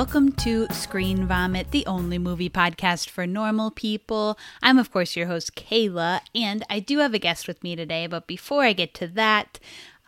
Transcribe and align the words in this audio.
welcome 0.00 0.32
to 0.32 0.66
Screen 0.70 1.26
Vomit, 1.26 1.72
the 1.72 1.84
only 1.84 2.16
movie 2.16 2.48
podcast 2.48 3.10
for 3.10 3.26
normal 3.26 3.70
people. 3.70 4.38
I'm, 4.62 4.78
of 4.78 4.90
course, 4.90 5.14
your 5.14 5.26
host, 5.26 5.54
Kayla, 5.54 6.22
and 6.34 6.64
I 6.70 6.80
do 6.80 7.00
have 7.00 7.12
a 7.12 7.18
guest 7.18 7.46
with 7.46 7.62
me 7.62 7.76
today. 7.76 8.06
But 8.06 8.26
before 8.26 8.62
I 8.62 8.72
get 8.72 8.94
to 8.94 9.06
that, 9.08 9.60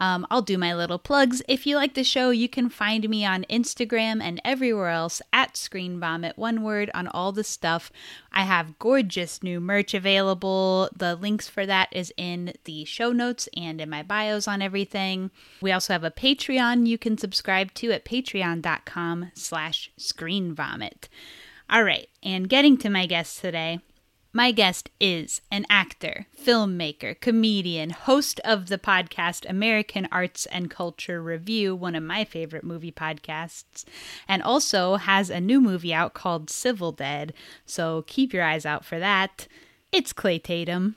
um, 0.03 0.27
I'll 0.33 0.43
do 0.43 0.59
my 0.59 0.75
little 0.75 0.99
plugs. 0.99 1.43
If 1.47 1.65
you 1.65 1.77
like 1.77 1.95
the 1.95 2.03
show, 2.03 2.31
you 2.31 2.49
can 2.49 2.69
find 2.69 3.09
me 3.09 3.25
on 3.25 3.47
Instagram 3.49 4.21
and 4.21 4.41
everywhere 4.45 4.89
else 4.89 5.23
at 5.33 5.57
Screen 5.57 6.01
Vomit, 6.01 6.37
one 6.37 6.65
word 6.65 6.91
on 6.93 7.07
all 7.07 7.31
the 7.31 7.45
stuff. 7.45 7.93
I 8.33 8.43
have 8.43 8.81
gorgeous 8.81 9.45
new 9.45 9.61
merch 9.61 9.95
available. 9.95 10.89
The 10.93 11.15
links 11.15 11.47
for 11.47 11.67
that 11.67 11.89
is 11.93 12.13
in 12.17 12.53
the 12.65 12.85
show 12.85 13.13
notes 13.13 13.49
and 13.57 13.81
in 13.81 13.89
my 13.89 14.03
bios 14.03 14.49
on 14.49 14.61
everything. 14.61 15.31
We 15.61 15.71
also 15.71 15.93
have 15.93 16.03
a 16.03 16.11
Patreon 16.11 16.89
you 16.89 16.99
can 16.99 17.17
subscribe 17.17 17.73
to 17.75 17.93
at 17.93 18.05
patreon.com 18.05 19.31
slash 19.35 19.93
screen 19.97 20.53
vomit. 20.53 21.09
All 21.71 21.85
right, 21.85 22.09
and 22.25 22.49
getting 22.49 22.77
to 22.79 22.91
my 22.91 23.07
guest 23.07 23.41
today. 23.41 23.79
My 24.35 24.51
guest 24.51 24.89
is 24.99 25.43
an 25.51 25.67
actor, 25.69 26.27
filmmaker, 26.43 27.21
comedian, 27.21 27.91
host 27.91 28.41
of 28.47 28.69
the 28.69 28.79
podcast 28.79 29.45
American 29.47 30.09
Arts 30.11 30.47
and 30.47 30.71
Culture 30.71 31.23
Review, 31.23 31.77
one 31.77 31.95
of 31.95 32.03
my 32.03 32.25
favorite 32.25 32.65
movie 32.65 32.91
podcasts, 32.91 33.85
and 34.27 34.43
also 34.43 34.97
has 34.97 35.29
a 35.29 35.39
new 35.39 35.61
movie 35.61 35.93
out 35.93 36.15
called 36.15 36.49
Civil 36.49 36.93
Dead. 36.93 37.35
So 37.67 38.05
keep 38.07 38.33
your 38.33 38.43
eyes 38.43 38.65
out 38.65 38.87
for 38.87 38.99
that. 38.99 39.49
It's 39.93 40.15
Clay 40.15 40.39
Tatum. 40.39 40.97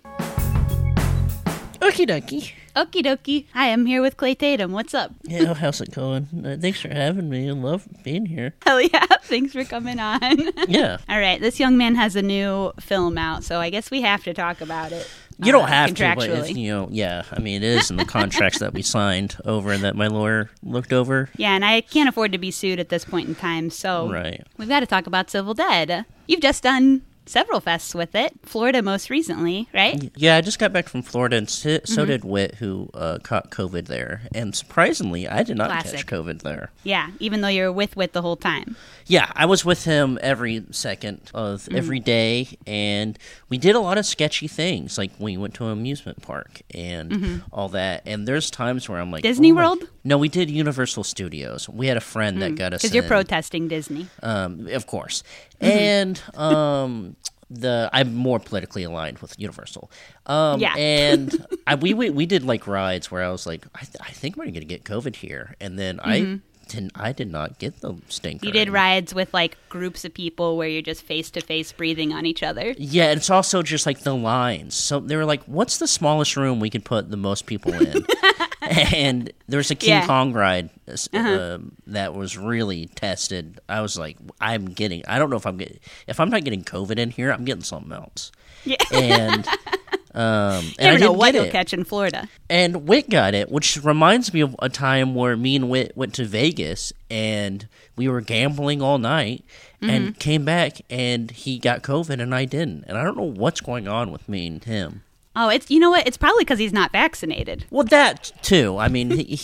Okie 1.85 2.07
dokie. 2.07 2.51
Okie 2.75 3.03
dokie. 3.05 3.45
Hi, 3.53 3.71
I'm 3.71 3.85
here 3.85 4.01
with 4.01 4.17
Clay 4.17 4.33
Tatum. 4.33 4.71
What's 4.71 4.95
up? 4.95 5.11
Yeah, 5.23 5.53
how's 5.53 5.81
it 5.81 5.91
going? 5.91 6.27
Uh, 6.43 6.57
thanks 6.59 6.81
for 6.81 6.89
having 6.89 7.29
me. 7.29 7.47
I 7.47 7.51
love 7.51 7.87
being 8.03 8.25
here. 8.25 8.55
Hell 8.65 8.81
yeah. 8.81 9.05
Thanks 9.21 9.53
for 9.53 9.63
coming 9.65 9.99
on. 9.99 10.19
Yeah. 10.67 10.97
All 11.07 11.19
right. 11.19 11.39
This 11.39 11.59
young 11.59 11.77
man 11.77 11.93
has 11.93 12.15
a 12.15 12.23
new 12.23 12.73
film 12.79 13.19
out, 13.19 13.43
so 13.43 13.59
I 13.59 13.69
guess 13.69 13.91
we 13.91 14.01
have 14.01 14.23
to 14.23 14.33
talk 14.33 14.61
about 14.61 14.91
it. 14.93 15.07
You 15.37 15.51
don't 15.51 15.65
uh, 15.65 15.67
have 15.67 15.93
to, 15.93 16.13
but 16.15 16.55
you 16.55 16.71
know, 16.71 16.87
yeah. 16.91 17.21
I 17.31 17.39
mean, 17.39 17.61
it 17.61 17.69
is 17.69 17.91
in 17.91 17.97
the 17.97 18.05
contracts 18.05 18.57
that 18.59 18.73
we 18.73 18.81
signed 18.97 19.37
over 19.45 19.71
and 19.71 19.83
that 19.83 19.95
my 19.95 20.07
lawyer 20.07 20.49
looked 20.63 20.91
over. 20.91 21.29
Yeah, 21.37 21.53
and 21.53 21.63
I 21.63 21.81
can't 21.81 22.09
afford 22.09 22.31
to 22.31 22.39
be 22.39 22.49
sued 22.49 22.79
at 22.79 22.89
this 22.89 23.05
point 23.05 23.27
in 23.29 23.35
time, 23.35 23.69
so 23.69 24.09
Right. 24.11 24.41
we've 24.57 24.69
got 24.69 24.79
to 24.79 24.87
talk 24.87 25.05
about 25.05 25.29
Civil 25.29 25.53
Dead. 25.53 26.05
You've 26.25 26.41
just 26.41 26.63
done 26.63 27.03
several 27.25 27.59
fests 27.61 27.95
with 27.95 28.13
it, 28.15 28.33
Florida 28.43 28.81
most 28.81 29.09
recently, 29.09 29.67
right? 29.73 30.11
Yeah, 30.15 30.35
I 30.37 30.41
just 30.41 30.59
got 30.59 30.71
back 30.73 30.87
from 30.89 31.01
Florida, 31.01 31.37
and 31.37 31.49
so, 31.49 31.79
so 31.83 32.01
Mm-hmm. 32.01 32.11
did 32.11 32.23
Wit, 32.23 32.55
who 32.55 32.89
uh, 32.93 33.17
caught 33.23 33.49
COVID 33.51 33.87
there. 33.87 34.21
And 34.33 34.55
surprisingly, 34.55 35.27
I 35.27 35.43
did 35.43 35.57
not 35.57 35.69
Classic. 35.71 35.99
catch 35.99 36.05
COVID 36.07 36.41
there. 36.43 36.71
Yeah, 36.83 37.11
even 37.19 37.41
though 37.41 37.47
you're 37.47 37.71
with 37.71 37.95
Wit 37.95 38.13
the 38.13 38.21
whole 38.21 38.35
time. 38.35 38.75
Yeah, 39.07 39.31
I 39.35 39.45
was 39.45 39.63
with 39.65 39.85
him 39.85 40.17
every 40.21 40.65
second 40.71 41.31
of 41.33 41.63
Mm-hmm. 41.63 41.75
every 41.77 41.99
day, 41.99 42.57
and 42.67 43.17
we 43.49 43.57
did 43.57 43.75
a 43.75 43.79
lot 43.79 43.97
of 43.97 44.05
sketchy 44.05 44.47
things. 44.47 44.97
Like 44.97 45.11
we 45.19 45.37
went 45.37 45.53
to 45.55 45.65
an 45.65 45.71
amusement 45.71 46.21
park 46.21 46.61
and 46.73 47.41
all 47.51 47.69
that. 47.69 48.03
And 48.05 48.27
there's 48.27 48.51
times 48.51 48.87
where 48.89 48.99
I'm 48.99 49.11
like, 49.11 49.23
Mm-hmm. 49.23 49.29
Disney 49.31 49.51
oh 49.51 49.55
World? 49.55 49.89
No, 50.03 50.17
we 50.19 50.29
did 50.29 50.49
Universal 50.51 51.03
Studios. 51.05 51.67
We 51.69 51.87
had 51.87 51.97
a 51.97 52.01
friend 52.01 52.41
that 52.43 52.55
got 52.55 52.73
us 52.73 52.81
Because 52.81 52.91
Mm. 52.91 52.95
you're 52.95 53.03
protesting 53.03 53.67
Disney. 53.67 54.07
um, 54.21 54.67
of 54.67 54.85
course, 54.85 55.23
Mm-hmm. 55.23 55.54
And 55.61 56.21
um. 56.35 57.15
The 57.51 57.91
I'm 57.93 58.15
more 58.15 58.39
politically 58.39 58.81
aligned 58.83 59.19
with 59.19 59.39
Universal, 59.39 59.91
um, 60.25 60.59
Yeah. 60.59 60.73
and 60.75 61.45
I, 61.67 61.75
we, 61.75 61.93
we 61.93 62.09
we 62.09 62.25
did 62.25 62.43
like 62.43 62.65
rides 62.65 63.11
where 63.11 63.23
I 63.23 63.29
was 63.29 63.45
like, 63.45 63.67
I, 63.75 63.81
th- 63.81 63.97
I 64.01 64.09
think 64.09 64.35
we're 64.35 64.45
gonna 64.45 64.61
get 64.65 64.83
COVID 64.83 65.15
here, 65.15 65.55
and 65.61 65.77
then 65.77 65.99
I 66.03 66.39
didn't 66.67 66.91
I 66.95 67.11
did 67.11 67.31
not 67.31 67.59
get 67.59 67.81
the 67.81 67.95
stinker. 68.09 68.45
You 68.45 68.51
did 68.51 68.69
rides 68.69 69.13
with 69.13 69.33
like 69.33 69.57
groups 69.69 70.05
of 70.05 70.13
people 70.13 70.57
where 70.57 70.67
you're 70.67 70.81
just 70.81 71.03
face 71.03 71.29
to 71.31 71.41
face 71.41 71.71
breathing 71.71 72.13
on 72.13 72.25
each 72.25 72.43
other. 72.43 72.73
Yeah, 72.77 73.05
and 73.05 73.17
it's 73.17 73.29
also 73.29 73.61
just 73.63 73.85
like 73.85 73.99
the 74.01 74.15
lines. 74.15 74.75
So 74.75 74.99
they 74.99 75.15
were 75.15 75.25
like, 75.25 75.43
"What's 75.45 75.77
the 75.77 75.87
smallest 75.87 76.35
room 76.35 76.59
we 76.59 76.69
could 76.69 76.85
put 76.85 77.09
the 77.11 77.17
most 77.17 77.45
people 77.45 77.73
in?" 77.73 78.05
and 78.61 79.31
there 79.47 79.57
was 79.57 79.71
a 79.71 79.75
King 79.75 79.89
Yeah. 79.89 79.97
Uh-huh. 79.99 80.07
Kong 80.07 80.33
ride 80.33 80.69
uh, 81.13 81.17
um, 81.17 81.73
that 81.87 82.13
was 82.13 82.37
really 82.37 82.87
tested. 82.95 83.59
I 83.69 83.81
was 83.81 83.97
like, 83.97 84.17
"I'm 84.41 84.65
getting. 84.65 85.03
I 85.07 85.19
don't 85.19 85.29
know 85.29 85.37
if 85.37 85.45
I'm 85.45 85.57
getting. 85.57 85.79
If 86.07 86.19
I'm 86.19 86.29
not 86.29 86.43
getting 86.43 86.63
COVID 86.63 86.97
in 86.97 87.11
here, 87.11 87.31
I'm 87.31 87.45
getting 87.45 87.63
something 87.63 87.91
else." 87.93 88.31
Yeah. 88.63 88.77
And 88.91 89.47
um, 90.15 90.63
and 90.79 90.79
Never 90.79 90.95
I 90.95 90.99
know 90.99 91.11
what 91.11 91.35
it. 91.35 91.51
catch 91.51 91.73
in 91.73 91.83
Florida. 91.83 92.27
And 92.49 92.87
Wit 92.87 93.09
got 93.09 93.33
it, 93.33 93.51
which 93.51 93.77
reminds 93.83 94.33
me 94.33 94.41
of 94.41 94.55
a 94.59 94.69
time 94.69 95.13
where 95.13 95.35
me 95.35 95.55
and 95.55 95.69
Wit 95.69 95.91
went 95.95 96.13
to 96.15 96.25
Vegas 96.25 96.93
and 97.09 97.67
we 97.95 98.07
were 98.07 98.21
gambling 98.21 98.81
all 98.81 98.97
night 98.97 99.43
Mm-hmm. 99.81 99.89
and 99.89 100.19
came 100.19 100.45
back 100.45 100.77
and 100.89 101.29
he 101.29 101.59
got 101.59 101.83
COVID 101.83 102.21
and 102.21 102.33
I 102.33 102.45
didn't. 102.45 102.85
And 102.87 102.97
I 102.97 103.03
don't 103.03 103.17
know 103.17 103.23
what's 103.23 103.59
going 103.59 103.89
on 103.89 104.09
with 104.09 104.27
me 104.29 104.47
and 104.47 104.63
him. 104.63 105.03
Oh, 105.35 105.49
it's 105.49 105.69
you 105.69 105.79
know 105.81 105.89
what? 105.89 106.07
It's 106.07 106.15
probably 106.15 106.45
because 106.45 106.59
he's 106.59 106.71
not 106.71 106.93
vaccinated. 106.93 107.65
Well, 107.69 107.83
that 107.83 108.31
too. 108.41 108.77
I 108.77 108.87
mean, 108.87 109.11
he, 109.11 109.37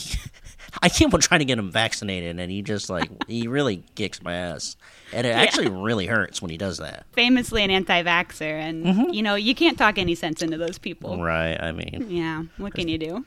I 0.82 0.88
keep 0.88 1.14
on 1.14 1.20
trying 1.20 1.40
to 1.40 1.46
get 1.46 1.59
him 1.59 1.70
vaccinated 1.70 2.40
and 2.40 2.50
he 2.50 2.62
just 2.62 2.90
like, 2.90 3.09
he 3.28 3.46
really 3.48 3.84
kicks 3.96 4.24
my 4.24 4.34
ass. 4.34 4.78
And 5.13 5.27
it 5.27 5.31
actually 5.31 5.67
really 5.69 6.05
hurts 6.07 6.41
when 6.41 6.51
he 6.51 6.57
does 6.57 6.77
that. 6.77 7.05
Famously 7.13 7.63
an 7.63 7.72
anti-vaxxer, 7.72 8.41
and 8.59 8.85
Mm-hmm. 8.85 9.13
you 9.13 9.22
know 9.22 9.35
you 9.35 9.53
can't 9.55 9.77
talk 9.77 9.97
any 9.97 10.16
sense 10.16 10.41
into 10.41 10.57
those 10.57 10.77
people. 10.77 11.22
Right. 11.22 11.57
I 11.61 11.72
mean, 11.72 12.05
Yeah, 12.09 12.44
what 12.57 12.73
can 12.73 12.88
you 12.88 12.97
do? 12.97 13.25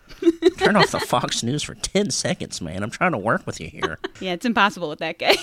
turn 0.58 0.76
off 0.76 0.90
the 0.90 1.00
Fox 1.06 1.42
News 1.42 1.62
for 1.62 1.74
10 1.74 2.10
seconds, 2.10 2.60
man. 2.60 2.82
I'm 2.82 2.90
trying 2.90 3.12
to 3.12 3.18
work 3.18 3.46
with 3.46 3.60
you 3.60 3.68
here. 3.68 3.98
Yeah, 4.20 4.32
it's 4.32 4.46
impossible 4.46 4.88
with 4.88 5.00
that 5.00 5.18
guy. 5.18 5.34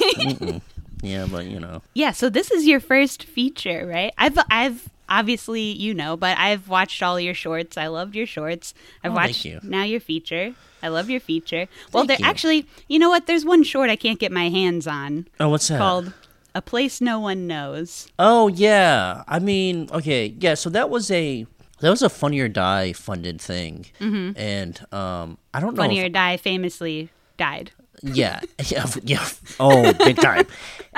Yeah, 1.04 1.28
but 1.30 1.46
you 1.46 1.60
know. 1.60 1.82
yeah, 1.96 2.12
so 2.12 2.30
this 2.30 2.52
is 2.52 2.66
your 2.68 2.80
first 2.80 3.24
feature, 3.24 3.88
right? 3.88 4.14
I've 4.20 4.38
I've 4.52 4.88
obviously 5.10 5.62
you 5.74 5.94
know, 5.96 6.16
but 6.16 6.38
I've 6.38 6.70
watched 6.70 7.02
all 7.02 7.20
your 7.20 7.34
shorts. 7.34 7.76
I 7.78 7.88
loved 7.88 8.16
your 8.16 8.28
shorts. 8.28 8.74
I've 9.04 9.12
Oh, 9.12 9.16
thank 9.16 9.28
watched 9.30 9.46
you. 9.46 9.60
now 9.64 9.84
your 9.84 10.00
feature. 10.00 10.54
I 10.84 10.88
love 10.90 11.10
your 11.10 11.20
feature. 11.20 11.68
well, 11.92 12.06
there 12.06 12.18
Thank 12.18 12.26
you. 12.26 12.30
actually, 12.30 12.66
you 12.88 12.98
know 13.00 13.10
what? 13.10 13.28
There's 13.28 13.46
one 13.46 13.62
short 13.64 13.90
I 13.92 13.96
can't 13.96 14.18
get 14.20 14.32
my 14.32 14.50
hands 14.50 14.88
on 14.88 15.28
Oh, 15.40 15.50
what's 15.50 15.68
that? 15.68 15.78
called 15.80 16.14
"A 16.56 16.62
Place 16.62 17.02
No 17.02 17.20
One 17.20 17.48
Knows." 17.48 18.08
Oh 18.20 18.48
yeah, 18.48 19.24
I 19.28 19.40
mean, 19.40 19.90
okay, 19.92 20.36
yeah. 20.40 20.54
So 20.56 20.70
that 20.72 20.90
was 20.90 21.10
a 21.12 21.46
that 21.80 21.90
was 21.90 22.02
a 22.02 22.10
Funny 22.10 22.40
or 22.40 22.48
Die 22.48 22.94
funded 22.94 23.42
thing, 23.42 23.86
mm-hmm. 24.00 24.38
and 24.40 24.94
um, 24.94 25.38
I 25.54 25.60
don't 25.60 25.76
know. 25.76 25.82
Funny 25.82 26.00
or 26.02 26.10
Die 26.10 26.38
famously 26.38 27.10
died. 27.38 27.72
yeah, 28.04 28.40
yeah, 28.68 28.86
yeah. 29.04 29.28
Oh, 29.60 29.94
big 29.94 30.18
time. 30.18 30.46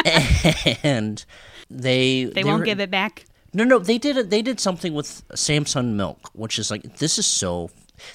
and 0.83 1.23
they 1.69 2.25
They, 2.25 2.43
won't 2.43 2.65
give 2.65 2.79
it 2.79 2.91
back. 2.91 3.25
No, 3.53 3.63
no, 3.63 3.79
they 3.79 3.97
did 3.97 4.17
it. 4.17 4.29
They 4.29 4.41
did 4.41 4.59
something 4.59 4.93
with 4.93 5.27
Samsung 5.29 5.93
Milk, 5.93 6.29
which 6.33 6.57
is 6.59 6.71
like 6.71 6.97
this 6.97 7.17
is 7.17 7.25
so. 7.25 7.69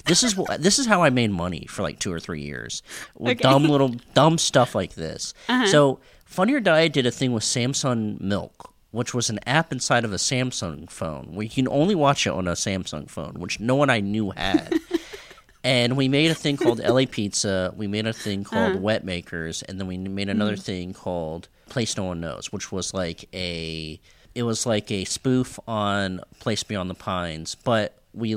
This 0.05 0.23
is 0.23 0.33
wh- 0.33 0.57
this 0.59 0.77
is 0.77 0.85
how 0.85 1.01
I 1.03 1.09
made 1.09 1.31
money 1.31 1.65
for 1.69 1.81
like 1.81 1.99
two 1.99 2.11
or 2.11 2.19
three 2.19 2.41
years 2.41 2.83
with 3.17 3.37
Okay. 3.37 3.47
Uh-huh. 3.47 3.57
dumb 3.59 3.69
little 3.71 3.95
dumb 4.13 4.37
stuff 4.37 4.75
like 4.75 4.93
this. 4.95 5.33
So 5.67 5.99
Funny 6.29 6.53
or 6.53 6.59
Die 6.59 6.87
did 6.89 7.05
a 7.07 7.11
thing 7.11 7.33
with 7.33 7.43
Samsung 7.43 8.21
Milk, 8.21 8.71
which 8.91 9.13
was 9.15 9.29
an 9.31 9.39
app 9.47 9.71
inside 9.71 10.05
of 10.05 10.13
a 10.13 10.17
Samsung 10.17 10.89
phone 10.89 11.33
where 11.33 11.43
you 11.43 11.49
can 11.49 11.67
only 11.67 11.95
watch 11.95 12.27
it 12.27 12.29
on 12.33 12.47
a 12.47 12.51
Samsung 12.51 13.09
phone, 13.09 13.33
which 13.39 13.59
no 13.59 13.75
one 13.75 13.89
I 13.89 13.99
knew 13.99 14.29
had. 14.31 14.71
and 15.63 15.97
we 15.97 16.07
made 16.07 16.29
a 16.29 16.35
thing 16.35 16.55
called 16.55 16.79
LA 16.79 17.05
Pizza. 17.09 17.73
We 17.75 17.87
made 17.87 18.05
a 18.05 18.13
thing 18.13 18.43
called 18.43 18.73
Uh-huh. 18.73 18.79
Wet 18.79 19.03
Makers, 19.03 19.63
and 19.63 19.79
then 19.79 19.87
we 19.87 19.97
made 19.97 20.29
another 20.29 20.53
Mm-hmm. 20.53 20.61
thing 20.61 20.93
called 20.93 21.47
Place 21.67 21.97
No 21.97 22.05
One 22.05 22.21
Knows, 22.21 22.51
which 22.51 22.71
was 22.71 22.93
like 22.93 23.27
a 23.33 23.99
it 24.35 24.43
was 24.43 24.67
like 24.67 24.91
a 24.91 25.05
spoof 25.05 25.59
on 25.67 26.21
Place 26.39 26.61
Beyond 26.63 26.91
the 26.91 26.95
Pines, 26.95 27.55
but 27.55 27.97
we 28.13 28.35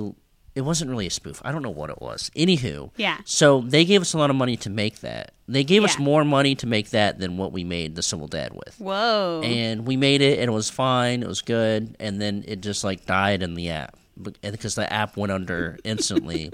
it 0.55 0.61
wasn't 0.63 0.91
really 0.91 1.07
a 1.07 1.11
spoof. 1.11 1.41
I 1.45 1.51
don't 1.53 1.63
know 1.63 1.71
what 1.71 1.89
it 1.91 2.01
was. 2.03 2.31
Anywho, 2.37 2.91
Yeah. 2.97 3.19
So 3.25 3.61
they 3.63 3.85
gave 3.85 4.01
us 4.03 4.13
a 4.13 4.19
lot 4.19 4.31
of 4.31 4.37
money 4.37 4.57
to 4.59 4.71
make 4.71 5.01
that. 5.01 5.33
They 5.49 5.65
gave 5.65 5.83
us 5.85 5.99
more 5.99 6.25
money 6.25 6.55
to 6.57 6.67
make 6.67 6.91
that 6.91 7.19
than 7.19 7.37
what 7.37 7.53
we 7.53 7.65
made 7.65 7.95
the 7.95 8.03
Civil 8.03 8.27
Dead 8.29 8.53
with. 8.55 8.77
Whoa. 8.79 9.41
And 9.45 9.87
we 9.87 9.97
made 9.97 10.21
it, 10.23 10.39
and 10.39 10.49
it 10.49 10.53
was 10.53 10.71
fine. 10.71 11.23
It 11.23 11.29
was 11.29 11.43
good, 11.43 11.97
and 12.01 12.21
then 12.21 12.45
it 12.47 12.61
just 12.61 12.85
like 12.85 13.05
died 13.07 13.43
in 13.43 13.55
the 13.55 13.71
app 13.71 13.97
because 14.41 14.75
the 14.75 14.91
app 14.93 15.17
went 15.17 15.33
under 15.33 15.79
instantly. 15.85 16.53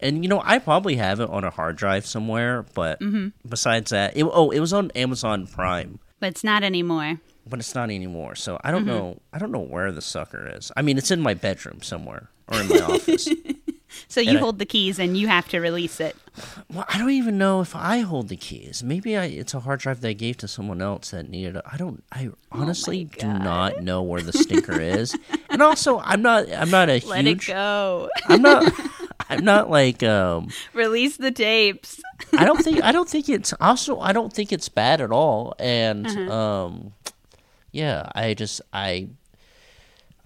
And 0.00 0.22
you 0.24 0.28
know, 0.28 0.42
I 0.44 0.58
probably 0.58 0.96
have 0.96 1.20
it 1.20 1.30
on 1.30 1.42
a 1.44 1.50
hard 1.50 1.76
drive 1.76 2.04
somewhere, 2.06 2.64
but 2.74 3.00
Mm-hmm. 3.00 3.28
besides 3.48 3.90
that, 3.90 4.16
it, 4.16 4.24
oh, 4.24 4.50
it 4.50 4.60
was 4.60 4.72
on 4.72 4.90
Amazon 4.92 5.46
Prime, 5.46 5.98
but 6.20 6.28
it's 6.28 6.44
not 6.44 6.62
anymore. 6.62 7.20
but 7.48 7.58
it's 7.60 7.74
not 7.74 7.90
anymore. 7.90 8.34
So 8.34 8.60
I 8.62 8.70
don't 8.70 8.82
Mm-hmm. 8.82 8.88
know. 8.90 9.20
I 9.32 9.38
don't 9.38 9.52
know 9.52 9.60
where 9.60 9.90
the 9.92 10.02
sucker 10.02 10.46
is. 10.56 10.70
I 10.76 10.82
mean, 10.82 10.98
it's 10.98 11.10
in 11.10 11.20
my 11.20 11.34
bedroom 11.34 11.80
somewhere 11.82 12.28
or 12.48 12.60
in 12.60 12.68
my 12.68 12.80
office. 12.80 13.28
So 14.08 14.20
you 14.20 14.30
And 14.30 14.38
I- 14.38 14.40
hold 14.40 14.58
the 14.58 14.66
keys 14.66 14.98
and 14.98 15.16
you 15.16 15.26
have 15.26 15.48
to 15.48 15.58
release 15.58 16.00
it. 16.00 16.14
Well, 16.70 16.84
I 16.86 16.98
don't 16.98 17.10
even 17.12 17.38
know 17.38 17.62
if 17.62 17.74
I 17.74 18.00
hold 18.00 18.28
the 18.28 18.36
keys. 18.36 18.82
Maybe 18.82 19.16
I, 19.16 19.24
it's 19.24 19.54
a 19.54 19.60
hard 19.60 19.80
drive 19.80 20.02
that 20.02 20.08
I 20.08 20.12
gave 20.12 20.36
to 20.38 20.48
someone 20.48 20.82
else 20.82 21.12
that 21.12 21.30
needed 21.30 21.56
it. 21.56 21.62
I 21.70 21.78
don't. 21.78 22.04
I 22.12 22.28
honestly 22.52 23.04
do 23.04 23.26
not 23.26 23.82
know 23.82 24.02
where 24.02 24.20
the 24.20 24.34
stinker 24.34 24.78
is. 24.78 25.16
And 25.48 25.62
also, 25.62 25.98
I'm 26.00 26.20
not. 26.20 26.52
I'm 26.52 26.68
not 26.70 26.90
a 26.90 26.98
huge 26.98 27.04
Let 27.10 27.26
it 27.26 27.46
go. 27.46 28.10
I'm 28.26 28.42
not. 28.42 28.70
I'm 29.30 29.44
not 29.44 29.70
like 29.70 30.02
um 30.02 30.48
Release 30.74 31.16
the 31.16 31.30
tapes. 31.32 31.98
I 32.36 32.44
don't 32.44 32.62
think 32.62 32.82
I 32.84 32.92
don't 32.92 33.08
think 33.08 33.30
it's 33.30 33.54
also 33.62 33.98
I 34.00 34.12
don't 34.12 34.32
think 34.32 34.52
it's 34.52 34.68
bad 34.68 35.00
at 35.00 35.10
all 35.10 35.54
and 35.58 36.06
Uh-huh. 36.06 36.32
um 36.32 36.92
yeah, 37.72 38.10
I 38.14 38.34
just 38.34 38.60
I 38.74 39.08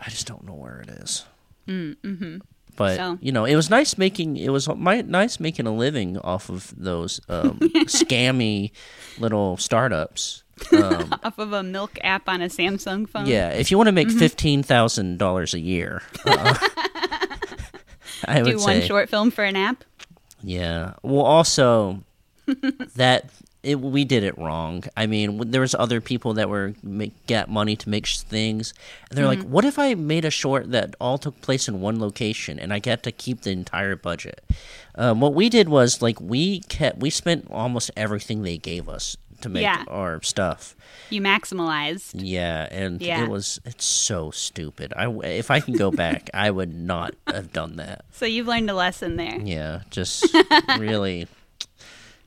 I 0.01 0.09
just 0.11 0.27
don't 0.27 0.45
know 0.45 0.55
where 0.55 0.81
it 0.81 0.89
is. 0.89 1.25
Mm-hmm. 1.69 2.39
But 2.77 2.97
So- 2.97 3.19
you 3.21 3.33
know, 3.33 3.45
it 3.45 3.57
was 3.57 3.69
nice 3.71 3.99
making 3.99 4.37
it 4.37 4.51
was 4.51 4.69
my, 4.69 5.03
nice 5.03 5.39
making 5.41 5.67
a 5.67 5.73
living 5.75 6.17
off 6.19 6.49
of 6.49 6.73
those 6.77 7.21
um, 7.29 7.59
scammy 7.87 8.71
little 9.19 9.57
startups. 9.57 10.43
Um, 10.73 11.15
Off 11.25 11.39
of 11.39 11.53
a 11.55 11.63
milk 11.63 11.99
app 12.05 12.29
on 12.29 12.43
a 12.43 12.47
Samsung 12.49 13.09
phone. 13.09 13.25
yeah, 13.27 13.49
if 13.51 13.71
you 13.71 13.79
want 13.79 13.87
to 13.89 13.93
Mm-hmm. 13.95 14.09
make 14.11 14.19
fifteen 14.19 14.63
thousand 14.63 15.19
dollars 15.19 15.55
a 15.55 15.59
year, 15.61 16.03
uh, 16.27 16.55
I 18.27 18.43
would 18.43 18.53
Do 18.53 18.59
say 18.59 18.79
one 18.81 18.87
short 18.87 19.09
film 19.09 19.31
for 19.31 19.43
an 19.45 19.57
app. 19.57 19.85
Yeah. 20.43 20.95
Well, 21.03 21.25
also 21.25 22.03
that 22.97 23.31
it, 23.63 23.81
we 23.81 24.05
did 24.05 24.25
it 24.25 24.37
wrong. 24.39 24.85
I 24.97 25.07
mean, 25.07 25.51
there 25.51 25.61
was 25.61 25.75
other 25.75 26.01
people 26.01 26.35
that 26.35 26.49
were 26.49 26.75
make, 26.83 27.27
get 27.27 27.49
money 27.51 27.77
to 27.77 27.89
make 27.89 28.07
things, 28.07 28.73
and 29.11 29.19
they're 29.19 29.27
like, 29.27 29.43
"What 29.43 29.65
if 29.65 29.79
I 29.79 29.95
made 29.95 30.25
a 30.25 30.31
short 30.31 30.71
that 30.73 30.95
all 31.01 31.19
took 31.19 31.41
place 31.43 31.69
in 31.69 31.81
one 31.81 32.01
location 32.01 32.59
and 32.59 32.73
I 32.73 32.79
get 32.79 33.03
to 33.03 33.13
keep 33.13 33.43
the 33.43 33.51
entire 33.53 33.97
budget?" 33.97 34.43
Um, 34.95 35.21
what 35.21 35.35
we 35.35 35.49
did 35.49 35.69
was 35.69 36.01
like 36.03 36.21
we 36.21 36.61
kept 36.61 36.99
we 37.01 37.11
spent 37.11 37.47
almost 37.51 37.91
everything 37.97 38.43
they 38.43 38.57
gave 38.59 38.89
us 38.89 39.17
to 39.43 39.49
make 39.49 39.63
Yeah. 39.63 39.85
our 39.89 40.21
stuff. 40.23 40.75
You 41.09 41.21
maximalized. 41.23 42.11
Yeah, 42.15 42.67
and 42.71 43.01
Yeah. 43.01 43.25
it 43.25 43.29
was 43.31 43.61
it's 43.65 43.85
so 43.85 44.31
stupid. 44.31 44.93
I 44.97 45.07
if 45.25 45.51
I 45.51 45.61
can 45.61 45.75
go 45.75 45.91
back, 45.91 46.29
I 46.35 46.51
would 46.51 46.75
not 46.75 47.15
have 47.27 47.53
done 47.53 47.77
that. 47.77 48.05
So 48.13 48.27
you've 48.27 48.47
learned 48.49 48.71
a 48.71 48.75
lesson 48.75 49.17
there. 49.17 49.39
Yeah, 49.41 49.81
just 49.91 50.27
really. 50.79 51.27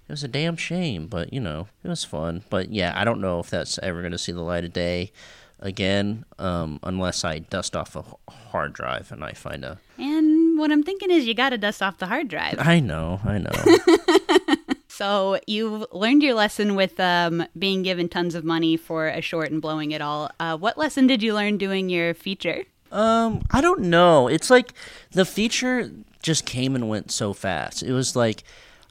It 0.07 0.11
was 0.11 0.23
a 0.23 0.27
damn 0.27 0.57
shame, 0.57 1.07
but 1.07 1.31
you 1.33 1.39
know, 1.39 1.67
it 1.83 1.87
was 1.87 2.03
fun. 2.03 2.43
But 2.49 2.71
yeah, 2.71 2.93
I 2.95 3.03
don't 3.03 3.21
know 3.21 3.39
if 3.39 3.49
that's 3.49 3.79
ever 3.79 4.01
going 4.01 4.11
to 4.11 4.17
see 4.17 4.31
the 4.31 4.41
light 4.41 4.65
of 4.65 4.73
day 4.73 5.11
again, 5.59 6.25
um, 6.39 6.79
unless 6.83 7.23
I 7.23 7.39
dust 7.39 7.75
off 7.75 7.95
a 7.95 8.03
hard 8.31 8.73
drive 8.73 9.11
and 9.11 9.23
I 9.23 9.31
find 9.31 9.63
a. 9.63 9.79
And 9.97 10.57
what 10.59 10.71
I'm 10.71 10.83
thinking 10.83 11.09
is 11.09 11.25
you 11.25 11.33
got 11.33 11.49
to 11.51 11.57
dust 11.57 11.81
off 11.81 11.97
the 11.99 12.07
hard 12.07 12.27
drive. 12.27 12.55
I 12.59 12.79
know, 12.79 13.21
I 13.23 13.37
know. 13.37 14.57
So 14.95 15.39
you've 15.47 15.87
learned 15.91 16.21
your 16.21 16.35
lesson 16.35 16.75
with 16.75 16.99
um, 16.99 17.47
being 17.57 17.81
given 17.81 18.07
tons 18.09 18.35
of 18.35 18.43
money 18.43 18.77
for 18.77 19.07
a 19.07 19.21
short 19.21 19.49
and 19.49 19.59
blowing 19.59 19.89
it 19.91 20.03
all. 20.03 20.29
Uh, 20.39 20.55
what 20.55 20.77
lesson 20.77 21.07
did 21.07 21.23
you 21.23 21.33
learn 21.33 21.57
doing 21.57 21.89
your 21.89 22.13
feature? 22.13 22.65
um, 22.91 23.41
I 23.49 23.59
don't 23.59 23.81
know. 23.81 24.27
It's 24.27 24.51
like 24.51 24.71
the 25.09 25.25
feature 25.25 25.89
just 26.21 26.45
came 26.45 26.75
and 26.75 26.87
went 26.87 27.09
so 27.09 27.33
fast. 27.33 27.81
It 27.81 27.91
was 27.91 28.15
like 28.15 28.43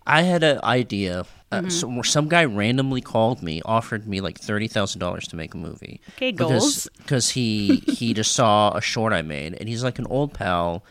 I 0.06 0.22
had 0.22 0.42
an 0.42 0.60
idea. 0.64 1.24
Uh, 1.50 1.68
some, 1.68 2.02
some 2.02 2.28
guy 2.28 2.44
randomly 2.46 3.02
called 3.02 3.42
me, 3.42 3.60
offered 3.66 4.06
me 4.08 4.20
like 4.22 4.38
thirty 4.38 4.68
thousand 4.68 5.00
dollars 5.00 5.28
to 5.28 5.36
make 5.36 5.52
a 5.52 5.58
movie. 5.58 6.00
Okay, 6.16 6.32
goals. 6.32 6.88
because 6.98 7.30
he 7.30 7.76
he 7.86 8.14
just 8.14 8.32
saw 8.32 8.72
a 8.74 8.80
short 8.80 9.12
I 9.12 9.20
made, 9.22 9.54
and 9.60 9.68
he's 9.68 9.84
like 9.84 9.98
an 9.98 10.06
old 10.08 10.32
pal, 10.32 10.82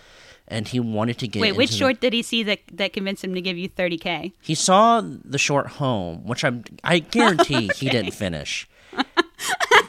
and 0.47 0.67
he 0.67 0.79
wanted 0.79 1.17
to 1.17 1.27
get 1.27 1.41
Wait, 1.41 1.55
which 1.55 1.71
the- 1.71 1.77
short 1.77 1.99
did 1.99 2.13
he 2.13 2.21
see 2.21 2.43
that 2.43 2.59
that 2.73 2.93
convinced 2.93 3.23
him 3.23 3.33
to 3.33 3.41
give 3.41 3.57
you 3.57 3.69
30k? 3.69 4.33
he 4.39 4.53
saw 4.53 5.01
the 5.01 5.39
short 5.39 5.65
home, 5.67 6.25
which 6.27 6.45
I'm 6.45 6.63
I 6.83 6.99
guarantee 6.99 7.71
he 7.75 7.89
didn't 7.95 8.11
finish. 8.13 8.67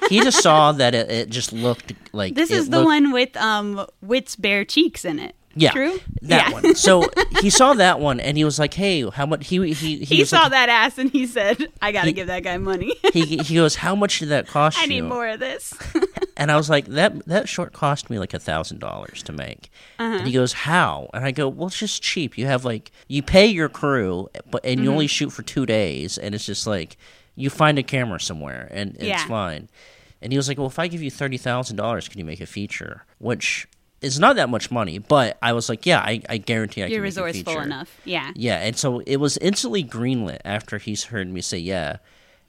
he 0.09 0.21
just 0.21 0.43
saw 0.43 0.73
that 0.73 0.95
it, 0.95 1.11
it 1.11 1.29
just 1.29 1.53
looked 1.53 1.93
like 2.13 2.35
This 2.35 2.51
is 2.51 2.71
the 2.71 2.79
looked- 2.79 2.87
one 2.87 3.13
with 3.13 3.37
um 3.37 3.85
Wit's 4.01 4.37
bare 4.37 4.65
cheeks 4.65 5.05
in 5.05 5.19
it. 5.19 5.35
Yeah, 5.55 5.71
True. 5.73 6.01
that 6.23 6.49
yeah. 6.49 6.53
one. 6.53 6.75
So 6.75 7.09
he 7.41 7.51
saw 7.51 7.75
that 7.75 8.01
one, 8.01 8.21
and 8.21 8.37
he 8.39 8.45
was 8.45 8.59
like, 8.59 8.73
"Hey, 8.75 9.09
how 9.11 9.27
much?" 9.27 9.47
He 9.47 9.59
he 9.75 9.99
he, 9.99 10.17
He 10.17 10.25
saw 10.25 10.43
like- 10.43 10.51
that 10.53 10.69
ass 10.69 10.99
and 10.99 11.11
he 11.11 11.27
said, 11.27 11.69
"I 11.83 11.93
got 11.93 12.05
to 12.05 12.13
give 12.13 12.27
that 12.29 12.43
guy 12.43 12.57
money. 12.59 12.95
He 13.13 13.37
he 13.39 13.55
goes, 13.57 13.75
"How 13.77 13.95
much 13.95 14.19
did 14.21 14.31
that 14.31 14.47
cost 14.47 14.79
I 14.79 14.83
you?" 14.85 14.89
need 14.89 15.01
more 15.03 15.29
of 15.29 15.41
this." 15.41 15.75
And 16.35 16.51
I 16.51 16.57
was 16.57 16.71
like, 16.71 16.87
that 16.87 17.27
that 17.27 17.47
short 17.49 17.73
cost 17.75 18.09
me 18.09 18.19
like 18.19 18.33
a 18.35 18.39
thousand 18.39 18.79
dollars 18.81 19.23
to 19.25 19.33
make. 19.33 19.71
Uh-huh. 19.99 20.17
And 20.17 20.27
he 20.27 20.33
goes, 20.33 20.55
how? 20.55 21.09
And 21.13 21.25
I 21.27 21.31
go, 21.31 21.47
well, 21.47 21.69
it's 21.69 21.79
just 21.79 22.03
cheap. 22.03 22.37
You 22.39 22.47
have 22.47 22.65
like 22.65 22.91
you 23.07 23.23
pay 23.23 23.47
your 23.47 23.69
crew, 23.69 24.29
but 24.51 24.65
and 24.65 24.81
you 24.81 24.87
Mm-hmm. 24.87 24.93
only 24.93 25.07
shoot 25.07 25.31
for 25.31 25.43
two 25.43 25.67
days, 25.67 26.17
and 26.19 26.35
it's 26.35 26.47
just 26.47 26.67
like 26.67 26.97
you 27.37 27.51
find 27.51 27.79
a 27.79 27.83
camera 27.83 28.19
somewhere, 28.19 28.67
and 28.73 28.95
it's 28.97 29.05
Yeah. 29.05 29.27
fine. 29.29 29.69
And 30.23 30.33
he 30.33 30.37
was 30.39 30.49
like, 30.49 30.57
well, 30.59 30.67
if 30.69 30.79
I 30.79 30.89
give 30.89 31.03
you 31.03 31.11
thirty 31.11 31.37
thousand 31.37 31.77
dollars, 31.77 32.09
can 32.09 32.19
you 32.19 32.25
make 32.25 32.41
a 32.41 32.47
feature? 32.47 33.05
Which 33.19 33.69
is 34.03 34.19
not 34.19 34.37
that 34.37 34.49
much 34.49 34.71
money, 34.71 34.99
but 34.99 35.39
I 35.43 35.53
was 35.53 35.69
like, 35.69 35.87
yeah, 35.87 36.01
I, 36.01 36.21
I 36.29 36.39
guarantee 36.39 36.83
I 36.83 36.87
You're 36.87 36.97
can 36.97 37.01
a 37.01 37.25
resourceful 37.25 37.61
enough. 37.61 38.01
Yeah. 38.05 38.33
Yeah, 38.35 38.59
and 38.59 38.77
so 38.77 39.01
it 39.01 39.17
was 39.17 39.37
instantly 39.39 39.85
greenlit 39.85 40.41
after 40.45 40.79
he's 40.79 41.05
heard 41.05 41.29
me 41.29 41.41
say 41.41 41.59
yeah. 41.59 41.99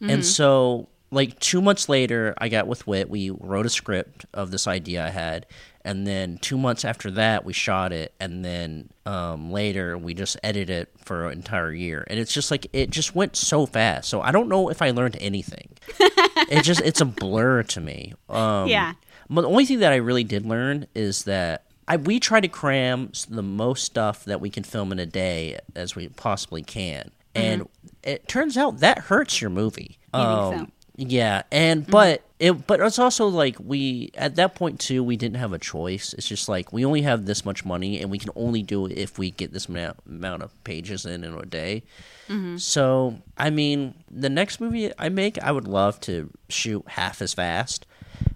Mm-hmm. 0.01 0.09
And 0.09 0.25
so 0.25 0.89
like 1.11 1.39
2 1.39 1.61
months 1.61 1.87
later, 1.87 2.33
I 2.39 2.49
got 2.49 2.67
with 2.67 2.87
Wit, 2.87 3.09
we 3.09 3.29
wrote 3.29 3.65
a 3.65 3.69
script 3.69 4.25
of 4.33 4.49
this 4.49 4.65
idea 4.67 5.05
I 5.05 5.09
had, 5.09 5.45
and 5.85 6.07
then 6.07 6.39
2 6.39 6.57
months 6.57 6.83
after 6.83 7.11
that, 7.11 7.45
we 7.45 7.53
shot 7.53 7.93
it, 7.93 8.13
and 8.19 8.43
then 8.43 8.89
um, 9.05 9.51
later 9.51 9.97
we 9.97 10.13
just 10.13 10.37
edited 10.43 10.69
it 10.69 10.89
for 10.97 11.27
an 11.27 11.33
entire 11.33 11.71
year. 11.71 12.03
And 12.07 12.19
it's 12.19 12.33
just 12.33 12.49
like 12.49 12.67
it 12.73 12.89
just 12.89 13.13
went 13.15 13.35
so 13.35 13.65
fast. 13.65 14.09
So 14.09 14.21
I 14.21 14.31
don't 14.31 14.49
know 14.49 14.69
if 14.69 14.81
I 14.81 14.89
learned 14.91 15.17
anything. 15.19 15.69
it 15.99 16.63
just 16.63 16.81
it's 16.81 17.01
a 17.01 17.05
blur 17.05 17.63
to 17.63 17.81
me. 17.81 18.13
Um 18.29 18.67
Yeah. 18.67 18.93
But 19.33 19.41
the 19.41 19.49
only 19.49 19.65
thing 19.65 19.79
that 19.79 19.91
I 19.91 19.97
really 19.97 20.23
did 20.23 20.45
learn 20.45 20.87
is 20.95 21.23
that 21.23 21.63
I, 21.87 21.97
we 21.97 22.19
try 22.19 22.39
to 22.39 22.47
cram 22.47 23.11
the 23.29 23.43
most 23.43 23.83
stuff 23.83 24.25
that 24.25 24.39
we 24.39 24.49
can 24.49 24.63
film 24.63 24.91
in 24.91 24.99
a 24.99 25.05
day 25.05 25.59
as 25.75 25.95
we 25.95 26.07
possibly 26.09 26.63
can, 26.63 27.11
and 27.35 27.67
it 28.03 28.27
turns 28.27 28.57
out 28.57 28.79
that 28.79 28.99
hurts 28.99 29.41
your 29.41 29.49
movie. 29.49 29.97
Mm-hmm. 30.13 30.19
You 30.19 30.37
Um, 30.37 30.51
so? 30.51 30.57
Mm-hmm. 30.57 30.69
Yeah, 30.95 31.41
and 31.51 31.87
but 31.87 32.21
it 32.39 32.67
but 32.67 32.79
it's 32.79 32.99
also 32.99 33.27
like 33.27 33.55
we 33.59 34.11
at 34.15 34.35
that 34.35 34.53
point 34.53 34.79
too 34.79 35.03
we 35.03 35.17
didn't 35.17 35.37
have 35.37 35.51
a 35.51 35.57
choice. 35.57 36.13
It's 36.13 36.27
just 36.27 36.47
like 36.47 36.71
we 36.71 36.85
only 36.85 37.01
have 37.01 37.25
this 37.25 37.43
much 37.43 37.65
money 37.65 37.99
and 37.99 38.11
we 38.11 38.19
can 38.19 38.29
only 38.35 38.61
do 38.61 38.85
it 38.85 38.91
if 38.91 39.17
we 39.17 39.31
get 39.31 39.53
this 39.53 39.67
amount 39.67 39.97
amount 40.07 40.43
of 40.43 40.63
pages 40.63 41.05
in 41.05 41.23
in 41.23 41.33
a 41.33 41.45
day. 41.47 41.81
Mm-hmm. 42.29 42.57
So 42.57 43.17
I 43.37 43.49
mean, 43.49 43.95
the 44.11 44.29
next 44.29 44.61
movie 44.61 44.91
I 44.99 45.09
make, 45.09 45.41
I 45.41 45.51
would 45.51 45.67
love 45.67 45.99
to 46.01 46.29
shoot 46.47 46.83
half 46.89 47.23
as 47.23 47.33
fast. 47.33 47.87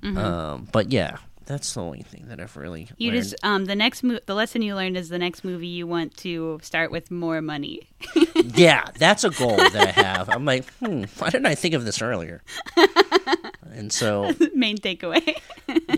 Mm-hmm. 0.02 0.18
Um, 0.18 0.68
but 0.72 0.92
yeah, 0.92 1.18
that's 1.46 1.74
the 1.74 1.82
only 1.82 2.02
thing 2.02 2.26
that 2.28 2.40
I've 2.42 2.56
really 2.58 2.90
You 2.98 3.12
learned. 3.12 3.24
just 3.24 3.36
um 3.44 3.66
the 3.66 3.76
next 3.76 4.04
mo- 4.04 4.20
the 4.26 4.36
lesson 4.36 4.62
you 4.62 4.76
learned 4.76 4.98
is 4.98 5.10
the 5.10 5.18
next 5.20 5.44
movie 5.44 5.68
you 5.68 5.88
want 5.88 6.16
to 6.18 6.60
start 6.62 6.92
with 6.92 7.10
more 7.12 7.42
money. 7.42 7.88
yeah, 8.36 8.86
that's 8.98 9.24
a 9.24 9.30
goal 9.30 9.56
that 9.58 9.76
I 9.76 9.92
have. 10.02 10.30
I'm 10.30 10.46
like, 10.46 10.66
hmm, 10.76 11.04
why 11.18 11.30
didn't 11.30 11.46
I 11.46 11.56
think 11.56 11.74
of 11.74 11.86
this 11.86 12.02
earlier? 12.02 12.42
and 13.74 13.92
so 13.92 14.34
Main 14.54 14.78
takeaway. 14.78 15.38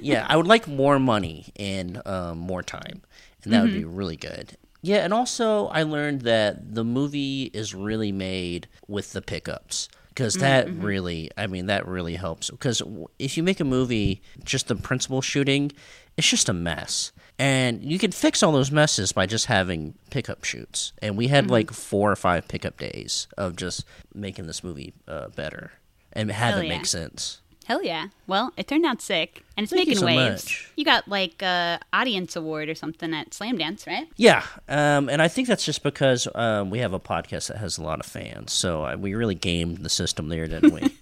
yeah, 0.02 0.26
I 0.30 0.38
would 0.38 0.48
like 0.48 0.68
more 0.68 1.00
money 1.00 1.48
and 1.56 2.02
um, 2.06 2.38
more 2.38 2.64
time, 2.64 3.02
and 3.44 3.54
that 3.54 3.64
would 3.64 3.74
be 3.74 3.86
really 3.86 4.18
good. 4.18 4.58
Yeah, 4.82 5.04
and 5.04 5.14
also 5.14 5.68
I 5.68 5.84
learned 5.84 6.22
that 6.22 6.74
the 6.74 6.84
movie 6.86 7.52
is 7.54 7.76
really 7.76 8.12
made 8.14 8.68
with 8.88 9.12
the 9.14 9.22
pickups 9.22 9.90
because 10.20 10.36
mm, 10.36 10.42
that 10.42 10.68
mm-hmm. 10.68 10.86
really, 10.86 11.32
I 11.38 11.48
mean, 11.48 11.68
that 11.68 11.88
really 11.88 12.16
helps. 12.16 12.50
Because 12.50 12.82
if 13.20 13.38
you 13.38 13.44
make 13.44 13.62
a 13.62 13.64
movie 13.64 14.22
just 14.44 14.68
the 14.68 14.76
principal 14.76 15.22
shooting, 15.22 15.72
it's 16.18 16.30
just 16.30 16.50
a 16.50 16.54
mess. 16.54 17.14
And 17.40 17.82
you 17.82 17.98
can 17.98 18.12
fix 18.12 18.44
all 18.44 18.52
those 18.52 18.70
messes 18.70 19.14
by 19.14 19.26
just 19.26 19.46
having 19.46 19.94
pickup 20.10 20.44
shoots. 20.44 20.92
And 21.02 21.16
we 21.16 21.28
had 21.28 21.46
mm-hmm. 21.46 21.54
like 21.54 21.72
four 21.72 22.12
or 22.12 22.18
five 22.18 22.50
pickup 22.50 22.78
days 22.78 23.30
of 23.38 23.56
just 23.56 23.86
making 24.14 24.48
this 24.48 24.62
movie 24.62 24.94
uh, 25.08 25.30
better 25.30 25.72
and 26.12 26.30
have 26.30 26.56
Hell 26.56 26.64
it 26.64 26.68
yeah. 26.68 26.78
make 26.78 26.86
sense. 26.86 27.40
Hell 27.70 27.84
yeah. 27.84 28.08
Well, 28.26 28.52
it 28.58 28.68
turned 28.68 28.84
out 28.84 29.00
sick 29.00 29.44
and 29.56 29.64
it's 29.64 29.72
Thank 29.72 29.88
you 29.88 29.92
making 29.92 30.00
so 30.00 30.06
waves. 30.08 30.46
much. 30.46 30.72
You 30.76 30.84
got 30.84 31.08
like 31.08 31.42
a 31.44 31.80
audience 31.94 32.36
award 32.36 32.68
or 32.68 32.74
something 32.74 33.14
at 33.14 33.30
Slamdance, 33.30 33.86
right? 33.86 34.08
Yeah, 34.16 34.44
um, 34.68 35.08
and 35.08 35.22
I 35.22 35.28
think 35.28 35.48
that's 35.48 35.64
just 35.64 35.84
because 35.84 36.28
um, 36.34 36.72
we 36.72 36.80
have 36.80 36.94
a 36.94 37.00
podcast 37.00 37.50
that 37.50 37.58
has 37.58 37.78
a 37.78 37.84
lot 37.84 38.00
of 38.00 38.08
fans, 38.08 38.52
so 38.52 38.86
uh, 38.86 38.96
we 38.98 39.14
really 39.14 39.36
gamed 39.36 39.78
the 39.78 39.90
system 39.90 40.30
there, 40.30 40.48
didn't 40.48 40.74
we? 40.74 40.90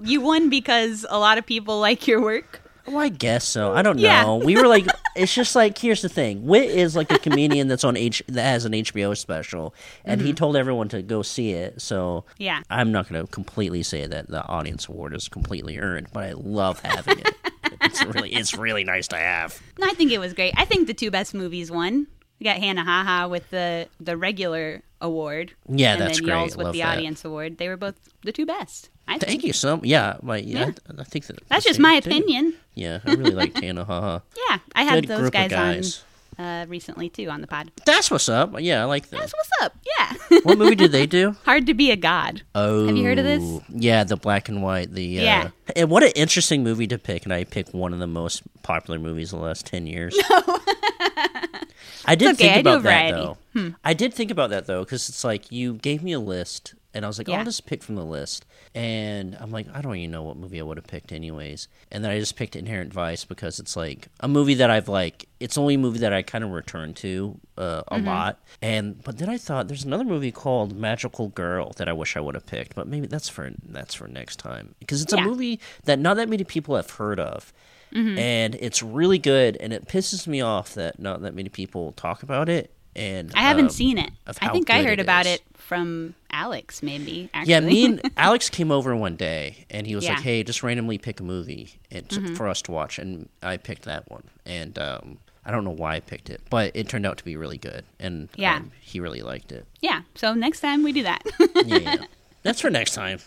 You 0.00 0.20
won 0.20 0.48
because 0.48 1.04
a 1.10 1.18
lot 1.18 1.38
of 1.38 1.44
people 1.44 1.80
like 1.80 2.06
your 2.06 2.22
work. 2.22 2.62
Well, 2.88 2.98
I 2.98 3.08
guess 3.08 3.46
so. 3.46 3.72
I 3.72 3.82
don't 3.82 3.98
Yeah. 3.98 4.22
know. 4.22 4.36
We 4.36 4.56
were 4.56 4.66
like, 4.66 4.86
it's 5.16 5.32
just 5.34 5.54
like 5.54 5.78
here's 5.78 6.02
the 6.02 6.08
thing: 6.08 6.46
Wit 6.46 6.70
is 6.70 6.96
like 6.96 7.10
a 7.12 7.18
comedian 7.18 7.68
that's 7.68 7.84
on 7.84 7.96
H 7.96 8.22
that 8.28 8.42
has 8.42 8.64
an 8.64 8.72
HBO 8.72 9.16
special, 9.16 9.74
and 10.04 10.20
he 10.20 10.28
mm-hmm. 10.28 10.34
told 10.36 10.56
everyone 10.56 10.88
to 10.90 11.02
go 11.02 11.22
see 11.22 11.52
it. 11.52 11.80
So 11.80 12.24
Yeah. 12.38 12.62
I'm 12.70 12.92
not 12.92 13.08
going 13.08 13.24
to 13.24 13.30
completely 13.30 13.82
say 13.82 14.06
that 14.06 14.28
the 14.28 14.44
audience 14.46 14.88
award 14.88 15.14
is 15.14 15.28
completely 15.28 15.78
earned, 15.78 16.08
but 16.12 16.24
I 16.24 16.32
love 16.32 16.80
having 16.80 17.18
it. 17.20 17.34
it's 17.82 18.04
really, 18.04 18.32
it's 18.34 18.54
really 18.56 18.84
nice 18.84 19.08
to 19.08 19.16
have. 19.16 19.60
No, 19.78 19.86
I 19.86 19.94
think 19.94 20.10
it 20.12 20.18
was 20.18 20.32
great. 20.34 20.54
I 20.56 20.64
think 20.64 20.86
the 20.86 20.94
two 20.94 21.10
best 21.10 21.34
movies 21.34 21.70
won. 21.70 22.06
We 22.40 22.44
got 22.44 22.56
Hannah 22.58 22.84
Ha 22.84 23.04
Ha 23.04 23.26
with 23.26 23.50
the 23.50 23.88
the 24.00 24.16
regular 24.16 24.82
award. 25.00 25.52
Yeah, 25.68 25.92
and 25.92 26.02
that's 26.02 26.18
then 26.18 26.24
great. 26.26 26.34
Y'all's 26.36 26.56
with 26.56 26.66
Love 26.66 26.72
the 26.74 26.80
that. 26.80 26.96
audience 26.96 27.24
award. 27.24 27.58
They 27.58 27.68
were 27.68 27.76
both 27.76 27.96
the 28.22 28.32
two 28.32 28.46
best. 28.46 28.90
I 29.06 29.12
think. 29.12 29.24
Thank 29.24 29.44
you 29.44 29.52
so. 29.52 29.80
Yeah, 29.82 30.18
my 30.22 30.36
yeah. 30.38 30.58
Yeah. 30.66 30.70
I, 30.98 31.00
I 31.00 31.04
think 31.04 31.26
that 31.26 31.38
That's 31.48 31.64
just 31.64 31.80
my 31.80 31.94
opinion. 31.94 32.54
Yeah, 32.74 33.00
I 33.04 33.14
really 33.14 33.30
like 33.32 33.54
Tana. 33.54 33.84
Haha. 33.84 34.20
Yeah, 34.48 34.58
I 34.74 34.82
had 34.84 35.02
Good 35.02 35.08
those 35.08 35.20
group 35.20 35.32
guys, 35.32 35.46
of 35.46 35.50
guys. 35.50 36.04
Uh, 36.38 36.66
recently 36.68 37.08
too 37.08 37.28
on 37.28 37.40
the 37.40 37.46
pod. 37.46 37.70
That's 37.84 38.10
what's 38.10 38.28
up. 38.28 38.54
Yeah, 38.58 38.82
I 38.82 38.84
like 38.84 39.08
that. 39.10 39.20
That's 39.20 39.32
what's 39.32 39.50
up. 39.62 39.76
Yeah. 39.98 40.38
what 40.44 40.58
movie 40.58 40.76
did 40.76 40.92
they 40.92 41.06
do? 41.06 41.36
Hard 41.44 41.66
to 41.66 41.74
be 41.74 41.90
a 41.90 41.96
god. 41.96 42.42
Oh, 42.54 42.86
Have 42.86 42.96
you 42.96 43.04
heard 43.04 43.18
of 43.18 43.24
this? 43.24 43.60
Yeah, 43.68 44.04
the 44.04 44.16
black 44.16 44.48
and 44.48 44.62
white. 44.62 44.92
The 44.92 45.18
uh, 45.18 45.22
Yeah. 45.22 45.50
And 45.76 45.90
what 45.90 46.02
an 46.02 46.12
interesting 46.14 46.62
movie 46.62 46.86
to 46.86 46.98
pick, 46.98 47.24
and 47.24 47.32
I 47.32 47.44
picked 47.44 47.74
one 47.74 47.92
of 47.92 47.98
the 47.98 48.06
most 48.06 48.42
popular 48.62 48.98
movies 48.98 49.32
of 49.32 49.40
the 49.40 49.44
last 49.44 49.66
ten 49.66 49.86
years. 49.86 50.16
I 52.04 52.14
did 52.14 52.34
okay, 52.34 52.44
think 52.44 52.56
I 52.56 52.60
about 52.60 52.82
that 52.84 53.10
variety. 53.10 53.36
Hmm. 53.52 53.68
though. 53.68 53.74
I 53.84 53.92
did 53.92 54.14
think 54.14 54.30
about 54.30 54.50
that 54.50 54.66
though, 54.66 54.84
because 54.84 55.08
it's 55.08 55.24
like 55.24 55.52
you 55.52 55.74
gave 55.74 56.02
me 56.02 56.12
a 56.12 56.20
list, 56.20 56.74
and 56.94 57.04
I 57.04 57.08
was 57.08 57.18
like, 57.18 57.28
Yeah. 57.28 57.38
I'll 57.38 57.44
just 57.44 57.66
pick 57.66 57.82
from 57.82 57.94
the 57.96 58.04
list. 58.04 58.46
And 58.74 59.36
I'm 59.40 59.50
like, 59.50 59.66
I 59.74 59.80
don't 59.80 59.96
even 59.96 60.10
know 60.10 60.22
what 60.22 60.36
movie 60.36 60.60
I 60.60 60.62
would 60.62 60.76
have 60.76 60.86
picked 60.86 61.12
anyways. 61.12 61.68
And 61.90 62.02
then 62.04 62.10
I 62.10 62.18
just 62.18 62.36
picked 62.36 62.56
Inherent 62.56 62.92
Vice 62.92 63.24
because 63.24 63.58
it's 63.58 63.76
like 63.76 64.08
a 64.20 64.28
movie 64.28 64.54
that 64.54 64.70
I've 64.70 64.88
like. 64.88 65.28
It's 65.40 65.54
the 65.56 65.60
only 65.62 65.76
movie 65.76 65.98
that 66.00 66.12
I 66.12 66.22
kind 66.22 66.42
of 66.44 66.50
return 66.50 66.94
to 66.94 67.38
uh, 67.56 67.82
a 67.88 67.96
Mm-hmm. 67.96 68.06
lot. 68.06 68.40
And 68.62 69.02
but 69.02 69.18
then 69.18 69.28
I 69.28 69.38
thought 69.38 69.68
there's 69.68 69.84
another 69.84 70.04
movie 70.04 70.32
called 70.32 70.76
Magical 70.76 71.28
Girl 71.28 71.72
that 71.76 71.88
I 71.88 71.92
wish 71.92 72.16
I 72.16 72.20
would 72.20 72.34
have 72.34 72.46
picked, 72.46 72.74
but 72.74 72.86
maybe 72.88 73.06
that's 73.06 73.28
for 73.28 73.50
that's 73.68 73.94
for 73.94 74.08
next 74.08 74.36
time 74.36 74.74
because 74.80 75.02
it's 75.02 75.12
Yeah. 75.12 75.22
a 75.22 75.26
movie 75.26 75.60
that 75.84 75.98
not 75.98 76.16
that 76.16 76.28
many 76.28 76.44
people 76.44 76.76
have 76.76 76.90
heard 76.90 77.20
of. 77.20 77.52
Mm-hmm. 77.94 78.18
And 78.18 78.54
it's 78.56 78.82
really 78.82 79.18
good, 79.18 79.56
and 79.60 79.72
it 79.72 79.88
pisses 79.88 80.26
me 80.26 80.42
off 80.42 80.74
that 80.74 80.98
not 81.00 81.22
that 81.22 81.34
many 81.34 81.48
people 81.48 81.92
talk 81.92 82.22
about 82.22 82.48
it. 82.50 82.70
And 82.98 83.32
I 83.34 83.40
haven't 83.42 83.66
um, 83.66 83.70
seen 83.70 83.98
it. 83.98 84.10
I 84.26 84.48
think 84.50 84.70
I 84.70 84.82
heard 84.82 84.98
it 84.98 85.02
about 85.02 85.26
is. 85.26 85.34
it 85.36 85.42
from 85.56 86.14
Alex, 86.30 86.82
maybe. 86.82 87.30
Actually. 87.32 87.52
Yeah, 87.52 87.60
me 87.60 87.84
and 87.84 88.10
Alex 88.16 88.50
came 88.50 88.70
over 88.72 88.96
one 88.96 89.16
day, 89.16 89.66
and 89.70 89.86
he 89.86 89.94
was 89.94 90.04
Yeah. 90.04 90.10
Mm-hmm. 90.10 90.16
like, 90.18 90.24
"Hey, 90.24 90.42
just 90.42 90.62
randomly 90.62 90.98
pick 90.98 91.20
a 91.20 91.22
movie 91.22 91.78
and 91.90 92.36
for 92.36 92.48
us 92.48 92.60
to 92.62 92.72
watch." 92.72 92.98
And 92.98 93.28
I 93.42 93.56
picked 93.56 93.82
that 93.82 94.10
one, 94.10 94.24
and 94.44 94.78
um, 94.78 95.18
I 95.44 95.50
don't 95.52 95.64
know 95.64 95.70
why 95.70 95.94
I 95.96 96.00
picked 96.00 96.28
it, 96.28 96.40
but 96.50 96.72
it 96.74 96.88
turned 96.88 97.06
out 97.06 97.18
to 97.18 97.24
be 97.24 97.36
really 97.36 97.58
good, 97.58 97.84
and 98.00 98.28
Yeah. 98.36 98.56
um, 98.56 98.72
he 98.80 98.98
really 99.00 99.22
liked 99.22 99.52
it. 99.52 99.64
yeah. 99.80 100.02
So 100.14 100.34
next 100.34 100.60
time 100.60 100.82
we 100.82 100.92
do 100.92 101.02
that. 101.04 101.22
Yeah, 101.66 101.76
yeah. 101.78 101.96
that's 102.42 102.60
for 102.60 102.70
next 102.70 102.94
time. 102.94 103.20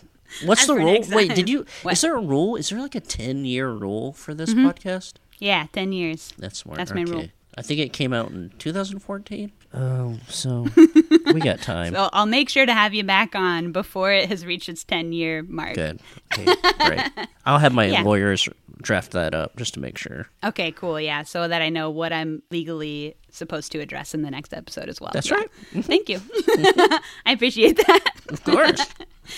What's 0.44 0.62
That's 0.62 0.68
the 0.68 0.74
rule? 0.76 1.04
Wait, 1.10 1.34
did 1.34 1.48
you? 1.48 1.66
What? 1.82 1.92
Is 1.92 2.00
there 2.00 2.16
a 2.16 2.20
rule? 2.20 2.56
Is 2.56 2.70
there 2.70 2.80
like 2.80 2.94
a 2.94 3.00
ten 3.00 3.44
year 3.44 3.70
rule 3.70 4.12
for 4.12 4.34
this 4.34 4.50
Mm-hmm. 4.50 4.66
podcast? 4.66 5.14
yeah, 5.38 5.66
ten 5.72 5.92
years. 5.92 6.32
That's 6.38 6.58
smart. 6.58 6.78
That's 6.78 6.92
my 6.94 7.02
rule. 7.02 7.28
I 7.56 7.60
think 7.62 7.80
it 7.80 7.92
came 7.92 8.14
out 8.14 8.30
in 8.30 8.50
2014. 8.58 9.52
Oh, 9.74 10.18
so 10.28 10.66
we 11.26 11.40
got 11.40 11.60
time. 11.62 11.94
So 11.94 12.10
I'll 12.12 12.26
make 12.26 12.48
sure 12.48 12.66
to 12.66 12.74
have 12.74 12.92
you 12.94 13.04
back 13.04 13.34
on 13.34 13.72
before 13.72 14.12
it 14.12 14.28
has 14.28 14.44
reached 14.44 14.68
its 14.68 14.84
ten 14.84 15.12
year 15.12 15.42
mark. 15.42 15.74
Good. 15.74 16.00
Okay, 16.38 16.54
great. 16.86 17.00
I'll 17.46 17.58
have 17.58 17.72
my 17.72 17.86
Yeah. 17.86 18.02
lawyers 18.02 18.48
draft 18.82 19.12
that 19.12 19.32
up 19.34 19.56
just 19.56 19.74
to 19.74 19.80
make 19.80 19.96
sure. 19.96 20.26
Okay, 20.44 20.72
cool. 20.72 21.00
Yeah, 21.00 21.22
so 21.22 21.46
that 21.48 21.62
I 21.62 21.68
know 21.68 21.88
what 21.90 22.12
I'm 22.12 22.42
legally 22.50 23.14
supposed 23.30 23.72
to 23.72 23.80
address 23.80 24.12
in 24.14 24.22
the 24.22 24.30
next 24.30 24.52
episode 24.52 24.88
as 24.88 25.00
well. 25.00 25.10
That's 25.14 25.30
Yeah. 25.30 25.36
right. 25.36 25.50
Thank 25.84 26.08
you. 26.08 26.20
I 27.26 27.32
appreciate 27.32 27.76
that. 27.86 28.04
Of 28.28 28.44
course. 28.44 28.84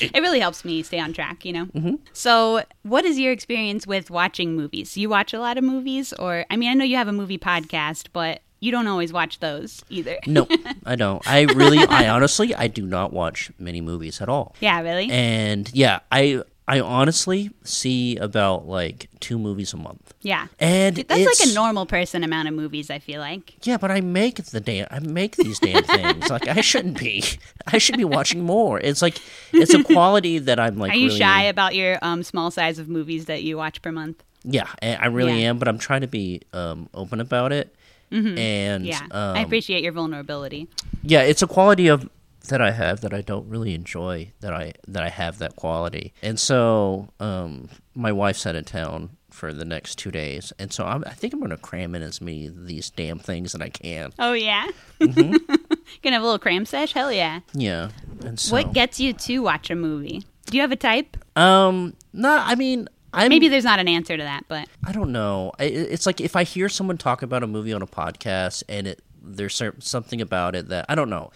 It 0.01 0.15
really 0.21 0.41
helps 0.41 0.65
me 0.65 0.83
stay 0.83 0.99
on 0.99 1.13
track, 1.13 1.45
you 1.45 1.53
know? 1.53 1.67
Mm-hmm. 1.67 1.95
So, 2.15 2.63
what 2.83 3.05
is 3.05 3.19
your 3.19 3.33
experience 3.33 3.87
with 3.87 4.11
watching 4.11 4.57
movies? 4.57 4.97
You 4.97 5.09
watch 5.11 5.33
a 5.35 5.39
lot 5.39 5.59
of 5.59 5.63
movies? 5.65 6.13
Or, 6.15 6.45
I 6.51 6.57
mean, 6.57 6.71
I 6.71 6.75
know 6.75 6.85
you 6.85 6.97
have 6.97 7.07
a 7.07 7.13
movie 7.13 7.39
podcast, 7.39 8.07
but 8.13 8.41
you 8.65 8.71
don't 8.73 8.87
always 8.87 9.13
watch 9.13 9.39
those 9.41 9.85
either. 9.91 10.17
no, 10.27 10.47
I 10.87 10.97
don't. 10.97 11.23
I 11.29 11.43
really, 11.43 11.79
I 11.79 12.09
honestly, 12.09 12.55
I 12.55 12.67
do 12.69 12.85
not 12.87 13.13
watch 13.13 13.51
many 13.59 13.81
movies 13.81 14.21
at 14.21 14.29
all. 14.29 14.55
yeah, 14.61 14.81
really? 14.81 15.09
And 15.11 15.71
yeah, 15.75 16.01
I, 16.11 16.43
I 16.67 16.81
honestly 16.81 17.51
see 17.63 18.17
about 18.17 18.67
like 18.67 19.09
two 19.21 19.39
movies 19.39 19.75
a 19.75 19.77
month. 19.77 20.15
yeah. 20.23 20.47
And 20.59 20.97
That's 20.97 21.41
like 21.41 21.51
a 21.51 21.55
normal 21.55 21.85
person 21.85 22.25
amount 22.25 22.49
of 22.49 22.55
movies, 22.55 22.89
I 22.91 22.99
feel 23.01 23.21
like. 23.21 23.67
Yeah, 23.67 23.77
but 23.77 23.91
I 23.91 24.01
make 24.01 24.37
the 24.43 24.61
damn. 24.61 24.87
I 24.91 24.99
make 25.01 25.37
these 25.37 25.59
damn 25.59 25.85
things. 25.97 26.31
Like 26.31 26.49
I 26.49 26.63
shouldn't 26.63 26.99
be. 26.99 27.23
I 27.67 27.77
should 27.79 27.99
be 27.99 28.05
watching 28.07 28.43
more. 28.45 28.81
It's 28.81 29.03
like 29.03 29.19
it's 29.53 29.75
a 29.75 29.85
quality 29.85 30.39
that 30.39 30.59
I'm 30.59 30.79
like. 30.79 30.93
Are 30.93 30.97
you 30.97 31.09
really- 31.09 31.19
shy 31.19 31.43
about 31.45 31.75
your 31.75 31.99
um, 32.01 32.23
small 32.23 32.51
size 32.51 32.79
of 32.79 32.89
movies 32.89 33.27
that 33.27 33.43
you 33.43 33.59
watch 33.59 33.83
per 33.83 33.93
month? 33.93 34.23
Yeah, 34.47 34.69
I 34.83 34.95
I 34.95 35.07
really 35.07 35.41
Yeah. 35.43 35.51
am. 35.51 35.59
But 35.59 35.69
I'm 35.69 35.79
trying 35.79 36.01
to 36.03 36.07
be 36.07 36.41
um, 36.55 36.89
open 36.95 37.21
about 37.21 37.53
it. 37.53 37.74
And 38.15 38.87
Yeah. 38.87 39.01
um, 39.11 39.37
I 39.37 39.41
appreciate 39.41 39.83
your 39.83 39.93
vulnerability. 39.93 40.69
yeah, 41.03 41.23
it's 41.23 41.43
a 41.43 41.47
quality 41.47 41.89
of 41.89 42.09
that 42.49 42.61
I 42.61 42.71
have 42.73 43.01
that 43.01 43.15
I 43.15 43.23
don't 43.23 43.49
really 43.49 43.75
enjoy 43.75 44.31
that 44.41 44.53
I 44.53 44.75
that 44.87 45.03
I 45.03 45.09
have 45.09 45.39
that 45.39 45.57
quality. 45.57 46.13
And 46.23 46.39
so 46.39 47.09
um, 47.19 47.69
my 47.95 48.13
wife's 48.13 48.47
out 48.47 48.55
of 48.55 48.67
town 48.67 49.11
for 49.31 49.53
the 49.53 49.65
next 49.65 49.97
two 49.99 50.13
days, 50.13 50.53
and 50.61 50.73
so 50.73 50.85
I'm, 50.85 51.03
I 51.09 51.11
think 51.15 51.33
I'm 51.33 51.41
going 51.41 51.51
to 51.51 51.57
cram 51.57 51.97
in 51.97 52.03
as 52.03 52.21
many 52.21 52.47
of 52.47 52.67
these 52.69 52.91
damn 52.91 53.19
things 53.19 53.51
that 53.51 53.61
I 53.63 53.69
can. 53.69 54.13
Oh, 54.21 54.33
yeah? 54.33 54.69
Mm-hmm. 55.01 55.33
Gonna 56.03 56.15
have 56.15 56.23
a 56.23 56.25
little 56.25 56.39
cram 56.39 56.65
sesh? 56.67 56.93
Hell 56.93 57.11
yeah. 57.11 57.41
Yeah, 57.53 57.89
and 58.25 58.39
so 58.39 58.53
What 58.55 58.73
gets 58.73 59.01
you 59.01 59.13
to 59.13 59.39
watch 59.41 59.71
a 59.71 59.75
movie? 59.75 60.23
Do 60.47 60.57
you 60.57 60.61
have 60.61 60.71
a 60.71 60.77
type? 60.77 61.17
um, 61.37 61.95
no, 62.13 62.31
I 62.31 62.55
mean. 62.55 62.89
I'm, 63.15 63.29
Maybe 63.29 63.49
there's 63.49 63.65
not 63.65 63.79
an 63.79 63.89
answer 63.89 64.17
to 64.17 64.23
that, 64.23 64.45
but 64.49 64.69
I 64.85 64.93
don't 64.93 65.13
know. 65.13 65.53
I, 65.59 65.65
it's 65.65 66.07
like 66.07 66.21
if 66.21 66.37
I 66.37 66.45
hear 66.45 66.69
someone 66.69 66.99
talk 66.99 67.23
about 67.23 67.43
a 67.43 67.47
movie 67.47 67.73
on 67.73 67.83
a 67.83 67.87
podcast 67.87 68.63
and 68.69 68.87
it 68.87 69.03
there's 69.23 69.61
something 69.79 70.21
about 70.21 70.55
it 70.55 70.69
that 70.69 70.87
I 70.89 70.95
don't 70.95 71.11
know. 71.11 71.31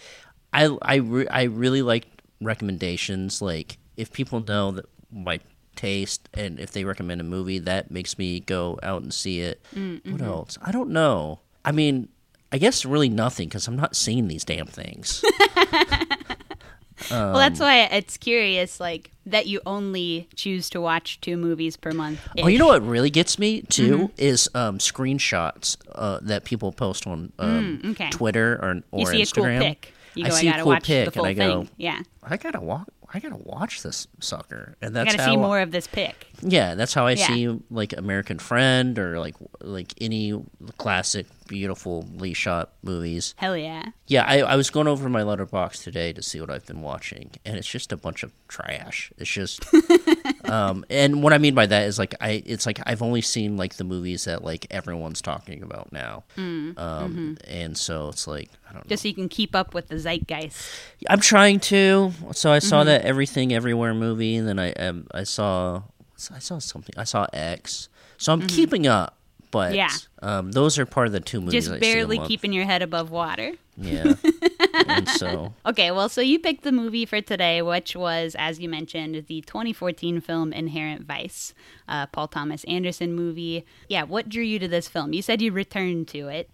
I 0.53 0.65
I, 0.81 0.95
re- 0.95 1.27
I 1.27 1.43
really 1.43 1.81
like 1.81 2.05
recommendations. 2.41 3.41
Like 3.41 3.77
if 3.97 4.11
people 4.13 4.43
know 4.47 4.71
that 4.71 4.85
my 5.11 5.39
taste 5.75 6.27
and 6.33 6.59
if 6.59 6.71
they 6.71 6.83
recommend 6.83 7.21
a 7.21 7.23
movie, 7.23 7.59
that 7.59 7.89
makes 7.89 8.17
me 8.17 8.41
go 8.41 8.77
out 8.83 9.01
and 9.01 9.13
see 9.13 9.41
it. 9.41 9.63
Mm, 9.73 10.01
mm-hmm. 10.01 10.11
What 10.11 10.21
else? 10.21 10.57
I 10.61 10.71
don't 10.71 10.89
know. 10.89 11.39
I 11.63 11.71
mean, 11.71 12.09
I 12.51 12.57
guess 12.57 12.85
really 12.85 13.09
nothing 13.09 13.47
because 13.47 13.67
I'm 13.67 13.75
not 13.75 13.95
seeing 13.95 14.27
these 14.27 14.43
damn 14.43 14.67
things. 14.67 15.23
well, 17.11 17.27
Um, 17.29 17.33
that's 17.39 17.59
why 17.59 17.81
it's 17.83 18.17
curious, 18.17 18.79
like 18.79 19.11
that 19.25 19.45
you 19.47 19.61
only 19.65 20.27
choose 20.35 20.69
to 20.71 20.81
watch 20.81 21.21
two 21.21 21.37
movies 21.37 21.77
per 21.77 21.91
month. 21.91 22.19
Oh, 22.41 22.47
you 22.47 22.57
know 22.57 22.67
what 22.67 22.81
really 22.85 23.09
gets 23.11 23.37
me 23.37 23.61
too 23.61 24.11
is 24.17 24.49
um, 24.55 24.79
screenshots 24.79 25.77
uh, 25.93 26.19
that 26.23 26.43
people 26.45 26.71
post 26.71 27.05
on 27.07 27.31
um, 27.39 27.79
Mm, 27.83 27.91
okay. 27.91 28.09
Twitter 28.09 28.53
or 28.61 28.81
or 28.91 28.99
You 29.13 29.23
see 29.25 29.41
Instagram. 29.41 29.57
a 29.57 29.59
cool 29.59 29.67
pic. 29.69 29.93
You 30.15 30.25
I 30.25 30.29
go, 30.29 30.35
I, 30.35 30.39
see 30.39 30.47
a 30.49 30.53
cool 30.53 30.65
watch 30.65 30.83
pic 30.87 31.15
and 31.15 31.25
I 31.27 31.33
go, 31.33 31.59
thing. 31.63 31.69
Yeah, 31.77 31.99
I 32.23 32.37
gotta 32.37 32.59
walk. 32.59 32.87
I 33.11 33.19
gotta 33.19 33.37
watch 33.37 33.81
this 33.81 34.07
sucker, 34.19 34.75
and 34.81 34.95
I 34.95 35.03
that's 35.03 35.15
gotta 35.15 35.23
how. 35.23 35.31
see 35.31 35.37
more 35.37 35.59
of 35.61 35.71
this 35.71 35.87
pic. 35.87 36.27
Yeah, 36.41 36.75
that's 36.75 36.93
how 36.93 37.07
I 37.07 37.11
Yeah. 37.13 37.27
see 37.27 37.59
like 37.71 37.93
American 37.97 38.37
Friend 38.39 38.97
or 38.99 39.19
like 39.19 39.35
like 39.61 39.93
any 40.01 40.33
classic, 40.77 41.25
beautifully 41.49 42.33
shot 42.33 42.71
movies. 42.83 43.33
Hell 43.37 43.57
yeah. 43.57 43.87
Yeah, 44.07 44.23
I, 44.25 44.39
I 44.41 44.55
was 44.55 44.69
going 44.69 44.87
over 44.87 45.09
my 45.09 45.21
Letterboxd 45.23 45.83
today 45.83 46.13
to 46.13 46.21
see 46.23 46.39
what 46.39 46.49
I've 46.49 46.65
been 46.65 46.81
watching, 46.81 47.31
and 47.43 47.57
it's 47.57 47.67
just 47.67 47.91
a 47.91 47.97
bunch 47.97 48.23
of 48.23 48.31
trash. 48.47 49.11
It's 49.17 49.29
just, 49.29 49.65
um, 50.45 50.85
and 50.89 51.21
what 51.21 51.33
I 51.33 51.37
mean 51.39 51.53
by 51.55 51.65
that 51.65 51.83
is 51.87 51.99
like 51.99 52.15
I, 52.21 52.41
it's 52.45 52.65
like 52.65 52.79
I've 52.85 53.01
only 53.01 53.21
seen 53.21 53.57
like 53.57 53.75
the 53.75 53.83
movies 53.83 54.23
that 54.25 54.43
like 54.43 54.65
everyone's 54.71 55.21
talking 55.21 55.61
about 55.63 55.91
now, 55.91 56.23
um, 56.37 57.37
and 57.47 57.77
so 57.77 58.09
it's 58.09 58.27
like 58.27 58.49
I 58.69 58.73
don't 58.73 58.75
know. 58.75 58.79
Mm, 58.79 58.83
mm-hmm. 58.83 58.89
Just 58.89 59.03
so 59.03 59.07
you 59.09 59.15
can 59.15 59.29
keep 59.29 59.55
up 59.55 59.73
with 59.73 59.87
the 59.89 59.95
zeitgeist. 59.97 60.69
I'm 61.09 61.19
trying 61.19 61.59
to. 61.61 62.11
So 62.33 62.51
I 62.51 62.57
Mm-hmm. 62.59 62.67
saw 62.69 62.83
that 62.83 63.01
Everything 63.03 63.53
Everywhere 63.53 63.93
movie, 63.93 64.35
and 64.35 64.47
then 64.47 64.59
I 64.59 64.71
um, 64.73 65.07
I 65.11 65.23
saw 65.23 65.83
I 66.33 66.39
saw 66.39 66.59
something. 66.59 66.93
I 66.97 67.03
saw 67.03 67.25
X. 67.33 67.89
So 68.17 68.33
I'm 68.33 68.45
keeping 68.47 68.85
up, 68.85 69.15
but. 69.51 69.73
Yeah. 69.75 69.89
um, 70.21 70.51
those 70.51 70.77
are 70.79 70.85
part 70.85 71.07
of 71.07 71.13
the 71.13 71.19
two 71.19 71.39
movies. 71.41 71.65
Just 71.65 71.69
I 71.69 71.73
see 71.73 71.77
a 71.77 71.79
barely 71.95 72.19
keeping 72.27 72.53
your 72.53 72.65
head 72.65 72.81
above 72.81 73.09
water. 73.11 73.53
Yeah, 73.81 74.15
and 74.87 75.07
so 75.07 75.53
Okay, 75.65 75.91
well, 75.91 76.09
so 76.09 76.19
you 76.19 76.37
picked 76.39 76.63
the 76.65 76.71
movie 76.73 77.05
for 77.05 77.21
today, 77.21 77.61
which 77.61 77.95
was, 77.95 78.35
as 78.37 78.59
you 78.59 78.67
mentioned, 78.67 79.15
the 79.27 79.39
2014 79.39 80.19
film 80.19 80.51
Inherent 80.51 81.05
Vice, 81.05 81.53
uh, 81.87 82.05
Paul 82.07 82.27
Thomas 82.27 82.65
Anderson 82.65 83.13
movie. 83.13 83.65
Yeah, 83.87 84.03
what 84.03 84.27
drew 84.27 84.43
you 84.43 84.59
to 84.59 84.67
this 84.67 84.89
film? 84.89 85.13
You 85.13 85.21
said 85.21 85.41
you 85.41 85.53
returned 85.53 86.09
to 86.09 86.27
it. 86.27 86.49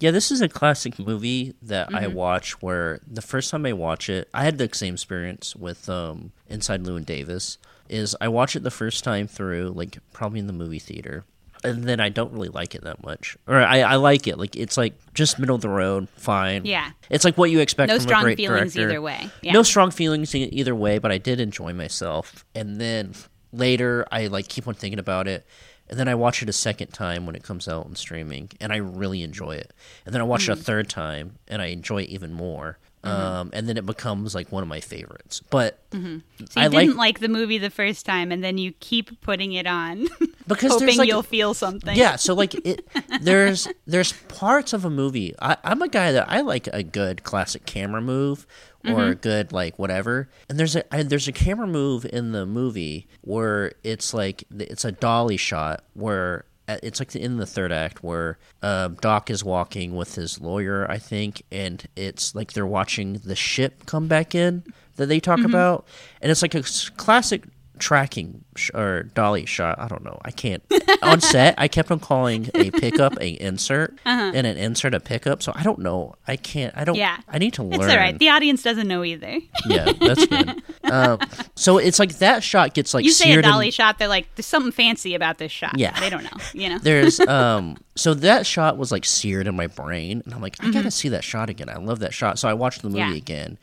Yeah, 0.00 0.10
this 0.10 0.32
is 0.32 0.40
a 0.40 0.48
classic 0.48 0.98
movie 0.98 1.54
that 1.62 1.94
I 1.94 2.06
Mm-hmm. 2.06 2.14
watch 2.14 2.60
where 2.60 2.98
the 3.06 3.22
first 3.22 3.50
time 3.52 3.64
I 3.66 3.72
watch 3.72 4.08
it, 4.10 4.28
I 4.34 4.42
had 4.42 4.58
the 4.58 4.68
same 4.72 4.94
experience 4.94 5.54
with 5.54 5.88
um, 5.88 6.32
Inside 6.48 6.82
Llewyn 6.82 7.04
Davis. 7.06 7.56
Is 7.88 8.16
I 8.20 8.26
watch 8.26 8.56
it 8.56 8.64
the 8.64 8.70
first 8.72 9.04
time 9.04 9.28
through, 9.28 9.68
like 9.76 9.98
probably 10.12 10.40
in 10.40 10.48
the 10.48 10.52
movie 10.52 10.78
theater, 10.80 11.24
and 11.64 11.84
then 11.84 11.98
I 11.98 12.08
don't 12.10 12.32
really 12.32 12.48
like 12.48 12.74
it 12.74 12.82
that 12.84 13.02
much, 13.02 13.36
or 13.48 13.56
I, 13.60 13.80
I 13.80 13.96
like 13.96 14.26
it, 14.26 14.38
like 14.38 14.54
it's 14.54 14.76
like 14.76 14.94
just 15.14 15.38
middle 15.38 15.56
of 15.56 15.62
the 15.62 15.68
road, 15.68 16.08
fine. 16.16 16.64
Yeah. 16.64 16.90
it's 17.10 17.24
like 17.24 17.36
what 17.38 17.50
you 17.50 17.60
expect. 17.60 17.88
No 17.88 17.96
from 17.96 18.02
strong 18.02 18.20
a 18.20 18.24
great 18.24 18.36
feelings 18.36 18.74
director. 18.74 18.90
either 18.90 19.02
way. 19.02 19.30
Yeah. 19.42 19.52
No 19.52 19.62
strong 19.62 19.90
feelings 19.90 20.34
either 20.34 20.74
way, 20.74 20.98
but 20.98 21.10
I 21.10 21.18
did 21.18 21.40
enjoy 21.40 21.72
myself. 21.72 22.44
And 22.54 22.80
then 22.80 23.14
later, 23.52 24.06
I 24.12 24.26
like 24.28 24.48
keep 24.48 24.68
on 24.68 24.74
thinking 24.74 24.98
about 24.98 25.26
it, 25.26 25.46
and 25.88 25.98
then 25.98 26.08
I 26.08 26.14
watch 26.14 26.42
it 26.42 26.48
a 26.48 26.52
second 26.52 26.88
time 26.92 27.26
when 27.26 27.34
it 27.36 27.42
comes 27.42 27.66
out 27.68 27.86
on 27.86 27.94
streaming, 27.96 28.50
and 28.60 28.72
I 28.72 28.76
really 28.76 29.22
enjoy 29.22 29.52
it. 29.56 29.72
And 30.04 30.14
then 30.14 30.20
I 30.20 30.24
watch 30.24 30.48
it 30.48 30.52
a 30.52 30.56
Mm. 30.56 30.62
third 30.62 30.88
time, 30.88 31.36
and 31.48 31.60
I 31.62 31.66
enjoy 31.66 32.02
it 32.02 32.08
even 32.10 32.32
more. 32.32 32.78
Mm-hmm. 33.04 33.22
um, 33.22 33.50
and 33.52 33.68
then 33.68 33.76
it 33.76 33.86
becomes 33.86 34.34
like 34.34 34.50
one 34.50 34.62
of 34.62 34.68
my 34.68 34.80
favorites. 34.80 35.40
But 35.50 35.78
mm-hmm. 35.90 36.18
So 36.46 36.60
you 36.60 36.66
I 36.66 36.68
didn't 36.68 36.96
like 36.96 37.14
like 37.14 37.18
the 37.20 37.28
movie 37.28 37.58
the 37.58 37.70
first 37.70 38.06
time, 38.06 38.32
and 38.32 38.42
then 38.42 38.58
you 38.58 38.72
keep 38.72 39.20
putting 39.20 39.52
it 39.52 39.66
on, 39.66 40.08
because 40.46 40.72
hoping 40.72 40.98
like 40.98 41.08
you'll 41.08 41.22
feel 41.22 41.54
something. 41.54 41.96
yeah 41.96 42.16
so 42.16 42.34
like 42.34 42.54
it 42.66 42.86
there's 43.20 43.68
there's 43.86 44.12
parts 44.12 44.72
of 44.72 44.84
a 44.84 44.90
movie 44.90 45.34
I, 45.40 45.56
i'm 45.64 45.82
a 45.82 45.88
guy 45.88 46.12
that 46.12 46.30
i 46.30 46.40
like 46.40 46.68
a 46.72 46.82
good 46.82 47.22
classic 47.22 47.66
camera 47.66 48.02
move 48.02 48.46
or 48.84 48.90
mm-hmm. 48.90 49.10
a 49.10 49.14
good 49.14 49.52
like 49.52 49.78
whatever 49.78 50.28
and 50.48 50.58
there's 50.58 50.76
a 50.76 50.94
I, 50.94 51.02
there's 51.02 51.28
a 51.28 51.32
camera 51.32 51.66
move 51.66 52.04
in 52.04 52.32
the 52.32 52.46
movie 52.46 53.08
where 53.22 53.72
it's 53.82 54.12
like 54.12 54.44
it's 54.50 54.84
a 54.84 54.92
dolly 54.92 55.36
shot 55.36 55.84
where 55.94 56.44
it's 56.68 57.00
like 57.00 57.14
in 57.14 57.36
the 57.36 57.46
third 57.46 57.72
act 57.72 58.02
where 58.02 58.38
uh, 58.62 58.88
Doc 58.88 59.30
is 59.30 59.44
walking 59.44 59.94
with 59.94 60.14
his 60.14 60.40
lawyer, 60.40 60.90
I 60.90 60.98
think, 60.98 61.42
and 61.52 61.84
it's 61.96 62.34
like 62.34 62.52
they're 62.52 62.66
watching 62.66 63.14
the 63.24 63.36
ship 63.36 63.86
come 63.86 64.08
back 64.08 64.34
in 64.34 64.64
that 64.96 65.06
they 65.06 65.20
talk 65.20 65.40
about, 65.44 65.86
and 66.22 66.30
it's 66.30 66.42
like 66.42 66.54
a 66.54 66.62
classic 66.96 67.42
tracking 67.78 68.44
sh- 68.56 68.70
or 68.74 69.04
dolly 69.14 69.46
shot. 69.46 69.78
I 69.78 69.88
don't 69.88 70.04
know. 70.04 70.20
I 70.24 70.30
can't. 70.30 70.62
on 71.02 71.20
set, 71.20 71.54
I 71.58 71.68
kept 71.68 71.90
on 71.90 72.00
calling 72.00 72.48
a 72.54 72.70
pickup 72.70 73.16
a 73.20 73.40
insert 73.40 73.98
and 74.04 74.46
an 74.46 74.56
insert 74.56 74.94
a 74.94 75.00
pickup. 75.00 75.42
So 75.42 75.52
I 75.54 75.62
don't 75.62 75.80
know. 75.80 76.14
I 76.26 76.36
can't. 76.36 76.72
I 76.76 76.84
don't. 76.84 76.94
Yeah. 76.96 77.18
I 77.28 77.38
need 77.38 77.54
to 77.54 77.62
learn. 77.62 77.80
It's 77.82 77.90
all 77.92 77.96
right. 77.98 78.18
The 78.18 78.28
audience 78.30 78.62
doesn't 78.62 78.86
know 78.88 79.02
either. 79.04 79.38
yeah, 79.66 79.92
that's 79.92 80.26
good. 80.26 80.62
um, 80.84 81.18
so 81.56 81.78
it's 81.78 81.98
like 81.98 82.18
that 82.18 82.42
shot 82.42 82.74
gets 82.74 82.94
like 82.94 83.04
You 83.04 83.10
say 83.10 83.24
a 83.24 83.32
seared 83.32 83.44
in- 83.44 83.50
dolly 83.50 83.70
shot, 83.70 83.98
they're 83.98 84.08
like, 84.08 84.32
"There's 84.36 84.46
something 84.46 84.72
fancy 84.72 85.14
about 85.14 85.38
this 85.38 85.52
shot." 85.52 85.78
Yeah. 85.78 85.98
they 86.00 86.10
don't 86.10 86.24
know. 86.24 86.30
You 86.52 86.70
know. 86.70 86.78
There's 86.78 87.20
um 87.28 87.76
so 87.96 88.14
that 88.14 88.46
shot 88.46 88.76
was 88.76 88.90
like 88.92 89.04
seared 89.04 89.46
in 89.46 89.56
my 89.56 89.66
brain 89.66 90.22
and 90.24 90.34
I'm 90.34 90.40
like 90.40 90.56
I 90.60 90.64
Mm-hmm. 90.64 90.72
gotta 90.72 90.90
see 90.90 91.08
that 91.10 91.24
shot 91.24 91.50
again. 91.50 91.68
I 91.68 91.76
love 91.76 91.98
that 92.00 92.14
shot. 92.14 92.38
So 92.38 92.48
I 92.48 92.54
watched 92.54 92.82
the 92.82 92.88
movie 92.88 93.00
Yeah. 93.00 93.14
again. 93.14 93.58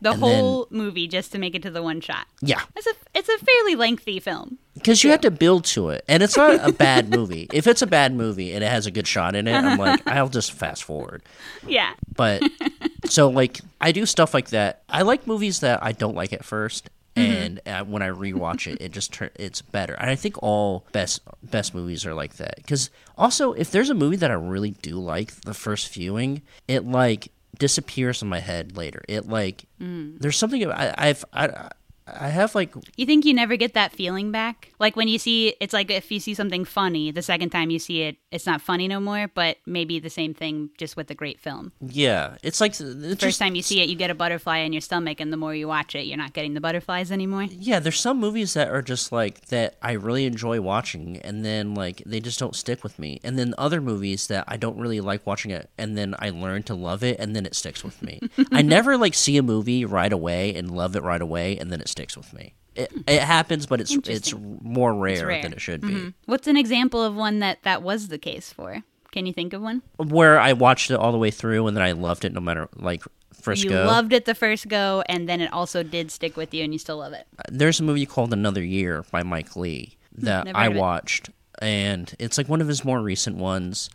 The 0.00 0.12
and 0.12 0.22
then- 0.22 0.30
whole 0.30 0.66
movie 0.70 1.06
just 1.08 1.32
to 1.32 1.38
make 1.38 1.54
it 1.54 1.62
to 1.62 1.70
the 1.70 1.82
one 1.82 2.00
shot. 2.00 2.26
Yeah. 2.40 2.62
It's 2.74 2.86
a 2.86 2.92
it's 3.14 3.28
a 3.28 3.38
fairly 3.38 3.76
lengthy 3.76 4.20
film. 4.20 4.58
Because 4.74 5.02
you 5.02 5.10
have 5.10 5.22
to 5.22 5.30
build 5.30 5.64
to 5.66 5.88
it. 5.90 6.04
And 6.06 6.22
it's 6.22 6.36
not 6.36 6.68
a 6.68 6.72
bad 6.72 7.08
movie. 7.16 7.48
If 7.52 7.66
it's 7.66 7.82
a 7.82 7.86
bad 7.86 8.14
movie 8.14 8.52
and 8.52 8.62
it 8.62 8.68
has 8.68 8.86
a 8.86 8.90
good 8.90 9.06
shot 9.06 9.34
in 9.34 9.48
it, 9.48 9.54
I'm 9.54 9.78
like, 9.78 10.06
I'll 10.06 10.28
just 10.28 10.52
fast 10.52 10.84
forward. 10.84 11.22
Yeah. 11.66 11.94
But 12.14 12.42
so 13.06 13.28
like 13.28 13.60
I 13.80 13.92
do 13.92 14.04
stuff 14.06 14.34
like 14.34 14.50
that. 14.50 14.82
I 14.88 15.02
like 15.02 15.26
movies 15.26 15.60
that 15.60 15.82
I 15.82 15.92
don't 15.92 16.14
like 16.14 16.32
at 16.32 16.42
1st 16.42 16.82
and 17.16 17.60
uh, 17.64 17.82
when 17.84 18.02
I 18.02 18.10
rewatch 18.10 18.70
it, 18.70 18.78
it 18.80 18.92
just 18.92 19.14
turn 19.14 19.30
it's 19.36 19.62
better. 19.62 19.94
And 19.94 20.10
I 20.10 20.16
think 20.16 20.42
all 20.42 20.84
best 20.92 21.22
best 21.42 21.74
movies 21.74 22.04
are 22.04 22.12
like 22.12 22.36
that. 22.36 22.56
Because 22.56 22.90
also, 23.16 23.54
if 23.54 23.70
there's 23.70 23.88
a 23.88 23.94
movie 23.94 24.16
that 24.16 24.30
I 24.30 24.34
really 24.34 24.72
do 24.72 24.96
like, 24.96 25.32
the 25.40 25.54
first 25.54 25.92
viewing, 25.94 26.42
it 26.68 26.86
like 26.86 27.28
disappears 27.58 28.22
in 28.22 28.28
my 28.28 28.40
head 28.40 28.76
later. 28.76 29.02
It 29.08 29.28
like 29.28 29.64
mm. 29.80 30.18
there's 30.18 30.36
something 30.36 30.70
I, 30.70 30.94
I've 30.96 31.24
I 31.32 31.70
I 32.06 32.28
have 32.28 32.54
like 32.54 32.74
You 32.96 33.06
think 33.06 33.24
you 33.24 33.34
never 33.34 33.56
get 33.56 33.74
that 33.74 33.92
feeling 33.92 34.30
back? 34.30 34.72
Like 34.78 34.96
when 34.96 35.08
you 35.08 35.18
see 35.18 35.54
it's 35.60 35.72
like 35.72 35.90
if 35.90 36.10
you 36.10 36.20
see 36.20 36.34
something 36.34 36.64
funny, 36.64 37.10
the 37.10 37.22
second 37.22 37.50
time 37.50 37.70
you 37.70 37.78
see 37.78 38.02
it, 38.02 38.16
it's 38.30 38.46
not 38.46 38.60
funny 38.60 38.86
no 38.88 39.00
more, 39.00 39.28
but 39.34 39.56
maybe 39.66 39.98
the 39.98 40.10
same 40.10 40.34
thing 40.34 40.70
just 40.78 40.96
with 40.96 41.10
a 41.10 41.14
great 41.14 41.40
film. 41.40 41.72
yeah, 41.80 42.36
it's 42.42 42.60
like 42.60 42.72
it's 42.72 42.80
First 42.80 43.20
just, 43.20 43.38
time 43.38 43.54
you 43.54 43.62
see 43.62 43.80
it, 43.80 43.88
you 43.88 43.96
get 43.96 44.10
a 44.10 44.14
butterfly 44.14 44.58
in 44.58 44.72
your 44.72 44.80
stomach, 44.80 45.20
and 45.20 45.32
the 45.32 45.36
more 45.36 45.54
you 45.54 45.68
watch 45.68 45.94
it, 45.94 46.06
you're 46.06 46.16
not 46.16 46.32
getting 46.32 46.54
the 46.54 46.60
butterflies 46.60 47.10
anymore. 47.10 47.44
Yeah, 47.44 47.80
there's 47.80 48.00
some 48.00 48.18
movies 48.18 48.54
that 48.54 48.68
are 48.68 48.82
just 48.82 49.10
like 49.12 49.46
that 49.46 49.76
I 49.82 49.92
really 49.92 50.26
enjoy 50.26 50.60
watching 50.60 51.18
and 51.18 51.44
then 51.44 51.74
like 51.74 52.02
they 52.06 52.20
just 52.20 52.38
don't 52.38 52.54
stick 52.54 52.82
with 52.82 52.98
me. 52.98 53.20
And 53.24 53.38
then 53.38 53.54
other 53.58 53.80
movies 53.80 54.26
that 54.28 54.44
I 54.46 54.56
don't 54.56 54.78
really 54.78 55.00
like 55.00 55.26
watching 55.26 55.50
it 55.50 55.70
and 55.78 55.96
then 55.96 56.14
I 56.18 56.30
learn 56.30 56.62
to 56.64 56.74
love 56.74 57.02
it 57.02 57.18
and 57.18 57.34
then 57.34 57.46
it 57.46 57.54
sticks 57.54 57.82
with 57.82 58.02
me. 58.02 58.20
I 58.52 58.62
never 58.62 58.96
like 58.96 59.14
see 59.14 59.36
a 59.36 59.42
movie 59.42 59.84
right 59.84 60.12
away 60.12 60.54
and 60.54 60.70
love 60.70 60.96
it 60.96 61.02
right 61.02 61.20
away 61.20 61.56
and 61.56 61.70
then 61.72 61.80
it 61.80 61.88
sticks 61.96 62.16
with 62.16 62.32
me. 62.34 62.54
It, 62.74 62.92
it 63.06 63.22
happens, 63.22 63.64
but 63.64 63.80
it's 63.80 63.96
it's 64.06 64.34
more 64.34 64.94
rare, 64.94 65.26
rare. 65.26 65.42
than 65.42 65.54
it 65.54 65.60
should 65.62 65.80
be. 65.80 65.88
Mm-hmm. 65.88 66.08
What's 66.26 66.46
an 66.46 66.58
example 66.58 67.02
of 67.02 67.14
one 67.16 67.38
that 67.38 67.62
that 67.62 67.82
was 67.82 68.08
the 68.08 68.18
case 68.18 68.52
for? 68.52 68.82
Can 69.12 69.24
you 69.24 69.32
think 69.32 69.54
of 69.54 69.62
one? 69.62 69.80
Where 69.96 70.38
I 70.38 70.52
watched 70.52 70.90
it 70.90 70.94
all 70.94 71.10
the 71.10 71.18
way 71.18 71.30
through 71.30 71.66
and 71.66 71.74
then 71.74 71.82
I 71.82 71.92
loved 71.92 72.26
it 72.26 72.34
no 72.34 72.40
matter 72.40 72.68
like 72.76 73.02
first 73.32 73.64
you 73.64 73.70
go. 73.70 73.86
loved 73.86 74.12
it 74.12 74.26
the 74.26 74.34
first 74.34 74.68
go, 74.68 75.02
and 75.08 75.26
then 75.26 75.40
it 75.40 75.50
also 75.54 75.82
did 75.82 76.10
stick 76.10 76.36
with 76.36 76.52
you, 76.52 76.64
and 76.64 76.74
you 76.74 76.78
still 76.78 76.98
love 76.98 77.14
it. 77.14 77.26
Uh, 77.38 77.44
there's 77.48 77.80
a 77.80 77.82
movie 77.82 78.04
called 78.04 78.32
Another 78.34 78.62
Year 78.62 79.04
by 79.10 79.22
Mike 79.22 79.56
Leigh 79.56 79.96
hmm, 80.14 80.26
that 80.26 80.48
I 80.54 80.66
of 80.66 80.76
it. 80.76 80.78
watched, 80.78 81.30
and 81.62 82.14
it's 82.18 82.36
like 82.36 82.48
one 82.48 82.60
of 82.60 82.68
his 82.68 82.84
more 82.84 83.00
recent 83.00 83.36
ones. 83.36 83.88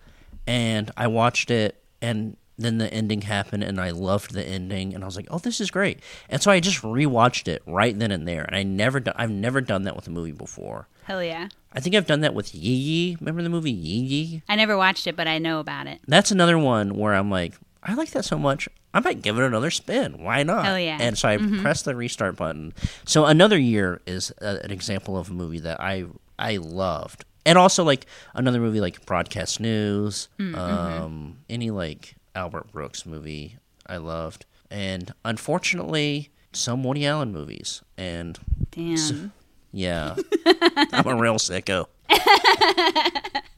And 0.47 0.89
I 0.97 1.05
watched 1.05 1.51
it, 1.51 1.83
and 2.01 2.35
then 2.61 2.77
the 2.77 2.91
ending 2.93 3.21
happened, 3.21 3.63
and 3.63 3.79
I 3.79 3.91
loved 3.91 4.33
the 4.33 4.43
ending, 4.43 4.93
and 4.93 5.03
I 5.03 5.07
was 5.07 5.15
like, 5.15 5.27
"Oh, 5.29 5.39
this 5.39 5.61
is 5.61 5.71
great!" 5.71 5.99
And 6.29 6.41
so 6.41 6.51
I 6.51 6.59
just 6.59 6.81
rewatched 6.81 7.47
it 7.47 7.61
right 7.65 7.97
then 7.97 8.11
and 8.11 8.27
there, 8.27 8.43
and 8.43 8.55
I 8.55 8.63
never, 8.63 8.99
do- 8.99 9.11
I've 9.15 9.31
never 9.31 9.61
done 9.61 9.83
that 9.83 9.95
with 9.95 10.07
a 10.07 10.11
movie 10.11 10.31
before. 10.31 10.87
Hell 11.03 11.23
yeah! 11.23 11.49
I 11.73 11.79
think 11.79 11.95
I've 11.95 12.07
done 12.07 12.21
that 12.21 12.33
with 12.33 12.53
Yi 12.53 12.73
Yi. 12.73 13.17
Remember 13.19 13.41
the 13.41 13.49
movie 13.49 13.71
Yi 13.71 13.99
Yi? 13.99 14.43
I 14.49 14.55
never 14.55 14.77
watched 14.77 15.07
it, 15.07 15.15
but 15.15 15.27
I 15.27 15.37
know 15.37 15.59
about 15.59 15.87
it. 15.87 15.99
That's 16.07 16.31
another 16.31 16.57
one 16.57 16.95
where 16.97 17.13
I'm 17.13 17.29
like, 17.29 17.53
I 17.83 17.93
like 17.93 18.11
that 18.11 18.25
so 18.25 18.37
much. 18.37 18.67
I 18.93 18.99
might 18.99 19.21
give 19.21 19.39
it 19.39 19.43
another 19.43 19.71
spin. 19.71 20.21
Why 20.23 20.43
not? 20.43 20.65
Hell 20.65 20.79
yeah. 20.79 20.97
And 20.99 21.17
so 21.17 21.29
I 21.29 21.37
mm-hmm. 21.37 21.61
pressed 21.61 21.85
the 21.85 21.95
restart 21.95 22.35
button. 22.35 22.73
So 23.05 23.25
another 23.25 23.57
year 23.57 24.01
is 24.05 24.33
a, 24.41 24.63
an 24.63 24.71
example 24.71 25.17
of 25.17 25.29
a 25.29 25.33
movie 25.33 25.61
that 25.61 25.79
I 25.79 26.05
I 26.37 26.57
loved, 26.57 27.23
and 27.45 27.57
also 27.57 27.83
like 27.83 28.05
another 28.33 28.59
movie 28.59 28.81
like 28.81 29.05
Broadcast 29.05 29.59
News, 29.59 30.27
mm, 30.37 30.51
mm-hmm. 30.51 30.59
um, 30.59 31.37
any 31.49 31.71
like 31.71 32.15
Albert 32.35 32.71
Brooks 32.71 33.05
movie 33.05 33.57
I 33.87 33.97
loved, 33.97 34.45
and 34.69 35.13
unfortunately 35.25 36.29
some 36.53 36.83
Woody 36.83 37.05
Allen 37.05 37.31
movies. 37.31 37.81
And 37.97 38.37
Damn. 38.71 39.31
yeah, 39.71 40.15
I'm 40.93 41.07
a 41.07 41.15
real 41.15 41.35
sicko. 41.35 41.87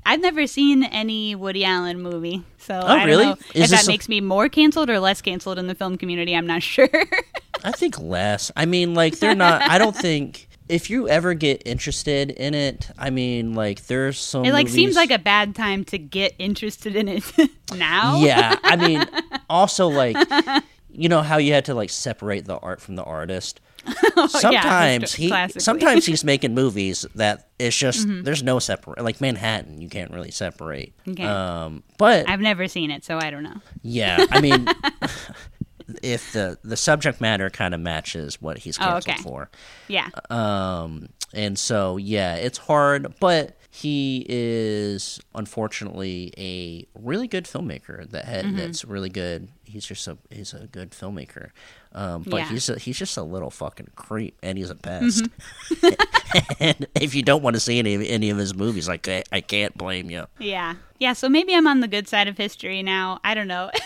I've 0.06 0.20
never 0.20 0.48
seen 0.48 0.84
any 0.84 1.34
Woody 1.34 1.64
Allen 1.66 2.02
movie, 2.02 2.44
so 2.58 2.76
Oh, 2.76 2.86
I 2.88 2.98
don't 3.00 3.06
really? 3.08 3.36
if 3.56 3.70
that 3.70 3.86
a- 3.86 3.88
makes 3.88 4.10
me 4.10 4.22
more 4.22 4.50
canceled 4.50 4.90
or 4.90 5.00
less 5.00 5.22
canceled 5.22 5.58
in 5.58 5.68
the 5.68 5.76
film 5.76 5.98
community. 5.98 6.36
I'm 6.36 6.46
not 6.48 6.62
sure. 6.74 6.90
I 7.64 7.72
think 7.72 8.00
less. 8.00 8.52
I 8.56 8.66
mean, 8.66 8.94
like 8.94 9.20
they're 9.20 9.36
not. 9.36 9.62
I 9.62 9.78
don't 9.78 9.96
think 9.96 10.48
if 10.69 10.89
you 10.89 11.08
ever 11.10 11.34
get 11.34 11.62
interested 11.65 12.32
in 12.32 12.54
it. 12.54 12.89
I 12.97 13.10
mean, 13.10 13.54
like 13.54 13.86
there's 13.88 14.19
some. 14.19 14.45
it 14.45 14.54
like 14.54 14.67
seems 14.69 14.95
like 14.95 15.12
a 15.12 15.19
bad 15.19 15.56
time 15.56 15.84
to 15.86 15.97
get 15.97 16.34
interested 16.39 16.95
in 16.95 17.08
it 17.08 17.23
now. 17.76 18.17
Yeah, 18.17 18.56
I 18.63 18.76
mean, 18.76 19.04
also 19.49 19.88
like 19.88 20.15
you 20.91 21.10
know 21.10 21.21
how 21.21 21.38
you 21.38 21.54
had 21.54 21.65
to 21.65 21.73
like 21.73 21.89
separate 21.89 22.45
the 22.45 22.58
art 22.58 22.82
from 22.82 22.95
the 22.95 23.04
artist. 23.04 23.60
Sometimes 24.30 25.13
histo- 25.13 25.54
he, 25.54 25.60
sometimes 25.60 26.06
he's 26.06 26.23
making 26.23 26.54
movies 26.54 27.06
that 27.15 27.49
it's 27.60 27.76
just 27.76 28.08
Mm-hmm. 28.08 28.23
there's 28.23 28.41
no 28.41 28.60
separate. 28.60 29.04
Like 29.04 29.19
Manhattan, 29.19 29.82
you 29.82 29.89
can't 29.89 30.10
really 30.12 30.32
separate. 30.32 30.93
Okay. 31.06 31.26
Um, 31.26 31.84
but 31.97 32.30
I've 32.30 32.39
never 32.39 32.69
seen 32.69 32.91
it, 32.91 33.04
so 33.04 33.17
I 33.17 33.30
don't 33.30 33.43
know. 33.43 33.60
yeah, 33.82 34.26
I 34.32 34.39
mean, 34.39 34.67
if 36.04 36.34
the 36.34 36.58
the 36.63 36.78
subject 36.78 37.20
matter 37.22 37.50
kind 37.50 37.74
of 37.74 37.80
matches 37.80 38.42
what 38.42 38.60
he's 38.60 38.78
Oh, 38.80 38.98
okay. 38.98 39.16
for. 39.22 39.50
Yeah. 39.88 40.10
Um, 40.30 41.10
and 41.34 41.58
so 41.58 41.98
yeah, 41.98 42.36
it's 42.36 42.58
hard, 42.60 43.16
but 43.20 43.58
he 43.72 44.24
is 44.30 45.20
unfortunately 45.34 46.32
a 46.38 46.86
really 47.00 47.28
good 47.28 47.46
filmmaker 47.46 48.08
that 48.12 48.26
had, 48.26 48.46
Mm-hmm. 48.46 48.58
that's 48.58 48.86
really 48.86 49.10
good. 49.10 49.48
He's 49.63 49.86
just 49.86 50.08
a 50.08 50.18
he's 50.30 50.54
a 50.54 50.68
good 50.68 50.92
filmmaker. 50.92 51.50
Um, 51.95 52.23
but 52.23 52.38
Yeah. 52.38 52.49
he's 52.49 52.69
a, 52.69 52.79
he's 52.79 52.97
just 52.97 53.17
a 53.17 53.23
little 53.23 53.49
fucking 53.51 53.89
creep, 53.95 54.36
and 54.41 54.58
he's 54.58 54.69
a 54.71 54.75
pest. 54.75 55.27
and 56.60 56.88
if 56.95 57.13
you 57.15 57.21
don't 57.23 57.43
want 57.43 57.56
to 57.56 57.60
see 57.60 57.79
any 57.79 57.93
of 57.95 58.01
any 58.01 58.29
of 58.29 58.38
his 58.38 58.56
movies, 58.56 58.88
like 58.88 59.08
I, 59.08 59.23
I 59.32 59.41
can't 59.41 59.77
blame 59.77 60.10
you. 60.10 60.25
Yeah. 60.39 60.75
Yeah, 60.99 61.13
so 61.13 61.27
maybe 61.27 61.53
I'm 61.53 61.67
on 61.67 61.82
the 61.82 61.88
good 61.88 62.08
side 62.08 62.27
of 62.29 62.38
history 62.38 62.82
now. 62.82 63.19
I 63.23 63.34
don't 63.34 63.47
know. 63.47 63.69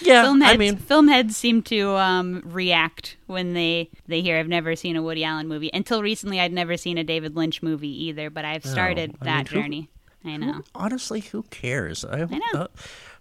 Yeah, 0.00 0.22
film 0.22 0.40
heads, 0.40 0.54
I 0.54 0.56
mean, 0.56 0.76
film 0.76 1.08
heads 1.08 1.36
seem 1.36 1.60
to 1.64 1.90
um, 1.96 2.40
react 2.46 3.16
when 3.26 3.52
they 3.52 3.90
they 4.06 4.22
hear 4.22 4.38
I've 4.38 4.48
never 4.48 4.74
seen 4.76 4.96
a 4.96 5.02
Woody 5.02 5.22
Allen 5.24 5.48
movie. 5.48 5.70
Until 5.74 6.02
recently, 6.02 6.40
I'd 6.40 6.52
never 6.52 6.76
seen 6.78 6.96
a 6.96 7.04
David 7.04 7.36
Lynch 7.36 7.62
movie 7.62 8.04
either, 8.06 8.30
but 8.30 8.44
I've 8.44 8.64
started 8.64 9.16
I 9.20 9.24
that 9.24 9.36
mean, 9.36 9.46
who- 9.46 9.62
journey. 9.62 9.90
I 10.24 10.36
know. 10.36 10.62
honestly, 10.74 11.20
who 11.20 11.42
cares? 11.44 12.04
I, 12.04 12.24
know. 12.24 12.40
uh, 12.54 12.66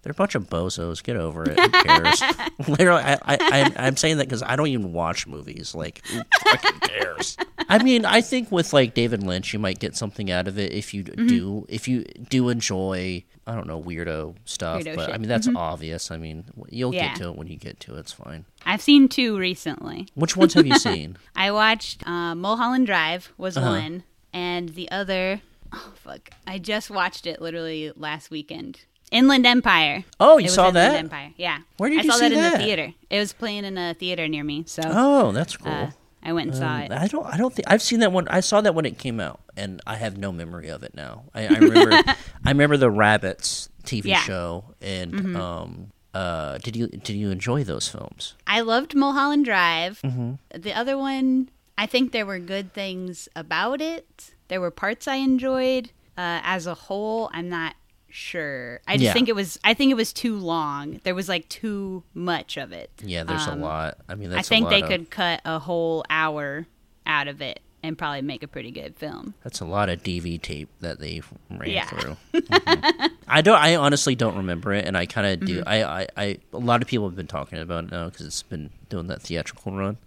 they're 0.01 0.11
a 0.11 0.15
bunch 0.15 0.35
of 0.35 0.49
bozos. 0.49 1.03
Get 1.03 1.17
over 1.17 1.43
it. 1.49 1.59
Who 1.59 1.69
cares? 1.69 2.21
Literally, 2.67 3.01
I, 3.03 3.13
I, 3.13 3.37
I, 3.39 3.73
I'm 3.87 3.97
saying 3.97 4.17
that 4.17 4.25
because 4.27 4.43
I 4.43 4.55
don't 4.55 4.67
even 4.67 4.93
watch 4.93 5.27
movies. 5.27 5.73
Like, 5.75 6.05
who 6.07 6.21
fucking 6.41 6.79
cares? 6.81 7.37
I 7.69 7.83
mean, 7.83 8.05
I 8.05 8.21
think 8.21 8.51
with 8.51 8.71
like 8.73 8.93
David 8.93 9.23
Lynch, 9.23 9.51
you 9.53 9.59
might 9.59 9.79
get 9.79 9.95
something 9.95 10.31
out 10.31 10.47
of 10.47 10.57
it 10.57 10.71
if 10.73 10.93
you 10.93 11.03
Mm-hmm. 11.03 11.27
do 11.27 11.65
if 11.69 11.87
you 11.87 12.03
do 12.29 12.49
enjoy. 12.49 13.23
I 13.49 13.55
don't 13.55 13.65
know 13.67 13.81
weirdo 13.81 14.35
stuff, 14.43 14.81
Weirdo 14.81 14.95
but 14.97 15.05
shit. 15.05 15.15
I 15.15 15.17
mean 15.17 15.29
that's 15.29 15.47
obvious. 15.55 16.11
I 16.11 16.17
mean, 16.17 16.43
you'll 16.69 16.93
Yeah. 16.93 17.07
get 17.09 17.17
to 17.17 17.29
it 17.29 17.37
when 17.37 17.47
you 17.47 17.55
get 17.55 17.79
to 17.81 17.95
it. 17.95 17.99
It's 17.99 18.11
fine. 18.11 18.43
I've 18.65 18.81
seen 18.81 19.07
two 19.07 19.37
recently. 19.37 20.07
Which 20.15 20.35
ones 20.35 20.53
have 20.55 20.67
you 20.67 20.77
seen? 20.77 21.17
I 21.33 21.51
watched 21.51 22.05
uh, 22.05 22.35
Mulholland 22.35 22.87
Drive 22.87 23.31
was 23.37 23.55
Uh-huh. 23.55 23.69
one, 23.69 24.03
and 24.33 24.69
the 24.69 24.91
other, 24.91 25.39
oh 25.71 25.93
fuck, 25.95 26.29
I 26.45 26.57
just 26.59 26.89
watched 26.89 27.25
it 27.25 27.41
literally 27.41 27.93
last 27.95 28.29
weekend. 28.29 28.81
Inland 29.11 29.45
Empire. 29.45 30.03
Oh, 30.19 30.37
you 30.37 30.49
saw 30.49 30.67
Inland 30.67 30.75
that? 30.75 30.95
Empire. 30.99 31.31
Yeah. 31.37 31.59
Where 31.77 31.89
did 31.89 31.99
I 31.99 32.03
you 32.03 32.11
saw 32.11 32.17
see 32.17 32.21
that 32.29 32.31
in 32.33 32.37
that? 32.41 32.51
the 32.57 32.63
theater. 32.63 32.93
It 33.09 33.19
was 33.19 33.33
playing 33.33 33.65
in 33.65 33.77
a 33.77 33.93
theater 33.93 34.27
near 34.27 34.43
me, 34.43 34.63
so 34.67 34.81
Oh, 34.85 35.31
that's 35.31 35.55
cool. 35.57 35.71
uh, 35.71 35.91
I 36.23 36.33
went 36.33 36.49
and 36.49 36.57
saw 36.57 36.75
Um, 36.75 36.81
it. 36.81 36.91
I 36.91 37.07
don't. 37.07 37.25
I 37.25 37.37
don't 37.37 37.53
think 37.53 37.69
I've 37.71 37.81
seen 37.81 38.01
that 38.01 38.11
one. 38.11 38.27
I 38.27 38.41
saw 38.41 38.59
that 38.61 38.75
when 38.75 38.85
it 38.85 38.97
came 38.97 39.19
out, 39.21 39.39
and 39.55 39.81
I 39.87 39.95
have 39.95 40.17
no 40.17 40.31
memory 40.33 40.67
of 40.67 40.83
it 40.83 40.93
now. 40.93 41.23
I, 41.33 41.45
I 41.47 41.57
remember. 41.57 41.91
I 42.45 42.49
remember 42.49 42.75
the 42.75 42.89
Rabbits 42.91 43.69
TV 43.83 44.05
Yeah. 44.05 44.17
Mm-hmm. 44.17 44.25
show, 44.27 44.63
and 44.81 45.37
um, 45.37 45.91
uh, 46.13 46.57
did 46.57 46.75
you 46.75 46.87
did 46.87 47.15
you 47.15 47.29
enjoy 47.31 47.63
those 47.63 47.87
films? 47.87 48.33
I 48.45 48.59
loved 48.59 48.93
Mulholland 48.93 49.45
Drive. 49.45 50.01
Mm-hmm. 50.03 50.33
The 50.59 50.73
other 50.73 50.97
one, 50.97 51.49
I 51.77 51.85
think 51.85 52.11
there 52.11 52.25
were 52.25 52.39
good 52.39 52.73
things 52.73 53.29
about 53.33 53.79
it. 53.79 54.31
There 54.49 54.59
were 54.59 54.71
parts 54.71 55.07
I 55.07 55.15
enjoyed. 55.15 55.91
Uh, 56.17 56.41
as 56.43 56.65
a 56.67 56.73
whole, 56.73 57.29
I'm 57.31 57.47
not 57.47 57.75
sure. 58.17 58.81
I 58.87 58.93
just 58.95 59.03
Yeah. 59.05 59.13
think 59.13 59.29
it 59.29 59.35
was. 59.35 59.59
I 59.63 59.73
think 59.73 59.91
it 59.91 59.95
was 59.95 60.11
too 60.11 60.35
long. 60.37 60.99
There 61.03 61.15
was 61.15 61.29
like 61.29 61.47
too 61.49 62.03
much 62.13 62.57
of 62.57 62.71
it. 62.71 62.89
Yeah, 63.03 63.23
there's 63.23 63.47
Um, 63.47 63.59
a 63.61 63.65
lot. 63.65 63.97
I 64.09 64.15
mean, 64.15 64.31
I 64.31 64.35
that's 64.37 64.47
a 64.47 64.49
think 64.49 64.69
they 64.69 64.81
of, 64.81 64.87
could 64.89 65.09
cut 65.09 65.41
a 65.45 65.59
whole 65.59 66.03
hour 66.09 66.65
out 67.05 67.27
of 67.27 67.41
it 67.41 67.59
and 67.83 67.95
probably 67.97 68.21
make 68.23 68.41
a 68.43 68.47
pretty 68.47 68.71
good 68.71 68.95
film. 68.97 69.35
That's 69.43 69.59
a 69.61 69.65
lot 69.65 69.87
of 69.87 70.01
DV 70.03 70.41
tape 70.41 70.67
that 70.81 70.99
they 70.99 71.21
ran 71.49 71.69
Yeah. 71.69 71.85
through. 71.85 72.17
Mhm. 72.33 73.11
I 73.29 73.41
don't. 73.41 73.59
I 73.59 73.75
honestly 73.75 74.15
don't 74.15 74.35
remember 74.37 74.73
it, 74.73 74.85
and 74.85 74.97
I 74.97 75.05
kind 75.05 75.27
of 75.27 75.45
do. 75.47 75.59
Mm-hmm. 75.59 75.67
I, 75.69 75.83
I, 75.83 76.07
I. 76.17 76.37
A 76.53 76.57
lot 76.57 76.81
of 76.81 76.87
people 76.87 77.07
have 77.07 77.15
been 77.15 77.27
talking 77.27 77.59
about 77.59 77.85
it 77.85 77.91
now 77.91 78.05
because 78.05 78.25
it's 78.25 78.41
been 78.43 78.69
doing 78.89 79.07
that 79.07 79.21
theatrical 79.21 79.73
run, 79.73 79.97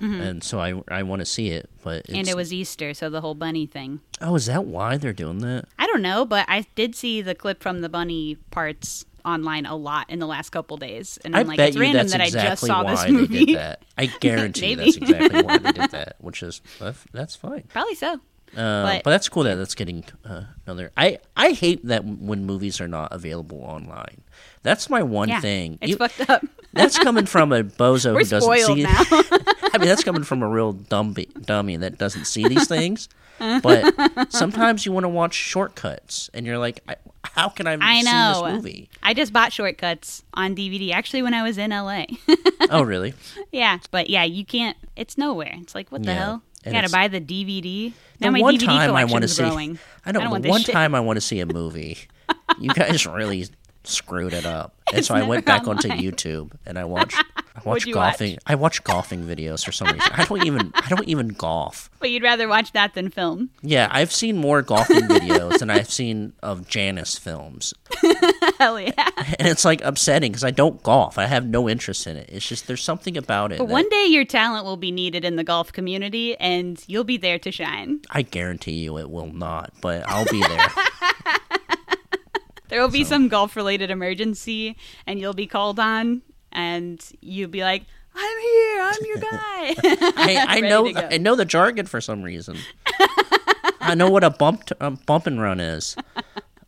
and 0.00 0.44
so 0.44 0.60
I, 0.60 0.82
I 0.88 1.02
want 1.02 1.20
to 1.20 1.26
see 1.26 1.48
it. 1.48 1.70
But 1.82 2.00
it's, 2.00 2.08
Mm-hmm. 2.10 2.18
and 2.18 2.28
it 2.28 2.36
was 2.36 2.52
Easter, 2.52 2.92
so 2.92 3.08
the 3.08 3.22
whole 3.22 3.34
bunny 3.34 3.64
thing. 3.66 4.00
Oh, 4.20 4.34
is 4.34 4.44
that 4.46 4.66
why 4.66 4.98
they're 4.98 5.14
doing 5.14 5.38
that? 5.38 5.64
I 5.96 5.98
don't 5.98 6.02
know, 6.02 6.24
but 6.24 6.44
I 6.48 6.66
did 6.74 6.94
see 6.94 7.22
the 7.22 7.34
clip 7.34 7.62
from 7.62 7.80
the 7.80 7.88
bunny 7.88 8.36
parts 8.50 9.04
online 9.24 9.66
a 9.66 9.74
lot 9.74 10.08
in 10.10 10.18
the 10.18 10.26
last 10.26 10.50
couple 10.50 10.76
days, 10.76 11.18
and 11.24 11.34
I 11.34 11.40
I'm 11.40 11.46
like, 11.46 11.56
bet 11.56 11.68
it's 11.70 11.78
random 11.78 12.06
that 12.08 12.20
I 12.20 12.30
just 12.30 12.64
saw 12.64 12.84
why 12.84 12.90
this 12.92 13.08
movie. 13.10 13.46
did 13.46 13.56
that. 13.56 13.82
I 13.98 14.06
guarantee 14.20 14.74
that's 14.74 14.96
exactly 14.96 15.42
why 15.42 15.58
they 15.58 15.72
did 15.72 15.90
that. 15.90 16.16
Which 16.20 16.42
is 16.42 16.60
that's- 16.78 17.04
that's 17.12 17.34
fine. 17.34 17.64
Probably 17.68 17.94
so. 17.94 18.20
Uh, 18.56 18.84
but, 18.84 19.04
But- 19.04 19.10
that's 19.10 19.28
cool 19.28 19.42
that 19.44 19.56
that's 19.56 19.74
getting 19.74 20.04
uh, 20.24 20.42
another. 20.66 20.92
I 20.96 21.18
I 21.36 21.52
hate 21.52 21.84
that 21.86 22.04
when 22.04 22.44
movies 22.46 22.80
are 22.80 22.86
not 22.88 23.12
available 23.12 23.58
online. 23.62 24.20
That's 24.62 24.88
my 24.88 25.02
one 25.02 25.28
Yeah, 25.28 25.40
thing. 25.40 25.78
it's 25.80 25.90
You- 25.90 25.96
fucked 25.96 26.28
up. 26.30 26.44
that's 26.72 26.98
coming 26.98 27.26
from 27.26 27.52
a 27.52 27.64
bozo 27.82 28.12
We're 28.14 28.20
who 28.20 28.24
doesn't 28.26 28.58
see. 28.76 28.82
now. 28.84 29.02
I 29.72 29.78
mean, 29.78 29.88
that's 29.88 30.04
coming 30.04 30.22
from 30.22 30.42
a 30.42 30.48
real 30.48 30.72
dummy, 30.72 31.26
dummy 31.40 31.76
that 31.78 31.98
doesn't 31.98 32.26
see 32.26 32.46
these 32.46 32.68
things. 32.68 33.08
But 33.62 34.32
sometimes 34.32 34.86
you 34.86 34.92
want 34.92 35.04
to 35.04 35.08
watch 35.08 35.34
Short 35.34 35.74
Cuts, 35.74 36.30
and 36.34 36.46
you're 36.46 36.58
like, 36.58 36.80
I, 36.88 36.96
"How 37.24 37.48
can 37.48 37.66
I, 37.66 37.76
I 37.80 38.00
see 38.00 38.04
know. 38.10 38.42
this 38.44 38.54
movie?" 38.54 38.88
I 39.02 39.14
just 39.14 39.32
bought 39.32 39.52
Short 39.52 39.76
Cuts 39.78 40.22
on 40.34 40.54
DVD 40.56 40.92
actually 40.92 41.22
when 41.22 41.34
I 41.34 41.42
was 41.42 41.58
in 41.58 41.70
LA. 41.70 42.04
oh, 42.70 42.82
really? 42.82 43.14
yeah, 43.52 43.78
but 43.90 44.08
yeah, 44.10 44.24
you 44.24 44.44
can't. 44.44 44.76
It's 44.96 45.18
nowhere. 45.18 45.52
It's 45.60 45.74
like 45.74 45.90
what 45.92 46.02
the 46.02 46.12
Yeah, 46.12 46.18
hell? 46.18 46.42
You 46.64 46.72
gotta 46.72 46.90
buy 46.90 47.06
the 47.08 47.20
DVD. 47.20 47.92
Now 48.20 48.30
my 48.30 48.40
one 48.40 48.56
DVD 48.56 48.66
time 48.66 48.96
I 48.96 49.04
want 49.04 49.22
to 49.22 49.28
see, 49.28 49.42
growing. 49.42 49.78
I 50.04 50.12
know. 50.12 50.20
don't 50.20 50.30
want 50.30 50.42
the 50.42 50.48
this 50.48 50.50
one 50.50 50.62
shit. 50.62 50.72
time 50.72 50.94
I 50.94 51.00
want 51.00 51.16
to 51.18 51.20
see 51.20 51.38
a 51.40 51.46
movie, 51.46 51.98
you 52.58 52.70
guys 52.70 53.06
really 53.20 53.46
screwed 53.84 54.32
it 54.32 54.44
up, 54.46 54.74
and 54.88 54.98
It's 54.98 55.08
so 55.08 55.14
I 55.14 55.22
went 55.22 55.44
back 55.46 55.62
never 55.66 55.70
onto. 55.76 55.88
YouTube 55.90 56.52
and 56.66 56.76
I 56.78 56.84
watched. 56.84 57.22
I 57.64 57.76
you 57.84 57.94
golfing. 57.94 58.32
watch? 58.32 58.42
I 58.46 58.54
watch 58.54 58.84
golfing 58.84 59.24
videos 59.24 59.64
for 59.64 59.72
some 59.72 59.88
reason. 59.88 60.12
I 60.12 60.24
don't 60.24 60.44
even. 60.44 60.72
I 60.74 60.88
don't 60.88 61.08
even 61.08 61.28
golf. 61.28 61.90
But 61.98 62.10
you'd 62.10 62.22
rather 62.22 62.46
watch 62.46 62.72
that 62.72 62.94
than 62.94 63.10
film. 63.10 63.50
Yeah, 63.62 63.88
I've 63.90 64.12
seen 64.12 64.36
more 64.36 64.62
golfing 64.62 65.08
videos 65.08 65.58
than 65.58 65.70
I've 65.70 65.90
seen 65.90 66.34
of 66.40 66.68
Janice 66.68 67.18
films, 67.18 67.74
Hell 68.58 68.78
yeah. 68.78 68.92
and 69.38 69.48
it's 69.48 69.64
like 69.64 69.82
upsetting 69.82 70.30
because 70.30 70.44
I 70.44 70.50
don't 70.52 70.80
golf. 70.84 71.18
I 71.18 71.24
have 71.24 71.46
no 71.46 71.68
interest 71.68 72.06
in 72.06 72.16
it. 72.16 72.28
It's 72.30 72.46
just 72.46 72.68
there's 72.68 72.82
something 72.82 73.16
about 73.16 73.50
it. 73.50 73.58
But 73.58 73.66
that 73.68 73.72
one 73.72 73.88
day 73.88 74.04
your 74.06 74.24
talent 74.24 74.66
will 74.66 74.76
be 74.76 74.92
needed 74.92 75.24
in 75.24 75.36
the 75.36 75.42
golf 75.42 75.72
community 75.72 76.36
and 76.36 76.80
you'll 76.86 77.02
be 77.02 77.16
there 77.16 77.38
to 77.40 77.50
shine. 77.50 78.00
I 78.10 78.22
guarantee 78.22 78.84
you 78.84 78.98
it 78.98 79.10
will 79.10 79.32
not, 79.32 79.72
but 79.80 80.04
I'll 80.06 80.26
be 80.26 80.42
there. 80.42 80.68
There 82.68 82.80
will 82.80 82.88
be 82.90 83.04
some 83.04 83.28
golf 83.28 83.56
related 83.56 83.90
emergency 83.90 84.76
and 85.06 85.18
you'll 85.20 85.34
be 85.34 85.46
called 85.46 85.78
on 85.78 86.22
and 86.52 87.02
you'd 87.20 87.50
be 87.50 87.62
like, 87.62 87.82
I'm 88.14 88.38
here, 88.40 88.80
I'm 88.82 89.04
your 89.04 89.16
guy. 89.30 89.30
I, 90.16 90.44
I 90.48 90.60
know. 90.60 90.88
I 90.94 91.18
know 91.18 91.36
the 91.36 91.44
jargon 91.44 91.86
for 91.86 92.00
some 92.00 92.22
reason. 92.22 92.56
I 93.80 93.94
know 93.94 94.10
what 94.10 94.24
a 94.24 94.30
bump 94.30 94.70
um, 94.80 94.98
bump 95.06 95.26
and 95.26 95.40
run 95.40 95.60
is. 95.60 95.96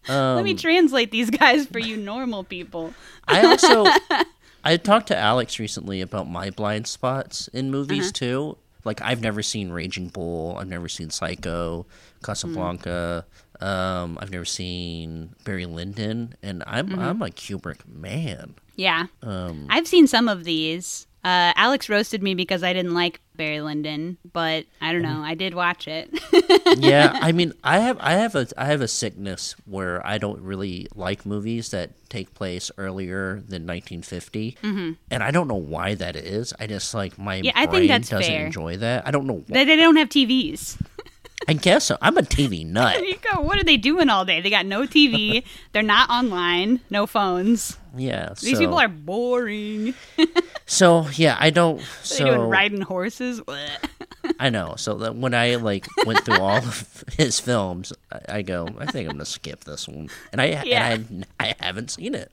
Let 0.08 0.16
Um, 0.16 0.44
me 0.44 0.54
translate 0.54 1.10
these 1.10 1.30
guys 1.30 1.66
for 1.66 1.78
you 1.78 1.96
normal 1.96 2.44
people. 2.44 2.94
I 3.26 3.44
also 3.44 3.86
I 4.64 4.76
talked 4.76 5.08
to 5.08 5.16
Alex 5.16 5.58
recently 5.58 6.00
about 6.00 6.28
my 6.28 6.50
blind 6.50 6.86
spots 6.86 7.48
in 7.48 7.70
movies 7.70 8.06
Uh-huh. 8.06 8.12
too. 8.12 8.58
Like 8.84 9.02
I've 9.02 9.20
never 9.20 9.42
seen 9.42 9.70
Raging 9.70 10.08
Bull, 10.08 10.56
I've 10.58 10.68
never 10.68 10.88
seen 10.88 11.10
Psycho, 11.10 11.86
Casablanca, 12.24 13.26
um, 13.60 14.16
I've 14.20 14.30
never 14.30 14.44
seen 14.46 15.34
Barry 15.44 15.66
Lyndon, 15.66 16.34
and 16.42 16.62
I'm 16.66 16.88
Mm-hmm. 16.88 17.00
I'm 17.00 17.22
a 17.22 17.26
Kubrick 17.28 17.86
man. 17.88 18.54
Yeah. 18.78 19.06
Um, 19.22 19.66
I've 19.68 19.86
seen 19.88 20.06
some 20.06 20.28
of 20.28 20.44
these. 20.44 21.06
Uh, 21.24 21.52
Alex 21.56 21.88
roasted 21.88 22.22
me 22.22 22.34
because 22.34 22.62
I 22.62 22.72
didn't 22.72 22.94
like 22.94 23.20
Barry 23.34 23.60
Lyndon, 23.60 24.16
but 24.32 24.66
I 24.80 24.92
don't 24.92 25.02
know. 25.02 25.20
I 25.20 25.34
did 25.34 25.52
watch 25.52 25.88
it. 25.88 26.08
yeah, 26.78 27.18
I 27.20 27.32
mean, 27.32 27.52
I 27.64 27.80
have 27.80 27.98
I 28.00 28.12
have 28.12 28.36
a 28.36 28.46
I 28.56 28.66
have 28.66 28.80
a 28.80 28.86
sickness 28.88 29.56
where 29.66 30.04
I 30.06 30.18
don't 30.18 30.40
really 30.40 30.86
like 30.94 31.26
movies 31.26 31.70
that 31.72 31.90
take 32.08 32.34
place 32.34 32.70
earlier 32.78 33.34
than 33.48 33.66
1950, 33.66 34.56
and 35.10 35.22
I 35.22 35.32
don't 35.32 35.48
know 35.48 35.56
why 35.56 35.94
that 35.96 36.14
is. 36.14 36.54
I 36.60 36.68
just 36.68 36.94
like 36.94 37.18
my 37.18 37.38
Mm-hmm. 37.38 37.44
Yeah, 37.46 37.52
I 37.56 37.66
brain 37.66 37.80
think 37.80 37.90
that's 37.90 38.08
doesn't 38.10 38.32
fair. 38.32 38.46
enjoy 38.46 38.76
that. 38.78 39.06
I 39.06 39.10
don't 39.10 39.26
know. 39.26 39.42
Why. 39.48 39.54
they, 39.54 39.64
they 39.64 39.76
don't 39.76 39.96
have 39.96 40.08
TVs. 40.08 40.80
I 41.48 41.54
guess 41.54 41.86
so. 41.86 41.96
I'm 42.02 42.16
a 42.18 42.22
TV 42.22 42.64
nut. 42.70 42.94
There 42.96 43.04
you 43.04 43.16
go. 43.32 43.40
What 43.40 43.58
are 43.58 43.64
they 43.64 43.78
doing 43.78 44.08
all 44.10 44.24
day? 44.26 44.40
They 44.42 44.50
got 44.50 44.66
no 44.66 44.82
TV. 44.82 45.42
They're 45.72 45.82
not 45.82 46.10
online. 46.10 46.80
No 46.90 47.06
phones. 47.06 47.78
Yeah, 47.96 48.34
These 48.40 48.52
so, 48.54 48.58
people 48.60 48.78
are 48.78 48.86
boring. 48.88 49.94
so 50.66 51.08
yeah. 51.14 51.36
I 51.40 51.48
don't. 51.50 51.78
They 51.78 51.84
So 52.02 52.24
doing 52.26 52.40
riding 52.50 52.80
horses. 52.82 53.40
I 54.38 54.50
know. 54.50 54.74
So 54.76 54.94
that 54.98 55.16
when 55.16 55.32
I 55.34 55.54
like 55.56 55.86
went 56.04 56.24
through 56.24 56.38
all 56.38 56.58
of 56.58 57.04
his 57.16 57.40
films, 57.40 57.92
I, 58.12 58.20
I 58.38 58.42
go. 58.42 58.68
I 58.78 58.86
think 58.86 59.08
I'm 59.08 59.14
gonna 59.14 59.24
skip 59.24 59.64
this 59.64 59.88
one, 59.88 60.10
and 60.32 60.40
I 60.42 60.62
Yeah. 60.64 60.90
and 60.92 61.26
I, 61.40 61.54
I 61.58 61.64
haven't 61.64 61.90
seen 61.90 62.14
it. 62.14 62.30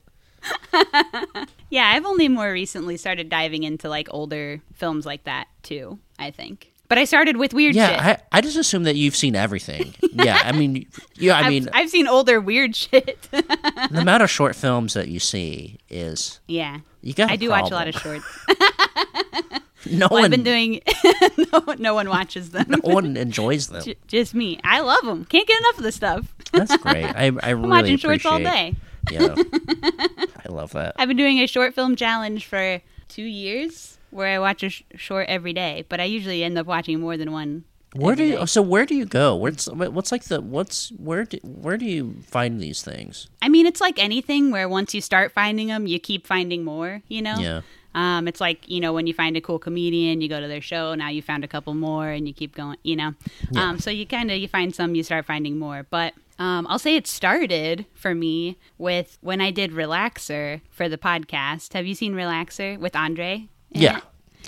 Yeah, 1.70 1.90
I've 1.92 2.04
only 2.04 2.28
more 2.28 2.52
recently 2.52 2.96
started 2.96 3.28
diving 3.28 3.64
into 3.64 3.88
like 3.88 4.08
older 4.12 4.60
films 4.74 5.04
like 5.06 5.24
that 5.24 5.48
too. 5.62 5.98
I 6.18 6.30
think, 6.30 6.72
but 6.88 6.98
I 6.98 7.04
started 7.04 7.36
with 7.36 7.52
weird 7.54 7.74
shit. 7.74 7.90
Yeah, 7.90 8.16
I, 8.32 8.38
I 8.38 8.40
just 8.40 8.56
assume 8.56 8.84
that 8.84 8.96
you've 8.96 9.16
seen 9.16 9.34
everything. 9.36 9.94
yeah, 10.12 10.40
I 10.44 10.52
mean, 10.52 10.86
yeah, 11.16 11.36
I 11.36 11.42
I've, 11.42 11.48
mean, 11.50 11.68
I've 11.72 11.90
seen 11.90 12.06
older 12.06 12.40
weird 12.40 12.74
shit. 12.76 13.20
the 13.30 13.88
amount 14.00 14.22
of 14.22 14.30
short 14.30 14.54
films 14.56 14.94
that 14.94 15.08
you 15.08 15.18
see 15.20 15.78
is 15.88 16.40
yeah, 16.46 16.78
you 17.02 17.14
got. 17.14 17.30
I 17.30 17.36
do 17.36 17.50
watch 17.50 17.70
a 17.70 17.74
lot 17.74 17.88
of 17.88 17.94
shorts. 17.94 18.24
No 19.86 20.08
Well, 20.10 20.20
one, 20.20 20.24
I've 20.24 20.30
been 20.30 20.42
doing. 20.42 20.80
no, 21.52 21.74
no 21.78 21.94
one 21.94 22.08
watches 22.08 22.50
them. 22.50 22.66
no 22.68 22.78
one 22.82 23.16
enjoys 23.16 23.68
them. 23.68 23.84
J- 23.84 23.96
Just 24.08 24.34
me. 24.34 24.58
I 24.64 24.80
love 24.80 25.04
them. 25.04 25.24
Can't 25.26 25.46
get 25.46 25.60
enough 25.60 25.78
of 25.78 25.84
this 25.84 25.94
stuff. 25.94 26.34
That's 26.52 26.76
great. 26.78 27.04
I, 27.04 27.26
I 27.26 27.26
I'm 27.26 27.58
really 27.62 27.68
watching 27.68 27.96
shorts 27.98 28.26
all 28.26 28.38
day. 28.38 28.74
Yeah, 29.10 29.36
I 29.36 30.48
love 30.48 30.72
that. 30.72 30.94
I've 30.98 31.06
been 31.06 31.16
doing 31.16 31.38
a 31.38 31.46
short 31.46 31.74
film 31.74 31.94
challenge 31.94 32.46
for 32.46 32.80
two 33.08 33.22
years 33.22 33.95
where 34.16 34.34
I 34.34 34.38
watch 34.38 34.62
a 34.62 34.70
sh- 34.70 34.82
short 34.96 35.28
every 35.28 35.52
day, 35.52 35.84
but 35.88 36.00
I 36.00 36.04
usually 36.04 36.42
end 36.42 36.58
up 36.58 36.66
watching 36.66 37.00
more 37.00 37.16
than 37.16 37.30
one. 37.30 37.64
Where 37.94 38.14
do 38.16 38.24
you? 38.24 38.36
day. 38.38 38.46
So 38.46 38.62
where 38.62 38.84
do 38.84 38.94
you 38.94 39.06
go? 39.06 39.34
What's 39.36 39.68
what's 39.68 40.12
like 40.12 40.24
the 40.24 40.40
what's 40.40 40.90
where 40.92 41.24
do 41.24 41.38
where 41.42 41.76
do 41.76 41.86
you 41.86 42.16
find 42.26 42.60
these 42.60 42.82
things? 42.82 43.28
I 43.40 43.48
mean, 43.48 43.66
it's 43.66 43.80
like 43.80 43.98
anything 43.98 44.50
where 44.50 44.68
once 44.68 44.92
you 44.92 45.00
start 45.00 45.32
finding 45.32 45.68
them, 45.68 45.86
you 45.86 45.98
keep 45.98 46.26
finding 46.26 46.64
more, 46.64 47.02
you 47.08 47.22
know? 47.22 47.36
Yeah. 47.38 47.60
Um, 47.94 48.28
it's 48.28 48.42
like, 48.42 48.68
you 48.68 48.80
know, 48.80 48.92
when 48.92 49.06
you 49.06 49.14
find 49.14 49.38
a 49.38 49.40
cool 49.40 49.58
comedian, 49.58 50.20
you 50.20 50.28
go 50.28 50.38
to 50.38 50.46
their 50.46 50.60
show, 50.60 50.94
now 50.94 51.08
you 51.08 51.22
found 51.22 51.44
a 51.44 51.48
couple 51.48 51.72
more 51.72 52.10
and 52.10 52.28
you 52.28 52.34
keep 52.34 52.54
going, 52.54 52.76
you 52.82 52.94
know? 52.94 53.14
Um, 53.56 53.78
so 53.78 53.90
you 53.90 54.06
kind 54.06 54.30
of, 54.30 54.36
you 54.36 54.48
find 54.48 54.74
some, 54.74 54.94
you 54.94 55.02
start 55.02 55.24
finding 55.24 55.58
more. 55.58 55.86
But 55.88 56.12
um, 56.38 56.66
I'll 56.68 56.78
say 56.78 56.96
it 56.96 57.06
started 57.06 57.86
for 57.94 58.14
me 58.14 58.58
with 58.76 59.16
when 59.22 59.40
I 59.40 59.50
did 59.50 59.70
Relaxer 59.70 60.60
for 60.70 60.90
the 60.90 60.98
podcast. 60.98 61.72
Have 61.72 61.86
you 61.86 61.94
seen 61.94 62.12
Relaxer 62.12 62.78
with 62.78 62.94
Andre? 62.94 63.48
Yeah, 63.70 64.00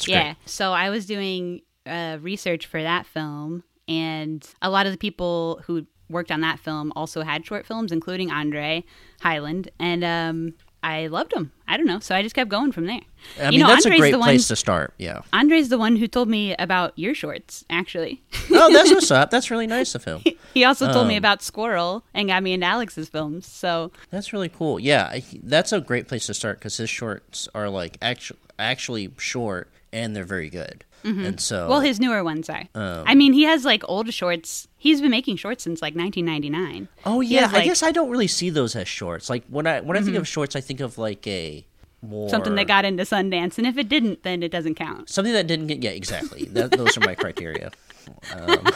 yeah. 0.07 0.35
So 0.47 0.73
I 0.73 0.91
was 0.91 1.07
doing 1.07 1.63
uh, 1.87 2.19
research 2.21 2.67
for 2.67 2.83
that 2.83 3.07
film, 3.07 3.65
and 3.87 4.47
a 4.63 4.71
lot 4.71 4.87
of 4.87 4.93
the 4.93 4.99
people 4.99 5.61
who 5.67 5.87
worked 6.09 6.31
on 6.33 6.41
that 6.41 6.59
film 6.59 6.93
also 6.97 7.23
had 7.23 7.45
short 7.45 7.67
films, 7.67 7.93
including 7.93 8.31
Andre 8.31 8.83
Hyland. 9.21 9.71
And 9.79 10.03
um, 10.05 10.55
I 10.83 11.09
loved 11.09 11.33
them. 11.35 11.53
I 11.67 11.77
don't 11.77 11.85
know, 11.87 11.99
so 11.99 12.15
I 12.15 12.23
just 12.23 12.35
kept 12.35 12.49
going 12.49 12.73
from 12.73 12.87
there. 12.87 13.01
I 13.39 13.47
You 13.47 13.51
mean, 13.51 13.61
know, 13.61 13.67
that's 13.67 13.85
Andre's 13.85 13.99
a 13.99 14.01
great 14.01 14.11
the 14.13 14.19
one- 14.19 14.29
place 14.29 14.49
to 14.49 14.57
start. 14.57 14.95
Yeah. 14.99 15.21
Andre's 15.35 15.69
the 15.69 15.77
one 15.77 15.97
who 15.97 16.07
told 16.09 16.29
me 16.29 16.55
about 16.59 16.99
your 16.99 17.15
shorts, 17.15 17.63
actually. 17.69 18.23
Oh, 18.51 18.73
that's 18.73 18.91
what's 18.91 19.11
up. 19.11 19.31
That's 19.39 19.51
really 19.51 19.67
nice 19.67 19.95
of 19.95 20.05
him. 20.05 20.23
he 20.55 20.65
also 20.65 20.91
told 20.91 21.07
me 21.09 21.15
Um, 21.17 21.19
about 21.19 21.43
Squirrel 21.43 22.05
and 22.15 22.29
got 22.29 22.43
me 22.43 22.55
into 22.55 22.65
Alex's 22.67 23.11
films. 23.11 23.47
So 23.47 23.93
That's 24.11 24.33
really 24.33 24.49
cool. 24.49 24.81
Yeah, 24.81 25.09
I, 25.13 25.23
that's 25.43 25.73
a 25.73 25.81
great 25.83 26.09
place 26.09 26.27
to 26.27 26.35
start 26.35 26.59
because 26.59 26.79
his 26.79 26.89
shorts 26.89 27.49
are 27.55 27.69
like 27.69 27.99
actually 28.01 28.39
actually 28.59 29.11
short 29.19 29.71
and 29.93 30.15
they're 30.17 30.25
very 30.25 30.51
good. 30.51 30.85
And 31.05 31.41
so, 31.41 31.61
Mm-hmm. 31.61 31.71
Well, 31.71 31.81
his 31.81 32.01
newer 32.01 32.23
ones 32.23 32.51
are. 32.51 32.65
Um, 32.75 33.05
I 33.07 33.15
mean, 33.15 33.33
he 33.33 33.45
has 33.45 33.65
like 33.65 33.83
old 33.89 34.13
shorts. 34.13 34.69
He's 34.77 35.01
been 35.01 35.11
making 35.13 35.37
shorts 35.37 35.65
since 35.65 35.81
like 35.81 35.95
1999. 35.95 36.89
oh 37.07 37.21
yeah, 37.23 37.41
has, 37.43 37.51
I 37.51 37.53
like- 37.53 37.61
Mm-hmm. 37.63 37.69
guess 37.71 37.83
I 37.83 37.93
don't 37.93 38.11
really 38.11 38.27
see 38.27 38.51
those 38.51 38.77
as 38.77 38.89
shorts. 38.89 39.31
Like 39.31 39.45
when 39.49 39.67
I 39.67 39.81
when 39.81 39.97
I 39.97 40.03
think 40.03 40.17
of 40.17 40.29
shorts, 40.29 40.55
I 40.57 40.61
think 40.61 40.81
of 40.81 40.99
like 40.99 41.27
a 41.27 41.65
more 42.03 42.29
Something 42.29 42.57
that 42.57 42.67
got 42.67 42.85
into 42.85 43.05
Sundance, 43.05 43.59
and 43.59 43.67
if 43.67 43.79
it 43.79 43.89
didn't, 43.89 44.23
then 44.23 44.43
it 44.43 44.51
doesn't 44.53 44.75
count. 44.75 45.09
something 45.09 45.33
that 45.33 45.47
didn't 45.47 45.69
get 45.69 45.83
yeah 45.83 45.91
exactly. 45.91 46.45
That, 46.47 46.73
those 46.73 46.97
are 46.99 47.01
my 47.01 47.15
criteria. 47.25 47.71
Um, 48.37 48.67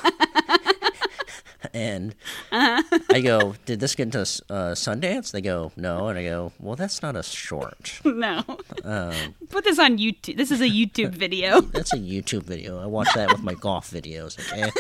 and 1.73 2.15
Uh-huh. 2.51 2.99
I 3.11 3.21
go, 3.21 3.55
did 3.67 3.81
this 3.81 3.95
get 3.95 4.05
into 4.05 4.21
uh, 4.21 4.75
Sundance? 4.75 5.31
They 5.33 5.41
go, 5.41 5.73
no, 5.77 6.09
and 6.09 6.19
I 6.19 6.25
go, 6.25 6.53
well, 6.59 6.77
that's 6.77 7.03
not 7.03 7.17
a 7.17 7.23
short. 7.23 8.01
no. 8.05 8.43
Um, 8.85 9.35
Put 9.49 9.65
this 9.65 9.79
on 9.79 9.99
YouTube. 9.99 10.37
This 10.37 10.51
is 10.51 10.61
a 10.61 10.69
YouTube 10.69 11.15
video. 11.15 11.61
That's 11.73 11.93
a 11.93 11.99
YouTube 11.99 12.45
video. 12.45 12.81
I 12.81 12.87
watch 12.87 13.09
that 13.15 13.31
with 13.33 13.43
my 13.43 13.55
golf 13.55 13.91
videos. 13.91 14.39
Okay. 14.53 14.71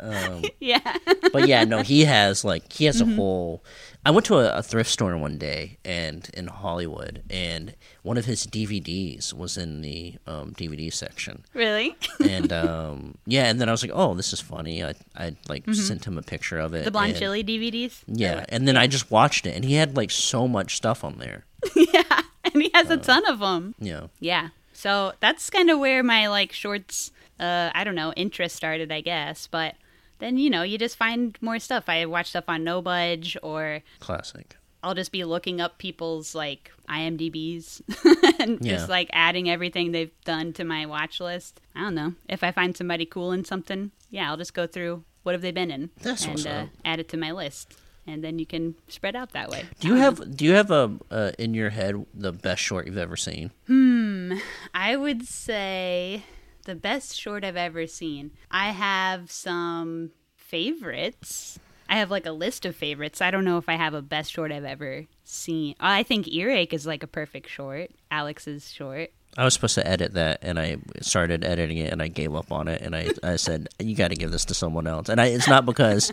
yeah. 0.60 0.96
But 1.32 1.48
yeah, 1.48 1.64
no, 1.64 1.82
he 1.82 2.04
has 2.04 2.44
like 2.44 2.72
he 2.72 2.84
has 2.86 3.00
Mm-hmm. 3.00 3.12
a 3.12 3.16
whole. 3.16 3.64
I 4.04 4.10
went 4.10 4.24
to 4.26 4.36
a, 4.38 4.58
a 4.58 4.62
thrift 4.62 4.88
store 4.90 5.14
one 5.18 5.36
day 5.36 5.76
and 5.84 6.28
in 6.32 6.46
Hollywood, 6.46 7.22
and 7.28 7.74
one 8.02 8.16
of 8.16 8.24
his 8.24 8.46
DVDs 8.46 9.32
was 9.34 9.58
in 9.58 9.82
the 9.82 10.14
um, 10.26 10.52
DVD 10.52 10.90
section, 10.92 11.44
Really? 11.52 11.94
and 12.26 12.50
um, 12.52 13.18
yeah, 13.26 13.44
and 13.50 13.60
then 13.60 13.68
I 13.68 13.72
was 13.72 13.82
like, 13.82 13.92
oh, 13.94 14.14
this 14.14 14.32
is 14.32 14.40
funny. 14.40 14.82
I 14.82 14.94
I 15.16 15.36
like 15.48 15.64
sent 15.74 16.06
him 16.06 16.16
a 16.16 16.22
picture 16.22 16.58
of 16.58 16.72
it. 16.72 16.78
Mm-hmm. 16.78 16.84
The 16.86 16.90
Blonde 16.90 17.10
and- 17.10 17.18
Chili 17.18 17.44
DVDs? 17.44 18.02
Yeah, 18.06 18.44
and 18.48 18.66
then 18.66 18.76
I 18.78 18.86
just 18.86 19.10
watched 19.10 19.46
it, 19.46 19.54
and 19.54 19.64
he 19.64 19.74
had 19.74 19.96
like 19.96 20.10
so 20.10 20.48
much 20.48 20.76
stuff 20.76 21.04
on 21.04 21.18
there. 21.18 21.44
yeah. 21.76 22.22
And 22.44 22.62
he 22.62 22.70
has 22.72 22.90
Uh. 22.90 22.94
a 22.94 22.96
ton 22.96 23.26
of 23.26 23.38
them. 23.40 23.74
Yeah. 23.78 24.06
Yeah. 24.18 24.48
So 24.72 25.12
that's 25.20 25.50
kind 25.50 25.68
of 25.68 25.78
where 25.78 26.02
my 26.02 26.28
like 26.28 26.52
shorts, 26.52 27.12
uh, 27.38 27.68
I 27.74 27.84
don't 27.84 27.94
know, 27.94 28.14
interest 28.16 28.56
started, 28.56 28.90
I 28.90 29.02
guess. 29.02 29.46
But 29.46 29.74
then, 30.20 30.38
you 30.38 30.50
know, 30.50 30.62
you 30.62 30.78
just 30.78 30.96
find 30.96 31.36
more 31.40 31.58
stuff. 31.58 31.88
I 31.88 32.06
watch 32.06 32.28
stuff 32.28 32.44
on 32.48 32.62
No 32.64 32.80
Budge 32.80 33.36
or 33.42 33.80
classic. 33.98 34.56
I'll 34.82 34.94
just 34.94 35.12
be 35.12 35.24
looking 35.24 35.60
up 35.60 35.76
people's 35.78 36.34
like 36.34 36.70
IMDb's 36.88 37.82
and 38.40 38.58
Yeah. 38.64 38.76
just 38.76 38.88
like 38.88 39.10
adding 39.12 39.50
everything 39.50 39.92
they've 39.92 40.10
done 40.24 40.52
to 40.54 40.64
my 40.64 40.86
watch 40.86 41.20
list. 41.20 41.60
I 41.74 41.80
don't 41.80 41.94
know. 41.94 42.14
If 42.28 42.42
I 42.42 42.50
find 42.52 42.74
somebody 42.76 43.04
cool 43.04 43.32
in 43.32 43.44
something, 43.44 43.90
yeah, 44.10 44.30
I'll 44.30 44.38
just 44.38 44.54
go 44.54 44.66
through 44.66 45.04
what 45.22 45.32
have 45.34 45.42
they 45.42 45.50
been 45.52 45.70
in 45.70 45.90
That's 46.00 46.24
and 46.24 46.46
uh, 46.46 46.66
add 46.84 46.98
it 47.00 47.08
to 47.10 47.18
my 47.18 47.30
list. 47.32 47.74
And 48.06 48.24
then 48.24 48.38
you 48.38 48.46
can 48.46 48.74
spread 48.88 49.14
out 49.14 49.32
that 49.32 49.50
way. 49.50 49.66
Do 49.80 49.88
you 49.88 49.94
have 49.96 50.34
do 50.36 50.44
you 50.46 50.52
have 50.54 50.70
a 50.70 50.98
uh, 51.10 51.32
in 51.38 51.52
your 51.52 51.68
head 51.70 52.06
the 52.14 52.32
best 52.32 52.62
short 52.62 52.86
you've 52.86 52.96
ever 52.96 53.16
seen? 53.16 53.50
Hmm, 53.66 54.38
I 54.72 54.96
would 54.96 55.26
say 55.26 56.24
the 56.64 56.74
best 56.74 57.18
short 57.18 57.44
I've 57.44 57.56
ever 57.56 57.86
seen. 57.86 58.32
I 58.50 58.70
have 58.70 59.30
some 59.30 60.10
favorites. 60.36 61.58
I 61.88 61.96
have 61.96 62.10
like 62.10 62.26
a 62.26 62.32
list 62.32 62.64
of 62.66 62.76
favorites. 62.76 63.20
I 63.20 63.30
don't 63.30 63.44
know 63.44 63.58
if 63.58 63.68
I 63.68 63.74
have 63.74 63.94
a 63.94 64.02
best 64.02 64.32
short 64.32 64.52
I've 64.52 64.64
ever 64.64 65.06
seen. 65.24 65.74
Uh, 65.80 65.90
I 65.90 66.02
think 66.02 66.28
Earache 66.28 66.72
is 66.72 66.86
like 66.86 67.02
a 67.02 67.08
perfect 67.08 67.48
short. 67.48 67.90
Alex's 68.10 68.70
short. 68.70 69.10
I 69.38 69.44
was 69.44 69.54
supposed 69.54 69.76
to 69.76 69.86
edit 69.86 70.14
that, 70.14 70.40
and 70.42 70.58
I 70.58 70.78
started 71.02 71.44
editing 71.44 71.78
it, 71.78 71.92
and 71.92 72.02
I 72.02 72.08
gave 72.08 72.34
up 72.34 72.50
on 72.50 72.66
it, 72.66 72.82
and 72.82 72.96
I, 72.96 73.10
I 73.22 73.36
said, 73.36 73.68
"You 73.78 73.94
got 73.94 74.08
to 74.08 74.16
give 74.16 74.32
this 74.32 74.44
to 74.46 74.54
someone 74.54 74.88
else." 74.88 75.08
And 75.08 75.20
I, 75.20 75.26
it's 75.26 75.46
not 75.46 75.64
because, 75.64 76.12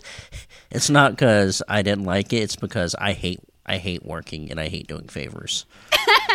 it's 0.69 0.91
not 0.91 1.13
because 1.13 1.63
I 1.67 1.81
didn't 1.81 2.05
like 2.05 2.31
it. 2.31 2.43
It's 2.43 2.55
because 2.55 2.93
I 2.95 3.13
hate, 3.13 3.39
I 3.65 3.77
hate 3.77 4.05
working, 4.05 4.51
and 4.51 4.59
I 4.59 4.67
hate 4.67 4.87
doing 4.87 5.07
favors. 5.07 5.65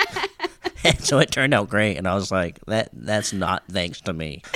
and 0.85 1.01
so 1.05 1.19
it 1.19 1.31
turned 1.31 1.55
out 1.55 1.69
great, 1.69 1.97
and 1.97 2.07
I 2.09 2.15
was 2.15 2.31
like, 2.31 2.59
"That, 2.67 2.91
that's 2.93 3.33
not 3.33 3.65
thanks 3.69 4.01
to 4.03 4.13
me." 4.13 4.43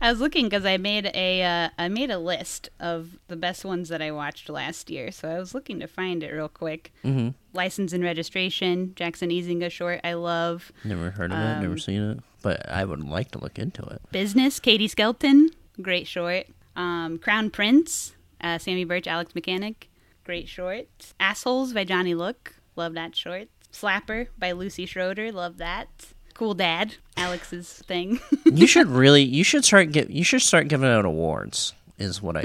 I 0.00 0.10
was 0.10 0.20
looking 0.20 0.44
because 0.44 0.66
I 0.66 0.76
made 0.76 1.10
a 1.14 1.42
uh, 1.42 1.68
I 1.78 1.88
made 1.88 2.10
a 2.10 2.18
list 2.18 2.68
of 2.78 3.16
the 3.28 3.36
best 3.36 3.64
ones 3.64 3.88
that 3.88 4.02
I 4.02 4.10
watched 4.10 4.50
last 4.50 4.90
year. 4.90 5.10
So 5.10 5.30
I 5.30 5.38
was 5.38 5.54
looking 5.54 5.80
to 5.80 5.86
find 5.86 6.22
it 6.22 6.30
real 6.30 6.48
quick. 6.50 6.92
Mm-hmm. 7.04 7.30
License 7.54 7.94
and 7.94 8.04
registration, 8.04 8.92
Jackson 8.96 9.30
Easinga 9.30 9.70
short. 9.70 10.00
I 10.04 10.12
love 10.14 10.70
Never 10.84 11.10
heard 11.10 11.32
of 11.32 11.38
it, 11.38 11.62
never 11.62 11.78
seen 11.78 12.02
it, 12.02 12.18
but 12.42 12.68
I 12.68 12.84
would 12.84 13.02
like 13.02 13.30
to 13.30 13.38
look 13.38 13.58
into 13.58 13.82
it. 13.84 14.02
business. 14.12 14.60
Katie 14.60 14.88
Skelton, 14.88 15.48
great 15.80 16.06
short. 16.06 16.48
Um, 16.76 17.18
Crown 17.18 17.48
Prince, 17.50 18.14
uh, 18.42 18.58
Sammy 18.58 18.84
Birch, 18.84 19.06
Alex 19.06 19.34
Mechanic, 19.34 19.88
great 20.24 20.48
short. 20.48 20.86
Assholes 21.18 21.72
by 21.72 21.84
Johnny 21.84 22.14
Look, 22.14 22.56
love 22.76 22.92
that 22.94 23.16
short. 23.16 23.48
Slapper 23.74 24.28
by 24.38 24.52
Lucy 24.52 24.86
Schroeder, 24.86 25.32
love 25.32 25.58
that. 25.58 25.88
Cool 26.34 26.54
Dad, 26.54 26.94
Alex's 27.16 27.72
thing. 27.86 28.20
You 28.44 28.66
should 28.66 28.88
really, 28.88 29.22
you 29.22 29.44
should 29.44 29.64
start 29.64 29.92
get, 29.92 30.10
you 30.10 30.24
should 30.24 30.42
start 30.42 30.68
giving 30.68 30.88
out 30.88 31.04
awards. 31.04 31.74
Is 31.96 32.20
what 32.20 32.36
I. 32.36 32.42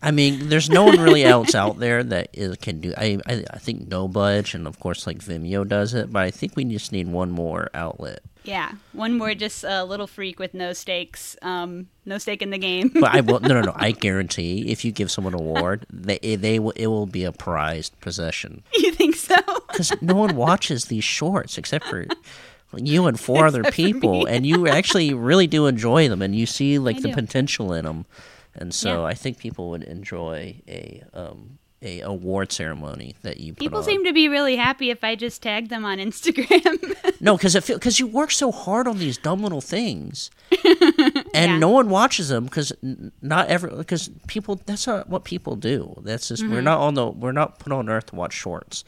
I 0.00 0.10
mean, 0.10 0.48
there's 0.48 0.70
no 0.70 0.84
one 0.84 0.98
really 0.98 1.24
else 1.24 1.54
out 1.54 1.78
there 1.78 2.02
that 2.02 2.30
is, 2.32 2.56
can 2.56 2.80
do. 2.80 2.94
I, 2.96 3.18
I 3.26 3.44
I 3.50 3.58
think 3.58 3.88
No 3.88 4.08
Budge 4.08 4.54
and 4.54 4.66
of 4.66 4.80
course 4.80 5.06
like 5.06 5.18
Vimeo 5.18 5.68
does 5.68 5.92
it, 5.92 6.10
but 6.10 6.22
I 6.22 6.30
think 6.30 6.56
we 6.56 6.64
just 6.64 6.90
need 6.90 7.06
one 7.06 7.30
more 7.30 7.68
outlet. 7.74 8.22
Yeah, 8.44 8.72
one 8.92 9.16
more 9.18 9.34
just 9.34 9.64
a 9.64 9.84
little 9.84 10.06
freak 10.06 10.38
with 10.38 10.54
no 10.54 10.72
stakes, 10.72 11.36
um, 11.42 11.88
no 12.04 12.18
stake 12.18 12.42
in 12.42 12.50
the 12.50 12.58
game. 12.58 12.90
But 12.94 13.14
I 13.14 13.20
will 13.20 13.40
no 13.40 13.48
no 13.48 13.62
no. 13.62 13.72
I 13.76 13.90
guarantee 13.92 14.70
if 14.70 14.84
you 14.84 14.92
give 14.92 15.10
someone 15.10 15.34
an 15.34 15.40
award, 15.40 15.86
they 15.90 16.18
they 16.36 16.58
will 16.58 16.72
it 16.76 16.86
will 16.88 17.06
be 17.06 17.24
a 17.24 17.32
prized 17.32 17.98
possession 18.00 18.62
you 18.74 18.92
think 18.92 19.16
so? 19.16 19.36
because 19.68 19.92
no 20.02 20.14
one 20.14 20.36
watches 20.36 20.84
these 20.86 21.04
shorts 21.04 21.58
except 21.58 21.84
for 21.86 22.06
you 22.76 23.06
and 23.06 23.18
four 23.20 23.46
other 23.46 23.64
people, 23.64 24.26
and 24.26 24.44
you 24.46 24.66
actually 24.68 25.14
really 25.14 25.46
do 25.46 25.66
enjoy 25.66 26.08
them, 26.08 26.20
and 26.22 26.34
you 26.34 26.44
see 26.46 26.78
like 26.78 26.96
I 26.96 27.00
the 27.00 27.08
do. 27.08 27.14
potential 27.14 27.72
in 27.72 27.84
them, 27.84 28.04
and 28.54 28.74
so 28.74 29.02
Yeah. 29.02 29.04
I 29.04 29.14
think 29.14 29.38
people 29.38 29.70
would 29.70 29.84
enjoy 29.84 30.60
a 30.68 31.02
um 31.14 31.58
a 31.84 32.00
award 32.00 32.50
ceremony 32.50 33.14
that 33.22 33.38
you 33.38 33.52
put 33.52 33.58
People 33.60 33.78
on. 33.78 33.84
seem 33.84 34.04
to 34.04 34.12
be 34.12 34.28
really 34.28 34.56
happy 34.56 34.90
if 34.90 35.04
I 35.04 35.14
just 35.14 35.42
tag 35.42 35.68
them 35.68 35.84
on 35.84 35.98
Instagram. 35.98 36.96
No, 37.20 37.36
because 37.38 37.54
it 37.54 37.64
feels 37.64 37.78
because 37.78 37.98
you 38.00 38.06
work 38.06 38.30
so 38.30 38.50
hard 38.52 38.86
on 38.86 38.98
these 38.98 39.16
dumb 39.16 39.42
little 39.42 39.62
things, 39.62 40.30
and 40.64 41.24
Yeah. 41.52 41.58
no 41.58 41.70
one 41.70 41.88
watches 41.88 42.28
them 42.28 42.44
because 42.44 42.70
not 43.22 43.48
every 43.48 43.70
because 43.74 44.10
people 44.26 44.60
that's 44.66 44.86
not 44.86 45.08
what 45.08 45.24
people 45.24 45.56
do. 45.56 45.94
That's 46.02 46.28
just 46.28 46.42
Mm-hmm. 46.42 46.52
we're 46.52 46.60
not 46.60 46.80
on 46.80 46.94
the 46.94 47.06
we're 47.08 47.32
not 47.32 47.60
put 47.60 47.72
on 47.72 47.88
earth 47.88 48.06
to 48.06 48.16
watch 48.16 48.34
shorts, 48.34 48.84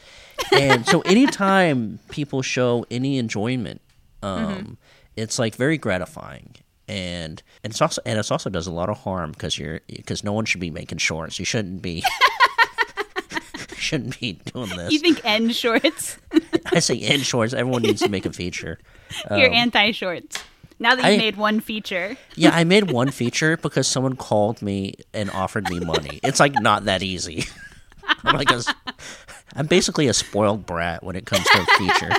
and 0.51 0.85
so 0.85 1.01
anytime 1.05 1.99
people 2.09 2.41
show 2.43 2.85
any 2.91 3.17
enjoyment, 3.17 3.81
um, 4.21 4.45
Mm-hmm. 4.45 4.73
it's 5.15 5.39
like 5.39 5.55
very 5.55 5.77
gratifying. 5.77 6.55
And, 6.89 7.43
and 7.65 7.71
it's 7.71 7.81
also 7.81 8.01
and 8.05 8.17
it 8.17 8.31
also 8.31 8.49
does 8.49 8.65
a 8.67 8.71
lot 8.71 8.87
of 8.89 8.97
harm 8.99 9.31
because 9.31 9.57
you're 9.59 9.81
because 9.87 10.23
no 10.23 10.31
one 10.31 10.45
should 10.45 10.61
be 10.61 10.71
making 10.71 10.99
shorts. 10.99 11.37
You 11.37 11.43
shouldn't 11.45 11.81
be 11.81 12.01
shouldn't 13.79 14.19
be 14.19 14.33
doing 14.53 14.69
this. 14.75 14.91
you 14.91 14.99
think 14.99 15.21
end 15.23 15.55
shorts? 15.55 16.17
I 16.67 16.79
say 16.79 16.99
end 16.99 17.23
shorts. 17.23 17.53
Everyone 17.53 17.81
needs 17.83 18.01
to 18.01 18.09
make 18.09 18.25
a 18.25 18.33
feature. 18.33 18.79
You're 19.29 19.51
anti 19.51 19.91
shorts. 19.91 20.43
Now 20.79 20.95
that 20.95 21.03
you 21.05 21.07
Um, 21.09 21.13
I- 21.13 21.17
made 21.17 21.37
one 21.37 21.59
feature. 21.59 22.17
Yeah, 22.35 22.51
I 22.53 22.63
made 22.63 22.91
one 22.91 23.09
feature 23.21 23.57
because 23.57 23.87
someone 23.87 24.15
called 24.15 24.61
me 24.61 24.93
and 25.13 25.29
offered 25.31 25.69
me 25.69 25.79
money. 25.79 26.19
It's 26.23 26.39
like 26.39 26.53
not 26.61 26.85
that 26.85 27.01
easy. 27.03 27.45
I'm 28.23 28.35
like 28.35 28.51
a, 28.51 28.61
I'm 29.55 29.65
basically 29.67 30.07
a 30.07 30.13
spoiled 30.13 30.65
brat 30.65 31.03
when 31.03 31.15
it 31.15 31.25
comes 31.25 31.43
to 31.45 31.61
a 31.61 31.65
feature. 31.77 32.11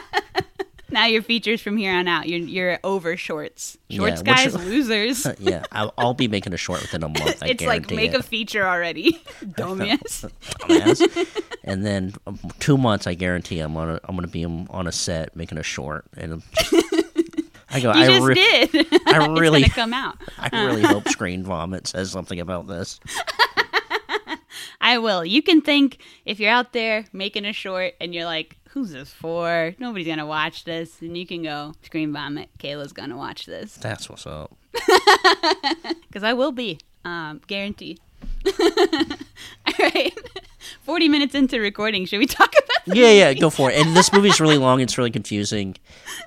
Now 0.90 1.04
your 1.04 1.22
features 1.22 1.60
from 1.60 1.76
here 1.76 1.92
on 1.92 2.08
out. 2.08 2.28
You're 2.28 2.40
you're 2.40 2.78
over 2.82 3.16
shorts. 3.16 3.76
Shorts 3.90 4.22
Yeah, 4.24 4.34
guys, 4.34 4.54
losers. 4.66 5.26
Yeah, 5.38 5.64
I'll, 5.70 5.92
I'll 5.98 6.14
be 6.14 6.28
making 6.28 6.52
a 6.52 6.56
short 6.56 6.80
within 6.82 7.02
a 7.02 7.08
month. 7.08 7.38
I 7.42 7.48
it's 7.48 7.64
like 7.64 7.90
make 7.90 8.14
it. 8.14 8.20
a 8.20 8.22
feature 8.22 8.66
already, 8.66 9.20
dumbass. 9.42 10.30
Dumbass. 10.60 11.44
and 11.64 11.84
then 11.84 12.14
um, 12.26 12.38
two 12.58 12.76
months, 12.78 13.06
I 13.06 13.14
guarantee 13.14 13.60
I'm 13.60 13.76
on. 13.76 13.90
A, 13.90 14.00
I'm 14.04 14.16
going 14.16 14.22
to 14.22 14.32
be 14.32 14.44
on 14.44 14.86
a 14.86 14.92
set 14.92 15.36
making 15.36 15.58
a 15.58 15.62
short, 15.62 16.06
and 16.16 16.42
I 17.70 17.80
go. 17.80 17.92
You 17.92 18.00
I, 18.02 18.06
just 18.06 18.26
re- 18.26 18.34
did. 18.34 18.86
I 19.06 19.26
really, 19.38 19.64
come 19.64 19.92
out. 19.92 20.16
I 20.38 20.64
really 20.66 20.82
hope 20.82 21.08
Screen 21.08 21.44
Vomit 21.44 21.86
says 21.86 22.10
something 22.10 22.40
about 22.40 22.66
this. 22.66 22.98
I 24.80 24.98
will. 24.98 25.24
You 25.24 25.42
can 25.42 25.60
think 25.60 25.98
if 26.24 26.40
you're 26.40 26.50
out 26.50 26.72
there 26.72 27.04
making 27.12 27.44
a 27.44 27.52
short 27.52 27.94
and 28.00 28.14
you're 28.14 28.24
like, 28.24 28.56
"Who's 28.78 28.92
this 28.92 29.12
for? 29.12 29.74
Nobody's 29.80 30.06
gonna 30.06 30.24
watch 30.24 30.62
this," 30.62 31.00
and 31.02 31.16
you 31.18 31.26
can 31.26 31.42
go 31.42 31.74
Screen 31.82 32.12
Vomit. 32.12 32.48
Kayla's 32.60 32.92
gonna 32.92 33.16
watch 33.16 33.44
this 33.44 33.74
That's 33.82 34.08
what's 34.08 34.24
up. 34.24 34.56
because 36.06 36.22
I 36.22 36.32
will 36.32 36.52
be, 36.52 36.78
um, 37.04 37.40
guaranteed. 37.48 37.98
All 38.46 39.74
right. 39.80 40.16
40 40.82 41.08
minutes 41.08 41.34
into 41.34 41.60
recording. 41.60 42.04
Should 42.06 42.18
we 42.18 42.26
talk 42.26 42.52
about 42.64 42.84
the 42.86 42.96
Yeah, 42.96 43.10
yeah, 43.10 43.34
go 43.34 43.50
for 43.50 43.70
it. 43.70 43.76
And 43.84 43.96
this 43.96 44.12
movie 44.12 44.28
is 44.28 44.40
really 44.40 44.58
long. 44.58 44.80
It's 44.80 44.96
really 44.98 45.10
confusing. 45.10 45.76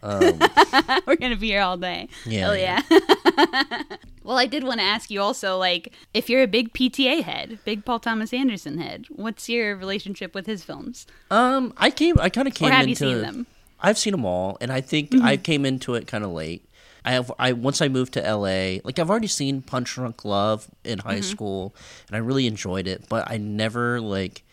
Um, 0.04 0.20
We're 1.06 1.16
going 1.16 1.32
to 1.32 1.38
be 1.38 1.48
here 1.48 1.62
all 1.62 1.78
day. 1.78 2.08
Yeah, 2.26 2.40
Hell 2.42 2.58
yeah. 2.58 2.82
well, 4.24 4.38
I 4.38 4.46
did 4.46 4.64
want 4.64 4.80
to 4.80 4.86
ask 4.86 5.10
you 5.12 5.22
also, 5.22 5.58
like, 5.58 5.94
if 6.14 6.30
you're 6.30 6.44
a 6.44 6.48
big 6.48 6.74
PTA 6.74 7.24
head, 7.24 7.60
big 7.66 7.86
Paul 7.86 8.00
Thomas 8.00 8.34
Anderson 8.34 8.78
head, 8.80 9.06
what's 9.10 9.50
your 9.50 9.76
relationship 9.76 10.34
with 10.36 10.46
his 10.46 10.64
films? 10.64 11.06
um, 11.30 11.74
I 11.78 11.90
came. 11.92 12.20
I 12.20 12.30
kind 12.30 12.48
of 12.48 12.54
came 12.54 12.70
Or 12.70 12.72
have 12.72 12.82
into. 12.88 12.90
you 12.90 12.96
seen 13.16 13.22
them? 13.22 13.34
Mm-hmm. 13.34 13.52
I've 13.84 13.98
seen 13.98 14.12
them 14.12 14.26
all, 14.26 14.58
and 14.62 14.72
I 14.72 14.80
think 14.82 15.16
I 15.22 15.38
came 15.38 15.66
into 15.66 15.96
it 15.96 16.06
kind 16.06 16.24
of 16.24 16.30
late. 16.32 16.64
I 17.04 17.12
have. 17.14 17.32
I 17.40 17.54
once 17.54 17.82
I 17.82 17.88
moved 17.88 18.14
to 18.14 18.22
LA, 18.22 18.80
like 18.84 19.00
I've 19.00 19.10
already 19.10 19.28
seen 19.28 19.62
Punch 19.62 19.96
Drunk 19.96 20.24
Love 20.26 20.68
in 20.84 21.00
high 21.00 21.16
Mm-hmm. 21.16 21.24
school, 21.24 21.76
and 22.08 22.16
I 22.16 22.20
really 22.20 22.48
enjoyed 22.48 22.88
it. 22.88 23.10
But 23.10 23.30
I 23.30 23.38
never 23.38 24.00
like 24.00 24.44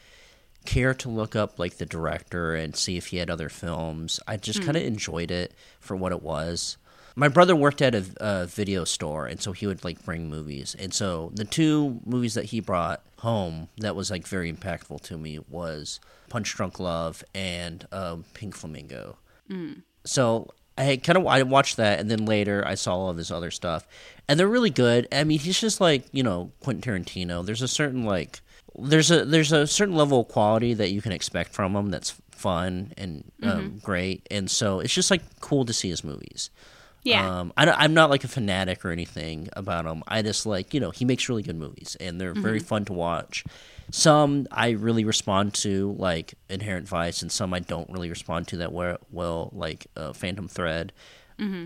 care 0.64 0.92
to 0.94 1.08
look 1.08 1.34
up 1.36 1.58
like 1.58 1.76
the 1.78 1.86
director 1.86 2.54
and 2.54 2.74
see 2.76 2.96
if 2.96 3.06
he 3.08 3.16
had 3.18 3.30
other 3.30 3.48
films. 3.48 4.20
I 4.26 4.36
just 4.36 4.58
Hmm. 4.60 4.64
kind 4.66 4.76
of 4.76 4.82
enjoyed 4.82 5.30
it 5.30 5.54
for 5.80 5.94
what 5.96 6.12
it 6.12 6.22
was. 6.22 6.76
My 7.16 7.28
brother 7.28 7.56
worked 7.56 7.82
at 7.82 7.94
a, 7.96 8.04
a 8.20 8.46
video 8.46 8.84
store, 8.84 9.26
and 9.26 9.40
so 9.40 9.52
he 9.52 9.66
would 9.66 9.82
like 9.84 10.04
bring 10.04 10.28
movies. 10.30 10.76
And 10.78 10.94
so 10.94 11.30
the 11.34 11.44
two 11.44 12.00
movies 12.06 12.34
that 12.34 12.46
he 12.46 12.60
brought 12.60 13.02
home 13.18 13.68
that 13.78 13.96
was 13.96 14.10
like 14.10 14.26
very 14.26 14.52
impactful 14.52 15.00
to 15.02 15.18
me 15.18 15.40
was 15.48 15.98
Punch 16.28 16.54
Drunk 16.54 16.78
Love 16.78 17.24
and 17.34 17.86
um, 17.90 18.24
Pink 18.34 18.54
Flamingo. 18.54 19.18
So 20.04 20.50
I 20.78 20.96
kind 20.96 21.18
of 21.18 21.26
I 21.26 21.42
watched 21.42 21.76
that, 21.76 21.98
and 22.00 22.10
then 22.10 22.24
later 22.24 22.62
I 22.66 22.74
saw 22.74 22.94
all 22.94 23.10
of 23.10 23.16
his 23.16 23.30
other 23.30 23.50
stuff, 23.50 23.86
and 24.28 24.38
they're 24.38 24.48
really 24.48 24.70
good. 24.70 25.08
I 25.12 25.24
mean, 25.24 25.38
he's 25.38 25.60
just 25.60 25.80
like 25.80 26.04
you 26.12 26.22
know 26.22 26.52
Quentin 26.60 26.82
Tarantino. 26.82 27.44
There's 27.44 27.62
a 27.62 27.68
certain 27.68 28.04
like 28.04 28.40
there's 28.78 29.10
a 29.10 29.24
there's 29.24 29.52
a 29.52 29.66
certain 29.66 29.96
level 29.96 30.20
of 30.20 30.28
quality 30.28 30.74
that 30.74 30.90
you 30.90 31.02
can 31.02 31.12
expect 31.12 31.52
from 31.52 31.74
him 31.74 31.90
that's 31.90 32.14
fun 32.30 32.92
and 32.96 33.24
um, 33.42 33.80
great, 33.82 34.26
and 34.30 34.50
so 34.50 34.80
it's 34.80 34.94
just 34.94 35.10
like 35.10 35.22
cool 35.40 35.64
to 35.64 35.72
see 35.72 35.88
his 35.90 36.04
movies. 36.04 36.50
Yeah. 37.02 37.40
Um, 37.40 37.52
I 37.56 37.68
I'm 37.70 37.94
not 37.94 38.10
like 38.10 38.24
a 38.24 38.28
fanatic 38.28 38.84
or 38.84 38.90
anything 38.90 39.48
about 39.54 39.86
him. 39.86 40.02
I 40.06 40.22
just 40.22 40.46
like 40.46 40.74
you 40.74 40.80
know 40.80 40.90
he 40.90 41.04
makes 41.04 41.28
really 41.28 41.42
good 41.42 41.56
movies 41.56 41.96
and 42.00 42.20
they're 42.20 42.34
very 42.34 42.58
fun 42.60 42.84
to 42.86 42.92
watch. 42.92 43.44
Some 43.90 44.46
I 44.50 44.70
really 44.70 45.04
respond 45.04 45.54
to 45.54 45.92
like 45.98 46.34
Inherent 46.48 46.86
Vice, 46.88 47.22
and 47.22 47.32
some 47.32 47.54
I 47.54 47.60
don't 47.60 47.88
really 47.90 48.10
respond 48.10 48.48
to 48.48 48.56
that 48.58 48.72
well, 48.72 48.98
well 49.10 49.50
like 49.52 49.86
uh, 49.96 50.12
Phantom 50.12 50.48
Thread. 50.48 50.92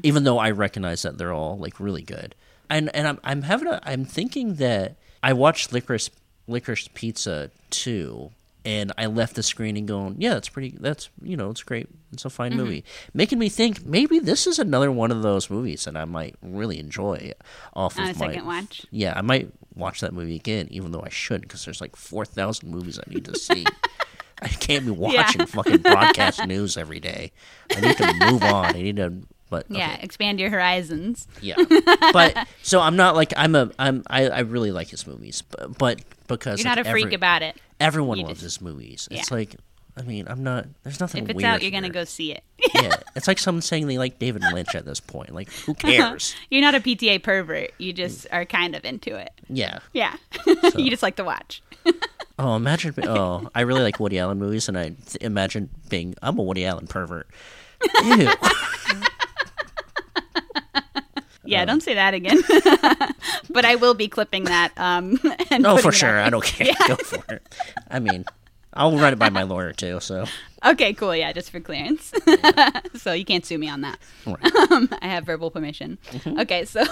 Even 0.03 0.25
though 0.25 0.39
I 0.39 0.51
recognize 0.51 1.03
that 1.03 1.17
they're 1.17 1.33
all 1.33 1.57
like 1.59 1.81
really 1.81 2.03
good, 2.03 2.35
and 2.69 2.95
and 2.95 3.09
I'm 3.09 3.19
I'm 3.25 3.43
having 3.43 3.69
a 3.69 3.81
I'm 3.85 4.05
thinking 4.05 4.57
that 4.57 4.97
I 5.23 5.33
watched 5.33 5.73
Licorice 5.73 6.11
Licorice 6.47 6.89
Pizza 6.93 7.51
too, 7.71 8.31
and 8.65 8.93
I 8.97 9.07
left 9.07 9.35
the 9.35 9.43
screening 9.43 9.87
going, 9.87 10.17
yeah, 10.19 10.35
that's 10.35 10.49
pretty. 10.49 10.77
That's 10.79 11.11
you 11.23 11.37
know, 11.37 11.51
it's 11.51 11.63
great. 11.63 11.89
It's 12.13 12.25
a 12.25 12.31
fine 12.31 12.53
mm-hmm. 12.53 12.61
movie, 12.61 12.85
making 13.15 13.39
me 13.39 13.49
think 13.49 13.85
maybe 13.85 14.19
this 14.19 14.47
is 14.47 14.59
another 14.59 14.93
one 14.93 15.11
of 15.11 15.23
those 15.23 15.51
movies 15.51 15.85
that 15.85 15.97
I 15.97 16.05
might 16.05 16.37
really 16.43 16.79
enjoy. 16.79 17.33
Off 17.75 17.99
of 17.99 18.05
my 18.05 18.13
second 18.13 18.47
watch. 18.47 18.87
yeah, 18.91 19.15
I 19.17 19.23
might 19.23 19.51
watch 19.75 20.01
that 20.01 20.13
movie 20.13 20.37
again, 20.37 20.69
even 20.71 20.93
though 20.93 21.03
I 21.03 21.09
shouldn't, 21.09 21.49
because 21.49 21.65
there's 21.65 21.81
like 21.81 21.97
four 21.97 22.25
thousand 22.25 22.71
movies 22.71 22.99
I 22.99 23.11
need 23.13 23.25
to 23.25 23.39
see. 23.39 23.65
I 24.43 24.49
can't 24.49 24.85
be 24.85 24.91
watching 24.91 25.47
fucking 25.47 25.79
broadcast 25.79 26.45
news 26.47 26.77
every 26.77 26.99
day. 26.99 27.31
I 27.75 27.81
need 27.81 27.97
to 27.97 28.13
move 28.31 28.43
on. 28.43 28.67
I 28.67 28.73
need 28.73 28.97
to. 28.97 29.15
But 29.53 29.71
okay. 29.71 29.81
Yeah, 29.81 29.99
expand 30.01 30.41
your 30.41 30.49
horizons. 30.49 31.29
Yeah, 31.43 31.57
but 32.15 32.49
so 32.63 32.81
I'm 32.81 32.97
not 32.97 33.15
like 33.15 33.35
I'm 33.37 33.55
a 33.55 33.71
I'm 33.79 34.03
I, 34.07 34.31
I 34.31 34.39
really 34.41 34.73
like 34.73 34.89
his 34.89 35.07
movies, 35.07 35.43
but, 35.43 35.77
but 35.77 36.01
because 36.27 36.59
You're 36.59 36.75
not 36.75 36.79
a 36.79 36.85
freak 36.85 37.05
every- 37.05 37.15
about 37.17 37.43
it. 37.43 37.61
everyone 37.79 38.17
you 38.17 38.25
loves 38.25 38.41
just- 38.41 38.57
his 38.57 38.61
movies. 38.63 39.09
It's 39.11 39.31
Yeah. 39.31 39.37
like 39.37 39.57
I 39.95 40.03
mean 40.05 40.25
I'm 40.27 40.43
not. 40.43 40.69
There's 40.85 41.01
nothing 41.01 41.25
If 41.25 41.29
it's 41.29 41.45
out, 41.45 41.61
you're 41.61 41.71
going 41.71 41.83
to 41.83 41.89
here. 41.89 41.93
go 41.93 42.05
see 42.05 42.33
it. 42.33 42.43
yeah, 42.75 42.97
it's 43.15 43.29
like 43.29 43.39
someone 43.39 43.61
saying 43.61 43.89
they 43.89 43.99
like 43.99 44.19
David 44.19 44.43
Lynch 44.55 44.75
at 44.75 44.87
this 44.87 45.01
point. 45.01 45.35
Like 45.35 45.53
who 45.67 45.73
uh-huh. 45.73 45.87
cares? 45.87 46.35
You're 46.49 46.63
not 46.63 46.75
a 46.75 46.81
PTA 46.81 47.23
pervert. 47.23 47.73
You 47.77 47.93
just 47.93 48.25
mm. 48.25 48.33
are 48.33 48.47
kind 48.47 48.75
of 48.75 48.87
into 48.87 49.15
it. 49.17 49.33
yeah. 49.51 49.81
Yeah. 49.93 50.17
you 50.47 50.89
just 50.89 51.03
like 51.03 51.17
to 51.17 51.25
watch. 51.25 51.63
Oh, 52.39 52.57
imagine. 52.57 52.95
Oh, 53.07 53.51
I 53.55 53.61
really 53.61 53.83
like 53.83 54.01
Woody 54.01 54.19
Allen 54.19 54.39
movies, 54.39 54.67
and 54.67 54.79
I 54.79 54.85
th- 54.85 55.19
imagine 55.21 55.69
being 55.91 56.15
I'm 56.23 56.39
a 56.39 56.43
Woody 56.43 56.65
Allen 56.65 56.87
pervert. 56.87 57.29
Ew. 58.03 58.31
Yeah, 61.45 61.65
don't 61.65 61.83
say 61.83 61.95
that 61.95 62.15
again. 62.15 62.43
but 63.51 63.65
I 63.65 63.77
will 63.77 63.95
be 63.95 64.09
clipping 64.09 64.45
that. 64.45 64.73
Um, 64.77 65.19
and 65.51 65.67
oh, 65.67 65.77
for 65.77 65.93
sure. 65.93 66.21
I 66.21 66.31
don't 66.31 66.45
care. 66.45 66.73
Go 66.87 66.97
for 66.97 67.35
it. 67.35 67.43
I 67.89 67.99
mean, 67.99 68.25
I'll 68.73 68.97
run 68.97 69.13
it 69.13 69.19
by 69.19 69.31
my 69.31 69.43
lawyer 69.43 69.73
too. 69.73 70.01
So 70.01 70.27
Okay, 70.65 70.95
cool. 70.95 71.15
Yeah, 71.15 71.33
just 71.33 71.51
for 71.51 71.61
clearance. 71.61 72.13
so 72.95 73.13
you 73.13 73.25
can't 73.25 73.45
sue 73.45 73.59
me 73.59 73.69
on 73.69 73.81
that. 73.81 73.99
Right. 74.25 74.55
Um, 74.71 74.89
I 75.03 75.09
have 75.09 75.27
verbal 75.27 75.51
permission. 75.51 75.99
Okay, 76.27 76.65
so 76.65 76.85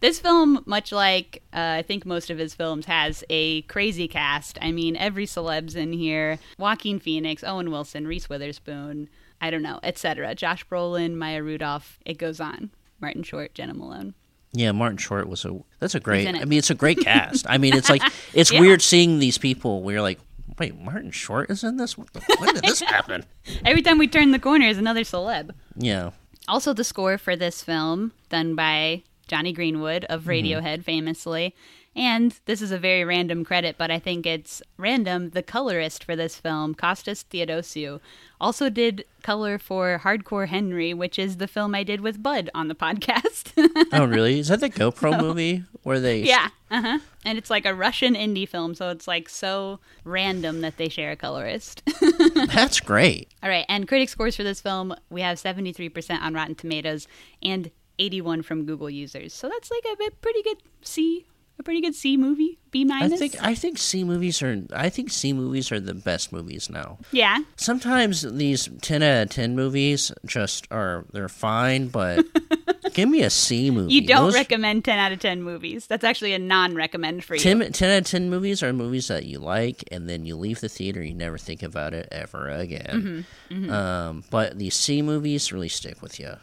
this 0.00 0.18
film, 0.18 0.62
much 0.66 0.90
like 0.90 1.42
uh, 1.52 1.78
I 1.78 1.82
think 1.82 2.04
most 2.04 2.30
of 2.30 2.38
his 2.38 2.54
films, 2.54 2.86
has 2.86 3.22
a 3.30 3.62
crazy 3.62 4.08
cast. 4.08 4.58
I 4.60 4.72
mean, 4.72 4.96
every 4.96 5.26
celeb's 5.26 5.76
in 5.76 5.92
here: 5.92 6.38
Joaquin 6.58 6.98
Phoenix, 6.98 7.44
Owen 7.44 7.70
Wilson, 7.70 8.06
Reese 8.06 8.28
Witherspoon. 8.28 9.08
I 9.40 9.50
don't 9.50 9.62
know, 9.62 9.78
etc. 9.82 10.34
Josh 10.34 10.66
Brolin, 10.66 11.14
Maya 11.14 11.42
Rudolph. 11.42 11.98
It 12.04 12.18
goes 12.18 12.40
on. 12.40 12.70
Martin 13.04 13.22
Short, 13.22 13.52
Jena 13.54 13.74
Malone. 13.74 14.14
yeah, 14.52 14.72
Martin 14.72 14.96
Short 14.96 15.28
was 15.28 15.44
a. 15.44 15.50
That's 15.80 15.94
a 15.94 16.00
great. 16.00 16.26
I 16.26 16.44
mean, 16.46 16.58
it's 16.58 16.70
a 16.70 16.74
great 16.74 16.98
cast. 17.10 17.44
I 17.48 17.58
mean, 17.58 17.74
it's 17.76 17.90
like 17.90 18.00
it's 18.32 18.50
Yeah. 18.50 18.60
weird 18.60 18.80
seeing 18.80 19.18
these 19.18 19.36
people. 19.36 19.82
where 19.82 19.94
you're 19.96 20.02
like, 20.02 20.20
wait, 20.58 20.74
Martin 20.80 21.10
Short 21.10 21.50
is 21.50 21.62
in 21.62 21.76
this. 21.76 21.98
What 21.98 22.10
the- 22.14 22.22
When 22.38 22.54
did 22.54 22.64
this 22.64 22.80
happen? 22.96 23.24
Every 23.66 23.82
time 23.82 23.98
we 23.98 24.08
turn 24.08 24.30
the 24.30 24.38
corner 24.38 24.66
is 24.66 24.78
another 24.78 25.02
celeb. 25.02 25.50
Yeah. 25.76 26.10
Also, 26.48 26.72
the 26.72 26.84
score 26.84 27.18
for 27.18 27.36
this 27.36 27.62
film, 27.62 28.12
done 28.30 28.54
by 28.54 29.02
Jonny 29.28 29.52
Greenwood 29.52 30.04
of 30.06 30.22
mm-hmm. 30.22 30.30
Radiohead, 30.30 30.82
famously. 30.84 31.54
And 31.96 32.38
this 32.46 32.60
is 32.60 32.72
a 32.72 32.78
very 32.78 33.04
random 33.04 33.44
credit, 33.44 33.76
but 33.78 33.90
I 33.90 33.98
think 33.98 34.26
it's 34.26 34.62
random. 34.76 35.30
The 35.30 35.42
colorist 35.42 36.02
for 36.02 36.16
this 36.16 36.36
film, 36.36 36.74
Costas 36.74 37.24
Theodosiou, 37.30 38.00
also 38.40 38.68
did 38.68 39.04
color 39.22 39.58
for 39.58 40.00
Hardcore 40.02 40.48
Henry, 40.48 40.92
which 40.92 41.18
is 41.18 41.36
the 41.36 41.46
film 41.46 41.74
I 41.74 41.84
did 41.84 42.00
with 42.00 42.22
Bud 42.22 42.50
on 42.54 42.68
the 42.68 42.74
podcast. 42.86 43.52
Oh, 43.92 44.06
really? 44.06 44.40
Is 44.40 44.48
that 44.48 44.60
the 44.60 44.70
GoPro 44.70 45.20
movie 45.20 45.64
where 45.84 46.00
they? 46.00 46.22
yeah, 46.22 46.48
uh 46.70 46.82
huh. 46.82 46.98
And 47.24 47.38
it's 47.38 47.50
like 47.50 47.64
a 47.64 47.74
Russian 47.74 48.14
indie 48.14 48.48
film, 48.48 48.74
so 48.74 48.90
it's 48.90 49.06
like 49.06 49.28
so 49.28 49.78
random 50.04 50.60
that 50.62 50.76
they 50.76 50.88
share 50.88 51.12
a 51.12 51.16
colorist. 51.16 51.82
That's 52.34 52.80
great. 52.80 53.28
All 53.42 53.48
right, 53.48 53.64
and 53.68 53.86
critic 53.86 54.08
scores 54.08 54.36
for 54.36 54.42
this 54.42 54.60
film, 54.60 54.94
we 55.10 55.20
have 55.20 55.38
73% 55.38 56.20
on 56.20 56.34
Rotten 56.34 56.54
Tomatoes 56.54 57.06
and 57.42 57.70
81 57.98 58.42
from 58.42 58.64
Google 58.66 58.90
users. 58.90 59.32
So 59.32 59.48
that's 59.48 59.70
like 59.70 59.84
a 59.84 60.10
pretty 60.16 60.42
good 60.42 60.56
C, 60.82 61.26
a 61.58 61.62
pretty 61.62 61.80
good 61.80 61.94
C 61.94 62.16
movie, 62.16 62.58
B 62.70 62.84
minus. 62.84 63.12
I 63.12 63.16
think 63.16 63.36
I 63.42 63.54
think 63.54 63.78
C 63.78 64.02
movies 64.04 64.42
are. 64.42 64.62
I 64.72 64.88
think 64.88 65.10
C 65.10 65.32
movies 65.32 65.70
are 65.72 65.80
the 65.80 65.94
best 65.94 66.32
movies 66.32 66.68
now. 66.68 66.98
yeah. 67.12 67.38
Sometimes 67.56 68.22
these 68.22 68.68
ten 68.82 69.02
out 69.02 69.22
of 69.22 69.30
ten 69.30 69.54
movies 69.54 70.10
just 70.26 70.66
are 70.70 71.04
they're 71.12 71.28
fine, 71.28 71.88
but 71.88 72.24
give 72.92 73.08
me 73.08 73.22
a 73.22 73.30
C 73.30 73.70
movie. 73.70 73.92
You 73.94 74.06
don't 74.06 74.24
Those- 74.26 74.34
recommend 74.34 74.84
10 74.84 74.98
out 74.98 75.12
of 75.12 75.18
10 75.20 75.42
movies. 75.42 75.86
That's 75.86 76.04
actually 76.04 76.32
a 76.34 76.38
non-recommend 76.38 77.24
for 77.24 77.34
you. 77.34 77.40
10, 77.40 77.72
10 77.72 77.90
out 77.90 77.98
of 77.98 78.06
10 78.06 78.30
movies 78.30 78.62
are 78.62 78.72
movies 78.72 79.08
that 79.08 79.24
you 79.24 79.38
like 79.38 79.84
and 79.92 80.08
then 80.08 80.24
you 80.26 80.36
leave 80.36 80.60
the 80.60 80.68
theater 80.68 81.02
you 81.02 81.14
never 81.14 81.38
think 81.38 81.62
about 81.62 81.94
it 81.94 82.08
ever 82.12 82.48
again 82.48 83.24
Mm-hmm, 83.50 83.70
Um, 83.70 84.24
but 84.30 84.58
these 84.58 84.74
c 84.74 85.02
movies 85.02 85.52
really 85.52 85.68
stick 85.68 86.02
with 86.02 86.18
you 86.20 86.34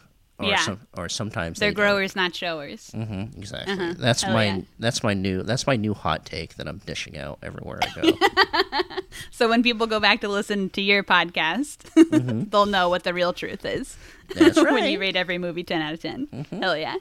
or, 0.44 0.48
Yeah. 0.50 0.56
some, 0.60 0.80
or 0.96 1.08
sometimes 1.08 1.58
They're 1.58 1.70
they 1.70 1.74
don't. 1.74 1.84
growers, 1.84 2.16
not 2.16 2.34
showers. 2.34 2.90
Mhm, 2.94 3.36
exactly 3.38 3.92
that's 3.94 4.24
Oh, 4.24 4.32
my 4.32 4.44
yeah. 4.46 4.60
that's 4.78 5.02
my 5.02 5.14
new 5.14 5.42
that's 5.42 5.66
my 5.66 5.76
new 5.76 5.94
hot 5.94 6.24
take 6.24 6.54
that 6.56 6.66
i'm 6.68 6.78
dishing 6.84 7.16
out 7.18 7.38
everywhere 7.42 7.80
i 7.82 8.00
go 8.00 8.12
So 9.30 9.48
when 9.48 9.62
people 9.62 9.86
go 9.86 10.00
back 10.00 10.20
to 10.22 10.28
listen 10.28 10.70
to 10.70 10.80
your 10.80 11.02
podcast, 11.04 12.48
they'll 12.50 12.66
know 12.66 12.88
what 12.88 13.02
the 13.04 13.12
real 13.12 13.32
truth 13.34 13.64
is. 13.64 13.96
Mm-hmm. 14.30 14.38
That's 14.44 14.56
when 14.56 14.64
right. 14.66 14.82
Mm-hmm. 14.82 14.86
you 14.92 14.98
rate 15.00 15.16
every 15.16 15.36
movie 15.38 15.62
10 15.64 15.82
out 15.82 15.92
of 15.94 16.00
10. 16.00 16.46
Hell 16.60 16.76
yeah. 16.76 16.96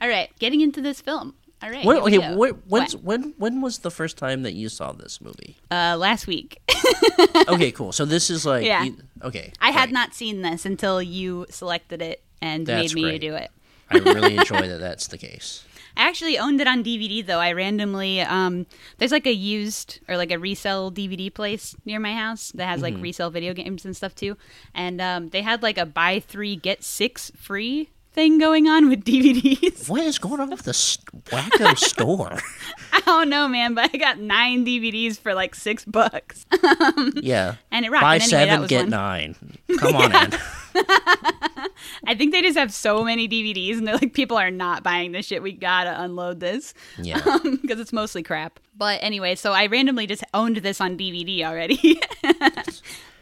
All 0.00 0.08
right, 0.08 0.30
getting 0.38 0.60
into 0.60 0.80
this 0.80 1.00
film. 1.00 1.34
All 1.62 1.70
right. 1.70 1.84
When- 1.84 1.98
okay 1.98 2.18
wh- 2.34 2.70
What? 2.70 2.92
when 3.02 3.34
when 3.38 3.60
was 3.60 3.78
the 3.78 3.90
first 3.90 4.16
time 4.18 4.42
that 4.42 4.54
you 4.54 4.68
saw 4.68 4.92
this 4.92 5.20
movie 5.20 5.56
Uh, 5.70 5.96
last 5.98 6.26
week. 6.26 6.58
okay 7.48 7.70
cool 7.72 7.92
so 7.92 8.04
this 8.04 8.30
is 8.30 8.44
like 8.44 8.64
Yeah. 8.64 8.84
you- 8.84 8.96
okay 9.22 9.52
I 9.60 9.70
had 9.70 9.92
not 9.92 10.14
seen 10.14 10.42
this 10.42 10.64
until 10.66 11.00
you 11.02 11.46
selected 11.50 12.02
it 12.02 12.22
and 12.40 12.66
That's 12.66 12.94
made 12.94 13.02
me 13.02 13.08
great. 13.10 13.20
do 13.20 13.34
it. 13.34 13.50
i 13.90 13.98
really 14.16 14.36
enjoy 14.36 14.66
that 14.68 14.80
that's 14.80 15.06
the 15.08 15.18
case 15.18 15.64
I 15.94 16.08
actually 16.08 16.38
owned 16.38 16.58
it 16.58 16.66
on 16.66 16.82
DVD 16.82 17.20
though. 17.24 17.38
I 17.38 17.52
randomly 17.52 18.22
um 18.22 18.64
there's 18.96 19.12
like 19.12 19.26
a 19.26 19.34
used 19.34 20.00
or 20.08 20.16
like 20.16 20.30
a 20.32 20.38
resell 20.38 20.90
DVD 20.90 21.28
place 21.32 21.76
near 21.84 22.00
my 22.00 22.14
house 22.14 22.50
that 22.54 22.64
has 22.66 22.80
like 22.80 22.94
resell 22.98 23.28
video 23.28 23.52
games 23.52 23.84
and 23.84 23.94
stuff 23.94 24.14
too. 24.14 24.38
And 24.74 25.02
um 25.02 25.28
they 25.28 25.42
had 25.42 25.62
like 25.62 25.76
a 25.76 25.84
buy 25.84 26.20
3 26.20 26.56
get 26.56 26.82
6 26.82 27.32
free 27.36 27.90
thing 28.12 28.38
going 28.38 28.68
on 28.68 28.88
with 28.88 29.04
DVDs. 29.04 29.88
What 29.88 30.02
is 30.02 30.18
going 30.18 30.40
on 30.40 30.50
with 30.50 30.62
this 30.62 30.98
wacko 31.26 31.76
store? 31.78 32.38
I 32.92 33.00
don't 33.00 33.28
know, 33.28 33.48
man, 33.48 33.74
but 33.74 33.90
I 33.92 33.96
got 33.96 34.18
nine 34.18 34.64
DVDs 34.64 35.18
for 35.18 35.34
like 35.34 35.54
six 35.54 35.84
bucks. 35.84 36.46
Um, 36.62 37.12
yeah. 37.16 37.56
And 37.70 37.84
it 37.84 37.90
rocked. 37.90 38.02
Buy 38.02 38.14
anyway, 38.16 38.28
seven, 38.28 38.66
get 38.66 38.82
one. 38.82 38.90
nine. 38.90 39.36
Come 39.78 39.96
on 39.96 40.14
in. 40.14 40.32
I 42.06 42.14
think 42.16 42.32
they 42.32 42.40
just 42.40 42.56
have 42.56 42.72
so 42.72 43.04
many 43.04 43.28
DVDs, 43.28 43.78
and 43.78 43.86
they're 43.86 43.96
like, 43.96 44.14
people 44.14 44.36
are 44.38 44.50
not 44.50 44.82
buying 44.82 45.12
this 45.12 45.26
shit. 45.26 45.42
We 45.42 45.52
gotta 45.52 46.00
unload 46.00 46.40
this. 46.40 46.72
Yeah. 46.98 47.18
Um, 47.18 47.58
because 47.60 47.78
it's 47.78 47.92
mostly 47.92 48.22
crap. 48.22 48.58
But 48.76 49.02
anyway, 49.02 49.34
so 49.34 49.52
I 49.52 49.66
randomly 49.66 50.06
just 50.06 50.24
owned 50.34 50.56
this 50.58 50.80
on 50.80 50.96
DVD 50.96 51.44
already. 51.44 52.00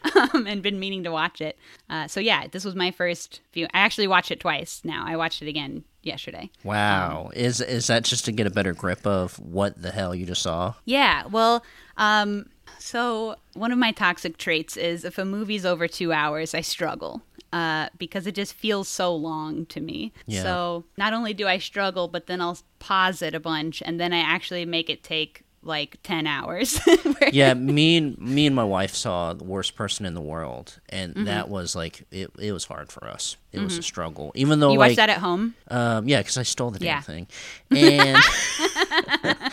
Um, 0.34 0.46
and 0.46 0.62
been 0.62 0.78
meaning 0.78 1.04
to 1.04 1.10
watch 1.10 1.40
it. 1.40 1.58
Uh, 1.88 2.06
so 2.06 2.20
yeah, 2.20 2.46
this 2.46 2.64
was 2.64 2.74
my 2.74 2.90
first 2.90 3.40
view. 3.52 3.66
I 3.72 3.80
actually 3.80 4.06
watched 4.06 4.30
it 4.30 4.40
twice 4.40 4.82
now. 4.84 5.04
I 5.06 5.16
watched 5.16 5.40
it 5.40 5.48
again 5.48 5.84
yesterday. 6.02 6.50
Wow. 6.62 7.30
is 7.34 7.60
is 7.60 7.86
that 7.86 8.04
just 8.04 8.24
to 8.26 8.32
get 8.32 8.46
a 8.46 8.50
better 8.50 8.74
grip 8.74 9.06
of 9.06 9.38
what 9.38 9.80
the 9.80 9.90
hell 9.90 10.14
you 10.14 10.26
just 10.26 10.42
saw? 10.42 10.74
Yeah, 10.84 11.26
well, 11.26 11.64
um, 11.96 12.46
so 12.78 13.36
one 13.54 13.72
of 13.72 13.78
my 13.78 13.92
toxic 13.92 14.36
traits 14.36 14.76
is 14.76 15.04
if 15.04 15.18
a 15.18 15.24
movie's 15.24 15.64
over 15.64 15.88
two 15.88 16.12
hours, 16.12 16.54
I 16.54 16.60
struggle 16.60 17.22
uh, 17.52 17.88
because 17.98 18.26
it 18.26 18.34
just 18.34 18.54
feels 18.54 18.88
so 18.88 19.14
long 19.14 19.66
to 19.66 19.80
me. 19.80 20.12
Yeah. 20.26 20.42
So 20.42 20.84
not 20.96 21.12
only 21.12 21.34
do 21.34 21.46
I 21.46 21.58
struggle, 21.58 22.08
but 22.08 22.26
then 22.26 22.40
I'll 22.40 22.58
pause 22.78 23.22
it 23.22 23.34
a 23.34 23.40
bunch, 23.40 23.82
and 23.84 23.98
then 24.00 24.12
I 24.12 24.18
actually 24.18 24.64
make 24.64 24.88
it 24.88 25.02
take 25.02 25.42
like 25.62 25.98
ten 26.02 26.26
hours. 26.26 26.78
Where- 26.84 27.30
Yeah, 27.32 27.54
me 27.54 27.96
and 27.98 28.18
me 28.18 28.46
and 28.46 28.56
my 28.56 28.64
wife 28.64 28.94
saw 28.94 29.32
the 29.34 29.44
worst 29.44 29.76
person 29.76 30.06
in 30.06 30.14
the 30.14 30.20
world, 30.20 30.80
and 30.88 31.14
Mm-hmm. 31.14 31.24
that 31.24 31.48
was 31.48 31.74
like 31.76 32.04
it. 32.10 32.30
It 32.38 32.52
was 32.52 32.64
hard 32.64 32.90
for 32.90 33.06
us. 33.06 33.36
It 33.52 33.58
was 33.60 33.76
a 33.78 33.82
struggle, 33.82 34.30
even 34.36 34.60
though 34.60 34.70
you 34.72 34.78
like 34.78 34.90
watched 34.90 34.96
that 34.98 35.10
at 35.10 35.18
home? 35.18 35.54
um, 35.68 36.06
yeah, 36.08 36.18
because 36.20 36.38
I 36.38 36.44
stole 36.44 36.70
the 36.70 36.78
damn 36.78 36.86
Yeah. 36.86 37.00
thing, 37.00 37.26
and 37.70 38.16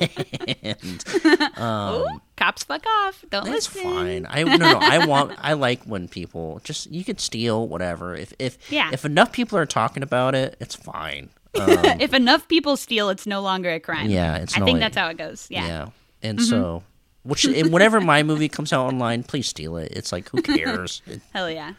and 0.62 1.04
Ooh, 1.60 2.20
cops 2.36 2.64
fuck 2.64 2.84
off! 2.86 3.24
Don't 3.30 3.44
That's 3.44 3.74
listen. 3.74 3.82
fine. 3.82 4.26
I 4.28 4.42
no 4.44 4.56
no. 4.56 4.78
I 4.80 5.06
want. 5.06 5.32
I 5.38 5.52
like 5.52 5.84
when 5.84 6.08
people 6.08 6.60
just 6.64 6.90
you 6.90 7.04
could 7.04 7.20
steal 7.20 7.68
whatever. 7.68 8.14
If 8.14 8.32
if 8.38 8.58
Yeah. 8.72 8.90
if 8.92 9.04
enough 9.04 9.32
people 9.32 9.58
are 9.58 9.66
talking 9.66 10.02
about 10.02 10.34
it, 10.34 10.56
it's 10.60 10.74
fine. 10.74 11.28
Um, 11.60 11.68
if 12.00 12.12
enough 12.14 12.48
people 12.48 12.76
steal, 12.76 13.08
it's 13.10 13.26
no 13.26 13.40
longer 13.40 13.70
a 13.70 13.80
crime. 13.80 14.08
yeah, 14.10 14.36
it's 14.36 14.54
I 14.54 14.58
think 14.64 14.74
like- 14.74 14.80
that's 14.80 14.96
how 14.96 15.08
it 15.08 15.16
goes. 15.16 15.46
yeah. 15.50 15.66
Yeah. 15.66 15.86
And 16.22 16.40
so, 16.40 16.82
which 17.22 17.44
and 17.44 17.72
whenever 17.72 18.00
my 18.00 18.22
movie 18.22 18.48
comes 18.48 18.72
out 18.72 18.86
online, 18.86 19.22
please 19.24 19.46
steal 19.46 19.76
it. 19.76 19.92
It's 19.94 20.10
like 20.12 20.28
who 20.30 20.40
cares? 20.42 21.02
Hell 21.34 21.50
yeah. 21.50 21.74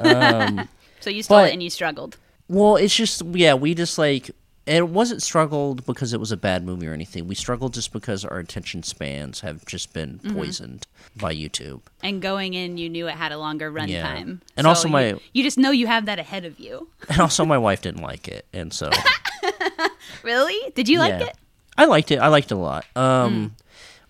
um, 0.00 0.68
So 1.00 1.10
you 1.10 1.22
stole 1.22 1.38
But- 1.38 1.50
it 1.50 1.52
and 1.52 1.62
you 1.62 1.70
struggled. 1.70 2.16
well, 2.48 2.76
it's 2.76 2.94
just 2.94 3.22
yeah. 3.26 3.54
We 3.54 3.74
just 3.74 3.98
like. 3.98 4.30
It 4.68 4.88
wasn't 4.88 5.22
struggled 5.22 5.86
because 5.86 6.12
it 6.12 6.20
was 6.20 6.30
a 6.30 6.36
bad 6.36 6.62
movie 6.64 6.86
or 6.86 6.92
anything. 6.92 7.26
We 7.26 7.34
struggled 7.34 7.72
just 7.74 7.92
because 7.92 8.24
our 8.24 8.38
attention 8.38 8.82
spans 8.82 9.40
have 9.40 9.64
just 9.64 9.92
been 9.92 10.18
Mm-hmm. 10.22 10.36
poisoned 10.36 10.86
by 11.16 11.34
YouTube. 11.34 11.80
And 12.02 12.20
going 12.20 12.52
in, 12.54 12.76
you 12.76 12.88
knew 12.88 13.08
it 13.08 13.14
had 13.14 13.32
a 13.32 13.38
longer 13.38 13.72
runtime. 13.72 13.88
Yeah. 13.88 14.34
And 14.56 14.66
also 14.66 14.88
my- 14.88 15.18
you 15.32 15.42
just 15.42 15.56
know 15.58 15.70
you 15.70 15.86
have 15.86 16.04
that 16.06 16.18
ahead 16.18 16.44
of 16.44 16.58
you. 16.60 16.88
And 17.08 17.20
also, 17.20 17.44
my 17.44 17.56
wife 17.58 17.80
didn't 17.82 18.02
like 18.02 18.28
it, 18.28 18.44
and 18.52 18.72
so 18.72 18.90
Really? 20.22 20.72
Did 20.74 20.88
you 20.88 20.98
like 20.98 21.18
Yeah. 21.20 21.26
it? 21.28 21.36
I 21.76 21.84
liked 21.86 22.10
it. 22.10 22.18
I 22.18 22.28
liked 22.28 22.50
it 22.50 22.54
a 22.54 22.58
lot. 22.58 22.84
Um, 22.96 23.54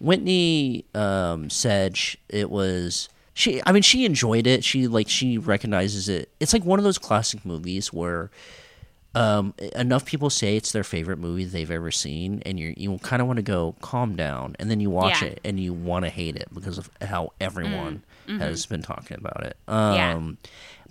Whitney 0.01 0.85
um, 0.95 1.51
said 1.51 1.97
sh- 1.97 2.17
it 2.29 2.51
was 2.51 3.09
she. 3.35 3.61
I 3.67 3.73
mean, 3.73 3.83
she 3.83 4.05
enjoyed 4.05 4.47
it. 4.47 4.65
She 4.65 4.87
like 4.89 5.09
she 5.09 5.39
recognizes 5.39 6.09
it. 6.09 6.31
It's 6.41 6.53
like 6.53 6.65
one 6.65 6.79
of 6.79 6.85
those 6.85 6.99
classic 6.99 7.45
movies 7.45 7.93
where 7.93 8.31
um, 9.15 9.55
enough 9.75 10.05
people 10.05 10.31
say 10.31 10.57
it's 10.57 10.73
their 10.73 10.85
favorite 10.85 11.19
movie 11.19 11.45
they've 11.45 11.71
ever 11.71 11.91
seen, 11.91 12.43
and 12.47 12.59
you 12.61 12.75
you 12.77 12.99
kind 12.99 13.21
of 13.23 13.27
want 13.29 13.39
to 13.39 13.43
go 13.43 13.75
calm 13.81 14.17
down, 14.17 14.55
and 14.59 14.71
then 14.71 14.81
you 14.81 14.91
watch 14.91 15.23
Yeah. 15.23 15.29
it 15.29 15.41
and 15.45 15.59
you 15.59 15.73
want 15.73 16.05
to 16.05 16.11
hate 16.11 16.37
it 16.37 16.49
because 16.53 16.79
of 16.79 16.91
how 17.01 17.33
everyone 17.41 18.03
has 18.27 18.67
been 18.67 18.83
talking 18.83 19.17
about 19.17 19.43
it. 19.45 19.57
Yeah. 19.67 20.15
Um, 20.15 20.37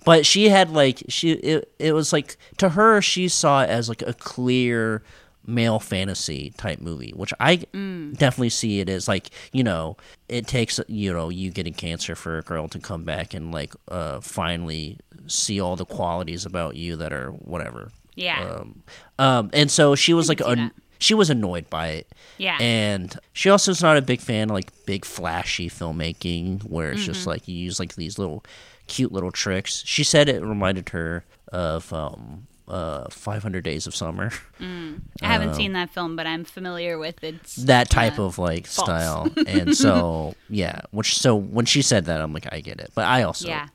but 0.04 0.26
she 0.26 0.48
had 0.48 0.70
like 0.70 1.02
she 1.08 1.32
it, 1.32 1.72
it 1.78 1.92
was 1.92 2.12
like 2.12 2.36
to 2.58 2.70
her 2.70 3.00
she 3.00 3.28
saw 3.28 3.62
it 3.62 3.70
as 3.70 3.88
like 3.88 4.02
a 4.02 4.12
clear 4.14 5.02
male 5.46 5.78
fantasy 5.80 6.52
type 6.58 6.78
movie 6.78 7.10
which 7.16 7.32
i 7.40 7.56
definitely 7.56 8.50
see 8.50 8.80
it 8.80 8.88
as 8.90 9.08
like 9.08 9.30
you 9.50 9.64
know 9.64 9.96
it 10.28 10.46
takes 10.46 10.78
you 10.88 11.10
know 11.12 11.30
you 11.30 11.50
getting 11.50 11.72
cancer 11.72 12.14
for 12.14 12.36
a 12.38 12.42
girl 12.42 12.68
to 12.68 12.78
come 12.78 13.02
back 13.04 13.32
and 13.32 13.50
like 13.50 13.72
uh 13.88 14.20
finally 14.20 14.98
see 15.26 15.58
all 15.58 15.74
the 15.74 15.86
qualities 15.86 16.44
about 16.44 16.76
you 16.76 16.96
that 16.96 17.12
are 17.14 17.30
whatever 17.30 17.90
Yeah. 18.18 18.40
um 18.60 18.82
um 19.18 19.50
and 19.52 19.70
so 19.70 19.94
she 19.94 20.12
was 20.14 20.28
like 20.28 20.40
un- 20.42 20.72
she 20.98 21.14
was 21.14 21.30
annoyed 21.30 21.70
by 21.70 21.88
it 21.88 22.08
Yeah. 22.38 22.58
and 22.60 23.16
she 23.32 23.48
also 23.50 23.70
is 23.70 23.80
not 23.82 23.96
a 23.96 24.02
big 24.02 24.20
fan 24.20 24.50
of 24.50 24.54
like 24.54 24.70
big 24.86 25.04
flashy 25.04 25.68
filmmaking 25.70 26.62
where 26.64 26.90
it's 26.92 27.04
just 27.04 27.20
Mm-hmm. 27.20 27.30
like 27.30 27.48
you 27.48 27.54
use 27.54 27.78
like 27.78 27.94
these 27.94 28.18
little 28.18 28.44
cute 28.88 29.12
little 29.12 29.30
tricks. 29.30 29.82
She 29.86 30.02
said 30.02 30.28
it 30.28 30.42
reminded 30.42 30.88
her 30.90 31.24
of 31.52 31.92
um 31.92 32.46
uh 32.66 33.08
500 33.08 33.62
Days 33.64 33.86
of 33.86 33.94
Summer. 33.96 34.30
I 34.60 34.96
haven't 35.26 35.54
seen 35.54 35.72
that 35.72 35.88
film, 35.90 36.16
but 36.16 36.26
I'm 36.26 36.44
familiar 36.44 36.98
with 36.98 37.22
its. 37.24 37.56
That 37.56 37.88
type 37.88 38.18
uh, 38.18 38.24
of 38.24 38.38
like 38.38 38.66
false. 38.66 38.86
style. 38.86 39.28
and 39.46 39.74
so 39.76 40.34
yeah, 40.50 40.82
which 40.90 41.16
so 41.18 41.34
when 41.36 41.64
she 41.64 41.80
said 41.80 42.06
that 42.06 42.20
I'm 42.20 42.32
like 42.34 42.46
I 42.52 42.60
get 42.60 42.80
it. 42.80 42.90
But 42.94 43.06
I 43.06 43.22
also 43.22 43.48
Yeah. 43.48 43.68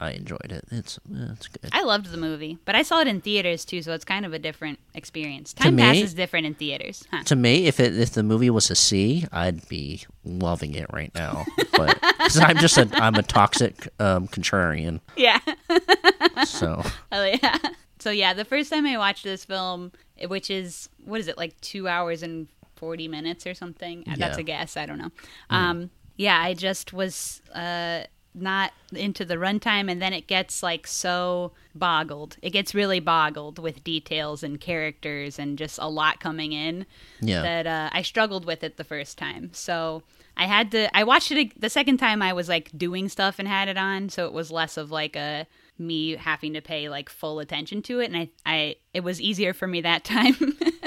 I 0.00 0.12
enjoyed 0.12 0.50
it. 0.52 0.64
It's 0.70 0.98
it's 1.12 1.48
good. 1.48 1.70
I 1.72 1.82
loved 1.82 2.06
the 2.06 2.16
movie, 2.16 2.58
but 2.64 2.74
I 2.76 2.82
saw 2.82 3.00
it 3.00 3.08
in 3.08 3.20
theaters 3.20 3.64
too, 3.64 3.82
so 3.82 3.92
it's 3.94 4.04
kind 4.04 4.24
of 4.24 4.32
a 4.32 4.38
different 4.38 4.78
experience. 4.94 5.52
To 5.54 5.64
Time 5.64 5.76
me- 5.76 5.82
passes 5.82 6.14
different 6.14 6.46
in 6.46 6.54
theaters. 6.54 7.04
Huh. 7.10 7.24
to 7.24 7.34
me, 7.36 7.66
if 7.66 7.80
it 7.80 7.98
if 7.98 8.10
the 8.12 8.22
movie 8.22 8.50
was 8.50 8.70
a 8.70 8.76
C, 8.76 9.26
I'd 9.32 9.68
be 9.68 10.04
loving 10.24 10.74
it 10.74 10.86
right 10.92 11.12
now. 11.14 11.44
But 11.76 11.98
because 12.18 12.38
I'm 12.38 12.58
just 12.58 12.78
a 12.78 12.88
I'm 12.92 13.16
a 13.16 13.22
toxic 13.22 13.88
um, 13.98 14.28
contrarian, 14.28 15.00
Yeah. 15.16 15.40
so 16.44 16.82
Oh 17.12 17.24
yeah. 17.24 17.58
So 17.98 18.10
yeah, 18.10 18.32
the 18.34 18.44
first 18.44 18.70
time 18.70 18.86
I 18.86 18.96
watched 18.98 19.24
this 19.24 19.44
film, 19.44 19.90
which 20.28 20.50
is 20.50 20.88
what 21.04 21.20
is 21.20 21.28
it 21.28 21.36
like 21.36 21.60
two 21.60 21.88
hours 21.88 22.22
and 22.22 22.46
forty 22.76 23.08
minutes 23.08 23.46
or 23.46 23.54
something? 23.54 24.04
Uh, 24.08 24.14
That's 24.16 24.38
a 24.38 24.42
guess. 24.44 24.76
I 24.76 24.86
don't 24.86 24.98
know. 24.98 25.10
Um, 25.50 25.90
yeah, 26.16 26.40
I 26.40 26.54
just 26.54 26.92
was 26.92 27.42
uh, 27.54 28.04
not 28.40 28.72
into 28.92 29.24
the 29.24 29.36
runtime, 29.36 29.90
and 29.90 30.00
then 30.00 30.12
it 30.12 30.26
gets 30.26 30.62
like 30.62 30.86
so 30.86 31.52
boggled. 31.74 32.36
It 32.42 32.50
gets 32.50 32.74
really 32.74 33.00
boggled 33.00 33.58
with 33.58 33.84
details 33.84 34.42
and 34.42 34.60
characters 34.60 35.38
and 35.38 35.58
just 35.58 35.78
a 35.78 35.88
lot 35.88 36.20
coming 36.20 36.52
in 36.52 36.86
yeah. 37.20 37.42
that 37.42 37.66
uh, 37.66 37.90
I 37.92 38.02
struggled 38.02 38.44
with 38.44 38.64
it 38.64 38.76
the 38.76 38.84
first 38.84 39.18
time. 39.18 39.50
So 39.52 40.02
I 40.36 40.46
had 40.46 40.70
to. 40.72 40.94
I 40.96 41.04
watched 41.04 41.30
it 41.32 41.60
the 41.60 41.70
second 41.70 41.98
time. 41.98 42.22
I 42.22 42.32
was 42.32 42.48
like 42.48 42.70
doing 42.76 43.08
stuff 43.08 43.38
and 43.38 43.48
had 43.48 43.68
it 43.68 43.76
on, 43.76 44.08
so 44.08 44.26
it 44.26 44.32
was 44.32 44.50
less 44.50 44.76
of 44.76 44.90
like 44.90 45.16
a 45.16 45.46
me 45.78 46.16
having 46.16 46.54
to 46.54 46.60
pay 46.60 46.88
like 46.88 47.08
full 47.08 47.38
attention 47.40 47.82
to 47.82 48.00
it, 48.00 48.06
and 48.10 48.16
I, 48.16 48.28
I 48.46 48.76
it 48.94 49.00
was 49.00 49.20
easier 49.20 49.52
for 49.52 49.66
me 49.66 49.80
that 49.82 50.04
time. 50.16 50.34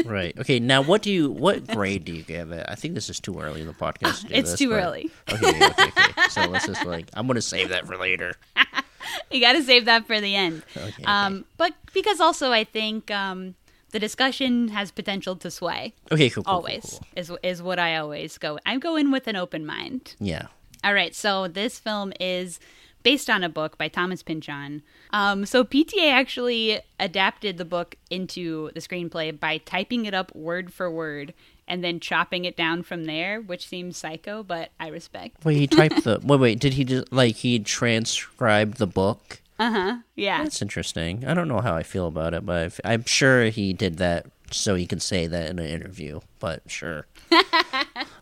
Right. 0.05 0.37
Okay. 0.39 0.59
Now, 0.59 0.81
what 0.81 1.01
do 1.01 1.11
you? 1.11 1.29
What 1.29 1.67
grade 1.67 2.05
do 2.05 2.13
you 2.13 2.23
give 2.23 2.51
it? 2.51 2.65
I 2.67 2.75
think 2.75 2.95
this 2.95 3.09
is 3.09 3.19
too 3.19 3.39
early 3.39 3.61
in 3.61 3.67
the 3.67 3.73
podcast. 3.85 4.21
To 4.21 4.27
do 4.27 4.33
It's 4.33 4.51
this, 4.51 4.59
too 4.59 4.69
but- 4.69 4.83
early. 4.83 5.11
Okay. 5.31 5.47
Okay. 5.65 5.65
okay. 5.87 6.27
so 6.29 6.45
let's 6.47 6.65
just 6.67 6.85
like 6.85 7.07
I'm 7.13 7.27
gonna 7.27 7.41
save 7.41 7.69
that 7.69 7.85
for 7.87 7.97
later. 7.97 8.33
you 9.31 9.41
got 9.41 9.53
to 9.53 9.63
save 9.63 9.85
that 9.85 10.05
for 10.07 10.19
the 10.21 10.35
end. 10.35 10.63
Okay. 10.75 11.03
Um, 11.05 11.45
but 11.57 11.73
because 11.93 12.19
also 12.19 12.51
I 12.51 12.63
think 12.63 13.09
um, 13.11 13.55
the 13.91 13.99
discussion 13.99 14.69
has 14.69 14.91
potential 14.91 15.35
to 15.37 15.51
sway. 15.51 15.93
Okay. 16.11 16.29
Cool. 16.29 16.43
cool, 16.43 16.51
cool, 16.51 16.53
always 16.55 16.99
cool. 16.99 17.07
is 17.15 17.31
is 17.43 17.61
what 17.61 17.79
I 17.79 17.97
always 17.97 18.37
go. 18.37 18.59
I 18.65 18.77
go 18.77 18.95
in 18.95 19.11
with 19.11 19.27
an 19.27 19.35
open 19.35 19.65
mind. 19.65 20.15
Yeah. 20.19 20.47
All 20.83 20.95
right, 20.95 21.13
so 21.13 21.47
this 21.47 21.77
film 21.77 22.11
is 22.19 22.59
based 23.03 23.29
on 23.29 23.43
a 23.43 23.49
book 23.49 23.77
by 23.77 23.87
Thomas 23.87 24.23
Pynchon. 24.23 24.81
Um, 25.11 25.45
so 25.45 25.63
PTA 25.63 26.11
actually 26.11 26.79
adapted 26.99 27.57
the 27.57 27.65
book 27.65 27.95
into 28.09 28.71
the 28.73 28.79
screenplay 28.79 29.37
by 29.37 29.57
typing 29.59 30.05
it 30.05 30.13
up 30.13 30.33
word 30.35 30.73
for 30.73 30.89
word 30.91 31.33
and 31.67 31.83
then 31.83 31.99
chopping 31.99 32.45
it 32.45 32.57
down 32.57 32.83
from 32.83 33.05
there, 33.05 33.39
which 33.41 33.67
seems 33.67 33.95
psycho, 33.97 34.43
but 34.43 34.71
I 34.79 34.87
respect. 34.89 35.43
Wait. 35.45 35.57
He 35.57 35.67
typed 35.67 36.03
the. 36.03 36.19
Wait. 36.23 36.39
Wait. 36.39 36.59
Did 36.59 36.73
he 36.73 36.83
just 36.83 37.11
like 37.13 37.35
he 37.37 37.59
transcribed 37.59 38.77
the 38.77 38.87
book? 38.87 39.41
Uh 39.59 39.71
huh. 39.71 39.97
Yeah. 40.15 40.43
That's 40.43 40.61
interesting. 40.61 41.23
I 41.25 41.33
don't 41.33 41.47
know 41.47 41.61
how 41.61 41.75
I 41.75 41.83
feel 41.83 42.07
about 42.07 42.33
it, 42.33 42.45
but 42.45 42.79
I- 42.83 42.93
I'm 42.93 43.05
sure 43.05 43.45
he 43.45 43.73
did 43.73 43.97
that 43.97 44.25
so 44.51 44.75
he 44.75 44.85
can 44.85 44.99
say 44.99 45.27
that 45.27 45.49
in 45.49 45.59
an 45.59 45.65
interview. 45.65 46.19
But 46.39 46.63
sure. 46.69 47.05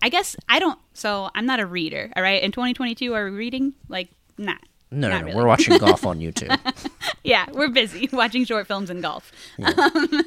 I 0.01 0.09
guess 0.09 0.35
I 0.47 0.59
don't. 0.59 0.77
So 0.93 1.29
I'm 1.33 1.45
not 1.45 1.59
a 1.59 1.65
reader. 1.65 2.11
All 2.15 2.21
right. 2.23 2.43
In 2.43 2.51
2022, 2.51 3.13
are 3.13 3.25
we 3.25 3.31
reading? 3.31 3.73
Like, 3.87 4.09
not. 4.37 4.59
No, 4.91 5.07
no, 5.07 5.13
Not 5.13 5.19
no. 5.21 5.25
really. 5.27 5.37
We're 5.37 5.47
watching 5.47 5.77
golf 5.79 6.05
on 6.05 6.19
YouTube. 6.19 6.57
yeah, 7.23 7.45
we're 7.51 7.69
busy 7.69 8.09
watching 8.13 8.43
short 8.45 8.65
films 8.67 8.89
and 8.89 9.01
golf. 9.01 9.31
Um, 9.63 10.21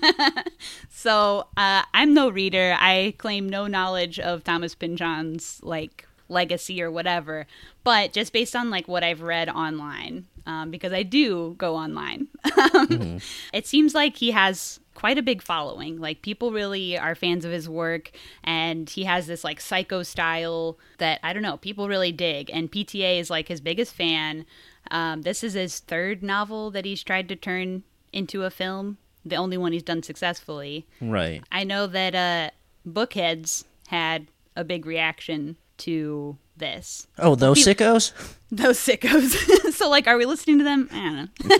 so 0.88 1.46
uh, 1.56 1.82
I'm 1.94 2.14
no 2.14 2.28
reader. 2.30 2.76
I 2.78 3.14
claim 3.18 3.48
no 3.48 3.66
knowledge 3.66 4.18
of 4.20 4.44
Thomas 4.44 4.74
Pynchon's 4.74 5.58
like 5.62 6.06
legacy 6.32 6.82
or 6.82 6.90
whatever. 6.90 7.46
But 7.84 8.12
just 8.12 8.32
based 8.32 8.56
on 8.56 8.70
like 8.70 8.88
what 8.88 9.04
I've 9.04 9.22
read 9.22 9.48
online, 9.48 10.26
um, 10.46 10.70
because 10.70 10.92
I 10.92 11.02
do 11.02 11.54
go 11.58 11.76
online, 11.76 12.28
mm-hmm. 12.46 13.18
it 13.52 13.66
seems 13.66 13.94
like 13.94 14.16
he 14.16 14.30
has 14.32 14.80
quite 14.94 15.18
a 15.18 15.22
big 15.22 15.42
following. 15.42 16.00
Like 16.00 16.22
people 16.22 16.52
really 16.52 16.98
are 16.98 17.14
fans 17.14 17.44
of 17.44 17.52
his 17.52 17.68
work 17.68 18.10
and 18.44 18.88
he 18.88 19.04
has 19.04 19.26
this 19.26 19.44
like 19.44 19.60
psycho 19.60 20.02
style 20.02 20.78
that 20.98 21.20
I 21.22 21.32
don't 21.32 21.42
know, 21.42 21.56
people 21.56 21.88
really 21.88 22.12
dig 22.12 22.50
and 22.52 22.70
PTA 22.70 23.18
is 23.18 23.30
like 23.30 23.48
his 23.48 23.60
biggest 23.60 23.94
fan. 23.94 24.46
Um, 24.90 25.22
this 25.22 25.42
is 25.42 25.54
his 25.54 25.80
third 25.80 26.22
novel 26.22 26.70
that 26.72 26.84
he's 26.84 27.02
tried 27.02 27.28
to 27.28 27.36
turn 27.36 27.84
into 28.12 28.44
a 28.44 28.50
film, 28.50 28.98
the 29.24 29.36
only 29.36 29.56
one 29.56 29.72
he's 29.72 29.82
done 29.82 30.02
successfully. 30.02 30.86
Right. 31.00 31.42
I 31.50 31.64
know 31.64 31.86
that 31.86 32.14
uh, 32.14 32.50
Bookheads 32.88 33.64
had 33.88 34.26
a 34.56 34.64
big 34.64 34.86
reaction 34.86 35.56
to 35.82 36.38
this. 36.56 37.06
Oh, 37.18 37.34
those 37.34 37.64
sickos? 37.64 38.12
Those 38.52 38.78
sickos. 38.78 39.32
so, 39.72 39.88
like, 39.88 40.06
are 40.06 40.18
we 40.18 40.26
listening 40.26 40.58
to 40.58 40.64
them? 40.64 40.86
I 40.92 40.94
don't 40.94 41.16
know. 41.16 41.56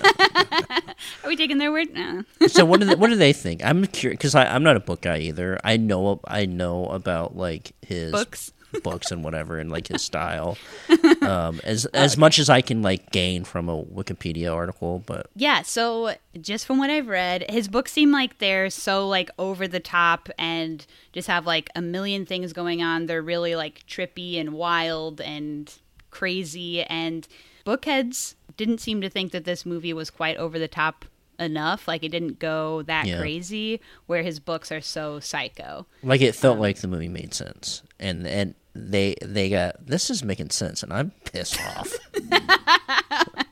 are 1.25 1.29
we 1.29 1.37
taking 1.37 1.57
their 1.57 1.73
word? 1.73 1.91
No. 1.95 2.23
so, 2.49 2.67
what 2.67 2.81
do 2.81 2.87
they, 2.87 2.97
what 2.97 3.09
do 3.09 3.17
they 3.17 3.33
think? 3.33 3.65
I'm 3.65 3.87
curious 3.87 4.19
because 4.19 4.35
I'm 4.35 4.63
not 4.63 4.77
a 4.77 4.81
book 4.81 5.01
guy 5.01 5.17
either. 5.21 5.59
I 5.65 5.79
know 5.79 6.21
I 6.27 6.45
know 6.45 6.85
about 6.89 7.35
like 7.35 7.73
his 7.81 8.13
books 8.13 8.53
books 8.83 9.11
and 9.11 9.23
whatever 9.25 9.59
and 9.59 9.71
like 9.71 9.89
his 9.89 10.03
style 10.03 10.57
um, 11.23 11.61
as 11.65 11.87
as 11.87 12.17
much 12.17 12.39
as 12.39 12.49
I 12.49 12.61
can 12.61 12.83
like 12.83 13.11
gain 13.11 13.45
from 13.45 13.69
a 13.69 13.83
Wikipedia 13.83 14.55
article 14.55 15.03
but 15.07 15.29
yeah 15.35 15.63
so 15.63 16.15
just 16.41 16.67
from 16.67 16.79
what 16.79 16.91
I've 16.91 17.09
read 17.09 17.45
his 17.51 17.69
books 17.69 17.93
seem 17.93 18.13
like 18.13 18.39
they're 18.39 18.71
so 18.71 19.09
like 19.09 19.31
over 19.39 19.69
the 19.69 19.81
top 19.81 20.29
and 20.39 20.85
just 21.13 21.29
have 21.29 21.47
like 21.47 21.71
a 21.75 21.83
million 21.83 22.27
things 22.27 22.53
going 22.53 22.83
on 22.83 23.07
they're 23.07 23.23
really 23.23 23.55
like 23.55 23.87
trippy 23.87 24.39
and 24.39 24.53
wild 24.53 25.21
and 25.21 25.73
crazy 26.11 26.83
and 26.85 27.27
bookheads 27.65 28.35
didn't 28.57 28.79
seem 28.79 29.01
to 29.01 29.11
think 29.11 29.33
that 29.33 29.45
this 29.45 29.65
movie 29.65 29.93
was 29.93 30.11
quite 30.11 30.37
over 30.37 30.59
the 30.59 30.69
top 30.69 31.05
enough. 31.39 31.89
Like 31.89 32.03
it 32.03 32.11
didn't 32.11 32.39
go 32.39 32.83
that 32.83 33.07
yeah. 33.07 33.19
crazy. 33.19 33.81
Where 34.07 34.23
his 34.23 34.41
books 34.41 34.73
are 34.73 34.81
so 34.81 35.21
psycho. 35.21 35.87
Like 36.03 36.21
it 36.21 36.35
felt 36.35 36.57
um, 36.57 36.61
like 36.61 36.79
the 36.79 36.89
movie 36.89 37.09
made 37.09 37.35
sense, 37.35 37.83
and 37.99 38.27
and 38.27 38.55
they 38.75 39.15
they 39.23 39.51
got 39.51 39.87
this 39.87 40.11
is 40.11 40.23
making 40.23 40.51
sense, 40.51 40.83
and 40.83 40.93
I'm 40.93 41.13
pissed 41.25 41.61
off. 41.77 41.93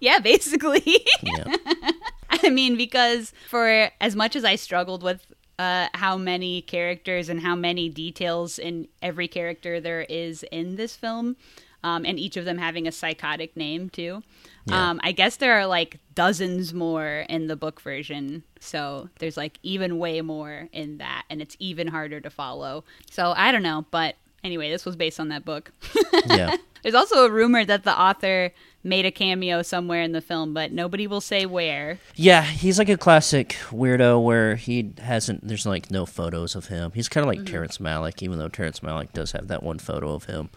yeah, 0.00 0.18
basically. 0.18 1.04
yeah. 1.22 1.56
I 2.30 2.50
mean, 2.50 2.76
because 2.76 3.32
for 3.48 3.90
as 4.00 4.14
much 4.14 4.36
as 4.36 4.44
I 4.44 4.56
struggled 4.56 5.02
with 5.02 5.26
uh, 5.58 5.88
how 5.94 6.16
many 6.16 6.60
characters 6.62 7.28
and 7.28 7.40
how 7.40 7.54
many 7.54 7.88
details 7.88 8.58
in 8.58 8.88
every 9.00 9.28
character 9.28 9.80
there 9.80 10.02
is 10.02 10.42
in 10.52 10.76
this 10.76 10.94
film, 10.94 11.36
um, 11.82 12.04
and 12.04 12.18
each 12.18 12.36
of 12.36 12.44
them 12.44 12.58
having 12.58 12.86
a 12.86 12.92
psychotic 12.92 13.56
name 13.56 13.88
too. 13.88 14.22
Yeah. 14.66 14.90
Um, 14.90 15.00
I 15.02 15.12
guess 15.12 15.36
there 15.36 15.54
are 15.58 15.66
like 15.66 15.98
dozens 16.14 16.74
more 16.74 17.24
in 17.28 17.46
the 17.46 17.56
book 17.56 17.80
version, 17.80 18.42
so 18.60 19.08
there's 19.20 19.36
like 19.38 19.58
even 19.62 19.98
way 19.98 20.20
more 20.20 20.68
in 20.72 20.98
that, 20.98 21.24
and 21.30 21.40
it's 21.40 21.56
even 21.58 21.86
harder 21.86 22.20
to 22.20 22.28
follow. 22.28 22.84
So 23.10 23.32
I 23.34 23.52
don't 23.52 23.62
know, 23.62 23.86
but 23.90 24.16
Anyway, 24.46 24.70
this 24.70 24.84
was 24.84 24.94
based 24.94 25.18
on 25.18 25.28
that 25.28 25.44
book. 25.44 25.72
yeah. 26.26 26.56
There's 26.82 26.94
also 26.94 27.26
a 27.26 27.30
rumor 27.30 27.64
that 27.64 27.82
the 27.82 28.00
author 28.00 28.52
made 28.84 29.04
a 29.04 29.10
cameo 29.10 29.62
somewhere 29.62 30.02
in 30.02 30.12
the 30.12 30.20
film, 30.20 30.54
but 30.54 30.70
nobody 30.70 31.08
will 31.08 31.20
say 31.20 31.44
where. 31.44 31.98
Yeah, 32.14 32.42
he's 32.42 32.78
like 32.78 32.88
a 32.88 32.96
classic 32.96 33.56
weirdo 33.70 34.22
where 34.22 34.54
he 34.54 34.92
hasn't. 34.98 35.46
There's 35.46 35.66
like 35.66 35.90
no 35.90 36.06
photos 36.06 36.54
of 36.54 36.68
him. 36.68 36.92
He's 36.94 37.08
kind 37.08 37.24
of 37.24 37.28
like 37.28 37.40
mm-hmm. 37.40 37.52
Terrence 37.52 37.78
Malick, 37.78 38.22
even 38.22 38.38
though 38.38 38.48
Terrence 38.48 38.80
Malick 38.80 39.12
does 39.12 39.32
have 39.32 39.48
that 39.48 39.64
one 39.64 39.80
photo 39.80 40.14
of 40.14 40.26
him. 40.26 40.48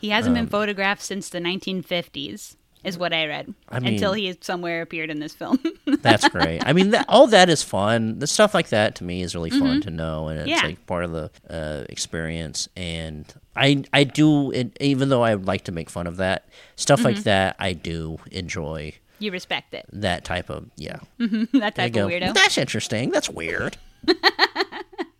He 0.00 0.10
hasn't 0.10 0.36
um, 0.36 0.44
been 0.44 0.50
photographed 0.50 1.02
since 1.02 1.30
the 1.30 1.40
1950s 1.40 2.56
is 2.84 2.96
what 2.96 3.12
I 3.12 3.26
read 3.26 3.54
I 3.68 3.80
mean, 3.80 3.94
until 3.94 4.12
he 4.12 4.36
somewhere 4.40 4.82
appeared 4.82 5.10
in 5.10 5.20
this 5.20 5.34
film. 5.34 5.58
that's 5.86 6.28
great. 6.28 6.62
I 6.64 6.72
mean, 6.72 6.90
that, 6.90 7.06
all 7.08 7.26
that 7.28 7.48
is 7.48 7.62
fun. 7.62 8.18
The 8.18 8.26
stuff 8.26 8.54
like 8.54 8.68
that 8.68 8.94
to 8.96 9.04
me 9.04 9.22
is 9.22 9.34
really 9.34 9.50
fun 9.50 9.62
mm-hmm. 9.62 9.80
to 9.80 9.90
know, 9.90 10.28
and 10.28 10.40
it's 10.40 10.48
yeah. 10.48 10.62
like 10.62 10.86
part 10.86 11.04
of 11.04 11.12
the 11.12 11.30
uh, 11.48 11.84
experience. 11.88 12.68
And 12.76 13.32
I 13.54 13.84
I 13.92 14.04
do, 14.04 14.50
it, 14.52 14.76
even 14.80 15.08
though 15.08 15.22
I 15.22 15.34
would 15.34 15.46
like 15.46 15.64
to 15.64 15.72
make 15.72 15.90
fun 15.90 16.06
of 16.06 16.16
that 16.16 16.48
stuff 16.76 17.00
mm-hmm. 17.00 17.06
like 17.06 17.24
that, 17.24 17.56
I 17.58 17.72
do 17.72 18.18
enjoy. 18.30 18.94
You 19.18 19.32
respect 19.32 19.74
it. 19.74 19.86
That 19.92 20.24
type 20.24 20.48
of 20.48 20.70
yeah. 20.76 21.00
Mm-hmm. 21.18 21.58
that 21.58 21.74
type 21.74 21.94
of 21.96 22.10
weirdo. 22.10 22.34
That's 22.34 22.56
interesting. 22.56 23.10
That's 23.10 23.28
weird. 23.28 23.76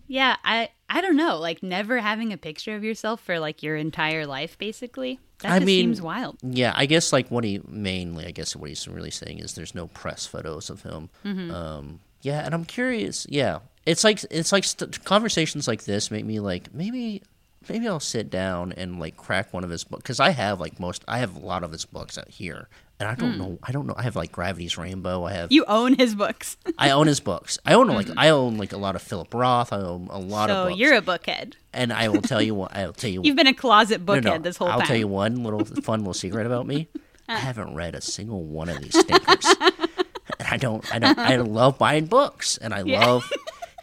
yeah, 0.09 0.37
I 0.43 0.71
I 0.89 1.01
don't 1.03 1.17
know. 1.17 1.39
Like 1.39 1.63
never 1.63 1.99
having 1.99 2.33
a 2.33 2.39
picture 2.39 2.75
of 2.75 2.83
yourself 2.83 3.21
for 3.21 3.39
like 3.39 3.63
your 3.63 3.77
entire 3.77 4.27
life, 4.27 4.57
basically. 4.57 5.21
That 5.43 5.53
I 5.53 5.59
just 5.59 5.67
mean, 5.67 5.85
seems 5.87 6.03
wild. 6.03 6.39
Yeah, 6.43 6.73
I 6.77 6.87
guess 6.87 7.13
like 7.13 7.29
what 7.31 7.45
he 7.45 7.61
mainly, 7.67 8.27
I 8.27 8.31
guess 8.31 8.55
what 8.55 8.69
he's 8.69 8.87
really 8.87 9.11
saying 9.11 9.39
is 9.39 9.55
there's 9.55 9.75
no 9.75 9.87
press 9.89 10.27
photos 10.27 10.71
of 10.71 10.83
him. 10.83 11.09
Mm-hmm. 11.25 11.51
Um, 11.51 12.01
yeah, 12.23 12.45
and 12.45 12.55
I'm 12.55 12.65
curious. 12.65 13.27
Yeah, 13.29 13.61
it's 13.87 14.05
like 14.05 14.23
it's 14.31 14.53
like 14.53 14.65
st- 14.65 15.05
conversations 15.05 15.67
like 15.67 15.85
this 15.85 16.11
make 16.11 16.25
me 16.25 16.41
like 16.41 16.75
maybe 16.75 17.23
maybe 17.69 17.89
I'll 17.89 18.01
sit 18.01 18.31
down 18.31 18.73
and 18.73 18.99
like 18.99 19.17
crack 19.17 19.53
one 19.53 19.65
of 19.65 19.71
his 19.71 19.85
books 19.85 20.03
because 20.03 20.21
I 20.21 20.31
have 20.31 20.61
like 20.61 20.81
most 20.81 21.05
I 21.07 21.19
have 21.19 21.37
a 21.37 21.41
lot 21.41 21.63
of 21.63 21.73
his 21.73 21.85
books 21.85 22.19
out 22.19 22.29
here, 22.29 22.69
and 22.99 23.09
I 23.09 23.15
don't 23.15 23.35
mm. 23.35 23.39
know. 23.39 23.59
I 23.63 23.73
don't 23.73 23.87
know. 23.87 23.95
I 23.97 24.03
have 24.03 24.17
like 24.17 24.33
Gravity's 24.33 24.77
Rainbow. 24.77 25.25
I 25.25 25.33
have. 25.33 25.53
You 25.53 25.65
own 25.67 25.95
his 25.95 26.15
books. 26.15 26.57
I 26.79 26.91
own 26.91 27.07
his 27.07 27.21
books. 27.21 27.59
I 27.65 27.75
own 27.75 27.89
like 27.89 28.07
mm-hmm. 28.07 28.19
I 28.19 28.31
own 28.31 28.59
like 28.59 28.73
a 28.73 28.77
lot 28.77 28.97
of 28.97 29.03
Philip 29.03 29.33
Roth. 29.33 29.73
I 29.73 29.79
own 29.79 30.09
a 30.11 30.19
lot 30.19 30.49
so 30.49 30.65
of. 30.65 30.69
So 30.69 30.77
you're 30.77 30.95
a 30.95 31.03
bookhead. 31.03 31.55
And 31.73 31.93
I 31.93 32.09
will 32.09 32.23
tell 32.23 32.43
you 32.43 32.55
what. 32.55 32.75
I'll 32.75 32.93
tell 32.93 33.11
you. 33.11 33.23
You've 33.25 33.37
been 33.37 33.47
a 33.47 33.55
closet 33.55 34.05
bookhead 34.05 34.25
no, 34.25 34.37
no, 34.37 34.43
this 34.43 34.57
whole 34.57 34.69
I'll 34.69 34.75
time. 34.75 34.81
I'll 34.83 34.87
tell 34.87 34.97
you 34.97 35.09
one 35.09 35.43
little 35.43 35.65
fun 35.83 36.01
little 36.01 36.15
secret 36.15 36.47
about 36.47 36.67
me. 36.67 36.89
I 37.29 37.39
haven't 37.39 37.75
read 37.75 37.95
a 37.95 38.01
single 38.01 38.43
one 38.43 38.69
of 38.69 38.81
these 38.81 38.99
stinkers. 38.99 39.55
and 40.39 40.49
I 40.49 40.57
don't. 40.57 40.95
I 40.95 40.99
don't. 40.99 41.19
I 41.19 41.37
love 41.37 41.79
buying 41.79 42.07
books, 42.07 42.59
and 42.59 42.75
I 42.75 42.83
yeah. 42.83 43.07
love. 43.07 43.33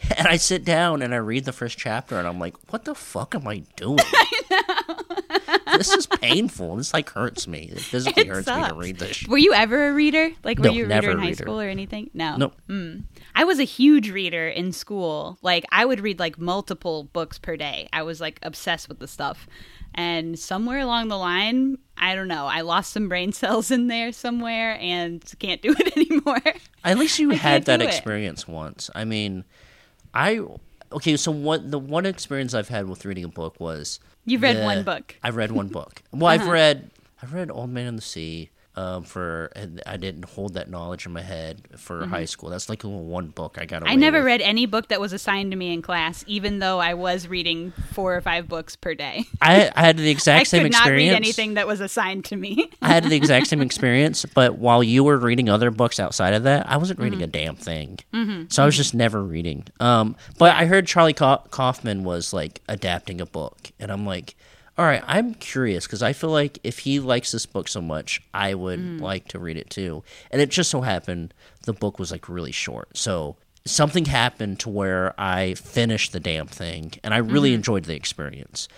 And 0.16 0.26
I 0.26 0.36
sit 0.36 0.64
down 0.64 1.02
and 1.02 1.14
I 1.14 1.18
read 1.18 1.44
the 1.44 1.52
first 1.52 1.78
chapter, 1.78 2.18
and 2.18 2.26
I'm 2.26 2.38
like, 2.38 2.56
"What 2.72 2.84
the 2.84 2.94
fuck 2.94 3.34
am 3.34 3.46
I 3.46 3.62
doing?" 3.76 3.98
I 5.68 5.76
this 5.76 5.92
is 5.92 6.06
painful. 6.06 6.76
This 6.76 6.92
like 6.92 7.10
hurts 7.10 7.46
me. 7.46 7.70
It 7.72 7.80
physically 7.80 8.22
it 8.22 8.28
hurts 8.28 8.46
sucks. 8.46 8.62
me 8.62 8.68
to 8.68 8.74
read 8.74 8.98
this. 8.98 9.26
Were 9.26 9.38
you 9.38 9.52
ever 9.54 9.88
a 9.88 9.92
reader? 9.92 10.30
Like, 10.44 10.58
were 10.58 10.66
no, 10.66 10.72
you 10.72 10.84
a 10.84 10.88
reader 10.88 11.10
in 11.10 11.18
high 11.18 11.26
reader. 11.26 11.44
school 11.44 11.60
or 11.60 11.68
anything? 11.68 12.10
No. 12.14 12.36
No. 12.36 12.52
Mm. 12.68 13.04
I 13.34 13.44
was 13.44 13.58
a 13.58 13.64
huge 13.64 14.10
reader 14.10 14.48
in 14.48 14.72
school. 14.72 15.38
Like, 15.42 15.64
I 15.70 15.84
would 15.84 16.00
read 16.00 16.18
like 16.18 16.38
multiple 16.38 17.04
books 17.04 17.38
per 17.38 17.56
day. 17.56 17.88
I 17.92 18.02
was 18.02 18.20
like 18.20 18.38
obsessed 18.42 18.88
with 18.88 18.98
the 18.98 19.08
stuff. 19.08 19.46
And 19.94 20.38
somewhere 20.38 20.80
along 20.80 21.08
the 21.08 21.18
line, 21.18 21.78
I 21.96 22.14
don't 22.14 22.28
know, 22.28 22.46
I 22.46 22.60
lost 22.60 22.92
some 22.92 23.08
brain 23.08 23.32
cells 23.34 23.70
in 23.70 23.88
there 23.88 24.12
somewhere 24.12 24.78
and 24.80 25.22
can't 25.38 25.62
do 25.62 25.74
it 25.78 25.96
anymore. 25.96 26.42
At 26.84 26.98
least 26.98 27.18
you 27.18 27.30
had 27.30 27.64
that 27.66 27.82
experience 27.82 28.42
it. 28.42 28.48
once. 28.48 28.90
I 28.94 29.04
mean, 29.04 29.44
I 30.14 30.40
okay. 30.92 31.16
So 31.16 31.30
what 31.30 31.70
the 31.70 31.78
one 31.78 32.06
experience 32.06 32.54
I've 32.54 32.68
had 32.68 32.88
with 32.88 33.04
reading 33.04 33.24
a 33.24 33.28
book 33.28 33.58
was 33.58 34.00
you've 34.24 34.42
read 34.42 34.62
one 34.64 34.82
book. 34.82 35.16
I've 35.22 35.36
read 35.36 35.52
one 35.52 35.68
book. 35.68 36.02
Well, 36.12 36.26
uh-huh. 36.26 36.44
I've 36.44 36.50
read 36.50 36.90
I've 37.22 37.34
read 37.34 37.50
Old 37.50 37.70
Man 37.70 37.86
and 37.86 37.98
the 37.98 38.02
Sea 38.02 38.50
um, 38.78 39.02
for 39.02 39.50
I 39.86 39.96
didn't 39.96 40.24
hold 40.24 40.54
that 40.54 40.70
knowledge 40.70 41.04
in 41.04 41.12
my 41.12 41.20
head 41.20 41.62
for 41.76 42.02
mm-hmm. 42.02 42.10
high 42.10 42.26
school. 42.26 42.48
That's 42.48 42.68
like 42.68 42.82
one 42.82 43.26
book 43.26 43.56
I 43.58 43.64
got. 43.64 43.82
I 43.84 43.96
never 43.96 44.18
with. 44.18 44.26
read 44.26 44.40
any 44.40 44.66
book 44.66 44.88
that 44.88 45.00
was 45.00 45.12
assigned 45.12 45.50
to 45.50 45.56
me 45.56 45.72
in 45.72 45.82
class, 45.82 46.22
even 46.28 46.60
though 46.60 46.78
I 46.78 46.94
was 46.94 47.26
reading 47.26 47.72
four 47.92 48.14
or 48.14 48.20
five 48.20 48.46
books 48.46 48.76
per 48.76 48.94
day. 48.94 49.24
I, 49.42 49.72
I 49.74 49.80
had 49.80 49.96
the 49.96 50.08
exact 50.18 50.46
same 50.46 50.64
experience. 50.64 50.76
I 50.76 50.90
not 50.90 50.96
read 50.96 51.12
anything 51.16 51.54
that 51.54 51.66
was 51.66 51.80
assigned 51.80 52.26
to 52.26 52.36
me. 52.36 52.70
I 52.80 52.88
had 52.88 53.02
the 53.02 53.16
exact 53.16 53.48
same 53.48 53.60
experience, 53.68 54.24
but 54.26 54.58
while 54.58 54.84
you 54.84 55.02
were 55.02 55.18
reading 55.18 55.48
other 55.48 55.72
books 55.72 55.98
outside 55.98 56.34
of 56.34 56.44
that, 56.44 56.70
I 56.70 56.76
wasn't 56.76 57.00
reading 57.00 57.18
mm-hmm. 57.18 57.24
a 57.24 57.32
damn 57.32 57.56
thing. 57.56 57.98
Mm-hmm. 58.14 58.44
So 58.50 58.62
I 58.62 58.66
was 58.66 58.76
just 58.76 58.94
never 58.94 59.20
reading. 59.20 59.66
Um, 59.80 60.14
but 60.38 60.54
I 60.54 60.66
heard 60.66 60.86
Charlie 60.86 61.14
Kaufman 61.14 62.04
was 62.04 62.32
like 62.32 62.60
adapting 62.68 63.20
a 63.20 63.26
book, 63.26 63.72
and 63.80 63.90
I'm 63.90 64.06
like 64.06 64.36
all 64.78 64.84
right, 64.84 65.02
I'm 65.08 65.34
curious 65.34 65.86
because 65.86 66.04
I 66.04 66.12
feel 66.12 66.30
like 66.30 66.60
if 66.62 66.78
he 66.78 67.00
likes 67.00 67.32
this 67.32 67.46
book 67.46 67.66
so 67.66 67.82
much, 67.82 68.22
I 68.32 68.54
would 68.54 68.78
mm. 68.78 69.00
like 69.00 69.26
to 69.28 69.40
read 69.40 69.56
it 69.56 69.70
too. 69.70 70.04
And 70.30 70.40
it 70.40 70.50
just 70.50 70.70
so 70.70 70.82
happened 70.82 71.34
the 71.64 71.72
book 71.72 71.98
was 71.98 72.12
like 72.12 72.28
really 72.28 72.52
short. 72.52 72.96
So 72.96 73.36
something 73.64 74.04
happened 74.04 74.60
to 74.60 74.68
where 74.68 75.20
I 75.20 75.54
finished 75.54 76.12
the 76.12 76.20
damn 76.20 76.46
thing 76.46 76.92
and 77.02 77.12
I 77.12 77.18
really 77.18 77.50
mm-hmm. 77.50 77.56
enjoyed 77.56 77.84
the 77.84 77.96
experience. 77.96 78.68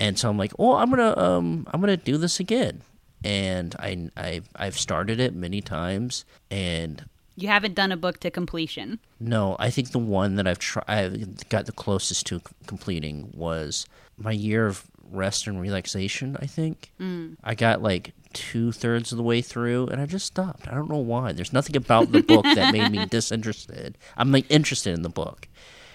And 0.00 0.18
so 0.18 0.30
I'm 0.30 0.38
like, 0.38 0.52
"Oh, 0.58 0.76
I'm 0.76 0.90
going 0.90 1.14
to 1.14 1.22
um 1.22 1.66
I'm 1.70 1.82
going 1.82 1.96
to 1.96 2.02
do 2.02 2.16
this 2.16 2.40
again." 2.40 2.80
And 3.22 3.76
I 3.78 4.10
I 4.16 4.40
I've 4.56 4.78
started 4.78 5.20
it 5.20 5.34
many 5.34 5.60
times 5.60 6.24
and 6.50 7.04
you 7.36 7.48
haven't 7.48 7.74
done 7.74 7.92
a 7.92 7.96
book 7.96 8.20
to 8.20 8.30
completion. 8.30 9.00
No, 9.20 9.56
I 9.58 9.70
think 9.70 9.92
the 9.92 9.98
one 9.98 10.36
that 10.36 10.46
I've 10.46 10.58
tried, 10.58 10.84
I've 10.88 11.48
got 11.48 11.66
the 11.66 11.72
closest 11.72 12.26
to 12.26 12.40
completing 12.66 13.30
was 13.34 13.86
my 14.18 14.32
year 14.32 14.66
of 14.66 14.86
rest 15.12 15.46
and 15.46 15.60
relaxation, 15.60 16.36
I 16.40 16.46
think. 16.46 16.92
Mm. 17.00 17.36
I 17.42 17.54
got 17.54 17.82
like 17.82 18.14
two 18.32 18.72
thirds 18.72 19.12
of 19.12 19.18
the 19.18 19.22
way 19.22 19.42
through 19.42 19.88
and 19.88 20.00
I 20.00 20.06
just 20.06 20.26
stopped. 20.26 20.68
I 20.68 20.74
don't 20.74 20.90
know 20.90 20.96
why. 20.96 21.32
There's 21.32 21.52
nothing 21.52 21.76
about 21.76 22.12
the 22.12 22.22
book 22.22 22.44
that 22.44 22.72
made 22.72 22.90
me 22.90 23.06
disinterested. 23.10 23.98
I'm 24.16 24.32
like 24.32 24.46
interested 24.50 24.94
in 24.94 25.02
the 25.02 25.08
book. 25.08 25.48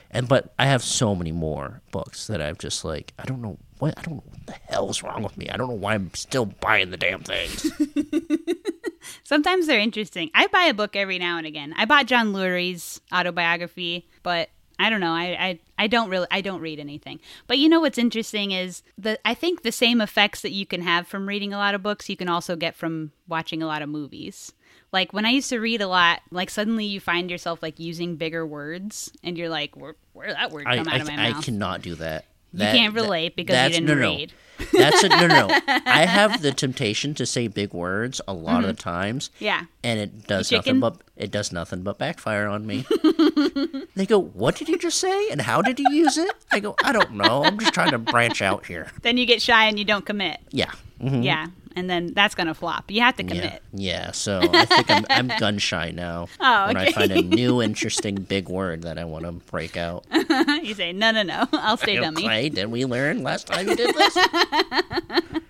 And 0.10 0.28
but 0.28 0.54
I 0.58 0.68
have 0.68 0.84
so 0.84 1.16
many 1.16 1.32
more 1.32 1.82
books 1.92 2.28
that 2.28 2.42
I've 2.42 2.58
just 2.58 2.86
like 2.86 3.14
I 3.20 3.26
don't 3.26 3.42
know 3.42 3.58
what 3.80 3.98
I 3.98 4.02
don't 4.04 4.16
know 4.16 4.24
what 4.26 4.46
the 4.46 4.56
hell's 4.70 5.04
wrong 5.04 5.24
with 5.24 5.38
me. 5.38 5.50
I 5.50 5.58
don't 5.58 5.68
know 5.68 5.76
why 5.76 5.96
I'm 5.96 6.14
still 6.14 6.46
buying 6.46 6.92
the 6.92 6.98
damn 6.98 7.24
things. 7.24 7.70
Sometimes 9.24 9.68
they're 9.68 9.80
interesting. 9.80 10.32
I 10.34 10.48
buy 10.48 10.64
a 10.64 10.74
book 10.74 10.96
every 10.96 11.20
now 11.20 11.38
and 11.38 11.46
again. 11.46 11.74
I 11.78 11.86
bought 11.86 12.06
John 12.06 12.34
Lurie's 12.34 13.02
autobiography, 13.14 14.08
but 14.24 14.50
I 14.80 14.90
don't 14.90 15.02
know. 15.02 15.12
I, 15.14 15.26
I 15.40 15.60
I 15.78 15.88
don't 15.88 16.10
really 16.10 16.28
I 16.30 16.42
don't 16.42 16.62
read 16.62 16.80
anything. 16.80 17.20
But 17.48 17.58
you 17.58 17.70
know 17.70 17.80
what's 17.80 17.98
interesting 17.98 18.52
is 18.52 18.84
the 18.98 19.20
I 19.26 19.34
think 19.34 19.64
the 19.64 19.72
same 19.72 20.02
effects 20.02 20.42
that 20.42 20.52
you 20.52 20.66
can 20.66 20.82
have 20.82 21.08
from 21.08 21.28
reading 21.28 21.54
a 21.54 21.58
lot 21.58 21.74
of 21.76 21.84
books, 21.84 22.10
you 22.10 22.18
can 22.18 22.30
also 22.30 22.56
get 22.56 22.76
from 22.76 23.12
watching 23.28 23.64
a 23.64 23.68
lot 23.68 23.82
of 23.82 23.90
movies. 23.90 24.54
Like 24.92 25.14
when 25.14 25.26
I 25.26 25.30
used 25.32 25.50
to 25.50 25.60
read 25.60 25.82
a 25.82 25.88
lot, 25.88 26.22
like 26.32 26.50
suddenly 26.50 26.86
you 26.86 27.00
find 27.00 27.30
yourself 27.30 27.62
like 27.62 27.80
using 27.80 28.16
bigger 28.16 28.46
words, 28.46 29.12
and 29.24 29.38
you're 29.38 29.50
like, 29.50 29.76
where 29.76 29.96
where 30.14 30.32
that 30.34 30.52
word 30.52 30.66
I, 30.68 30.78
out 30.78 30.88
I, 30.88 30.98
of 30.98 31.08
my 31.08 31.14
I 31.14 31.32
mouth? 31.34 31.44
cannot 31.44 31.82
do 31.82 31.96
that. 31.96 32.26
You 32.66 32.72
can't 32.72 32.94
relate 32.94 33.36
because 33.36 33.54
you 33.54 33.58
that's- 33.58 33.72
didn't 33.80 33.88
no, 33.88 33.96
no, 33.96 34.16
read. 34.16 34.34
That's 34.74 35.04
a, 35.04 35.10
no, 35.10 35.28
no, 35.28 35.46
no. 35.48 35.60
I 35.68 36.08
have 36.08 36.42
the 36.42 36.52
temptation 36.52 37.14
to 37.14 37.28
say 37.28 37.48
big 37.48 37.74
words 37.74 38.20
a 38.28 38.34
lot 38.34 38.62
of 38.64 38.76
the 38.76 38.82
times, 38.82 39.30
Yeah. 39.38 39.66
and 39.84 40.00
it 40.00 40.26
does 40.26 40.52
nothing 40.52 40.80
but 40.80 40.98
it 41.16 41.30
does 41.30 41.52
nothing 41.52 41.84
but 41.84 42.00
backfire 42.00 42.48
on 42.48 42.66
me. 42.66 42.84
they 43.96 44.08
go, 44.08 44.18
"What 44.20 44.56
did 44.56 44.68
you 44.68 44.80
just 44.80 44.98
say? 45.00 45.30
And 45.30 45.42
how 45.42 45.62
did 45.62 45.78
you 45.78 45.86
use 45.92 46.18
it?" 46.18 46.32
I 46.52 46.60
go, 46.60 46.76
"I 46.84 46.92
don't 46.92 47.12
know. 47.14 47.44
I'm 47.44 47.60
just 47.60 47.74
trying 47.76 47.92
to 47.92 48.00
branch 48.00 48.42
out 48.42 48.66
here." 48.66 48.90
Then 49.04 49.18
you 49.18 49.28
get 49.28 49.44
shy 49.44 49.66
and 49.66 49.78
you 49.78 49.86
don't 49.86 50.06
commit. 50.08 50.40
Yeah. 50.50 50.72
Mhm. 51.00 51.24
Yeah. 51.24 51.48
And 51.78 51.90
then 51.90 52.14
that's 52.14 52.34
gonna 52.36 52.54
flop. 52.56 52.90
You 52.90 53.02
have 53.02 53.16
to 53.18 53.24
Yeah, 53.24 53.30
commit. 53.30 53.64
yeah. 53.72 54.12
So 54.12 54.42
I 54.52 54.66
think 54.66 54.90
I'm, 54.90 55.06
I'm 55.10 55.28
gun 55.40 55.58
shy 55.60 55.92
now. 55.92 56.28
Oh, 56.40 56.64
okay. 56.66 56.68
When 56.74 56.78
I 56.78 56.92
find 56.92 57.12
a 57.12 57.22
new, 57.38 57.62
interesting 57.62 58.16
big 58.16 58.50
word 58.50 58.82
that 58.82 58.98
I 58.98 59.06
want 59.06 59.26
to 59.26 59.32
break 59.34 59.78
out. 59.78 60.06
you 60.64 60.74
say, 60.74 60.92
no, 60.92 61.12
no, 61.12 61.24
no. 61.24 61.48
I'll 61.54 61.78
stay 61.78 61.96
dummy. 61.98 62.26
Okay, 62.26 62.50
did 62.50 62.68
we 62.72 62.86
learn 62.86 63.22
last 63.24 63.48
time 63.48 63.68
you 63.68 63.76
did 63.76 63.94
this? 63.96 64.18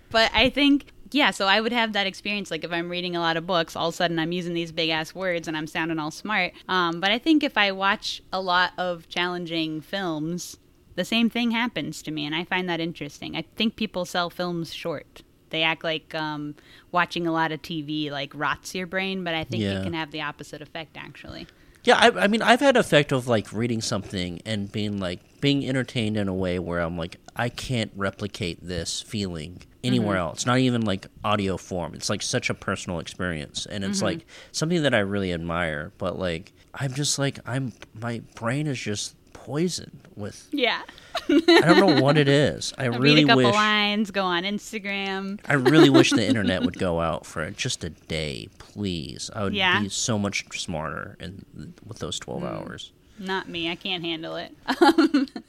But 0.09 0.32
I 0.34 0.49
think, 0.49 0.86
yeah, 1.11 1.32
so 1.32 1.45
I 1.47 1.59
would 1.61 1.71
have 1.73 1.93
that 1.93 2.07
experience. 2.07 2.49
Like 2.51 2.63
if 2.63 2.71
I'm 2.71 2.89
reading 2.89 3.15
a 3.15 3.19
lot 3.19 3.38
of 3.38 3.45
books, 3.45 3.75
all 3.75 3.89
of 3.89 3.93
a 3.93 3.97
sudden 3.97 4.19
I'm 4.19 4.32
using 4.32 4.53
these 4.53 4.71
big 4.71 4.89
ass 4.89 5.13
words 5.13 5.47
and 5.47 5.55
I'm 5.57 5.67
sounding 5.67 5.99
all 5.99 6.11
smart. 6.11 6.53
Um, 6.67 6.99
but 6.99 7.11
I 7.11 7.17
think 7.19 7.43
if 7.43 7.57
I 7.57 7.71
watch 7.71 8.21
a 8.34 8.41
lot 8.41 8.71
of 8.78 9.07
challenging 9.09 9.82
films, 9.82 10.57
the 10.95 11.05
same 11.05 11.30
thing 11.30 11.51
happens 11.51 12.01
to 12.03 12.11
me. 12.11 12.25
And 12.25 12.34
I 12.34 12.43
find 12.45 12.67
that 12.69 12.80
interesting. 12.80 13.36
I 13.36 13.43
think 13.55 13.75
people 13.75 14.05
sell 14.05 14.30
films 14.30 14.73
short. 14.73 15.21
They 15.49 15.63
act 15.63 15.83
like 15.83 16.13
um, 16.15 16.55
watching 16.91 17.27
a 17.27 17.31
lot 17.31 17.51
of 17.51 17.61
TV 17.61 18.09
like 18.11 18.31
rots 18.35 18.75
your 18.75 18.87
brain, 18.87 19.23
but 19.23 19.33
I 19.33 19.43
think 19.43 19.63
Yeah. 19.63 19.79
it 19.79 19.83
can 19.83 19.93
have 19.93 20.11
the 20.11 20.21
opposite 20.21 20.61
effect 20.61 20.97
actually. 20.97 21.47
Yeah, 21.83 21.97
I, 21.97 22.23
I 22.23 22.27
mean, 22.27 22.41
I've 22.41 22.59
had 22.59 22.75
effect 22.75 23.13
of 23.13 23.27
like 23.27 23.53
reading 23.53 23.79
something 23.81 24.41
and 24.45 24.69
being 24.69 24.99
like 24.99 25.21
being 25.39 25.65
entertained 25.67 26.17
in 26.17 26.27
a 26.27 26.33
way 26.33 26.59
where 26.59 26.79
I'm 26.81 26.97
like, 26.97 27.15
I 27.35 27.47
can't 27.49 27.91
replicate 27.95 28.59
this 28.61 29.01
feeling 29.01 29.61
anywhere 29.83 30.17
else. 30.17 30.45
Not 30.45 30.57
even 30.59 30.81
like 30.81 31.07
audio 31.23 31.55
form. 31.55 31.93
It's 31.93 32.09
like 32.09 32.21
such 32.21 32.49
a 32.49 32.53
personal 32.53 32.99
experience, 32.99 33.65
and 33.65 33.85
it's 33.85 34.01
like 34.01 34.25
something 34.51 34.81
that 34.81 34.93
I 34.93 34.99
really 34.99 35.31
admire. 35.31 35.93
But 35.97 36.19
like, 36.19 36.51
I'm 36.73 36.93
just 36.93 37.17
like, 37.19 37.39
I'm 37.45 37.71
my 37.93 38.21
brain 38.35 38.67
is 38.67 38.79
just 38.79 39.15
poisoned 39.47 40.01
with. 40.17 40.49
Yeah. 40.51 40.81
I 41.29 41.61
don't 41.65 41.79
know 41.95 42.01
what 42.01 42.17
it 42.17 42.27
is. 42.27 42.73
I 42.77 42.87
Read 42.87 42.99
really 43.01 43.23
a 43.23 43.27
couple 43.27 43.45
wish. 43.45 43.55
lines, 43.55 44.11
go 44.11 44.23
on 44.23 44.43
Instagram. 44.43 45.39
I 45.47 45.53
really 45.53 45.89
wish 45.89 46.11
the 46.11 46.27
internet 46.31 46.63
would 46.63 46.77
go 46.77 46.99
out 46.99 47.25
for 47.25 47.49
just 47.51 47.81
a 47.85 47.89
day, 47.91 48.49
please. 48.59 49.31
I 49.33 49.43
would 49.43 49.53
Yeah. 49.53 49.81
be 49.81 49.87
so 49.89 50.19
much 50.19 50.45
smarter 50.59 51.15
in 51.21 51.45
with 51.85 51.99
those 51.99 52.19
twelve 52.19 52.43
hours. 52.43 52.91
Not 53.17 53.47
me. 53.47 53.71
I 53.71 53.75
can't 53.75 54.03
handle 54.03 54.35
it. 54.35 54.53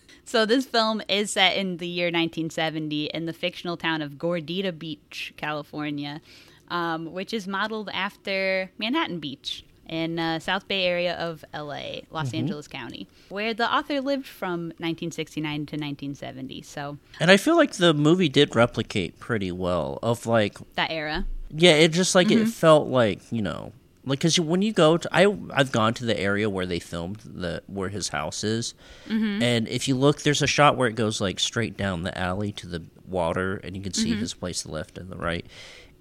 so 0.24 0.46
this 0.46 0.64
film 0.64 1.02
is 1.08 1.32
set 1.32 1.56
in 1.56 1.78
the 1.78 1.86
year 1.88 2.06
1970 2.06 3.06
in 3.06 3.26
the 3.26 3.32
fictional 3.32 3.76
town 3.76 4.00
of 4.00 4.12
Gordita 4.12 4.78
Beach, 4.78 5.34
California, 5.36 6.20
um, 6.68 7.12
which 7.12 7.34
is 7.34 7.46
modeled 7.48 7.90
after 7.92 8.70
Manhattan 8.78 9.18
Beach 9.18 9.64
in 9.88 10.18
uh, 10.18 10.38
South 10.38 10.68
Bay 10.68 10.84
area 10.84 11.14
of 11.16 11.44
LA, 11.54 12.00
Los 12.10 12.34
Angeles 12.34 12.68
County, 12.68 13.08
where 13.28 13.54
the 13.54 13.72
author 13.72 14.00
lived 14.00 14.26
from 14.26 14.66
1969 14.78 15.42
to 15.66 15.76
1970. 15.76 16.62
So 16.62 16.98
And 17.20 17.30
I 17.30 17.36
feel 17.36 17.56
like 17.56 17.72
the 17.74 17.94
movie 17.94 18.28
did 18.28 18.54
replicate 18.54 19.18
pretty 19.18 19.50
well 19.52 19.98
of 20.02 20.26
like 20.26 20.58
that 20.74 20.90
era. 20.90 21.26
yeah, 21.50 21.72
it 21.72 21.88
just 21.92 22.14
like 22.14 22.28
Mm-hmm. 22.28 22.42
it 22.42 22.48
felt 22.48 22.88
like, 22.88 23.20
you 23.32 23.42
know, 23.42 23.72
like 24.04 24.20
cuz 24.20 24.38
when 24.40 24.62
you 24.62 24.72
go 24.72 24.96
to 24.96 25.08
I 25.12 25.26
I've 25.52 25.72
gone 25.72 25.92
to 25.94 26.04
the 26.06 26.18
area 26.18 26.48
where 26.48 26.64
they 26.66 26.78
filmed 26.78 27.20
the 27.24 27.62
where 27.66 27.88
his 27.90 28.08
house 28.08 28.42
is. 28.44 28.74
Mm-hmm. 29.08 29.42
And 29.42 29.68
if 29.68 29.86
you 29.88 29.94
look 29.96 30.22
there's 30.22 30.42
a 30.42 30.46
shot 30.46 30.76
where 30.76 30.88
it 30.88 30.94
goes 30.96 31.20
like 31.20 31.38
straight 31.40 31.76
down 31.76 32.02
the 32.04 32.16
alley 32.16 32.52
to 32.52 32.66
the 32.66 32.82
water 33.06 33.56
and 33.64 33.76
you 33.76 33.82
can 33.82 33.92
see 33.94 34.10
Mm-hmm. 34.12 34.20
his 34.20 34.34
place 34.34 34.62
to 34.62 34.68
the 34.68 34.74
left 34.74 34.96
and 34.98 35.10
the 35.10 35.16
right. 35.16 35.44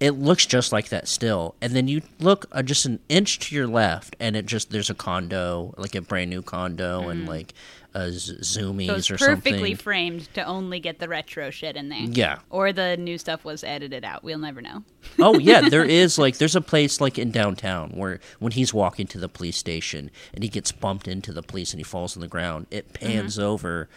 It 0.00 0.12
looks 0.12 0.46
just 0.46 0.72
like 0.72 0.90
that 0.90 1.08
still. 1.08 1.56
And 1.60 1.72
then 1.74 1.88
you 1.88 2.02
look 2.20 2.46
uh, 2.52 2.62
just 2.62 2.86
an 2.86 3.00
inch 3.08 3.40
to 3.40 3.54
your 3.54 3.66
left 3.66 4.14
and 4.20 4.36
it 4.36 4.46
just 4.46 4.70
there's 4.70 4.90
a 4.90 4.94
condo, 4.94 5.74
like 5.76 5.94
a 5.96 6.00
brand 6.00 6.30
new 6.30 6.40
condo 6.42 7.08
and 7.08 7.26
like 7.28 7.52
a 7.94 8.12
z- 8.12 8.36
zoomies 8.42 8.86
So 8.86 8.94
it's 8.94 9.10
or 9.10 9.14
Mm-hmm. 9.16 9.34
perfectly 9.34 9.74
framed 9.74 10.32
to 10.34 10.44
only 10.44 10.78
get 10.78 11.00
the 11.00 11.08
retro 11.08 11.50
shit 11.50 11.74
in 11.74 11.88
there. 11.88 11.98
Yeah. 11.98 12.38
Or 12.48 12.72
the 12.72 12.96
new 12.96 13.18
stuff 13.18 13.44
was 13.44 13.64
edited 13.64 14.04
out. 14.04 14.22
We'll 14.22 14.38
never 14.38 14.60
know. 14.62 14.84
oh 15.18 15.36
yeah, 15.38 15.68
there 15.68 15.84
is 16.02 16.16
like 16.16 16.38
there's 16.38 16.54
a 16.54 16.60
place 16.60 17.00
like 17.00 17.18
in 17.18 17.32
downtown 17.32 17.90
where 17.90 18.20
when 18.38 18.52
he's 18.52 18.72
walking 18.72 19.08
to 19.08 19.18
the 19.18 19.28
police 19.28 19.56
station 19.56 20.12
and 20.32 20.44
he 20.44 20.48
gets 20.48 20.70
bumped 20.70 21.08
into 21.08 21.32
the 21.32 21.42
police 21.42 21.72
and 21.72 21.80
he 21.80 21.84
falls 21.84 22.16
on 22.16 22.20
the 22.20 22.28
ground, 22.28 22.66
it 22.70 22.92
pans 22.92 23.36
over 23.36 23.88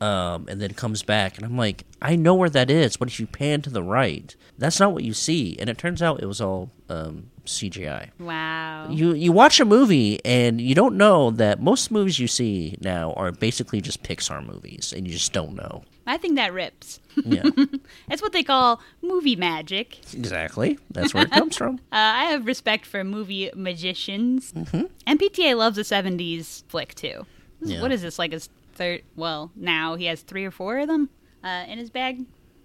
um, 0.00 0.46
and 0.48 0.60
then 0.60 0.74
comes 0.74 1.02
back 1.02 1.36
and 1.36 1.44
I'm 1.46 1.56
like, 1.56 1.84
I 2.02 2.16
know 2.16 2.34
where 2.34 2.50
that 2.50 2.70
is, 2.70 2.96
but 2.96 3.08
if 3.08 3.18
you 3.18 3.26
pan 3.26 3.62
to 3.62 3.70
the 3.70 3.82
right, 3.82 4.34
that's 4.58 4.78
not 4.78 4.92
what 4.92 5.04
you 5.04 5.14
see. 5.14 5.56
And 5.58 5.70
it 5.70 5.78
turns 5.78 6.02
out 6.02 6.22
it 6.22 6.26
was 6.26 6.40
all 6.40 6.70
um, 6.88 7.30
CGI. 7.46 8.10
Wow. 8.18 8.88
You 8.90 9.14
you 9.14 9.32
watch 9.32 9.60
a 9.60 9.64
movie 9.64 10.20
and 10.24 10.60
you 10.60 10.74
don't 10.74 10.96
know 10.96 11.30
that 11.32 11.60
most 11.62 11.90
movies 11.90 12.18
you 12.18 12.26
see 12.28 12.76
now 12.80 13.12
are 13.14 13.32
basically 13.32 13.80
just 13.80 14.02
Pixar 14.02 14.44
movies 14.44 14.92
and 14.94 15.06
you 15.06 15.12
just 15.14 15.32
don't 15.32 15.54
know. 15.54 15.84
I 16.08 16.18
think 16.18 16.36
that 16.36 16.52
rips. 16.52 17.00
Yeah, 17.24 17.42
That's 18.08 18.22
what 18.22 18.32
they 18.32 18.44
call 18.44 18.80
movie 19.02 19.34
magic. 19.34 19.98
exactly. 20.14 20.78
That's 20.90 21.12
where 21.14 21.24
it 21.24 21.30
comes 21.32 21.56
from. 21.56 21.80
Uh, 21.92 21.96
I 21.98 22.24
have 22.26 22.46
respect 22.46 22.84
for 22.84 23.02
movie 23.04 23.50
magicians. 23.54 24.52
Mm-hmm. 24.52 24.84
And 25.06 25.18
PTA 25.18 25.56
loves 25.56 25.78
a 25.78 25.80
70s 25.80 26.62
flick 26.68 26.94
too. 26.94 27.24
Yeah. 27.62 27.80
What 27.80 27.90
is 27.90 28.02
this, 28.02 28.18
like 28.18 28.32
his 28.32 28.50
third? 28.76 29.02
Well, 29.16 29.50
now 29.56 29.96
he 29.96 30.06
has 30.06 30.22
three 30.22 30.44
or 30.44 30.50
four 30.50 30.78
of 30.78 30.88
them 30.88 31.10
uh, 31.42 31.64
in 31.68 31.78
his 31.78 31.90
bag. 31.90 32.24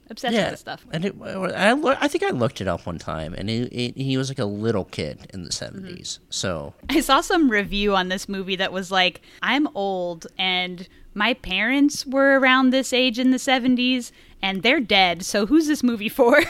Obsessed 0.09 0.35
with 0.35 0.49
this 0.51 0.59
stuff. 0.59 0.85
And 0.91 1.05
it, 1.05 1.15
I, 1.21 1.71
loo- 1.71 1.95
I 1.97 2.09
think 2.09 2.23
I 2.23 2.31
looked 2.31 2.59
it 2.59 2.67
up 2.67 2.85
one 2.85 2.97
time, 2.97 3.33
and 3.33 3.49
it, 3.49 3.71
it, 3.71 3.97
he 3.97 4.17
was 4.17 4.27
like 4.27 4.39
a 4.39 4.45
little 4.45 4.83
kid 4.83 5.19
in 5.33 5.45
the 5.45 5.49
70s. 5.49 5.81
Mm-hmm. 5.81 6.23
So, 6.29 6.73
I 6.89 6.99
saw 6.99 7.21
some 7.21 7.49
review 7.49 7.95
on 7.95 8.09
this 8.09 8.27
movie 8.27 8.57
that 8.57 8.73
was 8.73 8.91
like, 8.91 9.21
I'm 9.41 9.69
old 9.73 10.27
and 10.37 10.85
my 11.13 11.33
parents 11.33 12.05
were 12.05 12.39
around 12.39 12.69
this 12.69 12.91
age 12.91 13.19
in 13.19 13.31
the 13.31 13.37
70s 13.37 14.11
and 14.41 14.63
they're 14.63 14.79
dead, 14.79 15.23
so 15.23 15.45
who's 15.45 15.67
this 15.67 15.83
movie 15.83 16.09
for? 16.09 16.41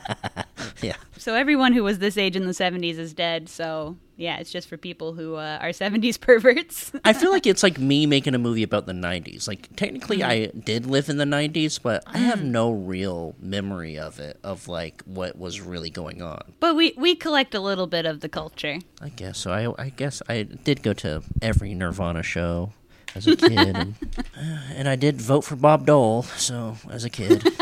yeah. 0.82 0.96
so 1.18 1.34
everyone 1.34 1.72
who 1.72 1.84
was 1.84 1.98
this 1.98 2.16
age 2.16 2.36
in 2.36 2.46
the 2.46 2.52
70s 2.52 2.98
is 2.98 3.12
dead, 3.12 3.48
so 3.48 3.96
yeah, 4.20 4.36
it's 4.38 4.52
just 4.52 4.68
for 4.68 4.76
people 4.76 5.14
who 5.14 5.34
uh, 5.36 5.58
are 5.60 5.70
70s 5.70 6.20
perverts. 6.28 6.92
I 7.04 7.12
feel 7.14 7.30
like 7.32 7.46
it's 7.46 7.62
like 7.62 7.78
me 7.78 8.04
making 8.06 8.34
a 8.34 8.38
movie 8.38 8.62
about 8.62 8.86
the 8.86 8.92
90s. 8.92 9.48
Like, 9.48 9.74
technically, 9.76 10.18
Mm-hmm. 10.18 10.56
I 10.56 10.60
did 10.60 10.84
live 10.86 11.08
in 11.08 11.16
the 11.16 11.24
90s, 11.24 11.80
but 11.82 12.02
I 12.06 12.18
have 12.18 12.42
no 12.44 12.70
real 12.70 13.34
memory 13.40 13.98
of 13.98 14.20
it, 14.20 14.38
of 14.44 14.68
like 14.68 15.02
what 15.06 15.36
was 15.38 15.60
really 15.60 15.88
going 15.90 16.20
on. 16.22 16.42
but 16.60 16.76
we, 16.76 16.92
we 16.96 17.14
collect 17.14 17.54
a 17.54 17.60
little 17.60 17.86
bit 17.86 18.04
of 18.06 18.20
the 18.20 18.28
culture. 18.28 18.78
I 19.00 19.08
guess 19.08 19.38
so. 19.38 19.50
I, 19.52 19.82
I 19.82 19.88
guess 19.88 20.20
I 20.28 20.42
did 20.42 20.82
go 20.82 20.92
to 20.94 21.22
every 21.40 21.74
Nirvana 21.74 22.22
show 22.22 22.72
as 23.14 23.26
a 23.26 23.34
kid, 23.36 23.52
and, 23.76 23.94
and 24.36 24.88
I 24.88 24.96
did 24.96 25.20
vote 25.20 25.40
for 25.42 25.56
Bob 25.56 25.86
Dole. 25.86 26.22
So 26.24 26.76
as 26.90 27.04
a 27.04 27.10
kid, 27.10 27.42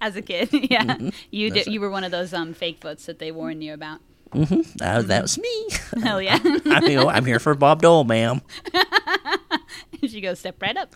As 0.00 0.14
a 0.14 0.22
kid, 0.22 0.48
yeah, 0.52 0.84
Mm-hmm. 0.84 1.08
you 1.32 1.50
did, 1.50 1.66
you 1.66 1.80
were 1.80 1.90
one 1.90 2.04
of 2.04 2.12
those 2.12 2.32
um 2.32 2.54
fake 2.54 2.80
votes 2.80 3.06
that 3.06 3.18
they 3.18 3.32
warned 3.32 3.64
you 3.64 3.74
about. 3.74 4.00
Uh, 4.32 5.02
that 5.02 5.22
was 5.22 5.38
me. 5.38 5.68
Hell 6.02 6.20
yeah! 6.22 6.38
I 6.66 6.80
mean, 6.80 6.98
I'm 6.98 7.24
here 7.24 7.38
for 7.38 7.54
Bob 7.54 7.82
Dole, 7.82 8.04
ma'am. 8.04 8.40
she 10.06 10.20
goes 10.20 10.38
step 10.40 10.60
right 10.62 10.76
up. 10.76 10.94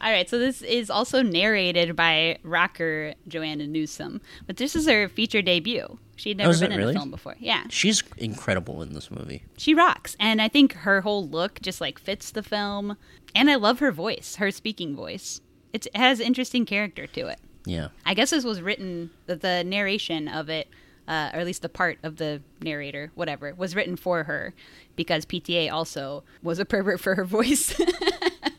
All 0.00 0.10
right, 0.10 0.28
so 0.28 0.38
this 0.38 0.62
is 0.62 0.90
also 0.90 1.22
narrated 1.22 1.94
by 1.96 2.38
rocker 2.42 3.14
Joanna 3.26 3.66
Newsom, 3.66 4.20
but 4.46 4.56
this 4.56 4.74
is 4.76 4.86
her 4.86 5.08
feature 5.08 5.42
debut. 5.42 5.98
She 6.16 6.30
had 6.30 6.38
never 6.38 6.52
Oh, 6.54 6.60
been 6.60 6.72
in 6.72 6.78
really? 6.78 6.94
a 6.94 6.98
film 6.98 7.10
before. 7.10 7.36
Yeah, 7.38 7.64
She's 7.68 8.02
incredible 8.16 8.82
in 8.82 8.92
this 8.92 9.10
movie. 9.10 9.44
she 9.56 9.74
rocks, 9.74 10.16
and 10.18 10.42
I 10.42 10.48
think 10.48 10.72
her 10.72 11.00
whole 11.02 11.26
look 11.28 11.60
just 11.60 11.80
like 11.80 11.98
fits 11.98 12.30
the 12.30 12.42
film. 12.42 12.96
And 13.34 13.50
I 13.50 13.54
love 13.56 13.78
her 13.80 13.92
voice, 13.92 14.36
her 14.36 14.50
speaking 14.50 14.96
voice. 14.96 15.40
It's, 15.72 15.86
it 15.86 15.96
has 15.96 16.18
interesting 16.18 16.64
character 16.66 17.06
to 17.06 17.26
it. 17.28 17.38
Yeah. 17.66 17.88
I 18.06 18.14
guess 18.14 18.30
this 18.30 18.44
was 18.44 18.62
written 18.62 19.10
the, 19.26 19.36
the 19.36 19.62
narration 19.62 20.26
of 20.26 20.48
it, 20.48 20.68
uh, 21.08 21.30
or 21.32 21.40
at 21.40 21.46
least 21.46 21.62
the 21.62 21.68
part 21.68 21.98
of 22.02 22.16
the 22.16 22.42
narrator, 22.62 23.10
whatever, 23.14 23.54
was 23.56 23.74
written 23.74 23.96
for 23.96 24.24
her 24.24 24.54
because 24.94 25.24
PTA 25.24 25.72
also 25.72 26.22
was 26.42 26.58
a 26.58 26.64
pervert 26.64 27.00
for 27.00 27.14
her 27.14 27.24
voice. 27.38 27.80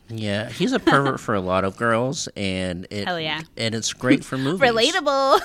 Yeah, 0.08 0.48
he's 0.48 0.72
a 0.72 0.80
pervert 0.80 1.20
for 1.20 1.34
a 1.36 1.40
lot 1.40 1.64
of 1.64 1.76
girls, 1.76 2.28
and 2.36 2.86
it 2.90 3.06
Hell 3.06 3.20
yeah. 3.20 3.42
and 3.56 3.74
it's 3.74 3.92
great 3.92 4.24
for 4.24 4.36
movies. 4.36 4.60
Relatable. 4.60 5.40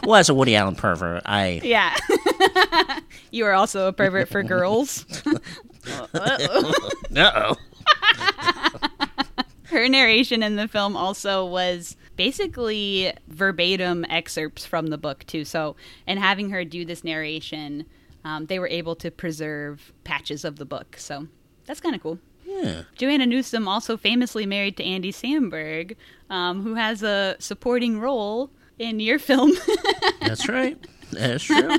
Well, 0.04 0.16
as 0.16 0.28
a 0.28 0.34
Woody 0.34 0.56
Allen 0.56 0.74
pervert, 0.76 1.22
I 1.26 1.60
yeah. 1.62 1.96
you 3.30 3.44
are 3.44 3.52
also 3.52 3.86
a 3.86 3.92
pervert 3.92 4.28
for 4.28 4.42
girls. 4.42 5.04
Uh 6.14 6.74
oh. 7.20 7.56
Her 9.64 9.88
narration 9.88 10.42
in 10.42 10.56
the 10.56 10.68
film 10.68 10.96
also 10.96 11.44
was 11.46 11.96
basically 12.20 13.10
verbatim 13.28 14.04
excerpts 14.10 14.66
from 14.66 14.88
the 14.88 14.98
book 14.98 15.24
too. 15.26 15.42
So, 15.42 15.74
and 16.06 16.18
having 16.18 16.50
her 16.50 16.66
do 16.66 16.84
this 16.84 17.02
narration, 17.02 17.86
um, 18.26 18.44
they 18.44 18.58
were 18.58 18.68
able 18.68 18.94
to 18.96 19.10
preserve 19.10 19.90
patches 20.04 20.44
of 20.44 20.56
the 20.56 20.66
book. 20.66 20.96
So 20.98 21.28
that's 21.64 21.80
kind 21.80 21.94
of 21.94 22.02
cool. 22.02 22.18
Yeah, 22.44 22.82
Joanna 22.94 23.24
Newsom 23.24 23.66
also 23.66 23.96
famously 23.96 24.44
married 24.44 24.76
to 24.76 24.84
Andy 24.84 25.12
Samberg, 25.12 25.96
um, 26.28 26.62
who 26.62 26.74
has 26.74 27.02
a 27.02 27.36
supporting 27.38 27.98
role 27.98 28.50
in 28.78 29.00
your 29.00 29.18
film. 29.18 29.52
that's 30.20 30.46
right. 30.46 30.76
That's 31.12 31.44
true. 31.44 31.74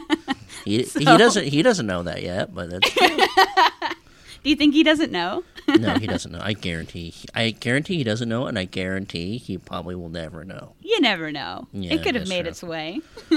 He, 0.66 0.82
he 0.82 1.06
doesn't 1.06 1.46
he 1.46 1.62
doesn't 1.62 1.86
know 1.86 2.02
that 2.02 2.24
yet, 2.24 2.52
but 2.52 2.72
that's 2.72 2.90
true. 2.90 3.08
Do 4.44 4.50
you 4.50 4.56
think 4.56 4.74
he 4.74 4.84
doesn't 4.84 5.12
know? 5.12 5.44
no, 5.68 5.96
he 5.96 6.08
doesn't 6.16 6.32
know. 6.32 6.40
I 6.42 6.54
guarantee. 6.54 7.14
I 7.36 7.52
guarantee 7.52 7.98
he 7.98 8.04
doesn't 8.04 8.28
know, 8.28 8.48
and 8.48 8.58
I 8.58 8.66
guarantee 8.66 9.38
he 9.38 9.58
probably 9.58 9.96
will 9.96 10.10
never 10.10 10.44
know. 10.44 10.74
You 10.82 11.00
never 11.02 11.32
know. 11.32 11.68
Yeah, 11.72 11.94
it 11.94 12.04
could 12.04 12.16
have 12.16 12.28
made 12.28 12.42
true. 12.42 12.50
its 12.50 12.64
way. 12.64 13.02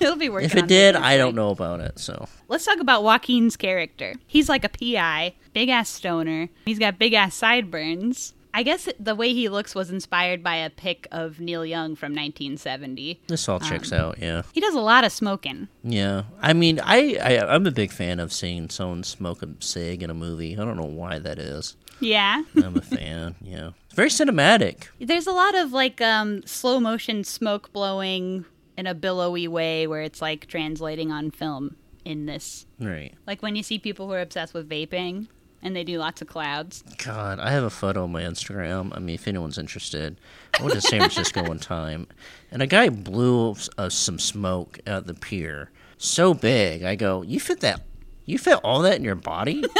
It'll 0.00 0.16
be 0.16 0.28
working. 0.28 0.46
If 0.50 0.56
it 0.56 0.68
did, 0.68 0.96
I 0.96 1.16
don't 1.16 1.34
know 1.34 1.50
about 1.50 1.80
it. 1.80 1.98
So 1.98 2.28
Let's 2.48 2.64
talk 2.64 2.80
about 2.80 3.02
Joaquin's 3.02 3.56
character. 3.56 4.14
He's 4.26 4.48
like 4.48 4.64
a 4.64 4.68
PI, 4.68 5.34
big 5.52 5.68
ass 5.68 5.88
stoner. 5.88 6.48
He's 6.64 6.78
got 6.78 6.98
big 6.98 7.12
ass 7.12 7.34
sideburns. 7.34 8.34
I 8.52 8.62
guess 8.62 8.88
the 8.98 9.14
way 9.14 9.32
he 9.32 9.48
looks 9.48 9.74
was 9.74 9.90
inspired 9.90 10.42
by 10.42 10.56
a 10.56 10.70
pic 10.70 11.06
of 11.12 11.38
Neil 11.40 11.64
Young 11.64 11.94
from 11.96 12.12
1970. 12.12 13.22
this 13.28 13.48
all 13.48 13.60
checks 13.60 13.92
out. 13.92 14.18
Yeah, 14.18 14.42
He 14.52 14.60
does 14.60 14.74
a 14.74 14.80
lot 14.80 15.04
of 15.04 15.12
smoking. 15.12 15.68
yeah. 15.84 16.24
I 16.42 16.52
mean, 16.52 16.80
I, 16.82 17.16
I 17.22 17.54
I'm 17.54 17.66
a 17.66 17.70
big 17.70 17.92
fan 17.92 18.18
of 18.20 18.32
seeing 18.32 18.68
someone 18.68 19.04
smoke 19.04 19.42
a 19.42 19.48
cig 19.60 20.02
in 20.02 20.10
a 20.10 20.14
movie. 20.14 20.54
I 20.54 20.64
don't 20.64 20.76
know 20.76 20.84
why 20.84 21.18
that 21.20 21.38
is. 21.38 21.76
Yeah. 22.00 22.42
I'm 22.56 22.76
a 22.76 22.80
fan. 22.80 23.36
Yeah, 23.42 23.70
it's 23.86 23.94
very 23.94 24.08
cinematic. 24.08 24.88
There's 25.00 25.26
a 25.26 25.32
lot 25.32 25.54
of 25.54 25.72
like 25.72 26.00
um, 26.00 26.42
slow 26.46 26.80
motion 26.80 27.24
smoke 27.24 27.72
blowing 27.72 28.44
in 28.76 28.86
a 28.86 28.94
billowy 28.94 29.46
way 29.48 29.86
where 29.86 30.02
it's 30.02 30.22
like 30.22 30.46
translating 30.46 31.10
on 31.12 31.30
film 31.30 31.76
in 32.04 32.26
this. 32.26 32.66
Right. 32.78 33.12
Like 33.26 33.42
when 33.42 33.54
you 33.56 33.62
see 33.62 33.78
people 33.78 34.06
who 34.06 34.12
are 34.14 34.20
obsessed 34.20 34.54
with 34.54 34.68
vaping 34.68 35.28
and 35.62 35.74
they 35.76 35.84
do 35.84 35.98
lots 35.98 36.22
of 36.22 36.28
clouds. 36.28 36.82
God, 37.04 37.38
I 37.38 37.50
have 37.50 37.64
a 37.64 37.70
photo 37.70 38.04
on 38.04 38.12
my 38.12 38.22
Instagram. 38.22 38.94
I 38.96 38.98
mean, 38.98 39.14
if 39.14 39.28
anyone's 39.28 39.58
interested, 39.58 40.16
I 40.58 40.62
went 40.62 40.74
to 40.74 40.80
San 40.80 41.00
Francisco 41.00 41.42
one 41.42 41.58
time, 41.58 42.06
and 42.50 42.62
a 42.62 42.66
guy 42.66 42.88
blew 42.88 43.56
uh, 43.78 43.88
some 43.88 44.18
smoke 44.18 44.78
at 44.86 45.06
the 45.06 45.14
pier 45.14 45.70
so 45.98 46.34
big. 46.34 46.82
I 46.82 46.94
go, 46.94 47.22
"You 47.22 47.40
fit 47.40 47.60
that? 47.60 47.82
You 48.24 48.38
fit 48.38 48.58
all 48.64 48.80
that 48.82 48.96
in 48.96 49.04
your 49.04 49.14
body? 49.16 49.64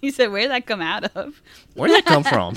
He 0.00 0.10
said, 0.10 0.32
Where'd 0.32 0.50
that 0.50 0.66
come 0.66 0.80
out 0.80 1.04
of? 1.14 1.42
Where'd 1.74 1.92
that 1.92 2.06
come 2.06 2.24
from?" 2.24 2.56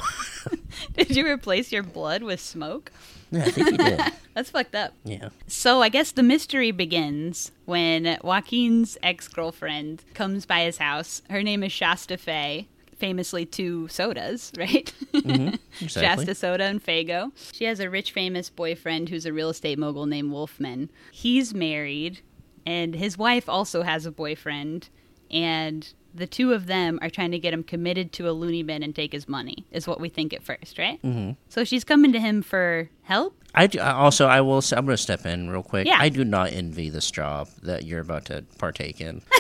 Did 0.96 1.16
you 1.16 1.28
replace 1.28 1.72
your 1.72 1.84
blood 1.84 2.24
with 2.24 2.40
smoke? 2.40 2.92
Yeah, 3.34 3.46
I 3.46 3.52
think 3.52 3.72
he 3.72 3.78
did. 3.78 4.00
That's 4.34 4.50
fucked 4.50 4.76
up. 4.76 4.94
Yeah. 5.04 5.30
So 5.48 5.82
I 5.82 5.90
guess 5.90 6.12
the 6.12 6.24
mystery 6.24 6.72
begins 6.72 7.52
when 7.66 8.18
Joaquin's 8.24 8.98
ex 9.04 9.28
girlfriend 9.28 10.04
comes 10.14 10.46
by 10.46 10.62
his 10.64 10.78
house. 10.78 11.22
Her 11.30 11.44
name 11.44 11.64
is 11.64 11.72
Shasta 11.72 12.18
Fay, 12.18 12.68
famously 12.98 13.46
two 13.46 13.88
sodas, 13.90 14.52
right? 14.58 14.94
Mm-hmm. 15.14 15.56
Exactly. 15.82 16.26
Shasta 16.26 16.36
Soda 16.36 16.64
and 16.66 16.84
Faygo. 16.84 17.32
She 17.52 17.66
has 17.66 17.80
a 17.80 17.90
rich, 17.90 18.12
famous 18.12 18.50
boyfriend 18.50 19.10
who's 19.10 19.26
a 19.26 19.34
real 19.34 19.50
estate 19.50 19.80
mogul 19.80 20.06
named 20.06 20.32
Wolfman. 20.32 20.92
He's 21.12 21.54
married, 21.54 22.22
and 22.66 22.94
his 22.96 23.18
wife 23.18 23.50
also 23.50 23.82
has 23.82 24.06
a 24.06 24.12
boyfriend, 24.12 24.90
and 25.32 25.92
the 26.14 26.28
two 26.28 26.54
of 26.54 26.66
them 26.68 27.00
are 27.02 27.10
trying 27.10 27.32
to 27.32 27.40
get 27.40 27.54
him 27.54 27.64
committed 27.64 28.12
to 28.14 28.30
a 28.30 28.32
loony 28.32 28.64
bin 28.64 28.84
and 28.84 28.96
take 28.96 29.12
his 29.12 29.28
money, 29.28 29.66
is 29.72 29.88
what 29.88 30.00
we 30.00 30.10
think 30.10 30.34
at 30.34 30.44
first, 30.44 30.78
right? 30.78 31.02
Mm-hmm. 31.02 31.32
So 31.50 31.64
she's 31.64 31.84
coming 31.84 32.12
to 32.14 32.20
him 32.20 32.42
for 32.42 32.90
help. 33.04 33.36
I 33.56 33.68
do, 33.68 33.80
also 33.80 34.26
I 34.28 34.42
will. 34.42 34.64
I'm 34.72 34.86
going 34.86 34.98
to 34.98 35.02
step 35.02 35.26
in 35.28 35.50
real 35.50 35.62
quick. 35.62 35.86
Yeah. 35.86 35.98
I 36.00 36.10
do 36.10 36.24
not 36.26 36.52
envy 36.52 36.90
this 36.90 37.12
job 37.12 37.50
that 37.62 37.86
you're 37.86 38.00
about 38.02 38.26
to 38.26 38.44
partake 38.58 39.00
in. 39.00 39.22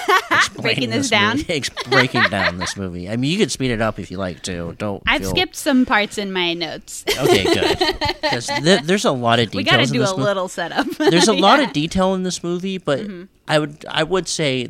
Breaking 0.62 0.84
Explaining 0.84 0.90
this 0.92 1.10
down? 1.10 1.38
movie- 1.38 1.64
breaking 1.90 2.24
down 2.30 2.58
this 2.58 2.78
movie. 2.78 3.10
I 3.10 3.16
mean, 3.18 3.32
you 3.32 3.38
could 3.40 3.52
speed 3.52 3.72
it 3.72 3.82
up 3.82 3.98
if 3.98 4.12
you 4.12 4.18
like 4.18 4.44
to. 4.44 4.74
Don't. 4.78 5.02
I've 5.08 5.22
feel- 5.22 5.32
skipped 5.32 5.56
some 5.56 5.86
parts 5.86 6.18
in 6.20 6.32
my 6.32 6.54
notes. 6.54 7.04
Okay, 7.18 7.44
good. 7.44 7.78
Because 8.24 8.48
th- 8.48 8.82
there's 8.84 9.06
a 9.06 9.12
lot 9.12 9.40
of 9.40 9.48
details. 9.52 9.58
we 9.58 9.64
got 9.64 9.78
to 9.86 9.92
do 9.92 10.00
this 10.00 10.12
a 10.12 10.18
mo- 10.18 10.24
little 10.24 10.48
setup. 10.48 10.88
There's 10.98 11.28
a 11.28 11.34
lot 11.34 11.58
Yeah. 11.60 11.62
Mm-hmm. 11.64 11.68
of 11.70 11.74
detail 11.74 12.14
in 12.14 12.24
this 12.24 12.44
movie, 12.44 12.78
but 12.78 13.06
I 13.48 13.60
would 13.60 13.86
I 13.90 14.04
would 14.04 14.28
say 14.28 14.70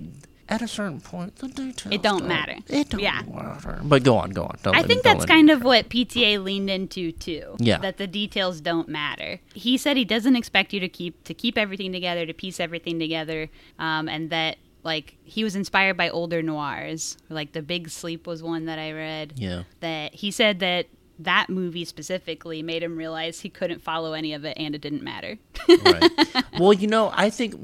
at 0.50 0.62
a 0.62 0.68
certain 0.68 1.00
point 1.02 1.38
the 1.38 1.48
details 1.48 1.94
It 1.94 2.02
don't 2.02 2.28
matter. 2.28 2.56
It 2.68 2.89
don't 2.89 3.02
Yeah. 3.02 3.22
matter. 3.32 3.80
But 3.84 4.04
go 4.04 4.18
on, 4.18 4.32
go 4.32 4.44
on. 4.44 4.58
Don't 4.62 4.76
I 4.76 4.80
let 4.80 4.88
think 4.88 5.04
don't 5.04 5.18
that's 5.18 5.26
kind 5.26 5.50
of 5.50 5.64
what 5.64 5.89
PTA 5.89 6.44
leaned 6.44 6.70
into 6.70 7.12
too. 7.14 7.56
Yeah. 7.60 7.78
That 7.80 7.98
the 7.98 8.08
details 8.08 8.62
don't 8.62 8.89
matter. 8.89 9.39
He 9.54 9.78
said 9.78 9.96
he 9.98 10.06
doesn't 10.06 10.36
expect 10.36 10.74
you 10.74 10.80
to 10.80 10.89
keep 10.89 11.24
to 11.26 11.34
keep 11.34 11.58
everything 11.58 11.91
together, 11.91 12.26
to 12.26 12.34
piece 12.34 12.60
everything 12.60 13.00
together, 13.00 13.50
um, 13.80 14.08
and 14.10 14.30
that 14.32 14.58
like 14.84 15.16
he 15.24 15.44
was 15.46 15.56
inspired 15.56 15.96
by 15.96 16.10
older 16.10 16.41
noirs. 16.41 17.18
Like 17.30 17.54
The 17.54 17.62
Big 17.62 17.89
Sleep 17.89 18.28
was 18.28 18.44
one 18.44 18.66
that 18.66 18.80
I 18.80 18.91
read. 18.91 19.34
Yeah. 19.38 19.64
That 19.80 20.14
he 20.14 20.30
said 20.30 20.60
that 20.60 20.88
that 21.20 21.48
movie 21.50 21.86
specifically 21.86 22.62
made 22.64 22.84
him 22.84 22.98
realize 22.98 23.39
he 23.41 23.50
couldn't 23.50 23.82
follow 23.82 24.14
any 24.14 24.34
of 24.34 24.44
it 24.46 24.58
and 24.58 24.76
it 24.76 24.82
didn't 24.82 25.04
matter. 25.04 25.38
right. 25.70 26.12
Well, 26.60 26.74
you 26.74 26.88
know, 26.88 27.12
I 27.16 27.30
think 27.30 27.56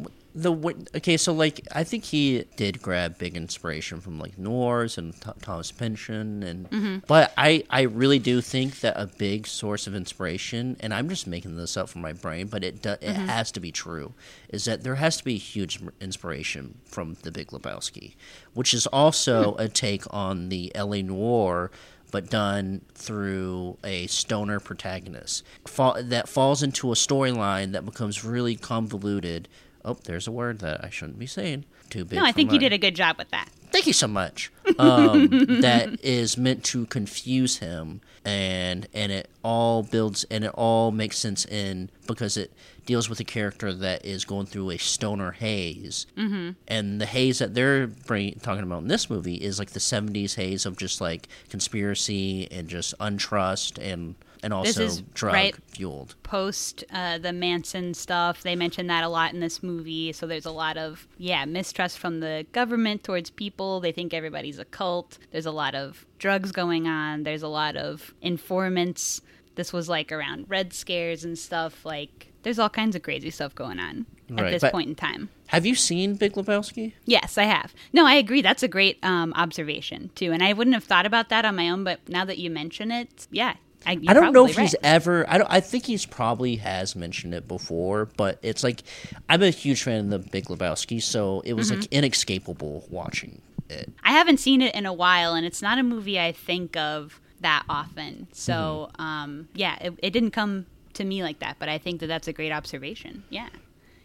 the 0.41 0.51
okay, 0.95 1.17
so 1.17 1.33
like 1.33 1.61
I 1.73 1.83
think 1.83 2.03
he 2.05 2.45
did 2.55 2.81
grab 2.81 3.17
big 3.17 3.35
inspiration 3.35 3.99
from 3.99 4.19
like 4.19 4.37
Noirs 4.37 4.97
and 4.97 5.13
Th- 5.19 5.35
Thomas 5.41 5.71
Pynchon, 5.71 6.43
and 6.43 6.69
Mm-hmm. 6.69 6.97
but 7.07 7.33
I 7.37 7.63
I 7.69 7.81
really 7.83 8.19
do 8.19 8.41
think 8.41 8.79
that 8.81 8.93
a 8.99 9.07
big 9.07 9.47
source 9.47 9.87
of 9.87 9.95
inspiration, 9.95 10.77
and 10.79 10.93
I'm 10.93 11.09
just 11.09 11.27
making 11.27 11.55
this 11.57 11.75
up 11.77 11.89
from 11.89 12.01
my 12.01 12.13
brain, 12.13 12.47
but 12.47 12.63
it 12.63 12.81
do- 12.81 12.89
it 12.91 13.01
Mm-hmm. 13.01 13.25
has 13.27 13.51
to 13.53 13.59
be 13.59 13.71
true, 13.71 14.13
is 14.49 14.65
that 14.65 14.83
there 14.83 14.95
has 14.95 15.17
to 15.17 15.23
be 15.23 15.37
huge 15.37 15.79
inspiration 15.99 16.77
from 16.85 17.17
The 17.23 17.31
Big 17.31 17.47
Lebowski, 17.49 18.15
which 18.53 18.73
is 18.73 18.87
also 18.87 19.53
Hmm. 19.53 19.61
a 19.61 19.67
take 19.69 20.03
on 20.13 20.49
the 20.49 20.71
L.A. 20.75 21.01
Noir 21.01 21.71
but 22.11 22.27
done 22.31 22.81
through 22.95 23.77
a 23.83 24.07
stoner 24.07 24.59
protagonist 24.59 25.43
Fa- 25.67 26.01
that 26.03 26.27
falls 26.27 26.63
into 26.63 26.91
a 26.91 26.95
storyline 26.95 27.71
that 27.73 27.85
becomes 27.85 28.25
really 28.25 28.55
convoluted. 28.55 29.47
Oh, 29.89 29.97
there's 30.03 30.27
a 30.27 30.31
word 30.31 30.59
that 30.59 30.83
I 30.83 30.89
shouldn't 30.89 31.17
be 31.17 31.25
saying. 31.25 31.65
Too 31.89 32.05
big. 32.05 32.19
no, 32.19 32.25
I 32.25 32.31
think 32.31 32.51
you 32.51 32.59
did 32.59 32.71
a 32.71 32.77
good 32.77 32.95
job 32.95 33.17
with 33.17 33.29
that. 33.31 33.49
Thank 33.71 33.87
you 33.87 33.93
so 33.93 34.07
much. 34.07 34.51
Um, 34.77 35.27
that 35.61 35.97
is 36.03 36.37
meant 36.37 36.63
to 36.65 36.85
confuse 36.85 37.57
him, 37.57 38.01
and 38.23 38.87
and 38.93 39.11
it 39.11 39.29
all 39.43 39.81
builds 39.81 40.25
and 40.25 40.43
it 40.43 40.51
all 40.53 40.91
makes 40.91 41.17
sense 41.17 41.45
in 41.45 41.89
because 42.05 42.37
it 42.37 42.53
deals 42.85 43.09
with 43.09 43.19
a 43.19 43.23
character 43.23 43.73
that 43.73 44.05
is 44.05 44.25
going 44.25 44.45
through 44.45 44.69
a 44.69 44.77
stoner 44.77 45.31
haze, 45.31 46.05
mm-hmm. 46.15 46.51
and 46.67 47.01
the 47.01 47.07
haze 47.07 47.39
that 47.39 47.55
they're 47.55 47.87
bring, 47.87 48.33
talking 48.41 48.63
about 48.63 48.83
in 48.83 48.87
this 48.87 49.09
movie 49.09 49.35
is 49.35 49.57
like 49.57 49.71
the 49.71 49.79
'70s 49.79 50.35
haze 50.35 50.67
of 50.67 50.77
just 50.77 51.01
like 51.01 51.27
conspiracy 51.49 52.47
and 52.51 52.67
just 52.67 52.95
untrust 52.99 53.79
and 53.79 54.13
and 54.43 54.53
also 54.53 54.83
is 54.83 55.01
drug 55.13 55.33
right- 55.33 55.55
fueled. 55.67 56.15
post 56.23 56.83
uh, 56.91 57.17
the 57.17 57.33
Manson 57.33 57.93
stuff. 57.93 58.41
They 58.43 58.55
mention 58.55 58.87
that 58.87 59.03
a 59.03 59.09
lot 59.09 59.33
in 59.33 59.39
this 59.39 59.61
movie. 59.61 60.11
So 60.13 60.27
there's 60.27 60.45
a 60.45 60.51
lot 60.51 60.77
of 60.77 61.07
yeah 61.17 61.45
mistrust 61.45 61.99
from 61.99 62.19
the 62.19 62.45
government 62.51 63.03
towards 63.03 63.29
people. 63.29 63.79
They 63.79 63.91
think 63.91 64.13
everybody's 64.13 64.59
a 64.59 64.65
cult. 64.65 65.17
There's 65.31 65.45
a 65.45 65.51
lot 65.51 65.75
of 65.75 66.05
drugs 66.17 66.51
going 66.51 66.87
on. 66.87 67.23
There's 67.23 67.43
a 67.43 67.47
lot 67.47 67.75
of 67.75 68.13
informants. 68.21 69.21
This 69.55 69.73
was 69.73 69.89
like 69.89 70.11
around 70.11 70.45
Red 70.47 70.73
Scares 70.73 71.23
and 71.23 71.37
stuff. 71.37 71.85
Like 71.85 72.31
there's 72.43 72.59
all 72.59 72.69
kinds 72.69 72.95
of 72.95 73.03
crazy 73.03 73.29
stuff 73.29 73.53
going 73.53 73.79
on 73.79 74.05
at 74.37 74.51
this 74.51 74.71
point 74.71 74.87
in 74.89 74.95
time. 74.95 75.29
Have 75.47 75.65
you 75.65 75.73
seen 75.75 76.13
Big 76.15 76.33
Lebowski? 76.33 76.93
Yes, 77.05 77.37
I 77.37 77.43
have. 77.43 77.73
No, 77.91 78.05
I 78.05 78.13
agree. 78.13 78.41
That's 78.43 78.61
a 78.63 78.67
great 78.67 78.99
um, 79.03 79.33
observation 79.33 80.11
too, 80.15 80.31
and 80.31 80.43
I 80.43 80.53
wouldn't 80.53 80.75
have 80.75 80.83
thought 80.83 81.05
about 81.07 81.29
that 81.29 81.43
on 81.43 81.55
my 81.55 81.69
own. 81.69 81.83
But 81.83 82.07
now 82.07 82.23
that 82.25 82.37
you 82.37 82.49
mention 82.49 82.91
it, 82.91 83.27
yeah, 83.31 83.55
I, 83.85 83.93
I 84.07 84.13
don't 84.13 84.33
know 84.33 84.45
if 84.45 84.57
he's 84.57 84.75
ever. 84.83 85.25
I 85.29 85.37
don't. 85.37 85.49
I 85.49 85.61
think 85.61 85.85
he's 85.85 86.05
probably 86.05 86.57
has 86.57 86.95
mentioned 86.95 87.33
it 87.33 87.47
before, 87.47 88.05
but 88.17 88.37
it's 88.43 88.63
like 88.63 88.83
I'm 89.29 89.41
a 89.41 89.49
huge 89.49 89.83
fan 89.83 89.99
of 90.05 90.09
the 90.09 90.19
Big 90.29 90.45
Lebowski, 90.45 91.01
so 91.01 91.41
it 91.45 91.53
was 91.53 91.71
like 91.71 91.79
Mm-hmm. 91.79 91.93
inescapable 91.93 92.85
watching 92.89 93.41
it. 93.69 93.89
I 94.03 94.11
haven't 94.11 94.37
seen 94.39 94.61
it 94.61 94.75
in 94.75 94.85
a 94.85 94.93
while, 94.93 95.33
and 95.33 95.45
it's 95.45 95.61
not 95.61 95.79
a 95.79 95.83
movie 95.83 96.19
I 96.19 96.31
think 96.33 96.75
of 96.75 97.19
that 97.41 97.63
often. 97.69 98.27
So, 98.33 98.89
Mm-hmm. 98.95 99.01
um, 99.01 99.47
yeah, 99.53 99.77
it, 99.79 99.93
it 100.03 100.09
didn't 100.11 100.31
come 100.31 100.65
to 100.95 101.03
me 101.05 101.23
like 101.23 101.39
that, 101.39 101.55
but 101.57 101.69
I 101.69 101.77
think 101.77 102.01
that 102.01 102.07
that's 102.07 102.27
a 102.27 102.33
great 102.33 102.51
observation. 102.51 103.23
Yeah. 103.29 103.47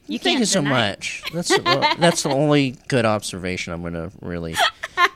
You 0.07 0.19
Thank 0.19 0.39
you 0.39 0.45
so 0.45 0.61
much. 0.63 1.23
That's 1.33 1.51
well, 1.65 1.81
that's 1.99 2.23
the 2.23 2.29
only 2.31 2.77
good 2.89 3.07
observation 3.07 3.73
I'm 3.73 3.83
gonna 3.83 4.13
really 4.21 4.55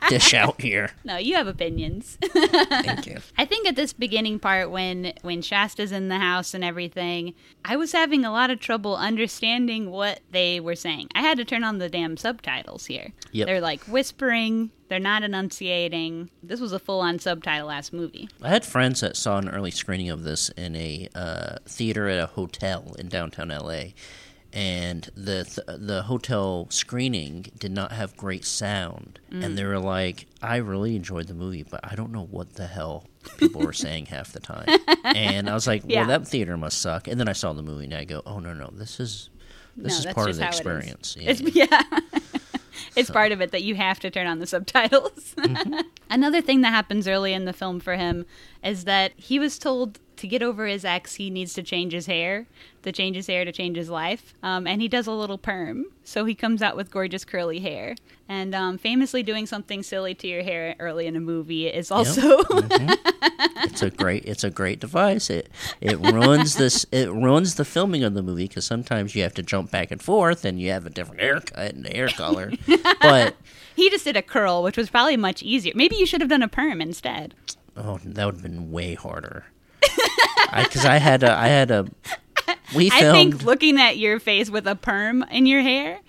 dish 0.09 0.33
out 0.33 0.61
here. 0.61 0.91
No, 1.05 1.17
you 1.17 1.35
have 1.35 1.47
opinions. 1.47 2.17
Thank 2.33 3.07
you. 3.07 3.17
I 3.37 3.45
think 3.45 3.67
at 3.67 3.75
this 3.75 3.93
beginning 3.93 4.37
part 4.39 4.69
when 4.69 5.13
when 5.21 5.41
Shasta's 5.41 5.91
in 5.91 6.07
the 6.07 6.19
house 6.19 6.53
and 6.53 6.63
everything, 6.63 7.33
I 7.65 7.77
was 7.77 7.91
having 7.93 8.25
a 8.25 8.31
lot 8.31 8.51
of 8.51 8.59
trouble 8.59 8.95
understanding 8.95 9.89
what 9.89 10.19
they 10.31 10.59
were 10.59 10.75
saying. 10.75 11.09
I 11.15 11.21
had 11.21 11.37
to 11.37 11.45
turn 11.45 11.63
on 11.63 11.79
the 11.79 11.89
damn 11.89 12.15
subtitles 12.17 12.85
here. 12.85 13.11
Yep. 13.31 13.47
They're 13.47 13.61
like 13.61 13.81
whispering, 13.83 14.71
they're 14.89 14.99
not 14.99 15.23
enunciating. 15.23 16.29
This 16.43 16.59
was 16.59 16.73
a 16.73 16.79
full-on 16.79 17.19
subtitle 17.19 17.67
last 17.67 17.93
movie. 17.93 18.27
I 18.41 18.49
had 18.49 18.65
friends 18.65 19.01
that 19.01 19.15
saw 19.15 19.37
an 19.37 19.49
early 19.49 19.71
screening 19.71 20.09
of 20.09 20.23
this 20.23 20.49
in 20.49 20.75
a 20.75 21.07
uh, 21.15 21.55
theater 21.65 22.07
at 22.07 22.19
a 22.19 22.27
hotel 22.27 22.95
in 22.99 23.07
downtown 23.07 23.49
LA, 23.49 23.93
and 24.53 25.09
the 25.15 25.43
th- 25.43 25.79
the 25.79 26.03
hotel 26.03 26.67
screening 26.69 27.45
did 27.59 27.71
not 27.71 27.91
have 27.91 28.17
great 28.17 28.45
sound, 28.45 29.19
Mm. 29.31 29.43
and 29.45 29.57
they 29.57 29.63
were 29.63 29.79
like, 29.79 30.25
"I 30.41 30.57
really 30.57 30.95
enjoyed 30.95 31.27
the 31.27 31.33
movie, 31.33 31.63
but 31.63 31.79
I 31.83 31.95
don't 31.95 32.11
know 32.11 32.25
what 32.25 32.53
the 32.55 32.65
hell 32.67 33.05
people 33.37 33.61
were 33.61 33.73
saying 33.73 34.07
half 34.07 34.31
the 34.33 34.39
time." 34.39 34.67
And 35.03 35.49
I 35.49 35.53
was 35.53 35.67
like, 35.67 35.83
"Well, 35.83 35.91
Yeah. 35.91 36.05
that 36.07 36.27
theater 36.27 36.57
must 36.57 36.81
suck." 36.81 37.07
And 37.07 37.19
then 37.19 37.27
I 37.29 37.33
saw 37.33 37.53
the 37.53 37.61
movie, 37.63 37.85
and 37.85 37.93
I 37.93 38.05
go, 38.05 38.21
"Oh 38.25 38.39
no, 38.39 38.53
no, 38.53 38.69
this 38.73 38.99
is 38.99 39.29
this 39.77 40.03
No, 40.03 40.09
is 40.09 40.13
part 40.15 40.29
of 40.29 40.37
the 40.37 40.43
how 40.43 40.49
it 40.49 40.55
experience." 40.55 41.15
Yeah, 41.19 41.29
It's 41.31 41.41
yeah. 41.41 41.83
it's 42.95 43.09
part 43.11 43.31
of 43.31 43.41
it 43.41 43.51
that 43.51 43.61
you 43.63 43.75
have 43.75 43.99
to 43.99 44.09
turn 44.09 44.25
on 44.27 44.39
the 44.39 44.47
subtitles. 44.47 45.33
Mm-hmm. 45.37 45.79
Another 46.09 46.41
thing 46.41 46.61
that 46.61 46.71
happens 46.71 47.07
early 47.07 47.33
in 47.33 47.45
the 47.45 47.53
film 47.53 47.79
for 47.79 47.95
him 47.95 48.25
is 48.63 48.85
that 48.85 49.11
he 49.15 49.37
was 49.39 49.59
told 49.59 49.99
to 50.17 50.27
get 50.27 50.41
over 50.43 50.65
his 50.67 50.83
ex, 50.83 51.15
he 51.15 51.29
needs 51.29 51.53
to 51.53 51.63
change 51.63 51.93
his 51.93 52.05
hair, 52.07 52.45
to 52.83 52.91
change 52.91 53.15
his 53.15 53.27
hair 53.27 53.45
to 53.45 53.51
change 53.51 53.77
his 53.77 53.89
life. 53.89 54.33
Um, 54.43 54.67
and 54.67 54.81
he 54.81 54.87
does 54.87 55.07
a 55.07 55.11
little 55.11 55.37
perm, 55.37 55.85
so 56.03 56.25
he 56.25 56.35
comes 56.35 56.61
out 56.61 56.75
with 56.75 56.91
gorgeous 56.91 57.25
curly 57.25 57.59
hair. 57.59 57.95
And 58.27 58.53
um, 58.53 58.77
famously 58.77 59.23
doing 59.23 59.47
something 59.47 59.81
silly 59.81 60.13
to 60.15 60.27
your 60.27 60.43
hair 60.43 60.75
early 60.79 61.07
in 61.07 61.15
a 61.15 61.19
movie 61.19 61.67
is 61.67 61.89
also 61.89 62.43
it's 63.63 63.81
a 63.81 63.89
great 63.89 64.23
it's 64.25 64.43
a 64.43 64.51
great 64.51 64.79
device. 64.79 65.29
It 65.31 65.49
it 65.81 65.97
ruins 65.99 66.55
this 66.55 66.85
it 66.91 67.11
ruins 67.11 67.55
the 67.55 67.65
filming 67.65 68.03
of 68.03 68.13
the 68.13 68.21
movie 68.21 68.47
because 68.47 68.65
sometimes 68.65 69.15
you 69.15 69.23
have 69.23 69.33
to 69.33 69.41
jump 69.43 69.71
back 69.71 69.89
and 69.89 70.01
forth 70.01 70.45
and 70.45 70.59
you 70.59 70.69
have 70.69 70.85
a 70.85 70.91
different 70.91 71.21
haircut 71.21 71.73
and 71.73 71.87
hair 71.87 72.07
color. 72.09 72.51
but 73.01 73.35
he 73.75 73.89
just 73.89 74.03
did 74.05 74.15
a 74.15 74.21
curl, 74.21 74.61
which 74.61 74.77
was 74.77 74.89
probably 74.89 75.17
much 75.17 75.41
easier. 75.41 75.73
Maybe 75.75 75.95
you 75.95 76.05
should 76.05 76.21
have 76.21 76.29
done 76.29 76.43
a 76.43 76.47
perm 76.47 76.81
instead. 76.81 77.33
oh, 77.75 77.99
that 78.03 78.25
would 78.25 78.35
have 78.35 78.43
been 78.43 78.71
way 78.71 78.93
harder. 78.93 79.45
Because 80.63 80.83
I, 80.83 80.97
had 80.97 81.21
a 81.21 81.31
I 81.31 81.47
had 81.47 81.69
a 81.69 81.85
we 82.75 82.89
I 82.91 83.01
think 83.11 83.43
looking 83.43 83.79
at 83.79 83.97
your 83.97 84.19
face 84.19 84.49
with 84.49 84.67
a 84.67 84.75
perm 84.75 85.23
in 85.31 85.45
your 85.45 85.61
hair, 85.61 85.99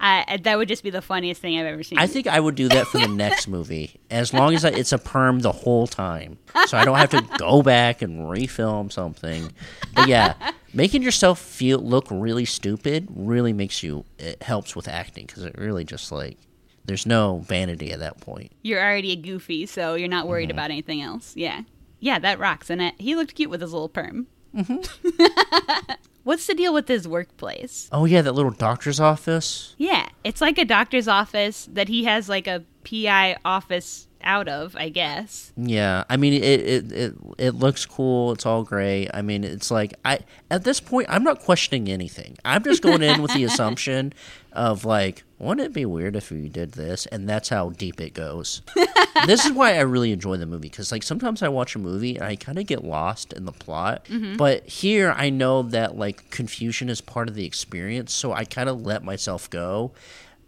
uh, 0.00 0.38
that 0.42 0.56
would 0.58 0.68
just 0.68 0.82
be 0.82 0.90
the 0.90 1.02
funniest 1.02 1.40
thing 1.42 1.58
I've 1.58 1.66
ever 1.66 1.82
seen. 1.82 1.98
I 1.98 2.06
think 2.06 2.26
I 2.26 2.40
would 2.40 2.54
do 2.54 2.68
that 2.68 2.86
for 2.86 2.98
the 2.98 3.08
next 3.24 3.48
movie, 3.48 4.00
as 4.10 4.32
long 4.32 4.54
as 4.54 4.64
I, 4.64 4.70
it's 4.70 4.92
a 4.92 4.98
perm 4.98 5.40
the 5.40 5.52
whole 5.52 5.86
time, 5.86 6.38
so 6.66 6.78
I 6.78 6.84
don't 6.84 6.96
have 6.96 7.10
to 7.10 7.22
go 7.38 7.62
back 7.62 8.00
and 8.02 8.20
refilm 8.28 8.90
something. 8.90 9.52
But 9.94 10.08
yeah, 10.08 10.52
making 10.74 11.02
yourself 11.02 11.38
feel 11.38 11.78
look 11.80 12.06
really 12.10 12.44
stupid 12.46 13.08
really 13.14 13.52
makes 13.52 13.82
you. 13.82 14.04
It 14.18 14.42
helps 14.42 14.74
with 14.74 14.88
acting 14.88 15.26
because 15.26 15.44
it 15.44 15.54
really 15.58 15.84
just 15.84 16.10
like 16.10 16.38
there's 16.86 17.04
no 17.04 17.40
vanity 17.46 17.92
at 17.92 17.98
that 17.98 18.20
point. 18.22 18.52
You're 18.62 18.80
already 18.82 19.12
a 19.12 19.16
goofy, 19.16 19.66
so 19.66 19.94
you're 19.94 20.08
not 20.08 20.22
Mm-hmm. 20.22 20.30
worried 20.30 20.50
about 20.50 20.70
anything 20.70 21.02
else. 21.02 21.36
Yeah. 21.36 21.62
Yeah, 22.02 22.18
that 22.20 22.38
rocks. 22.38 22.70
And 22.70 22.80
it, 22.80 22.94
he 22.98 23.14
looked 23.14 23.34
cute 23.34 23.50
with 23.50 23.60
his 23.60 23.74
little 23.74 23.90
perm. 23.90 24.26
Mm-hmm. 24.54 25.92
What's 26.22 26.46
the 26.46 26.54
deal 26.54 26.74
with 26.74 26.86
his 26.88 27.08
workplace? 27.08 27.88
Oh 27.92 28.04
yeah, 28.04 28.22
that 28.22 28.32
little 28.32 28.50
doctor's 28.50 29.00
office. 29.00 29.74
Yeah, 29.78 30.08
it's 30.22 30.40
like 30.40 30.58
a 30.58 30.64
doctor's 30.64 31.08
office 31.08 31.68
that 31.72 31.88
he 31.88 32.04
has 32.04 32.28
like 32.28 32.46
a 32.46 32.64
PI 32.84 33.36
office 33.44 34.06
out 34.22 34.48
of, 34.48 34.76
I 34.76 34.88
guess. 34.88 35.52
Yeah, 35.56 36.04
I 36.08 36.16
mean 36.16 36.34
it, 36.34 36.42
it 36.42 36.92
it 36.92 37.14
it 37.38 37.50
looks 37.54 37.86
cool. 37.86 38.32
It's 38.32 38.46
all 38.46 38.62
great. 38.62 39.08
I 39.12 39.22
mean, 39.22 39.44
it's 39.44 39.70
like 39.70 39.94
I 40.04 40.20
at 40.50 40.64
this 40.64 40.80
point 40.80 41.06
I'm 41.08 41.24
not 41.24 41.40
questioning 41.40 41.88
anything. 41.88 42.36
I'm 42.44 42.62
just 42.62 42.82
going 42.82 43.02
in 43.02 43.22
with 43.22 43.32
the 43.34 43.44
assumption 43.50 44.12
of 44.52 44.84
like, 44.84 45.22
wouldn't 45.38 45.66
it 45.66 45.72
be 45.72 45.84
weird 45.84 46.16
if 46.16 46.30
we 46.30 46.48
did 46.48 46.72
this? 46.72 47.06
And 47.06 47.28
that's 47.28 47.48
how 47.48 47.70
deep 47.70 48.00
it 48.00 48.14
goes. 48.14 48.62
this 49.26 49.44
is 49.44 49.52
why 49.52 49.74
I 49.74 49.80
really 49.80 50.12
enjoy 50.12 50.36
the 50.36 50.46
movie 50.46 50.68
because 50.68 50.92
like 50.92 51.02
sometimes 51.02 51.42
I 51.42 51.48
watch 51.48 51.74
a 51.74 51.78
movie 51.78 52.16
and 52.16 52.24
I 52.24 52.36
kind 52.36 52.58
of 52.58 52.66
get 52.66 52.84
lost 52.84 53.32
in 53.32 53.44
the 53.44 53.52
plot, 53.52 54.04
mm-hmm. 54.06 54.36
but 54.36 54.66
here 54.66 55.14
I 55.16 55.30
know 55.30 55.62
that 55.62 55.96
like 55.96 56.30
confusion 56.30 56.88
is 56.88 57.00
part 57.00 57.28
of 57.28 57.34
the 57.34 57.44
experience, 57.44 58.12
so 58.12 58.32
I 58.32 58.44
kind 58.44 58.68
of 58.68 58.82
let 58.82 59.04
myself 59.04 59.48
go, 59.50 59.92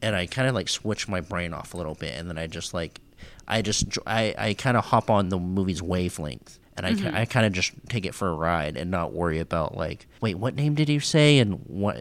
and 0.00 0.16
I 0.16 0.26
kind 0.26 0.48
of 0.48 0.54
like 0.54 0.68
switch 0.68 1.08
my 1.08 1.20
brain 1.20 1.54
off 1.54 1.74
a 1.74 1.76
little 1.76 1.94
bit, 1.94 2.18
and 2.18 2.28
then 2.28 2.38
I 2.38 2.46
just 2.46 2.74
like 2.74 3.00
I 3.49 3.62
just 3.62 3.99
I, 4.07 4.34
I 4.38 4.55
kind 4.55 4.76
of 4.76 4.84
hop 4.86 5.11
on 5.11 5.28
the 5.28 5.38
movie's 5.38 5.82
wavelength 5.82 6.59
and 6.76 6.86
I, 6.86 6.95
ki- 6.95 7.01
mm-hmm. 7.03 7.14
I 7.16 7.24
kind 7.26 7.45
of 7.45 7.53
just 7.53 7.72
take 7.88 8.07
it 8.07 8.14
for 8.14 8.28
a 8.28 8.34
ride 8.34 8.76
and 8.78 8.90
not 8.90 9.12
worry 9.12 9.38
about 9.40 9.76
like 9.76 10.07
wait 10.20 10.36
what 10.36 10.55
name 10.55 10.74
did 10.74 10.88
he 10.88 10.99
say 11.01 11.38
and 11.38 11.61
what 11.66 11.99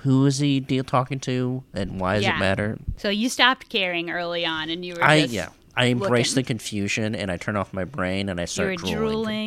who 0.00 0.24
is 0.26 0.38
he 0.38 0.58
deal 0.60 0.84
talking 0.84 1.20
to 1.20 1.62
and 1.74 2.00
why 2.00 2.14
does 2.14 2.22
Yeah. 2.24 2.36
it 2.36 2.40
matter 2.40 2.78
So 2.96 3.08
you 3.10 3.28
stopped 3.28 3.68
caring 3.68 4.10
early 4.10 4.46
on 4.46 4.70
and 4.70 4.84
you 4.84 4.94
were 4.94 5.04
I 5.04 5.22
just 5.22 5.32
yeah 5.34 5.48
I 5.78 5.86
embrace 5.86 6.30
looking. 6.30 6.42
the 6.44 6.46
confusion 6.46 7.14
and 7.14 7.30
I 7.30 7.36
turn 7.36 7.54
off 7.56 7.74
my 7.74 7.84
brain 7.84 8.30
and 8.30 8.40
I 8.40 8.44
you 8.44 8.46
start 8.46 8.68
were 8.70 8.76
drooling. 8.76 8.96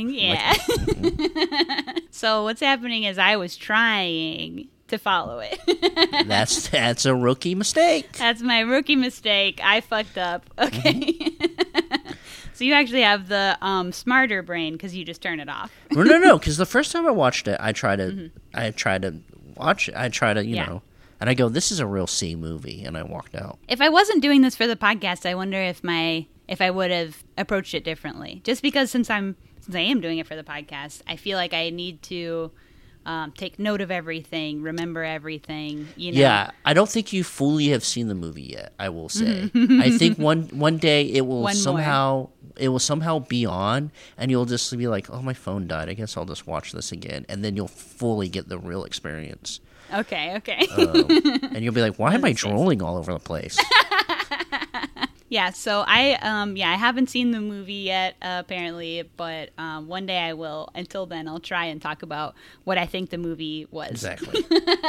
drooling. 0.08 0.14
Yeah. 0.14 0.54
Mm-hmm. 1.00 1.98
so 2.12 2.44
what's 2.44 2.62
happening 2.62 3.04
is 3.04 3.18
I 3.18 3.36
was 3.38 3.56
trying 3.56 4.68
to 4.90 4.98
follow 4.98 5.40
it. 5.40 5.60
That's 6.28 6.70
that's 6.70 7.06
a 7.06 7.16
rookie 7.16 7.56
mistake. 7.56 8.12
That's 8.14 8.42
my 8.42 8.60
rookie 8.62 8.96
mistake. 8.96 9.60
I 9.64 9.82
fucked 9.82 10.18
up. 10.18 10.46
Okay. 10.60 11.38
so 12.54 12.64
you 12.64 12.74
actually 12.74 13.02
have 13.02 13.28
the 13.28 13.58
um, 13.62 13.92
smarter 13.92 14.42
brain 14.44 14.74
because 14.74 14.96
you 14.96 15.06
just 15.06 15.22
turn 15.22 15.40
it 15.40 15.50
off. 15.50 15.72
no, 15.92 16.04
no, 16.04 16.18
no. 16.18 16.38
Because 16.38 16.58
the 16.58 16.66
first 16.66 16.92
time 16.92 17.06
I 17.08 17.12
watched 17.12 17.48
it, 17.48 17.58
I 17.60 17.72
tried 17.72 17.98
to, 17.98 18.32
I 18.54 18.72
tried 18.72 19.02
to 19.04 19.16
watch 19.56 19.90
it. 19.90 19.96
I 19.96 20.10
tried 20.10 20.34
to, 20.36 20.46
you 20.46 20.56
Mm-hmm. 20.56 20.56
Yeah. 20.56 20.66
know, 20.68 20.82
and 21.22 21.30
I 21.30 21.34
go, 21.34 21.50
"This 21.50 21.72
is 21.72 21.80
a 21.80 21.86
real 21.86 22.08
C 22.08 22.36
movie," 22.36 22.84
and 22.84 22.98
I 22.98 23.04
walked 23.04 23.36
out. 23.36 23.60
If 23.68 23.82
I 23.82 23.90
wasn't 23.90 24.22
doing 24.22 24.42
this 24.42 24.56
for 24.56 24.68
the 24.68 24.76
podcast, 24.76 25.26
I 25.30 25.36
wonder 25.36 25.58
if 25.62 25.84
my 25.84 26.26
if 26.48 26.62
I 26.62 26.70
would 26.72 26.92
have 26.92 27.24
approached 27.38 27.74
it 27.74 27.84
differently. 27.84 28.42
Just 28.44 28.62
because 28.62 28.90
since 28.92 29.10
I'm 29.10 29.36
since 29.62 29.76
I 29.76 29.82
am 29.82 30.02
doing 30.02 30.18
it 30.18 30.28
for 30.28 30.36
the 30.36 30.44
podcast, 30.44 31.02
I 31.08 31.16
feel 31.16 31.38
like 31.38 31.54
I 31.54 31.70
need 31.70 32.02
to 32.04 32.52
um, 33.10 33.32
take 33.32 33.58
note 33.58 33.82
of 33.82 33.90
everything, 33.90 34.62
remember 34.62 35.04
everything. 35.04 35.88
You 35.96 36.12
know. 36.12 36.20
Yeah, 36.20 36.52
I 36.64 36.76
don't 36.76 36.88
think 36.88 37.12
you 37.12 37.24
fully 37.24 37.70
have 37.70 37.84
seen 37.84 38.08
the 38.08 38.14
movie 38.14 38.44
yet. 38.44 38.74
I 38.78 38.90
will 38.90 39.10
say. 39.10 39.50
I 39.56 39.90
think 39.98 40.20
one 40.30 40.44
one 40.50 40.78
day 40.78 41.08
it 41.08 41.22
will 41.26 41.42
One 41.42 41.56
more. 41.56 41.64
somehow 41.64 42.30
it 42.56 42.70
will 42.70 42.78
somehow 42.78 43.18
be 43.18 43.48
on, 43.48 43.92
and 44.16 44.30
you'll 44.30 44.46
just 44.46 44.78
be 44.78 44.88
like, 44.88 45.10
"Oh, 45.10 45.24
my 45.24 45.34
phone 45.34 45.68
died. 45.68 45.90
I 45.90 45.94
guess 45.94 46.16
I'll 46.16 46.26
just 46.26 46.46
watch 46.46 46.72
this 46.72 46.92
again," 46.92 47.26
and 47.28 47.44
then 47.44 47.56
you'll 47.56 47.68
fully 47.68 48.30
get 48.30 48.48
the 48.48 48.60
real 48.60 48.84
experience. 48.84 49.60
Okay. 49.92 50.36
Okay. 50.38 50.68
Um, 50.78 51.06
and 51.56 51.64
you'll 51.64 51.74
be 51.74 51.82
like, 51.82 51.98
"Why 51.98 52.14
am 52.14 52.24
I 52.24 52.34
drooling 52.34 52.84
all 52.84 52.96
over 52.98 53.12
the 53.12 53.20
place?" 53.20 53.58
Yeah, 55.30 55.52
so 55.52 55.84
I 55.88 56.14
um 56.22 56.58
yeah, 56.58 56.72
I 56.72 56.76
haven't 56.76 57.10
seen 57.10 57.32
the 57.32 57.40
movie 57.40 57.74
yet 57.74 58.16
uh, 58.22 58.38
apparently, 58.44 59.04
but 59.16 59.52
um, 59.58 59.88
one 59.88 60.06
day 60.08 60.18
I 60.18 60.34
will. 60.34 60.70
Until 60.76 61.06
then, 61.06 61.28
I'll 61.28 61.40
try 61.40 61.66
and 61.66 61.80
talk 61.82 62.02
about 62.02 62.36
what 62.64 62.78
I 62.80 62.86
think 62.88 63.12
the 63.12 63.18
movie 63.20 63.68
was. 63.72 63.92
exactly. 63.92 64.44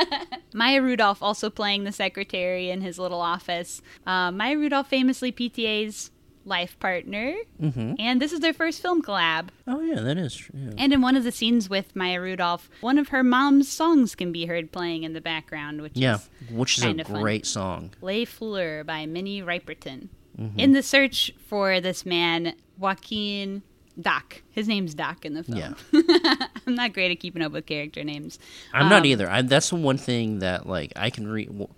Maya 0.54 0.80
Rudolph 0.82 1.22
also 1.22 1.50
playing 1.50 1.84
the 1.84 1.92
secretary 1.92 2.70
in 2.70 2.80
his 2.80 2.98
little 2.98 3.20
office. 3.20 3.82
Uh, 4.06 4.30
Maya 4.32 4.56
Rudolph, 4.56 4.88
famously 4.88 5.30
PTA's 5.30 6.10
life 6.46 6.78
partner, 6.80 7.34
mm-hmm. 7.60 7.94
and 7.98 8.20
this 8.20 8.32
is 8.32 8.40
their 8.40 8.54
first 8.54 8.80
film 8.80 9.02
collab. 9.02 9.48
Oh 9.68 9.80
yeah, 9.82 10.00
that 10.00 10.16
is 10.16 10.34
true. 10.34 10.72
And 10.78 10.90
in 10.92 11.02
one 11.02 11.16
of 11.16 11.22
the 11.22 11.32
scenes 11.32 11.68
with 11.68 11.94
Maya 11.94 12.18
Rudolph, 12.20 12.70
one 12.80 12.96
of 12.96 13.08
her 13.08 13.22
mom's 13.22 13.68
songs 13.68 14.14
can 14.14 14.32
be 14.32 14.46
heard 14.46 14.72
playing 14.72 15.02
in 15.04 15.12
the 15.12 15.20
background, 15.20 15.82
which 15.82 15.92
Yeah, 15.96 16.14
is 16.16 16.28
which 16.50 16.78
is 16.78 16.84
a 16.84 16.98
of 16.98 17.06
fun. 17.08 17.20
great 17.20 17.44
song. 17.46 17.90
Les 18.00 18.24
Fleurs 18.24 18.86
by 18.86 19.04
Minnie 19.04 19.42
Riperton. 19.42 20.08
Mm-hmm. 20.40 20.58
In 20.58 20.72
the 20.72 20.82
search 20.82 21.32
for 21.46 21.80
this 21.80 22.06
man, 22.06 22.54
Joaquin 22.78 23.62
Doc. 24.00 24.42
His 24.50 24.66
name's 24.68 24.94
Doc 24.94 25.24
in 25.24 25.34
the 25.34 25.42
film. 25.44 25.58
Yeah. 25.58 26.46
I'm 26.66 26.74
not 26.74 26.92
great 26.94 27.10
at 27.10 27.20
keeping 27.20 27.42
up 27.42 27.52
with 27.52 27.66
character 27.66 28.02
names. 28.02 28.38
I'm 28.72 28.88
not 28.88 29.00
Um, 29.00 29.06
either. 29.06 29.28
I'm, 29.28 29.48
that's 29.48 29.70
the 29.70 29.76
one 29.76 29.98
thing 29.98 30.38
that 30.38 30.66
like 30.66 30.92
I 30.96 31.10
can 31.10 31.26
re- 31.28 31.44
w- 31.46 31.68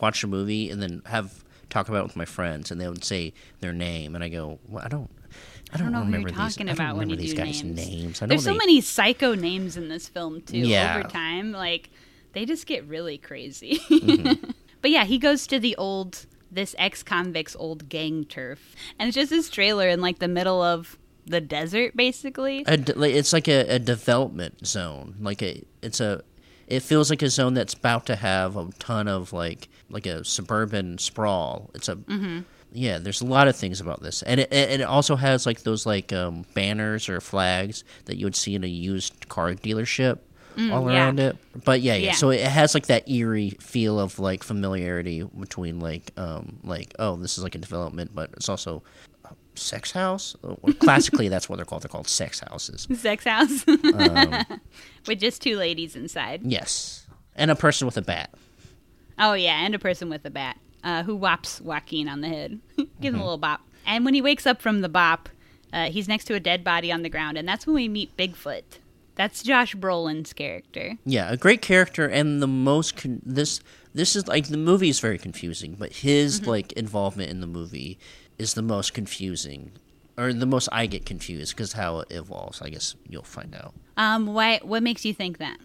watch 0.00 0.22
a 0.22 0.26
movie 0.28 0.70
and 0.70 0.80
then 0.82 1.02
have 1.06 1.44
talk 1.70 1.88
about 1.88 2.00
it 2.00 2.04
with 2.08 2.16
my 2.16 2.24
friends, 2.26 2.70
and 2.70 2.80
they 2.80 2.86
would 2.88 3.02
say 3.04 3.32
their 3.60 3.72
name, 3.72 4.14
and 4.14 4.22
I 4.22 4.28
go, 4.28 4.58
well, 4.68 4.84
I 4.84 4.88
don't. 4.88 5.10
I 5.74 5.78
don't, 5.78 5.86
don't 5.86 5.92
know 5.92 5.98
who 6.00 6.04
remember 6.04 6.28
you're 6.28 6.38
these. 6.38 6.54
talking 6.54 6.68
I 6.68 6.74
don't 6.74 6.86
about 6.86 6.96
when 6.98 7.08
you 7.08 7.16
these 7.16 7.30
do 7.32 7.38
guys' 7.38 7.64
names. 7.64 7.76
names. 7.88 8.22
I 8.22 8.26
know 8.26 8.28
There's 8.28 8.44
so 8.44 8.52
they- 8.52 8.58
many 8.58 8.80
psycho 8.82 9.34
names 9.34 9.76
in 9.78 9.88
this 9.88 10.06
film 10.06 10.42
too. 10.42 10.58
Yeah. 10.58 10.98
Over 10.98 11.08
time, 11.08 11.50
like 11.52 11.88
they 12.34 12.44
just 12.44 12.66
get 12.66 12.84
really 12.86 13.16
crazy. 13.16 13.78
Mm-hmm. 13.88 14.50
but 14.82 14.90
yeah, 14.90 15.04
he 15.04 15.18
goes 15.18 15.46
to 15.46 15.58
the 15.58 15.74
old 15.76 16.26
this 16.52 16.74
ex-convict's 16.78 17.56
old 17.56 17.88
gang 17.88 18.24
turf, 18.24 18.74
and 18.98 19.08
it's 19.08 19.14
just 19.16 19.30
this 19.30 19.48
trailer 19.50 19.88
in 19.88 20.00
like 20.00 20.18
the 20.18 20.28
middle 20.28 20.60
of 20.62 20.98
the 21.26 21.40
desert, 21.40 21.96
basically. 21.96 22.64
a 22.66 22.76
de- 22.76 23.16
it's 23.16 23.32
like 23.32 23.48
a, 23.48 23.60
a 23.74 23.78
development 23.78 24.66
zone. 24.66 25.14
Like 25.20 25.42
a, 25.42 25.62
it's 25.80 26.00
a, 26.00 26.22
it 26.66 26.80
feels 26.80 27.10
like 27.10 27.22
a 27.22 27.28
zone 27.28 27.54
that's 27.54 27.74
about 27.74 28.06
to 28.06 28.16
have 28.16 28.56
a 28.56 28.68
ton 28.78 29.08
of 29.08 29.32
like, 29.32 29.68
like 29.88 30.06
a 30.06 30.24
suburban 30.24 30.98
sprawl. 30.98 31.70
It's 31.74 31.88
a, 31.88 31.96
Mm-hmm. 31.96 32.40
yeah, 32.72 32.98
there's 32.98 33.20
a 33.20 33.26
lot 33.26 33.46
of 33.48 33.54
things 33.56 33.80
about 33.80 34.02
this, 34.02 34.22
and 34.22 34.40
it, 34.40 34.48
and 34.52 34.82
it 34.82 34.84
also 34.84 35.14
has 35.16 35.46
like 35.46 35.62
those 35.62 35.86
like 35.86 36.12
um, 36.12 36.44
banners 36.54 37.08
or 37.08 37.20
flags 37.20 37.84
that 38.06 38.16
you 38.16 38.26
would 38.26 38.36
see 38.36 38.54
in 38.54 38.64
a 38.64 38.68
used 38.68 39.28
car 39.28 39.52
dealership 39.54 40.18
all 40.58 40.90
yeah. 40.90 40.96
around 41.04 41.20
it. 41.20 41.36
But 41.64 41.80
yeah, 41.80 41.94
yeah, 41.94 42.06
Yeah. 42.08 42.12
So 42.14 42.30
it 42.30 42.40
has 42.40 42.74
like 42.74 42.86
that 42.86 43.08
eerie 43.08 43.50
feel 43.60 43.98
of 44.00 44.18
like 44.18 44.42
familiarity 44.42 45.22
between 45.38 45.80
like 45.80 46.12
um 46.16 46.58
like 46.64 46.94
oh 46.98 47.16
this 47.16 47.36
is 47.38 47.44
like 47.44 47.54
a 47.54 47.58
development, 47.58 48.12
but 48.14 48.30
it's 48.34 48.48
also 48.48 48.82
a 49.24 49.30
sex 49.54 49.92
house. 49.92 50.34
Well, 50.42 50.58
Classically, 50.80 51.28
that's 51.28 51.48
what 51.48 51.56
they're 51.56 51.64
called. 51.64 51.82
They're 51.82 51.88
called 51.88 52.08
sex 52.08 52.40
houses. 52.40 52.86
Sex 52.94 53.24
house 53.24 53.64
Um, 53.68 54.44
with 55.06 55.20
just 55.20 55.42
two 55.42 55.56
ladies 55.56 55.96
inside. 55.96 56.42
Yes, 56.44 57.06
and 57.36 57.50
a 57.50 57.56
person 57.56 57.86
with 57.86 57.96
a 57.96 58.02
bat. 58.02 58.30
Oh 59.18 59.34
yeah, 59.34 59.64
and 59.64 59.74
a 59.74 59.78
person 59.78 60.08
with 60.08 60.24
a 60.24 60.30
bat 60.30 60.58
uh, 60.82 61.02
who 61.02 61.16
whops 61.16 61.60
Joaquin 61.60 62.08
on 62.08 62.20
the 62.22 62.28
head, 62.28 62.60
gives 62.76 62.88
Mm-hmm. 62.88 63.06
him 63.06 63.14
a 63.16 63.22
little 63.24 63.38
bop. 63.38 63.60
And 63.86 64.04
when 64.04 64.14
he 64.14 64.22
wakes 64.22 64.46
up 64.46 64.62
from 64.62 64.80
the 64.80 64.88
bop, 64.88 65.28
uh, 65.72 65.90
he's 65.90 66.06
next 66.08 66.24
to 66.26 66.34
a 66.34 66.40
dead 66.40 66.62
body 66.64 66.90
on 66.92 67.02
the 67.02 67.08
ground, 67.08 67.36
and 67.36 67.46
that's 67.48 67.66
when 67.66 67.74
we 67.74 67.88
meet 67.88 68.16
Bigfoot. 68.16 68.62
That's 69.14 69.42
Josh 69.42 69.74
Brolin's 69.76 70.32
character. 70.32 70.96
Yeah, 71.04 71.30
a 71.30 71.36
great 71.36 71.60
character, 71.62 72.06
and 72.06 72.42
the 72.42 72.46
most 72.46 72.96
con- 72.96 73.20
this 73.24 73.60
this 73.94 74.16
is 74.16 74.26
like 74.26 74.48
the 74.48 74.56
movie 74.56 74.88
is 74.88 75.00
very 75.00 75.18
confusing, 75.18 75.76
but 75.78 75.92
his 75.92 76.40
Mm-hmm. 76.40 76.50
like 76.50 76.72
involvement 76.72 77.30
in 77.30 77.40
the 77.40 77.46
movie 77.46 77.98
is 78.38 78.54
the 78.54 78.62
most 78.62 78.94
confusing, 78.94 79.72
or 80.16 80.32
the 80.32 80.46
most 80.46 80.68
I 80.72 80.86
get 80.86 81.04
confused 81.04 81.54
because 81.54 81.74
how 81.74 82.00
it 82.00 82.08
evolves. 82.10 82.62
I 82.62 82.70
guess 82.70 82.94
you'll 83.08 83.22
find 83.22 83.54
out 83.54 83.74
Um, 83.98 84.26
why? 84.28 84.60
What 84.62 84.82
makes 84.82 85.04
you 85.04 85.12
think 85.12 85.38
that, 85.38 85.58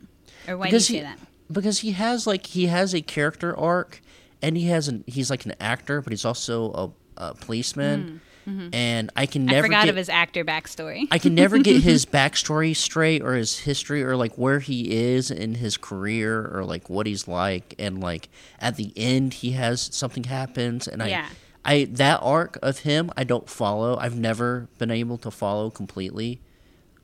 or 0.47 0.57
why 0.57 0.65
because 0.67 0.87
do 0.87 0.93
you 0.95 0.99
he 0.99 1.05
say 1.05 1.09
that? 1.15 1.19
because 1.49 1.79
he 1.79 1.91
has 1.93 2.27
like 2.27 2.47
he 2.47 2.65
has 2.65 2.93
a 2.93 3.01
character 3.01 3.57
arc, 3.57 4.01
and 4.41 4.57
he 4.57 4.67
has 4.67 4.89
an 4.89 5.05
he's 5.07 5.29
like 5.29 5.45
an 5.45 5.53
actor, 5.61 6.01
but 6.01 6.11
he's 6.11 6.25
also 6.25 6.93
a, 7.17 7.29
a 7.29 7.33
policeman, 7.35 8.19
and 8.47 9.11
I 9.15 9.25
can 9.25 9.43
mm-hmm. 9.43 9.49
I 9.49 9.53
never 9.53 9.67
forgot 9.67 9.83
get 9.85 9.89
of 9.89 9.95
his 9.95 10.09
actor 10.09 10.45
backstory. 10.45 11.07
I 11.11 11.19
can 11.19 11.35
never 11.35 11.57
get 11.57 11.83
his 11.83 12.05
backstory 12.17 12.75
straight 12.75 13.21
or 13.21 13.35
his 13.35 13.59
history 13.59 14.03
or 14.03 14.15
like 14.15 14.37
where 14.37 14.59
he 14.59 14.91
is 14.91 15.29
in 15.29 15.55
his 15.55 15.77
career 15.77 16.49
or 16.53 16.63
like 16.63 16.89
what 16.89 17.05
he's 17.07 17.27
like 17.27 17.75
and 17.77 17.99
like 17.99 18.29
at 18.59 18.77
the 18.77 18.93
end 18.95 19.35
he 19.35 19.51
has 19.51 19.81
something 19.93 20.23
happens 20.23 20.87
and 20.87 21.03
I 21.03 21.07
Yeah. 21.09 21.27
I 21.65 21.85
that 21.91 22.19
arc 22.21 22.57
of 22.61 22.79
him 22.79 23.11
I 23.17 23.23
don't 23.23 23.49
follow. 23.49 23.97
I've 23.97 24.17
never 24.17 24.69
been 24.77 24.91
able 24.91 25.17
to 25.19 25.31
follow 25.31 25.69
completely. 25.69 26.39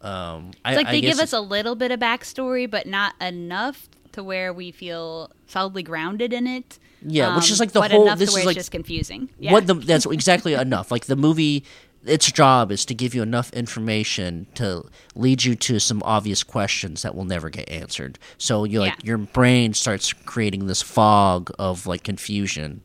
Um 0.01 0.51
I, 0.63 0.71
It's 0.71 0.77
like 0.77 0.87
I 0.87 0.91
they 0.91 1.01
give 1.01 1.19
us 1.19 1.33
a 1.33 1.41
little 1.41 1.75
bit 1.75 1.91
of 1.91 1.99
backstory, 1.99 2.69
but 2.69 2.87
not 2.87 3.15
enough 3.21 3.89
to 4.13 4.23
where 4.23 4.53
we 4.53 4.71
feel 4.71 5.31
solidly 5.47 5.83
grounded 5.83 6.31
in 6.31 6.47
it. 6.47 6.79
Yeah, 7.05 7.35
which 7.35 7.45
Um, 7.49 7.53
is 7.53 7.59
like 7.59 7.71
the 7.73 7.81
whole- 7.81 8.03
enough 8.03 8.19
this 8.19 8.35
is 8.35 8.45
like 8.45 8.55
just 8.55 8.71
confusing. 8.71 9.29
Yeah. 9.39 9.51
what 9.51 9.67
the 9.67 9.73
that's 9.75 10.05
exactly 10.05 10.53
enough. 10.67 10.91
Like 10.91 11.05
the 11.05 11.15
movie 11.15 11.63
its 12.05 12.29
job 12.31 12.69
is 12.71 12.83
to 12.85 12.93
give 12.93 13.15
you 13.15 13.21
enough 13.21 13.49
information 13.53 14.45
to 14.55 14.83
lead 15.15 15.43
you 15.45 15.55
to 15.55 15.79
some 15.79 16.01
obvious 16.03 16.43
questions 16.43 17.01
that 17.01 17.15
will 17.15 17.23
never 17.23 17.49
get 17.49 17.69
answered. 17.69 18.19
So 18.37 18.65
you 18.65 18.79
like 18.81 18.93
Yeah. 18.99 19.07
your 19.09 19.17
brain 19.17 19.73
starts 19.73 20.11
creating 20.11 20.67
this 20.67 20.81
fog 20.81 21.49
of 21.57 21.87
like 21.87 22.03
confusion, 22.03 22.81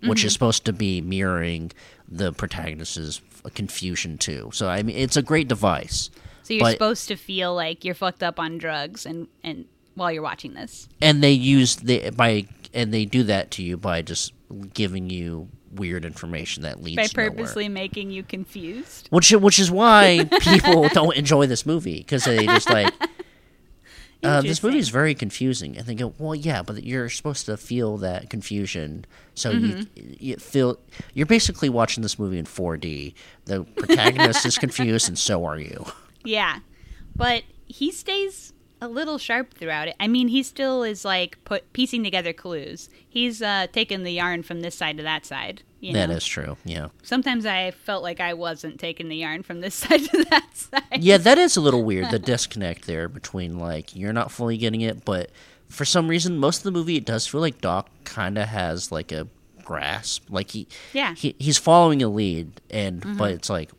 which 0.00 0.18
Mm-hmm. 0.18 0.26
is 0.26 0.32
supposed 0.32 0.64
to 0.64 0.72
be 0.72 1.00
mirroring 1.00 1.70
the 2.08 2.32
protagonist's 2.32 3.20
confusion 3.54 4.18
too. 4.18 4.50
So 4.52 4.68
I 4.68 4.82
mean, 4.82 4.96
it's 4.96 5.16
a 5.16 5.22
great 5.22 5.46
device, 5.48 6.10
so 6.42 6.52
you're 6.54 6.62
but- 6.62 6.72
supposed 6.72 7.06
to 7.08 7.16
feel 7.16 7.54
like 7.54 7.84
you're 7.84 7.94
fucked 7.94 8.22
up 8.22 8.40
on 8.40 8.58
drugs 8.58 9.06
and 9.06 9.28
and 9.44 9.66
while 9.96 10.12
you're 10.12 10.22
watching 10.22 10.54
this. 10.54 10.88
and 11.02 11.22
they 11.24 11.32
use 11.32 11.76
the 11.76 12.10
by 12.10 12.46
and 12.72 12.94
they 12.94 13.04
do 13.04 13.24
that 13.24 13.50
to 13.50 13.62
you 13.62 13.76
by 13.76 14.02
just 14.02 14.32
giving 14.74 15.10
you 15.10 15.48
weird 15.72 16.04
information 16.04 16.62
that 16.62 16.82
leads 16.82 16.96
By 16.96 17.08
nowhere. 17.22 17.30
purposely 17.30 17.68
making 17.68 18.10
you 18.10 18.22
confused. 18.22 19.08
which 19.10 19.30
which 19.32 19.58
is 19.58 19.70
why 19.70 20.28
people 20.40 20.88
don't 20.94 21.16
enjoy 21.16 21.46
this 21.46 21.66
movie 21.66 21.98
because 21.98 22.24
they 22.24 22.46
just 22.46 22.70
like 22.70 22.94
uh, 24.22 24.40
this 24.40 24.62
movie 24.62 24.78
is 24.78 24.88
very 24.88 25.14
confusing 25.14 25.76
and 25.76 25.86
they 25.86 25.94
go 25.94 26.14
well 26.18 26.34
yeah 26.34 26.62
but 26.62 26.82
you're 26.82 27.08
supposed 27.10 27.46
to 27.46 27.56
feel 27.56 27.96
that 27.98 28.30
confusion 28.30 29.04
so 29.34 29.52
Mm-hmm. 29.52 29.80
you, 29.94 30.16
you 30.18 30.36
feel 30.36 30.78
you're 31.12 31.26
basically 31.26 31.68
watching 31.68 32.02
this 32.02 32.18
movie 32.18 32.38
in 32.38 32.46
4d 32.46 33.12
the 33.44 33.64
protagonist 33.76 34.46
is 34.46 34.56
confused 34.64 35.08
and 35.08 35.18
so 35.18 35.44
are 35.44 35.58
you 35.58 35.84
Yeah. 36.24 36.60
But 37.14 37.42
he 37.66 37.92
stays 37.92 38.52
a 38.80 38.88
little 38.88 39.16
sharp 39.18 39.54
throughout 39.54 39.88
it. 39.88 39.96
I 39.98 40.06
mean, 40.08 40.28
he 40.28 40.42
still 40.42 40.82
is 40.82 41.04
like 41.04 41.42
put 41.44 41.72
piecing 41.72 42.04
together 42.04 42.32
clues. 42.32 42.88
He's 43.08 43.40
uh 43.42 43.66
taking 43.72 44.02
the 44.04 44.12
yarn 44.12 44.42
from 44.42 44.60
this 44.60 44.74
side 44.74 44.96
to 44.98 45.02
that 45.02 45.24
side. 45.26 45.62
You 45.80 45.92
That 45.92 46.10
is 46.10 46.26
true 46.26 46.56
yeah 46.64 46.88
Sometimes 47.02 47.44
I 47.44 47.70
felt 47.70 48.02
like 48.02 48.18
I 48.18 48.32
wasn't 48.32 48.80
taking 48.80 49.08
the 49.08 49.16
yarn 49.16 49.42
from 49.42 49.60
this 49.60 49.74
side 49.84 50.00
to 50.04 50.24
that 50.30 50.56
side. 50.56 50.82
yeah 51.04 51.18
that 51.18 51.36
is 51.38 51.56
a 51.56 51.60
little 51.60 51.84
weird 51.84 52.10
the 52.10 52.18
disconnect 52.18 52.86
there 52.86 53.08
between 53.10 53.58
like 53.58 53.94
you're 53.94 54.14
not 54.14 54.32
fully 54.32 54.56
getting 54.56 54.80
it 54.80 55.04
but 55.04 55.30
for 55.68 55.84
some 55.84 56.08
reason 56.08 56.38
most 56.38 56.58
of 56.58 56.62
the 56.64 56.70
movie 56.70 56.96
it 56.96 57.04
does 57.04 57.26
feel 57.26 57.42
like 57.42 57.60
doc 57.60 57.90
kind 58.04 58.38
of 58.38 58.48
has 58.48 58.90
like 58.90 59.12
a 59.12 59.28
grasp 59.64 60.24
like 60.30 60.50
he 60.52 60.66
Yeah. 60.94 61.14
he, 61.14 61.36
he's 61.38 61.58
following 61.58 62.02
a 62.02 62.08
lead 62.08 62.52
and 62.70 63.04
but 63.18 63.32
it's 63.32 63.50
like 63.50 63.70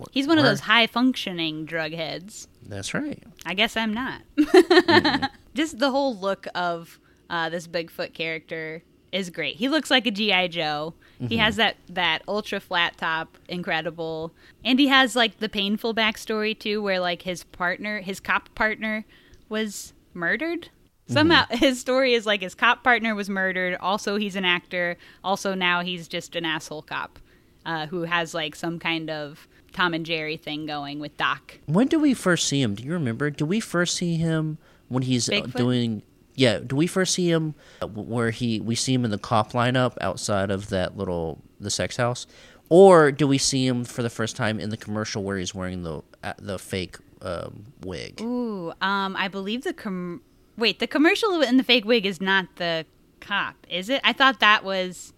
wh- 0.00 0.06
He's 0.10 0.26
one 0.26 0.38
of 0.38 0.44
those 0.44 0.60
high 0.60 0.86
functioning 0.86 1.64
drug 1.66 1.92
heads. 1.92 2.48
That's 2.66 2.94
right 2.94 3.22
I 3.44 3.54
guess 3.54 3.76
I'm 3.76 3.92
not. 3.92 4.22
Mm-hmm. 4.36 5.24
Just 5.54 5.78
the 5.78 5.90
whole 5.90 6.16
look 6.16 6.46
of 6.54 6.98
uh, 7.28 7.48
this 7.48 7.66
Bigfoot 7.66 8.14
character 8.14 8.82
is 9.10 9.30
great. 9.30 9.56
He 9.56 9.68
looks 9.68 9.90
like 9.90 10.06
a 10.06 10.10
GI 10.10 10.48
Joe. 10.48 10.94
Mm-hmm. 11.16 11.26
He 11.26 11.36
has 11.38 11.56
that 11.56 11.76
that 11.90 12.22
ultra 12.28 12.60
flat 12.60 12.96
top, 12.96 13.36
incredible, 13.48 14.32
and 14.64 14.78
he 14.78 14.86
has 14.88 15.14
like 15.16 15.38
the 15.38 15.48
painful 15.48 15.94
backstory 15.94 16.58
too, 16.58 16.80
where 16.82 17.00
like 17.00 17.22
his 17.22 17.44
partner, 17.44 18.00
his 18.00 18.20
cop 18.20 18.54
partner, 18.54 19.04
was 19.48 19.92
murdered. 20.14 20.68
Somehow 21.08 21.44
Mm-hmm. 21.46 21.56
his 21.56 21.80
story 21.80 22.14
is 22.14 22.24
like 22.26 22.40
his 22.42 22.54
cop 22.54 22.82
partner 22.84 23.14
was 23.14 23.28
murdered. 23.28 23.76
Also, 23.80 24.16
he's 24.16 24.36
an 24.36 24.44
actor. 24.44 24.96
Also, 25.22 25.54
now 25.54 25.82
he's 25.82 26.08
just 26.08 26.36
an 26.36 26.44
asshole 26.46 26.82
cop 26.82 27.18
uh, 27.66 27.86
who 27.86 28.02
has 28.04 28.32
like 28.34 28.54
some 28.54 28.78
kind 28.78 29.10
of 29.10 29.46
Tom 29.72 29.94
and 29.94 30.04
Jerry 30.06 30.36
thing 30.36 30.66
going 30.66 30.98
with 31.00 31.16
Doc. 31.16 31.58
when 31.66 31.86
do 31.88 31.98
we 31.98 32.14
first 32.14 32.46
see 32.48 32.60
him 32.62 32.74
do 32.74 32.82
you 32.84 32.92
remember 32.92 33.30
do 33.30 33.44
we 33.44 33.60
first 33.60 33.96
see 33.96 34.16
him 34.16 34.58
when 34.88 35.02
he's 35.02 35.28
uh, 35.28 35.32
Bigfoot? 35.32 35.54
doing 35.56 36.02
yeah 36.34 36.58
do 36.58 36.76
we 36.76 36.86
first 36.86 37.14
see 37.14 37.30
him 37.30 37.54
uh, 37.82 37.86
where 37.86 38.30
he 38.30 38.60
we 38.60 38.74
see 38.74 38.94
him 38.94 39.04
in 39.04 39.10
the 39.10 39.18
cop 39.18 39.52
lineup 39.52 39.96
outside 40.00 40.50
of 40.50 40.68
that 40.68 40.96
little 40.96 41.38
the 41.60 41.70
sex 41.70 41.96
house 41.96 42.26
or 42.68 43.12
do 43.12 43.26
we 43.26 43.36
see 43.38 43.66
him 43.66 43.84
for 43.84 44.02
the 44.02 44.10
first 44.10 44.34
time 44.36 44.58
in 44.58 44.70
the 44.70 44.76
commercial 44.76 45.22
where 45.22 45.36
he's 45.38 45.54
wearing 45.54 45.82
the 45.82 46.00
uh, 46.24 46.32
the 46.38 46.58
fake 46.58 46.96
um, 47.22 47.64
wig 47.82 48.20
Ooh, 48.20 48.72
um, 48.80 49.14
I 49.16 49.28
believe 49.28 49.62
the 49.64 49.72
com- 49.72 50.22
wait 50.56 50.78
the 50.78 50.86
commercial 50.86 51.40
in 51.42 51.56
the 51.56 51.62
fake 51.64 51.84
wig 51.84 52.04
is 52.06 52.20
not 52.20 52.46
the 52.56 52.84
cop, 53.20 53.54
is 53.70 53.88
it? 53.88 54.00
I 54.02 54.12
thought 54.12 54.40
that 54.40 54.64
was 54.64 55.12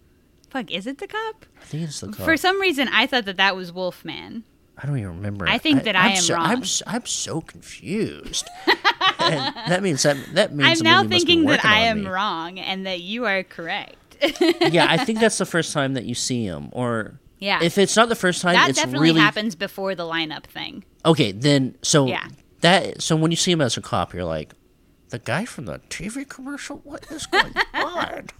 fuck. 0.59 0.71
Is 0.71 0.87
it 0.87 0.97
the 0.99 1.07
cop? 1.07 1.45
i 1.61 1.65
think 1.65 1.83
it's 1.83 1.99
the 1.99 2.07
cop 2.07 2.25
For 2.25 2.37
some 2.37 2.59
reason, 2.61 2.87
I 2.89 3.07
thought 3.07 3.25
that 3.25 3.37
that 3.37 3.55
was 3.55 3.71
Wolfman. 3.71 4.43
I 4.77 4.85
don't 4.85 4.97
even 4.97 5.15
remember. 5.17 5.47
I 5.47 5.57
think 5.57 5.83
that 5.83 5.95
I 5.95 6.07
I'm 6.07 6.11
am 6.11 6.21
so, 6.21 6.33
wrong. 6.35 6.45
I'm 6.45 6.65
so, 6.65 6.83
I'm 6.87 7.05
so 7.05 7.41
confused. 7.41 8.45
that 8.67 9.79
means 9.81 10.03
that 10.03 10.17
that 10.33 10.53
means 10.53 10.81
I'm 10.81 10.83
now 10.83 11.01
movie 11.03 11.15
must 11.15 11.25
be 11.27 11.33
thinking 11.33 11.45
that 11.49 11.63
I 11.65 11.79
am 11.81 12.03
me. 12.03 12.09
wrong 12.09 12.59
and 12.59 12.85
that 12.85 12.99
you 13.01 13.25
are 13.25 13.43
correct. 13.43 13.95
yeah, 14.71 14.87
I 14.89 14.97
think 15.05 15.19
that's 15.19 15.37
the 15.43 15.45
first 15.45 15.71
time 15.73 15.93
that 15.93 16.05
you 16.05 16.13
see 16.15 16.43
him. 16.45 16.69
Or 16.73 17.19
Yeah. 17.39 17.59
if 17.63 17.77
it's 17.77 17.95
not 17.95 18.09
the 18.09 18.15
first 18.15 18.41
time, 18.41 18.53
that 18.55 18.75
definitely 18.75 19.09
really 19.09 19.21
happens 19.21 19.55
before 19.55 19.95
the 19.95 20.03
lineup 20.03 20.43
thing. 20.45 20.83
okay. 21.05 21.31
Then 21.31 21.75
so 21.81 22.07
Yeah. 22.07 22.27
that 22.61 23.01
so 23.01 23.15
when 23.15 23.31
you 23.31 23.37
see 23.37 23.51
him 23.51 23.61
as 23.61 23.77
a 23.77 23.81
cop, 23.81 24.13
you're 24.13 24.23
like, 24.25 24.53
the 25.09 25.19
guy 25.19 25.45
from 25.45 25.65
the 25.65 25.79
TV 25.89 26.27
commercial. 26.27 26.77
What 26.83 27.09
is 27.11 27.25
going 27.25 27.53
on? 27.73 28.27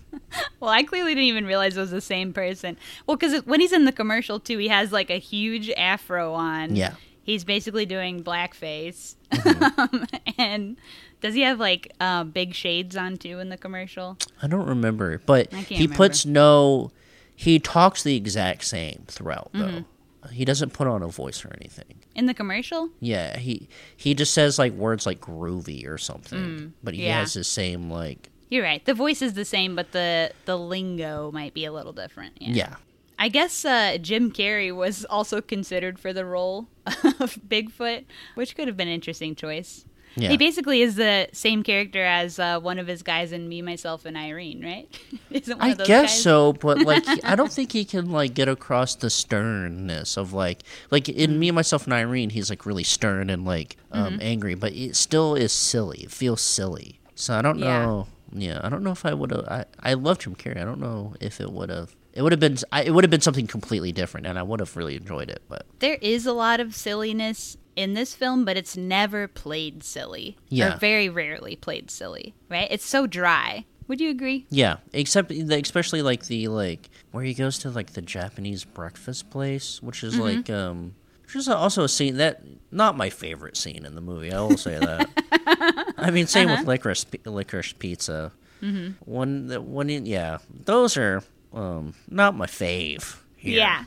Well, 0.59 0.69
I 0.69 0.83
clearly 0.83 1.11
didn't 1.11 1.25
even 1.25 1.45
realize 1.45 1.75
it 1.75 1.79
was 1.81 1.91
the 1.91 1.99
same 1.99 2.31
person. 2.31 2.77
Well, 3.05 3.17
because 3.17 3.45
when 3.45 3.59
he's 3.59 3.73
in 3.73 3.83
the 3.83 3.91
commercial 3.91 4.39
too, 4.39 4.57
he 4.57 4.69
has 4.69 4.91
like 4.91 5.09
a 5.09 5.17
huge 5.17 5.69
afro 5.71 6.33
on. 6.33 6.75
Yeah. 6.75 6.95
He's 7.21 7.43
basically 7.43 7.85
doing 7.85 8.23
blackface. 8.23 9.15
Mm-hmm. 9.31 10.03
and 10.37 10.77
does 11.21 11.33
he 11.33 11.41
have 11.41 11.59
like 11.59 11.91
uh, 11.99 12.23
big 12.23 12.53
shades 12.53 12.95
on 12.95 13.17
too 13.17 13.39
in 13.39 13.49
the 13.49 13.57
commercial? 13.57 14.17
I 14.41 14.47
don't 14.47 14.67
remember, 14.67 15.21
but 15.25 15.53
he 15.53 15.75
remember. 15.75 15.95
puts 15.95 16.25
no. 16.25 16.91
He 17.35 17.59
talks 17.59 18.03
the 18.03 18.15
exact 18.15 18.63
same 18.63 19.03
throughout, 19.07 19.49
though. 19.53 19.65
Mm-hmm. 19.65 20.29
He 20.31 20.45
doesn't 20.45 20.71
put 20.71 20.87
on 20.87 21.03
a 21.03 21.07
voice 21.07 21.43
or 21.43 21.53
anything. 21.59 21.99
In 22.15 22.25
the 22.27 22.33
commercial? 22.33 22.89
Yeah, 23.01 23.37
he 23.37 23.67
he 23.95 24.13
just 24.15 24.33
says 24.33 24.57
like 24.57 24.73
words 24.73 25.05
like 25.05 25.19
groovy 25.19 25.85
or 25.87 25.97
something, 25.97 26.73
but 26.83 26.93
he 26.93 27.01
Mm, 27.01 27.05
yeah. 27.05 27.19
has 27.19 27.33
the 27.33 27.43
same 27.43 27.91
like 27.91 28.29
You're 28.49 28.63
right. 28.63 28.83
The 28.85 28.93
voice 28.93 29.21
is 29.21 29.33
the 29.33 29.43
same, 29.45 29.75
but 29.75 29.91
the 29.91 30.31
the 30.45 30.57
lingo 30.57 31.29
might 31.31 31.53
be 31.53 31.65
a 31.65 31.73
little 31.73 31.93
different. 31.93 32.37
Yeah. 32.39 32.53
yeah. 32.53 32.75
I 33.19 33.29
guess 33.29 33.63
uh, 33.65 33.97
Jim 34.01 34.31
Carrey 34.31 34.75
was 34.75 35.05
also 35.05 35.41
considered 35.41 35.99
for 35.99 36.11
the 36.13 36.25
role 36.25 36.67
of 36.85 37.39
Bigfoot, 37.47 38.03
which 38.35 38.55
could 38.55 38.67
have 38.67 38.75
been 38.77 38.87
an 38.89 38.93
interesting 38.93 39.35
choice. 39.35 39.85
Yeah. 40.17 40.29
He 40.29 40.37
basically 40.37 40.81
is 40.81 40.95
the 40.95 41.27
same 41.33 41.61
character 41.63 42.03
as 42.03 42.39
uh, 42.39 42.59
one 42.59 42.79
of 42.79 42.87
his 42.87 43.03
guys 43.03 43.31
in 43.31 43.49
Me, 43.49 43.61
Myself, 43.61 44.05
and 44.05 44.15
Irene, 44.15 44.63
right? 44.63 44.87
Isn't 45.29 45.57
one 45.59 45.67
I 45.67 45.71
of 45.71 45.77
those 45.77 45.87
guess 45.87 46.11
guys? 46.13 46.21
so, 46.23 46.53
but 46.53 46.79
like 46.79 47.03
I 47.25 47.35
don't 47.35 47.51
think 47.57 47.71
he 47.73 47.83
can 47.85 48.11
like 48.11 48.33
get 48.33 48.47
across 48.47 48.95
the 48.95 49.09
sternness 49.09 50.17
of 50.17 50.33
like 50.33 50.63
like 50.91 51.09
in 51.09 51.37
me 51.39 51.51
myself 51.51 51.85
and 51.85 51.93
Irene, 51.93 52.29
he's 52.29 52.49
like 52.49 52.65
really 52.65 52.83
stern 52.83 53.29
and 53.29 53.45
like 53.45 53.77
um, 53.91 54.13
Mm-hmm. 54.13 54.21
angry, 54.21 54.55
but 54.55 54.73
it 54.73 54.95
still 54.95 55.35
is 55.35 55.51
silly. 55.51 55.99
It 56.03 56.11
feels 56.11 56.41
silly. 56.41 56.99
So 57.15 57.33
I 57.37 57.41
don't 57.41 57.59
Yeah. 57.59 57.79
know. 57.85 58.07
Yeah, 58.33 58.59
I 58.63 58.69
don't 58.69 58.83
know 58.83 58.91
if 58.91 59.05
I 59.05 59.13
would 59.13 59.31
have. 59.31 59.45
I 59.47 59.65
I 59.81 59.93
love 59.93 60.19
Jim 60.19 60.35
Carrey. 60.35 60.59
I 60.59 60.65
don't 60.65 60.79
know 60.81 61.13
if 61.21 61.39
it 61.39 61.51
would 61.51 61.69
have. 61.69 61.95
It 62.13 62.21
would 62.21 62.31
have 62.31 62.39
been. 62.39 62.57
I, 62.71 62.83
it 62.83 62.91
would 62.91 63.03
have 63.03 63.11
been 63.11 63.21
something 63.21 63.47
completely 63.47 63.91
different, 63.91 64.25
and 64.27 64.37
I 64.39 64.43
would 64.43 64.59
have 64.59 64.75
really 64.75 64.95
enjoyed 64.95 65.29
it. 65.29 65.41
But 65.47 65.65
There 65.79 65.97
is 66.01 66.25
a 66.25 66.33
lot 66.33 66.59
of 66.59 66.75
silliness 66.75 67.55
in 67.75 67.93
this 67.93 68.13
film, 68.15 68.45
but 68.45 68.57
it's 68.57 68.77
never 68.77 69.27
played 69.27 69.83
silly. 69.83 70.37
Yeah. 70.49 70.75
Or 70.75 70.77
very 70.77 71.09
rarely 71.09 71.55
played 71.55 71.91
silly, 71.91 72.33
right? 72.49 72.67
It's 72.71 72.85
so 72.85 73.07
dry. 73.07 73.65
Would 73.87 74.01
you 74.01 74.09
agree? 74.09 74.47
yeah, 74.49 74.77
except 74.93 75.31
especially 75.31 76.01
like 76.01 76.25
the 76.25 76.47
like 76.47 76.89
where 77.11 77.23
he 77.23 77.35
goes 77.35 77.59
to 77.59 77.69
like 77.69 77.93
the 77.93 78.01
Japanese 78.01 78.63
breakfast 78.63 79.29
place, 79.29 79.79
which 79.81 80.03
is 80.03 80.17
like 80.17 80.49
um, 80.49 80.95
which 81.23 81.35
is 81.35 81.47
also 81.47 81.83
a 81.83 81.89
scene 81.89 82.17
that 82.17 82.41
not 82.71 82.97
my 82.97 83.11
favorite 83.11 83.55
scene 83.55 83.85
in 83.85 83.93
the 83.93 84.01
movie. 84.01 84.33
I 84.33 84.41
will 84.41 84.57
say 84.57 84.79
that. 84.79 85.93
I 85.97 86.09
mean, 86.09 86.25
same 86.25 86.49
with 86.49 86.65
licorice 86.65 87.05
licorice 87.25 87.73
pizza. 87.73 88.31
Mm-hmm. 88.61 88.93
One 89.09 89.47
that 89.47 89.61
one 89.63 89.89
yeah, 89.89 90.39
those 90.49 90.97
are 90.97 91.23
um 91.53 91.93
not 92.09 92.35
my 92.35 92.47
fave. 92.47 93.17
Here. 93.35 93.59
Yeah. 93.59 93.83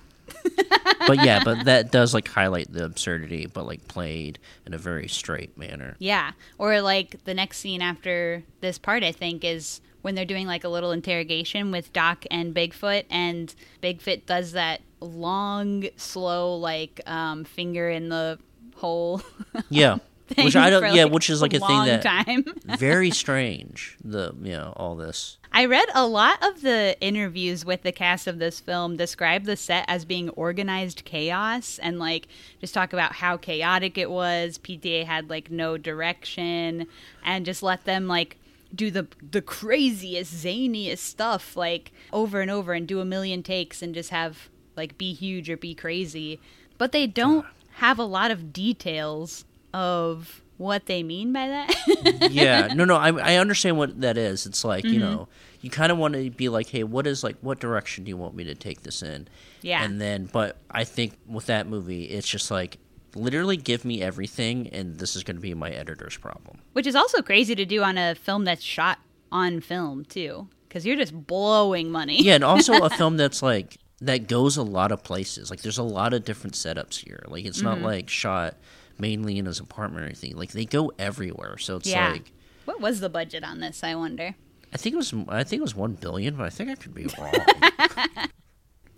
But 1.06 1.24
yeah, 1.24 1.42
but 1.44 1.64
that 1.64 1.90
does 1.90 2.14
like 2.14 2.28
highlight 2.28 2.72
the 2.72 2.84
absurdity, 2.84 3.46
but 3.46 3.66
like 3.66 3.86
played 3.88 4.38
in 4.66 4.74
a 4.74 4.78
very 4.78 5.08
straight 5.08 5.56
manner. 5.56 5.96
Yeah. 5.98 6.32
Or 6.58 6.80
like 6.80 7.24
the 7.24 7.34
next 7.34 7.58
scene 7.58 7.82
after 7.82 8.42
this 8.60 8.78
part, 8.78 9.02
I 9.02 9.12
think, 9.12 9.44
is 9.44 9.80
when 10.02 10.14
they're 10.14 10.24
doing 10.24 10.46
like 10.46 10.64
a 10.64 10.68
little 10.68 10.92
interrogation 10.92 11.70
with 11.70 11.92
Doc 11.92 12.24
and 12.30 12.54
Bigfoot, 12.54 13.04
and 13.10 13.54
Bigfoot 13.82 14.26
does 14.26 14.52
that 14.52 14.80
long, 15.00 15.86
slow, 15.96 16.56
like 16.56 17.00
um, 17.06 17.44
finger 17.44 17.88
in 17.90 18.08
the 18.08 18.38
hole. 18.76 19.22
Yeah, 19.68 19.98
thing 20.28 20.44
which 20.44 20.56
I 20.56 20.70
don't. 20.70 20.82
for, 20.82 20.88
yeah, 20.88 21.04
which 21.04 21.30
is 21.30 21.42
like 21.42 21.54
a 21.54 21.58
long 21.58 21.86
thing 21.86 22.00
that 22.00 22.02
time. 22.02 22.44
very 22.78 23.10
strange. 23.10 23.96
The 24.04 24.34
you 24.42 24.52
know 24.52 24.72
all 24.76 24.96
this. 24.96 25.38
I 25.52 25.64
read 25.64 25.88
a 25.94 26.06
lot 26.06 26.42
of 26.46 26.60
the 26.60 26.96
interviews 27.00 27.64
with 27.64 27.82
the 27.82 27.92
cast 27.92 28.26
of 28.26 28.38
this 28.38 28.60
film 28.60 28.96
describe 28.96 29.44
the 29.44 29.56
set 29.56 29.84
as 29.88 30.04
being 30.04 30.28
organized 30.30 31.04
chaos 31.04 31.78
and 31.82 31.98
like 31.98 32.28
just 32.60 32.74
talk 32.74 32.92
about 32.92 33.14
how 33.14 33.36
chaotic 33.36 33.96
it 33.96 34.10
was. 34.10 34.58
PTA 34.58 35.04
had 35.04 35.30
like 35.30 35.50
no 35.50 35.78
direction 35.78 36.86
and 37.24 37.46
just 37.46 37.62
let 37.62 37.84
them 37.84 38.06
like 38.06 38.36
do 38.74 38.90
the 38.90 39.06
the 39.30 39.40
craziest 39.40 40.34
zaniest 40.44 40.98
stuff 40.98 41.56
like 41.56 41.90
over 42.12 42.40
and 42.42 42.50
over 42.50 42.74
and 42.74 42.86
do 42.86 43.00
a 43.00 43.04
million 43.04 43.42
takes 43.42 43.80
and 43.80 43.94
just 43.94 44.10
have 44.10 44.50
like 44.76 44.98
be 44.98 45.14
huge 45.14 45.48
or 45.48 45.56
be 45.56 45.74
crazy. 45.74 46.38
But 46.76 46.92
they 46.92 47.06
don't 47.06 47.46
have 47.76 47.98
a 47.98 48.04
lot 48.04 48.30
of 48.30 48.52
details 48.52 49.44
of 49.74 50.42
what 50.56 50.86
they 50.86 51.02
mean 51.02 51.32
by 51.32 51.48
that. 51.48 51.74
Yeah, 52.32 52.68
no, 52.74 52.84
no. 52.84 52.96
I 52.96 53.10
I 53.10 53.34
understand 53.36 53.78
what 53.78 54.00
that 54.00 54.16
is. 54.18 54.46
It's 54.46 54.64
like 54.64 54.84
Mm-hmm. 54.84 54.94
you 54.94 55.00
know 55.00 55.28
you 55.60 55.70
kind 55.70 55.90
of 55.90 55.98
want 55.98 56.14
to 56.14 56.30
be 56.30 56.48
like, 56.48 56.68
hey, 56.68 56.84
what 56.84 57.06
is 57.06 57.24
like 57.24 57.36
what 57.40 57.58
direction 57.60 58.04
do 58.04 58.08
you 58.10 58.16
want 58.16 58.34
me 58.34 58.44
to 58.44 58.54
take 58.54 58.82
this 58.82 59.02
in? 59.02 59.28
Yeah. 59.62 59.82
And 59.84 60.00
then, 60.00 60.26
but 60.32 60.56
I 60.70 60.84
think 60.84 61.14
with 61.26 61.46
that 61.46 61.66
movie, 61.66 62.04
it's 62.04 62.28
just 62.28 62.50
like 62.50 62.78
literally 63.16 63.56
give 63.56 63.84
me 63.84 64.00
everything, 64.02 64.68
and 64.68 64.98
this 64.98 65.16
is 65.16 65.24
going 65.24 65.34
to 65.36 65.40
be 65.42 65.54
my 65.54 65.70
editor's 65.70 66.16
problem. 66.16 66.58
Which 66.74 66.86
is 66.86 66.94
also 66.94 67.22
crazy 67.22 67.54
to 67.56 67.64
do 67.64 67.82
on 67.82 67.98
a 67.98 68.14
film 68.14 68.44
that's 68.44 68.62
shot 68.62 68.98
on 69.32 69.60
film 69.60 70.04
too, 70.04 70.48
because 70.68 70.86
you're 70.86 70.96
just 70.96 71.26
blowing 71.26 71.90
money. 71.90 72.22
Yeah, 72.22 72.34
and 72.36 72.44
also 72.44 72.74
a 72.84 72.90
film 73.00 73.16
that's 73.16 73.42
like 73.42 73.78
that 74.00 74.28
goes 74.28 74.56
a 74.56 74.62
lot 74.62 74.92
of 74.92 75.02
places. 75.02 75.50
Like 75.50 75.62
there's 75.62 75.78
a 75.78 75.82
lot 75.82 76.14
of 76.14 76.24
different 76.24 76.54
setups 76.54 77.04
here. 77.04 77.24
Like 77.26 77.44
it's 77.44 77.58
Mm-hmm. 77.58 77.66
not 77.66 77.80
like 77.80 78.08
shot 78.08 78.54
mainly 78.98 79.38
in 79.38 79.46
his 79.46 79.60
apartment 79.60 80.02
or 80.02 80.06
anything. 80.06 80.36
Like 80.36 80.52
they 80.52 80.64
go 80.64 80.92
everywhere. 80.98 81.58
So 81.58 81.76
it's 81.76 81.88
Yeah. 81.88 82.10
like 82.12 82.32
What 82.64 82.80
was 82.80 83.00
the 83.00 83.08
budget 83.08 83.44
on 83.44 83.60
this? 83.60 83.82
I 83.84 83.94
wonder. 83.94 84.34
I 84.72 84.76
think 84.76 84.94
it 84.94 84.96
was 84.96 85.14
I 85.28 85.44
think 85.44 85.60
it 85.60 85.62
was 85.62 85.74
one 85.74 85.94
billion, 85.94 86.36
but 86.36 86.44
I 86.44 86.50
think 86.50 86.70
I 86.70 86.74
could 86.74 86.94
be 86.94 87.06
wrong. 87.18 87.32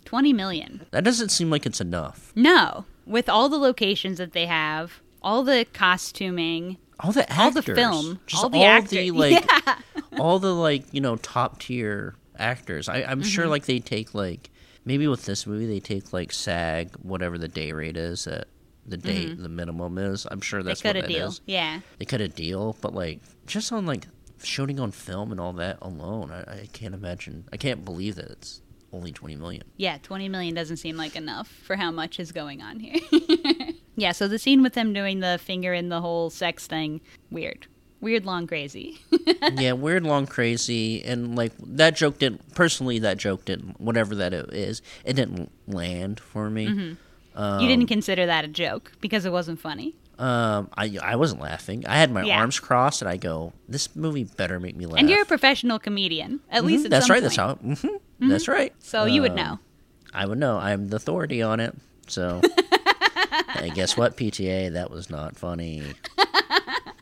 Twenty 0.05 0.33
million. 0.33 0.85
that 0.91 1.03
doesn't 1.05 1.29
seem 1.29 1.49
like 1.49 1.65
it's 1.65 1.79
enough. 1.79 2.33
No, 2.35 2.85
with 3.05 3.29
all 3.29 3.47
the 3.47 3.57
locations 3.57 4.17
that 4.17 4.33
they 4.33 4.45
have, 4.45 4.99
all 5.21 5.43
the 5.43 5.65
costuming, 5.73 6.77
All 6.99 7.13
the 7.13 7.21
actors, 7.31 7.37
all 7.39 7.51
the 7.51 7.61
film, 7.61 8.19
all 8.35 8.49
the 8.49 8.63
actors. 8.65 8.89
the 8.91 9.11
like, 9.11 9.49
all 10.19 10.39
the 10.39 10.53
like 10.53 10.83
you 10.91 10.99
know 10.99 11.15
top 11.17 11.59
tier 11.59 12.15
actors. 12.37 12.89
I, 12.89 13.03
I'm 13.03 13.23
sure 13.23 13.43
Mm-hmm. 13.45 13.51
like 13.51 13.65
they 13.67 13.79
take 13.79 14.13
like 14.13 14.49
maybe 14.83 15.07
with 15.07 15.25
this 15.25 15.47
movie 15.47 15.67
they 15.67 15.79
take 15.79 16.11
like 16.11 16.33
SAG 16.33 16.93
whatever 17.03 17.37
the 17.37 17.47
day 17.47 17.71
rate 17.71 17.95
is 17.95 18.25
that 18.25 18.47
the 18.85 18.97
day 18.97 19.33
the 19.33 19.49
minimum 19.49 19.97
is. 19.97 20.25
I'm 20.29 20.41
sure 20.41 20.59
Mm-hmm. 20.59 20.65
they 20.67 20.71
that's 20.71 20.83
what 20.83 20.95
cut 20.95 20.97
a 20.97 21.01
that 21.01 21.07
deal. 21.07 21.27
is. 21.29 21.41
Yeah. 21.45 21.79
They 21.99 22.05
cut 22.05 22.21
a 22.21 22.27
deal, 22.27 22.75
but 22.81 22.93
like 22.93 23.19
just 23.45 23.71
on 23.71 23.85
like 23.85 24.07
shooting 24.43 24.79
on 24.79 24.91
film 24.91 25.31
and 25.31 25.39
all 25.39 25.53
that 25.53 25.77
alone, 25.81 26.31
I, 26.31 26.39
I 26.61 26.69
can't 26.73 26.93
imagine. 26.95 27.45
I 27.53 27.57
can't 27.57 27.85
believe 27.85 28.15
that 28.15 28.25
it's 28.31 28.61
only 28.93 29.11
twenty 29.11 29.35
million. 29.35 29.63
Yeah, 29.77 29.97
20 30.03 30.27
million 30.29 30.53
doesn't 30.53 30.77
seem 30.77 30.97
like 30.97 31.15
enough 31.15 31.47
for 31.47 31.75
how 31.77 31.91
much 31.91 32.19
is 32.19 32.31
going 32.33 32.61
on 32.61 32.79
here. 32.79 32.99
yeah, 33.95 34.11
so 34.11 34.27
the 34.27 34.37
scene 34.39 34.61
with 34.63 34.73
them 34.73 34.91
doing 34.93 35.19
the 35.21 35.39
finger 35.41 35.73
in 35.73 35.89
the 35.89 36.01
whole 36.01 36.29
sex 36.29 36.67
thing, 36.67 36.99
weird. 37.29 37.67
Weird, 38.01 38.25
long, 38.25 38.47
crazy. 38.47 38.97
yeah, 39.53 39.73
weird, 39.73 40.03
long, 40.03 40.25
crazy, 40.25 41.03
and 41.03 41.35
like 41.37 41.51
that 41.59 41.95
joke 41.95 42.17
didn't. 42.17 42.53
Personally, 42.55 42.97
that 42.99 43.17
joke 43.17 43.45
didn't. 43.45 43.79
Whatever 43.79 44.15
that 44.15 44.33
it 44.33 44.51
is, 44.51 44.81
it 45.05 45.13
didn't 45.13 45.51
land 45.67 46.19
for 46.19 46.49
me. 46.49 46.97
You 47.35 47.67
didn't 47.67 47.87
consider 47.87 48.25
that 48.25 48.45
a 48.45 48.47
joke 48.47 48.91
because 49.01 49.25
it 49.25 49.31
wasn't 49.31 49.59
funny. 49.59 49.95
Um, 50.19 50.69
I 50.77 50.97
I 51.01 51.15
wasn't 51.15 51.41
laughing. 51.41 51.83
I 51.87 51.95
had 51.97 52.11
my 52.11 52.23
Yeah. 52.23 52.39
arms 52.39 52.59
crossed, 52.59 53.01
and 53.01 53.09
I 53.09 53.17
go, 53.17 53.53
"This 53.67 53.95
movie 53.95 54.23
better 54.25 54.59
make 54.59 54.75
me 54.75 54.85
laugh." 54.85 54.99
And 54.99 55.09
you're 55.09 55.23
a 55.23 55.25
professional 55.25 55.79
comedian, 55.79 56.41
at 56.51 56.63
least 56.63 56.83
Mhm, 56.83 56.85
at 56.85 56.91
that's 56.91 57.09
right. 57.09 57.23
That's 57.23 57.37
point. 57.37 57.77
how. 57.79 57.87
hmm 58.19 58.29
That's 58.29 58.47
right. 58.47 58.73
So 58.79 59.05
you 59.05 59.21
would 59.21 59.31
Um, 59.31 59.37
know. 59.37 59.59
I 60.13 60.25
would 60.27 60.37
know. 60.37 60.57
I'm 60.57 60.89
the 60.89 60.97
authority 60.97 61.41
on 61.41 61.59
it. 61.59 61.73
So, 62.07 62.41
and 63.55 63.73
guess 63.73 63.95
what, 63.97 64.15
PTA? 64.17 64.73
That 64.73 64.91
was 64.91 65.09
not 65.09 65.35
funny. 65.37 65.95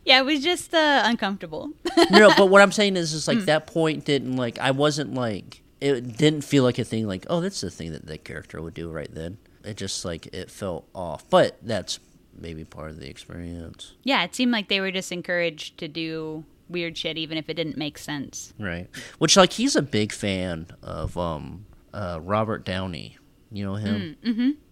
Yeah, 0.05 0.21
it 0.21 0.25
was 0.25 0.41
just 0.41 0.73
uh, 0.73 1.03
uncomfortable. 1.05 1.69
no, 2.09 2.31
but 2.35 2.47
what 2.47 2.63
I'm 2.63 2.71
saying 2.71 2.95
is, 2.97 3.13
is 3.13 3.27
like 3.27 3.45
that 3.45 3.67
point 3.67 4.05
didn't 4.05 4.37
like 4.37 4.57
I 4.57 4.71
wasn't 4.71 5.13
like 5.13 5.61
it 5.81 6.17
didn't 6.17 6.41
feel 6.41 6.63
like 6.63 6.79
a 6.79 6.83
thing 6.83 7.05
like 7.05 7.27
oh 7.29 7.41
that's 7.41 7.61
the 7.61 7.69
thing 7.69 7.91
that 7.91 8.07
that 8.07 8.23
character 8.23 8.59
would 8.59 8.73
do 8.73 8.89
right 8.89 9.13
then. 9.13 9.37
It 9.69 9.77
just 9.77 10.03
like 10.05 10.25
it 10.27 10.49
felt 10.49 10.87
off, 10.95 11.29
but 11.29 11.57
that's 11.61 11.99
maybe 12.37 12.63
part 12.63 12.89
of 12.91 12.99
the 12.99 13.07
experience, 13.09 13.93
yeah, 14.03 14.23
it 14.23 14.33
seemed 14.33 14.51
like 14.51 14.67
they 14.69 14.79
were 14.79 14.91
just 14.91 15.11
encouraged 15.11 15.77
to 15.79 15.87
do 15.87 16.43
weird 16.69 16.97
shit, 16.97 17.17
even 17.17 17.37
if 17.37 17.49
it 17.49 17.55
didn't 17.55 17.77
make 17.77 17.97
sense. 17.97 18.53
right? 18.59 18.87
Which 19.17 19.35
like 19.37 19.53
he's 19.53 19.75
a 19.75 19.81
big 19.81 20.11
fan 20.11 20.67
of 20.81 21.17
um 21.17 21.65
uh 21.93 22.19
Robert 22.21 22.63
Downey. 22.65 23.17
You 23.51 23.65
know 23.65 23.75
him. 23.75 24.15
Hmm. 24.23 24.31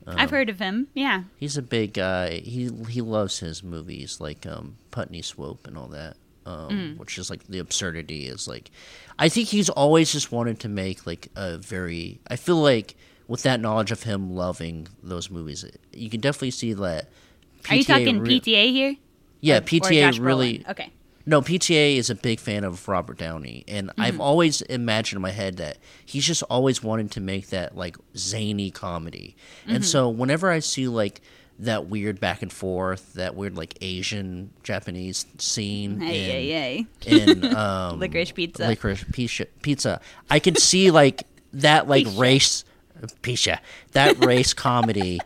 Um, 0.09 0.15
I've 0.19 0.29
heard 0.29 0.49
of 0.49 0.59
him. 0.59 0.87
Yeah. 0.93 1.23
He's 1.35 1.57
a 1.57 1.61
big 1.63 1.93
guy. 1.93 2.39
He 2.39 2.69
he 2.89 3.01
loves 3.01 3.39
his 3.39 3.63
movies 3.63 4.19
like 4.21 4.45
um, 4.45 4.77
Putney 4.91 5.21
Swope 5.23 5.67
and 5.67 5.77
all 5.77 5.87
that. 5.89 6.15
Um, 6.45 6.69
Mm. 6.69 6.97
Which 6.97 7.17
is 7.17 7.29
like 7.29 7.43
the 7.47 7.59
absurdity 7.59 8.27
is 8.27 8.47
like, 8.47 8.71
I 9.19 9.27
think 9.29 9.49
he's 9.49 9.67
always 9.69 10.11
just 10.13 10.31
wanted 10.31 10.59
to 10.61 10.69
make 10.69 11.05
like 11.05 11.27
a 11.35 11.57
very. 11.57 12.19
I 12.29 12.35
feel 12.37 12.61
like 12.61 12.95
with 13.27 13.43
that 13.43 13.59
knowledge 13.59 13.91
of 13.91 14.03
him 14.03 14.35
loving 14.35 14.87
those 15.03 15.29
movies, 15.29 15.65
you 15.93 16.09
can 16.09 16.19
definitely 16.21 16.51
see 16.51 16.73
that. 16.73 17.09
Are 17.69 17.75
you 17.75 17.83
talking 17.83 18.19
re- 18.19 18.39
PTA 18.39 18.71
here? 18.71 18.95
Yeah, 19.41 19.55
Or- 19.55 19.57
or 19.57 19.61
PTA 19.61 19.99
Josh 20.11 20.19
really. 20.19 20.65
Okay. 20.69 20.91
No, 21.29 21.41
PTA 21.41 21.97
is 21.97 22.09
a 22.09 22.15
big 22.15 22.39
fan 22.39 22.63
of 22.63 22.87
Robert 22.87 23.17
Downey, 23.17 23.65
and 23.67 23.89
Mm-hmm. 23.89 24.01
I've 24.01 24.21
always 24.21 24.61
imagined 24.61 25.17
in 25.17 25.21
my 25.21 25.31
head 25.31 25.57
that 25.57 25.77
he's 26.05 26.25
just 26.25 26.41
always 26.43 26.81
wanted 26.81 27.11
to 27.11 27.19
make 27.19 27.49
that 27.49 27.75
like 27.75 27.97
zany 28.15 28.71
comedy. 28.71 29.35
Mm-hmm. 29.63 29.75
And 29.75 29.85
so 29.85 30.07
whenever 30.07 30.49
I 30.49 30.59
see 30.59 30.87
like 30.87 31.19
that 31.59 31.87
weird 31.87 32.21
back 32.21 32.41
and 32.43 32.53
forth, 32.53 33.13
that 33.15 33.35
weird 33.35 33.57
like 33.57 33.77
Asian 33.81 34.51
Japanese 34.63 35.25
scene 35.37 35.99
Hey, 35.99 36.23
in, 36.23 36.31
hey, 36.31 36.87
hey. 37.01 37.21
in 37.23 37.43
um, 37.57 37.99
Licorice 37.99 38.33
pizza. 38.33 38.65
licorice 38.65 39.03
pizza, 39.11 39.45
pizza, 39.61 39.99
I 40.29 40.39
can 40.39 40.55
see 40.55 40.91
like 40.91 41.23
that 41.51 41.87
like 41.89 42.07
race 42.15 42.63
pizza, 43.21 43.59
that 43.93 44.23
race 44.25 44.53
comedy 44.53 45.19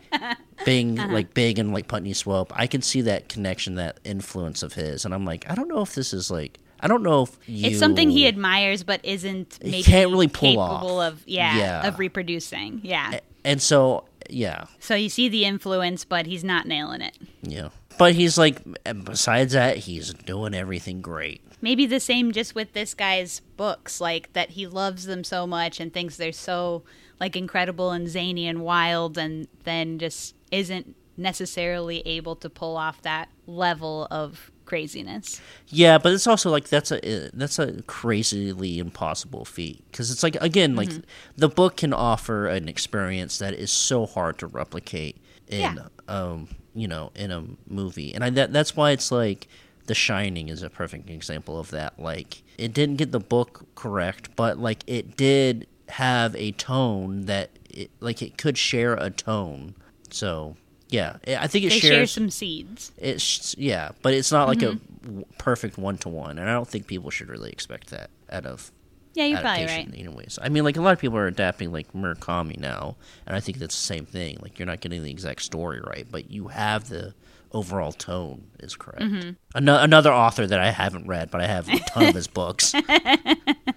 being 0.64 0.98
Uh-huh. 0.98 1.12
like 1.12 1.34
big 1.34 1.58
and 1.58 1.72
like 1.72 1.88
Putney 1.88 2.12
Swope. 2.12 2.52
I 2.54 2.66
can 2.66 2.82
see 2.82 3.00
that 3.02 3.28
connection, 3.28 3.74
that 3.76 3.98
influence 4.04 4.62
of 4.62 4.74
his, 4.74 5.04
and 5.04 5.12
I'm 5.14 5.24
like, 5.24 5.48
I 5.50 5.54
don't 5.54 5.68
know 5.68 5.80
if 5.82 5.94
this 5.94 6.12
is 6.12 6.30
like, 6.30 6.58
I 6.80 6.88
don't 6.88 7.02
know 7.02 7.22
if 7.22 7.38
you. 7.46 7.68
It's 7.70 7.78
something 7.78 8.10
he 8.10 8.26
admires, 8.26 8.82
but 8.82 9.00
isn't 9.04 9.58
maybe 9.62 9.82
can't 9.82 10.10
really 10.10 10.28
pull 10.28 10.50
capable 10.52 10.98
off. 11.00 11.12
of. 11.12 11.22
Yeah, 11.26 11.56
Yeah. 11.56 11.86
of 11.88 11.98
reproducing. 11.98 12.80
Yeah. 12.82 13.20
And 13.44 13.60
so, 13.62 14.04
yeah, 14.30 14.64
So 14.78 14.94
you 14.94 15.08
see 15.08 15.28
the 15.28 15.44
influence, 15.44 16.04
but 16.04 16.26
he's 16.26 16.44
not 16.44 16.66
nailing 16.66 17.00
it. 17.02 17.16
yeah. 17.42 17.68
But 17.98 18.14
he's 18.14 18.38
like, 18.38 18.58
besides 19.04 19.52
that, 19.52 19.76
he's 19.78 20.14
doing 20.14 20.54
everything 20.54 21.02
great. 21.02 21.42
Maybe 21.60 21.86
the 21.86 22.00
same 22.00 22.32
just 22.32 22.54
with 22.54 22.72
this 22.72 22.94
guy's 22.94 23.40
books, 23.56 24.00
like 24.00 24.32
that 24.32 24.50
he 24.50 24.66
loves 24.66 25.04
them 25.04 25.22
so 25.24 25.46
much 25.46 25.78
and 25.78 25.92
thinks 25.92 26.16
they're 26.16 26.32
so 26.32 26.82
like 27.22 27.36
incredible 27.36 27.92
and 27.92 28.08
zany 28.08 28.48
and 28.48 28.62
wild, 28.62 29.16
and 29.16 29.46
then 29.62 30.00
just 30.00 30.34
isn't 30.50 30.96
necessarily 31.16 32.02
able 32.04 32.34
to 32.34 32.50
pull 32.50 32.76
off 32.76 33.00
that 33.02 33.28
level 33.46 34.08
of 34.10 34.50
craziness. 34.64 35.40
Yeah, 35.68 35.98
but 35.98 36.12
it's 36.12 36.26
also 36.26 36.50
like 36.50 36.68
that's 36.68 36.90
a 36.90 37.30
that's 37.32 37.60
a 37.60 37.80
crazily 37.82 38.80
impossible 38.80 39.44
feat 39.44 39.84
because 39.88 40.10
it's 40.10 40.24
like 40.24 40.34
again 40.40 40.74
like 40.74 40.88
mm-hmm. 40.88 41.02
the 41.36 41.48
book 41.48 41.76
can 41.76 41.92
offer 41.92 42.48
an 42.48 42.68
experience 42.68 43.38
that 43.38 43.54
is 43.54 43.70
so 43.70 44.04
hard 44.04 44.36
to 44.38 44.48
replicate 44.48 45.22
in 45.46 45.76
yeah. 45.76 45.82
um 46.08 46.48
you 46.74 46.88
know 46.88 47.12
in 47.14 47.30
a 47.30 47.44
movie, 47.68 48.12
and 48.12 48.24
I 48.24 48.30
that 48.30 48.52
that's 48.52 48.74
why 48.74 48.90
it's 48.90 49.12
like 49.12 49.46
The 49.86 49.94
Shining 49.94 50.48
is 50.48 50.64
a 50.64 50.70
perfect 50.70 51.08
example 51.08 51.60
of 51.60 51.70
that. 51.70 52.00
Like 52.00 52.42
it 52.58 52.72
didn't 52.72 52.96
get 52.96 53.12
the 53.12 53.20
book 53.20 53.64
correct, 53.76 54.34
but 54.34 54.58
like 54.58 54.82
it 54.88 55.16
did 55.16 55.68
have 55.88 56.34
a 56.36 56.52
tone 56.52 57.26
that 57.26 57.50
it, 57.70 57.90
like 58.00 58.22
it 58.22 58.38
could 58.38 58.58
share 58.58 58.94
a 58.94 59.10
tone. 59.10 59.74
So 60.10 60.56
yeah, 60.88 61.16
I 61.26 61.46
think 61.46 61.64
it 61.64 61.70
they 61.70 61.78
shares 61.78 61.92
share 61.92 62.06
some 62.06 62.30
seeds. 62.30 62.92
It's 62.98 63.56
yeah, 63.56 63.92
but 64.02 64.14
it's 64.14 64.30
not 64.30 64.48
like 64.48 64.58
mm-hmm. 64.58 65.20
a 65.20 65.24
perfect 65.38 65.78
one 65.78 65.98
to 65.98 66.08
one, 66.08 66.38
and 66.38 66.48
I 66.48 66.52
don't 66.52 66.68
think 66.68 66.86
people 66.86 67.10
should 67.10 67.28
really 67.28 67.50
expect 67.50 67.90
that 67.90 68.10
out 68.30 68.46
of 68.46 68.70
yeah, 69.14 69.24
you're 69.24 69.40
probably 69.40 69.66
right. 69.66 69.88
Anyways, 69.94 70.38
I 70.40 70.48
mean, 70.48 70.64
like 70.64 70.76
a 70.76 70.80
lot 70.80 70.92
of 70.92 70.98
people 70.98 71.18
are 71.18 71.26
adapting 71.26 71.72
like 71.72 71.92
Murakami 71.92 72.58
now, 72.58 72.96
and 73.26 73.36
I 73.36 73.40
think 73.40 73.58
that's 73.58 73.74
the 73.74 73.94
same 73.94 74.06
thing. 74.06 74.38
Like 74.40 74.58
you're 74.58 74.66
not 74.66 74.80
getting 74.80 75.02
the 75.02 75.10
exact 75.10 75.42
story 75.42 75.80
right, 75.80 76.06
but 76.10 76.30
you 76.30 76.48
have 76.48 76.88
the 76.88 77.14
overall 77.52 77.92
tone 77.92 78.44
is 78.60 78.74
correct. 78.74 79.02
Mm-hmm. 79.02 79.30
An- 79.54 79.68
another 79.68 80.12
author 80.12 80.46
that 80.46 80.60
I 80.60 80.70
haven't 80.70 81.06
read, 81.06 81.30
but 81.30 81.42
I 81.42 81.46
have 81.46 81.68
a 81.68 81.78
ton 81.78 82.08
of 82.08 82.14
his 82.14 82.26
books. 82.28 82.74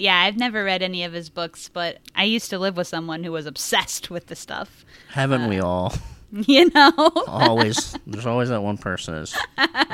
Yeah, 0.00 0.20
I've 0.20 0.36
never 0.36 0.64
read 0.64 0.82
any 0.82 1.04
of 1.04 1.12
his 1.12 1.28
books, 1.28 1.68
but 1.68 1.98
I 2.14 2.24
used 2.24 2.50
to 2.50 2.58
live 2.58 2.76
with 2.76 2.86
someone 2.86 3.24
who 3.24 3.32
was 3.32 3.46
obsessed 3.46 4.10
with 4.10 4.26
the 4.26 4.36
stuff. 4.36 4.84
Haven't 5.10 5.42
uh, 5.42 5.48
we 5.48 5.60
all? 5.60 5.94
You 6.30 6.68
know, 6.74 6.92
always 7.26 7.96
there's 8.06 8.26
always 8.26 8.50
that 8.50 8.62
one 8.62 8.76
person 8.76 9.14
is 9.14 9.34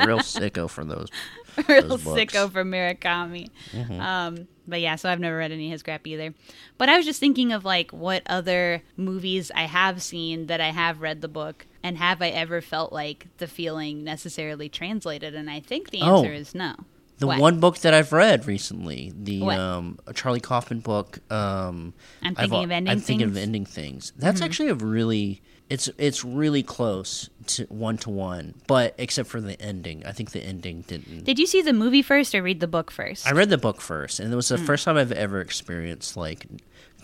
real 0.05 0.19
sicko 0.19 0.69
for 0.69 0.85
those. 0.85 1.09
Real 1.69 1.87
those 1.87 2.03
sicko 2.03 2.51
for 2.51 2.65
Murakami. 2.65 3.51
Mm-hmm. 3.71 4.01
Um, 4.01 4.49
but 4.67 4.81
yeah, 4.81 4.97
so 4.97 5.09
I've 5.09 5.21
never 5.21 5.37
read 5.37 5.53
any 5.53 5.67
of 5.67 5.73
his 5.73 5.85
crap 5.85 6.05
either. 6.09 6.35
But 6.77 6.89
I 6.89 6.97
was 6.97 7.07
just 7.07 7.21
thinking 7.21 7.53
of 7.53 7.65
like 7.65 7.93
what 7.93 8.25
other 8.27 8.83
movies 8.97 9.53
I 9.55 9.67
have 9.67 10.03
seen 10.03 10.47
that 10.47 10.61
I 10.61 10.71
have 10.71 11.01
read 11.01 11.21
the 11.21 11.29
book, 11.29 11.67
and 11.85 11.99
have 11.99 12.21
I 12.21 12.31
ever 12.31 12.61
felt 12.61 12.93
like 12.93 13.29
the 13.39 13.47
feeling 13.47 14.03
necessarily 14.03 14.69
translated? 14.69 15.37
And 15.37 15.49
I 15.49 15.61
think 15.61 15.91
the 15.91 16.01
answer 16.01 16.33
oh. 16.33 16.37
is 16.37 16.53
no. 16.53 16.75
The 17.19 17.29
what? 17.29 17.39
one 17.39 17.61
book 17.61 17.79
that 17.79 17.95
I've 17.95 18.13
read 18.13 18.47
recently, 18.47 19.13
the 19.17 19.43
um, 19.43 19.99
Charlie 20.15 20.41
Kaufman 20.41 20.81
book. 20.81 21.21
Um, 21.33 21.95
I'm 22.23 22.35
thinking 22.35 22.59
I've, 22.59 22.65
of 22.65 22.71
ending. 22.71 22.91
I'm 22.91 22.97
things. 22.99 23.07
thinking 23.07 23.27
of 23.29 23.37
ending 23.37 23.67
things. 23.67 24.13
That's 24.17 24.39
mm-hmm. 24.39 24.45
actually 24.45 24.69
a 24.71 24.75
really 24.75 25.43
it's 25.71 25.89
it's 25.97 26.25
really 26.25 26.63
close 26.63 27.31
to 27.47 27.65
one 27.65 27.97
to 27.99 28.11
one, 28.11 28.55
but 28.67 28.95
except 28.99 29.29
for 29.29 29.41
the 29.41 29.61
ending, 29.61 30.05
I 30.05 30.13
think 30.13 30.33
the 30.33 30.41
ending 30.41 30.83
didn't. 30.83 31.25
Did 31.25 31.39
you 31.39 31.47
see 31.47 31.63
the 31.63 31.73
movie 31.73 32.03
first 32.03 32.35
or 32.35 32.43
read 32.43 32.61
the 32.61 32.69
book 32.69 32.91
first? 32.91 33.27
I 33.27 33.33
read 33.33 33.49
the 33.49 33.59
book 33.59 33.81
first, 33.81 34.21
and 34.21 34.33
it 34.33 34.37
was 34.37 34.49
the 34.49 34.57
mm. 34.57 34.67
first 34.67 34.85
time 34.85 34.97
I've 34.97 35.13
ever 35.13 35.41
experienced 35.41 36.17
like 36.17 36.47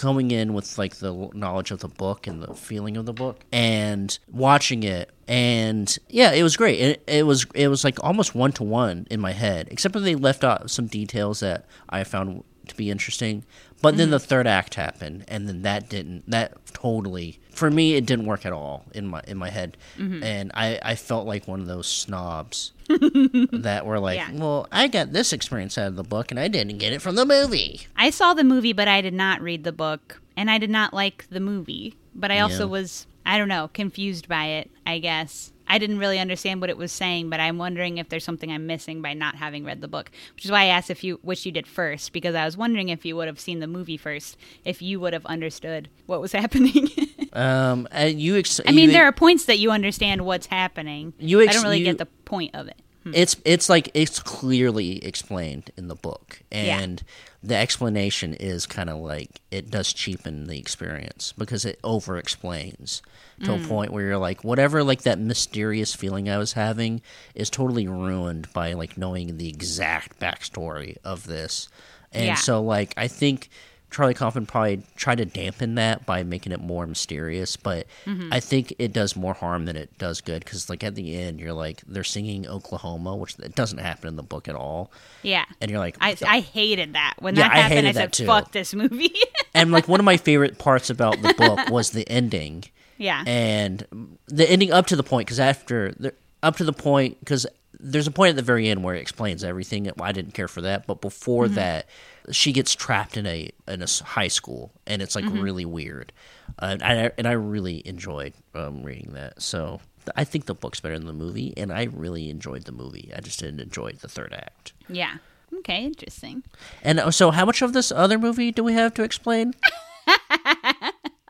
coming 0.00 0.30
in 0.30 0.54
with 0.54 0.78
like 0.78 0.96
the 0.96 1.30
knowledge 1.34 1.70
of 1.70 1.80
the 1.80 1.88
book 1.88 2.26
and 2.26 2.42
the 2.42 2.54
feeling 2.54 2.96
of 2.96 3.04
the 3.04 3.12
book, 3.12 3.44
and 3.52 4.18
watching 4.32 4.82
it, 4.82 5.10
and 5.28 5.98
yeah, 6.08 6.32
it 6.32 6.42
was 6.42 6.56
great. 6.56 6.80
It, 6.80 7.02
it 7.06 7.26
was 7.26 7.46
it 7.54 7.68
was 7.68 7.84
like 7.84 8.02
almost 8.02 8.34
one 8.34 8.52
to 8.52 8.64
one 8.64 9.06
in 9.10 9.20
my 9.20 9.32
head, 9.32 9.68
except 9.70 9.92
for 9.92 10.00
they 10.00 10.14
left 10.14 10.42
out 10.42 10.70
some 10.70 10.86
details 10.86 11.40
that 11.40 11.66
I 11.90 12.04
found 12.04 12.44
to 12.68 12.74
be 12.76 12.90
interesting. 12.90 13.44
But 13.82 13.90
mm-hmm. 13.90 13.98
then 13.98 14.10
the 14.10 14.18
third 14.18 14.46
act 14.46 14.74
happened, 14.74 15.24
and 15.28 15.48
then 15.48 15.62
that 15.62 15.88
didn't. 15.88 16.28
That 16.30 16.64
totally 16.66 17.40
for 17.60 17.70
me, 17.70 17.94
it 17.94 18.06
didn't 18.06 18.26
work 18.26 18.46
at 18.46 18.52
all 18.52 18.84
in 18.94 19.06
my 19.06 19.22
in 19.26 19.36
my 19.36 19.50
head, 19.50 19.76
mm-hmm. 19.98 20.22
and 20.22 20.50
I 20.54 20.78
I 20.82 20.94
felt 20.94 21.26
like 21.26 21.46
one 21.46 21.60
of 21.60 21.66
those 21.66 21.86
snobs 21.86 22.72
that 22.88 23.82
were 23.84 23.98
like, 23.98 24.18
yeah. 24.18 24.32
well, 24.32 24.66
I 24.72 24.88
got 24.88 25.12
this 25.12 25.32
experience 25.32 25.76
out 25.76 25.88
of 25.88 25.96
the 25.96 26.02
book, 26.02 26.30
and 26.30 26.40
I 26.40 26.48
didn't 26.48 26.78
get 26.78 26.92
it 26.92 27.02
from 27.02 27.16
the 27.16 27.26
movie. 27.26 27.86
I 27.96 28.10
saw 28.10 28.34
the 28.34 28.44
movie, 28.44 28.72
but 28.72 28.88
I 28.88 29.00
did 29.00 29.14
not 29.14 29.40
read 29.40 29.64
the 29.64 29.72
book, 29.72 30.20
and 30.36 30.50
I 30.50 30.58
did 30.58 30.70
not 30.70 30.94
like 30.94 31.26
the 31.30 31.40
movie. 31.40 31.96
But 32.14 32.30
I 32.30 32.40
also 32.40 32.64
yeah. 32.64 32.72
was 32.72 33.06
I 33.26 33.38
don't 33.38 33.48
know 33.48 33.68
confused 33.72 34.28
by 34.28 34.46
it. 34.46 34.70
I 34.86 34.98
guess 34.98 35.52
I 35.70 35.78
didn't 35.78 35.98
really 35.98 36.18
understand 36.18 36.60
what 36.60 36.68
it 36.68 36.76
was 36.76 36.90
saying, 36.90 37.30
but 37.30 37.38
I'm 37.38 37.56
wondering 37.56 37.98
if 37.98 38.08
there's 38.08 38.24
something 38.24 38.50
I'm 38.50 38.66
missing 38.66 39.02
by 39.02 39.14
not 39.14 39.36
having 39.36 39.64
read 39.64 39.80
the 39.80 39.86
book. 39.86 40.10
Which 40.34 40.44
is 40.44 40.50
why 40.50 40.62
I 40.62 40.66
asked 40.66 40.90
if 40.90 41.04
you 41.04 41.20
which 41.22 41.46
you 41.46 41.52
did 41.52 41.68
first, 41.68 42.12
because 42.12 42.34
I 42.34 42.44
was 42.44 42.56
wondering 42.56 42.88
if 42.88 43.04
you 43.04 43.14
would 43.14 43.28
have 43.28 43.38
seen 43.38 43.60
the 43.60 43.68
movie 43.68 43.96
first, 43.96 44.36
if 44.64 44.82
you 44.82 44.98
would 44.98 45.12
have 45.12 45.24
understood 45.26 45.88
what 46.06 46.20
was 46.20 46.32
happening. 46.40 46.88
um, 47.32 47.86
and 47.92 48.20
you. 48.20 48.36
Ex- 48.36 48.60
I 48.66 48.72
mean, 48.72 48.88
you, 48.88 48.92
there 48.96 49.04
are 49.04 49.12
points 49.12 49.44
that 49.44 49.60
you 49.60 49.70
understand 49.70 50.22
what's 50.22 50.46
happening. 50.46 51.12
You. 51.20 51.40
Ex- 51.40 51.50
I 51.50 51.52
don't 51.54 51.62
really 51.62 51.78
you, 51.78 51.84
get 51.84 51.98
the 51.98 52.06
point 52.06 52.52
of 52.56 52.66
it. 52.66 52.76
Hmm. 53.04 53.12
It's 53.14 53.36
it's 53.44 53.68
like 53.68 53.90
it's 53.94 54.20
clearly 54.20 55.04
explained 55.04 55.70
in 55.76 55.88
the 55.88 55.94
book, 55.94 56.42
and 56.52 57.00
yeah 57.00 57.06
the 57.42 57.56
explanation 57.56 58.34
is 58.34 58.66
kind 58.66 58.90
of 58.90 58.98
like 58.98 59.40
it 59.50 59.70
does 59.70 59.92
cheapen 59.92 60.46
the 60.46 60.58
experience 60.58 61.32
because 61.38 61.64
it 61.64 61.78
over 61.82 62.18
explains 62.18 63.02
to 63.42 63.50
mm. 63.50 63.64
a 63.64 63.68
point 63.68 63.92
where 63.92 64.04
you're 64.04 64.18
like 64.18 64.44
whatever 64.44 64.84
like 64.84 65.02
that 65.02 65.18
mysterious 65.18 65.94
feeling 65.94 66.28
i 66.28 66.36
was 66.36 66.52
having 66.52 67.00
is 67.34 67.48
totally 67.48 67.88
ruined 67.88 68.52
by 68.52 68.74
like 68.74 68.98
knowing 68.98 69.38
the 69.38 69.48
exact 69.48 70.20
backstory 70.20 70.96
of 71.02 71.26
this 71.26 71.68
and 72.12 72.26
yeah. 72.26 72.34
so 72.34 72.62
like 72.62 72.92
i 72.98 73.08
think 73.08 73.48
Charlie 73.90 74.14
Kaufman 74.14 74.46
probably 74.46 74.82
tried 74.94 75.18
to 75.18 75.24
dampen 75.24 75.74
that 75.74 76.06
by 76.06 76.22
making 76.22 76.52
it 76.52 76.60
more 76.60 76.86
mysterious, 76.86 77.56
but 77.56 77.86
mm-hmm. 78.06 78.32
I 78.32 78.38
think 78.38 78.72
it 78.78 78.92
does 78.92 79.16
more 79.16 79.34
harm 79.34 79.64
than 79.64 79.76
it 79.76 79.98
does 79.98 80.20
good 80.20 80.44
because, 80.44 80.70
like, 80.70 80.84
at 80.84 80.94
the 80.94 81.16
end, 81.16 81.40
you're 81.40 81.52
like, 81.52 81.82
they're 81.88 82.04
singing 82.04 82.46
Oklahoma, 82.46 83.16
which 83.16 83.38
it 83.40 83.56
doesn't 83.56 83.78
happen 83.78 84.08
in 84.08 84.16
the 84.16 84.22
book 84.22 84.46
at 84.46 84.54
all. 84.54 84.92
Yeah. 85.22 85.44
And 85.60 85.70
you're 85.70 85.80
like, 85.80 85.96
I, 86.00 86.16
I 86.26 86.40
hated 86.40 86.94
that. 86.94 87.14
When 87.18 87.34
yeah, 87.34 87.48
that 87.48 87.56
happened, 87.56 87.86
I, 87.88 87.90
I 87.90 87.92
said, 87.92 88.12
too. 88.12 88.26
fuck 88.26 88.52
this 88.52 88.74
movie. 88.74 89.14
and, 89.54 89.72
like, 89.72 89.88
one 89.88 89.98
of 89.98 90.04
my 90.04 90.16
favorite 90.16 90.58
parts 90.58 90.88
about 90.88 91.20
the 91.20 91.34
book 91.34 91.68
was 91.68 91.90
the 91.90 92.08
ending. 92.08 92.64
Yeah. 92.96 93.24
And 93.26 94.18
the 94.26 94.48
ending 94.48 94.72
up 94.72 94.86
to 94.86 94.96
the 94.96 95.02
point, 95.02 95.26
because 95.26 95.40
after, 95.40 95.92
the, 95.92 96.14
up 96.44 96.58
to 96.58 96.64
the 96.64 96.72
point, 96.72 97.18
because 97.18 97.44
there's 97.82 98.06
a 98.06 98.10
point 98.10 98.30
at 98.30 98.36
the 98.36 98.42
very 98.42 98.68
end 98.68 98.84
where 98.84 98.94
it 98.94 99.00
explains 99.00 99.42
everything. 99.42 99.90
I 100.00 100.12
didn't 100.12 100.34
care 100.34 100.48
for 100.48 100.60
that, 100.60 100.86
but 100.86 101.00
before 101.00 101.46
mm-hmm. 101.46 101.54
that, 101.54 101.86
she 102.30 102.52
gets 102.52 102.74
trapped 102.74 103.16
in 103.16 103.26
a 103.26 103.50
in 103.68 103.82
a 103.82 103.86
high 104.04 104.28
school, 104.28 104.72
and 104.86 105.02
it's 105.02 105.14
like 105.14 105.24
mm-hmm. 105.24 105.40
really 105.40 105.64
weird. 105.64 106.12
Uh, 106.58 106.76
and 106.80 106.82
I 106.82 107.10
and 107.18 107.26
I 107.26 107.32
really 107.32 107.86
enjoyed 107.86 108.34
um, 108.54 108.82
reading 108.82 109.12
that. 109.14 109.40
So 109.40 109.80
I 110.16 110.24
think 110.24 110.46
the 110.46 110.54
book's 110.54 110.80
better 110.80 110.98
than 110.98 111.06
the 111.06 111.12
movie, 111.12 111.54
and 111.56 111.72
I 111.72 111.84
really 111.84 112.30
enjoyed 112.30 112.64
the 112.64 112.72
movie. 112.72 113.12
I 113.16 113.20
just 113.20 113.40
didn't 113.40 113.60
enjoy 113.60 113.92
the 113.92 114.08
third 114.08 114.32
act. 114.32 114.72
Yeah. 114.88 115.16
Okay. 115.58 115.84
Interesting. 115.84 116.42
And 116.82 117.00
uh, 117.00 117.10
so, 117.10 117.30
how 117.30 117.44
much 117.44 117.62
of 117.62 117.72
this 117.72 117.90
other 117.90 118.18
movie 118.18 118.52
do 118.52 118.62
we 118.62 118.72
have 118.74 118.94
to 118.94 119.02
explain? 119.02 119.54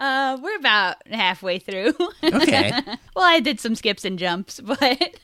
Uh, 0.00 0.38
we're 0.42 0.56
about 0.56 0.96
halfway 1.08 1.58
through. 1.58 1.94
Okay. 2.22 2.72
well, 3.14 3.24
I 3.24 3.40
did 3.40 3.58
some 3.60 3.74
skips 3.74 4.04
and 4.04 4.18
jumps, 4.18 4.60
but 4.64 5.16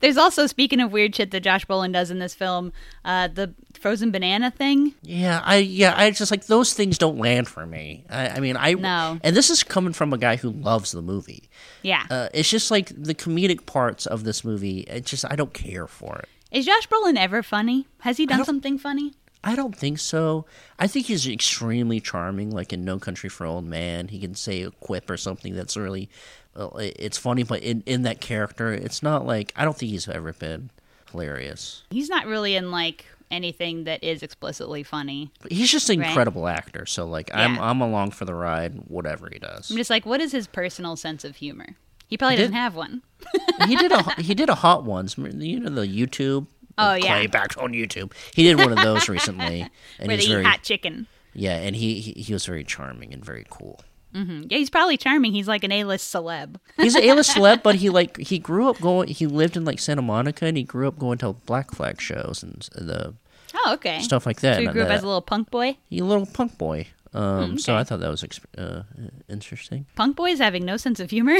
there's 0.00 0.16
also 0.16 0.46
speaking 0.46 0.80
of 0.80 0.90
weird 0.92 1.14
shit 1.14 1.30
that 1.30 1.40
Josh 1.40 1.64
Brolin 1.64 1.92
does 1.92 2.10
in 2.10 2.18
this 2.18 2.34
film, 2.34 2.72
uh, 3.04 3.28
the 3.28 3.54
frozen 3.78 4.10
banana 4.10 4.50
thing. 4.50 4.94
Yeah, 5.02 5.40
I 5.44 5.56
yeah, 5.58 5.94
I 5.96 6.10
just 6.10 6.30
like 6.30 6.46
those 6.46 6.74
things 6.74 6.98
don't 6.98 7.18
land 7.18 7.48
for 7.48 7.66
me. 7.66 8.04
I, 8.10 8.28
I 8.30 8.40
mean, 8.40 8.56
I 8.56 8.72
no, 8.74 9.18
and 9.22 9.36
this 9.36 9.48
is 9.48 9.62
coming 9.62 9.92
from 9.92 10.12
a 10.12 10.18
guy 10.18 10.36
who 10.36 10.50
loves 10.50 10.92
the 10.92 11.02
movie. 11.02 11.48
Yeah, 11.82 12.04
uh, 12.10 12.28
it's 12.34 12.50
just 12.50 12.70
like 12.70 12.88
the 12.96 13.14
comedic 13.14 13.64
parts 13.66 14.06
of 14.06 14.24
this 14.24 14.44
movie. 14.44 14.80
It 14.80 15.06
just 15.06 15.24
I 15.30 15.36
don't 15.36 15.54
care 15.54 15.86
for 15.86 16.16
it. 16.18 16.28
Is 16.50 16.66
Josh 16.66 16.88
Brolin 16.88 17.16
ever 17.16 17.42
funny? 17.42 17.86
Has 18.00 18.16
he 18.18 18.26
done 18.26 18.44
something 18.44 18.76
funny? 18.76 19.14
I 19.44 19.56
don't 19.56 19.76
think 19.76 19.98
so. 19.98 20.46
I 20.78 20.86
think 20.86 21.06
he's 21.06 21.26
extremely 21.26 22.00
charming. 22.00 22.50
Like 22.50 22.72
in 22.72 22.84
No 22.84 22.98
Country 22.98 23.28
for 23.28 23.46
Old 23.46 23.64
Man, 23.64 24.08
he 24.08 24.18
can 24.18 24.34
say 24.34 24.62
a 24.62 24.70
quip 24.70 25.10
or 25.10 25.16
something 25.16 25.54
that's 25.54 25.76
really, 25.76 26.08
it's 26.56 27.18
funny. 27.18 27.42
But 27.42 27.62
in 27.62 27.82
in 27.86 28.02
that 28.02 28.20
character, 28.20 28.72
it's 28.72 29.02
not 29.02 29.26
like 29.26 29.52
I 29.56 29.64
don't 29.64 29.76
think 29.76 29.90
he's 29.90 30.08
ever 30.08 30.32
been 30.32 30.70
hilarious. 31.10 31.82
He's 31.90 32.08
not 32.08 32.26
really 32.26 32.54
in 32.54 32.70
like 32.70 33.06
anything 33.32 33.84
that 33.84 34.04
is 34.04 34.22
explicitly 34.22 34.82
funny. 34.82 35.32
He's 35.50 35.72
just 35.72 35.88
an 35.90 35.98
right? 35.98 36.08
incredible 36.08 36.46
actor. 36.46 36.86
So 36.86 37.06
like 37.06 37.28
yeah. 37.30 37.40
I'm 37.40 37.58
I'm 37.58 37.80
along 37.80 38.12
for 38.12 38.24
the 38.24 38.34
ride, 38.34 38.74
whatever 38.88 39.28
he 39.32 39.38
does. 39.38 39.70
I'm 39.70 39.76
just 39.76 39.90
like, 39.90 40.06
what 40.06 40.20
is 40.20 40.30
his 40.30 40.46
personal 40.46 40.96
sense 40.96 41.24
of 41.24 41.36
humor? 41.36 41.76
He 42.06 42.18
probably 42.18 42.36
he 42.36 42.42
doesn't 42.42 42.54
have 42.54 42.76
one. 42.76 43.02
he 43.66 43.74
did 43.74 43.90
a 43.90 44.02
he 44.20 44.34
did 44.34 44.50
a 44.50 44.54
hot 44.54 44.84
ones. 44.84 45.16
You 45.16 45.58
know 45.58 45.70
the 45.70 45.86
YouTube 45.86 46.46
Oh 46.78 46.94
yeah, 46.94 47.26
back 47.26 47.56
on 47.58 47.72
YouTube. 47.72 48.12
He 48.34 48.42
did 48.44 48.56
one 48.58 48.72
of 48.72 48.78
those 48.82 49.08
recently, 49.08 49.62
and 49.98 50.08
Where 50.08 50.16
he's 50.16 50.26
very 50.28 50.44
hot 50.44 50.62
chicken. 50.62 51.06
Yeah, 51.34 51.56
and 51.56 51.74
he, 51.76 52.00
he 52.00 52.12
he 52.22 52.32
was 52.32 52.44
very 52.46 52.64
charming 52.64 53.12
and 53.12 53.24
very 53.24 53.46
cool. 53.50 53.80
Yeah, 54.14 54.58
he's 54.58 54.68
probably 54.68 54.98
charming. 54.98 55.32
He's 55.32 55.48
like 55.48 55.64
an 55.64 55.72
A-list 55.72 56.12
celeb. 56.14 56.56
He's 56.76 56.94
an 56.94 57.02
A-list 57.04 57.30
celeb, 57.30 57.62
but 57.62 57.76
he 57.76 57.88
like 57.98 58.18
he 58.18 58.38
grew 58.38 58.68
up 58.68 58.78
going. 58.80 59.08
He 59.08 59.26
lived 59.26 59.56
in 59.56 59.64
like 59.64 59.78
Santa 59.78 60.02
Monica, 60.02 60.44
and 60.46 60.56
he 60.56 60.62
grew 60.64 60.86
up 60.86 60.98
going 60.98 61.16
to 61.18 61.32
Black 61.32 61.70
Flag 61.70 61.98
shows 62.00 62.42
and 62.42 62.68
the 62.74 63.14
Oh, 63.54 63.74
okay. 63.74 64.00
stuff 64.00 64.26
like 64.26 64.40
that. 64.40 64.54
So 64.56 64.60
he 64.60 64.66
and 64.66 64.72
grew 64.74 64.82
up 64.82 64.88
that- 64.88 64.96
as 64.98 65.02
a 65.02 65.06
little 65.06 65.22
punk 65.22 65.50
boy. 65.50 65.76
he 65.88 65.98
a 66.00 66.04
little 66.04 66.26
punk 66.26 66.58
boy. 66.58 66.88
Um, 67.14 67.58
So 67.58 67.72
okay. 67.74 67.80
I 67.80 67.84
thought 67.84 68.00
that 68.00 68.10
was 68.10 68.22
exp- 68.22 68.44
uh, 68.56 68.82
interesting. 69.28 69.84
Punk 69.96 70.16
boys 70.16 70.38
having 70.38 70.64
no 70.64 70.76
sense 70.78 71.00
of 71.00 71.10
humor. 71.10 71.36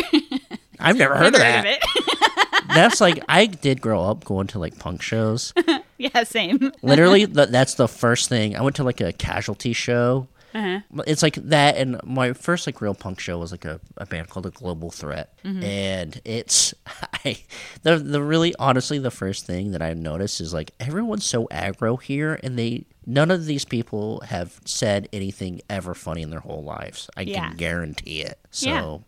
I've 0.78 0.96
never 0.98 1.14
heard 1.18 1.34
of 1.34 1.40
that. 1.40 1.64
heard 1.64 1.76
of 1.76 1.80
it. 1.82 2.48
That's 2.68 3.00
like 3.00 3.22
I 3.28 3.46
did 3.46 3.80
grow 3.80 4.02
up 4.04 4.24
going 4.24 4.46
to 4.48 4.58
like 4.58 4.78
punk 4.78 5.02
shows. 5.02 5.52
yeah, 5.98 6.22
same. 6.24 6.72
Literally, 6.82 7.26
th- 7.32 7.48
that's 7.48 7.74
the 7.74 7.88
first 7.88 8.28
thing. 8.28 8.56
I 8.56 8.62
went 8.62 8.76
to 8.76 8.84
like 8.84 9.00
a 9.00 9.12
casualty 9.12 9.72
show. 9.72 10.28
Uh-huh. 10.54 10.80
It's 11.06 11.22
like 11.22 11.36
that, 11.36 11.78
and 11.78 11.98
my 12.04 12.34
first 12.34 12.66
like 12.66 12.82
real 12.82 12.92
punk 12.94 13.18
show 13.20 13.38
was 13.38 13.52
like 13.52 13.64
a, 13.64 13.80
a 13.96 14.04
band 14.04 14.28
called 14.28 14.44
the 14.44 14.50
Global 14.50 14.90
Threat, 14.90 15.32
Mm-hmm. 15.44 15.62
and 15.64 16.20
it's 16.26 16.74
I 17.24 17.38
the 17.84 17.96
the 17.96 18.22
really 18.22 18.54
honestly 18.58 18.98
the 18.98 19.10
first 19.10 19.46
thing 19.46 19.70
that 19.72 19.80
I 19.80 19.94
noticed 19.94 20.42
is 20.42 20.52
like 20.52 20.72
everyone's 20.78 21.24
so 21.24 21.46
aggro 21.46 22.00
here, 22.02 22.38
and 22.42 22.58
they 22.58 22.84
none 23.06 23.30
of 23.30 23.46
these 23.46 23.64
people 23.64 24.20
have 24.26 24.60
said 24.66 25.08
anything 25.10 25.62
ever 25.70 25.94
funny 25.94 26.20
in 26.20 26.28
their 26.28 26.40
whole 26.40 26.62
lives. 26.62 27.08
I 27.16 27.22
Yeah. 27.22 27.48
can 27.48 27.56
guarantee 27.56 28.20
it. 28.20 28.38
Yeah. 28.60 28.98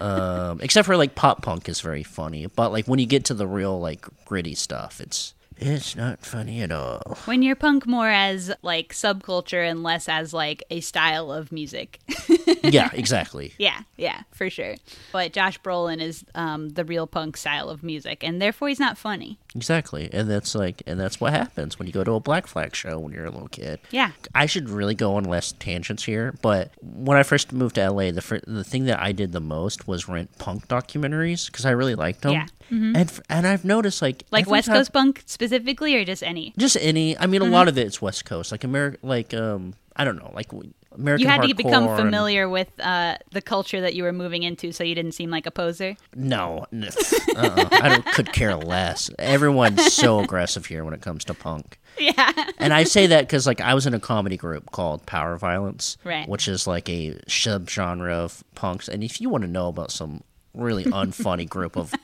Um, 0.00 0.60
except 0.60 0.86
for 0.86 0.96
like 0.96 1.14
pop 1.14 1.42
punk 1.42 1.68
is 1.68 1.80
very 1.80 2.02
funny, 2.02 2.46
but 2.46 2.72
like 2.72 2.86
when 2.86 2.98
you 2.98 3.06
get 3.06 3.24
to 3.26 3.34
the 3.34 3.46
real 3.46 3.80
like 3.80 4.06
gritty 4.24 4.54
stuff, 4.54 5.00
it's 5.00 5.34
it's 5.56 5.94
not 5.94 6.24
funny 6.24 6.62
at 6.62 6.72
all. 6.72 7.16
When 7.26 7.42
you're 7.42 7.56
punk 7.56 7.86
more 7.86 8.08
as 8.08 8.52
like 8.62 8.92
subculture 8.92 9.68
and 9.68 9.82
less 9.82 10.08
as 10.08 10.34
like 10.34 10.64
a 10.70 10.80
style 10.80 11.30
of 11.32 11.52
music. 11.52 12.00
yeah, 12.64 12.90
exactly. 12.92 13.54
yeah, 13.58 13.82
yeah, 13.96 14.22
for 14.32 14.50
sure. 14.50 14.74
But 15.12 15.32
Josh 15.32 15.60
Brolin 15.60 16.00
is 16.00 16.24
um, 16.34 16.70
the 16.70 16.84
real 16.84 17.06
punk 17.06 17.36
style 17.36 17.70
of 17.70 17.82
music, 17.82 18.24
and 18.24 18.42
therefore 18.42 18.68
he's 18.68 18.80
not 18.80 18.98
funny. 18.98 19.38
Exactly. 19.54 20.08
And 20.12 20.28
that's 20.30 20.54
like 20.54 20.82
and 20.86 20.98
that's 20.98 21.20
what 21.20 21.32
happens 21.32 21.78
when 21.78 21.86
you 21.86 21.92
go 21.92 22.02
to 22.04 22.12
a 22.12 22.20
Black 22.20 22.46
Flag 22.46 22.74
show 22.74 22.98
when 22.98 23.12
you're 23.12 23.26
a 23.26 23.30
little 23.30 23.48
kid. 23.48 23.78
Yeah. 23.90 24.10
I 24.34 24.46
should 24.46 24.68
really 24.68 24.94
go 24.94 25.14
on 25.16 25.24
less 25.24 25.52
tangents 25.52 26.04
here, 26.04 26.34
but 26.42 26.72
when 26.82 27.16
I 27.16 27.22
first 27.22 27.52
moved 27.52 27.76
to 27.76 27.88
LA, 27.90 28.10
the 28.10 28.20
fir- 28.22 28.40
the 28.46 28.64
thing 28.64 28.84
that 28.86 29.00
I 29.00 29.12
did 29.12 29.32
the 29.32 29.40
most 29.40 29.86
was 29.86 30.08
rent 30.08 30.36
punk 30.38 30.66
documentaries 30.68 31.46
because 31.46 31.64
I 31.64 31.70
really 31.70 31.94
liked 31.94 32.22
them. 32.22 32.32
Yeah. 32.32 32.46
Mm-hmm. 32.72 32.96
And 32.96 33.08
f- 33.10 33.20
and 33.28 33.46
I've 33.46 33.64
noticed 33.64 34.02
like 34.02 34.24
Like 34.30 34.48
West 34.48 34.66
time- 34.66 34.76
Coast 34.76 34.92
punk 34.92 35.22
specifically, 35.26 35.94
or 35.94 36.04
just 36.04 36.22
any? 36.22 36.52
just 36.58 36.76
any. 36.80 37.16
I 37.18 37.26
mean, 37.26 37.40
Mm-hmm. 37.42 37.52
a 37.52 37.56
lot 37.56 37.68
of 37.68 37.78
it's 37.78 38.00
West 38.02 38.24
Coast, 38.24 38.50
like 38.52 38.64
America, 38.64 38.98
like 39.02 39.34
um, 39.34 39.74
I 39.96 40.04
don't 40.04 40.16
know, 40.16 40.32
like 40.34 40.48
American. 40.94 41.22
You 41.26 41.28
had 41.30 41.42
to 41.42 41.54
become 41.54 41.88
and- 41.88 41.96
familiar 41.96 42.48
with 42.48 42.68
uh, 42.80 43.16
the 43.32 43.42
culture 43.42 43.80
that 43.80 43.94
you 43.94 44.02
were 44.02 44.12
moving 44.12 44.42
into, 44.42 44.72
so 44.72 44.84
you 44.84 44.94
didn't 44.94 45.12
seem 45.12 45.30
like 45.30 45.46
a 45.46 45.50
poser. 45.50 45.96
No, 46.14 46.66
uh-uh, 46.72 47.68
I 47.72 47.88
don't, 47.88 48.06
could 48.14 48.32
care 48.32 48.54
less. 48.56 49.10
Everyone's 49.18 49.92
so 49.92 50.20
aggressive 50.24 50.66
here 50.66 50.84
when 50.84 50.94
it 50.94 51.00
comes 51.00 51.24
to 51.26 51.34
punk. 51.34 51.78
Yeah. 51.98 52.32
And 52.58 52.72
I 52.72 52.84
say 52.84 53.06
that 53.08 53.22
because, 53.26 53.46
like, 53.46 53.60
I 53.60 53.74
was 53.74 53.86
in 53.86 53.94
a 53.94 54.00
comedy 54.00 54.36
group 54.36 54.70
called 54.72 55.06
Power 55.06 55.36
Violence, 55.38 55.96
Right. 56.04 56.28
which 56.28 56.48
is 56.48 56.66
like 56.66 56.88
a 56.88 57.12
subgenre 57.28 58.10
of 58.12 58.42
punks. 58.54 58.88
And 58.88 59.04
if 59.04 59.20
you 59.20 59.28
want 59.28 59.42
to 59.42 59.48
know 59.50 59.68
about 59.68 59.90
some 59.92 60.22
really 60.54 60.84
unfunny 61.02 61.48
group 61.48 61.76
of 61.76 61.94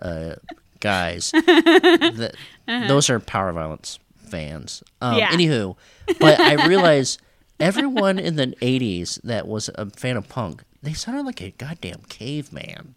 uh, 0.00 0.34
guys, 0.80 1.30
that, 1.32 2.34
those 2.66 3.10
are 3.10 3.18
Power 3.20 3.52
Violence 3.52 3.98
fans. 4.28 4.82
Um, 5.00 5.18
Yeah. 5.18 5.30
Anywho, 5.30 5.76
but 6.20 6.40
I 6.40 6.66
realize 6.66 7.18
everyone 7.62 8.18
in 8.18 8.36
the 8.36 8.48
'80s 8.60 9.20
that 9.22 9.46
was 9.48 9.70
a 9.74 9.88
fan 9.90 10.16
of 10.16 10.28
punk, 10.28 10.64
they 10.82 10.92
sounded 10.92 11.24
like 11.24 11.40
a 11.40 11.50
goddamn 11.52 12.02
caveman. 12.08 12.94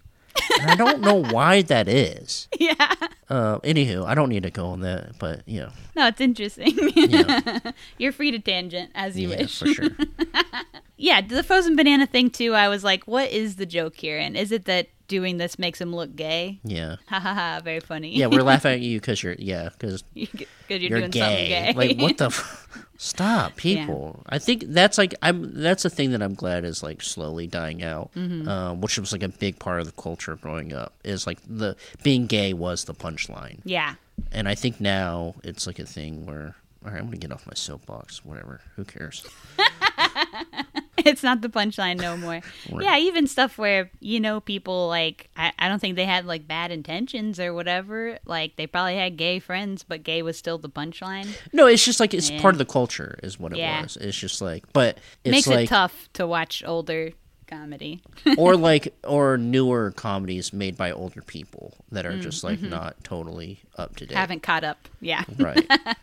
And 0.61 0.69
I 0.71 0.75
don't 0.75 1.01
know 1.01 1.23
why 1.23 1.61
that 1.63 1.87
is. 1.87 2.47
Yeah. 2.59 2.93
Uh, 3.29 3.59
anywho, 3.59 4.05
I 4.05 4.13
don't 4.15 4.29
need 4.29 4.43
to 4.43 4.51
go 4.51 4.67
on 4.67 4.81
that, 4.81 5.17
but 5.17 5.41
you 5.47 5.61
know, 5.61 5.69
No, 5.95 6.07
it's 6.07 6.21
interesting. 6.21 6.73
yeah, 6.95 7.59
You're 7.97 8.11
free 8.11 8.31
to 8.31 8.39
tangent 8.39 8.91
as 8.95 9.17
you 9.17 9.29
wish. 9.29 9.61
yeah, 9.61 9.67
wish. 9.67 9.77
for 9.77 9.83
sure. 9.83 9.89
Yeah, 10.97 11.19
the 11.21 11.43
frozen 11.43 11.75
banana 11.75 12.05
thing 12.07 12.29
too. 12.29 12.53
I 12.53 12.69
was 12.69 12.83
like, 12.83 13.03
what 13.05 13.29
is 13.29 13.57
the 13.57 13.65
joke 13.65 13.95
here? 13.97 14.17
And 14.17 14.37
is 14.37 14.51
it 14.53 14.63
that 14.65 14.87
doing 15.09 15.37
this 15.37 15.59
makes 15.59 15.79
him 15.81 15.93
look 15.93 16.15
gay? 16.15 16.59
Yeah. 16.63 16.95
Ha 17.07 17.19
ha 17.19 17.33
ha! 17.33 17.61
Very 17.63 17.81
funny. 17.81 18.15
Yeah, 18.15 18.27
we're 18.27 18.41
laughing 18.43 18.71
at 18.73 18.79
you 18.79 18.99
because 19.01 19.21
you're 19.21 19.35
yeah 19.37 19.69
because 19.77 20.03
because 20.13 20.47
you're, 20.69 20.79
you're 20.79 20.99
doing 20.99 21.11
gay. 21.11 21.19
something 21.19 21.47
gay. 21.47 21.73
Like 21.75 21.99
what 21.99 22.17
the? 22.17 22.25
F- 22.27 22.85
Stop, 22.97 23.55
people. 23.57 24.23
I 24.27 24.39
think 24.39 24.63
that's 24.67 24.97
like 24.97 25.13
I'm. 25.22 25.53
That's 25.61 25.84
a 25.85 25.89
thing 25.89 26.11
that 26.11 26.22
I'm 26.22 26.34
glad 26.34 26.63
is 26.63 26.81
like 26.81 27.01
slowly 27.01 27.45
dying 27.47 27.84
out, 27.84 28.11
Mm-hmm. 28.15 28.47
um, 28.47 28.81
which 28.81 28.97
was 28.97 29.11
like 29.11 29.23
a 29.23 29.27
big 29.30 29.59
part 29.59 29.80
of 29.81 29.85
the 29.85 30.01
culture 30.01 30.35
growing 30.35 30.72
up. 30.73 30.93
Is 31.03 31.27
like 31.27 31.39
the 31.47 31.76
being 32.03 32.26
gay 32.26 32.53
was 32.53 32.85
the 32.85 32.93
punchline, 32.93 33.59
yeah. 33.65 33.95
and 34.31 34.47
I 34.47 34.55
think 34.55 34.80
now 34.80 35.35
it's 35.43 35.67
like 35.67 35.80
a 35.80 35.85
thing 35.85 36.26
where. 36.26 36.55
All 36.85 36.91
right, 36.91 36.99
I'm 36.99 37.05
gonna 37.05 37.17
get 37.17 37.31
off 37.31 37.47
my 37.47 37.53
soapbox. 37.55 38.23
Whatever. 38.23 38.61
Who 38.76 38.85
cares? 38.85 39.26
It's 41.05 41.23
not 41.23 41.41
the 41.41 41.49
punchline 41.49 41.99
no 41.99 42.15
more. 42.17 42.41
Right. 42.72 42.84
Yeah, 42.84 42.97
even 42.97 43.27
stuff 43.27 43.57
where, 43.57 43.89
you 43.99 44.19
know, 44.19 44.39
people 44.39 44.88
like, 44.88 45.30
I, 45.35 45.51
I 45.59 45.67
don't 45.67 45.80
think 45.80 45.95
they 45.97 46.05
had 46.05 46.26
like 46.26 46.47
bad 46.47 46.72
intentions 46.72 47.39
or 47.39 47.53
whatever. 47.53 48.17
Like, 48.26 48.55
they 48.55 48.65
probably 48.65 48.95
had 48.95 49.17
gay 49.17 49.39
friends, 49.39 49.84
but 49.84 50.03
gay 50.03 50.22
was 50.22 50.38
still 50.38 50.57
the 50.57 50.69
punchline. 50.69 51.27
No, 51.53 51.67
it's 51.67 51.84
just 51.84 51.99
like 51.99 52.13
it's 52.13 52.30
Yeah. 52.30 52.41
part 52.41 52.53
of 52.55 52.59
the 52.59 52.65
culture, 52.65 53.19
is 53.23 53.39
what 53.39 53.51
it 53.51 53.57
Yeah. 53.57 53.84
was. 53.84 53.97
It's 53.97 54.17
just 54.17 54.41
like, 54.41 54.63
but 54.73 54.97
it's 55.23 55.31
Makes 55.31 55.47
like 55.47 55.59
it 55.65 55.67
tough 55.67 56.09
to 56.13 56.26
watch 56.26 56.63
older 56.65 57.11
comedy. 57.47 58.01
or 58.38 58.55
like 58.55 58.93
or 59.03 59.38
newer 59.38 59.91
comedies 59.91 60.51
made 60.53 60.76
by 60.77 60.91
older 60.91 61.22
people 61.22 61.73
that 61.91 62.05
are 62.05 62.13
Mm, 62.13 62.22
just 62.22 62.43
like 62.43 62.59
mm-hmm. 62.59 62.69
not 62.69 63.03
totally 63.03 63.59
up 63.77 63.95
to 63.97 64.05
date. 64.05 64.15
Haven't 64.17 64.41
caught 64.43 64.63
up. 64.63 64.88
Yeah. 65.01 65.23
right. 65.38 65.67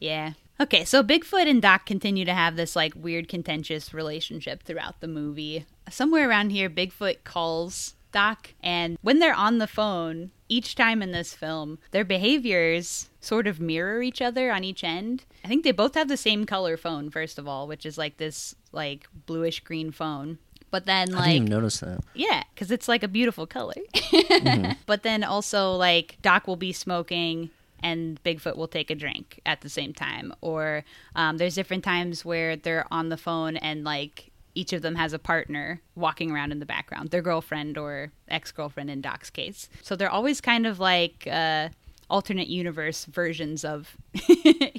Yeah. 0.00 0.32
Okay, 0.60 0.84
so 0.84 1.02
Bigfoot 1.02 1.48
and 1.48 1.60
Doc 1.60 1.84
continue 1.84 2.24
to 2.24 2.34
have 2.34 2.56
this 2.56 2.76
like 2.76 2.94
weird 2.94 3.28
contentious 3.28 3.92
relationship 3.92 4.62
throughout 4.62 5.00
the 5.00 5.08
movie. 5.08 5.66
Somewhere 5.90 6.28
around 6.28 6.50
here 6.50 6.70
Bigfoot 6.70 7.24
calls 7.24 7.94
Doc 8.12 8.54
and 8.62 8.96
when 9.02 9.18
they're 9.18 9.34
on 9.34 9.58
the 9.58 9.66
phone, 9.66 10.30
each 10.48 10.76
time 10.76 11.02
in 11.02 11.10
this 11.10 11.34
film, 11.34 11.78
their 11.90 12.04
behaviors 12.04 13.10
sort 13.20 13.48
of 13.48 13.60
mirror 13.60 14.02
each 14.02 14.22
other 14.22 14.52
on 14.52 14.62
each 14.62 14.84
end. 14.84 15.24
I 15.44 15.48
think 15.48 15.64
they 15.64 15.72
both 15.72 15.94
have 15.96 16.08
the 16.08 16.16
same 16.16 16.46
color 16.46 16.76
phone 16.76 17.10
first 17.10 17.38
of 17.38 17.48
all, 17.48 17.66
which 17.66 17.84
is 17.84 17.98
like 17.98 18.18
this 18.18 18.54
like 18.70 19.08
bluish 19.26 19.60
green 19.60 19.90
phone. 19.90 20.38
But 20.70 20.86
then 20.86 21.02
I 21.02 21.04
didn't 21.04 21.18
like 21.18 21.34
even 21.36 21.48
notice 21.48 21.80
that. 21.80 22.00
yeah, 22.14 22.42
because 22.52 22.70
it's 22.72 22.88
like 22.88 23.02
a 23.02 23.08
beautiful 23.08 23.46
color. 23.46 23.74
Mm-hmm. 24.14 24.72
But 24.86 25.02
then 25.02 25.24
also, 25.24 25.72
like, 25.72 26.18
Doc 26.22 26.46
will 26.46 26.56
be 26.56 26.72
smoking 26.72 27.50
and 27.84 28.20
Bigfoot 28.24 28.56
will 28.56 28.66
take 28.66 28.90
a 28.90 28.96
drink 28.96 29.40
at 29.46 29.60
the 29.60 29.68
same 29.68 29.92
time. 29.92 30.32
Or 30.40 30.84
um, 31.14 31.36
there's 31.36 31.54
different 31.54 31.84
times 31.84 32.24
where 32.24 32.56
they're 32.56 32.86
on 32.90 33.10
the 33.10 33.16
phone 33.16 33.56
and, 33.58 33.84
like, 33.84 34.32
each 34.56 34.72
of 34.72 34.82
them 34.82 34.94
has 34.94 35.12
a 35.12 35.18
partner 35.18 35.80
walking 35.94 36.30
around 36.30 36.52
in 36.52 36.60
the 36.60 36.66
background, 36.66 37.10
their 37.10 37.22
girlfriend 37.22 37.76
or 37.76 38.12
ex 38.28 38.52
girlfriend 38.52 38.88
in 38.88 39.00
Doc's 39.00 39.30
case. 39.30 39.68
So 39.82 39.96
they're 39.96 40.10
always 40.10 40.40
kind 40.40 40.66
of 40.66 40.78
like 40.78 41.26
uh, 41.30 41.68
alternate 42.10 42.48
universe 42.48 43.04
versions 43.06 43.64
of 43.64 43.96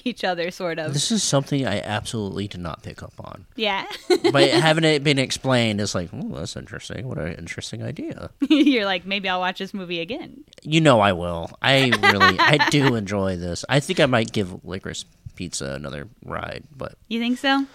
each 0.04 0.24
other, 0.24 0.52
sort 0.52 0.80
of. 0.80 0.94
This 0.94 1.12
is 1.12 1.24
something 1.24 1.66
I 1.66 1.80
absolutely 1.82 2.48
did 2.48 2.62
not 2.62 2.84
pick 2.84 3.02
up 3.04 3.14
on. 3.20 3.46
Yeah. 3.56 3.86
But 4.32 4.50
having 4.52 4.84
it 4.84 5.04
been 5.04 5.20
explained 5.20 5.82
is 5.82 5.96
like, 5.96 6.10
oh, 6.14 6.30
that's 6.36 6.56
interesting. 6.56 7.08
What 7.08 7.18
an 7.18 7.34
interesting 7.34 7.84
idea. 7.84 8.30
You're 8.50 8.86
like, 8.86 9.06
maybe 9.06 9.28
I'll 9.30 9.40
watch 9.40 9.60
this 9.60 9.74
movie 9.74 10.00
again. 10.00 10.44
You 10.64 10.82
know 10.82 11.00
I 11.00 11.14
will. 11.14 11.52
I 11.62 11.92
really, 12.02 12.40
I 12.40 12.70
do 12.70 12.96
enjoy 12.96 13.38
this. 13.38 13.66
I 13.70 13.80
think 13.80 14.00
I 14.00 14.06
might 14.06 14.32
give 14.32 14.64
Licorice 14.64 15.06
Pizza 15.36 15.74
another 15.74 16.08
ride, 16.24 16.64
but 16.76 16.96
You 17.10 17.20
think 17.20 17.38
so? 17.40 17.66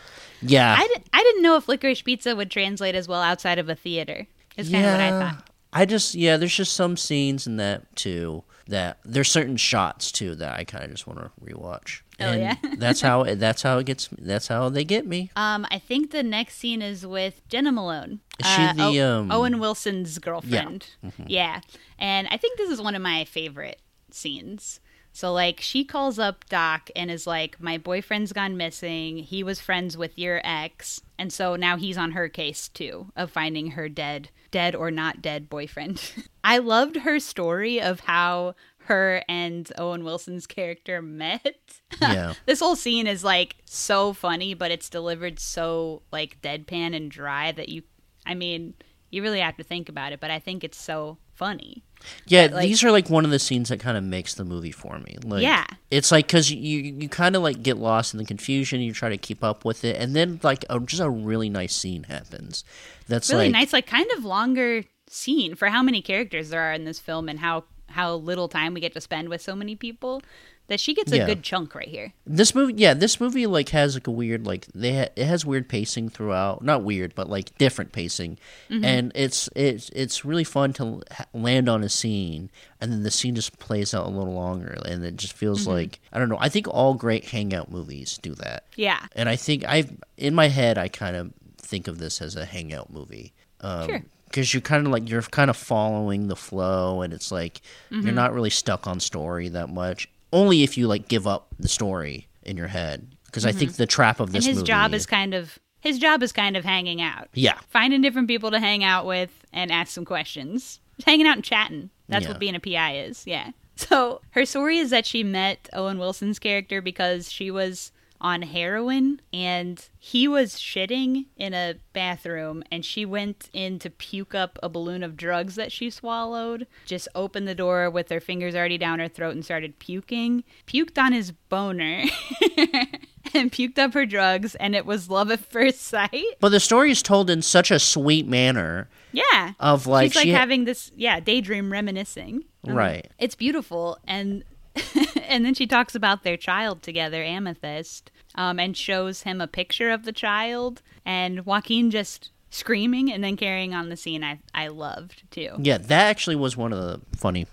yeah, 0.42 0.74
I, 0.78 0.86
di- 0.86 1.04
I 1.12 1.22
didn't 1.22 1.42
know 1.42 1.56
if 1.56 1.68
licorice 1.68 2.00
pizza 2.02 2.34
would 2.34 2.50
translate 2.50 2.94
as 2.94 3.06
well 3.06 3.20
outside 3.20 3.58
of 3.58 3.68
a 3.68 3.74
theater. 3.74 4.26
Is 4.56 4.70
kind 4.70 4.86
of 4.86 4.92
what 4.92 5.00
I 5.00 5.10
thought. 5.10 5.50
I 5.72 5.84
just 5.84 6.14
yeah, 6.14 6.36
there's 6.38 6.54
just 6.56 6.72
some 6.72 6.96
scenes 6.96 7.46
in 7.46 7.56
that 7.58 7.94
too 7.94 8.42
that 8.70 8.98
there's 9.04 9.30
certain 9.30 9.56
shots 9.56 10.10
too 10.10 10.34
that 10.36 10.58
I 10.58 10.64
kind 10.64 10.84
of 10.84 10.90
just 10.90 11.06
want 11.06 11.18
to 11.20 11.30
rewatch. 11.44 12.00
Oh, 12.18 12.24
and 12.26 12.40
yeah? 12.40 12.54
that's 12.78 13.00
how 13.00 13.24
that's 13.34 13.62
how 13.62 13.78
it 13.78 13.86
gets. 13.86 14.08
That's 14.18 14.48
how 14.48 14.68
they 14.68 14.84
get 14.84 15.06
me. 15.06 15.30
Um, 15.36 15.66
I 15.70 15.78
think 15.78 16.10
the 16.10 16.22
next 16.22 16.56
scene 16.56 16.80
is 16.82 17.06
with 17.06 17.46
Jena 17.48 17.72
Malone. 17.72 18.20
Is 18.38 18.46
she 18.46 18.62
Uh, 18.62 18.72
the, 18.72 19.00
O- 19.00 19.18
um, 19.20 19.32
Owen 19.32 19.58
Wilson's 19.58 20.18
girlfriend? 20.18 20.86
Mm-hmm. 21.04 21.24
Yeah, 21.26 21.60
and 21.98 22.26
I 22.30 22.36
think 22.36 22.58
this 22.58 22.70
is 22.70 22.80
one 22.80 22.94
of 22.94 23.02
my 23.02 23.24
favorite 23.24 23.80
scenes. 24.10 24.80
So 25.12 25.32
like 25.32 25.60
she 25.60 25.84
calls 25.84 26.18
up 26.18 26.48
Doc 26.48 26.90
and 26.94 27.10
is 27.10 27.26
like, 27.26 27.60
"My 27.60 27.78
boyfriend's 27.78 28.32
gone 28.32 28.56
missing. 28.56 29.18
He 29.18 29.42
was 29.42 29.60
friends 29.60 29.96
with 29.96 30.18
your 30.18 30.40
ex, 30.44 31.00
and 31.18 31.32
so 31.32 31.56
now 31.56 31.76
he's 31.76 31.98
on 31.98 32.12
her 32.12 32.28
case 32.28 32.68
too 32.68 33.12
of 33.16 33.30
finding 33.30 33.72
her 33.72 33.88
dead, 33.88 34.30
dead 34.50 34.74
or 34.74 34.90
not 34.90 35.20
dead 35.22 35.48
boyfriend." 35.48 36.12
I 36.44 36.58
loved 36.58 36.96
her 36.98 37.18
story 37.18 37.80
of 37.80 38.00
how 38.00 38.54
her 38.84 39.22
and 39.28 39.70
Owen 39.78 40.04
Wilson's 40.04 40.46
character 40.46 41.00
met. 41.02 41.56
Yeah. 42.00 42.32
this 42.46 42.60
whole 42.60 42.76
scene 42.76 43.06
is 43.06 43.22
like 43.22 43.56
so 43.66 44.12
funny, 44.14 44.54
but 44.54 44.70
it's 44.70 44.88
delivered 44.88 45.38
so 45.38 46.02
like 46.10 46.40
deadpan 46.40 46.96
and 46.96 47.10
dry 47.10 47.52
that 47.52 47.68
you, 47.68 47.82
I 48.24 48.34
mean, 48.34 48.74
you 49.10 49.22
really 49.22 49.40
have 49.40 49.56
to 49.56 49.62
think 49.64 49.88
about 49.88 50.12
it. 50.12 50.20
But 50.20 50.30
I 50.30 50.38
think 50.38 50.62
it's 50.64 50.78
so 50.78 51.18
funny. 51.34 51.82
Yeah, 52.26 52.48
like- 52.52 52.68
these 52.68 52.82
are 52.84 52.90
like 52.90 53.10
one 53.10 53.24
of 53.24 53.30
the 53.30 53.38
scenes 53.38 53.68
that 53.68 53.80
kind 53.80 53.96
of 53.96 54.04
makes 54.04 54.34
the 54.34 54.44
movie 54.44 54.70
for 54.72 54.98
me. 54.98 55.16
Like, 55.22 55.42
Yeah. 55.42 55.66
it's 55.90 56.10
like 56.10 56.26
because 56.26 56.50
you 56.50 56.78
you 56.80 57.08
kind 57.08 57.36
of 57.36 57.42
like 57.42 57.62
get 57.62 57.76
lost 57.76 58.14
in 58.14 58.18
the 58.18 58.24
confusion. 58.24 58.80
You 58.80 58.92
try 58.92 59.08
to 59.10 59.18
keep 59.18 59.42
up 59.44 59.64
with 59.64 59.84
it, 59.84 59.96
and 59.96 60.14
then 60.16 60.40
like 60.42 60.64
a, 60.70 60.80
just 60.80 61.02
a 61.02 61.10
really 61.10 61.50
nice 61.50 61.74
scene 61.74 62.04
happens. 62.04 62.64
That's 63.08 63.30
Really 63.30 63.46
like 63.46 63.52
nice, 63.52 63.72
like 63.72 63.86
kind 63.86 64.10
of 64.16 64.24
longer 64.24 64.84
scene 65.08 65.54
for 65.56 65.68
how 65.68 65.82
many 65.82 66.00
characters 66.00 66.50
there 66.50 66.60
are 66.62 66.72
in 66.72 66.84
this 66.84 66.98
film 67.00 67.28
and 67.28 67.40
how 67.40 67.64
how 67.88 68.14
little 68.14 68.48
time 68.48 68.72
we 68.72 68.80
get 68.80 68.92
to 68.94 69.00
spend 69.00 69.28
with 69.28 69.42
so 69.42 69.56
many 69.56 69.74
people. 69.74 70.22
That 70.70 70.80
she 70.80 70.94
gets 70.94 71.12
a 71.12 71.18
Yeah. 71.18 71.26
good 71.26 71.42
chunk 71.42 71.74
right 71.74 71.86
here. 71.88 72.12
this 72.26 72.54
movie. 72.54 72.74
Yeah, 72.76 72.94
this 72.94 73.20
movie 73.20 73.46
like 73.46 73.68
has 73.70 73.94
like 73.94 74.06
a 74.06 74.10
weird 74.10 74.46
like 74.46 74.66
they 74.74 74.94
ha- 74.96 75.12
it 75.16 75.26
has 75.26 75.44
weird 75.44 75.68
pacing 75.68 76.08
throughout. 76.08 76.62
Not 76.64 76.82
weird, 76.84 77.14
but 77.14 77.28
like 77.28 77.56
different 77.58 77.92
pacing, 77.92 78.38
Mm-hmm. 78.70 78.84
and 78.84 79.12
it's 79.14 79.48
it's 79.54 79.90
it's 79.90 80.24
really 80.24 80.44
fun 80.44 80.72
to 80.74 81.02
land 81.34 81.68
on 81.68 81.82
a 81.82 81.88
scene, 81.88 82.50
and 82.80 82.90
then 82.92 83.02
the 83.02 83.10
scene 83.10 83.34
just 83.34 83.58
plays 83.58 83.92
out 83.92 84.06
a 84.06 84.10
little 84.10 84.32
longer, 84.32 84.78
and 84.86 85.04
it 85.04 85.16
just 85.16 85.32
feels 85.34 85.62
Mm-hmm. 85.62 85.70
like 85.72 86.00
I 86.12 86.18
don't 86.18 86.28
know. 86.28 86.38
I 86.40 86.48
think 86.48 86.68
all 86.68 86.94
great 86.94 87.24
hangout 87.26 87.70
movies 87.70 88.18
do 88.22 88.34
that. 88.36 88.64
Yeah. 88.76 89.00
and 89.16 89.28
I 89.28 89.36
think 89.36 89.64
I've 89.66 89.90
in 90.16 90.34
my 90.34 90.48
head 90.48 90.78
I 90.78 90.88
kind 90.88 91.16
of 91.16 91.32
think 91.58 91.88
of 91.88 91.98
this 91.98 92.22
as 92.22 92.36
a 92.36 92.44
hangout 92.46 92.90
movie. 92.92 93.32
Um, 93.60 93.86
Sure. 93.88 94.02
Because 94.26 94.54
you're 94.54 94.60
kind 94.60 94.86
of 94.86 94.92
like 94.92 95.10
you're 95.10 95.22
kind 95.22 95.50
of 95.50 95.56
following 95.56 96.28
the 96.28 96.36
flow, 96.36 97.02
and 97.02 97.12
it's 97.12 97.32
like 97.32 97.60
Mm-hmm. 97.90 98.02
you're 98.06 98.14
not 98.14 98.32
really 98.32 98.50
stuck 98.50 98.86
on 98.86 99.00
story 99.00 99.48
that 99.48 99.68
much. 99.68 100.08
Only 100.32 100.62
if 100.62 100.76
you 100.78 100.86
like 100.86 101.08
give 101.08 101.26
up 101.26 101.48
the 101.58 101.68
story 101.68 102.28
in 102.42 102.56
your 102.56 102.68
head. 102.68 103.08
Because 103.26 103.46
I 103.46 103.52
think 103.52 103.74
the 103.74 103.86
trap 103.86 104.18
of 104.20 104.28
Mm-hmm. 104.30 104.36
And 104.36 104.44
his 104.44 104.62
job 104.62 104.92
is 104.94 105.06
kind 105.06 105.34
of 105.34 105.58
his 105.80 105.98
job 105.98 106.22
is 106.22 106.32
kind 106.32 106.56
of 106.56 106.64
hanging 106.64 107.00
out. 107.00 107.28
yeah, 107.32 107.58
Finding 107.70 108.02
different 108.02 108.28
people 108.28 108.50
to 108.50 108.60
hang 108.60 108.84
out 108.84 109.06
with 109.06 109.44
and 109.52 109.70
ask 109.72 109.92
some 109.92 110.04
questions. 110.04 110.80
Just 110.96 111.06
hanging 111.08 111.26
out 111.26 111.36
and 111.36 111.44
chatting. 111.44 111.90
That's 112.08 112.24
Yeah. 112.24 112.32
what 112.32 112.38
being 112.40 112.54
a 112.54 112.60
PI 112.60 112.96
is. 112.96 113.26
Yeah. 113.26 113.50
So 113.76 114.20
her 114.32 114.44
story 114.44 114.76
is 114.76 114.90
that 114.90 115.06
she 115.06 115.24
met 115.24 115.70
Owen 115.72 115.98
Wilson's 115.98 116.38
character 116.38 116.82
because 116.82 117.32
she 117.32 117.50
was 117.50 117.92
on 118.20 118.42
heroin 118.42 119.20
and 119.32 119.88
he 119.98 120.28
was 120.28 120.54
shitting 120.56 121.26
in 121.36 121.54
a 121.54 121.76
bathroom 121.92 122.62
and 122.70 122.84
she 122.84 123.04
went 123.06 123.48
in 123.52 123.78
to 123.78 123.88
puke 123.90 124.34
up 124.34 124.58
a 124.62 124.68
balloon 124.68 125.02
of 125.02 125.16
drugs 125.16 125.54
that 125.54 125.72
she 125.72 125.88
swallowed. 125.90 126.66
Just 126.84 127.08
opened 127.14 127.48
the 127.48 127.54
door 127.54 127.88
with 127.88 128.08
her 128.10 128.20
fingers 128.20 128.54
already 128.54 128.76
down 128.78 128.98
her 128.98 129.08
throat 129.08 129.34
and 129.34 129.44
started 129.44 129.78
puking. 129.78 130.44
Puked 130.66 130.98
on 131.02 131.12
his 131.12 131.32
boner. 131.32 132.04
and 133.34 133.52
puked 133.52 133.78
up 133.78 133.94
her 133.94 134.06
drugs 134.06 134.54
and 134.56 134.74
it 134.74 134.84
was 134.86 135.08
love 135.08 135.30
at 135.30 135.40
first 135.40 135.80
sight. 135.82 136.24
but 136.40 136.50
the 136.50 136.60
story 136.60 136.90
is 136.90 137.02
told 137.02 137.30
in 137.30 137.42
such 137.42 137.70
a 137.70 137.78
sweet 137.78 138.26
manner 138.26 138.88
Yeah. 139.12 139.52
of 139.60 139.86
like 139.86 140.10
She's 140.12 140.16
like 140.16 140.24
she 140.24 140.30
having 140.30 140.64
this, 140.64 140.90
yeah, 140.96 141.20
daydream 141.20 141.70
reminiscing. 141.72 142.44
Um, 142.66 142.74
right. 142.74 143.06
It's 143.18 143.34
beautiful. 143.34 143.98
And 144.06 144.44
and 145.22 145.44
then 145.44 145.54
she 145.54 145.66
talks 145.66 145.94
about 145.94 146.22
their 146.22 146.36
child 146.36 146.82
together, 146.82 147.22
Amethyst, 147.22 148.10
um, 148.34 148.58
and 148.58 148.76
shows 148.76 149.22
him 149.22 149.40
a 149.40 149.46
picture 149.46 149.90
of 149.90 150.04
the 150.04 150.12
child. 150.12 150.82
And 151.04 151.44
Joaquin 151.46 151.90
just 151.90 152.30
screaming 152.50 153.12
and 153.12 153.22
then 153.22 153.36
carrying 153.36 153.74
on 153.74 153.88
the 153.88 153.96
scene 153.96 154.24
I, 154.24 154.40
I 154.54 154.68
loved 154.68 155.22
too. 155.30 155.54
Yeah, 155.58 155.78
that 155.78 156.08
actually 156.08 156.36
was 156.36 156.56
one 156.56 156.72
of 156.72 156.80
the 156.80 157.00
funny 157.16 157.46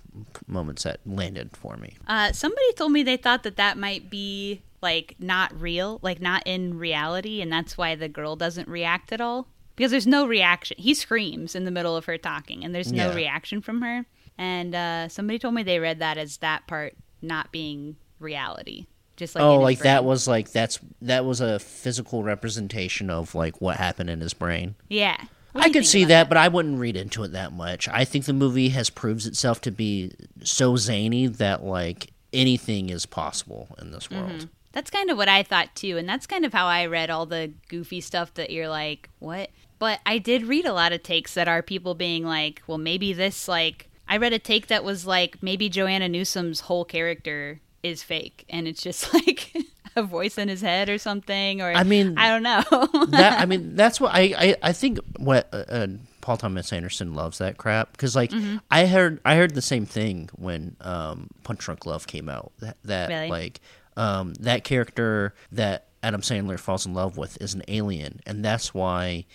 moments 0.47 0.83
that 0.83 0.99
landed 1.05 1.55
for 1.55 1.77
me. 1.77 1.95
Uh, 2.07 2.31
somebody 2.31 2.73
told 2.73 2.91
me 2.91 3.03
they 3.03 3.17
thought 3.17 3.43
that 3.43 3.57
that 3.57 3.77
might 3.77 4.09
be 4.09 4.61
like 4.81 5.15
not 5.19 5.59
real, 5.59 5.99
like 6.01 6.21
not 6.21 6.43
in 6.45 6.77
reality, 6.77 7.41
and 7.41 7.51
that's 7.51 7.77
why 7.77 7.95
the 7.95 8.09
girl 8.09 8.35
doesn't 8.35 8.67
react 8.67 9.11
at 9.11 9.21
all 9.21 9.47
because 9.75 9.91
there's 9.91 10.07
no 10.07 10.25
reaction. 10.25 10.75
He 10.79 10.93
screams 10.93 11.55
in 11.55 11.65
the 11.65 11.71
middle 11.71 11.95
of 11.95 12.05
her 12.05 12.17
talking, 12.17 12.63
and 12.63 12.73
there's 12.73 12.91
no 12.91 13.09
Yeah. 13.09 13.15
reaction 13.15 13.61
from 13.61 13.81
her. 13.81 14.05
And 14.37 14.75
uh, 14.75 15.09
somebody 15.09 15.39
told 15.39 15.53
me 15.55 15.63
they 15.63 15.79
read 15.79 15.99
that 15.99 16.17
as 16.17 16.37
that 16.37 16.67
part 16.67 16.95
not 17.21 17.51
being 17.51 17.95
reality, 18.19 18.85
just 19.15 19.35
like 19.35 19.43
oh, 19.43 19.59
like 19.59 19.79
that 19.79 20.03
was 20.03 20.27
like 20.27 20.51
that's 20.51 20.79
that 21.01 21.25
was 21.25 21.41
a 21.41 21.59
physical 21.59 22.23
representation 22.23 23.09
of 23.09 23.35
like 23.35 23.61
what 23.61 23.77
happened 23.77 24.09
in 24.09 24.21
his 24.21 24.33
brain. 24.33 24.75
yeah. 24.89 25.17
I 25.55 25.71
could 25.71 25.87
see 25.87 26.03
about 26.03 26.09
that, 26.09 26.29
but 26.29 26.37
I 26.37 26.49
wouldn't 26.49 26.77
read 26.77 26.95
into 26.95 27.23
it 27.23 27.31
that 27.31 27.51
much. 27.51 27.87
I 27.87 28.05
think 28.05 28.25
the 28.25 28.33
movie 28.33 28.69
has 28.69 28.91
proves 28.91 29.25
itself 29.25 29.59
to 29.61 29.71
be 29.71 30.11
so 30.43 30.75
zany 30.75 31.25
that 31.25 31.63
like 31.63 32.11
anything 32.31 32.89
is 32.89 33.07
possible 33.07 33.67
in 33.81 33.89
this 33.89 34.07
Mm-hmm. 34.07 34.27
world. 34.27 34.49
That's 34.73 34.91
kind 34.91 35.09
of 35.09 35.17
what 35.17 35.29
I 35.29 35.41
thought 35.41 35.73
too, 35.73 35.97
and 35.97 36.07
that's 36.07 36.27
kind 36.27 36.45
of 36.45 36.53
how 36.53 36.67
I 36.67 36.85
read 36.85 37.09
all 37.09 37.25
the 37.25 37.51
goofy 37.69 38.01
stuff 38.01 38.35
that 38.35 38.51
you're 38.51 38.67
like, 38.69 39.09
what? 39.17 39.49
But 39.79 39.99
I 40.05 40.19
did 40.19 40.43
read 40.43 40.65
a 40.65 40.73
lot 40.73 40.91
of 40.91 41.01
takes 41.01 41.33
that 41.33 41.47
are 41.47 41.63
people 41.63 41.95
being 41.95 42.23
like, 42.23 42.61
well, 42.67 42.77
maybe 42.77 43.13
this 43.13 43.47
like. 43.47 43.89
I 44.09 44.17
read 44.17 44.33
a 44.33 44.39
take 44.39 44.67
that 44.67 44.83
was 44.83 45.05
like 45.05 45.41
maybe 45.41 45.69
Joanna 45.69 46.07
Newsom's 46.09 46.61
whole 46.61 46.85
character 46.85 47.59
is 47.83 48.03
fake, 48.03 48.45
and 48.49 48.67
it's 48.67 48.81
just 48.81 49.13
like 49.13 49.53
a 49.95 50.03
voice 50.03 50.37
in 50.37 50.47
his 50.47 50.61
head 50.61 50.89
or 50.89 50.97
something, 50.97 51.61
or 51.61 51.71
I 51.71 51.83
mean, 51.83 52.17
I 52.17 52.29
don't 52.29 52.43
know. 52.43 53.05
that 53.07 53.39
I 53.39 53.45
mean, 53.45 53.75
that's 53.75 53.99
what 53.99 54.13
I 54.13 54.33
I, 54.37 54.55
I 54.63 54.73
think 54.73 54.99
what 55.17 55.47
uh, 55.51 55.63
uh, 55.69 55.87
Paul 56.21 56.37
Thomas 56.37 56.71
Anderson 56.73 57.13
loves 57.13 57.37
that 57.39 57.57
crap 57.57 57.91
because 57.93 58.15
like 58.15 58.31
Mm-hmm. 58.31 58.57
I 58.69 58.85
heard 58.85 59.19
I 59.25 59.35
heard 59.35 59.55
the 59.55 59.61
same 59.61 59.85
thing 59.85 60.29
when 60.35 60.75
um, 60.81 61.29
Punch 61.43 61.59
Drunk 61.59 61.85
Love 61.85 62.05
came 62.07 62.29
out 62.29 62.51
that, 62.59 62.77
that 62.83 63.09
Really? 63.09 63.29
like 63.29 63.61
um, 63.95 64.33
that 64.41 64.63
character 64.63 65.33
that 65.51 65.87
Adam 66.03 66.21
Sandler 66.21 66.59
falls 66.59 66.85
in 66.85 66.93
love 66.93 67.17
with 67.17 67.41
is 67.41 67.53
an 67.55 67.63
alien 67.67 68.19
and 68.25 68.43
that's 68.45 68.73
why 68.73 69.25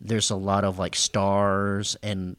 there's 0.00 0.30
a 0.30 0.36
lot 0.36 0.64
of 0.64 0.78
like 0.78 0.96
stars 0.96 1.96
and 2.02 2.36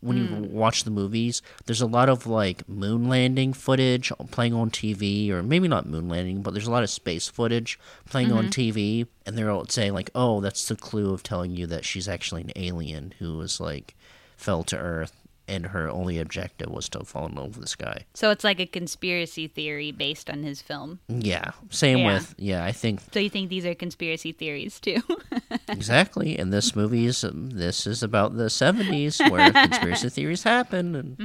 when 0.00 0.16
you 0.16 0.24
Mm. 0.26 0.50
watch 0.50 0.84
the 0.84 0.90
movies, 0.90 1.42
there's 1.66 1.80
a 1.80 1.86
lot 1.86 2.08
of 2.08 2.26
like 2.26 2.68
moon 2.68 3.08
landing 3.08 3.52
footage 3.52 4.12
playing 4.30 4.54
on 4.54 4.70
TV, 4.70 5.30
or 5.30 5.42
maybe 5.42 5.68
not 5.68 5.86
moon 5.88 6.08
landing, 6.08 6.42
but 6.42 6.52
there's 6.54 6.66
a 6.66 6.70
lot 6.70 6.82
of 6.82 6.90
space 6.90 7.28
footage 7.28 7.78
playing 8.08 8.30
on 8.32 8.48
TV, 8.48 9.06
and 9.26 9.36
they're 9.36 9.50
all 9.50 9.66
saying 9.66 9.92
like, 9.94 10.10
"Oh, 10.14 10.40
that's 10.40 10.68
the 10.68 10.76
clue 10.76 11.12
of 11.12 11.22
telling 11.22 11.56
you 11.56 11.66
that 11.66 11.84
she's 11.84 12.08
actually 12.08 12.42
an 12.42 12.52
alien 12.56 13.14
who 13.18 13.36
was 13.36 13.60
like 13.60 13.94
fell 14.36 14.62
to 14.64 14.76
Earth, 14.76 15.12
and 15.48 15.66
her 15.66 15.88
only 15.90 16.18
objective 16.18 16.68
was 16.70 16.88
to 16.90 17.04
fall 17.04 17.26
in 17.26 17.34
love 17.34 17.56
with 17.56 17.60
this 17.64 17.74
guy." 17.76 18.04
so 18.14 18.30
it's 18.30 18.44
like 18.44 18.60
a 18.60 18.66
conspiracy 18.66 19.48
theory 19.48 19.90
based 19.92 20.28
on 20.30 20.42
his 20.42 20.60
film. 20.62 20.98
Yeah, 21.08 21.52
same 21.70 21.98
Yeah. 21.98 22.14
with 22.14 22.34
yeah. 22.38 22.64
I 22.64 22.72
think 22.72 23.00
So 23.12 23.18
you 23.20 23.30
think 23.30 23.48
these 23.48 23.64
are 23.66 23.74
conspiracy 23.74 24.32
theories 24.32 24.78
too? 24.78 25.00
exactly, 25.68 26.38
and 26.38 26.52
this 26.52 26.76
movie 26.76 27.06
is 27.06 27.24
um, 27.24 27.50
this 27.50 27.86
is 27.86 28.02
about 28.02 28.36
the 28.36 28.44
'70s 28.46 29.18
where 29.30 29.52
conspiracy 29.52 30.08
theories 30.10 30.42
happen, 30.42 30.94
and 30.94 31.16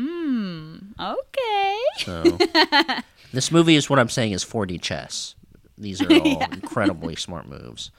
okay. 0.99 1.77
So 2.05 2.37
this 3.33 3.51
movie 3.51 3.75
is 3.75 3.89
what 3.89 3.99
I'm 3.99 4.09
saying 4.09 4.31
is 4.31 4.43
4D 4.45 4.81
chess. 4.81 5.35
These 5.77 6.01
are 6.01 6.13
all 6.21 6.43
incredibly 6.51 7.15
smart 7.15 7.47
moves. 7.47 7.91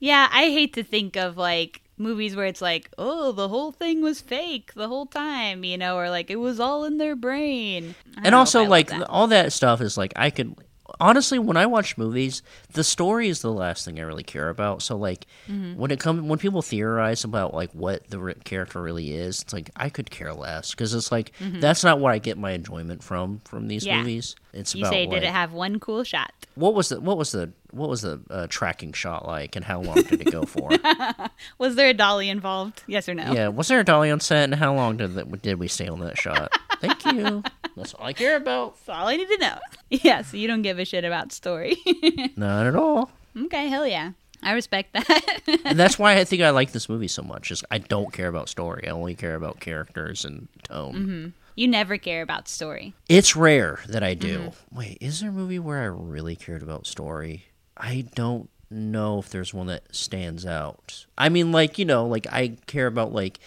Yeah, 0.00 0.28
I 0.32 0.44
hate 0.46 0.72
to 0.74 0.82
think 0.82 1.16
of 1.16 1.36
like 1.36 1.81
movies 1.96 2.34
where 2.34 2.46
it's 2.46 2.62
like, 2.62 2.90
oh, 2.98 3.32
the 3.32 3.48
whole 3.48 3.72
thing 3.72 4.02
was 4.02 4.20
fake 4.20 4.72
the 4.74 4.88
whole 4.88 5.06
time, 5.06 5.64
you 5.64 5.78
know, 5.78 5.96
or 5.96 6.10
like 6.10 6.30
it 6.30 6.36
was 6.36 6.60
all 6.60 6.84
in 6.84 6.98
their 6.98 7.16
brain. 7.16 7.94
And 8.22 8.34
also 8.34 8.64
like 8.64 8.88
that. 8.88 9.08
all 9.08 9.26
that 9.28 9.52
stuff 9.52 9.80
is 9.80 9.96
like 9.96 10.12
I 10.16 10.30
could 10.30 10.56
honestly 11.02 11.38
when 11.38 11.56
I 11.58 11.66
watch 11.66 11.98
movies, 11.98 12.42
the 12.72 12.82
story 12.84 13.28
is 13.28 13.42
the 13.42 13.52
last 13.52 13.84
thing 13.84 13.98
I 13.98 14.02
really 14.04 14.22
care 14.22 14.48
about. 14.48 14.80
So 14.82 14.96
like 14.96 15.26
Mm-hmm. 15.50 15.76
when 15.76 15.90
it 15.90 15.98
comes 16.00 16.22
when 16.22 16.38
people 16.38 16.62
theorize 16.62 17.24
about 17.24 17.52
like 17.52 17.70
what 17.72 18.08
the 18.08 18.18
re- 18.20 18.34
character 18.44 18.80
really 18.80 19.12
is, 19.12 19.42
it's 19.42 19.52
like 19.52 19.70
I 19.76 19.88
could 19.90 20.08
care 20.10 20.32
less 20.32 20.70
because 20.70 20.94
it's 20.94 21.10
like 21.12 21.32
that's 21.40 21.82
not 21.84 21.98
what 21.98 22.12
I 22.14 22.18
get 22.18 22.38
my 22.38 22.52
enjoyment 22.52 23.02
from 23.02 23.40
from 23.44 23.68
these 23.68 23.82
Mm-hmm. 23.84 23.88
Yeah. 23.90 23.98
movies. 23.98 24.36
It's 24.54 24.74
you 24.74 24.82
about 24.84 24.92
say, 24.92 25.00
like, 25.06 25.10
did 25.10 25.22
it 25.24 25.32
have 25.32 25.52
one 25.52 25.78
cool 25.80 26.04
shot? 26.04 26.32
what 26.54 26.74
was 26.74 26.90
the 26.90 27.00
what 27.00 27.16
was 27.16 27.32
the 27.32 27.50
what 27.70 27.88
was 27.88 28.02
the 28.02 28.20
uh, 28.30 28.46
tracking 28.50 28.92
shot 28.92 29.26
like 29.26 29.56
and 29.56 29.64
how 29.64 29.80
long 29.80 29.94
did 30.02 30.20
it 30.20 30.30
go 30.30 30.42
for? 30.42 30.68
Was 31.58 31.74
there 31.76 31.88
a 31.88 31.94
dolly 31.94 32.28
involved? 32.28 32.82
Yes 32.86 33.08
or 33.08 33.14
no? 33.14 33.32
Yeah, 33.32 33.48
was 33.48 33.68
there 33.68 33.80
a 33.80 33.84
dolly 33.84 34.10
on 34.10 34.20
set, 34.20 34.44
and 34.44 34.54
how 34.54 34.74
long 34.74 34.98
did 34.98 35.14
that, 35.14 35.42
did 35.42 35.58
we 35.58 35.68
stay 35.68 35.88
on 35.88 36.00
that 36.00 36.18
shot? 36.18 36.52
Thank 36.82 37.04
you. 37.06 37.42
That's 37.76 37.94
all 37.94 38.04
I 38.06 38.12
care 38.12 38.36
about. 38.36 38.76
That's 38.84 38.98
all 38.98 39.06
I 39.08 39.16
need 39.16 39.28
to 39.28 39.38
know. 39.38 39.58
Yeah, 39.90 40.22
so 40.22 40.38
you 40.38 40.48
don't 40.48 40.62
give 40.62 40.78
a 40.78 40.86
shit 40.86 41.04
about 41.04 41.32
story. 41.32 41.76
Not 42.36 42.66
at 42.66 42.74
all. 42.76 43.10
okay, 43.44 43.68
hell 43.68 43.86
yeah. 43.86 44.12
I 44.42 44.52
respect 44.52 44.94
that. 44.94 45.40
And 45.66 45.78
that's 45.78 45.98
why 45.98 46.16
I 46.16 46.24
think 46.24 46.40
I 46.42 46.48
like 46.50 46.72
this 46.72 46.88
movie 46.88 47.08
so 47.08 47.22
much. 47.22 47.50
Is 47.50 47.62
I 47.70 47.76
don't 47.78 48.10
care 48.12 48.28
about 48.28 48.48
story. 48.48 48.88
I 48.88 48.90
only 48.90 49.14
care 49.14 49.34
about 49.34 49.60
characters 49.60 50.24
and 50.24 50.48
tone. 50.64 50.94
Mm-hmm. 50.94 51.28
you 51.56 51.68
never 51.68 51.98
care 51.98 52.22
about 52.22 52.48
story. 52.48 52.94
It's 53.08 53.36
rare 53.36 53.80
that 53.86 54.02
I 54.02 54.14
do. 54.14 54.52
Wait, 54.72 54.96
is 55.00 55.20
there 55.20 55.28
a 55.28 55.32
movie 55.32 55.58
where 55.58 55.82
I 55.82 55.86
really 55.86 56.36
cared 56.36 56.62
about 56.62 56.86
story? 56.86 57.44
I 57.76 58.06
don't 58.14 58.48
know 58.70 59.18
if 59.18 59.28
there's 59.28 59.52
one 59.52 59.66
that 59.66 59.94
stands 59.94 60.46
out. 60.46 61.04
I 61.18 61.28
mean, 61.28 61.52
like 61.52 61.78
you 61.78 61.84
know, 61.84 62.06
like 62.06 62.26
I 62.32 62.56
care 62.66 62.86
about 62.86 63.12
like 63.12 63.38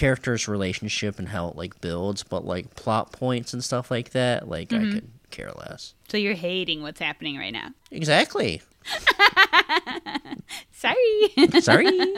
characters' 0.00 0.48
relationship 0.48 1.18
and 1.18 1.28
how 1.28 1.48
it 1.48 1.56
like 1.56 1.78
builds, 1.82 2.22
but 2.22 2.46
like 2.46 2.74
plot 2.74 3.12
points 3.12 3.52
and 3.52 3.62
stuff 3.62 3.90
like 3.90 4.12
that, 4.12 4.48
like 4.48 4.72
I 4.72 4.76
mm-hmm. 4.76 4.92
could 4.92 5.10
care 5.30 5.52
less. 5.52 5.92
So 6.08 6.16
you're 6.16 6.32
hating 6.32 6.80
what's 6.80 7.00
happening 7.00 7.36
right 7.36 7.52
now. 7.52 7.68
Exactly. 7.90 8.62
Sorry. 10.72 11.28
Sorry. 11.60 12.14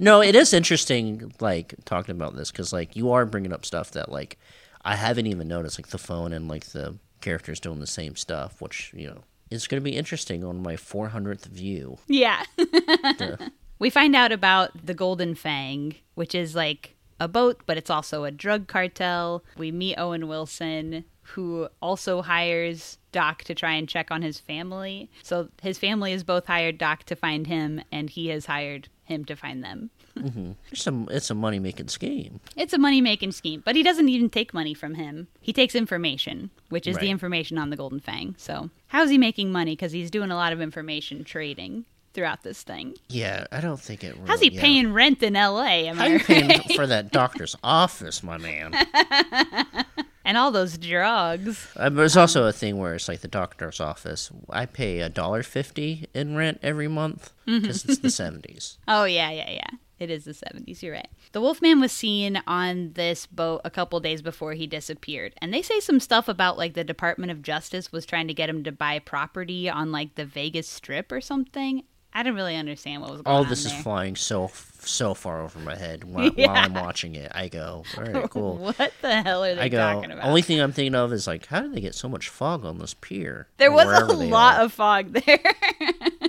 no, 0.00 0.20
it 0.20 0.34
is 0.34 0.52
interesting, 0.52 1.32
like 1.38 1.76
talking 1.84 2.16
about 2.16 2.34
this 2.34 2.50
because 2.50 2.72
like 2.72 2.96
you 2.96 3.12
are 3.12 3.24
bringing 3.24 3.52
up 3.52 3.64
stuff 3.64 3.92
that 3.92 4.10
like 4.10 4.36
I 4.84 4.96
haven't 4.96 5.28
even 5.28 5.46
noticed, 5.46 5.78
like 5.78 5.90
the 5.90 5.98
phone 5.98 6.32
and 6.32 6.48
like 6.48 6.66
the 6.66 6.98
characters 7.20 7.60
doing 7.60 7.78
the 7.78 7.86
same 7.86 8.16
stuff, 8.16 8.60
which 8.60 8.92
you 8.96 9.06
know 9.06 9.22
is 9.48 9.68
going 9.68 9.80
to 9.80 9.88
be 9.88 9.96
interesting 9.96 10.42
on 10.42 10.60
my 10.60 10.74
400th 10.74 11.44
view. 11.44 11.98
yeah. 12.08 12.42
Duh. 13.16 13.36
We 13.78 13.90
find 13.90 14.16
out 14.16 14.32
about 14.32 14.70
the 14.84 14.94
Golden 14.94 15.36
Fang, 15.36 15.94
which 16.14 16.34
is 16.34 16.56
like 16.56 16.95
a 17.20 17.28
boat, 17.28 17.60
but 17.66 17.76
it's 17.76 17.90
also 17.90 18.24
a 18.24 18.30
drug 18.30 18.66
cartel. 18.66 19.44
We 19.56 19.70
meet 19.70 19.96
Owen 19.96 20.28
Wilson, 20.28 21.04
who 21.22 21.68
also 21.80 22.22
hires 22.22 22.98
Doc 23.12 23.44
to 23.44 23.54
try 23.54 23.72
and 23.72 23.88
check 23.88 24.10
on 24.10 24.22
his 24.22 24.38
family. 24.38 25.10
So 25.22 25.48
his 25.62 25.78
family 25.78 26.12
has 26.12 26.22
both 26.22 26.46
hired 26.46 26.78
Doc 26.78 27.04
to 27.04 27.16
find 27.16 27.46
him, 27.46 27.82
and 27.90 28.10
he 28.10 28.28
has 28.28 28.46
hired 28.46 28.88
him 29.04 29.24
to 29.24 29.36
find 29.36 29.62
them. 29.62 29.90
Mm-hmm. 30.16 30.52
It's 30.70 30.86
a 30.86 31.06
it's 31.10 31.30
a 31.30 31.34
money 31.34 31.58
making 31.58 31.88
scheme. 31.88 32.40
It's 32.56 32.72
a 32.72 32.78
money 32.78 33.00
making 33.00 33.32
scheme, 33.32 33.62
but 33.64 33.76
he 33.76 33.82
doesn't 33.82 34.08
even 34.08 34.30
take 34.30 34.54
money 34.54 34.72
from 34.72 34.94
him. 34.94 35.28
He 35.40 35.52
takes 35.52 35.74
information, 35.74 36.50
which 36.70 36.86
is 36.86 36.96
the 36.96 37.10
information 37.10 37.58
on 37.58 37.70
the 37.70 37.76
Golden 37.76 38.00
Fang. 38.00 38.34
So, 38.38 38.70
how's 38.88 39.10
he 39.10 39.18
making 39.18 39.52
money? 39.52 39.72
Because 39.72 39.92
he's 39.92 40.10
doing 40.10 40.30
a 40.30 40.36
lot 40.36 40.54
of 40.54 40.60
information 40.60 41.22
trading 41.22 41.84
throughout 42.16 42.42
this 42.42 42.62
thing. 42.62 42.96
Yeah, 43.08 43.46
I 43.52 43.60
don't 43.60 43.78
think 43.78 44.02
it. 44.02 44.16
Really, 44.16 44.26
How's 44.26 44.40
he 44.40 44.50
yeah. 44.50 44.60
paying 44.60 44.92
rent 44.92 45.22
in 45.22 45.36
L.A.? 45.36 45.86
Am 45.86 45.98
How 45.98 46.04
I 46.04 46.08
you 46.08 46.18
paying 46.18 46.62
for 46.74 46.86
that 46.86 47.12
doctor's 47.12 47.54
office, 47.62 48.22
my 48.22 48.38
man? 48.38 48.74
and 50.24 50.36
all 50.38 50.50
those 50.50 50.78
drugs. 50.78 51.68
Uh, 51.76 51.90
There's 51.90 52.16
also 52.16 52.46
a 52.46 52.52
thing 52.52 52.78
where 52.78 52.94
it's 52.94 53.06
like 53.06 53.20
the 53.20 53.28
doctor's 53.28 53.80
office. 53.80 54.32
I 54.50 54.64
pay 54.66 55.00
a 55.00 55.10
dollar 55.10 55.42
fifty 55.42 56.08
in 56.14 56.34
rent 56.34 56.58
every 56.62 56.88
month 56.88 57.32
because 57.44 57.84
it's 57.84 57.98
the 58.00 58.10
seventies. 58.22 58.78
Oh 58.88 59.04
yeah, 59.04 59.30
yeah, 59.30 59.50
yeah. 59.50 59.70
It 59.98 60.10
is 60.10 60.24
the 60.26 60.32
70s, 60.32 60.82
you're 60.82 60.92
right. 60.92 61.08
The 61.32 61.40
Wolfman 61.40 61.80
was 61.80 61.90
seen 61.90 62.42
on 62.46 62.92
this 62.92 63.24
boat 63.24 63.62
a 63.64 63.70
couple 63.70 63.98
days 63.98 64.20
before 64.20 64.52
he 64.52 64.66
disappeared. 64.66 65.32
And 65.40 65.54
they 65.54 65.62
say 65.62 65.80
some 65.80 66.00
stuff 66.00 66.28
about 66.28 66.58
like 66.58 66.74
the 66.74 66.84
Department 66.84 67.32
of 67.32 67.40
Justice 67.40 67.92
was 67.92 68.04
trying 68.04 68.28
to 68.28 68.34
get 68.34 68.50
him 68.50 68.62
to 68.64 68.72
buy 68.72 68.98
property 68.98 69.70
on 69.70 69.92
like 69.92 70.14
the 70.14 70.26
Vegas 70.26 70.68
Strip 70.68 71.10
or 71.10 71.22
something. 71.22 71.82
I 72.18 72.22
didn't 72.22 72.36
really 72.36 72.56
understand 72.56 73.02
what 73.02 73.10
was 73.10 73.20
going 73.20 73.36
All 73.36 73.42
on 73.42 73.48
this 73.50 73.64
there. 73.64 73.76
is 73.76 73.82
flying 73.82 74.16
so 74.16 74.50
so 74.80 75.12
far 75.14 75.42
over 75.42 75.58
my 75.58 75.76
head 75.76 76.04
while, 76.04 76.30
Yeah. 76.36 76.46
while 76.46 76.56
I'm 76.64 76.72
watching 76.74 77.14
it. 77.14 77.30
I 77.34 77.48
go, 77.48 77.82
all 77.98 78.04
right, 78.04 78.30
cool. 78.30 78.56
What 78.56 78.92
the 79.02 79.22
hell 79.22 79.44
are 79.44 79.54
they 79.54 79.60
I 79.62 79.68
go. 79.68 79.78
talking 79.78 80.10
about? 80.12 80.24
Only 80.24 80.40
thing 80.42 80.60
I'm 80.60 80.72
thinking 80.72 80.94
of 80.94 81.12
is 81.12 81.26
like, 81.26 81.44
how 81.46 81.60
did 81.60 81.74
they 81.74 81.80
get 81.80 81.94
so 81.94 82.08
much 82.08 82.28
fog 82.30 82.64
on 82.64 82.78
this 82.78 82.94
pier? 82.94 83.48
there 83.58 83.70
was 83.72 83.86
a 83.86 84.06
lot 84.14 84.58
are? 84.60 84.64
of 84.64 84.72
fog 84.72 85.12
there. 85.26 85.40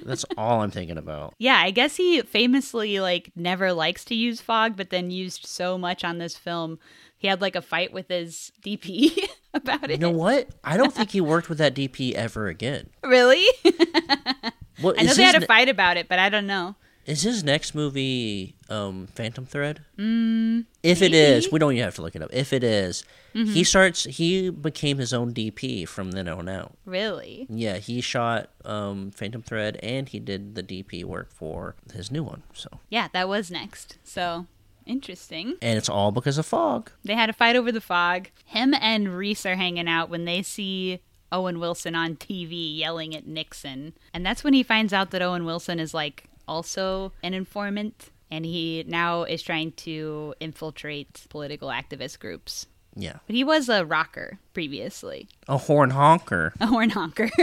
That's 0.04 0.26
all 0.38 0.62
I'm 0.62 0.72
thinking 0.72 0.98
about. 0.98 1.36
yeah, 1.38 1.58
I 1.58 1.72
guess 1.72 1.96
he 1.96 2.22
famously 2.22 3.00
like 3.00 3.32
never 3.36 3.72
likes 3.74 4.04
to 4.06 4.16
use 4.16 4.42
fog, 4.42 4.76
but 4.76 4.90
then 4.90 5.10
used 5.12 5.46
so 5.46 5.78
much 5.78 6.04
on 6.04 6.18
this 6.18 6.36
film. 6.36 6.80
He 7.20 7.28
had 7.28 7.42
like 7.42 7.56
a 7.56 7.62
fight 7.62 7.94
with 7.94 8.10
his 8.10 8.52
DP 8.62 9.18
about 9.54 9.86
it. 9.86 9.92
You 9.92 9.98
know 9.98 10.12
what? 10.12 10.50
I 10.64 10.78
don't 10.78 10.94
think 10.94 11.12
he 11.12 11.22
worked 11.22 11.48
with 11.50 11.58
that 11.60 11.74
DP 11.76 12.14
ever 12.14 12.48
again. 12.48 12.90
Really? 13.04 13.46
What 14.82 15.00
I 15.00 15.04
know 15.04 15.14
they 15.14 15.24
had 15.24 15.36
a 15.36 15.40
ne- 15.40 15.46
fight 15.46 15.70
about 15.70 15.98
it, 15.98 16.08
but 16.08 16.20
I 16.20 16.30
don't 16.30 16.48
know. 16.48 16.76
Is 17.06 17.22
his 17.22 17.42
next 17.42 17.74
movie 17.74 18.56
um, 18.70 19.08
Phantom 19.08 19.46
Thread? 19.46 19.80
Mm, 19.98 20.66
if 20.84 21.02
it 21.02 21.14
is, 21.14 21.50
we 21.50 21.58
don't 21.58 21.72
even 21.72 21.86
have 21.86 21.96
to 21.96 22.02
look 22.02 22.16
it 22.18 22.22
up. 22.22 22.30
If 22.34 22.52
it 22.54 22.64
is, 22.64 23.04
Mm-hmm. 23.36 23.54
he 23.54 23.64
starts. 23.64 24.04
He 24.06 24.50
became 24.50 24.98
his 24.98 25.14
own 25.14 25.32
DP 25.32 25.88
from 25.88 26.10
then 26.12 26.28
on 26.28 26.50
out. 26.50 26.76
Really? 26.86 27.46
Yeah, 27.50 27.78
he 27.78 28.02
shot 28.02 28.50
um, 28.66 29.12
Phantom 29.12 29.44
Thread 29.44 29.78
and 29.84 30.10
he 30.10 30.20
did 30.20 30.56
the 30.56 30.64
DP 30.64 31.04
work 31.04 31.32
for 31.32 31.76
his 31.94 32.10
new 32.12 32.24
one. 32.24 32.42
So, 32.54 32.68
Yeah, 32.90 33.10
that 33.14 33.30
was 33.30 33.52
next. 33.52 34.00
So 34.04 34.48
interesting. 34.88 35.56
and 35.62 35.78
it's 35.78 35.90
all 35.90 36.12
because 36.12 36.38
of 36.40 36.46
fog. 36.48 36.92
They 37.04 37.14
had 37.14 37.30
a 37.30 37.34
fight 37.34 37.56
over 37.56 37.72
the 37.72 37.82
fog. 37.82 38.30
Him 38.46 38.74
and 38.74 39.16
Reese 39.16 39.46
are 39.46 39.56
hanging 39.56 39.88
out 39.88 40.10
when 40.10 40.26
they 40.26 40.42
see 40.42 41.02
Owen 41.32 41.60
Wilson 41.60 41.96
on 41.96 42.16
TV 42.16 42.78
yelling 42.78 43.16
at 43.16 43.28
Nixon. 43.28 43.94
And 44.14 44.26
that's 44.26 44.44
when 44.44 44.54
he 44.54 44.64
finds 44.64 44.94
out 44.94 45.12
that 45.12 45.22
Owen 45.22 45.46
Wilson 45.46 45.80
is 45.80 45.94
like 45.94 46.26
also 46.48 47.12
an 47.24 47.34
informant 47.34 48.10
and 48.32 48.46
he 48.46 48.84
now 48.88 49.24
is 49.24 49.42
trying 49.42 49.72
to 49.74 50.34
infiltrate 50.40 51.26
political 51.30 51.70
activist 51.70 52.20
groups. 52.20 52.68
Yeah, 53.00 53.18
But 53.28 53.36
he 53.36 53.44
was 53.44 53.70
a 53.70 53.86
rocker 53.86 54.40
previously, 54.54 55.30
a 55.48 55.58
horn 55.58 55.92
honker. 55.92 56.54
a 56.60 56.66
horn 56.66 56.90
honker. 56.90 57.30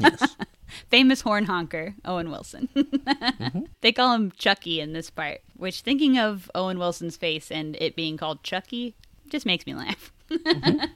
Yes. 0.00 0.36
Famous 0.90 1.20
horn 1.20 1.44
honker, 1.44 1.94
Owen 2.06 2.30
Wilson. 2.30 2.68
Mm-hmm. 2.74 3.60
They 3.82 3.92
call 3.92 4.14
him 4.14 4.32
Chucky 4.32 4.80
in 4.80 4.92
this 4.94 5.10
part, 5.10 5.42
which 5.56 5.82
thinking 5.82 6.18
of 6.18 6.50
Owen 6.54 6.78
Wilson's 6.78 7.16
face 7.18 7.50
and 7.52 7.76
it 7.76 7.94
being 7.94 8.16
called 8.16 8.42
Chucky 8.42 8.94
just 9.28 9.44
makes 9.46 9.66
me 9.66 9.74
laugh. 9.74 10.10
Mm-hmm. 10.30 10.86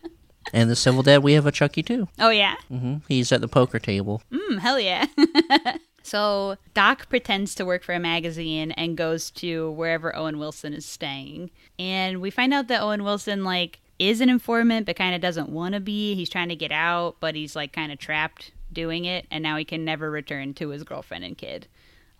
And 0.52 0.70
the 0.70 0.76
Civil 0.76 1.02
Dead, 1.02 1.22
we 1.22 1.34
have 1.34 1.46
a 1.46 1.52
Chucky 1.52 1.82
too. 1.82 2.08
Oh, 2.18 2.30
yeah? 2.30 2.54
hmm 2.68 2.96
He's 3.08 3.32
at 3.32 3.40
the 3.40 3.48
poker 3.48 3.78
table. 3.78 4.22
Mm, 4.32 4.58
hell 4.58 4.78
yeah. 4.80 5.06
so 6.02 6.56
Doc 6.74 7.08
pretends 7.08 7.54
to 7.56 7.64
work 7.64 7.82
for 7.82 7.94
a 7.94 8.00
magazine 8.00 8.72
and 8.72 8.96
goes 8.96 9.30
to 9.32 9.70
wherever 9.72 10.14
Owen 10.16 10.38
Wilson 10.38 10.72
is 10.72 10.86
staying. 10.86 11.50
And 11.78 12.20
we 12.20 12.30
find 12.30 12.52
out 12.54 12.68
that 12.68 12.82
Owen 12.82 13.04
Wilson, 13.04 13.44
like, 13.44 13.80
is 13.98 14.20
an 14.20 14.28
informant 14.28 14.86
but 14.86 14.96
kind 14.96 15.14
of 15.14 15.20
doesn't 15.20 15.48
want 15.48 15.74
to 15.74 15.80
be. 15.80 16.14
He's 16.14 16.30
trying 16.30 16.48
to 16.50 16.56
get 16.56 16.72
out, 16.72 17.16
but 17.20 17.34
he's, 17.34 17.56
like, 17.56 17.72
kind 17.72 17.92
of 17.92 17.98
trapped 17.98 18.52
doing 18.72 19.04
it. 19.04 19.26
And 19.30 19.42
now 19.42 19.56
he 19.56 19.64
can 19.64 19.84
never 19.84 20.10
return 20.10 20.54
to 20.54 20.68
his 20.70 20.84
girlfriend 20.84 21.24
and 21.24 21.36
kid. 21.36 21.66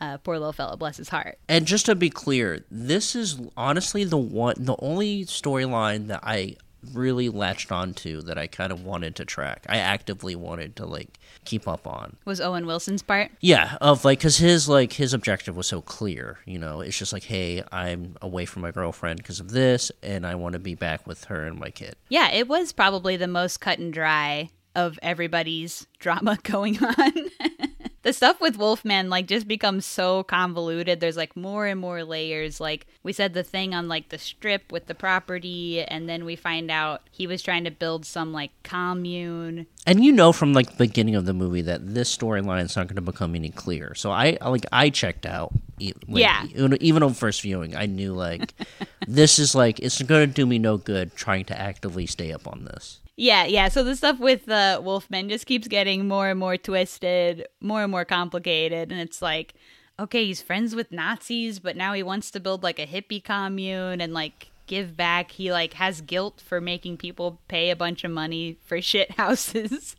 Uh, 0.01 0.17
poor 0.19 0.39
little 0.39 0.53
fella, 0.53 0.77
bless 0.77 0.97
his 0.97 1.09
heart. 1.09 1.39
And 1.49 1.67
just 1.67 1.87
to 1.87 1.95
be 1.97 2.09
clear, 2.09 2.65
this 2.71 3.17
is 3.17 3.41
honestly 3.57 4.05
the 4.05 4.17
one, 4.17 4.55
the 4.57 4.77
only 4.79 5.25
storyline 5.25 6.07
that 6.07 6.21
I 6.23 6.55
really 6.93 7.29
latched 7.29 7.73
onto 7.73 8.21
that 8.23 8.39
I 8.39 8.47
kind 8.47 8.73
of 8.73 8.85
wanted 8.85 9.17
to 9.17 9.25
track. 9.25 9.67
I 9.69 9.79
actively 9.79 10.37
wanted 10.37 10.77
to 10.77 10.87
like 10.87 11.19
keep 11.45 11.67
up 11.67 11.87
on. 11.87 12.17
Was 12.25 12.41
Owen 12.41 12.67
Wilson's 12.67 13.03
part? 13.03 13.31
Yeah, 13.41 13.77
of 13.81 14.05
like 14.05 14.21
cuz 14.21 14.39
his 14.39 14.69
like 14.69 14.93
his 14.95 15.13
objective 15.15 15.57
was 15.57 15.67
so 15.67 15.81
clear, 15.81 16.39
you 16.45 16.59
know. 16.59 16.81
It's 16.81 16.99
just 16.99 17.13
like, 17.13 17.25
"Hey, 17.25 17.63
I'm 17.73 18.17
away 18.23 18.45
from 18.45 18.63
my 18.63 18.71
girlfriend 18.71 19.19
because 19.19 19.41
of 19.41 19.51
this 19.51 19.91
and 20.03 20.27
I 20.27 20.35
want 20.35 20.55
to 20.55 20.59
be 20.59 20.75
back 20.75 21.07
with 21.07 21.25
her 21.25 21.45
and 21.45 21.59
my 21.59 21.71
kid." 21.71 21.97
Yeah, 22.09 22.31
it 22.31 22.49
was 22.49 22.73
probably 22.73 23.17
the 23.17 23.29
most 23.29 23.61
cut 23.61 23.79
and 23.79 23.93
dry 23.93 24.51
of 24.75 24.99
everybody's 25.03 25.87
drama 25.99 26.39
going 26.43 26.83
on. 26.83 27.13
the 28.09 28.15
stuff 28.15 28.41
with 28.41 28.57
Wolfman 28.57 29.11
like 29.11 29.27
just 29.27 29.47
becomes 29.47 29.85
so 29.85 30.23
convoluted. 30.23 30.99
There's 30.99 31.19
like 31.19 31.37
more 31.37 31.67
and 31.67 31.79
more 31.79 32.05
layers. 32.05 32.59
Like 32.59 32.87
we 33.03 33.13
said 33.13 33.35
the 33.35 33.43
thing 33.43 33.75
on 33.75 33.87
like 33.87 34.09
the 34.09 34.17
strip 34.17 34.73
with 34.73 34.87
the 34.87 34.95
property 34.95 35.83
and 35.83 36.09
then 36.09 36.25
we 36.25 36.35
find 36.35 36.71
out 36.71 37.03
he 37.11 37.27
was 37.27 37.43
trying 37.43 37.65
to 37.65 37.71
build 37.71 38.07
some 38.07 38.33
like 38.33 38.51
commune. 38.63 39.67
And 39.87 40.03
you 40.03 40.11
know 40.11 40.33
from 40.33 40.55
like 40.55 40.71
the 40.71 40.87
beginning 40.87 41.17
of 41.17 41.27
the 41.27 41.35
movie 41.35 41.61
that 41.61 41.93
this 41.95 42.17
storyline 42.17 42.65
is 42.65 42.77
not 42.77 42.87
going 42.87 42.97
to 42.97 43.03
become 43.03 43.35
any 43.35 43.51
clearer. 43.51 43.95
So 43.95 44.11
I 44.11 44.39
like 44.41 44.65
I 44.73 44.89
checked 44.89 45.27
out. 45.27 45.53
Like, 45.79 45.95
Yeah. 46.07 46.45
Even, 46.47 46.83
even 46.83 47.03
on 47.03 47.13
first 47.13 47.43
viewing, 47.43 47.77
I 47.77 47.85
knew 47.85 48.15
like 48.15 48.55
this 49.07 49.39
is 49.39 49.55
like 49.55 49.81
it's 49.81 50.01
going 50.01 50.27
to 50.27 50.35
do 50.35 50.47
me 50.47 50.59
no 50.59 50.79
good 50.79 51.15
trying 51.15 51.45
to 51.45 51.61
actively 51.61 52.07
stay 52.07 52.33
up 52.33 52.49
on 52.49 52.65
this. 52.65 53.01
Yeah, 53.21 53.47
yeah. 53.47 53.69
So 53.69 53.83
the 53.83 53.97
stuff 53.97 54.21
with 54.21 54.49
uh, 54.49 54.81
Wolfman 54.83 55.29
just 55.29 55.45
keeps 55.47 55.67
getting 55.67 56.07
more 56.07 56.29
and 56.31 56.39
more 56.39 56.57
twisted, 56.57 57.49
more 57.61 57.83
and 57.83 57.91
more 57.91 58.05
complicated, 58.05 58.93
and 58.93 59.01
it's 59.01 59.21
like, 59.21 59.55
okay, 59.99 60.25
he's 60.25 60.41
friends 60.41 60.77
with 60.77 60.93
Nazis, 60.93 61.59
but 61.59 61.77
now 61.77 61.93
he 61.95 62.03
wants 62.05 62.31
to 62.31 62.39
build 62.41 62.63
like 62.63 62.79
a 62.79 62.87
hippie 62.87 63.23
commune 63.23 64.01
and 64.01 64.15
like 64.15 64.51
give 64.69 64.97
back. 64.97 65.33
He 65.33 65.51
like 65.51 65.75
has 65.75 66.01
guilt 66.01 66.41
for 66.47 66.61
making 66.61 66.99
people 66.99 67.41
pay 67.49 67.71
a 67.71 67.77
bunch 67.77 68.05
of 68.05 68.13
money 68.13 68.57
for 68.65 68.81
shit 68.93 69.11
houses, 69.13 69.97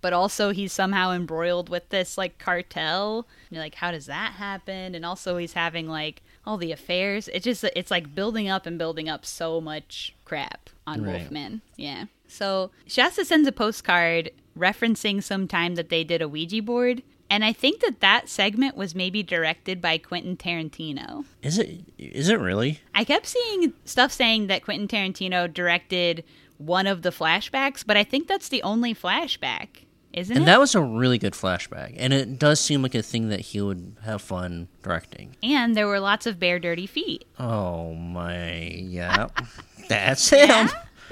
but 0.00 0.12
also 0.12 0.50
he's 0.50 0.72
somehow 0.72 1.10
embroiled 1.10 1.68
with 1.68 1.88
this 1.88 2.16
like 2.16 2.38
cartel. 2.38 3.26
And 3.48 3.56
you're 3.56 3.64
like, 3.64 3.74
how 3.74 3.90
does 3.90 4.06
that 4.06 4.34
happen? 4.34 4.94
And 4.94 5.04
also 5.04 5.36
he's 5.36 5.54
having 5.54 5.88
like 5.88 6.22
all 6.46 6.58
the 6.58 6.70
affairs. 6.70 7.26
It 7.26 7.42
just 7.42 7.64
it's 7.74 7.90
like 7.90 8.14
building 8.14 8.48
up 8.48 8.66
and 8.66 8.78
building 8.78 9.08
up 9.08 9.26
so 9.26 9.60
much 9.60 10.14
crap 10.24 10.70
on 10.86 11.02
Right. 11.02 11.22
Wolfman. 11.22 11.62
Yeah. 11.76 12.04
So 12.32 12.70
Shasta 12.86 13.24
sends 13.24 13.46
a 13.46 13.52
postcard 13.52 14.30
referencing 14.58 15.22
some 15.22 15.46
time 15.46 15.74
that 15.76 15.88
they 15.88 16.04
did 16.04 16.22
a 16.22 16.28
Ouija 16.28 16.62
board. 16.62 17.02
And 17.30 17.44
I 17.44 17.52
think 17.52 17.80
that 17.80 18.00
that 18.00 18.28
segment 18.28 18.76
was 18.76 18.94
maybe 18.94 19.22
directed 19.22 19.80
by 19.80 19.96
Quentin 19.96 20.36
Tarantino. 20.36 21.24
Is 21.42 21.58
it 21.58 21.80
is 21.96 22.28
it 22.28 22.38
really? 22.38 22.80
I 22.94 23.04
kept 23.04 23.26
seeing 23.26 23.72
stuff 23.84 24.12
saying 24.12 24.48
that 24.48 24.64
Quentin 24.64 24.88
Tarantino 24.88 25.52
directed 25.52 26.24
one 26.58 26.86
of 26.86 27.02
the 27.02 27.10
flashbacks, 27.10 27.84
but 27.86 27.96
I 27.96 28.04
think 28.04 28.28
that's 28.28 28.48
the 28.50 28.62
only 28.62 28.94
flashback 28.94 29.84
isn't 30.12 30.34
it? 30.34 30.36
And 30.36 30.44
it? 30.44 30.46
that 30.46 30.60
was 30.60 30.74
a 30.74 30.80
really 30.80 31.18
good 31.18 31.32
flashback. 31.32 31.94
And 31.96 32.12
it 32.12 32.38
does 32.38 32.60
seem 32.60 32.82
like 32.82 32.94
a 32.94 33.02
thing 33.02 33.28
that 33.30 33.40
he 33.40 33.60
would 33.60 33.96
have 34.04 34.22
fun 34.22 34.68
directing. 34.82 35.36
and 35.42 35.76
there 35.76 35.86
were 35.86 36.00
lots 36.00 36.26
of 36.26 36.38
bare, 36.38 36.58
dirty 36.58 36.86
feet. 36.86 37.24
Oh 37.38 37.94
my, 37.94 38.64
yeah. 38.64 39.28
That's 39.88 40.28
him. 40.30 40.68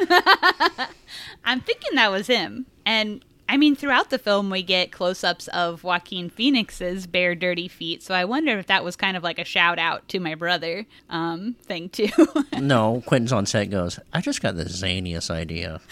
I'm 1.44 1.60
thinking 1.60 1.94
that 1.94 2.10
was 2.10 2.26
him. 2.26 2.66
And 2.84 3.24
I 3.48 3.56
mean, 3.56 3.74
throughout 3.74 4.10
the 4.10 4.18
film, 4.18 4.48
we 4.48 4.62
get 4.62 4.92
close 4.92 5.24
ups 5.24 5.48
of 5.48 5.82
Joaquin 5.82 6.30
Phoenix's 6.30 7.06
bare, 7.08 7.34
dirty 7.34 7.66
feet. 7.66 8.02
So 8.02 8.14
I 8.14 8.24
wonder 8.24 8.58
if 8.58 8.68
that 8.68 8.84
was 8.84 8.94
kind 8.94 9.16
of 9.16 9.24
like 9.24 9.40
a 9.40 9.44
shout 9.44 9.78
out 9.78 10.06
to 10.10 10.20
my 10.20 10.36
brother 10.36 10.86
um, 11.08 11.56
thing, 11.62 11.88
too. 11.88 12.10
No, 12.60 13.02
Quentin's 13.06 13.32
on 13.32 13.46
set 13.46 13.70
goes, 13.70 13.98
I 14.12 14.20
just 14.20 14.42
got 14.42 14.54
the 14.54 14.64
zaniest 14.64 15.30
idea. 15.30 15.80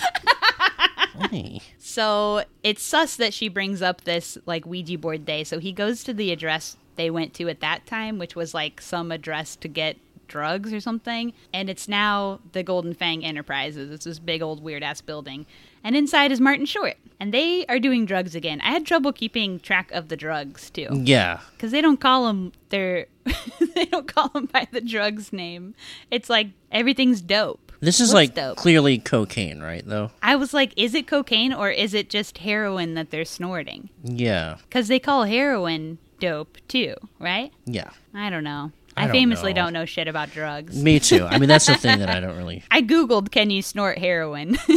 So 1.79 2.45
it's 2.63 2.83
sus 2.83 3.17
that 3.17 3.35
she 3.35 3.49
brings 3.49 3.83
up 3.83 4.03
this 4.03 4.39
like 4.47 4.65
Ouija 4.65 4.99
board 4.99 5.25
day. 5.25 5.43
So 5.43 5.59
he 5.59 5.73
goes 5.73 6.05
to 6.05 6.15
the 6.15 6.31
address 6.31 6.77
they 6.99 7.11
went 7.11 7.33
to 7.35 7.49
at 7.49 7.61
that 7.61 7.87
time, 7.87 8.19
which 8.19 8.37
was 8.37 8.55
like 8.55 8.81
some 8.81 9.11
address 9.11 9.57
to 9.57 9.69
get 9.69 9.97
drugs 10.29 10.73
or 10.73 10.81
something. 10.81 11.33
And 11.53 11.69
it's 11.69 11.89
now 11.89 12.41
the 12.53 12.63
Golden 12.63 12.95
Fang 12.95 13.25
Enterprises. 13.25 13.91
It's 13.91 14.05
this 14.05 14.19
big 14.19 14.43
old 14.43 14.63
weird 14.63 14.83
ass 14.83 15.01
building. 15.01 15.47
And 15.83 15.97
inside 15.97 16.31
is 16.33 16.41
Martin 16.41 16.67
Short. 16.67 16.95
And 17.21 17.35
they 17.35 17.67
are 17.67 17.79
doing 17.81 18.07
drugs 18.07 18.35
again. 18.35 18.61
I 18.61 18.71
had 18.71 18.87
trouble 18.87 19.13
keeping 19.13 19.59
track 19.61 19.91
of 19.93 20.09
the 20.09 20.17
drugs 20.17 20.71
too. 20.71 20.89
Yeah. 20.93 21.41
because 21.53 21.73
they 21.73 21.81
don't 21.81 22.01
call 22.01 22.27
them 22.27 22.53
their 22.69 23.07
they 23.75 23.85
don't 23.87 24.07
call 24.07 24.29
them 24.29 24.47
by 24.47 24.67
the 24.73 24.81
drugs 24.81 25.33
name 25.33 25.75
it's 26.11 26.31
like 26.31 26.49
everything's 26.73 27.21
dope 27.21 27.73
This 27.81 28.01
is 28.01 28.09
What's 28.09 28.15
like 28.15 28.35
dope? 28.35 28.57
clearly 28.57 28.99
cocaine, 28.99 29.61
right, 29.61 29.83
though? 29.87 30.11
i 30.23 30.35
was 30.37 30.55
like 30.55 30.73
is 30.77 30.95
it 30.95 31.07
cocaine 31.07 31.53
or 31.53 31.71
is 31.71 31.93
it 31.95 32.09
just 32.09 32.39
heroin 32.39 32.95
that 32.95 33.11
they're 33.11 33.25
snorting 33.27 33.91
Yeah. 34.03 34.57
because 34.63 34.89
they 34.89 34.99
call 34.99 35.25
heroin 35.25 35.99
dope 36.21 36.57
too 36.69 36.95
right 37.19 37.53
Yeah. 37.67 37.91
i 38.15 38.31
don't 38.31 38.45
know 38.45 38.73
I 38.99 39.03
i, 39.03 39.07
don't 39.07 39.13
famously 39.13 39.53
know. 39.53 39.63
don't 39.65 39.73
know 39.73 39.85
shit 39.85 40.09
about 40.09 40.31
drugs 40.31 40.83
Me 40.83 40.99
too. 41.01 41.25
I 41.25 41.39
mean, 41.39 41.49
that's 41.49 41.67
the 41.67 41.75
thing 41.75 41.99
that 42.01 42.09
I 42.09 42.21
don't 42.25 42.37
really. 42.37 42.63
i 42.71 42.83
googled 42.83 43.31
can 43.31 43.51
you 43.51 43.63
snort 43.63 43.99
heroin 43.99 44.59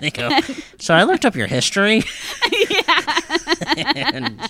They 0.00 0.10
go, 0.10 0.30
so 0.78 0.94
I 0.94 1.02
looked 1.04 1.24
up 1.26 1.34
your 1.34 1.46
history. 1.46 2.02
and 3.76 4.40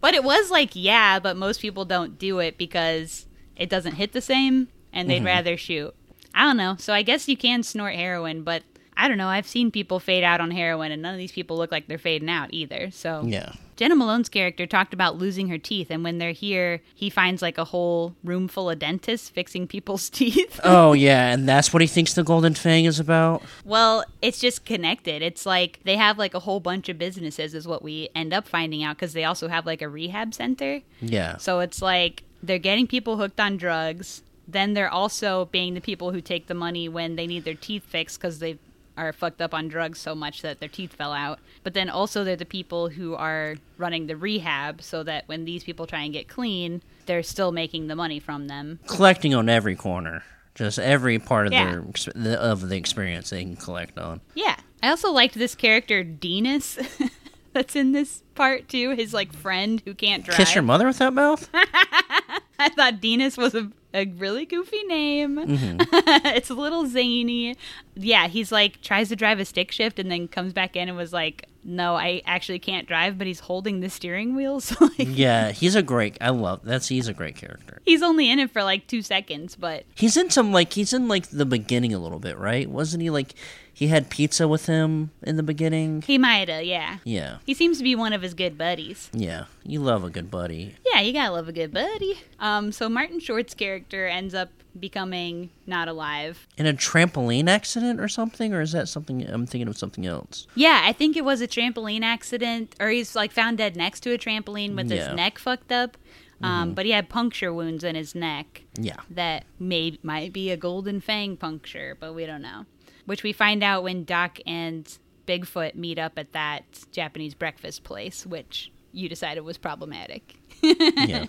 but 0.00 0.14
it 0.14 0.24
was 0.24 0.50
like 0.50 0.70
yeah 0.74 1.18
but 1.18 1.36
most 1.36 1.60
people 1.60 1.84
don't 1.84 2.18
do 2.18 2.38
it 2.38 2.58
because 2.58 3.26
it 3.56 3.68
doesn't 3.68 3.94
hit 3.94 4.12
the 4.12 4.20
same 4.20 4.68
and 4.92 5.08
they'd 5.08 5.18
mm-hmm. 5.18 5.26
rather 5.26 5.56
shoot 5.56 5.94
i 6.34 6.44
don't 6.44 6.56
know 6.56 6.76
so 6.78 6.92
i 6.92 7.02
guess 7.02 7.28
you 7.28 7.36
can 7.36 7.62
snort 7.62 7.94
heroin 7.94 8.42
but 8.42 8.62
i 8.96 9.08
don't 9.08 9.18
know 9.18 9.28
i've 9.28 9.46
seen 9.46 9.70
people 9.70 9.98
fade 10.00 10.24
out 10.24 10.40
on 10.40 10.50
heroin 10.50 10.92
and 10.92 11.02
none 11.02 11.14
of 11.14 11.18
these 11.18 11.32
people 11.32 11.56
look 11.56 11.72
like 11.72 11.86
they're 11.88 11.98
fading 11.98 12.30
out 12.30 12.48
either 12.52 12.90
so 12.90 13.22
yeah. 13.24 13.52
Jena 13.74 13.96
Malone's 13.96 14.28
character 14.28 14.66
talked 14.66 14.92
about 14.94 15.16
losing 15.16 15.48
her 15.48 15.58
teeth 15.58 15.90
and 15.90 16.04
when 16.04 16.18
they're 16.18 16.32
here 16.32 16.82
he 16.94 17.10
finds 17.10 17.42
like 17.42 17.58
a 17.58 17.64
whole 17.64 18.14
room 18.22 18.46
full 18.46 18.70
of 18.70 18.78
dentists 18.78 19.28
fixing 19.28 19.66
people's 19.66 20.08
teeth 20.20 20.60
Oh, 20.62 20.92
yeah. 20.92 21.32
And 21.32 21.48
that's 21.48 21.72
what 21.72 21.80
he 21.82 21.88
thinks 21.88 22.14
the 22.14 22.22
Golden 22.22 22.54
Fang 22.54 22.84
is 22.84 23.00
about? 23.00 23.42
Well, 23.64 24.04
it's 24.20 24.38
just 24.38 24.64
connected. 24.64 25.22
It's 25.22 25.44
like 25.46 25.80
they 25.84 25.96
have 25.96 26.18
like 26.18 26.34
a 26.34 26.40
whole 26.40 26.60
bunch 26.60 26.88
of 26.88 26.98
businesses, 26.98 27.54
is 27.54 27.66
what 27.66 27.82
we 27.82 28.08
end 28.14 28.32
up 28.32 28.46
finding 28.46 28.82
out 28.84 28.96
because 28.96 29.12
they 29.12 29.24
also 29.24 29.48
have 29.48 29.66
like 29.66 29.82
a 29.82 29.88
rehab 29.88 30.34
center. 30.34 30.80
Yeah. 31.00 31.36
So 31.38 31.60
it's 31.60 31.82
like 31.82 32.22
they're 32.42 32.58
getting 32.58 32.86
people 32.86 33.16
hooked 33.16 33.40
on 33.40 33.56
drugs. 33.56 34.22
Then 34.46 34.74
they're 34.74 34.90
also 34.90 35.46
being 35.46 35.74
the 35.74 35.80
people 35.80 36.12
who 36.12 36.20
take 36.20 36.46
the 36.46 36.54
money 36.54 36.88
when 36.88 37.16
they 37.16 37.26
need 37.26 37.44
their 37.44 37.54
teeth 37.54 37.84
fixed 37.84 38.20
because 38.20 38.38
they 38.38 38.58
are 38.96 39.12
fucked 39.12 39.40
up 39.40 39.54
on 39.54 39.68
drugs 39.68 39.98
so 39.98 40.14
much 40.14 40.42
that 40.42 40.60
their 40.60 40.68
teeth 40.68 40.92
fell 40.94 41.12
out. 41.12 41.38
But 41.64 41.74
then 41.74 41.88
also 41.88 42.24
they're 42.24 42.36
the 42.36 42.44
people 42.44 42.88
who 42.88 43.14
are 43.14 43.56
running 43.78 44.06
the 44.06 44.16
rehab 44.16 44.82
so 44.82 45.02
that 45.04 45.26
when 45.28 45.44
these 45.44 45.64
people 45.64 45.86
try 45.86 46.00
and 46.02 46.12
get 46.12 46.28
clean, 46.28 46.82
they're 47.06 47.22
still 47.22 47.52
making 47.52 47.86
the 47.86 47.96
money 47.96 48.18
from 48.20 48.48
them. 48.48 48.78
Collecting 48.86 49.34
on 49.34 49.48
every 49.48 49.76
corner. 49.76 50.22
Just 50.54 50.78
every 50.78 51.18
part 51.18 51.46
of 51.46 51.52
Yeah. 51.54 51.70
their 51.70 51.84
the- 52.14 52.38
of 52.40 52.68
the 52.68 52.76
experience 52.76 53.30
they 53.30 53.42
can 53.42 53.56
collect 53.56 53.98
on. 53.98 54.20
Yeah. 54.34 54.56
I 54.82 54.88
also 54.90 55.10
liked 55.10 55.34
this 55.36 55.54
character, 55.54 56.02
Denis, 56.04 56.78
that's 57.54 57.74
in 57.76 57.92
this 57.92 58.22
part 58.34 58.68
too. 58.68 58.90
His 58.90 59.14
like 59.14 59.32
friend 59.32 59.80
who 59.86 59.94
can't 59.94 60.24
drive. 60.24 60.36
Kiss 60.36 60.54
your 60.54 60.62
mother 60.62 60.86
with 60.86 60.98
that 60.98 61.14
mouth? 61.14 61.48
I 61.54 62.68
thought 62.76 63.00
Denis 63.00 63.36
was 63.36 63.54
a, 63.54 63.70
a 63.94 64.06
really 64.06 64.46
goofy 64.46 64.82
name. 64.84 65.36
Mm-hmm. 65.36 65.80
it's 66.28 66.50
a 66.50 66.54
little 66.54 66.86
zany. 66.86 67.56
Yeah, 67.94 68.28
he's 68.28 68.52
like 68.52 68.80
tries 68.82 69.08
to 69.10 69.16
drive 69.16 69.40
a 69.40 69.44
stick 69.44 69.70
shift 69.70 69.98
and 69.98 70.10
then 70.10 70.28
comes 70.28 70.52
back 70.52 70.76
in 70.76 70.88
and 70.88 70.96
was 70.96 71.12
like, 71.12 71.46
"No, 71.64 71.94
I 71.96 72.22
actually 72.26 72.58
can't 72.58 72.86
drive." 72.88 73.18
But 73.18 73.26
he's 73.26 73.40
holding 73.40 73.80
the 73.80 73.88
steering 73.90 74.34
wheel, 74.34 74.60
so 74.68 74.76
like 74.80 74.94
yeah, 74.98 75.50
he's 75.52 75.74
a 75.74 75.82
great. 75.82 76.16
I 76.20 76.30
love 76.30 76.60
that's 76.64 76.88
he's 76.88 77.08
a 77.08 77.14
great 77.14 77.36
character. 77.36 77.80
he's 77.84 78.02
only 78.02 78.30
in 78.30 78.38
it 78.38 78.50
for 78.50 78.62
like 78.62 78.86
two 78.86 79.02
seconds. 79.02 79.56
But 79.56 79.84
He's 79.94 80.16
in 80.16 80.30
some 80.30 80.52
like 80.52 80.72
he's 80.72 80.92
in 80.92 81.08
like 81.08 81.28
the 81.28 81.46
beginning 81.46 81.92
a 81.94 81.98
little 81.98 82.18
bit, 82.18 82.38
right? 82.38 82.68
Wasn't 82.68 83.02
he 83.02 83.10
like 83.10 83.34
he 83.74 83.88
had 83.88 84.10
pizza 84.10 84.46
with 84.46 84.66
him 84.66 85.10
in 85.22 85.36
the 85.36 85.42
beginning? 85.42 86.02
he 86.02 86.18
mighta, 86.18 86.64
yeah. 86.64 86.98
Yeah, 87.04 87.38
He 87.46 87.54
seems 87.54 87.78
to 87.78 87.84
be 87.84 87.94
one 87.96 88.12
of 88.12 88.20
his 88.22 88.34
good 88.34 88.58
buddies. 88.58 89.08
yeah. 89.14 89.44
You 89.64 89.80
love 89.80 90.04
a 90.04 90.10
good 90.10 90.30
buddy. 90.30 90.74
Yeah, 90.92 91.00
you 91.00 91.12
gotta 91.12 91.32
love 91.32 91.48
a 91.48 91.52
good 91.52 91.72
buddy. 91.72 92.18
Um, 92.38 92.70
so 92.72 92.88
Martin 92.88 93.18
Short's 93.20 93.54
character 93.54 94.06
ends 94.06 94.34
up 94.34 94.50
becoming 94.78 95.50
not 95.66 95.88
alive. 95.88 96.46
In 96.56 96.66
a 96.66 96.72
trampoline 96.72 97.48
accident 97.48 98.00
or 98.00 98.08
something, 98.08 98.52
or 98.54 98.60
is 98.60 98.72
that 98.72 98.88
something 98.88 99.26
I'm 99.28 99.46
thinking 99.46 99.68
of 99.68 99.76
something 99.78 100.06
else? 100.06 100.46
Yeah, 100.54 100.82
I 100.84 100.92
think 100.92 101.16
it 101.16 101.24
was 101.24 101.40
a 101.40 101.48
trampoline 101.48 102.02
accident, 102.02 102.74
or 102.80 102.88
he's 102.90 103.14
like 103.14 103.32
found 103.32 103.58
dead 103.58 103.76
next 103.76 104.00
to 104.00 104.12
a 104.12 104.18
trampoline 104.18 104.74
with 104.76 104.90
Yeah. 104.90 104.98
Mm-hmm. 104.98 105.08
his 105.10 105.16
neck 105.16 105.38
fucked 105.38 105.72
up. 105.72 105.96
Um, 106.42 106.74
But 106.74 106.86
he 106.86 106.90
had 106.92 107.08
puncture 107.08 107.54
wounds 107.54 107.84
in 107.84 107.94
his 107.94 108.16
neck 108.16 108.62
Yeah, 108.76 108.96
that 109.10 109.44
may 109.60 109.98
might 110.02 110.32
be 110.32 110.50
a 110.50 110.56
golden 110.56 111.00
fang 111.00 111.36
puncture, 111.36 111.96
but 112.00 112.14
we 112.14 112.26
don't 112.26 112.42
know. 112.42 112.66
Which 113.06 113.22
we 113.22 113.32
find 113.32 113.62
out 113.62 113.84
when 113.84 114.02
Doc 114.04 114.38
and 114.46 114.86
Bigfoot 115.26 115.76
meet 115.76 116.00
up 116.00 116.18
at 116.18 116.32
that 116.32 116.64
Japanese 116.90 117.34
breakfast 117.34 117.84
place, 117.84 118.26
which 118.26 118.72
you 118.92 119.08
decided 119.08 119.42
was 119.42 119.56
problematic. 119.56 120.34
yeah. 120.62 121.26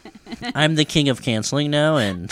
I'm 0.56 0.76
the 0.76 0.84
king 0.86 1.10
of 1.10 1.22
canceling 1.22 1.70
now, 1.72 1.98
and 1.98 2.30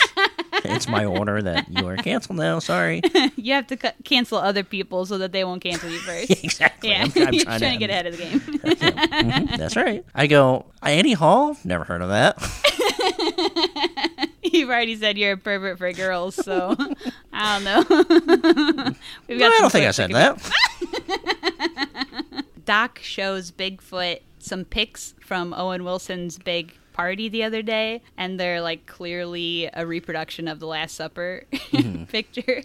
it's 0.64 0.88
my 0.88 1.04
order 1.04 1.40
that 1.42 1.68
you 1.70 1.86
are 1.86 1.96
canceled 1.96 2.38
now. 2.38 2.58
Sorry. 2.58 3.00
you 3.36 3.54
have 3.54 3.66
to 3.68 3.78
c- 3.80 3.90
cancel 4.04 4.38
other 4.38 4.62
people 4.64 5.06
so 5.06 5.18
that 5.18 5.32
they 5.32 5.44
won't 5.44 5.62
cancel 5.62 5.90
you 5.90 5.98
first. 6.00 6.30
exactly. 6.44 6.90
Yeah, 6.90 7.02
I'm, 7.04 7.12
I'm 7.26 7.32
you're 7.34 7.44
trying, 7.44 7.60
trying 7.60 7.72
to 7.72 7.78
get 7.78 7.90
ahead 7.90 8.06
of 8.06 8.16
the 8.16 8.22
game. 8.22 8.40
Mhm, 8.40 9.56
That's 9.58 9.76
right. 9.76 10.04
I 10.14 10.26
go 10.26 10.66
Annie 10.82 11.12
Hall. 11.14 11.56
Never 11.64 11.84
heard 11.84 12.02
of 12.02 12.08
that. 12.10 12.36
You've 14.42 14.68
already 14.68 14.96
said 14.96 15.16
you're 15.16 15.32
a 15.32 15.36
pervert 15.38 15.78
for 15.78 15.90
girls, 15.92 16.34
so 16.34 16.76
I 17.32 17.58
don't 17.58 17.64
know. 17.64 17.84
We've 19.28 19.38
No, 19.38 19.46
I 19.46 19.58
don't 19.60 19.70
think 19.72 19.86
I 19.86 19.90
said 19.92 20.10
that. 20.10 20.38
Doc 22.64 22.98
shows 23.02 23.50
Bigfoot 23.50 24.20
some 24.38 24.64
pics 24.64 25.14
from 25.20 25.54
Owen 25.54 25.84
Wilson's 25.84 26.38
big 26.38 26.74
party 26.92 27.28
the 27.28 27.42
other 27.44 27.62
day, 27.62 28.02
and 28.16 28.38
they're 28.38 28.60
like 28.60 28.86
clearly 28.86 29.68
a 29.72 29.86
reproduction 29.86 30.48
of 30.48 30.60
the 30.60 30.66
Last 30.66 30.94
Supper 30.94 31.44
Mm-hmm. 31.52 32.04
picture. 32.04 32.62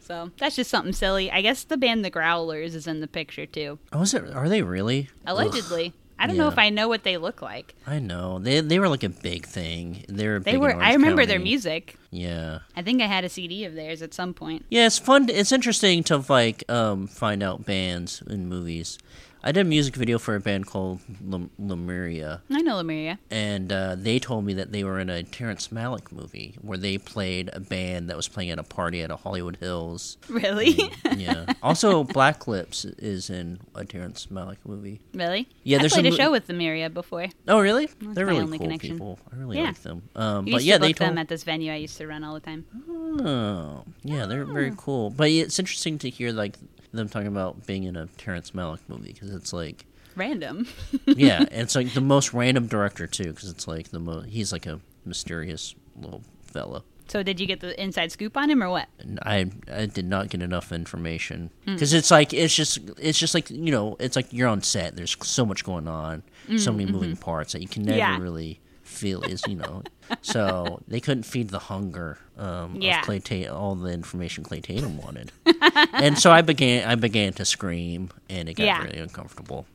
So 0.00 0.30
that's 0.38 0.54
just 0.56 0.70
something 0.70 0.92
silly. 0.92 1.30
I 1.32 1.40
guess 1.42 1.64
the 1.64 1.76
band 1.76 2.04
The 2.04 2.10
Growlers 2.10 2.74
is 2.74 2.86
in 2.86 3.00
the 3.00 3.08
picture 3.08 3.44
too, 3.46 3.78
Oh, 3.92 4.02
is 4.02 4.14
it? 4.14 4.32
Are 4.32 4.48
they 4.48 4.62
really? 4.62 5.10
Ugh. 5.26 5.34
allegedly. 5.34 5.92
I 6.18 6.26
don't 6.26 6.38
know 6.38 6.48
if 6.48 6.56
I 6.58 6.70
know 6.70 6.88
what 6.88 7.02
they 7.04 7.18
look 7.18 7.42
like. 7.42 7.74
I 7.86 7.98
know 7.98 8.38
they 8.38 8.60
they 8.62 8.78
were 8.78 8.88
like 8.88 9.02
a 9.02 9.10
big 9.10 9.44
thing. 9.44 10.02
They 10.08 10.26
were. 10.26 10.38
They 10.38 10.52
big 10.52 10.60
were. 10.62 10.74
I 10.74 10.94
remember 10.94 11.26
their 11.26 11.38
music. 11.38 11.96
Yeah, 12.10 12.60
I 12.74 12.80
think 12.80 13.02
I 13.02 13.06
had 13.06 13.24
a 13.24 13.28
CD 13.28 13.66
of 13.66 13.74
theirs 13.74 14.00
at 14.00 14.14
some 14.14 14.32
point. 14.32 14.64
yeah. 14.70 14.86
It's 14.86 14.98
fun. 14.98 15.28
It's 15.28 15.52
interesting 15.52 16.02
to 16.04 16.24
like 16.26 16.64
um 16.70 17.06
find 17.06 17.42
out 17.42 17.66
bands 17.66 18.22
in 18.30 18.48
movies. 18.48 18.98
I 19.46 19.52
did 19.52 19.60
a 19.60 19.64
music 19.64 19.94
video 19.94 20.18
for 20.18 20.34
a 20.34 20.40
band 20.40 20.66
called 20.66 20.98
Lem- 21.24 21.50
Lemuria, 21.56 22.42
I 22.50 22.62
know 22.62 22.74
Lemuria. 22.76 23.20
and 23.30 23.70
uh, 23.72 23.94
they 23.96 24.18
told 24.18 24.44
me 24.44 24.54
that 24.54 24.72
they 24.72 24.82
were 24.82 24.98
in 24.98 25.08
a 25.08 25.22
Terrence 25.22 25.68
Malick 25.68 26.10
movie 26.10 26.56
where 26.62 26.76
they 26.76 26.98
played 26.98 27.50
a 27.52 27.60
band 27.60 28.10
that 28.10 28.16
was 28.16 28.26
playing 28.26 28.50
at 28.50 28.58
a 28.58 28.64
party 28.64 29.02
at 29.02 29.10
a 29.12 29.16
Hollywood 29.16 29.56
Hills. 29.58 30.16
Really? 30.28 30.76
Yeah. 31.16 31.46
also, 31.62 32.02
Black 32.18 32.48
Lips 32.48 32.84
is 32.84 33.30
in 33.30 33.60
a 33.76 33.84
Terrence 33.84 34.26
Malick 34.32 34.58
movie. 34.66 35.00
really? 35.14 35.48
Yeah, 35.62 35.78
I 35.80 35.86
played 35.88 36.06
a 36.06 36.10
mo- 36.10 36.16
show 36.16 36.30
with 36.32 36.48
Lemuria 36.48 36.90
before. 36.90 37.26
Oh, 37.46 37.60
really? 37.60 37.86
They're 38.00 38.26
my 38.26 38.32
really 38.32 38.42
only 38.42 38.58
cool 38.58 38.66
connection. 38.66 38.90
people. 38.96 39.18
I 39.32 39.36
really 39.36 39.58
Yeah. 39.58 39.64
like 39.66 39.80
them. 39.82 40.02
Um, 40.16 40.44
but 40.46 40.64
yeah, 40.64 40.78
they 40.78 40.92
told. 40.92 41.10
them 41.10 41.18
at 41.18 41.28
this 41.28 41.44
venue 41.44 41.72
I 41.72 41.76
used 41.76 41.96
to 41.98 42.08
run 42.08 42.24
all 42.24 42.34
the 42.34 42.40
time. 42.40 42.64
Oh, 42.90 43.84
yeah, 44.02 44.26
they're 44.26 44.44
very 44.44 44.72
cool. 44.76 45.10
But 45.10 45.30
it's 45.30 45.58
interesting 45.60 45.98
to 45.98 46.10
hear 46.10 46.32
like 46.32 46.56
them 46.96 47.08
talking 47.08 47.28
about 47.28 47.66
being 47.66 47.84
in 47.84 47.96
a 47.96 48.06
Terrence 48.18 48.50
Malick 48.52 48.80
movie 48.88 49.12
because 49.12 49.30
it's 49.34 49.52
like, 49.52 49.84
Random. 50.16 50.66
yeah, 51.06 51.40
and 51.40 51.48
it's 51.52 51.74
like 51.74 51.92
the 51.92 52.00
most 52.00 52.32
random 52.32 52.66
director 52.66 53.06
too 53.06 53.32
because 53.32 53.50
it's 53.50 53.68
like 53.68 53.90
the 53.90 53.98
most 53.98 54.28
he's 54.28 54.50
like 54.52 54.64
a 54.66 54.80
mysterious 55.04 55.74
little 56.00 56.22
fella. 56.46 56.82
So 57.08 57.22
did 57.22 57.38
you 57.38 57.46
get 57.46 57.60
the 57.60 57.80
inside 57.80 58.10
scoop 58.10 58.36
on 58.36 58.50
him 58.50 58.62
or 58.62 58.68
what? 58.70 58.88
I 59.22 59.50
I 59.72 59.86
did 59.86 60.06
not 60.06 60.28
get 60.30 60.42
enough 60.42 60.72
information 60.72 61.50
Hmm. 61.66 61.74
because 61.74 61.92
it's 61.92 62.10
like 62.10 62.32
it's 62.32 62.54
just 62.54 62.78
it's 62.98 63.18
just 63.18 63.34
like 63.34 63.50
you 63.50 63.70
know 63.70 63.96
it's 64.00 64.16
like 64.16 64.32
you're 64.32 64.48
on 64.48 64.62
set. 64.62 64.96
There's 64.96 65.16
so 65.22 65.44
much 65.46 65.64
going 65.64 65.86
on, 65.86 66.22
so 66.56 66.72
many 66.72 66.90
moving 66.90 67.16
parts 67.16 67.52
that 67.52 67.60
you 67.62 67.68
can 67.68 67.82
never 67.84 67.98
Mm, 67.98 68.02
mm-hmm. 68.02 68.12
Yeah. 68.12 68.22
really 68.22 68.60
feel 68.86 69.22
is 69.22 69.42
you 69.46 69.56
know. 69.56 69.82
so 70.22 70.80
they 70.88 71.00
couldn't 71.00 71.24
feed 71.24 71.50
the 71.50 71.58
hunger 71.58 72.18
um, 72.38 72.76
Yeah. 72.80 73.00
of 73.00 73.04
Clay 73.04 73.18
Tatum, 73.20 73.56
all 73.56 73.74
the 73.74 73.90
information 73.92 74.44
Clay 74.44 74.60
Tatum 74.60 74.96
wanted, 74.98 75.32
and 75.92 76.18
so 76.18 76.30
I 76.30 76.42
began 76.42 76.88
I 76.88 76.94
began 76.94 77.32
to 77.34 77.44
scream, 77.44 78.10
and 78.30 78.48
it 78.48 78.54
got 78.54 78.64
Yeah. 78.64 78.82
really 78.84 78.98
uncomfortable. 78.98 79.66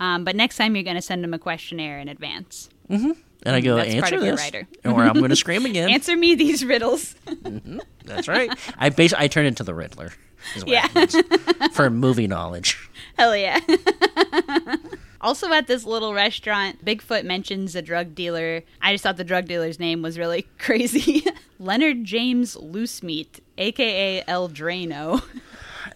Um, 0.00 0.24
but 0.24 0.34
next 0.36 0.56
time 0.56 0.74
you're 0.74 0.84
going 0.84 0.96
to 0.96 1.02
send 1.02 1.22
them 1.22 1.34
a 1.34 1.38
questionnaire 1.38 1.98
in 1.98 2.08
advance. 2.08 2.70
And 2.88 3.14
I 3.44 3.60
go 3.60 3.76
That's 3.76 3.90
answer 3.90 4.18
this, 4.18 4.40
writer." 4.40 4.66
or 4.86 5.02
I'm 5.04 5.12
going 5.14 5.28
to 5.36 5.36
scream 5.36 5.66
again. 5.66 5.90
Answer 5.90 6.16
me 6.16 6.34
these 6.34 6.64
riddles. 6.64 7.14
That's 8.06 8.26
right. 8.26 8.50
I 8.78 8.88
base 8.88 9.12
I 9.12 9.28
turn 9.28 9.44
into 9.44 9.62
the 9.64 9.74
Riddler. 9.74 10.12
is 10.56 10.64
what 10.64 10.72
Yeah. 10.72 11.68
for 11.72 11.90
movie 11.90 12.26
knowledge. 12.26 12.87
Hell 13.18 13.36
yeah. 13.36 13.58
also, 15.20 15.52
at 15.52 15.66
this 15.66 15.84
little 15.84 16.14
restaurant, 16.14 16.84
Bigfoot 16.84 17.24
mentions 17.24 17.74
a 17.74 17.82
drug 17.82 18.14
dealer. 18.14 18.62
I 18.80 18.92
just 18.94 19.02
thought 19.04 19.16
the 19.16 19.24
drug 19.24 19.46
dealer's 19.46 19.78
name 19.80 20.02
was 20.02 20.18
really 20.18 20.42
crazy. 20.58 21.24
Leonard 21.58 22.04
James 22.04 22.56
Loosemeat, 22.56 23.40
aka 23.58 24.22
El 24.28 24.48
Drano. 24.48 25.22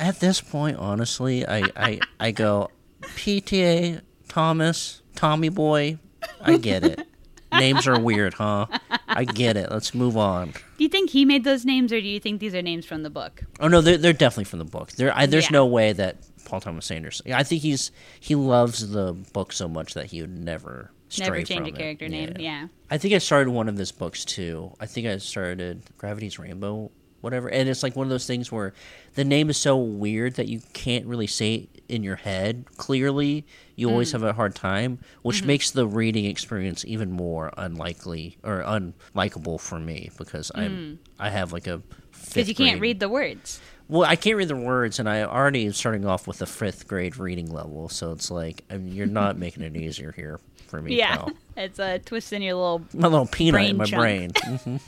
At 0.00 0.20
this 0.20 0.40
point, 0.40 0.76
honestly, 0.78 1.46
I, 1.46 1.62
I, 1.76 2.00
I 2.18 2.30
go, 2.32 2.70
PTA, 3.02 4.00
Thomas, 4.28 5.02
Tommy 5.14 5.48
Boy, 5.48 5.98
I 6.40 6.56
get 6.56 6.82
it. 6.84 7.06
Names 7.52 7.86
are 7.86 8.00
weird, 8.00 8.34
huh? 8.34 8.66
I 9.06 9.24
get 9.24 9.58
it. 9.58 9.70
Let's 9.70 9.94
move 9.94 10.16
on. 10.16 10.52
Do 10.78 10.84
you 10.84 10.88
think 10.88 11.10
he 11.10 11.26
made 11.26 11.44
those 11.44 11.66
names, 11.66 11.92
or 11.92 12.00
do 12.00 12.08
you 12.08 12.18
think 12.18 12.40
these 12.40 12.54
are 12.54 12.62
names 12.62 12.86
from 12.86 13.02
the 13.02 13.10
book? 13.10 13.42
Oh 13.60 13.68
no, 13.68 13.82
they're, 13.82 13.98
they're 13.98 14.14
definitely 14.14 14.44
from 14.44 14.58
the 14.60 14.64
book. 14.64 14.92
There, 14.92 15.14
I, 15.14 15.26
there's 15.26 15.44
Yeah. 15.50 15.58
no 15.58 15.66
way 15.66 15.92
that 15.92 16.16
Paul 16.52 16.60
Thomas 16.60 16.90
Anderson. 16.90 17.32
I 17.32 17.44
think 17.44 17.62
he's 17.62 17.90
he 18.20 18.34
loves 18.34 18.90
the 18.90 19.14
book 19.32 19.54
so 19.54 19.66
much 19.68 19.94
that 19.94 20.04
he 20.10 20.20
would 20.20 20.36
never 20.38 20.90
Never 21.18 21.36
change 21.42 21.50
a 21.50 21.54
from 21.56 21.66
it. 21.68 21.78
character 21.78 22.08
name. 22.10 22.34
Yeah. 22.38 22.66
I 22.90 22.98
think 22.98 23.14
I 23.14 23.18
started 23.18 23.50
one 23.52 23.70
of 23.70 23.78
his 23.78 23.90
books 23.90 24.22
too. 24.26 24.74
I 24.78 24.84
think 24.84 25.06
I 25.06 25.16
started 25.16 25.82
Gravity's 25.96 26.38
Rainbow, 26.38 26.90
whatever. 27.22 27.48
And 27.48 27.70
it's 27.70 27.82
like 27.82 27.96
one 27.96 28.04
of 28.04 28.10
those 28.10 28.26
things 28.26 28.52
where 28.52 28.74
the 29.14 29.24
name 29.24 29.48
is 29.48 29.56
so 29.56 29.78
weird 29.78 30.34
that 30.34 30.48
you 30.48 30.60
can't 30.74 31.06
really 31.06 31.26
say 31.26 31.54
it 31.54 31.82
in 31.88 32.02
your 32.02 32.16
head 32.16 32.66
clearly. 32.76 33.46
You 33.74 33.88
always 33.88 34.10
Mm. 34.10 34.12
have 34.12 34.22
a 34.24 34.32
hard 34.34 34.54
time, 34.54 34.98
which 35.22 35.38
Mm-hmm. 35.38 35.46
makes 35.46 35.70
the 35.70 35.86
reading 35.86 36.26
experience 36.26 36.84
even 36.86 37.10
more 37.12 37.50
unlikely 37.56 38.36
or 38.44 38.60
unlikable 38.62 39.58
for 39.58 39.78
me 39.80 40.10
because 40.18 40.52
I'm 40.54 40.98
I 41.18 41.30
have 41.30 41.50
like 41.54 41.66
a 41.66 41.80
Because 42.28 42.44
Mm. 42.44 42.48
you 42.48 42.54
can't 42.54 42.70
grade- 42.78 42.82
read 42.82 43.00
the 43.00 43.08
words. 43.08 43.58
Well, 43.92 44.08
I 44.08 44.16
can't 44.16 44.36
read 44.36 44.48
the 44.48 44.56
words, 44.56 44.98
and 44.98 45.08
I 45.08 45.22
already 45.22 45.66
am 45.66 45.72
starting 45.72 46.06
off 46.06 46.26
with 46.26 46.40
a 46.42 46.46
fifth 46.46 46.88
grade 46.88 47.16
reading 47.18 47.52
level, 47.52 47.88
so 47.88 48.12
it's 48.12 48.30
like 48.30 48.64
I 48.70 48.78
mean, 48.78 48.94
you're 48.94 49.06
not 49.06 49.36
making 49.44 49.62
it 49.62 49.76
easier 49.76 50.12
here 50.12 50.40
for 50.68 50.80
me. 50.82 50.96
Yeah. 50.96 51.16
pal. 51.16 51.30
It's 51.54 51.78
a 51.78 51.98
twist 51.98 52.32
in 52.32 52.40
your 52.40 52.54
little, 52.54 52.82
my 52.94 53.08
little 53.08 53.26
peanut 53.26 53.52
Brain 53.52 53.70
in 53.70 53.76
my 53.76 53.84
chunk. 53.84 54.00
brain. 54.00 54.30
Mhm. 54.42 54.80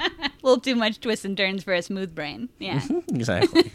A 0.00 0.46
little 0.46 0.60
too 0.60 0.76
much 0.76 1.00
twists 1.00 1.24
and 1.24 1.36
turns 1.36 1.64
for 1.64 1.72
a 1.74 1.80
smooth 1.82 2.14
brain. 2.14 2.50
Yeah. 2.58 2.80
exactly. 3.08 3.70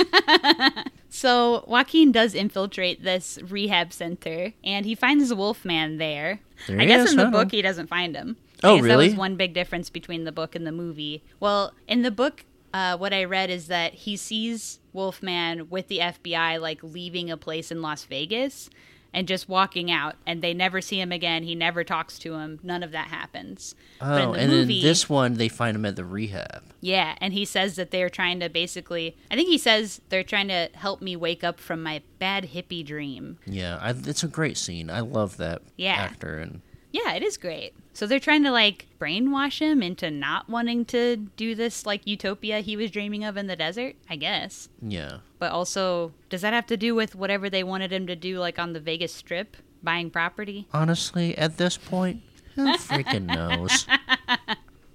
So 1.10 1.66
Joaquin 1.68 2.12
does 2.12 2.36
infiltrate 2.36 3.04
this 3.04 3.40
rehab 3.50 3.92
center, 3.92 4.54
and 4.64 4.86
he 4.86 4.94
finds 4.96 5.30
the 5.30 5.36
Wolfman 5.36 5.98
there. 5.98 6.40
There 6.68 6.80
I 6.80 6.86
guess 6.86 7.08
is, 7.08 7.12
in 7.12 7.18
the 7.18 7.26
huh? 7.26 7.32
book 7.32 7.52
he 7.52 7.62
doesn't 7.64 7.88
find 7.88 8.16
him. 8.16 8.38
Oh, 8.64 8.76
I 8.76 8.78
guess 8.78 8.88
That 8.88 8.98
was 8.98 9.16
one 9.16 9.36
big 9.36 9.54
difference 9.54 9.90
between 9.90 10.24
the 10.26 10.32
book 10.32 10.54
and 10.56 10.68
the 10.68 10.72
movie. 10.72 11.24
Well, 11.40 11.74
in 11.88 12.04
the 12.04 12.12
book, 12.12 12.46
uh, 12.74 12.98
what 12.98 13.14
I 13.14 13.24
read 13.26 13.50
is 13.50 13.68
that 13.68 13.94
he 13.94 14.16
sees 14.18 14.80
Wolfman 14.94 15.70
with 15.70 15.88
the 15.88 16.00
FBI, 16.00 16.60
like 16.62 16.84
leaving 16.84 17.30
a 17.32 17.38
place 17.38 17.72
in 17.72 17.82
Las 17.82 18.04
Vegas 18.06 18.70
and 19.12 19.28
just 19.28 19.50
walking 19.50 19.90
out, 19.90 20.16
and 20.28 20.44
they 20.44 20.54
never 20.54 20.82
see 20.82 21.02
him 21.02 21.12
again. 21.12 21.42
He 21.42 21.56
never 21.56 21.84
talks 21.84 22.20
to 22.20 22.36
him. 22.36 22.60
None 22.62 22.84
of 22.84 22.92
that 22.92 23.08
happens. 23.08 23.74
Oh, 24.00 24.34
the 24.34 24.40
and 24.40 24.52
movie, 24.52 24.78
in 24.82 24.84
this 24.86 25.10
one, 25.10 25.34
they 25.34 25.48
find 25.50 25.76
him 25.76 25.86
at 25.86 25.96
the 25.96 26.06
rehab. 26.06 26.62
yeah, 26.80 27.16
and 27.20 27.34
he 27.34 27.44
says 27.44 27.76
that 27.78 27.90
they're 27.90 28.10
trying 28.12 28.40
to 28.42 28.50
basically. 28.50 29.18
I 29.32 29.36
think 29.36 29.50
he 29.50 29.58
says 29.58 30.00
they're 30.10 30.24
trying 30.24 30.50
to 30.50 30.70
help 30.76 31.02
me 31.02 31.16
wake 31.16 31.44
up 31.44 31.60
from 31.60 31.82
my 31.82 32.04
bad 32.20 32.52
hippie 32.54 32.86
dream. 32.86 33.40
Yeah, 33.48 33.80
I, 33.82 33.90
it's 33.92 34.22
a 34.24 34.28
great 34.28 34.58
scene. 34.60 34.92
I 34.92 35.00
love 35.00 35.38
that 35.38 35.64
Yeah. 35.76 35.94
actor, 35.96 36.38
and 36.38 36.62
Yeah, 36.92 37.14
it 37.14 37.24
is 37.24 37.38
great. 37.38 37.74
So 37.94 38.08
they're 38.08 38.20
trying 38.20 38.44
to 38.44 38.52
like 38.52 38.88
brainwash 39.00 39.60
him 39.60 39.84
into 39.84 40.10
not 40.10 40.50
wanting 40.50 40.86
to 40.86 41.18
do 41.18 41.54
this 41.54 41.86
like 41.86 42.08
utopia 42.08 42.62
he 42.62 42.76
was 42.78 42.92
dreaming 42.92 43.24
of 43.24 43.38
in 43.38 43.48
the 43.48 43.56
desert, 43.56 43.96
I 44.10 44.16
guess. 44.16 44.70
yeah, 44.82 45.18
But 45.38 45.52
also, 45.52 46.14
does 46.30 46.42
that 46.42 46.54
have 46.54 46.66
to 46.68 46.78
do 46.78 46.96
with 46.96 47.16
whatever 47.16 47.50
they 47.50 47.64
wanted 47.64 47.92
him 47.92 48.08
to 48.08 48.16
do 48.16 48.40
like 48.40 48.58
on 48.58 48.74
the 48.74 48.80
Vegas 48.80 49.14
strip, 49.14 49.58
buying 49.84 50.10
property? 50.10 50.68
honestly, 50.74 51.38
at 51.38 51.58
this 51.58 51.78
point, 51.78 52.22
who 52.56 52.74
freaking 52.78 53.26
knows? 53.26 53.86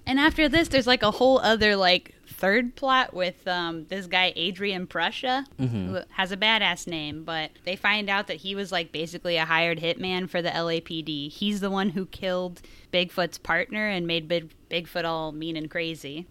And 0.07 0.19
after 0.19 0.47
this, 0.47 0.67
there's 0.67 0.85
like 0.87 1.01
a 1.03 1.09
whole 1.11 1.39
other 1.39 1.75
like 1.75 2.14
third 2.37 2.75
plot 2.75 3.13
with 3.13 3.47
um, 3.47 3.85
this 3.87 4.07
guy 4.07 4.33
Adrian 4.35 4.87
Prussia, 4.87 5.45
who 5.57 5.99
has 6.11 6.31
a 6.31 6.37
badass 6.37 6.85
name, 6.87 7.23
but 7.23 7.51
they 7.63 7.75
find 7.75 8.09
out 8.09 8.27
that 8.27 8.37
he 8.37 8.55
was 8.55 8.71
like 8.71 8.91
basically 8.91 9.37
a 9.37 9.45
hired 9.45 9.79
hitman 9.79 10.29
for 10.29 10.41
the 10.41 10.49
LAPD. 10.49 11.31
He's 11.31 11.59
the 11.61 11.69
one 11.71 11.89
who 11.91 12.05
killed 12.05 12.61
Bigfoot's 12.93 13.37
partner 13.37 13.87
and 13.87 14.05
made 14.05 14.27
Big- 14.27 14.53
Bigfoot 14.69 15.05
all 15.05 15.31
mean 15.31 15.55
and 15.55 15.69
crazy. 15.71 16.25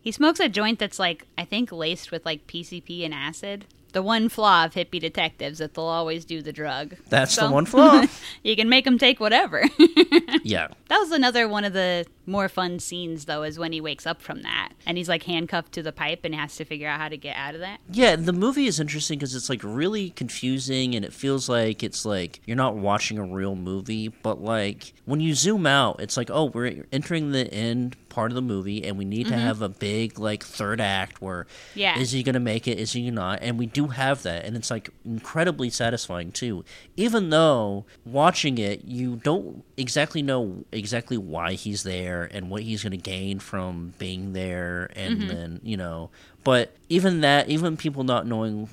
He 0.00 0.12
smokes 0.12 0.40
a 0.40 0.48
joint 0.48 0.78
that's 0.78 0.98
like 0.98 1.26
I 1.36 1.44
think 1.44 1.70
laced 1.72 2.10
with 2.10 2.24
like 2.24 2.46
PCP 2.46 3.04
and 3.04 3.12
acid. 3.14 3.66
The 3.92 4.02
one 4.02 4.28
flaw 4.28 4.64
of 4.66 4.74
hippie 4.74 5.00
detectives 5.00 5.58
that 5.58 5.74
they'll 5.74 5.84
always 5.84 6.24
do 6.24 6.42
the 6.42 6.52
drug. 6.52 6.96
That's 7.08 7.34
So- 7.34 7.48
the 7.48 7.52
one 7.52 7.66
flaw. 7.66 8.04
You 8.42 8.56
can 8.56 8.68
make 8.68 8.84
them 8.84 8.96
take 8.98 9.20
whatever. 9.20 9.64
yeah, 10.42 10.68
That 10.88 10.98
was 10.98 11.10
another 11.10 11.46
one 11.48 11.64
of 11.64 11.72
the 11.72 12.06
more 12.26 12.48
fun 12.48 12.78
scenes, 12.78 13.24
though, 13.26 13.42
is 13.42 13.58
when 13.58 13.72
he 13.72 13.80
wakes 13.80 14.06
up 14.06 14.22
from 14.22 14.42
that 14.42 14.70
and 14.86 14.96
he's 14.96 15.08
like 15.08 15.24
handcuffed 15.24 15.72
to 15.72 15.82
the 15.82 15.92
pipe 15.92 16.20
and 16.24 16.34
has 16.34 16.56
to 16.56 16.64
figure 16.64 16.88
out 16.88 17.00
how 17.00 17.08
to 17.08 17.16
get 17.16 17.36
out 17.36 17.54
of 17.54 17.60
that. 17.60 17.80
Yeah, 17.90 18.16
the 18.16 18.32
movie 18.32 18.66
is 18.66 18.78
interesting 18.80 19.18
because 19.18 19.34
it's 19.34 19.50
like 19.50 19.60
really 19.64 20.10
confusing 20.10 20.94
and 20.94 21.04
it 21.04 21.12
feels 21.12 21.48
like 21.48 21.82
it's 21.82 22.04
like 22.04 22.40
you're 22.46 22.56
not 22.56 22.76
watching 22.76 23.18
a 23.18 23.24
real 23.24 23.56
movie, 23.56 24.08
but 24.08 24.40
like 24.40 24.92
when 25.06 25.20
you 25.20 25.34
zoom 25.34 25.66
out, 25.66 26.00
it's 26.00 26.16
like, 26.16 26.30
oh, 26.30 26.44
we're 26.44 26.86
entering 26.92 27.32
the 27.32 27.52
end 27.52 27.96
part 28.10 28.30
of 28.30 28.34
the 28.34 28.42
movie 28.42 28.84
and 28.84 28.98
we 28.98 29.04
need 29.04 29.24
to 29.28 29.32
mm-hmm. 29.32 29.40
have 29.40 29.62
a 29.62 29.68
big 29.68 30.18
like 30.18 30.44
third 30.44 30.80
act 30.80 31.22
where 31.22 31.46
Yeah. 31.74 31.98
is 31.98 32.12
he 32.12 32.22
going 32.22 32.34
to 32.34 32.40
make 32.40 32.68
it, 32.68 32.78
is 32.78 32.92
he 32.92 33.10
not? 33.10 33.38
And 33.40 33.58
we 33.58 33.66
do 33.66 33.86
have 33.86 34.22
that 34.24 34.44
and 34.44 34.56
it's 34.56 34.70
like 34.70 34.90
incredibly 35.04 35.70
satisfying 35.70 36.32
too. 36.32 36.64
Even 36.96 37.30
though 37.30 37.86
watching 38.04 38.58
it, 38.58 38.84
you 38.84 39.16
don't 39.16 39.64
exactly 39.76 40.20
know 40.20 40.64
exactly 40.72 41.16
why 41.16 41.54
he's 41.54 41.84
there 41.84 42.28
and 42.30 42.50
what 42.50 42.62
he's 42.62 42.82
going 42.82 42.90
to 42.90 42.96
gain 42.98 43.38
from 43.38 43.94
being 43.98 44.34
there 44.34 44.90
and 44.94 45.18
mm-hmm. 45.18 45.28
then, 45.28 45.60
you 45.62 45.76
know, 45.76 46.10
but 46.42 46.74
even 46.88 47.20
that, 47.20 47.48
even 47.48 47.76
people 47.76 48.04
not 48.04 48.26
knowing, 48.26 48.68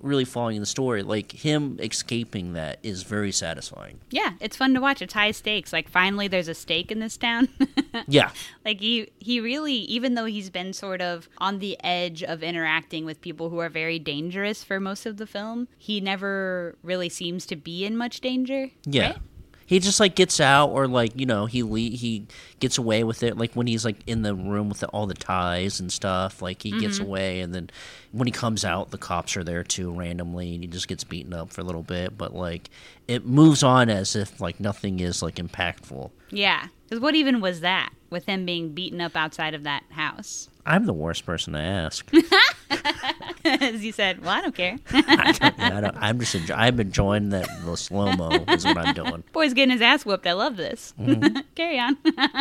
really 0.00 0.24
following 0.24 0.60
the 0.60 0.66
story, 0.66 1.02
like 1.02 1.32
him 1.32 1.78
escaping 1.80 2.54
that 2.54 2.78
is 2.82 3.02
very 3.02 3.32
satisfying. 3.32 3.98
Yeah, 4.10 4.32
it's 4.40 4.56
fun 4.56 4.74
to 4.74 4.80
watch. 4.80 5.02
It's 5.02 5.14
high 5.14 5.30
stakes. 5.30 5.72
Like 5.72 5.88
finally, 5.88 6.28
there's 6.28 6.48
a 6.48 6.54
stake 6.54 6.90
in 6.90 6.98
this 6.98 7.16
town. 7.16 7.48
Yeah, 8.06 8.30
like 8.64 8.80
he 8.80 9.10
he 9.18 9.40
really, 9.40 9.74
even 9.74 10.14
though 10.14 10.24
he's 10.24 10.48
been 10.48 10.72
sort 10.72 11.02
of 11.02 11.28
on 11.38 11.58
the 11.58 11.76
edge 11.82 12.22
of 12.22 12.42
interacting 12.42 13.04
with 13.04 13.20
people 13.20 13.50
who 13.50 13.58
are 13.58 13.68
very 13.68 13.98
dangerous 13.98 14.62
for 14.62 14.78
most 14.78 15.06
of 15.06 15.16
the 15.16 15.26
film, 15.26 15.68
he 15.76 16.00
never 16.00 16.76
really 16.82 17.08
seems 17.08 17.46
to 17.46 17.56
be 17.56 17.84
in 17.84 17.96
much 17.96 18.20
danger. 18.20 18.70
yeah. 18.84 19.06
right? 19.08 19.16
He 19.70 19.78
just 19.78 20.00
like 20.00 20.16
gets 20.16 20.40
out, 20.40 20.70
or 20.70 20.88
like 20.88 21.12
you 21.14 21.26
know, 21.26 21.46
he 21.46 21.62
le- 21.62 21.78
he 21.78 22.26
gets 22.58 22.76
away 22.76 23.04
with 23.04 23.22
it. 23.22 23.38
Like 23.38 23.54
when 23.54 23.68
he's 23.68 23.84
like 23.84 23.98
in 24.04 24.22
the 24.22 24.34
room 24.34 24.68
with 24.68 24.80
the, 24.80 24.88
all 24.88 25.06
the 25.06 25.14
ties 25.14 25.78
and 25.78 25.92
stuff, 25.92 26.42
like 26.42 26.60
he 26.60 26.72
gets 26.72 26.96
mm-hmm. 26.98 27.06
away, 27.06 27.40
and 27.40 27.54
then 27.54 27.70
when 28.10 28.26
he 28.26 28.32
comes 28.32 28.64
out, 28.64 28.90
the 28.90 28.98
cops 28.98 29.36
are 29.36 29.44
there 29.44 29.62
too 29.62 29.92
randomly, 29.92 30.54
and 30.54 30.64
he 30.64 30.66
just 30.66 30.88
gets 30.88 31.04
beaten 31.04 31.32
up 31.32 31.52
for 31.52 31.60
a 31.60 31.64
little 31.64 31.84
bit. 31.84 32.18
But 32.18 32.34
like 32.34 32.68
it 33.06 33.24
moves 33.24 33.62
on 33.62 33.88
as 33.88 34.16
if 34.16 34.40
like 34.40 34.58
nothing 34.58 34.98
is 34.98 35.22
like 35.22 35.36
impactful. 35.36 36.10
Yeah. 36.30 36.66
Because 36.88 37.00
what 37.00 37.14
even 37.14 37.40
was 37.40 37.60
that 37.60 37.90
with 38.10 38.26
him 38.26 38.44
being 38.44 38.72
beaten 38.72 39.00
up 39.00 39.14
outside 39.14 39.54
of 39.54 39.62
that 39.62 39.84
house? 39.90 40.48
I'm 40.66 40.86
the 40.86 40.92
worst 40.92 41.24
person 41.24 41.52
to 41.52 41.60
ask. 41.60 42.10
As 43.44 43.84
you 43.84 43.92
said, 43.92 44.20
well, 44.20 44.30
I 44.30 44.40
don't 44.42 44.54
care. 44.54 44.76
I 44.90 45.32
don't, 45.32 45.60
I 45.60 45.80
don't, 45.80 45.96
I'm 45.96 46.20
just 46.20 46.34
enjoy, 46.34 46.54
I'm 46.54 46.78
enjoying 46.78 47.30
that 47.30 47.48
the 47.64 47.76
slow 47.76 48.12
mo 48.12 48.30
is 48.48 48.64
what 48.64 48.76
I'm 48.76 48.94
doing. 48.94 49.24
Boy's 49.32 49.54
getting 49.54 49.72
his 49.72 49.80
ass 49.80 50.04
whooped. 50.04 50.26
I 50.26 50.32
love 50.32 50.56
this. 50.56 50.94
Mm-hmm. 51.00 51.38
Carry 51.54 51.78
on. 51.78 51.96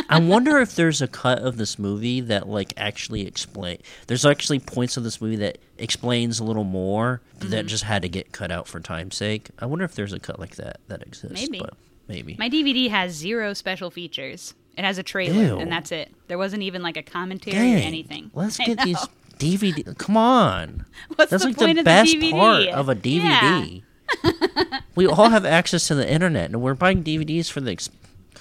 I 0.09 0.19
wonder 0.19 0.57
if 0.59 0.75
there's 0.75 1.01
a 1.01 1.07
cut 1.07 1.39
of 1.39 1.57
this 1.57 1.79
movie 1.79 2.21
that 2.21 2.47
like 2.47 2.73
actually 2.77 3.25
explain. 3.25 3.77
There's 4.07 4.25
actually 4.25 4.59
points 4.59 4.97
of 4.97 5.03
this 5.03 5.21
movie 5.21 5.37
that 5.37 5.57
explains 5.77 6.39
a 6.39 6.43
little 6.43 6.63
more 6.63 7.21
that 7.39 7.47
mm-hmm. 7.47 7.67
just 7.67 7.85
had 7.85 8.01
to 8.01 8.09
get 8.09 8.31
cut 8.31 8.51
out 8.51 8.67
for 8.67 8.79
time's 8.79 9.15
sake. 9.15 9.49
I 9.59 9.65
wonder 9.65 9.85
if 9.85 9.95
there's 9.95 10.13
a 10.13 10.19
cut 10.19 10.39
like 10.39 10.55
that 10.57 10.79
that 10.87 11.01
exists. 11.03 11.41
Maybe. 11.41 11.59
but 11.59 11.73
maybe. 12.07 12.35
My 12.37 12.49
DVD 12.49 12.89
has 12.89 13.13
zero 13.13 13.53
special 13.53 13.89
features. 13.89 14.53
It 14.77 14.85
has 14.85 14.97
a 14.97 15.03
trailer, 15.03 15.43
Ew. 15.43 15.59
and 15.59 15.69
that's 15.69 15.91
it. 15.91 16.09
There 16.29 16.37
wasn't 16.37 16.63
even 16.63 16.81
like 16.81 16.95
a 16.95 17.03
commentary 17.03 17.57
Dang. 17.57 17.75
or 17.75 17.79
anything. 17.79 18.31
Let's 18.33 18.57
get 18.57 18.79
these 18.81 19.05
DVD. 19.39 19.97
Come 19.97 20.17
on. 20.17 20.85
What's 21.15 21.31
That's 21.31 21.43
the 21.43 21.49
like 21.49 21.57
point 21.57 21.75
the 21.75 21.79
of 21.81 21.85
best 21.85 22.11
the 22.11 22.19
DVD? 22.19 22.31
part 22.31 22.67
of 22.67 22.89
a 22.89 22.95
Yeah. 22.95 23.61
DVD. 23.63 23.83
we 24.95 25.07
all 25.07 25.29
have 25.29 25.45
access 25.45 25.87
to 25.87 25.95
the 25.95 26.09
internet, 26.09 26.49
and 26.51 26.61
we're 26.61 26.73
buying 26.75 27.03
DVDs 27.03 27.49
for 27.49 27.61
the. 27.61 27.77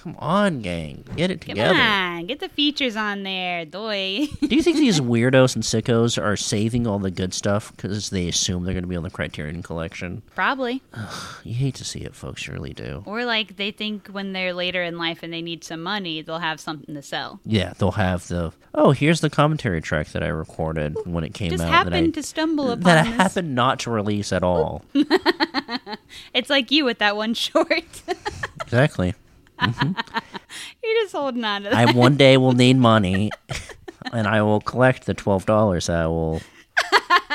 Come 0.03 0.15
on, 0.21 0.61
gang, 0.61 1.05
get 1.17 1.31
it 1.31 1.41
together. 1.41 1.73
Come 1.75 1.81
on, 1.81 2.27
get 2.27 2.39
the 2.41 2.49
features 2.49 2.95
on 2.97 3.25
there, 3.25 3.65
doy. 3.65 4.27
Do 4.41 4.55
you 4.55 4.63
think 4.63 4.77
these 4.77 5.01
weirdos 5.01 5.55
and 5.57 5.65
sickos 5.65 6.23
are 6.23 6.37
saving 6.37 6.87
all 6.87 6.99
the 7.01 7.11
good 7.11 7.35
stuff 7.35 7.75
because 7.75 8.11
they 8.11 8.29
assume 8.29 8.65
they're 8.65 8.75
going 8.75 8.85
to 8.85 8.89
be 8.89 8.97
on 8.97 9.03
the 9.03 9.11
Criterion 9.11 9.63
Collection? 9.63 10.23
Probably. 10.35 10.83
You 11.43 11.55
hate 11.55 11.75
to 11.77 11.85
see 11.85 12.01
it, 12.01 12.15
folks. 12.15 12.47
You 12.47 12.53
really 12.53 12.73
do. 12.73 13.03
Or 13.07 13.25
like 13.25 13.57
they 13.57 13.71
think 13.73 14.09
when 14.09 14.33
they're 14.33 14.53
later 14.53 14.83
in 14.83 14.99
life 14.99 15.23
and 15.23 15.33
they 15.33 15.43
need 15.43 15.65
some 15.65 15.83
money, 15.83 16.23
they'll 16.23 16.39
have 16.39 16.61
something 16.61 16.95
to 16.95 17.03
sell. 17.03 17.41
Yeah, 17.45 17.73
they'll 17.79 17.91
have 17.93 18.29
the. 18.29 18.53
Oh, 18.75 18.93
here's 18.93 19.21
the 19.21 19.31
commentary 19.31 19.81
track 19.81 20.09
that 20.09 20.23
I 20.23 20.29
recorded 20.29 20.97
when 21.07 21.25
it 21.25 21.35
came 21.35 21.51
Just 21.51 21.65
out. 21.65 21.71
happened 21.71 21.95
that 22.15 22.19
I, 22.19 22.21
to 22.21 22.23
stumble 22.23 22.71
upon 22.71 22.85
that 22.85 22.99
I 23.07 23.09
happened 23.11 23.55
not 23.55 23.81
to 23.81 23.91
release 23.91 24.33
at 24.33 24.43
all. 24.45 24.85
It's 26.35 26.49
like 26.51 26.71
you 26.71 26.85
with 26.85 26.99
that 26.99 27.17
one 27.17 27.35
short. 27.35 28.03
exactly. 28.63 29.15
Mm-hmm. 29.61 29.93
You're 30.83 31.03
just 31.03 31.13
holding 31.13 31.45
on 31.45 31.63
to 31.65 31.71
that. 31.71 31.89
I 31.89 31.93
one 31.93 32.17
day 32.17 32.37
will 32.37 32.53
need 32.65 32.77
money, 32.77 33.31
and 34.13 34.27
I 34.27 34.43
will 34.43 34.61
collect 34.61 35.07
the 35.07 35.15
twelve 35.15 35.47
dollars 35.47 35.87
that 35.87 35.99
I 36.01 36.07
will 36.07 36.41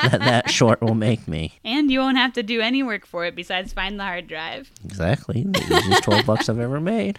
that 0.02 0.20
that 0.20 0.50
short 0.58 0.80
will 0.80 0.94
make 0.94 1.28
me. 1.28 1.58
and 1.64 1.90
you 1.90 2.00
won't 2.00 2.16
have 2.16 2.32
to 2.34 2.42
do 2.42 2.60
any 2.60 2.82
work 2.82 3.06
for 3.06 3.24
it 3.24 3.34
besides 3.34 3.72
find 3.72 3.98
the 3.98 4.04
hard 4.04 4.26
drive. 4.26 4.70
Exactly, 4.84 5.42
the 5.44 5.60
easiest 5.60 6.04
twelve 6.04 6.26
bucks 6.26 6.48
I've 6.48 6.58
ever 6.60 6.80
made. 6.80 7.18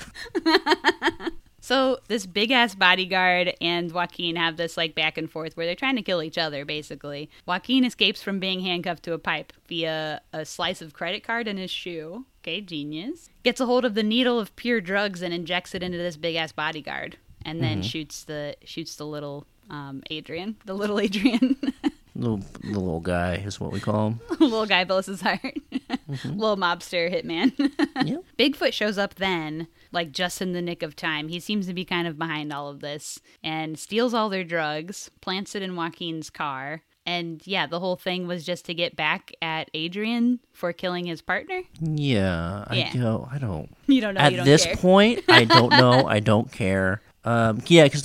So 1.62 1.98
this 2.10 2.28
big 2.28 2.52
ass 2.52 2.76
bodyguard 2.76 3.56
and 3.60 3.92
Joaquin 3.92 4.36
have 4.36 4.56
this 4.56 4.78
like 4.78 4.94
back 4.94 5.18
and 5.18 5.28
forth 5.28 5.58
where 5.58 5.66
they're 5.66 5.74
trying 5.74 5.96
to 5.96 6.04
kill 6.04 6.22
each 6.22 6.38
other 6.38 6.64
basically. 6.64 7.28
Joaquin 7.48 7.84
escapes 7.84 8.22
from 8.22 8.40
being 8.40 8.60
handcuffed 8.60 9.02
to 9.06 9.14
a 9.14 9.18
pipe 9.18 9.52
via 9.68 10.22
a 10.32 10.46
slice 10.46 10.80
of 10.84 10.94
credit 10.94 11.24
card 11.24 11.48
in 11.48 11.58
his 11.58 11.72
shoe. 11.72 12.26
Okay, 12.46 12.62
genius. 12.62 13.32
Gets 13.42 13.60
a 13.60 13.66
hold 13.66 13.86
of 13.86 13.96
the 13.96 14.04
needle 14.04 14.40
of 14.40 14.56
pure 14.56 14.80
drugs 14.80 15.24
and 15.24 15.34
injects 15.34 15.74
it 15.74 15.82
into 15.82 15.98
this 15.98 16.16
big 16.16 16.36
ass 16.36 16.52
bodyguard, 16.52 17.18
and 17.44 17.60
then 17.60 17.82
shoots 17.82 18.24
the 18.24 18.56
shoots 18.64 18.98
the 18.98 19.06
little 19.06 19.48
um, 19.72 20.04
Adrian, 20.12 20.56
the 20.64 20.76
little 20.76 21.00
Adrian. 21.00 21.58
The 22.18 22.42
little 22.64 23.02
guy 23.02 23.36
is 23.36 23.60
what 23.60 23.74
we 23.74 23.82
call 23.82 24.08
him. 24.08 24.20
little 24.40 24.66
guy 24.66 24.86
blows 24.86 25.08
his 25.08 25.20
heart. 25.20 25.42
little 26.24 26.56
mobster 26.56 27.14
hitman. 27.14 27.52
Yep. 28.06 28.24
Bigfoot 28.40 28.72
shows 28.72 28.98
up 28.98 29.16
then, 29.16 29.68
like 29.92 30.14
just 30.14 30.42
in 30.42 30.54
the 30.54 30.62
nick 30.62 30.82
of 30.82 30.96
time. 30.96 31.28
He 31.28 31.42
seems 31.42 31.68
to 31.68 31.74
be 31.74 31.84
kind 31.84 32.08
of 32.08 32.18
behind 32.18 32.54
all 32.54 32.70
of 32.70 32.80
this 32.80 33.20
and 33.44 33.78
steals 33.78 34.14
all 34.14 34.30
their 34.30 34.46
drugs, 34.46 35.12
plants 35.20 35.56
it 35.56 35.62
in 35.62 35.76
Joaquin's 35.76 36.30
car. 36.30 36.84
And 37.06 37.42
yeah, 37.46 37.68
the 37.68 37.80
whole 37.80 37.96
thing 37.96 38.26
was 38.28 38.44
just 38.46 38.66
to 38.66 38.74
get 38.74 38.96
back 38.96 39.32
at 39.42 39.70
Adrian 39.76 40.40
for 40.54 40.74
killing 40.74 41.06
his 41.06 41.22
partner. 41.22 41.62
Yeah, 41.80 42.66
I 42.68 42.76
Yeah. 42.76 42.94
go. 42.94 43.28
I 43.32 43.38
don't. 43.38 43.70
You 43.88 44.02
don't 44.02 44.16
know. 44.16 44.22
you 44.22 44.26
At 44.28 44.36
don't 44.38 44.46
this 44.46 44.66
care. 44.66 44.76
point, 44.76 45.24
I 45.30 45.46
don't 45.46 45.70
know. 45.84 46.08
I 46.08 46.20
don't 46.20 46.52
care. 46.52 47.02
Um, 47.24 47.62
yeah, 47.68 47.84
because 47.86 48.04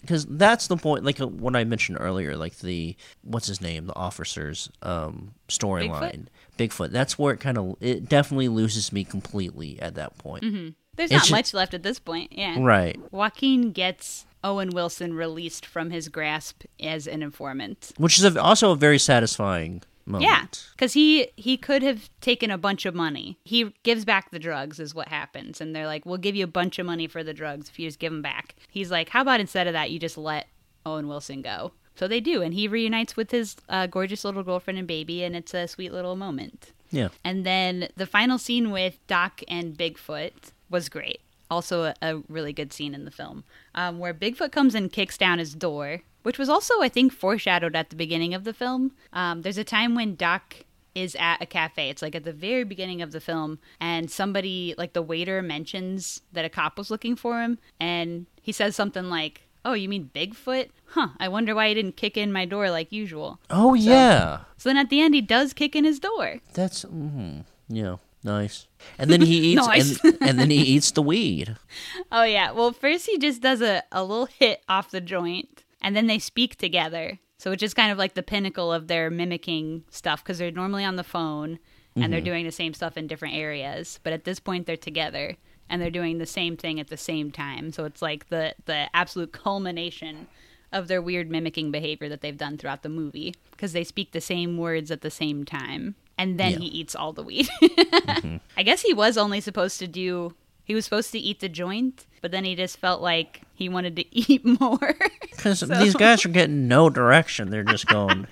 because 0.00 0.26
that's 0.26 0.66
the 0.66 0.76
point. 0.76 1.04
Like 1.04 1.20
uh, 1.20 1.26
what 1.28 1.54
I 1.56 1.64
mentioned 1.64 1.98
earlier, 2.00 2.36
like 2.36 2.58
the 2.58 2.96
what's 3.22 3.46
his 3.46 3.60
name, 3.60 3.86
the 3.86 3.94
officer's 3.96 4.70
um, 4.82 5.34
storyline, 5.48 6.26
Bigfoot. 6.58 6.90
That's 6.90 7.18
where 7.18 7.34
it 7.34 7.38
kind 7.40 7.58
of 7.58 7.76
it 7.80 8.08
definitely 8.08 8.48
loses 8.48 8.92
me 8.92 9.04
completely 9.04 9.80
at 9.80 9.94
that 9.94 10.18
point. 10.18 10.42
Mm-hmm. 10.44 10.68
There's 10.96 11.10
it's 11.10 11.20
not 11.22 11.26
ju- 11.26 11.34
much 11.34 11.54
left 11.54 11.74
at 11.74 11.82
this 11.84 11.98
point. 12.00 12.32
Yeah. 12.32 12.56
Right. 12.58 12.98
Joaquin 13.12 13.70
gets 13.72 14.25
Owen 14.44 14.70
Wilson 14.70 15.14
released 15.14 15.66
from 15.66 15.90
his 15.90 16.08
grasp 16.08 16.64
as 16.80 17.06
an 17.06 17.22
informant. 17.22 17.92
Which 17.96 18.18
is 18.18 18.24
a, 18.24 18.40
also 18.40 18.72
a 18.72 18.76
very 18.76 18.98
satisfying 18.98 19.82
moment. 20.06 20.30
Yeah, 20.30 20.46
because 20.72 20.92
he 20.92 21.28
he 21.36 21.56
could 21.56 21.82
have 21.82 22.08
taken 22.20 22.50
a 22.50 22.58
bunch 22.58 22.86
of 22.86 22.94
money. 22.94 23.38
He 23.44 23.74
gives 23.82 24.04
back 24.04 24.30
the 24.30 24.38
drugs, 24.38 24.78
is 24.78 24.94
what 24.94 25.08
happens, 25.08 25.60
and 25.60 25.74
they're 25.74 25.86
like, 25.86 26.06
"We'll 26.06 26.18
give 26.18 26.36
you 26.36 26.44
a 26.44 26.48
bunch 26.48 26.78
of 26.78 26.86
money 26.86 27.06
for 27.06 27.24
the 27.24 27.34
drugs 27.34 27.68
if 27.68 27.78
you 27.78 27.88
just 27.88 27.98
give 27.98 28.12
them 28.12 28.22
back." 28.22 28.54
He's 28.70 28.90
like, 28.90 29.08
"How 29.10 29.22
about 29.22 29.40
instead 29.40 29.66
of 29.66 29.72
that, 29.72 29.90
you 29.90 29.98
just 29.98 30.16
let 30.16 30.46
Owen 30.84 31.08
Wilson 31.08 31.42
go?" 31.42 31.72
So 31.96 32.06
they 32.06 32.20
do, 32.20 32.42
and 32.42 32.52
he 32.52 32.68
reunites 32.68 33.16
with 33.16 33.30
his 33.30 33.56
uh, 33.68 33.86
gorgeous 33.86 34.24
little 34.24 34.42
girlfriend 34.42 34.78
and 34.78 34.86
baby, 34.86 35.24
and 35.24 35.34
it's 35.34 35.54
a 35.54 35.66
sweet 35.66 35.92
little 35.92 36.14
moment. 36.14 36.72
Yeah. 36.90 37.08
And 37.24 37.44
then 37.44 37.88
the 37.96 38.06
final 38.06 38.38
scene 38.38 38.70
with 38.70 39.04
Doc 39.06 39.42
and 39.48 39.76
Bigfoot 39.76 40.52
was 40.70 40.88
great. 40.88 41.20
Also, 41.50 41.84
a, 41.84 41.94
a 42.02 42.22
really 42.28 42.52
good 42.52 42.72
scene 42.72 42.94
in 42.94 43.04
the 43.04 43.10
film 43.10 43.44
um, 43.74 43.98
where 43.98 44.12
Bigfoot 44.14 44.52
comes 44.52 44.74
and 44.74 44.92
kicks 44.92 45.16
down 45.16 45.38
his 45.38 45.54
door, 45.54 46.02
which 46.22 46.38
was 46.38 46.48
also, 46.48 46.80
I 46.82 46.88
think, 46.88 47.12
foreshadowed 47.12 47.76
at 47.76 47.90
the 47.90 47.96
beginning 47.96 48.34
of 48.34 48.44
the 48.44 48.52
film. 48.54 48.92
Um, 49.12 49.42
there's 49.42 49.58
a 49.58 49.64
time 49.64 49.94
when 49.94 50.16
Doc 50.16 50.64
is 50.94 51.14
at 51.20 51.42
a 51.42 51.46
cafe. 51.46 51.90
It's 51.90 52.02
like 52.02 52.14
at 52.14 52.24
the 52.24 52.32
very 52.32 52.64
beginning 52.64 53.02
of 53.02 53.12
the 53.12 53.20
film, 53.20 53.58
and 53.80 54.10
somebody, 54.10 54.74
like 54.76 54.92
the 54.94 55.02
waiter, 55.02 55.42
mentions 55.42 56.22
that 56.32 56.44
a 56.44 56.48
cop 56.48 56.78
was 56.78 56.90
looking 56.90 57.14
for 57.14 57.40
him, 57.42 57.58
and 57.78 58.26
he 58.42 58.50
says 58.50 58.74
something 58.74 59.04
like, 59.10 59.42
Oh, 59.66 59.72
you 59.72 59.88
mean 59.88 60.10
Bigfoot? 60.14 60.68
Huh, 60.90 61.08
I 61.18 61.26
wonder 61.26 61.52
why 61.52 61.66
he 61.68 61.74
didn't 61.74 61.96
kick 61.96 62.16
in 62.16 62.32
my 62.32 62.44
door 62.44 62.70
like 62.70 62.92
usual. 62.92 63.40
Oh 63.50 63.74
yeah. 63.74 64.42
So 64.56 64.68
then 64.68 64.76
at 64.76 64.90
the 64.90 65.00
end, 65.00 65.12
he 65.12 65.20
does 65.20 65.52
kick 65.52 65.74
in 65.74 65.84
his 65.84 65.98
door. 65.98 66.36
That's 66.54 66.84
mm, 66.84 67.44
yeah. 67.68 67.96
Nice. 68.26 68.66
And 68.98 69.08
then 69.08 69.22
he 69.22 69.38
eats 69.52 69.66
Nice. 69.66 70.04
and, 70.04 70.18
and 70.20 70.38
then 70.38 70.50
he 70.50 70.58
eats 70.58 70.90
the 70.90 71.02
weed. 71.02 71.56
Oh 72.12 72.22
yeah. 72.22 72.52
Well, 72.52 72.72
first 72.72 73.06
he 73.06 73.18
just 73.18 73.42
does 73.42 73.60
a, 73.60 73.82
a 73.90 74.02
little 74.02 74.26
hit 74.26 74.62
off 74.68 74.90
the 74.90 75.00
joint, 75.00 75.64
and 75.82 75.96
then 75.96 76.06
they 76.06 76.18
speak 76.18 76.56
together. 76.56 77.18
So 77.38 77.50
which 77.50 77.62
is 77.62 77.74
kind 77.74 77.90
of 77.90 77.98
like 77.98 78.14
the 78.14 78.22
pinnacle 78.22 78.72
of 78.72 78.86
their 78.86 79.10
mimicking 79.10 79.84
stuff 79.90 80.22
because 80.22 80.38
they're 80.38 80.50
normally 80.50 80.84
on 80.84 80.96
the 80.96 81.04
phone 81.04 81.58
and 81.94 82.12
they're 82.12 82.20
mm-hmm. 82.20 82.24
doing 82.26 82.44
the 82.44 82.52
same 82.52 82.74
stuff 82.74 82.96
in 82.96 83.06
different 83.06 83.34
areas. 83.34 84.00
But 84.02 84.12
at 84.12 84.24
this 84.24 84.38
point, 84.40 84.66
they're 84.66 84.76
together 84.76 85.36
and 85.68 85.82
they're 85.82 85.90
doing 85.90 86.18
the 86.18 86.26
same 86.26 86.56
thing 86.56 86.78
at 86.80 86.88
the 86.88 86.96
same 86.96 87.30
time. 87.30 87.72
So 87.72 87.84
it's 87.84 88.02
like 88.02 88.28
the 88.28 88.54
the 88.66 88.88
absolute 88.94 89.32
culmination 89.32 90.28
of 90.72 90.88
their 90.88 91.02
weird 91.02 91.30
mimicking 91.30 91.70
behavior 91.70 92.08
that 92.08 92.20
they've 92.20 92.36
done 92.36 92.58
throughout 92.58 92.82
the 92.82 92.88
movie 92.88 93.34
because 93.50 93.72
they 93.72 93.84
speak 93.84 94.12
the 94.12 94.20
same 94.20 94.58
words 94.58 94.90
at 94.90 95.00
the 95.00 95.10
same 95.10 95.44
time. 95.44 95.94
And 96.18 96.38
then 96.40 96.52
Yeah. 96.52 96.58
he 96.60 96.66
eats 96.66 96.94
all 96.94 97.12
the 97.12 97.22
weed. 97.22 97.48
Mm-hmm. 97.60 98.36
I 98.56 98.62
guess 98.62 98.80
he 98.82 98.94
was 98.94 99.18
only 99.18 99.40
supposed 99.40 99.78
to 99.80 99.86
do. 99.86 100.34
He 100.64 100.74
was 100.74 100.84
supposed 100.84 101.12
to 101.12 101.18
eat 101.18 101.40
the 101.40 101.48
joint, 101.48 102.06
but 102.22 102.30
then 102.30 102.44
he 102.44 102.54
just 102.56 102.78
felt 102.78 103.02
like 103.02 103.42
he 103.54 103.68
wanted 103.68 103.94
to 103.96 104.04
eat 104.16 104.44
more. 104.44 104.94
Because 105.20 105.60
these 105.60 105.94
guys 105.94 106.24
are 106.24 106.28
getting 106.30 106.66
no 106.66 106.88
direction. 106.88 107.50
They're 107.50 107.62
just 107.62 107.86
going, 107.86 108.26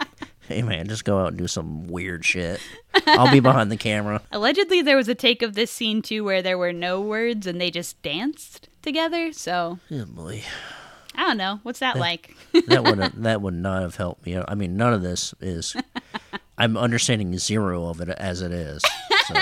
hey 0.48 0.62
man, 0.62 0.88
just 0.88 1.04
go 1.04 1.18
out 1.20 1.28
and 1.28 1.36
do 1.38 1.46
some 1.46 1.86
weird 1.86 2.24
shit. 2.24 2.60
I'll 3.06 3.30
be 3.30 3.40
behind 3.40 3.70
the 3.70 3.76
camera. 3.76 4.22
Allegedly, 4.32 4.80
there 4.82 4.96
was 4.96 5.08
a 5.08 5.14
take 5.14 5.42
of 5.42 5.54
this 5.54 5.70
scene 5.70 6.00
too 6.02 6.24
where 6.24 6.40
there 6.42 6.58
were 6.58 6.72
no 6.72 7.00
words 7.00 7.46
and 7.46 7.60
they 7.60 7.70
just 7.70 8.00
danced 8.02 8.68
together. 8.82 9.32
So 9.32 9.78
Oh 9.92 10.04
boy. 10.06 10.42
I 11.14 11.20
don't 11.28 11.36
know. 11.36 11.60
What's 11.62 11.78
that 11.80 11.96
like? 11.96 12.34
That 12.66 12.82
would 12.84 12.98
that 13.22 13.40
would 13.42 13.54
not 13.54 13.82
have 13.82 13.94
helped 13.96 14.26
me. 14.26 14.36
I 14.48 14.54
mean, 14.56 14.76
none 14.76 14.92
of 14.94 15.02
this 15.02 15.32
is. 15.40 15.76
I'm 16.58 16.76
understanding 16.76 17.36
zero 17.38 17.86
of 17.86 18.00
it 18.00 18.08
as 18.10 18.42
it 18.42 18.52
is. 18.52 18.82
So 19.26 19.34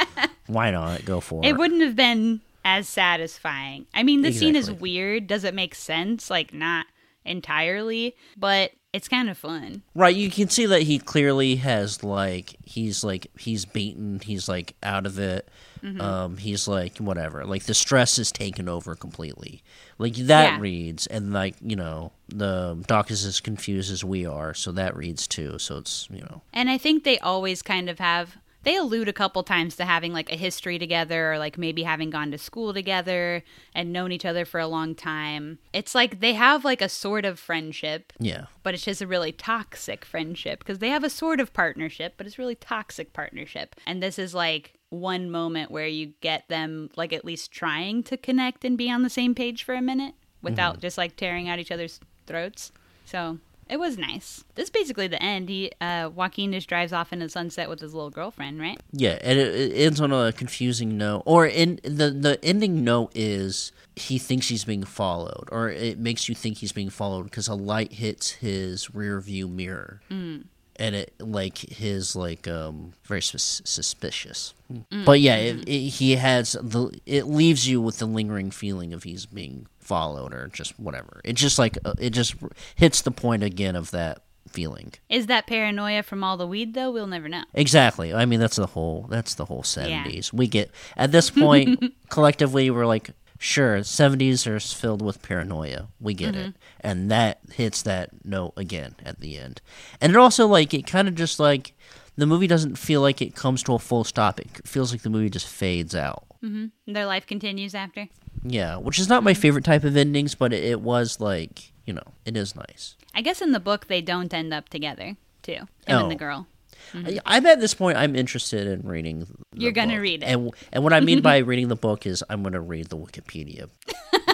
why 0.46 0.70
not 0.70 1.04
go 1.04 1.20
for 1.20 1.44
it? 1.44 1.48
it 1.48 1.56
wouldn't 1.56 1.82
have 1.82 1.96
been 1.96 2.40
as 2.64 2.88
satisfying. 2.88 3.86
I 3.94 4.02
mean, 4.02 4.22
the 4.22 4.32
scene 4.32 4.56
is 4.56 4.70
weird. 4.70 5.26
Does 5.28 5.44
it 5.44 5.54
make 5.54 5.74
sense? 5.74 6.30
Like, 6.30 6.52
not 6.52 6.86
entirely, 7.24 8.16
but 8.36 8.72
it's 8.92 9.08
kind 9.08 9.28
of 9.28 9.38
fun. 9.38 9.82
Right, 9.94 10.16
you 10.16 10.30
can 10.30 10.48
see 10.48 10.66
that 10.66 10.82
he 10.82 10.98
clearly 10.98 11.56
has 11.56 12.02
like 12.02 12.56
he's 12.64 13.04
like 13.04 13.26
he's 13.38 13.64
beaten, 13.64 14.20
he's 14.20 14.48
like 14.48 14.74
out 14.82 15.06
of 15.06 15.18
it. 15.18 15.48
Mm-hmm. 15.86 16.00
Um 16.00 16.36
he's 16.38 16.66
like 16.66 16.98
whatever. 16.98 17.44
Like 17.44 17.64
the 17.64 17.74
stress 17.74 18.18
is 18.18 18.32
taken 18.32 18.68
over 18.68 18.94
completely. 18.96 19.62
Like 19.98 20.14
that 20.14 20.54
Yeah. 20.54 20.58
reads 20.60 21.06
and 21.06 21.32
like, 21.32 21.54
you 21.62 21.76
know, 21.76 22.12
the 22.28 22.82
doc 22.86 23.10
is 23.10 23.24
as 23.24 23.40
confused 23.40 23.92
as 23.92 24.02
we 24.04 24.26
are, 24.26 24.52
so 24.54 24.72
that 24.72 24.96
reads 24.96 25.26
too. 25.26 25.58
So 25.58 25.78
it's, 25.78 26.08
you 26.10 26.20
know. 26.22 26.42
And 26.52 26.68
I 26.68 26.76
think 26.78 27.04
they 27.04 27.18
always 27.20 27.62
kind 27.62 27.88
of 27.88 27.98
have 28.00 28.36
they 28.64 28.74
allude 28.74 29.08
a 29.08 29.12
couple 29.12 29.44
times 29.44 29.76
to 29.76 29.84
having 29.84 30.12
like 30.12 30.32
a 30.32 30.34
history 30.36 30.76
together 30.76 31.32
or 31.32 31.38
like 31.38 31.56
maybe 31.56 31.84
having 31.84 32.10
gone 32.10 32.32
to 32.32 32.38
school 32.38 32.74
together 32.74 33.44
and 33.72 33.92
known 33.92 34.10
each 34.10 34.24
other 34.24 34.44
for 34.44 34.58
a 34.58 34.66
long 34.66 34.92
time. 34.96 35.60
It's 35.72 35.94
like 35.94 36.18
they 36.18 36.32
have 36.34 36.64
like 36.64 36.82
a 36.82 36.88
sort 36.88 37.24
of 37.24 37.38
friendship, 37.38 38.12
Yeah. 38.18 38.46
but 38.64 38.74
it's 38.74 38.84
just 38.84 39.00
a 39.00 39.06
really 39.06 39.30
toxic 39.30 40.04
friendship 40.04 40.58
because 40.58 40.80
they 40.80 40.88
have 40.88 41.04
a 41.04 41.10
sort 41.10 41.38
of 41.38 41.52
partnership, 41.52 42.14
but 42.16 42.26
it's 42.26 42.40
really 42.40 42.56
toxic 42.56 43.12
partnership. 43.12 43.76
And 43.86 44.02
this 44.02 44.18
is 44.18 44.34
like 44.34 44.72
one 44.90 45.30
moment 45.30 45.70
where 45.70 45.86
you 45.86 46.12
get 46.20 46.48
them 46.48 46.90
like 46.96 47.12
at 47.12 47.24
least 47.24 47.50
trying 47.50 48.02
to 48.04 48.16
connect 48.16 48.64
and 48.64 48.78
be 48.78 48.90
on 48.90 49.02
the 49.02 49.10
same 49.10 49.34
page 49.34 49.64
for 49.64 49.74
a 49.74 49.82
minute 49.82 50.14
without 50.42 50.78
just 50.80 50.96
like 50.96 51.16
tearing 51.16 51.48
out 51.48 51.58
each 51.58 51.72
other's 51.72 51.98
throats. 52.26 52.70
So 53.04 53.38
It 53.68 53.78
was 53.80 53.98
nice. 53.98 54.44
This 54.54 54.64
is 54.64 54.70
basically 54.70 55.08
the 55.08 55.20
end. 55.20 55.48
He 55.48 55.72
uh, 55.80 56.08
Joaquin 56.14 56.52
just 56.52 56.68
drives 56.68 56.92
off 56.92 57.12
in 57.12 57.18
the 57.18 57.28
sunset 57.28 57.68
with 57.68 57.80
his 57.80 57.94
little 57.94 58.10
girlfriend, 58.10 58.60
right? 58.60 58.78
Yeah, 58.92 59.18
and 59.22 59.38
it, 59.38 59.54
it 59.54 59.74
ends 59.74 60.00
on 60.00 60.12
a 60.12 60.32
confusing 60.32 60.96
note. 60.96 61.24
Or 61.26 61.46
in 61.46 61.80
the 61.82 62.10
the 62.10 62.38
ending 62.44 62.84
note 62.84 63.10
is 63.14 63.72
he 63.96 64.18
thinks 64.18 64.48
he's 64.48 64.64
being 64.64 64.84
followed, 64.84 65.48
or 65.50 65.68
it 65.68 65.98
makes 65.98 66.28
you 66.28 66.34
think 66.36 66.58
he's 66.58 66.70
being 66.72 66.90
followed 66.90 67.24
because 67.24 67.48
a 67.48 67.54
light 67.54 67.94
hits 67.94 68.32
his 68.32 68.94
rear 68.94 69.20
view 69.20 69.48
mirror, 69.48 70.00
mm. 70.10 70.44
And 70.78 70.94
it 70.94 71.14
like 71.20 71.58
his 71.58 72.16
like 72.16 72.46
um 72.48 72.92
very 73.04 73.22
sus- 73.22 73.62
suspicious. 73.64 74.54
Mm. 74.72 75.04
But 75.04 75.20
yeah, 75.20 75.36
it, 75.36 75.68
it, 75.68 75.88
he 75.88 76.16
has 76.16 76.52
the 76.52 76.98
it 77.06 77.26
leaves 77.26 77.68
you 77.68 77.80
with 77.80 77.98
the 77.98 78.06
lingering 78.06 78.50
feeling 78.50 78.92
of 78.92 79.02
he's 79.02 79.26
being 79.26 79.66
followed 79.78 80.34
or 80.34 80.48
just 80.48 80.78
whatever. 80.78 81.20
It 81.24 81.34
just 81.34 81.58
like 81.58 81.78
uh, 81.84 81.94
it 81.98 82.10
just 82.10 82.34
hits 82.74 83.02
the 83.02 83.10
point 83.10 83.42
again 83.42 83.76
of 83.76 83.90
that 83.92 84.22
feeling. 84.48 84.92
Is 85.08 85.26
that 85.26 85.46
paranoia 85.46 86.02
from 86.02 86.24
all 86.24 86.36
the 86.36 86.46
weed 86.46 86.74
though? 86.74 86.90
We'll 86.90 87.06
never 87.06 87.28
know. 87.28 87.44
Exactly. 87.54 88.14
I 88.14 88.26
mean, 88.26 88.40
that's 88.40 88.56
the 88.56 88.66
whole 88.66 89.06
that's 89.08 89.34
the 89.34 89.44
whole 89.44 89.62
70s. 89.62 90.32
Yeah. 90.32 90.38
We 90.38 90.46
get 90.46 90.70
at 90.96 91.12
this 91.12 91.30
point 91.30 91.94
collectively 92.08 92.70
we're 92.70 92.86
like 92.86 93.10
sure, 93.38 93.78
70s 93.78 94.46
are 94.46 94.60
filled 94.60 95.02
with 95.02 95.22
paranoia. 95.22 95.88
We 96.00 96.14
get 96.14 96.34
mm-hmm. 96.34 96.48
it. 96.48 96.54
And 96.80 97.10
that 97.10 97.40
hits 97.52 97.82
that 97.82 98.24
note 98.24 98.54
again 98.56 98.96
at 99.04 99.20
the 99.20 99.38
end. 99.38 99.60
And 100.00 100.12
it 100.12 100.16
also 100.16 100.46
like 100.46 100.74
it 100.74 100.86
kind 100.86 101.08
of 101.08 101.14
just 101.14 101.38
like 101.38 101.74
the 102.16 102.26
movie 102.26 102.46
doesn't 102.46 102.76
feel 102.76 103.00
like 103.00 103.20
it 103.20 103.34
comes 103.34 103.62
to 103.64 103.74
a 103.74 103.78
full 103.78 104.04
stop. 104.04 104.40
It 104.40 104.66
feels 104.66 104.92
like 104.92 105.02
the 105.02 105.10
movie 105.10 105.30
just 105.30 105.48
fades 105.48 105.94
out. 105.94 106.24
Mm-hmm. 106.42 106.92
Their 106.92 107.06
life 107.06 107.26
continues 107.26 107.74
after. 107.74 108.08
Yeah, 108.42 108.76
which 108.76 108.98
is 108.98 109.08
not 109.08 109.24
my 109.24 109.34
favorite 109.34 109.64
type 109.64 109.84
of 109.84 109.96
endings, 109.96 110.34
but 110.34 110.52
it, 110.52 110.64
it 110.64 110.80
was 110.80 111.20
like 111.20 111.72
you 111.86 111.94
know, 111.94 112.14
it 112.24 112.36
is 112.36 112.54
nice. 112.54 112.96
I 113.14 113.22
guess 113.22 113.40
in 113.40 113.52
the 113.52 113.60
book 113.60 113.86
they 113.86 114.02
don't 114.02 114.34
end 114.34 114.52
up 114.52 114.68
together 114.68 115.16
too. 115.42 115.52
Him 115.52 115.68
oh. 115.88 116.02
and 116.02 116.10
the 116.10 116.16
girl. 116.16 116.46
Mm-hmm. 116.92 117.18
I, 117.26 117.36
am 117.36 117.46
at 117.46 117.60
this 117.60 117.74
point. 117.74 117.98
I'm 117.98 118.16
interested 118.16 118.66
in 118.66 118.86
reading. 118.88 119.26
You're 119.54 119.72
gonna 119.72 119.94
book. 119.94 120.02
read 120.02 120.22
it, 120.22 120.26
and 120.26 120.50
and 120.72 120.84
what 120.84 120.92
I 120.92 121.00
mean 121.00 121.20
by 121.20 121.38
reading 121.38 121.68
the 121.68 121.76
book 121.76 122.06
is 122.06 122.24
I'm 122.28 122.42
gonna 122.42 122.60
read 122.60 122.88
the 122.88 122.96
Wikipedia 122.96 123.68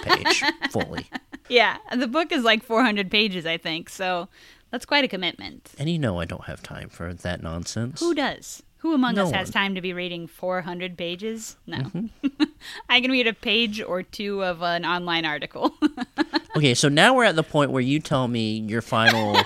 page 0.01 0.43
fully. 0.71 1.07
Yeah, 1.49 1.77
the 1.95 2.07
book 2.07 2.31
is 2.31 2.43
like 2.43 2.63
400 2.63 3.11
pages, 3.11 3.45
I 3.45 3.57
think. 3.57 3.89
So 3.89 4.29
that's 4.71 4.85
quite 4.85 5.03
a 5.03 5.07
commitment. 5.07 5.71
And 5.77 5.89
you 5.89 5.99
know, 5.99 6.19
I 6.19 6.25
don't 6.25 6.45
have 6.45 6.63
time 6.63 6.89
for 6.89 7.13
that 7.13 7.43
nonsense. 7.43 7.99
Who 7.99 8.13
does? 8.13 8.63
Who 8.83 8.93
among 8.93 9.15
no 9.15 9.27
us 9.27 9.31
has 9.31 9.49
time 9.49 9.75
to 9.75 9.81
be 9.81 9.93
reading 9.93 10.27
400 10.27 10.97
pages? 10.97 11.55
No. 11.65 11.77
Mm-hmm. 11.77 12.43
I 12.89 12.99
can 12.99 13.11
read 13.11 13.27
a 13.27 13.33
page 13.33 13.81
or 13.81 14.03
two 14.03 14.43
of 14.43 14.61
an 14.61 14.85
online 14.85 15.23
article. 15.23 15.73
okay, 16.57 16.73
so 16.73 16.89
now 16.89 17.15
we're 17.15 17.23
at 17.23 17.37
the 17.37 17.43
point 17.43 17.71
where 17.71 17.81
you 17.81 18.01
tell 18.01 18.27
me 18.27 18.59
your 18.67 18.81
final, 18.81 19.37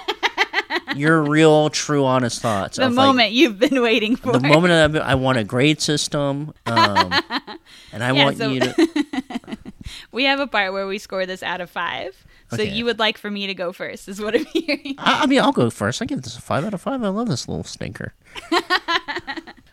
your 0.95 1.21
real, 1.21 1.69
true, 1.69 2.05
honest 2.05 2.41
thoughts. 2.41 2.77
The 2.77 2.89
moment 2.89 3.29
like, 3.29 3.33
you've 3.33 3.59
been 3.59 3.81
waiting 3.81 4.15
for. 4.15 4.33
The 4.33 4.39
moment 4.39 4.97
I 4.97 5.15
want 5.15 5.37
a 5.37 5.43
grade 5.43 5.81
system, 5.81 6.53
um, 6.65 7.13
and 7.91 8.03
I 8.03 8.11
yeah, 8.11 8.23
want 8.23 8.37
so 8.37 8.49
you 8.49 8.59
to. 8.61 9.57
we 10.11 10.25
have 10.25 10.39
a 10.39 10.47
part 10.47 10.73
where 10.73 10.87
we 10.87 10.97
score 10.97 11.25
this 11.25 11.43
out 11.43 11.61
of 11.61 11.69
five. 11.69 12.25
So 12.49 12.55
okay. 12.55 12.71
you 12.71 12.85
would 12.85 12.97
like 12.97 13.17
for 13.17 13.29
me 13.29 13.47
to 13.47 13.53
go 13.53 13.73
first, 13.73 14.07
is 14.07 14.21
what 14.21 14.33
I'm 14.33 14.45
hearing. 14.53 14.95
I, 14.97 15.23
I 15.23 15.25
mean, 15.25 15.41
I'll 15.41 15.51
go 15.51 15.69
first. 15.69 16.01
I 16.01 16.05
give 16.05 16.21
this 16.21 16.37
a 16.37 16.41
five 16.41 16.63
out 16.63 16.73
of 16.73 16.81
five. 16.81 17.03
I 17.03 17.09
love 17.09 17.27
this 17.27 17.47
little 17.47 17.65
stinker. 17.65 18.13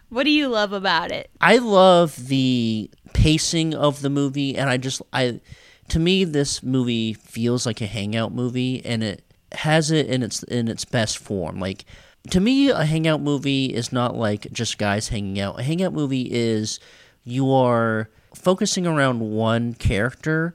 what 0.08 0.24
do 0.24 0.30
you 0.30 0.48
love 0.48 0.72
about 0.72 1.12
it? 1.12 1.30
I 1.40 1.58
love 1.58 2.28
the 2.28 2.90
pacing 3.12 3.74
of 3.74 4.00
the 4.00 4.10
movie, 4.10 4.56
and 4.56 4.68
I 4.68 4.76
just 4.76 5.02
I, 5.12 5.40
to 5.88 5.98
me, 6.00 6.24
this 6.24 6.62
movie 6.62 7.14
feels 7.14 7.64
like 7.64 7.80
a 7.80 7.86
hangout 7.86 8.32
movie, 8.32 8.84
and 8.84 9.04
it 9.04 9.24
has 9.54 9.90
it 9.90 10.06
in 10.06 10.22
its 10.22 10.42
in 10.44 10.68
its 10.68 10.84
best 10.84 11.18
form. 11.18 11.58
Like 11.58 11.84
to 12.30 12.40
me, 12.40 12.70
a 12.70 12.84
hangout 12.84 13.20
movie 13.20 13.66
is 13.66 13.92
not 13.92 14.16
like 14.16 14.50
just 14.52 14.78
guys 14.78 15.08
hanging 15.08 15.40
out. 15.40 15.58
A 15.58 15.62
hangout 15.62 15.92
movie 15.92 16.28
is 16.30 16.80
you 17.24 17.52
are 17.52 18.10
focusing 18.34 18.86
around 18.86 19.20
one 19.20 19.74
character 19.74 20.54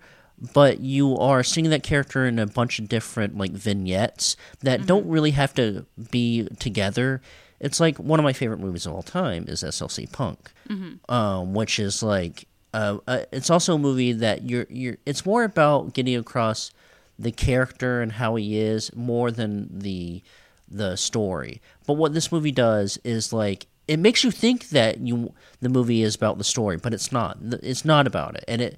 but 0.54 0.80
you 0.80 1.18
are 1.18 1.44
seeing 1.44 1.70
that 1.70 1.84
character 1.84 2.26
in 2.26 2.40
a 2.40 2.48
bunch 2.48 2.80
of 2.80 2.88
different 2.88 3.38
like 3.38 3.52
vignettes 3.52 4.38
that 4.62 4.80
mm-hmm. 4.80 4.88
don't 4.88 5.08
really 5.08 5.32
have 5.32 5.54
to 5.56 5.86
be 6.12 6.48
together. 6.60 7.22
It's 7.60 7.80
like 7.80 7.98
one 7.98 8.20
of 8.20 8.24
my 8.24 8.34
favorite 8.34 8.60
movies 8.60 8.86
of 8.86 8.94
all 8.94 9.04
time 9.04 9.46
is 9.48 9.64
SLC 9.64 10.12
Punk, 10.12 10.52
mm-hmm. 10.70 11.14
um, 11.14 11.54
which 11.54 11.78
is 11.80 12.02
like 12.02 12.48
uh, 12.74 13.00
uh, 13.08 13.22
it's 13.32 13.50
also 13.50 13.76
a 13.76 13.80
movie 13.80 14.14
that 14.14 14.50
you're 14.50 14.68
you're. 14.70 14.98
It's 15.06 15.26
more 15.26 15.44
about 15.44 15.94
getting 15.94 16.16
across 16.16 16.72
the 17.20 17.32
character 17.32 18.02
and 18.02 18.14
how 18.14 18.36
he 18.36 18.58
is 18.58 18.96
more 18.96 19.30
than 19.30 19.80
the 19.80 20.24
the 20.72 20.96
story. 20.96 21.62
But 21.86 21.94
what 21.94 22.14
this 22.14 22.32
movie 22.32 22.52
does 22.52 22.98
is 23.04 23.34
like 23.34 23.68
it 23.88 24.00
makes 24.00 24.24
you 24.24 24.32
think 24.32 24.70
that 24.70 25.00
you 25.00 25.34
the 25.62 25.70
movie 25.70 26.02
is 26.02 26.16
about 26.16 26.38
the 26.38 26.44
story, 26.44 26.78
but 26.78 26.94
it's 26.94 27.12
not. 27.12 27.38
It's 27.41 27.84
not 27.84 28.08
about 28.08 28.36
it, 28.36 28.46
and 28.48 28.62
it 28.62 28.78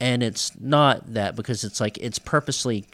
and 0.00 0.22
it's 0.22 0.58
not 0.60 1.14
that 1.14 1.34
because 1.36 1.64
it's 1.64 1.80
like 1.80 1.96
it's 1.98 2.18
purposely 2.18 2.84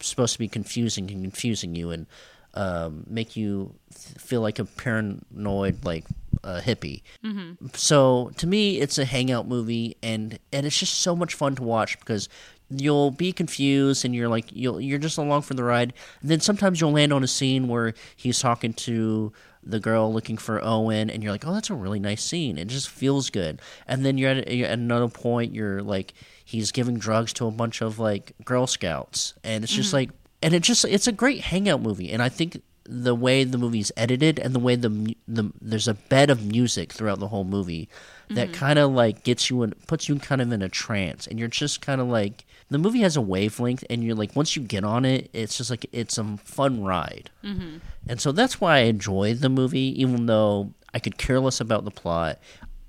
supposed 0.00 0.34
to 0.34 0.38
be 0.38 0.48
confusing 0.48 1.10
and 1.10 1.22
confusing 1.22 1.74
you 1.74 1.90
and 1.90 2.06
um, 2.54 3.04
make 3.08 3.36
you 3.36 3.74
feel 4.18 4.40
like 4.40 4.58
a 4.58 4.64
paranoid 4.64 5.84
like 5.84 6.04
a 6.42 6.60
hippie. 6.60 7.02
Mm-hmm. 7.24 7.66
So 7.74 8.30
to 8.36 8.46
me, 8.46 8.78
it's 8.80 8.98
a 8.98 9.04
hangout 9.04 9.48
movie, 9.48 9.96
and 10.02 10.38
and 10.52 10.66
it's 10.66 10.78
just 10.78 11.00
so 11.00 11.16
much 11.16 11.34
fun 11.34 11.56
to 11.56 11.62
watch 11.62 11.98
because 11.98 12.28
you'll 12.70 13.10
be 13.10 13.32
confused 13.32 14.04
and 14.04 14.14
you're 14.14 14.28
like 14.28 14.46
you'll 14.50 14.80
you're 14.80 14.98
just 14.98 15.18
along 15.18 15.42
for 15.42 15.54
the 15.54 15.64
ride. 15.64 15.92
And 16.20 16.30
then 16.30 16.40
sometimes 16.40 16.80
you'll 16.80 16.92
land 16.92 17.12
on 17.12 17.22
a 17.22 17.28
scene 17.28 17.68
where 17.68 17.94
he's 18.16 18.40
talking 18.40 18.72
to 18.74 19.32
the 19.66 19.80
girl 19.80 20.12
looking 20.12 20.36
for 20.36 20.62
Owen, 20.62 21.08
and 21.08 21.22
you're 21.22 21.32
like, 21.32 21.46
oh, 21.46 21.54
that's 21.54 21.70
a 21.70 21.74
really 21.74 21.98
nice 21.98 22.22
scene. 22.22 22.58
It 22.58 22.68
just 22.68 22.88
feels 22.88 23.30
good. 23.30 23.60
And 23.88 24.04
then 24.04 24.18
you're 24.18 24.30
at, 24.30 24.50
you're 24.52 24.68
at 24.68 24.78
another 24.78 25.08
point, 25.08 25.54
you're 25.54 25.82
like 25.82 26.14
he's 26.44 26.72
giving 26.72 26.98
drugs 26.98 27.32
to 27.34 27.46
a 27.46 27.50
bunch 27.50 27.80
of 27.80 27.98
like 27.98 28.32
Girl 28.44 28.66
Scouts, 28.66 29.34
and 29.42 29.64
it's 29.64 29.72
just 29.72 29.88
mm-hmm. 29.88 29.96
like, 29.96 30.10
and 30.42 30.54
it 30.54 30.62
just 30.62 30.84
it's 30.84 31.06
a 31.06 31.12
great 31.12 31.40
hangout 31.40 31.80
movie, 31.80 32.12
and 32.12 32.22
I 32.22 32.28
think 32.28 32.60
the 32.86 33.14
way 33.14 33.44
the 33.44 33.58
movie's 33.58 33.90
edited 33.96 34.38
and 34.38 34.54
the 34.54 34.58
way 34.58 34.76
the 34.76 35.16
the 35.26 35.50
there's 35.60 35.88
a 35.88 35.94
bed 35.94 36.28
of 36.28 36.44
music 36.44 36.92
throughout 36.92 37.18
the 37.18 37.28
whole 37.28 37.44
movie 37.44 37.88
that 38.28 38.48
mm-hmm. 38.48 38.60
kind 38.60 38.78
of 38.78 38.92
like 38.92 39.24
gets 39.24 39.48
you 39.48 39.62
and 39.62 39.74
puts 39.86 40.08
you 40.08 40.18
kind 40.18 40.42
of 40.42 40.52
in 40.52 40.60
a 40.60 40.68
trance 40.68 41.26
and 41.26 41.38
you're 41.38 41.48
just 41.48 41.80
kind 41.80 42.00
of 42.00 42.08
like 42.08 42.44
the 42.70 42.78
movie 42.78 43.00
has 43.00 43.16
a 43.16 43.20
wavelength 43.20 43.84
and 43.90 44.02
you're 44.02 44.14
like 44.14 44.34
once 44.34 44.56
you 44.56 44.62
get 44.62 44.84
on 44.84 45.04
it 45.04 45.30
it's 45.32 45.56
just 45.56 45.70
like 45.70 45.86
it's 45.92 46.18
a 46.18 46.36
fun 46.38 46.82
ride 46.82 47.30
mm-hmm. 47.42 47.76
and 48.08 48.20
so 48.20 48.32
that's 48.32 48.60
why 48.60 48.76
i 48.76 48.80
enjoy 48.80 49.34
the 49.34 49.48
movie 49.48 50.00
even 50.00 50.26
though 50.26 50.72
i 50.92 50.98
could 50.98 51.18
care 51.18 51.40
less 51.40 51.60
about 51.60 51.84
the 51.84 51.90
plot 51.90 52.38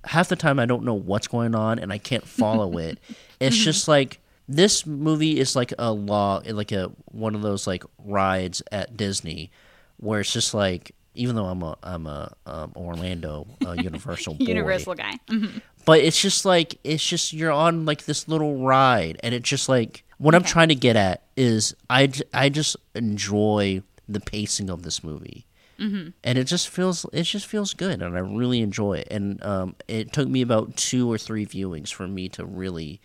half 0.06 0.30
the 0.30 0.36
time 0.36 0.60
i 0.60 0.66
don't 0.66 0.84
know 0.84 0.94
what's 0.94 1.28
going 1.28 1.54
on 1.54 1.78
and 1.78 1.92
i 1.92 1.98
can't 1.98 2.28
follow 2.28 2.78
it 2.78 3.00
it's 3.40 3.56
mm-hmm. 3.56 3.64
just 3.64 3.88
like 3.88 4.20
this 4.48 4.86
movie 4.86 5.40
is 5.40 5.56
like 5.56 5.74
a 5.80 5.92
law, 5.92 6.42
like 6.46 6.72
a 6.72 6.92
one 7.06 7.36
of 7.36 7.42
those 7.42 7.66
like 7.66 7.84
rides 8.04 8.62
at 8.72 8.96
Disney, 8.96 9.52
where 9.98 10.20
it's 10.20 10.32
just 10.32 10.54
like 10.54 10.95
even 11.16 11.36
though 11.36 11.46
I'm 11.46 11.62
a 11.62 11.78
I'm 11.84 12.08
a 12.08 12.34
um, 12.46 12.74
Orlando 12.76 13.48
uh, 13.66 13.72
Universal 13.78 14.38
Universal 14.40 14.96
guy, 14.96 15.20
mm-hmm. 15.30 15.58
but 15.86 16.00
it's 16.00 16.22
just 16.22 16.46
like 16.46 16.80
it's 16.84 17.06
just 17.06 17.34
you're 17.34 17.52
on 17.52 17.86
like 17.86 18.06
this 18.06 18.28
little 18.28 18.64
ride, 18.64 19.20
and 19.24 19.34
it's 19.34 19.48
just 19.48 19.70
like 19.70 20.04
what 20.18 20.36
okay. 20.36 20.42
I'm 20.42 20.48
trying 20.48 20.70
to 20.70 20.76
get 20.76 20.96
at 20.96 21.24
is 21.36 21.76
I 21.90 22.12
I 22.34 22.50
just 22.50 22.78
enjoy 22.94 23.82
the 24.08 24.20
pacing 24.20 24.70
of 24.70 24.84
this 24.84 25.04
movie. 25.04 25.46
Mm-hmm. 25.80 26.12
And 26.24 26.38
it 26.38 26.46
just 26.46 26.70
feels 26.70 27.06
it 27.12 27.24
just 27.24 27.48
feels 27.48 27.74
good, 27.74 28.02
and 28.02 28.16
I 28.16 28.20
really 28.20 28.62
enjoy 28.62 29.00
it. 29.00 29.10
And 29.12 29.44
um, 29.44 29.76
it 29.90 30.14
took 30.14 30.30
me 30.30 30.42
about 30.42 30.78
two 30.78 31.12
or 31.12 31.18
three 31.18 31.46
viewings 31.46 31.92
for 31.92 32.08
me 32.08 32.30
to 32.30 32.46
really 32.46 33.02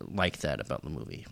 like 0.00 0.38
that 0.40 0.60
about 0.60 0.84
the 0.84 0.90
movie. 0.90 1.26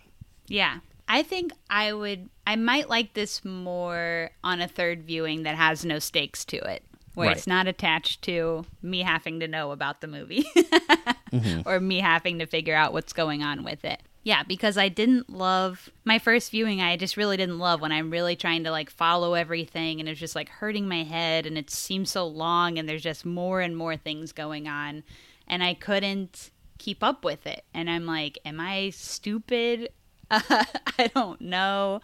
Yeah. 0.46 0.78
I 1.10 1.24
think 1.24 1.52
I 1.68 1.92
would 1.92 2.30
I 2.46 2.54
might 2.54 2.88
like 2.88 3.14
this 3.14 3.44
more 3.44 4.30
on 4.44 4.60
a 4.60 4.68
third 4.68 5.02
viewing 5.02 5.42
that 5.42 5.56
has 5.56 5.84
no 5.84 5.98
stakes 5.98 6.44
to 6.46 6.56
it. 6.56 6.84
Where 7.14 7.26
right. 7.26 7.36
it's 7.36 7.48
not 7.48 7.66
attached 7.66 8.22
to 8.22 8.64
me 8.80 9.02
having 9.02 9.40
to 9.40 9.48
know 9.48 9.72
about 9.72 10.00
the 10.00 10.06
movie 10.06 10.44
mm-hmm. 10.56 11.68
or 11.68 11.80
me 11.80 11.98
having 11.98 12.38
to 12.38 12.46
figure 12.46 12.76
out 12.76 12.92
what's 12.92 13.12
going 13.12 13.42
on 13.42 13.64
with 13.64 13.84
it. 13.84 14.00
Yeah, 14.22 14.44
because 14.44 14.78
I 14.78 14.88
didn't 14.88 15.28
love 15.28 15.90
my 16.04 16.20
first 16.20 16.52
viewing. 16.52 16.80
I 16.80 16.96
just 16.96 17.16
really 17.16 17.36
didn't 17.36 17.58
love 17.58 17.80
when 17.80 17.90
I'm 17.90 18.10
really 18.10 18.36
trying 18.36 18.62
to 18.62 18.70
like 18.70 18.88
follow 18.88 19.34
everything 19.34 19.98
and 19.98 20.08
it's 20.08 20.20
just 20.20 20.36
like 20.36 20.48
hurting 20.48 20.86
my 20.86 21.02
head 21.02 21.44
and 21.44 21.58
it 21.58 21.70
seems 21.70 22.10
so 22.10 22.24
long 22.24 22.78
and 22.78 22.88
there's 22.88 23.02
just 23.02 23.26
more 23.26 23.60
and 23.60 23.76
more 23.76 23.96
things 23.96 24.30
going 24.30 24.68
on. 24.68 25.02
And 25.48 25.64
I 25.64 25.74
couldn't 25.74 26.52
keep 26.78 27.02
up 27.02 27.24
with 27.24 27.46
it. 27.46 27.64
And 27.74 27.90
I'm 27.90 28.06
like, 28.06 28.38
am 28.44 28.60
I 28.60 28.90
stupid? 28.90 29.90
Uh, 30.30 30.40
I 30.98 31.10
don't 31.14 31.40
know, 31.40 32.00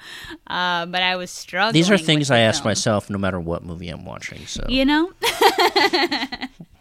uh, 0.46 0.86
but 0.86 1.02
I 1.02 1.16
was 1.16 1.30
struggling. 1.30 1.74
These 1.74 1.90
are 1.90 1.98
things 1.98 2.30
I 2.30 2.40
ask 2.40 2.64
myself 2.64 3.10
no 3.10 3.18
matter 3.18 3.40
what 3.40 3.64
movie 3.64 3.88
I'm 3.88 4.04
watching. 4.04 4.46
So 4.46 4.64
you 4.68 4.84
know, 4.84 5.12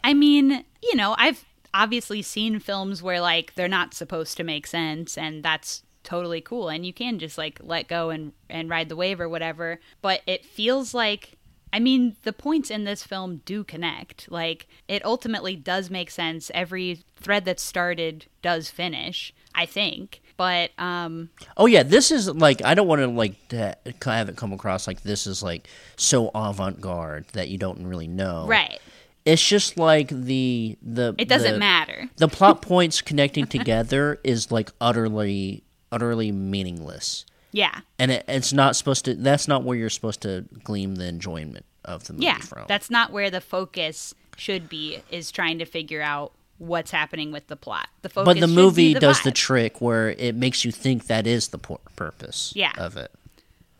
I 0.03 0.13
mean, 0.13 0.63
you 0.81 0.95
know, 0.95 1.15
I've 1.17 1.45
obviously 1.73 2.22
seen 2.22 2.59
films 2.59 3.03
where 3.03 3.19
like 3.22 3.55
they're 3.55 3.67
not 3.67 3.93
supposed 3.93 4.38
to 4.38 4.43
make 4.43 4.67
sense, 4.67 5.17
and 5.17 5.43
that's 5.43 5.84
totally 6.03 6.39
cool 6.39 6.69
and 6.69 6.85
you 6.85 6.93
can 6.93 7.17
just 7.17 7.35
like 7.35 7.59
let 7.63 7.88
go 7.88 8.11
and 8.11 8.31
and 8.47 8.69
ride 8.69 8.89
the 8.89 8.95
wave 8.95 9.19
or 9.19 9.27
whatever 9.27 9.80
but 10.03 10.22
it 10.27 10.45
feels 10.45 10.93
like 10.93 11.35
I 11.76 11.80
mean, 11.80 12.15
the 12.23 12.31
points 12.31 12.72
in 12.72 12.85
this 12.85 13.03
film 13.03 13.41
do 13.43 13.65
connect. 13.65 14.31
Like, 14.31 14.65
it 14.88 15.03
ultimately 15.03 15.57
does 15.57 15.89
make 15.89 16.09
sense. 16.09 16.49
Every 16.53 17.03
thread 17.17 17.43
that 17.43 17.59
started 17.59 18.27
does 18.41 18.69
finish, 18.69 19.34
I 19.53 19.65
think. 19.65 20.22
But, 20.38 20.72
um, 20.78 21.30
Oh 21.57 21.66
yeah, 21.66 21.84
this 21.84 22.12
is 22.12 22.28
like 22.30 22.64
I 22.64 22.74
don't 22.74 22.88
want 22.88 23.02
to 23.02 23.07
like 23.07 23.48
to 23.49 23.76
have 24.06 24.30
it 24.30 24.36
come 24.36 24.52
across 24.53 24.88
like 24.88 25.02
this 25.02 25.28
is 25.28 25.41
like 25.41 25.68
so 25.95 26.30
avant 26.36 26.82
garde 26.82 27.26
that 27.34 27.49
you 27.49 27.57
don't 27.57 27.86
really 27.88 28.07
know. 28.07 28.45
right. 28.48 28.80
It's 29.26 29.44
just 29.45 29.78
like 29.78 30.10
the 30.10 30.78
the 30.84 31.16
It 31.18 31.28
doesn't 31.28 31.53
the- 31.53 31.60
matter. 31.60 32.10
The 32.18 32.28
plot 32.28 32.62
points 32.64 33.02
connecting 33.02 33.48
together 33.48 34.20
is 34.24 34.52
like 34.52 34.72
utterly 34.80 35.64
utterly 35.91 36.32
meaningless. 36.32 37.26
Yeah. 37.52 37.80
And 37.98 38.12
it, 38.12 38.26
it's 38.28 38.52
not 38.53 38.76
supposed 38.76 39.06
to 39.06 39.16
that's 39.16 39.48
not 39.48 39.64
where 39.64 39.78
you're 39.78 39.90
supposed 39.90 40.22
to 40.22 40.45
glean 40.64 40.95
the 40.95 41.06
enjoyment 41.06 41.66
of 41.86 42.03
the 42.06 42.14
movie 42.14 42.26
Yeah. 42.26 42.38
from. 42.40 42.66
That's 42.68 42.90
not 42.91 43.12
where 43.12 43.30
the 43.32 43.41
focus 43.41 44.14
should 44.38 44.68
be, 44.68 45.02
is 45.10 45.32
trying 45.32 45.60
to 45.60 45.66
figure 45.66 46.02
out 46.02 46.34
what's 46.57 46.91
happening 46.91 47.32
with 47.32 47.48
the 47.48 47.56
plot. 47.56 47.90
The 48.02 48.10
focus 48.10 48.26
but 48.34 48.40
the 48.40 48.48
movie 48.48 48.94
the 48.94 48.99
does 48.99 49.22
the 49.23 49.32
trick 49.32 49.82
where 49.82 50.11
it 50.11 50.36
makes 50.36 50.64
you 50.64 50.72
think 50.72 51.07
that 51.07 51.27
is 51.27 51.49
the 51.49 51.57
pur- 51.57 51.77
purpose 51.95 52.53
Yeah. 52.56 52.72
of 52.77 52.95
it. 52.98 53.11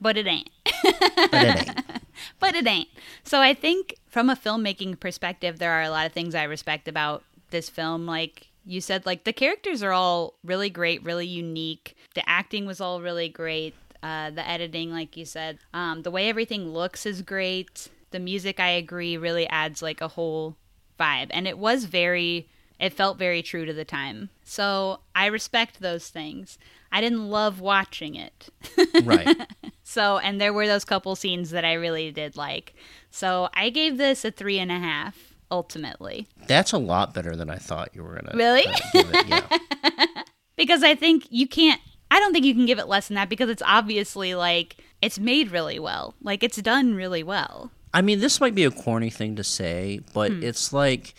but 0.02 0.18
it 0.18 0.28
ain't. 0.28 0.50
But 1.32 1.34
it 1.34 1.68
ain't. 1.68 2.02
but 2.40 2.56
it 2.56 2.68
ain't. 2.68 2.88
So 3.24 3.42
I 3.42 3.54
think 3.54 3.96
from 4.08 4.30
a 4.30 4.36
filmmaking 4.36 5.00
perspective, 5.00 5.60
there 5.60 5.72
are 5.72 5.82
a 5.84 5.90
lot 5.90 6.06
of 6.06 6.12
things 6.14 6.36
I 6.36 6.44
respect 6.44 6.88
about 6.88 7.24
this 7.50 7.70
film. 7.70 8.06
Like 8.06 8.48
you 8.66 8.82
said, 8.82 9.06
like 9.06 9.24
the 9.26 9.34
characters 9.34 9.82
are 9.84 9.92
all 9.92 10.34
really 10.44 10.70
great, 10.70 11.04
really 11.04 11.28
unique. 11.28 11.96
The 12.14 12.28
acting 12.30 12.66
was 12.66 12.80
all 12.82 13.02
really 13.02 13.30
great. 13.30 13.74
Uh, 14.04 14.30
the 14.32 14.48
editing, 14.48 14.92
like 14.92 15.18
you 15.18 15.26
said, 15.26 15.58
um, 15.74 16.04
the 16.04 16.12
way 16.12 16.30
everything 16.30 16.70
looks 16.74 17.06
is 17.06 17.22
great. 17.22 17.88
The 18.12 18.20
music, 18.20 18.60
I 18.60 18.70
agree, 18.70 19.18
really 19.18 19.48
adds 19.48 19.82
like 19.82 20.00
a 20.02 20.08
whole 20.10 20.56
vibe, 21.00 21.28
and 21.32 21.48
it 21.48 21.58
was 21.58 21.86
very. 21.86 22.48
It 22.80 22.94
felt 22.94 23.18
very 23.18 23.42
true 23.42 23.66
to 23.66 23.74
the 23.74 23.86
time. 23.86 24.30
So 24.44 25.00
I 25.16 25.28
respect 25.28 25.80
those 25.80 26.10
things. 26.10 26.58
I 26.92 27.02
didn't 27.02 27.30
love 27.30 27.60
watching 27.62 28.16
it. 28.16 28.50
right. 29.04 29.36
So, 29.84 30.18
and 30.18 30.40
there 30.42 30.54
were 30.54 30.68
those 30.68 30.86
couple 30.86 31.16
scenes 31.16 31.52
that 31.52 31.64
I 31.66 31.74
really 31.74 32.12
did 32.12 32.36
like. 32.38 32.74
So, 33.12 33.50
I 33.54 33.70
gave 33.70 33.98
this 33.98 34.26
a 34.26 34.32
three 34.32 34.60
and 34.60 34.72
a 34.72 34.80
half 34.80 35.34
ultimately 35.52 36.28
That's 36.48 36.72
a 36.72 36.78
lot 36.78 37.14
better 37.14 37.36
than 37.36 37.50
I 37.52 37.58
thought 37.58 37.90
you 37.94 38.04
were 38.04 38.16
gonna 38.16 38.32
Really? 38.36 38.66
uh, 38.66 38.78
give 38.94 39.10
it. 39.14 39.28
Yeah. 39.28 40.24
because 40.58 40.84
I 40.84 40.96
think 40.96 41.28
you 41.30 41.48
can't. 41.48 41.80
I 42.12 42.20
don't 42.20 42.34
think 42.34 42.46
you 42.46 42.54
can 42.56 42.66
give 42.66 42.80
it 42.80 42.88
less 42.88 43.08
than 43.10 43.16
that 43.16 43.30
because 43.30 43.50
it's 43.50 43.64
obviously 43.66 44.36
like 44.36 44.78
it's 45.02 45.20
made 45.20 45.52
really 45.52 45.80
well. 45.80 46.16
Like 46.22 46.44
it's 46.44 46.58
done 46.58 46.96
really 46.96 47.24
well. 47.24 47.72
I 47.94 48.02
mean, 48.02 48.20
this 48.20 48.42
might 48.42 48.56
be 48.56 48.64
a 48.64 48.72
corny 48.72 49.10
thing 49.10 49.36
to 49.38 49.44
say, 49.44 50.02
but 50.14 50.32
Hmm. 50.32 50.44
it's 50.44 50.74
like 50.74 51.14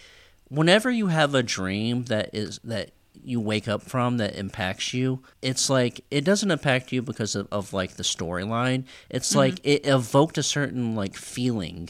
whenever 0.48 0.90
you 0.90 1.08
have 1.08 1.34
a 1.34 1.42
dream 1.42 2.04
that 2.04 2.30
is 2.34 2.60
that 2.64 2.90
you 3.22 3.40
wake 3.40 3.66
up 3.66 3.82
from 3.82 4.18
that 4.18 4.36
impacts 4.36 4.94
you, 4.94 5.22
it's 5.42 5.68
like 5.68 6.00
it 6.10 6.24
doesn't 6.24 6.50
impact 6.50 6.92
you 6.92 7.02
because 7.02 7.34
of, 7.34 7.48
of 7.50 7.72
like 7.72 7.92
the 7.96 8.02
storyline. 8.02 8.84
It's 9.10 9.30
Mm-hmm. 9.30 9.38
like 9.38 9.60
it 9.64 9.86
evoked 9.86 10.38
a 10.38 10.42
certain 10.42 10.94
like 10.94 11.14
feeling 11.16 11.88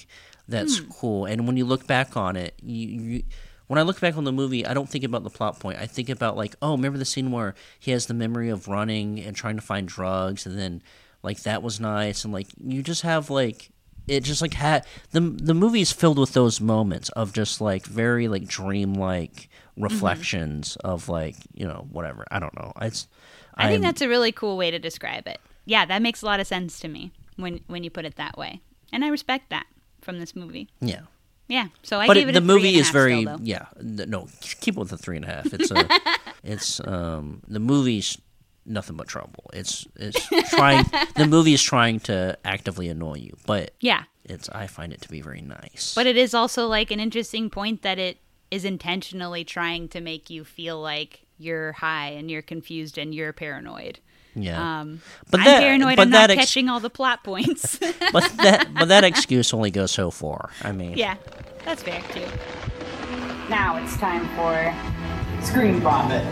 that's 0.48 0.78
Hmm. 0.78 0.88
cool, 0.90 1.24
and 1.26 1.46
when 1.46 1.56
you 1.56 1.64
look 1.64 1.86
back 1.86 2.16
on 2.16 2.36
it, 2.36 2.54
you. 2.62 2.86
you 2.88 3.22
when 3.68 3.80
I 3.80 3.82
look 3.82 3.98
back 4.00 4.16
on 4.16 4.22
the 4.22 4.30
movie, 4.30 4.64
I 4.64 4.74
don't 4.74 4.88
think 4.88 5.02
about 5.02 5.24
the 5.24 5.28
plot 5.30 5.58
point. 5.58 5.80
I 5.80 5.86
think 5.86 6.08
about 6.08 6.36
like, 6.36 6.54
oh, 6.62 6.76
remember 6.76 6.98
the 6.98 7.04
scene 7.04 7.32
where 7.32 7.56
he 7.80 7.90
has 7.90 8.06
the 8.06 8.14
memory 8.14 8.48
of 8.48 8.68
running 8.68 9.18
and 9.18 9.34
trying 9.34 9.56
to 9.56 9.60
find 9.60 9.88
drugs, 9.88 10.46
and 10.46 10.56
then 10.56 10.82
like 11.24 11.40
that 11.42 11.64
was 11.64 11.80
nice, 11.80 12.22
and 12.22 12.32
like 12.32 12.46
you 12.64 12.80
just 12.80 13.02
have 13.02 13.28
like 13.28 13.70
it 14.08 14.22
just 14.24 14.42
like 14.42 14.54
had 14.54 14.86
the 15.10 15.20
the 15.20 15.54
movie 15.54 15.80
is 15.80 15.92
filled 15.92 16.18
with 16.18 16.32
those 16.32 16.60
moments 16.60 17.08
of 17.10 17.32
just 17.32 17.60
like 17.60 17.86
very 17.86 18.28
like 18.28 18.46
dreamlike 18.46 19.48
reflections 19.76 20.76
of 20.76 21.08
like 21.08 21.36
you 21.54 21.66
know 21.66 21.86
whatever. 21.90 22.24
I 22.30 22.38
don't 22.38 22.54
know. 22.56 22.72
It's 22.80 23.08
I 23.54 23.68
think 23.68 23.82
that's 23.82 24.02
a 24.02 24.08
really 24.08 24.32
cool 24.32 24.56
way 24.56 24.70
to 24.70 24.78
describe 24.78 25.26
it. 25.26 25.40
Yeah, 25.64 25.84
that 25.86 26.02
makes 26.02 26.22
a 26.22 26.26
lot 26.26 26.40
of 26.40 26.46
sense 26.46 26.78
to 26.80 26.88
me 26.88 27.12
when 27.36 27.60
when 27.66 27.84
you 27.84 27.90
put 27.90 28.04
it 28.04 28.16
that 28.16 28.36
way, 28.38 28.60
and 28.92 29.04
I 29.04 29.08
respect 29.08 29.50
that 29.50 29.66
from 30.00 30.18
this 30.20 30.34
movie. 30.36 30.68
yeah. 30.80 31.00
Yeah, 31.48 31.68
so 31.84 32.00
I 32.00 32.08
but 32.08 32.14
gave 32.14 32.26
it, 32.26 32.30
it, 32.30 32.34
the 32.34 32.40
movie 32.40 32.74
is 32.74 32.90
very 32.90 33.22
still, 33.22 33.38
yeah 33.40 33.66
no 33.80 34.26
keep 34.40 34.76
it 34.76 34.80
with 34.80 34.90
the 34.90 34.98
three 34.98 35.14
and 35.14 35.24
a 35.24 35.28
half. 35.28 35.54
It's 35.54 35.70
a 35.70 35.88
it's 36.42 36.80
um 36.84 37.40
the 37.46 37.60
movie's 37.60 38.18
nothing 38.66 38.97
but 38.97 39.06
trouble 39.06 39.44
it's 39.52 39.86
it's 39.97 40.26
trying 40.51 40.84
the 41.16 41.26
movie 41.26 41.55
is 41.55 41.62
trying 41.62 42.01
to 42.01 42.36
actively 42.44 42.88
annoy 42.88 43.14
you 43.14 43.36
but 43.47 43.72
Yeah, 43.80 44.02
it's 44.24 44.48
I 44.51 44.66
find 44.66 44.93
it 44.93 45.01
to 45.02 45.09
be 45.09 45.20
very 45.20 45.40
nice 45.40 45.94
but 45.94 46.06
it 46.06 46.16
is 46.16 46.34
also 46.34 46.66
like 46.66 46.90
an 46.90 47.01
interesting 47.01 47.48
point 47.51 47.82
that 47.82 47.98
it 47.98 48.18
is 48.51 48.64
intentionally 48.64 49.44
trying 49.44 49.88
to 49.88 50.01
make 50.01 50.30
you 50.30 50.44
feel 50.44 50.80
like 50.80 51.20
you're 51.38 51.72
high 51.72 52.09
and 52.10 52.30
you're 52.30 52.43
confused 52.43 52.97
and 52.98 53.14
you're 53.14 53.32
paranoid. 53.32 53.98
yeah 54.34 54.80
Um, 54.80 55.01
But 55.30 55.40
I'm 55.40 55.47
that- 55.47 55.60
paranoid. 55.60 55.97
but 55.97 56.02
I'm 56.02 56.10
not 56.10 56.30
ex- 56.30 56.40
catching 56.40 56.68
all 56.68 56.80
the 56.80 56.90
plot 56.90 57.22
points. 57.24 57.78
but 58.12 58.24
that 58.38 58.68
but 58.74 58.88
that 58.88 59.05
excuse 59.05 59.52
only 59.55 59.70
goes 59.70 59.90
so 59.90 60.10
far 60.10 60.51
I 60.62 60.72
mean 60.72 60.97
yeah, 60.97 61.16
that's 61.64 61.82
fair 61.82 62.02
too. 62.14 62.26
Now 63.48 63.76
it's 63.76 63.97
time 63.98 64.26
for 64.36 64.74
Screen 65.47 65.78
Vomit. 65.80 66.24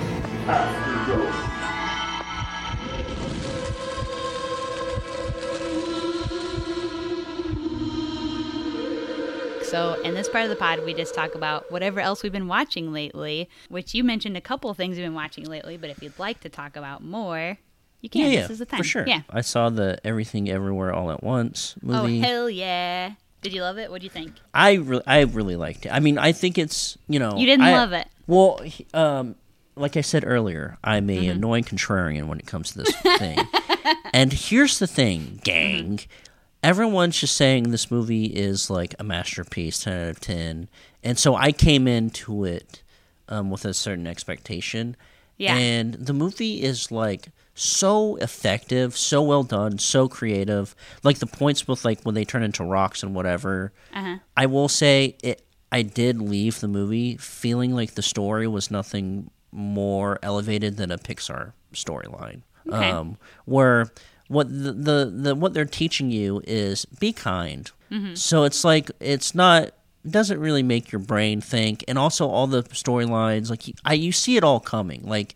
So, 9.75 10.01
in 10.03 10.15
this 10.15 10.29
part 10.29 10.45
of 10.45 10.51
the 10.51 10.57
pod, 10.57 10.85
we 10.85 10.95
just 10.95 11.17
talk 11.17 11.35
about 11.35 11.69
whatever 11.73 11.99
else 11.99 12.23
we've 12.23 12.31
been 12.31 12.47
watching 12.47 12.93
lately, 12.93 13.49
which 13.69 13.93
you 13.93 14.05
mentioned 14.05 14.37
a 14.37 14.41
couple 14.41 14.71
of 14.71 14.77
things 14.77 14.97
you've 14.97 15.05
been 15.05 15.15
watching 15.15 15.47
lately, 15.47 15.77
but 15.77 15.91
if 15.91 16.01
you'd 16.01 16.17
like 16.17 16.39
to 16.43 16.49
talk 16.49 16.77
about 16.77 17.03
more, 17.03 17.59
you 18.01 18.09
can. 18.09 18.21
Yeah, 18.21 18.27
yeah, 18.29 18.41
this 18.43 18.51
is 18.51 18.59
the 18.61 18.67
time. 18.67 18.79
for 18.79 18.85
sure. 18.85 19.05
Yeah. 19.05 19.23
I 19.31 19.41
saw 19.41 19.71
the 19.71 19.99
Everything 20.05 20.49
Everywhere 20.49 20.93
All 20.93 21.11
at 21.11 21.25
Once 21.25 21.75
movie. 21.83 22.21
Oh, 22.21 22.23
hell 22.23 22.49
yeah. 22.51 23.15
Did 23.43 23.53
you 23.53 23.63
love 23.63 23.77
it? 23.79 23.91
What 23.91 24.01
do 24.01 24.05
you 24.05 24.11
think? 24.11 24.35
I 24.55 24.75
really, 24.75 25.03
I 25.09 25.23
really 25.23 25.57
liked 25.57 25.87
it. 25.87 25.89
I 25.89 25.99
mean, 25.99 26.19
I 26.19 26.31
think 26.31 26.57
it's 26.57 26.97
you 27.09 27.19
know 27.19 27.37
You 27.37 27.47
didn't 27.47 27.65
I- 27.65 27.73
love 27.73 27.93
it. 27.93 28.07
Well, 28.29 28.61
um, 28.95 29.35
like 29.75 29.97
I 29.97 30.03
said 30.03 30.23
earlier, 30.25 30.79
I'm 30.85 31.09
Mm-hmm. 31.09 31.25
a 31.25 31.33
annoying 31.33 31.65
contrarian 31.65 32.29
when 32.29 32.39
it 32.39 32.47
comes 32.47 32.71
to 32.73 32.79
this 32.79 32.95
thing. 33.19 33.41
and 34.15 34.33
here's 34.33 34.79
the 34.79 34.87
thing, 34.87 35.41
gang. 35.43 35.97
Mm-hmm. 35.97 36.21
Everyone's 36.65 37.21
just 37.21 37.37
saying 37.37 37.71
this 37.71 37.91
movie 37.91 38.25
is 38.25 38.71
like 38.71 38.95
a 38.99 39.05
masterpiece, 39.05 39.85
ten 39.85 40.03
out 40.03 40.09
of 40.09 40.21
ten, 40.21 40.69
and 41.03 41.19
so 41.19 41.35
I 41.35 41.53
came 41.53 41.87
into 41.87 42.45
it 42.45 42.83
um, 43.29 43.51
with 43.51 43.65
a 43.65 43.75
certain 43.75 44.07
expectation. 44.07 44.97
Yeah. 45.37 45.57
And 45.57 45.95
the 45.95 46.13
movie 46.13 46.63
is 46.63 46.91
like 46.91 47.29
so 47.55 48.17
effective, 48.17 48.97
so 48.97 49.23
well 49.23 49.43
done, 49.43 49.79
so 49.79 50.09
creative. 50.09 50.75
Like 51.03 51.19
the 51.19 51.27
points 51.27 51.67
with 51.69 51.85
like 51.85 52.03
when 52.03 52.15
they 52.15 52.25
turn 52.25 52.43
into 52.43 52.65
rocks 52.65 53.03
and 53.03 53.15
whatever. 53.15 53.73
Uh-huh. 53.93 54.19
I 54.37 54.47
will 54.47 54.69
say 54.69 55.17
it. 55.23 55.45
I 55.73 55.83
did 55.83 56.21
leave 56.21 56.61
the 56.61 56.69
movie 56.69 57.17
feeling 57.17 57.75
like 57.75 57.95
the 57.95 58.03
story 58.03 58.47
was 58.47 58.71
nothing 58.71 59.31
more 59.51 60.19
elevated 60.23 60.77
than 60.77 60.91
a 60.91 60.99
Pixar 60.99 61.53
storyline. 61.73 62.43
Okay. 62.69 62.91
Um, 62.91 63.19
where 63.45 63.91
what 64.35 64.49
the, 64.49 64.73
the 64.73 65.13
the 65.15 65.35
what 65.35 65.55
they're 65.55 65.65
teaching 65.65 66.11
you 66.11 66.43
is 66.47 66.85
be 66.85 67.13
kind. 67.13 67.71
Mm-hmm. 67.91 68.15
So 68.15 68.45
it's 68.45 68.65
like 68.65 68.91
it's 69.01 69.35
not 69.35 69.71
doesn't 70.09 70.39
really 70.39 70.63
make 70.63 70.93
your 70.93 70.99
brain 70.99 71.41
think, 71.41 71.85
and 71.89 71.99
also 71.99 72.29
all 72.29 72.47
the 72.47 72.63
storylines 72.65 73.49
like 73.49 73.69
you, 73.69 73.75
I 73.85 73.95
you 73.95 74.13
see 74.13 74.37
it 74.37 74.45
all 74.45 74.61
coming. 74.61 75.03
Like 75.05 75.35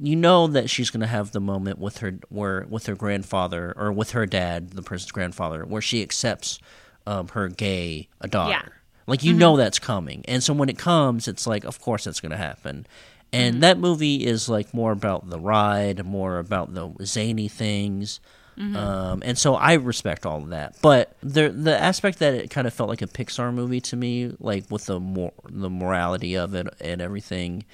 you 0.00 0.16
know 0.16 0.46
that 0.48 0.68
she's 0.68 0.90
gonna 0.90 1.06
have 1.06 1.32
the 1.32 1.40
moment 1.40 1.78
with 1.78 1.98
her 1.98 2.18
where 2.28 2.66
with 2.68 2.86
her 2.86 2.94
grandfather 2.94 3.72
or 3.76 3.92
with 3.92 4.10
her 4.10 4.26
dad, 4.26 4.70
the 4.70 4.82
person's 4.82 5.12
grandfather, 5.12 5.64
where 5.64 5.82
she 5.82 6.02
accepts 6.02 6.58
um, 7.06 7.28
her 7.28 7.48
gay 7.48 8.08
a 8.20 8.28
daughter. 8.28 8.50
Yeah. 8.50 8.68
Like 9.06 9.24
you 9.24 9.32
know 9.32 9.52
mm-hmm. 9.52 9.60
that's 9.60 9.78
coming, 9.78 10.24
and 10.26 10.42
so 10.42 10.52
when 10.52 10.68
it 10.68 10.78
comes, 10.78 11.26
it's 11.26 11.46
like 11.46 11.64
of 11.64 11.80
course 11.80 12.04
that's 12.04 12.20
gonna 12.20 12.36
happen. 12.36 12.86
And 13.32 13.54
mm-hmm. 13.54 13.60
that 13.60 13.78
movie 13.78 14.26
is 14.26 14.48
like 14.48 14.74
more 14.74 14.92
about 14.92 15.30
the 15.30 15.38
ride, 15.38 16.04
more 16.04 16.38
about 16.38 16.74
the 16.74 16.92
zany 17.04 17.48
things. 17.48 18.20
Um, 18.60 19.22
and 19.24 19.38
so 19.38 19.54
I 19.54 19.74
respect 19.74 20.26
all 20.26 20.38
of 20.42 20.50
that, 20.50 20.76
but 20.82 21.16
the 21.22 21.48
the 21.48 21.74
aspect 21.78 22.18
that 22.18 22.34
it 22.34 22.50
kind 22.50 22.66
of 22.66 22.74
felt 22.74 22.90
like 22.90 23.00
a 23.00 23.06
Pixar 23.06 23.54
movie 23.54 23.80
to 23.80 23.96
me, 23.96 24.34
like 24.38 24.64
with 24.70 24.84
the 24.86 25.00
more 25.00 25.32
the 25.48 25.70
morality 25.70 26.36
of 26.36 26.54
it 26.54 26.66
and 26.80 27.00
everything. 27.00 27.64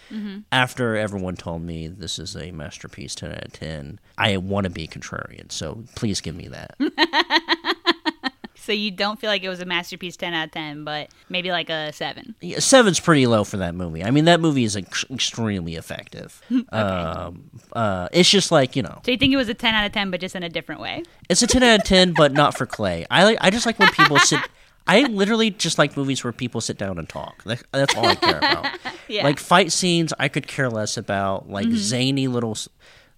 After 0.52 0.94
everyone 0.96 1.36
told 1.36 1.62
me 1.62 1.88
this 1.88 2.18
is 2.20 2.36
a 2.36 2.52
masterpiece, 2.52 3.14
ten 3.16 3.32
out 3.32 3.44
of 3.46 3.52
ten, 3.52 3.98
I 4.16 4.36
want 4.36 4.64
to 4.64 4.70
be 4.70 4.86
contrarian. 4.86 5.50
So 5.50 5.84
please 5.96 6.20
give 6.20 6.36
me 6.36 6.48
that. 6.48 6.76
So 8.66 8.72
you 8.72 8.90
don't 8.90 9.18
feel 9.18 9.30
like 9.30 9.42
it 9.44 9.48
was 9.48 9.60
a 9.60 9.64
masterpiece 9.64 10.16
10 10.16 10.34
out 10.34 10.46
of 10.46 10.50
10, 10.52 10.84
but 10.84 11.08
maybe 11.28 11.50
like 11.50 11.70
a 11.70 11.92
7. 11.92 12.34
Yeah, 12.40 12.58
seven's 12.58 12.98
pretty 13.00 13.26
low 13.26 13.44
for 13.44 13.56
that 13.58 13.74
movie. 13.74 14.02
I 14.04 14.10
mean, 14.10 14.24
that 14.26 14.40
movie 14.40 14.64
is 14.64 14.76
ex- 14.76 15.04
extremely 15.10 15.76
effective. 15.76 16.42
um, 16.72 17.50
uh, 17.72 18.08
it's 18.12 18.28
just 18.28 18.50
like 18.50 18.76
you 18.76 18.82
know, 18.82 19.00
So 19.04 19.12
you 19.12 19.16
think 19.16 19.32
it 19.32 19.36
was 19.36 19.48
a 19.48 19.54
10 19.54 19.74
out 19.74 19.86
of 19.86 19.92
10, 19.92 20.10
but 20.10 20.20
just 20.20 20.34
in 20.34 20.42
a 20.42 20.48
different 20.48 20.80
way? 20.80 21.02
it's 21.28 21.42
a 21.42 21.46
ten 21.46 21.62
out 21.62 21.80
of 21.80 21.84
ten, 21.84 22.12
but 22.12 22.32
not 22.32 22.56
for 22.56 22.66
Clay. 22.66 23.06
I 23.10 23.24
like. 23.24 23.38
I 23.40 23.50
just 23.50 23.66
like 23.66 23.78
when 23.78 23.88
people 23.90 24.18
sit. 24.18 24.40
I 24.88 25.02
literally 25.02 25.50
just 25.50 25.78
like 25.78 25.96
movies 25.96 26.22
where 26.22 26.32
people 26.32 26.60
sit 26.60 26.78
down 26.78 26.98
and 26.98 27.08
talk. 27.08 27.42
That's 27.44 27.94
all 27.96 28.06
I 28.06 28.14
care 28.14 28.38
about. 28.38 28.66
Yeah. 29.08 29.22
Like 29.22 29.38
fight 29.38 29.70
scenes, 29.70 30.12
I 30.18 30.26
could 30.26 30.48
care 30.48 30.68
less 30.68 30.96
about. 30.96 31.48
Like 31.48 31.68
zany 31.70 32.26
little 32.26 32.56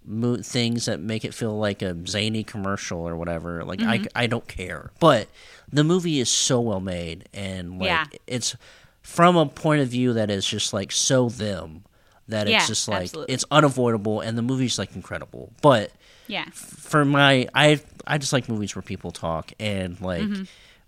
mo- 0.08 0.38
things 0.42 0.86
that 0.86 0.98
make 1.00 1.24
it 1.24 1.34
feel 1.34 1.56
like 1.58 1.82
a 1.82 1.96
zany 2.06 2.42
commercial 2.42 3.06
or 3.06 3.16
whatever. 3.16 3.62
Like 3.64 3.82
I, 3.82 4.04
I 4.14 4.26
don't 4.26 4.48
care. 4.48 4.90
But 4.98 5.28
the 5.70 5.84
movie 5.84 6.18
is 6.18 6.28
so 6.30 6.60
well 6.60 6.80
made, 6.80 7.28
and 7.34 7.78
like 7.78 7.86
Yeah. 7.88 8.06
it's 8.26 8.56
from 9.02 9.36
a 9.36 9.46
point 9.46 9.82
of 9.82 9.88
view 9.88 10.14
that 10.14 10.30
is 10.30 10.46
just 10.46 10.72
like 10.72 10.90
so 10.92 11.28
them 11.28 11.84
that 12.28 12.46
it's 12.48 12.66
just 12.66 12.88
like 12.88 13.02
absolutely. 13.04 13.34
it's 13.34 13.44
unavoidable, 13.50 14.20
and 14.20 14.36
the 14.36 14.42
movie's 14.42 14.78
like 14.78 14.94
incredible. 14.96 15.52
But 15.62 15.92
Yeah. 16.26 16.46
for 16.52 17.04
my 17.04 17.48
I 17.54 17.80
I 18.06 18.18
just 18.18 18.32
like 18.32 18.48
movies 18.48 18.74
where 18.74 18.82
people 18.82 19.10
talk 19.10 19.52
and 19.60 20.00
like 20.00 20.22
Mm-hmm. 20.22 20.42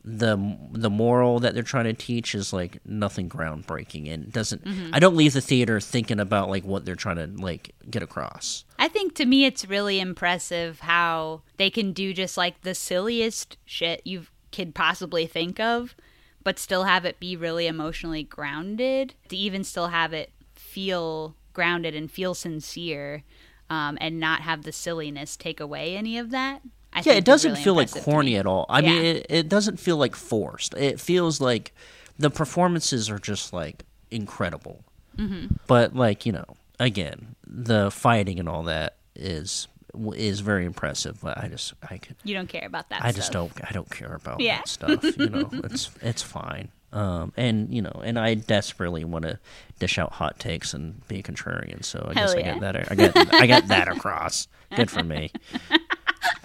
The 0.04 0.56
the 0.72 0.88
moral 0.88 1.40
that 1.40 1.52
they're 1.52 1.62
trying 1.62 1.84
to 1.84 1.92
teach 1.92 2.34
is 2.34 2.52
like 2.52 2.78
nothing 2.86 3.28
groundbreaking 3.28 4.12
and 4.12 4.32
doesn't 4.32 4.64
Mm-hmm. 4.64 4.94
I 4.94 4.98
don't 4.98 5.16
leave 5.16 5.34
the 5.34 5.40
theater 5.40 5.80
thinking 5.80 6.18
about 6.20 6.48
like 6.48 6.64
what 6.64 6.84
they're 6.84 6.94
trying 6.94 7.16
to 7.16 7.26
like 7.42 7.74
get 7.90 8.02
across. 8.02 8.64
I 8.78 8.88
think 8.88 9.14
to 9.16 9.26
me 9.26 9.44
it's 9.44 9.66
really 9.66 10.00
impressive 10.00 10.80
how 10.80 11.42
they 11.56 11.70
can 11.70 11.92
do 11.92 12.12
just 12.14 12.36
like 12.36 12.62
the 12.62 12.74
silliest 12.74 13.56
shit 13.64 14.00
you 14.04 14.26
could 14.52 14.74
possibly 14.74 15.26
think 15.26 15.60
of, 15.60 15.94
but 16.42 16.58
still 16.58 16.84
have 16.84 17.04
it 17.04 17.20
be 17.20 17.36
really 17.36 17.66
emotionally 17.66 18.22
grounded, 18.22 19.14
to 19.28 19.36
even 19.36 19.64
still 19.64 19.88
have 19.88 20.12
it 20.12 20.32
feel 20.54 21.36
grounded 21.52 21.94
and 21.94 22.10
feel 22.10 22.34
sincere, 22.34 23.22
um, 23.68 23.98
and 24.00 24.18
not 24.18 24.40
have 24.42 24.62
the 24.62 24.72
silliness 24.72 25.36
take 25.36 25.60
away 25.60 25.96
any 25.96 26.16
of 26.18 26.30
that. 26.30 26.62
I 26.92 27.02
Yeah, 27.04 27.12
it 27.14 27.24
doesn't 27.24 27.52
really 27.52 27.62
feel 27.64 27.74
like 27.74 27.90
corny 27.90 28.36
at 28.36 28.46
all. 28.46 28.66
I 28.68 28.80
mean, 28.80 29.04
it, 29.04 29.26
it 29.28 29.48
doesn't 29.48 29.78
feel 29.78 29.96
like 29.96 30.14
forced. 30.16 30.74
It 30.74 31.00
feels 31.00 31.40
like 31.40 31.72
the 32.18 32.30
performances 32.30 33.08
are 33.10 33.18
just 33.18 33.52
like 33.52 33.84
incredible. 34.10 34.84
Mm-hmm. 35.16 35.54
But 35.66 35.94
like 35.94 36.26
you 36.26 36.32
know, 36.32 36.46
again, 36.78 37.34
the 37.46 37.90
fighting 37.90 38.38
and 38.40 38.48
all 38.48 38.64
that 38.64 38.96
is 39.14 39.68
is 40.14 40.40
very 40.40 40.64
impressive. 40.64 41.20
But 41.20 41.38
I 41.38 41.48
just 41.48 41.74
I 41.88 41.98
could 41.98 42.16
You 42.24 42.34
don't 42.34 42.48
care 42.48 42.66
about 42.66 42.88
that. 42.90 43.04
I 43.04 43.12
just 43.12 43.32
don't 43.32 43.52
I 43.64 43.72
don't 43.72 43.90
care 43.90 44.14
about 44.14 44.40
Yeah. 44.40 44.58
that 44.58 44.68
stuff. 44.68 45.04
You 45.18 45.28
know, 45.28 45.50
it's 45.64 45.90
it's 46.02 46.22
fine. 46.22 46.70
Um, 46.92 47.32
and 47.36 47.72
you 47.72 47.82
know, 47.82 48.00
and 48.04 48.18
I 48.18 48.34
desperately 48.34 49.04
want 49.04 49.24
to 49.24 49.38
dish 49.78 49.96
out 49.96 50.10
hot 50.12 50.40
takes 50.40 50.74
and 50.74 51.06
be 51.06 51.20
a 51.20 51.22
contrarian. 51.22 51.84
So 51.84 52.04
I 52.10 52.14
guess 52.14 52.32
Hell 52.32 52.42
I 52.42 52.46
yeah. 52.46 52.52
get 52.58 52.60
that. 52.60 52.90
I 52.90 52.94
get 52.96 53.34
I 53.34 53.46
got 53.46 53.68
that 53.68 53.88
across. 53.88 54.48
Good 54.74 54.90
for 54.90 55.02
me. 55.04 55.30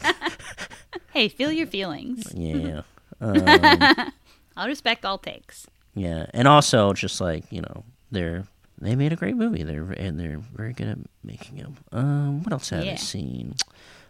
Hey, 1.15 1.29
feel 1.29 1.51
your 1.51 1.67
feelings. 1.67 2.27
Yeah. 2.35 2.81
I'll 4.57 4.67
respect 4.67 5.05
all 5.05 5.17
takes. 5.17 5.67
Yeah, 5.95 6.25
and 6.33 6.47
also 6.47 6.91
just 6.91 7.21
like 7.21 7.45
you 7.49 7.61
know, 7.61 7.85
they're 8.11 8.43
they 8.79 8.95
made 8.95 9.13
a 9.13 9.15
great 9.15 9.37
movie. 9.37 9.63
They're 9.63 9.91
and 9.91 10.19
they're 10.19 10.39
very 10.53 10.73
good 10.73 10.89
at 10.89 10.97
making 11.23 11.57
them. 11.57 11.77
Um, 11.93 12.43
what 12.43 12.51
else 12.51 12.69
have 12.69 12.83
I 12.83 12.95
seen? 12.95 13.55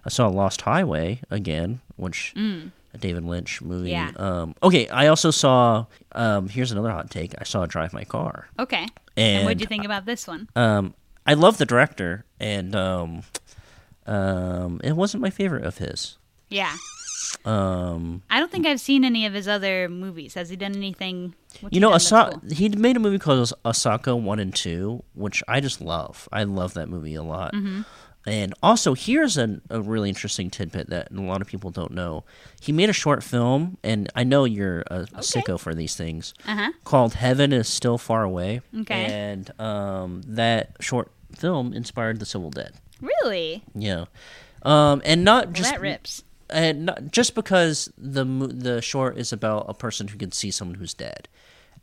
I 0.04 0.10
saw 0.10 0.28
Lost 0.28 0.62
Highway 0.62 1.22
again, 1.30 1.82
which 1.96 2.34
a 2.36 2.98
David 2.98 3.24
Lynch 3.24 3.62
movie. 3.62 3.92
Mm. 3.92 3.92
Yeah. 3.92 4.12
Um, 4.18 4.56
okay, 4.64 4.88
I 4.90 5.08
also 5.08 5.30
saw. 5.30 5.86
Um, 6.14 6.50
here's 6.50 6.72
another 6.72 6.90
hot 6.90 7.12
take. 7.12 7.36
I 7.40 7.44
saw 7.44 7.68
Drive 7.68 7.94
My 7.94 8.04
Car. 8.04 8.48
Okay. 8.58 8.88
And, 9.16 9.46
what 9.46 9.58
do 9.58 9.62
you 9.62 9.68
think 9.68 9.86
about 9.86 10.06
this 10.06 10.28
one? 10.28 10.50
Um, 10.56 10.96
I 11.26 11.36
love 11.36 11.58
the 11.58 11.66
director, 11.66 12.26
and 12.40 12.76
um, 12.76 13.22
um, 14.06 14.80
it 14.84 14.94
wasn't 14.94 15.22
my 15.22 15.30
favorite 15.30 15.66
of 15.66 15.78
his. 15.80 16.18
Yeah. 16.50 16.76
Um, 17.44 18.24
I 18.30 18.40
don't 18.40 18.52
think 18.52 18.66
I've 18.66 18.80
seen 18.80 19.04
any 19.04 19.26
of 19.26 19.34
his 19.34 19.48
other 19.48 19.90
movies. 19.90 20.34
Has 20.36 20.50
he 20.50 20.56
done 20.56 20.76
anything? 20.76 21.36
You 21.70 21.80
know, 21.80 21.92
Asa- 21.94 22.40
cool? 22.42 22.50
he 22.52 22.70
made 22.70 22.96
a 22.98 23.00
movie 23.00 23.20
called 23.20 23.52
Asako 23.64 24.20
One 24.22 24.40
and 24.40 24.54
Two, 24.54 25.04
which 25.14 25.44
I 25.48 25.60
just 25.60 25.82
love. 25.82 26.28
I 26.32 26.44
love 26.44 26.74
that 26.76 26.88
movie 26.90 27.16
a 27.16 27.24
lot. 27.24 27.54
Mm-hmm. 27.54 27.82
And 28.28 28.56
also, 28.64 28.96
here's 28.96 29.38
an, 29.38 29.62
a 29.70 29.80
really 29.82 30.10
interesting 30.10 30.50
tidbit 30.50 30.90
that 30.90 31.12
a 31.12 31.22
lot 31.22 31.42
of 31.42 31.48
people 31.48 31.70
don't 31.70 31.92
know. 31.92 32.24
He 32.60 32.72
made 32.72 32.90
a 32.90 32.94
short 32.94 33.24
film, 33.24 33.78
and 33.84 34.12
I 34.16 34.24
know 34.24 34.46
you're 34.46 34.80
a, 34.88 35.02
a 35.14 35.20
sicko 35.20 35.60
for 35.60 35.76
these 35.76 35.96
things, 35.96 36.34
Uh-huh. 36.48 36.72
called 36.84 37.14
"Heaven 37.16 37.54
Is 37.54 37.68
Still 37.68 38.00
Far 38.00 38.24
Away." 38.24 38.62
Okay. 38.82 39.06
And 39.06 39.52
um, 39.60 40.24
that 40.26 40.72
short 40.80 41.12
film 41.36 41.72
inspired 41.74 42.20
The 42.20 42.26
Civil 42.26 42.50
Dead. 42.50 42.74
Really? 43.02 43.64
Yeah. 43.74 44.06
Um, 44.64 45.02
and 45.06 45.24
not 45.24 45.46
Well, 45.48 45.54
just 45.54 45.72
that 45.72 45.82
rips. 45.82 46.24
and 46.50 46.88
not, 46.88 47.12
just 47.12 47.36
because 47.36 47.92
the 47.98 48.24
the 48.26 48.82
short 48.82 49.18
is 49.18 49.32
about 49.34 49.66
a 49.70 49.74
person 49.74 50.08
who 50.08 50.18
can 50.18 50.32
see 50.32 50.52
someone 50.52 50.76
who's 50.78 50.94
dead, 50.94 51.28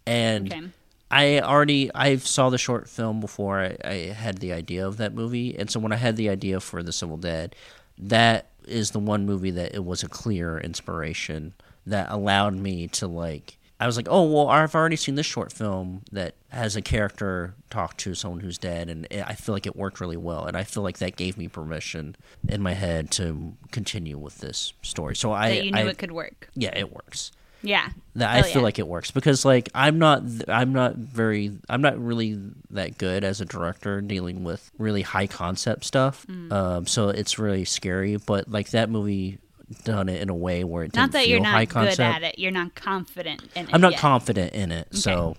and 0.07 0.53
Okay. 0.53 0.63
I 1.11 1.41
already 1.41 1.91
I 1.95 2.17
saw 2.17 2.49
the 2.51 2.59
short 2.59 2.89
film 2.89 3.21
before 3.21 3.61
I, 3.61 3.77
I 3.85 3.95
had 4.13 4.39
the 4.39 4.53
idea 4.53 4.87
of 4.87 4.97
that 4.97 5.15
movie, 5.15 5.57
and 5.59 5.71
so 5.71 5.79
when 5.79 5.93
I 5.93 5.97
had 5.97 6.17
the 6.17 6.29
idea 6.29 6.59
for 6.59 6.83
the 6.83 6.93
Civil 6.93 7.19
Dead, 7.19 7.55
that 7.99 8.47
is 8.67 8.93
the 8.93 8.99
one 8.99 9.27
movie 9.27 9.51
that 9.51 9.75
it 9.75 9.85
was 9.85 10.03
a 10.03 10.09
clear 10.09 10.59
inspiration 10.59 11.53
that 11.87 12.11
allowed 12.11 12.55
me 12.57 12.89
to 12.89 13.07
like. 13.07 13.59
I 13.83 13.87
was 13.87 13.97
like, 13.97 14.07
oh 14.09 14.23
well, 14.23 14.49
I've 14.49 14.77
already 14.77 14.95
seen 14.95 15.17
this 15.17 15.27
short 15.27 15.53
film 15.53 16.03
that 16.13 16.37
has 16.51 16.77
a 16.77 16.83
character 16.83 17.57
talk 17.69 17.97
to 17.97 18.15
someone 18.15 18.39
who's 18.39 18.57
dead, 18.57 18.89
and 18.89 19.09
I 19.11 19.35
feel 19.35 19.57
like 19.57 19.67
it 19.67 19.75
worked 19.75 20.01
really 20.01 20.17
well, 20.17 20.47
and 20.47 20.57
I 20.57 20.63
feel 20.63 20.85
like 20.85 20.99
that 20.99 21.17
gave 21.17 21.37
me 21.37 21.49
permission 21.49 22.15
in 22.49 22.63
my 22.63 22.75
head 22.75 23.11
to 23.13 23.55
continue 23.73 24.17
with 24.19 24.39
this 24.39 24.73
story. 24.83 25.17
So 25.17 25.33
I, 25.33 25.49
that 25.49 25.65
you 25.65 25.73
knew 25.73 25.81
I 25.81 25.89
it 25.89 25.99
could 25.99 26.13
work. 26.13 26.49
yeah, 26.55 26.71
it 26.79 26.95
works. 26.95 27.33
Yeah. 27.63 27.89
That 28.15 28.37
I 28.37 28.43
feel 28.43 28.61
yeah. 28.61 28.67
like 28.67 28.79
it 28.79 28.87
works 28.87 29.11
because 29.11 29.45
like 29.45 29.69
I'm 29.75 29.99
not 29.99 30.23
I'm 30.47 30.73
not 30.73 30.97
very 30.97 31.59
I'm 31.69 31.83
not 31.83 31.99
really 31.99 32.39
that 32.71 32.99
good 32.99 33.25
as 33.25 33.41
a 33.41 33.45
director 33.45 34.01
dealing 34.01 34.45
with 34.45 34.71
really 34.79 35.03
high 35.03 35.27
concept 35.27 35.85
stuff. 35.85 36.27
Mm. 36.29 36.53
Um, 36.53 36.87
so 36.87 37.09
it's 37.09 37.39
really 37.39 37.65
scary. 37.65 38.17
But 38.17 38.49
like 38.49 38.71
that 38.71 38.91
movie 38.91 39.39
done 39.85 40.09
it 40.09 40.21
in 40.23 40.29
a 40.31 40.35
way 40.35 40.65
where 40.65 40.85
it 40.85 40.95
Not 40.95 41.13
that 41.13 41.29
you're 41.29 41.43
high 41.45 41.65
not 41.65 41.69
concept. 41.71 41.97
good 41.99 42.03
at 42.05 42.23
it. 42.23 42.39
You're 42.39 42.51
not 42.51 42.75
confident 42.75 43.43
in 43.55 43.65
it. 43.69 43.71
I'm 43.75 43.81
not 43.81 43.93
yet. 43.93 44.01
confident 44.01 44.53
in 44.55 44.73
it. 44.73 44.95
So 44.95 45.37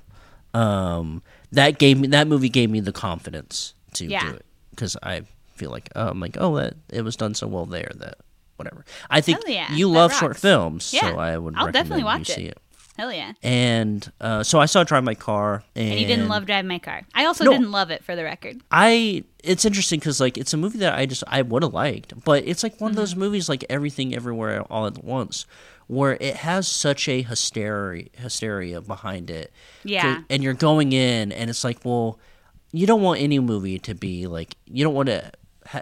um, 0.54 1.24
that 1.52 1.80
gave 1.80 2.00
me 2.00 2.08
that 2.10 2.28
movie 2.28 2.50
gave 2.50 2.70
me 2.70 2.80
the 2.80 2.92
confidence 2.92 3.74
to 3.94 4.06
Yeah. 4.06 4.30
do 4.30 4.36
it 4.36 4.46
because 4.72 4.98
I 5.04 5.24
feel 5.56 5.72
like 5.72 5.90
oh, 5.96 6.10
I'm 6.10 6.20
like 6.20 6.38
oh 6.40 6.56
that 6.58 6.76
it 6.92 7.02
was 7.04 7.16
done 7.16 7.34
so 7.36 7.48
well 7.48 7.66
there 7.66 7.92
that 7.96 8.18
whatever. 8.58 8.86
I 9.10 9.22
think 9.22 9.40
yeah, 9.48 9.72
you 9.74 9.90
love 9.90 10.14
short 10.14 10.38
films, 10.38 10.94
Yeah, 10.94 11.02
so 11.12 11.18
I 11.20 11.38
would 11.38 11.56
I'll 11.56 11.68
recommend 11.68 11.74
definitely 11.90 12.04
watch 12.04 12.30
you 12.30 12.34
it. 12.34 12.36
see 12.36 12.46
it. 12.46 12.58
Hell 12.98 13.12
yeah. 13.12 13.34
And 13.42 14.12
uh, 14.22 14.44
so 14.44 14.60
I 14.60 14.66
saw 14.68 14.84
Drive 14.84 15.04
My 15.04 15.16
Car, 15.16 15.64
and, 15.76 15.90
And 15.92 16.00
you 16.00 16.06
didn't 16.06 16.28
love 16.28 16.46
Drive 16.46 16.64
My 16.66 16.78
Car. 16.80 17.02
I 17.16 17.26
also 17.26 17.44
No. 17.44 17.52
didn't 17.52 17.72
love 17.72 17.90
it 17.90 18.04
for 18.04 18.16
the 18.16 18.24
record. 18.24 18.62
I. 18.72 19.24
It's 19.44 19.66
interesting 19.66 20.00
because 20.00 20.22
like 20.22 20.38
it's 20.38 20.54
a 20.54 20.58
movie 20.58 20.78
that 20.80 20.94
I 20.98 21.06
just 21.06 21.24
I 21.28 21.42
would 21.42 21.64
have 21.64 21.74
liked, 21.74 22.14
but 22.24 22.48
it's 22.48 22.64
like 22.64 22.80
one 22.80 22.92
Mm-hmm. 22.92 23.00
of 23.00 23.02
those 23.02 23.16
movies 23.16 23.50
like 23.50 23.66
Everything 23.70 24.16
Everywhere 24.16 24.62
All 24.72 24.86
at 24.88 25.04
Once, 25.04 25.46
where 25.88 26.18
it 26.22 26.36
has 26.38 26.68
such 26.68 27.10
a 27.10 27.22
hysteria 27.24 28.06
hysteria 28.16 28.80
behind 28.80 29.30
it. 29.30 29.52
Yeah. 29.84 30.22
and 30.30 30.44
you're 30.44 30.54
going 30.54 30.94
in, 30.94 31.32
and 31.32 31.50
it's 31.50 31.64
like, 31.64 31.80
well, 31.84 32.20
you 32.72 32.86
don't 32.88 33.02
want 33.02 33.20
any 33.20 33.40
movie 33.40 33.80
to 33.80 33.94
be 33.96 34.28
like 34.28 34.56
you 34.66 34.84
don't 34.84 34.94
want 34.94 35.08
to. 35.10 35.32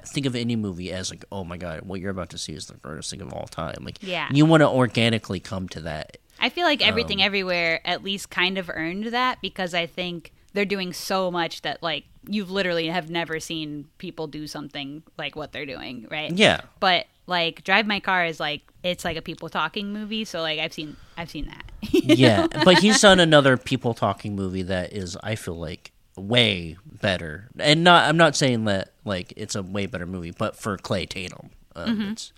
Think 0.05 0.27
of 0.27 0.35
any 0.35 0.55
movie 0.55 0.91
as 0.93 1.09
like, 1.09 1.25
oh 1.31 1.43
my 1.43 1.57
god, 1.57 1.81
what 1.81 1.99
you're 1.99 2.11
about 2.11 2.29
to 2.29 2.38
see 2.38 2.53
is 2.53 2.67
the 2.67 2.75
greatest 2.75 3.09
thing 3.09 3.19
of 3.19 3.33
all 3.33 3.47
time. 3.47 3.77
Like, 3.81 3.97
Yeah. 4.01 4.27
you 4.31 4.45
want 4.45 4.61
to 4.61 4.69
organically 4.69 5.39
come 5.39 5.67
to 5.69 5.81
that 5.81 6.17
I 6.39 6.49
feel 6.49 6.65
like 6.65 6.81
Um, 6.81 6.87
everything 6.89 7.21
everywhere 7.21 7.81
at 7.85 8.03
least 8.03 8.29
kind 8.29 8.57
of 8.57 8.69
earned 8.73 9.05
that 9.07 9.39
because 9.41 9.73
I 9.73 9.85
think 9.85 10.31
they're 10.53 10.65
doing 10.65 10.91
so 10.93 11.31
much 11.31 11.61
that 11.61 11.81
like 11.81 12.05
you've 12.27 12.51
literally 12.51 12.87
have 12.87 13.09
never 13.09 13.39
seen 13.39 13.87
people 13.97 14.27
do 14.27 14.47
something 14.47 15.03
like 15.17 15.35
what 15.35 15.51
they're 15.51 15.65
doing, 15.65 16.07
right? 16.11 16.31
Yeah. 16.31 16.61
But 16.79 17.05
like 17.27 17.63
Drive 17.63 17.85
My 17.87 17.99
Car 17.99 18.25
is 18.25 18.39
like 18.39 18.61
it's 18.83 19.05
like 19.05 19.15
a 19.17 19.21
people 19.21 19.47
talking 19.49 19.93
movie, 19.93 20.25
so 20.25 20.41
like 20.41 20.59
I've 20.59 20.73
seen 20.73 20.97
I've 21.17 21.29
seen 21.29 21.45
that. 21.45 21.63
yeah, 21.91 22.47
but 22.63 22.79
he's 22.79 22.99
done 23.01 23.19
another 23.29 23.55
people 23.57 23.93
talking 23.93 24.35
movie 24.35 24.63
that 24.63 24.93
is, 24.93 25.17
I 25.23 25.35
feel 25.35 25.55
like, 25.57 25.91
way 26.15 26.77
better. 26.85 27.49
And 27.57 27.83
not, 27.83 28.07
I'm 28.07 28.17
not 28.17 28.35
saying 28.35 28.65
that 28.65 28.91
like 29.05 29.33
it's 29.37 29.55
a 29.55 29.63
way 29.63 29.85
better 29.87 30.05
movie, 30.05 30.31
but 30.31 30.55
for 30.55 30.77
Clay 30.77 31.05
Tatum, 31.05 31.49
um, 31.75 31.89
Mm-hmm. 31.97 32.11
it's 32.11 32.33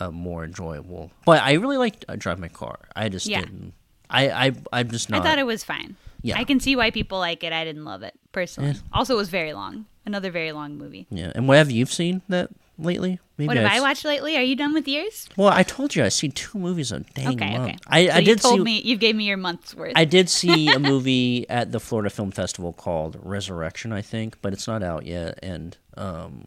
uh, 0.00 0.10
more 0.10 0.44
enjoyable. 0.44 1.10
But 1.26 1.42
I 1.42 1.52
really 1.54 1.76
liked 1.76 2.04
uh, 2.08 2.16
Drive 2.16 2.38
My 2.38 2.48
Car. 2.48 2.78
I 2.96 3.08
just 3.08 3.26
Yeah. 3.26 3.40
didn't. 3.40 3.74
I, 4.08 4.28
I, 4.48 4.52
I'm 4.72 4.90
just 4.90 5.08
not. 5.10 5.20
I 5.20 5.24
thought 5.24 5.38
it 5.38 5.46
was 5.46 5.62
fine. 5.62 5.96
Yeah. 6.22 6.36
I 6.38 6.44
can 6.44 6.58
see 6.60 6.74
why 6.76 6.90
people 6.90 7.18
like 7.18 7.44
it. 7.44 7.52
I 7.52 7.64
didn't 7.64 7.84
love 7.84 8.02
it 8.02 8.14
personally. 8.32 8.74
Also, 8.92 9.14
it 9.14 9.18
was 9.18 9.28
very 9.28 9.52
long. 9.52 9.86
Another 10.04 10.30
very 10.30 10.52
long 10.52 10.76
movie. 10.78 11.06
yeah. 11.10 11.30
And 11.34 11.46
what 11.46 11.58
have 11.58 11.70
you 11.70 11.86
seen 11.86 12.22
that 12.28 12.50
lately? 12.78 13.20
maybe 13.36 13.46
What 13.48 13.56
have 13.58 13.66
I've 13.66 13.78
I 13.78 13.80
watched 13.80 14.04
lately? 14.04 14.36
Are 14.36 14.42
you 14.42 14.56
done 14.56 14.72
with 14.74 14.88
yours? 14.88 15.28
Well, 15.36 15.48
I 15.48 15.62
told 15.62 15.94
you 15.94 16.02
I 16.04 16.08
see 16.08 16.28
two 16.30 16.58
movies 16.58 16.90
a 16.90 17.00
dang 17.00 17.28
Okay, 17.34 17.56
month. 17.56 17.68
okay. 17.68 17.78
I, 17.86 18.06
So 18.06 18.12
I 18.12 18.18
you 18.18 18.24
did 18.24 18.40
told 18.40 18.58
see 18.58 18.64
me 18.64 18.80
you 18.82 18.96
gave 18.96 19.14
me 19.14 19.24
your 19.24 19.36
month's 19.36 19.74
worth. 19.74 19.92
I 19.94 20.04
did 20.04 20.28
see 20.28 20.68
a 20.72 20.78
movie 20.92 21.48
at 21.48 21.70
the 21.70 21.78
Florida 21.78 22.10
Film 22.10 22.30
Festival 22.32 22.72
called 22.72 23.16
Resurrection, 23.22 23.92
I 23.92 24.02
think, 24.02 24.36
but 24.42 24.52
it's 24.52 24.66
not 24.66 24.82
out 24.82 25.06
yet, 25.06 25.38
and 25.42 25.76
um, 25.96 26.46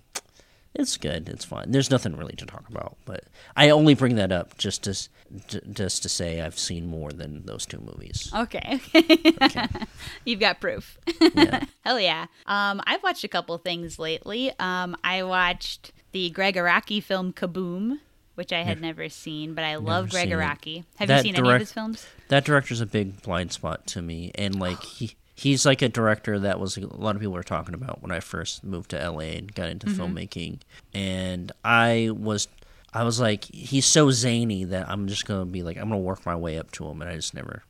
it's 0.75 0.97
good. 0.97 1.29
It's 1.29 1.45
fine. 1.45 1.71
There's 1.71 1.91
nothing 1.91 2.15
really 2.15 2.35
to 2.37 2.45
talk 2.45 2.67
about, 2.69 2.97
but 3.05 3.23
I 3.55 3.69
only 3.69 3.93
bring 3.93 4.15
that 4.15 4.31
up 4.31 4.57
just 4.57 4.83
to 4.83 4.97
just 5.71 6.03
to 6.03 6.09
say 6.09 6.41
I've 6.41 6.59
seen 6.59 6.85
more 6.87 7.11
than 7.11 7.45
those 7.45 7.65
two 7.65 7.79
movies. 7.79 8.29
Okay. 8.35 8.79
okay. 9.41 9.67
You've 10.25 10.39
got 10.39 10.59
proof. 10.61 10.97
Yeah. 11.33 11.65
Hell 11.85 11.99
yeah. 11.99 12.27
Um, 12.45 12.81
I've 12.85 13.01
watched 13.01 13.23
a 13.23 13.27
couple 13.27 13.57
things 13.57 13.97
lately. 13.97 14.51
Um, 14.59 14.95
I 15.03 15.23
watched 15.23 15.91
the 16.11 16.29
Gregg 16.29 16.55
Araki 16.55 17.01
film 17.01 17.33
Kaboom, 17.33 17.97
which 18.35 18.53
I 18.53 18.61
had 18.61 18.79
never 18.79 19.09
seen, 19.09 19.55
but 19.55 19.63
I 19.63 19.75
love 19.77 20.09
Gregg. 20.11 20.29
Araki. 20.29 20.83
Have 20.97 21.07
That 21.07 21.17
you 21.17 21.23
seen 21.23 21.35
any 21.35 21.39
of 21.39 21.45
direct- 21.45 21.59
his 21.61 21.71
films? 21.71 22.05
That 22.27 22.45
director's 22.45 22.81
a 22.81 22.85
big 22.85 23.21
blind 23.23 23.51
spot 23.51 23.87
to 23.87 24.01
me, 24.03 24.31
and 24.35 24.59
like 24.59 24.83
he. 24.83 25.15
He's 25.35 25.65
like 25.65 25.81
a 25.81 25.89
director 25.89 26.39
that 26.39 26.59
was 26.59 26.77
a 26.77 26.81
lot 26.85 27.15
of 27.15 27.21
people 27.21 27.33
were 27.33 27.43
talking 27.43 27.73
about 27.73 28.01
when 28.01 28.11
I 28.11 28.19
first 28.19 28.63
moved 28.63 28.91
to 28.91 28.97
LA 29.09 29.19
and 29.37 29.53
got 29.53 29.69
into 29.69 29.87
filmmaking, 29.87 30.59
and 30.93 31.51
I 31.63 32.09
was 32.13 32.47
I 32.93 33.03
was 33.03 33.19
like, 33.19 33.45
he's 33.45 33.85
so 33.85 34.11
zany 34.11 34.63
that 34.65 34.87
I'm 34.89 35.07
just 35.07 35.25
gonna 35.25 35.45
be 35.45 35.63
like, 35.63 35.77
I'm 35.77 35.89
gonna 35.89 35.97
work 35.97 36.25
my 36.25 36.35
way 36.35 36.59
up 36.59 36.71
to 36.73 36.87
him, 36.87 37.01
and 37.01 37.09
I 37.09 37.15
just 37.15 37.33
never 37.33 37.63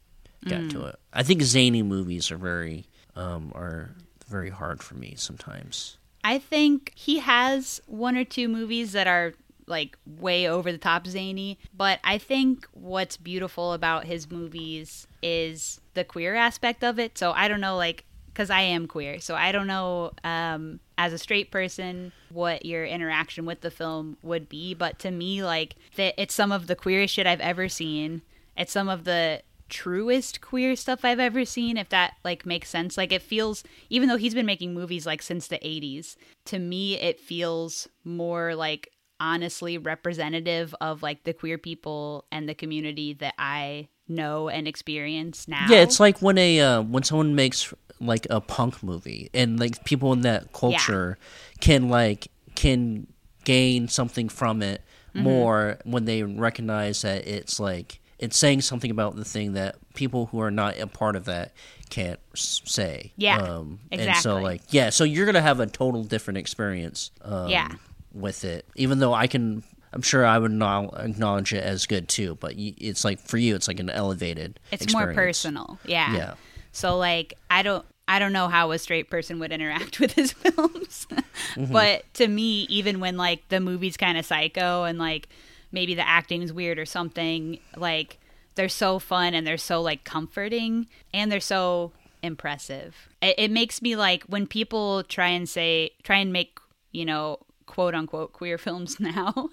got 0.48 0.70
to 0.72 0.86
it. 0.88 1.00
I 1.14 1.24
think 1.24 1.42
zany 1.42 1.84
movies 1.84 2.32
are 2.32 2.38
very 2.38 2.86
um, 3.16 3.52
are 3.56 3.92
very 4.28 4.50
hard 4.50 4.84
for 4.84 4.96
me 4.96 5.14
sometimes. 5.16 5.98
I 6.26 6.40
think 6.40 6.92
he 6.96 7.20
has 7.20 7.82
one 7.86 8.18
or 8.18 8.24
two 8.26 8.48
movies 8.48 8.94
that 8.94 9.08
are 9.08 9.34
like 9.68 9.98
way 10.06 10.48
over 10.48 10.72
the 10.72 10.78
top 10.78 11.08
zany, 11.08 11.60
but 11.76 12.00
I 12.04 12.18
think 12.18 12.68
what's 12.74 13.18
beautiful 13.18 13.74
about 13.74 14.06
his 14.06 14.30
movies 14.30 15.08
is 15.22 15.80
the 15.94 16.04
queer 16.04 16.36
aspect 16.36 16.84
of 16.84 17.00
it. 17.00 17.18
So 17.18 17.32
I 17.32 17.48
don't 17.48 17.62
know, 17.62 17.76
like, 17.78 18.06
because 18.28 18.50
I 18.50 18.62
am 18.62 18.88
queer, 18.88 19.20
so 19.20 19.36
I 19.36 19.52
don't 19.52 19.68
know 19.68 20.12
um, 20.24 20.80
as 20.98 21.14
a 21.14 21.20
straight 21.20 21.52
person 21.52 22.12
what 22.32 22.66
your 22.66 22.84
interaction 22.84 23.46
with 23.46 23.62
the 23.62 23.70
film 23.70 24.18
would 24.24 24.50
be, 24.50 24.74
but 24.74 24.98
to 25.00 25.12
me, 25.12 25.44
like, 25.44 25.76
it's 25.96 26.34
some 26.34 26.52
of 26.52 26.66
the 26.68 26.76
queerest 26.76 27.14
shit 27.14 27.28
I've 27.28 27.42
ever 27.42 27.70
seen. 27.70 28.24
It's 28.58 28.72
some 28.72 28.90
of 28.90 29.04
the 29.04 29.44
truest 29.70 30.40
queer 30.40 30.76
stuff 30.76 31.04
I've 31.04 31.20
ever 31.20 31.46
seen, 31.46 31.78
if 31.78 31.90
that 31.90 32.14
like 32.24 32.46
makes 32.46 32.70
sense. 32.70 32.96
Like 32.96 33.12
it 33.12 33.24
feels 33.24 33.64
even 33.90 34.08
though 34.08 34.18
he's 34.18 34.36
been 34.36 34.46
making 34.46 34.74
movies 34.74 35.08
like 35.08 35.24
since 35.24 35.48
the 35.48 35.58
80s, 35.58 36.16
to 36.46 36.60
me 36.60 36.96
it 37.00 37.20
feels 37.20 37.88
more 38.04 38.56
like 38.56 38.92
honestly 39.24 39.78
representative 39.78 40.76
of 40.82 41.02
like 41.02 41.24
the 41.24 41.34
queer 41.34 41.58
people 41.58 42.26
and 42.32 42.48
the 42.50 42.54
community 42.54 43.14
that 43.14 43.34
I 43.40 43.88
know 44.08 44.50
and 44.50 44.68
experience 44.68 45.48
now. 45.48 45.68
Yeah, 45.70 45.80
it's 45.80 46.00
like 46.00 46.22
when 46.22 46.38
a 46.38 46.60
uh, 46.60 46.82
when 46.82 47.04
someone 47.04 47.34
makes 47.36 47.74
like 48.00 48.28
a 48.30 48.42
punk 48.42 48.84
movie, 48.84 49.30
and 49.34 49.60
like 49.60 49.86
people 49.86 50.12
in 50.12 50.22
that 50.22 50.52
culture 50.52 51.18
can 51.62 51.88
like 51.90 52.28
can 52.56 53.08
gain 53.46 53.88
something 53.88 54.30
from 54.30 54.62
it 54.62 54.82
Mm-hmm. 55.16 55.24
more 55.26 55.78
when 55.84 56.06
they 56.06 56.24
recognize 56.24 57.04
that 57.04 57.28
it's 57.28 57.60
like 57.60 58.00
it's 58.18 58.36
saying 58.36 58.62
something 58.62 58.90
about 58.90 59.16
the 59.16 59.24
thing 59.24 59.54
that 59.54 59.76
people 59.94 60.26
who 60.32 60.40
are 60.42 60.50
not 60.50 60.80
a 60.80 60.88
part 60.88 61.16
of 61.16 61.26
that 61.26 61.54
can't 61.92 62.20
say. 62.34 63.14
Yeah, 63.16 63.38
um, 63.38 63.78
And 63.92 64.16
so 64.16 64.40
like 64.40 64.62
yeah, 64.72 64.90
so 64.90 65.04
you're 65.04 65.28
gonna 65.28 65.40
have 65.40 65.60
a 65.60 65.68
total 65.68 66.04
different 66.04 66.40
experience. 66.40 67.12
Um, 67.22 67.50
Yeah. 67.50 67.70
With 68.14 68.46
it, 68.46 68.66
even 68.76 69.00
though 69.00 69.14
I 69.14 69.28
can. 69.28 69.64
I'm 69.92 70.02
sure 70.02 70.26
I 70.26 70.40
would 70.40 70.52
not 70.52 71.00
acknowledge 71.00 71.54
it 71.54 71.64
as 71.64 71.86
good 71.86 72.10
too, 72.10 72.36
but 72.40 72.54
it's 72.58 73.06
like 73.06 73.20
for 73.20 73.38
you, 73.38 73.54
it's 73.54 73.68
like 73.68 73.80
an 73.80 73.92
elevated. 73.92 74.60
it's 74.72 74.92
more 74.92 75.14
personal. 75.14 75.78
Yeah. 75.86 76.16
Yeah. 76.16 76.34
So 76.72 76.98
like 76.98 77.36
I 77.50 77.62
don't 77.62 77.86
I 78.08 78.18
don't 78.20 78.34
know 78.34 78.48
how 78.48 78.72
a 78.72 78.80
straight 78.80 79.10
person 79.10 79.38
would 79.40 79.52
interact 79.52 80.00
with 80.00 80.14
his 80.14 80.32
films. 80.32 81.08
Mm-hmm. 81.56 81.72
but 81.72 82.12
to 82.16 82.28
me 82.28 82.64
even 82.70 83.00
when 83.00 83.18
like 83.18 83.48
the 83.50 83.60
movie's 83.60 83.96
kind 83.96 84.18
of 84.18 84.26
psycho 84.26 84.84
and 84.84 84.98
like 84.98 85.30
maybe 85.72 85.94
the 85.94 86.08
acting's 86.08 86.52
weird 86.52 86.80
or 86.80 86.86
something, 86.86 87.60
like 87.76 88.18
they're 88.56 88.70
so 88.70 89.00
fun 89.00 89.34
and 89.34 89.46
they're 89.46 89.58
so 89.58 89.82
like 89.82 90.04
comforting 90.04 90.88
and 91.14 91.32
they're 91.32 91.40
so 91.40 91.92
impressive. 92.22 92.96
It, 93.22 93.36
it 93.38 93.52
makes 93.52 93.82
me 93.82 93.96
like 93.96 94.24
when 94.24 94.48
people 94.48 95.04
try 95.04 95.28
and 95.28 95.48
say 95.48 95.92
try 96.04 96.18
and 96.18 96.34
make, 96.34 96.58
you 96.92 97.06
know, 97.06 97.40
quote 97.66 97.96
unquote 97.96 98.34
queer 98.34 98.58
films 98.58 99.00
now 99.00 99.50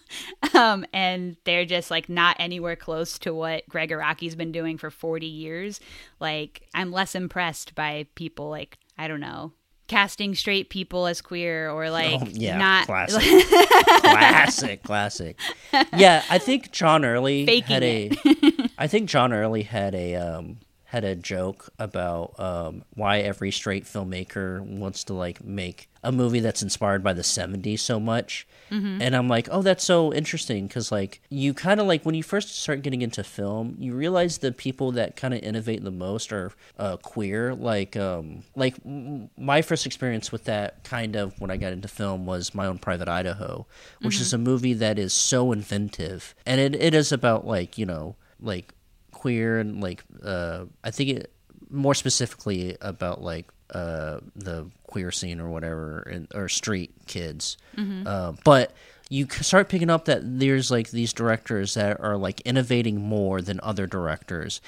um, 0.55 0.85
and 0.93 1.37
they're 1.45 1.65
just 1.65 1.91
like 1.91 2.09
not 2.09 2.37
anywhere 2.39 2.77
close 2.77 3.19
to 3.19 3.33
what 3.33 3.69
Gregg 3.69 3.91
Araki's 3.91 4.35
been 4.35 4.53
doing 4.53 4.79
for 4.79 4.91
40 4.91 5.27
years 5.27 5.81
like 6.19 6.63
i'm 6.75 6.93
less 6.93 7.15
impressed 7.15 7.75
by 7.75 8.07
people 8.15 8.49
like 8.49 8.79
i 8.99 9.07
don't 9.09 9.21
know 9.21 9.53
casting 9.91 10.37
straight 10.37 10.71
people 10.71 11.07
as 11.09 11.21
queer 11.21 11.69
or 11.69 11.91
like 11.91 12.21
Oh, 12.23 12.27
yeah, 12.31 12.57
not 12.57 12.87
classic, 12.87 13.23
classic, 14.03 14.83
classic. 14.85 15.37
Yeah, 15.97 16.23
I 16.31 16.39
think 16.39 16.71
John 16.71 17.05
Early 17.05 17.45
Faking 17.45 17.67
had 17.75 17.83
a. 17.83 18.11
I 18.79 18.87
think 18.87 19.09
John 19.09 19.33
Early 19.33 19.63
had 19.63 19.97
a 19.97 20.15
um, 20.15 20.59
had 20.91 21.05
a 21.05 21.15
joke 21.15 21.71
about 21.79 22.39
um, 22.41 22.83
why 22.95 23.19
every 23.21 23.51
straight 23.53 23.85
filmmaker 23.85 24.61
wants 24.61 25.05
to 25.05 25.15
like 25.15 25.43
make 25.45 25.89
a 26.03 26.11
movie 26.11 26.41
that's 26.41 26.63
inspired 26.63 27.03
by 27.05 27.13
the 27.13 27.23
'70s 27.23 27.79
so 27.81 28.01
much, 28.01 28.47
Mm-hmm. 28.71 29.03
and 29.03 29.17
I'm 29.17 29.27
like, 29.29 29.49
oh, 29.51 29.63
that's 29.63 29.83
so 29.85 30.13
interesting 30.15 30.69
because 30.69 30.93
like 30.93 31.21
you 31.29 31.53
kind 31.55 31.81
of 31.81 31.87
like 31.89 32.05
when 32.07 32.15
you 32.15 32.23
first 32.23 32.57
start 32.63 32.83
getting 32.83 33.03
into 33.03 33.23
film, 33.25 33.75
you 33.79 33.95
realize 33.95 34.39
the 34.39 34.53
people 34.53 34.93
that 34.93 35.17
kind 35.17 35.35
of 35.35 35.41
innovate 35.43 35.83
the 35.85 35.91
most 35.91 36.33
are 36.33 36.53
uh, 36.79 36.97
queer. 36.99 37.53
Like, 37.55 37.97
um, 37.97 38.45
like 38.55 38.77
m- 38.87 39.29
my 39.37 39.61
first 39.63 39.87
experience 39.87 40.31
with 40.33 40.45
that 40.45 40.85
kind 40.85 41.17
of 41.17 41.39
when 41.41 41.51
I 41.51 41.57
got 41.57 41.73
into 41.73 41.89
film 41.89 42.27
was 42.27 42.55
My 42.55 42.67
Own 42.67 42.79
Private 42.79 43.09
Idaho, 43.09 43.67
which 44.03 44.21
is 44.21 44.33
a 44.33 44.39
movie 44.39 44.75
that 44.75 44.99
is 44.99 45.13
so 45.13 45.51
inventive, 45.53 46.35
and 46.47 46.61
it, 46.61 46.75
it 46.77 46.95
is 46.95 47.11
about 47.13 47.47
like 47.47 47.77
you 47.77 47.87
know 47.87 48.15
like 48.41 48.73
queer 49.21 49.59
and 49.59 49.81
like 49.83 50.03
uh, 50.25 50.65
I 50.83 50.91
think 50.91 51.11
it 51.11 51.33
more 51.71 51.95
specifically 51.95 52.77
about 52.81 53.23
like 53.23 53.47
uh, 53.73 54.19
the 54.35 54.67
queer 54.87 55.11
scene 55.13 55.41
or 55.41 55.49
whatever, 55.49 56.01
and, 56.13 56.27
or 56.35 56.49
street 56.49 56.91
kids. 57.07 57.57
Uh, 58.07 58.33
but 58.45 58.73
you 59.09 59.27
start 59.31 59.69
picking 59.69 59.91
up 59.91 60.05
that 60.07 60.21
there's 60.23 60.71
like 60.71 60.91
these 60.91 61.13
directors 61.13 61.75
that 61.75 62.01
are 62.01 62.17
like 62.17 62.41
innovating 62.43 62.97
more 63.01 63.43
than 63.43 63.61
other 63.63 63.87
directors, 63.87 64.61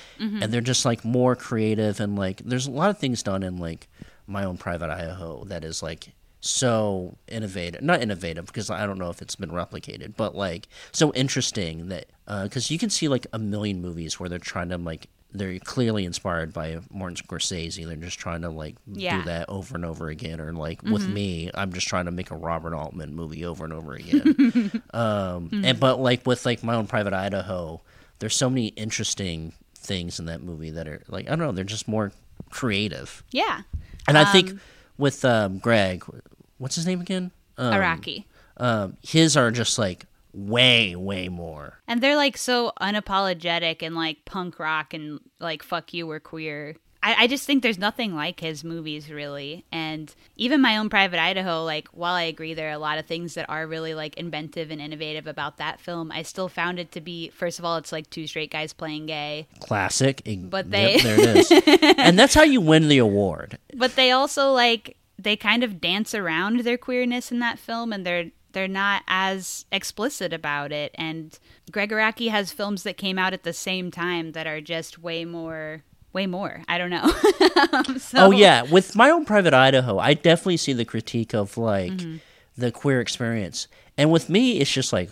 and 0.42 0.52
they're 0.52 0.60
just 0.60 0.84
like 0.84 1.04
more 1.04 1.34
creative 1.36 1.98
and 2.00 2.16
like 2.16 2.38
there's 2.44 2.66
a 2.66 2.70
lot 2.70 2.90
of 2.90 2.98
things 2.98 3.22
done 3.22 3.42
in 3.42 3.56
like 3.58 3.88
my 4.26 4.44
own 4.44 4.56
private 4.56 4.90
Idaho 4.90 5.44
that 5.44 5.64
is 5.64 5.82
like 5.82 6.12
so 6.44 7.16
innovative 7.28 7.80
not 7.82 8.02
innovative 8.02 8.46
because 8.46 8.68
i 8.68 8.84
don't 8.84 8.98
know 8.98 9.08
if 9.10 9.22
it's 9.22 9.36
been 9.36 9.50
replicated 9.50 10.14
but 10.16 10.34
like 10.34 10.66
so 10.90 11.12
interesting 11.14 11.88
that 11.88 12.06
because 12.42 12.68
you 12.70 12.78
can 12.78 12.90
see 12.90 13.06
like 13.08 13.26
a 13.32 13.38
million 13.38 13.80
movies 13.80 14.18
where 14.18 14.28
they're 14.28 14.38
trying 14.40 14.68
to 14.68 14.76
like 14.76 15.06
they're 15.34 15.58
clearly 15.60 16.04
inspired 16.04 16.52
by 16.52 16.78
Martin 16.92 17.16
Scorsese. 17.16 17.86
They're 17.86 17.96
just 17.96 18.18
trying 18.18 18.42
to 18.42 18.50
like 18.50 18.74
Yeah. 18.86 19.16
do 19.20 19.22
that 19.28 19.48
over 19.48 19.76
and 19.76 19.84
over 19.86 20.08
again. 20.10 20.42
Or 20.42 20.52
like 20.52 20.82
with 20.82 21.08
me, 21.08 21.50
I'm 21.54 21.72
just 21.72 21.88
trying 21.88 22.04
to 22.04 22.10
make 22.10 22.30
a 22.30 22.36
Robert 22.36 22.74
Altman 22.74 23.14
movie 23.16 23.42
over 23.46 23.64
and 23.64 23.72
over 23.72 23.94
again. 23.94 24.82
um, 24.92 25.48
and 25.64 25.80
but 25.80 25.98
like 26.00 26.26
with 26.26 26.44
like 26.44 26.62
my 26.62 26.74
own 26.74 26.86
private 26.86 27.14
Idaho, 27.14 27.80
there's 28.18 28.36
so 28.36 28.50
many 28.50 28.66
interesting 28.68 29.54
things 29.74 30.18
in 30.20 30.26
that 30.26 30.42
movie 30.42 30.70
that 30.70 30.86
are 30.86 31.00
like 31.08 31.24
I 31.28 31.30
don't 31.30 31.38
know. 31.38 31.52
They're 31.52 31.64
just 31.64 31.88
more 31.88 32.12
creative. 32.50 33.24
yeah 33.32 33.62
And 34.06 34.18
I 34.18 34.30
think 34.32 34.60
with 34.98 35.24
um, 35.24 35.58
Gregg, 35.60 36.04
what's 36.62 36.76
his 36.76 36.86
name 36.86 37.00
again? 37.00 37.30
Um, 37.58 37.72
araki 37.74 38.24
Um, 38.56 38.96
his 39.02 39.36
are 39.36 39.50
just 39.50 39.78
like 39.78 40.06
way, 40.32 40.96
way 40.96 41.28
more. 41.28 41.80
and 41.86 42.00
they're 42.00 42.16
like 42.16 42.36
so 42.38 42.72
unapologetic 42.80 43.82
and 43.82 43.94
like 43.94 44.24
punk 44.24 44.58
rock 44.58 44.94
and 44.94 45.20
like 45.40 45.62
fuck 45.62 45.92
you 45.92 46.06
we're 46.06 46.20
queer 46.20 46.76
I, 47.04 47.24
I 47.24 47.26
just 47.26 47.44
think 47.46 47.62
there's 47.64 47.78
nothing 47.78 48.14
like 48.14 48.38
his 48.40 48.62
movies 48.64 49.10
really 49.10 49.64
and 49.72 50.14
even 50.36 50.60
my 50.62 50.76
own 50.78 50.88
private 50.88 51.18
idaho 51.20 51.64
like 51.64 51.88
while 51.88 52.14
i 52.14 52.22
agree 52.22 52.54
there 52.54 52.68
are 52.68 52.72
a 52.72 52.78
lot 52.78 52.98
of 52.98 53.06
things 53.06 53.34
that 53.34 53.50
are 53.50 53.66
really 53.66 53.92
like 53.94 54.16
inventive 54.16 54.70
and 54.70 54.80
innovative 54.80 55.26
about 55.26 55.56
that 55.58 55.80
film 55.80 56.10
i 56.12 56.22
still 56.22 56.48
found 56.48 56.78
it 56.78 56.92
to 56.92 57.00
be 57.00 57.28
first 57.30 57.58
of 57.58 57.64
all 57.64 57.76
it's 57.76 57.92
like 57.92 58.08
two 58.08 58.26
straight 58.26 58.50
guys 58.52 58.72
playing 58.72 59.06
gay 59.06 59.46
Classic. 59.60 60.22
But 60.26 60.66
Yep, 60.66 60.70
they- 60.70 61.00
there 61.00 61.20
it 61.20 61.36
is. 61.36 61.52
and 61.98 62.18
that's 62.18 62.34
how 62.34 62.44
you 62.44 62.60
win 62.60 62.88
the 62.88 62.98
award. 62.98 63.58
but 63.74 63.96
they 63.96 64.12
also 64.12 64.52
like 64.52 64.96
they 65.22 65.36
kind 65.36 65.62
of 65.64 65.80
dance 65.80 66.14
around 66.14 66.60
their 66.60 66.78
queerness 66.78 67.30
in 67.32 67.38
that 67.40 67.58
film 67.58 67.92
and 67.92 68.04
they're 68.06 68.30
they're 68.52 68.68
not 68.68 69.02
as 69.08 69.64
explicit 69.72 70.32
about 70.32 70.72
it 70.72 70.90
and 70.96 71.38
Gregg 71.70 71.90
Araki 71.90 72.28
has 72.30 72.52
films 72.52 72.82
that 72.82 72.96
came 72.98 73.18
out 73.18 73.32
at 73.32 73.44
the 73.44 73.52
same 73.52 73.90
time 73.90 74.32
that 74.32 74.46
are 74.46 74.60
just 74.60 74.98
way 74.98 75.24
more 75.24 75.82
way 76.12 76.26
more 76.26 76.62
i 76.68 76.76
don't 76.76 76.90
know 76.90 77.08
so, 77.98 78.18
Oh 78.26 78.30
yeah, 78.30 78.62
with 78.62 78.94
my 78.94 79.08
own 79.10 79.24
private 79.24 79.54
Idaho, 79.54 79.98
I 79.98 80.12
definitely 80.14 80.58
see 80.58 80.72
the 80.74 80.84
critique 80.84 81.32
of 81.34 81.56
like 81.56 81.92
Mm-hmm. 81.92 82.16
the 82.58 82.70
queer 82.70 83.00
experience. 83.00 83.66
And 83.96 84.10
with 84.10 84.28
me, 84.28 84.60
it's 84.60 84.70
just 84.70 84.92
like, 84.92 85.08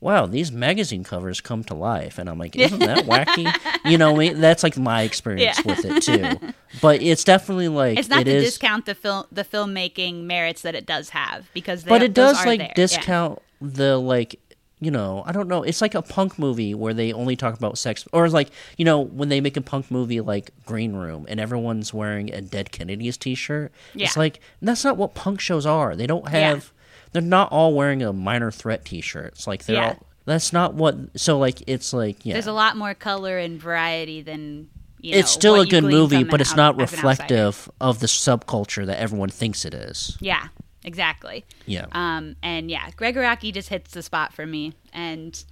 wow, 0.00 0.24
these 0.26 0.50
magazine 0.50 1.04
covers 1.04 1.40
come 1.40 1.62
to 1.64 1.74
life, 1.74 2.18
and 2.18 2.28
I'm 2.30 2.38
like, 2.38 2.56
isn't 2.56 2.78
that 2.78 3.04
wacky? 3.04 3.52
You 3.90 3.98
know, 3.98 4.12
what 4.12 4.16
I 4.26 4.30
mean? 4.32 4.40
that's 4.40 4.62
like 4.62 4.76
my 4.78 5.02
experience 5.02 5.58
Yeah. 5.64 5.74
with 5.74 5.84
it 5.84 6.02
too. 6.40 6.52
But 6.80 7.02
it's 7.02 7.22
definitely 7.24 7.68
like 7.68 7.98
It's 7.98 8.08
not 8.08 8.22
it 8.22 8.24
to 8.24 8.30
is- 8.36 8.44
discount 8.44 8.86
the 8.86 8.94
film 8.94 9.24
the 9.30 9.44
filmmaking 9.44 10.22
merits 10.24 10.62
that 10.62 10.74
it 10.74 10.86
does 10.86 11.10
have 11.10 11.48
because 11.52 11.84
they, 11.84 11.88
but 11.90 12.02
it 12.02 12.14
does 12.14 12.36
like 12.46 12.58
there. 12.60 12.68
Yeah. 12.68 12.74
discount 12.74 13.42
the 13.60 13.98
like 13.98 14.40
you 14.82 14.90
know 14.90 15.22
i 15.26 15.32
don't 15.32 15.46
know 15.48 15.62
it's 15.62 15.82
like 15.82 15.94
a 15.94 16.00
punk 16.00 16.38
movie 16.38 16.72
where 16.74 16.94
they 16.94 17.12
only 17.12 17.36
talk 17.36 17.54
about 17.54 17.76
sex 17.76 18.08
or 18.14 18.26
like 18.30 18.48
you 18.78 18.84
know 18.86 18.98
when 19.00 19.28
they 19.28 19.38
make 19.38 19.54
a 19.58 19.60
punk 19.60 19.90
movie 19.90 20.22
like 20.22 20.50
green 20.64 20.94
room 20.94 21.26
and 21.28 21.38
everyone's 21.38 21.92
wearing 21.92 22.32
a 22.32 22.40
dead 22.40 22.72
kennedys 22.72 23.18
t-shirt 23.18 23.70
it's 23.94 24.16
like 24.16 24.40
that's 24.62 24.82
not 24.82 24.96
what 24.96 25.12
punk 25.14 25.38
shows 25.38 25.66
are 25.66 25.94
they 25.94 26.06
don't 26.06 26.24
Yeah. 26.32 26.52
have 26.52 26.72
they're 27.12 27.22
not 27.22 27.50
all 27.52 27.74
wearing 27.74 28.02
a 28.02 28.12
minor 28.12 28.50
threat 28.50 28.84
t-shirt 28.84 29.28
it's 29.34 29.46
like 29.46 29.64
they're 29.64 29.76
Yeah. 29.76 29.88
all 29.88 30.06
that's 30.26 30.52
not 30.52 30.74
what 30.74 30.96
so 31.16 31.38
like 31.38 31.62
it's 31.66 31.92
like 31.92 32.24
yeah 32.24 32.34
There's 32.34 32.46
a 32.46 32.52
lot 32.52 32.76
more 32.76 32.94
color 32.94 33.38
and 33.38 33.60
variety 33.60 34.22
than 34.22 34.68
you 35.00 35.12
know, 35.12 35.18
it's 35.18 35.30
still 35.30 35.58
a 35.60 35.66
good 35.66 35.84
movie 35.84 36.24
but 36.24 36.40
it's 36.40 36.52
out- 36.52 36.76
not 36.76 36.80
as 36.82 36.92
an 36.92 36.98
outsider. 36.98 37.08
reflective 37.08 37.70
of 37.80 38.00
the 38.00 38.06
subculture 38.06 38.84
that 38.86 38.98
everyone 38.98 39.30
thinks 39.30 39.64
it 39.64 39.72
is 39.74 40.16
Yeah, 40.20 40.48
exactly. 40.84 41.44
yeah 41.66 41.86
Um, 41.92 42.36
and 42.42 42.70
yeah, 42.70 42.90
Gregg 42.96 43.16
Araki 43.16 43.52
just 43.52 43.70
hits 43.70 43.92
the 43.92 44.02
spot 44.02 44.32
for 44.34 44.46
me. 44.46 44.74
And 44.92 45.42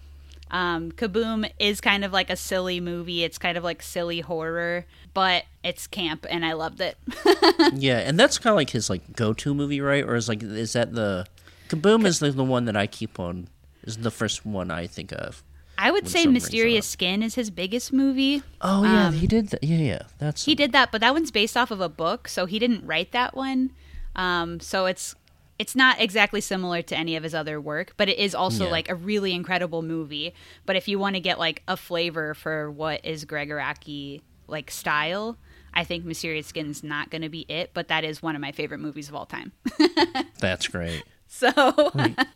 um, 0.51 0.93
Kaboom 0.93 1.51
is 1.59 1.81
kind 1.81 2.05
of 2.05 2.13
like 2.13 2.31
a 2.31 2.37
silly 2.37 2.81
movie. 2.81 3.23
It's 3.25 3.37
kind 3.39 3.57
of 3.59 3.65
like 3.65 3.83
silly 3.83 4.21
horror, 4.21 4.87
but 5.15 5.45
it's 5.63 5.87
camp, 5.87 6.25
and 6.31 6.45
I 6.45 6.53
loved 6.55 6.81
it. 6.81 6.97
Yeah, 7.75 7.99
and 7.99 8.19
that's 8.19 8.39
kind 8.39 8.53
of 8.53 8.57
like 8.57 8.71
his 8.71 8.89
like 8.89 9.15
go-to 9.15 9.55
movie, 9.55 9.81
right? 9.81 10.05
Or 10.05 10.15
is 10.15 10.29
like 10.29 10.43
is 10.43 10.73
that 10.73 10.95
the 10.95 11.27
Kaboom 11.69 12.05
is 12.07 12.19
the, 12.19 12.31
the 12.31 12.45
one 12.45 12.65
that 12.67 12.77
I 12.77 12.87
keep 12.87 13.19
on 13.21 13.49
is 13.85 13.99
the 13.99 14.11
first 14.11 14.45
one 14.47 14.71
I 14.71 14.87
think 14.87 15.13
of. 15.13 15.43
I 15.81 15.93
would 15.93 16.09
say 16.09 16.27
Mysterious. 16.27 16.87
Skin 16.87 17.23
is 17.23 17.37
his 17.37 17.51
biggest 17.51 17.93
movie. 17.93 18.43
Oh 18.61 18.83
yeah, 18.83 19.13
he 19.13 19.27
did 19.29 19.51
that. 19.51 19.63
Yeah, 19.63 19.77
yeah, 19.77 20.03
that's 20.19 20.45
Um, 20.47 20.51
He 20.51 20.55
did 20.57 20.73
that, 20.73 20.91
but 20.91 21.01
that 21.01 21.15
one's 21.15 21.31
based 21.31 21.57
off 21.57 21.71
of 21.71 21.81
a 21.81 21.89
book, 21.89 22.27
so 22.27 22.47
he 22.47 22.59
didn't 22.59 22.85
write 22.85 23.13
that 23.13 23.37
one. 23.37 23.71
Um, 24.17 24.59
so 24.59 24.87
it's 24.87 25.15
it's 25.59 25.77
not 25.77 26.01
exactly 26.01 26.41
similar 26.41 26.83
to 26.83 26.97
any 26.97 27.15
of 27.17 27.23
his 27.23 27.35
other 27.35 27.61
work, 27.61 27.95
but 27.97 28.09
it 28.09 28.19
is 28.19 28.35
also 28.35 28.65
Yeah. 28.65 28.71
like 28.73 28.89
a 28.89 28.95
really 28.97 29.33
incredible 29.33 29.83
movie. 29.83 30.35
But 30.67 30.75
if 30.77 30.89
you 30.89 30.99
want 30.99 31.15
to 31.15 31.21
get 31.21 31.39
like 31.39 31.63
a 31.69 31.77
flavor 31.77 32.35
for 32.35 32.71
what 32.71 33.05
is 33.05 33.25
Gregg 33.25 33.49
Araki 33.49 34.23
like 34.49 34.71
style, 34.73 35.37
I 35.75 35.85
think 35.85 36.05
Mysterious 36.05 36.47
Skin's 36.49 36.83
not 36.83 37.11
going 37.11 37.23
to 37.23 37.29
be 37.29 37.41
it, 37.49 37.71
but 37.75 37.87
that 37.89 38.03
is 38.05 38.21
one 38.23 38.35
of 38.35 38.41
my 38.41 38.51
favorite 38.53 38.79
movies 38.79 39.09
of 39.09 39.15
all 39.15 39.27
time. 39.27 39.53
that's 40.41 40.67
great. 40.69 41.03
So 41.31 41.47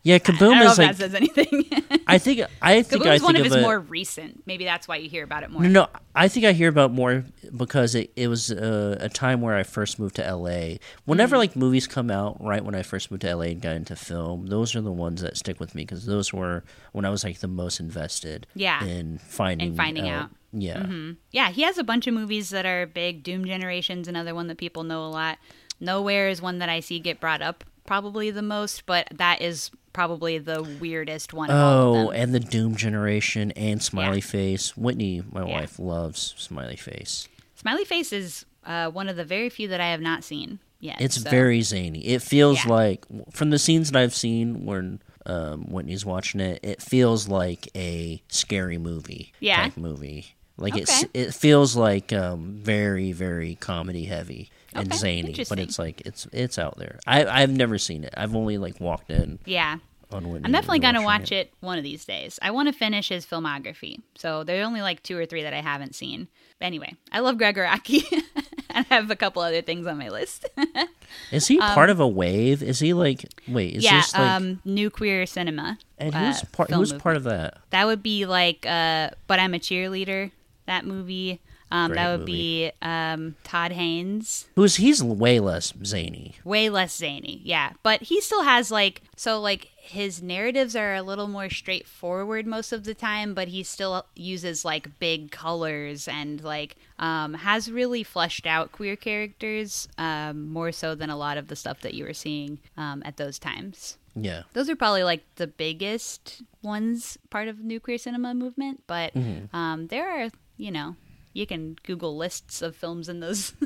Yeah, 0.03 0.15
I 0.15 0.19
Kaboom 0.19 0.61
is 0.63 0.73
if 0.73 0.77
like 0.77 0.87
that 0.89 0.95
says 0.97 1.15
anything. 1.15 1.65
I 2.07 2.17
think 2.17 2.41
I 2.61 2.81
think 2.83 3.05
I 3.05 3.17
Kaboom's 3.17 3.23
one 3.23 3.33
think 3.35 3.45
of 3.47 3.51
of 3.51 3.57
his 3.57 3.61
more 3.63 3.79
recent. 3.79 4.43
Maybe 4.45 4.63
that's 4.65 4.87
why 4.87 4.97
you 4.97 5.09
hear 5.09 5.23
about 5.23 5.43
it 5.43 5.49
more. 5.49 5.63
No, 5.63 5.67
no, 5.69 5.87
I 6.15 6.27
think 6.27 6.45
I 6.45 6.51
hear 6.53 6.69
about 6.69 6.91
more 6.91 7.23
because 7.55 7.95
it, 7.95 8.11
it 8.15 8.27
was 8.27 8.51
uh, 8.51 8.97
a 8.99 9.09
time 9.09 9.41
where 9.41 9.55
I 9.55 9.63
first 9.63 9.97
moved 9.99 10.15
to 10.17 10.35
LA. 10.35 10.75
Whenever 11.05 11.35
Mm. 11.35 11.39
like 11.39 11.55
movies 11.55 11.87
come 11.87 12.11
out, 12.11 12.41
right 12.43 12.63
when 12.63 12.75
I 12.75 12.83
first 12.83 13.09
moved 13.09 13.21
to 13.21 13.35
LA 13.35 13.45
and 13.45 13.61
got 13.61 13.75
into 13.75 13.95
film, 13.95 14.45
those 14.47 14.75
are 14.75 14.81
the 14.81 14.91
ones 14.91 15.21
that 15.21 15.37
stick 15.37 15.59
with 15.59 15.73
me 15.73 15.83
because 15.83 16.05
those 16.05 16.31
were 16.31 16.63
when 16.91 17.03
I 17.05 17.09
was 17.09 17.23
like 17.23 17.39
the 17.39 17.47
most 17.47 17.79
invested. 17.79 18.45
Yeah. 18.53 18.83
in 18.83 19.17
finding 19.17 19.75
finding 19.75 20.07
out. 20.07 20.29
Mm-hmm. 20.53 20.59
Yeah, 20.59 21.13
Yeah, 21.31 21.49
he 21.49 21.63
has 21.63 21.79
a 21.79 21.83
bunch 21.83 22.05
of 22.05 22.13
movies 22.13 22.51
that 22.51 22.65
are 22.67 22.85
big. 22.85 23.23
Doom 23.23 23.43
Generation's 23.45 24.07
another 24.07 24.35
one 24.35 24.45
that 24.47 24.57
people 24.59 24.83
know 24.83 25.03
a 25.03 25.09
lot. 25.09 25.39
Nowhere 25.79 26.27
is 26.29 26.41
one 26.43 26.59
that 26.59 26.69
I 26.69 26.79
see 26.79 26.99
get 26.99 27.19
brought 27.19 27.41
up 27.41 27.63
probably 27.85 28.31
the 28.31 28.41
most, 28.41 28.85
but 28.85 29.07
that 29.13 29.41
is 29.41 29.71
probably 29.91 30.37
the 30.39 30.63
weirdest 30.81 31.33
one. 31.33 31.49
Of 31.49 31.55
all 31.55 31.95
Oh, 32.07 32.11
and 32.11 32.33
the 32.33 32.39
Doom 32.39 32.75
Generation 32.75 33.51
and 33.51 33.81
Smiley 33.81 34.17
Yeah. 34.17 34.23
Face. 34.23 34.75
Whitney, 34.77 35.21
my 35.31 35.45
Yeah. 35.45 35.53
wife, 35.53 35.77
loves 35.79 36.33
Smiley 36.37 36.75
Face. 36.77 37.27
Smiley 37.55 37.85
Face 37.85 38.11
is 38.11 38.45
uh, 38.65 38.89
one 38.89 39.09
of 39.09 39.17
the 39.17 39.25
very 39.25 39.49
few 39.49 39.67
that 39.67 39.81
I 39.81 39.89
have 39.91 39.99
not 39.99 40.23
seen 40.23 40.59
yet. 40.79 40.95
It's 41.01 41.21
so- 41.21 41.29
very 41.29 41.61
zany. 41.61 41.99
It 42.05 42.21
feels 42.21 42.63
Yeah. 42.65 42.71
like 42.71 43.05
from 43.31 43.49
the 43.49 43.59
scenes 43.59 43.91
that 43.91 44.01
I've 44.01 44.15
seen 44.15 44.65
when 44.65 45.01
um, 45.25 45.63
Whitney's 45.71 46.05
watching 46.05 46.41
it, 46.41 46.59
it 46.63 46.81
feels 46.81 47.27
like 47.29 47.67
a 47.75 48.21
scary 48.29 48.77
movie 48.77 49.31
Yeah. 49.39 49.63
type 49.63 49.77
movie. 49.77 50.35
Like 50.57 50.75
it's 50.77 51.03
Okay. 51.03 51.09
it 51.13 51.33
feels 51.33 51.75
like 51.75 52.11
um, 52.13 52.59
very 52.61 53.11
very 53.11 53.55
comedy 53.55 54.05
heavy 54.05 54.49
and 54.75 54.87
Okay, 54.87 54.97
zany, 54.97 55.45
but 55.49 55.59
it's 55.59 55.79
like 55.79 56.01
it's 56.05 56.27
it's 56.31 56.57
out 56.57 56.77
there. 56.77 56.99
I 57.07 57.25
I've 57.25 57.51
never 57.51 57.77
seen 57.77 58.03
it. 58.03 58.13
I've 58.15 58.35
only 58.35 58.57
like 58.57 58.79
walked 58.79 59.09
in 59.11 59.39
Yeah. 59.45 59.77
I'm 60.15 60.51
definitely 60.51 60.79
to 60.79 61.01
watch 61.01 61.31
it 61.31 61.51
one 61.59 61.79
of 61.79 61.83
these 61.83 62.05
days. 62.05 62.37
I 62.41 62.51
want 62.51 62.67
to 62.67 62.73
finish 62.73 63.09
his 63.09 63.25
filmography. 63.25 64.01
So 64.15 64.43
there 64.43 64.61
are 64.61 64.65
only 64.65 64.81
like 64.81 65.01
two 65.01 65.17
or 65.17 65.25
three 65.25 65.41
that 65.43 65.53
I 65.53 65.61
haven't 65.61 65.95
seen. 65.95 66.27
But 66.59 66.67
anyway, 66.67 66.93
I 67.11 67.19
love 67.19 67.37
Gregg 67.37 67.55
Araki. 67.55 68.03
I 68.69 68.83
have 68.89 69.09
a 69.11 69.15
couple 69.15 69.41
other 69.41 69.61
things 69.61 69.85
on 69.87 69.97
my 69.97 70.09
list. 70.09 70.47
Is 71.31 71.47
he 71.47 71.57
part 71.57 71.89
of 71.89 71.99
a 71.99 72.07
wave? 72.07 72.63
Is 72.63 72.79
he 72.79 72.93
like 72.93 73.25
wait? 73.47 73.75
Is 73.75 73.85
um, 73.85 73.91
yeah, 73.91 74.01
this 74.01 74.13
like 74.13 74.21
um, 74.21 74.61
new 74.65 74.89
queer 74.89 75.25
cinema. 75.25 75.77
and 75.97 76.13
uh, 76.13 76.19
who's 76.19 76.43
part? 76.45 76.69
film 76.69 76.79
Who's 76.79 76.89
movement. 76.89 77.03
part 77.03 77.17
of 77.17 77.23
that? 77.23 77.57
That 77.71 77.85
would 77.85 78.03
be 78.03 78.25
like, 78.25 78.65
uh, 78.67 79.11
but 79.27 79.39
I'm 79.39 79.53
a 79.53 79.59
cheerleader. 79.59 80.31
That 80.65 80.85
movie. 80.85 81.41
Um, 81.73 81.93
that 81.93 82.11
would 82.11 82.19
movie. 82.21 82.31
be 82.31 82.71
um, 82.83 83.35
Todd 83.43 83.71
Haynes. 83.71 84.45
Who's 84.55 84.75
he's 84.75 85.03
way 85.03 85.39
less 85.39 85.73
zany. 85.83 86.35
Way 86.43 86.69
less 86.69 86.95
zany, 86.95 87.41
yeah. 87.43 87.71
But 87.81 88.03
he 88.03 88.21
still 88.21 88.43
has 88.43 88.69
like 88.69 89.01
so 89.15 89.41
like 89.41 89.69
his 89.75 90.21
narratives 90.21 90.75
are 90.75 90.93
a 90.93 91.01
little 91.01 91.27
more 91.27 91.49
straightforward 91.49 92.45
most 92.47 92.71
of 92.71 92.83
the 92.83 92.93
time, 92.93 93.33
but 93.33 93.47
he 93.49 93.63
still 93.63 94.05
uses 94.15 94.63
like 94.63 94.97
big 94.99 95.31
colors 95.31 96.07
and 96.07 96.41
like 96.43 96.75
um, 96.99 97.33
has 97.33 97.71
really 97.71 98.03
fleshed 98.03 98.45
out 98.47 98.71
queer 98.71 98.95
characters 98.95 99.87
um, 99.97 100.47
more 100.47 100.71
so 100.71 100.95
than 100.95 101.09
a 101.09 101.17
lot 101.17 101.37
of 101.37 101.47
the 101.47 101.55
stuff 101.55 101.81
that 101.81 101.93
you 101.95 102.05
were 102.05 102.13
seeing 102.13 102.59
um, 102.77 103.01
at 103.03 103.17
those 103.17 103.37
times. 103.39 103.97
Yeah. 104.15 104.43
Those 104.53 104.69
are 104.69 104.75
probably 104.75 105.03
like 105.03 105.23
the 105.35 105.47
biggest 105.47 106.43
ones 106.61 107.17
part 107.31 107.47
of 107.47 107.59
new 107.59 107.79
queer 107.79 107.97
cinema 107.97 108.33
movement, 108.33 108.83
but 108.87 109.13
Mm-hmm. 109.15 109.55
um, 109.55 109.87
there 109.87 110.07
are 110.07 110.29
you 110.55 110.69
know 110.71 110.95
you 111.33 111.45
can 111.45 111.75
Google 111.83 112.15
lists 112.15 112.61
of 112.61 112.75
films 112.75 113.09
in 113.09 113.19
those. 113.19 113.53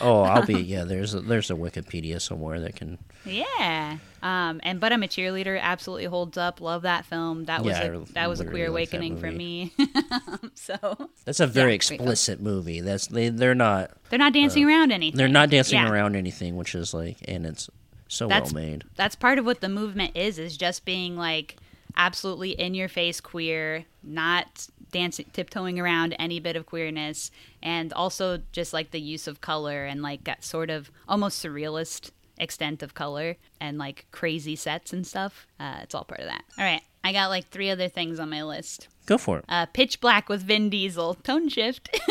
Oh, 0.00 0.20
I'll 0.22 0.46
be 0.46 0.60
yeah. 0.60 0.84
There's 0.84 1.12
a, 1.14 1.20
there's 1.20 1.50
a 1.50 1.54
Wikipedia 1.54 2.20
somewhere 2.20 2.60
that 2.60 2.76
can. 2.76 2.98
yeah, 3.24 3.98
um, 4.22 4.60
and 4.62 4.78
but 4.78 4.92
I'm 4.92 5.02
a 5.02 5.08
cheerleader 5.08 5.60
absolutely 5.60 6.04
holds 6.04 6.38
up. 6.38 6.60
Love 6.60 6.82
that 6.82 7.04
film. 7.04 7.46
That 7.46 7.64
was 7.64 7.76
Yeah, 7.76 7.84
a, 7.94 8.00
that 8.12 8.28
was 8.28 8.38
a 8.38 8.44
queer 8.44 8.68
awakening 8.68 9.16
for 9.16 9.28
me. 9.28 9.72
so 10.54 11.10
That's 11.24 11.40
a 11.40 11.48
very 11.48 11.72
Yeah, 11.72 11.76
explicit 11.76 12.40
movie. 12.40 12.80
That's 12.80 13.08
they 13.08 13.28
they're 13.30 13.56
not 13.56 13.90
they're 14.10 14.20
not 14.20 14.32
dancing 14.34 14.64
around 14.64 14.92
anything. 14.92 15.16
they're 15.18 15.26
not 15.26 15.50
dancing 15.50 15.80
Yeah. 15.80 15.90
around 15.90 16.14
anything, 16.14 16.56
which 16.56 16.76
is 16.76 16.94
like 16.94 17.16
and 17.26 17.44
it's 17.44 17.68
so 18.06 18.28
That's 18.28 18.52
well 18.52 18.62
made. 18.62 18.84
that's 18.94 19.16
part 19.16 19.38
of 19.40 19.44
what 19.46 19.60
the 19.60 19.68
movement 19.68 20.16
is 20.16 20.38
is 20.38 20.56
just 20.56 20.84
being 20.84 21.16
like 21.16 21.56
absolutely 21.96 22.50
in 22.52 22.74
your 22.74 22.88
face 22.88 23.20
queer 23.20 23.84
not 24.04 24.68
dancing 24.90 25.26
tiptoeing 25.32 25.78
around 25.78 26.14
any 26.18 26.40
bit 26.40 26.56
of 26.56 26.66
queerness 26.66 27.30
and 27.62 27.92
also 27.92 28.40
just 28.52 28.72
like 28.72 28.90
the 28.90 29.00
use 29.00 29.26
of 29.26 29.40
color 29.40 29.84
and 29.84 30.02
like 30.02 30.24
that 30.24 30.44
sort 30.44 30.70
of 30.70 30.90
almost 31.08 31.44
surrealist 31.44 32.10
extent 32.38 32.82
of 32.82 32.94
color 32.94 33.36
and 33.60 33.78
like 33.78 34.06
crazy 34.12 34.54
sets 34.54 34.92
and 34.92 35.06
stuff 35.06 35.46
uh, 35.58 35.78
it's 35.82 35.94
all 35.94 36.04
part 36.04 36.20
of 36.20 36.26
that. 36.26 36.44
All 36.56 36.64
right 36.64 36.82
i 37.04 37.12
got 37.12 37.28
like 37.28 37.46
three 37.48 37.70
other 37.70 37.88
things 37.88 38.18
on 38.20 38.28
my 38.30 38.42
list 38.42 38.88
Go 39.06 39.16
for 39.18 39.38
it. 39.38 39.44
uh, 39.48 39.66
pitch 39.66 40.00
black 40.00 40.28
with 40.28 40.42
vin 40.42 40.68
diesel 40.70 41.14
tone 41.14 41.48
shift 41.48 41.88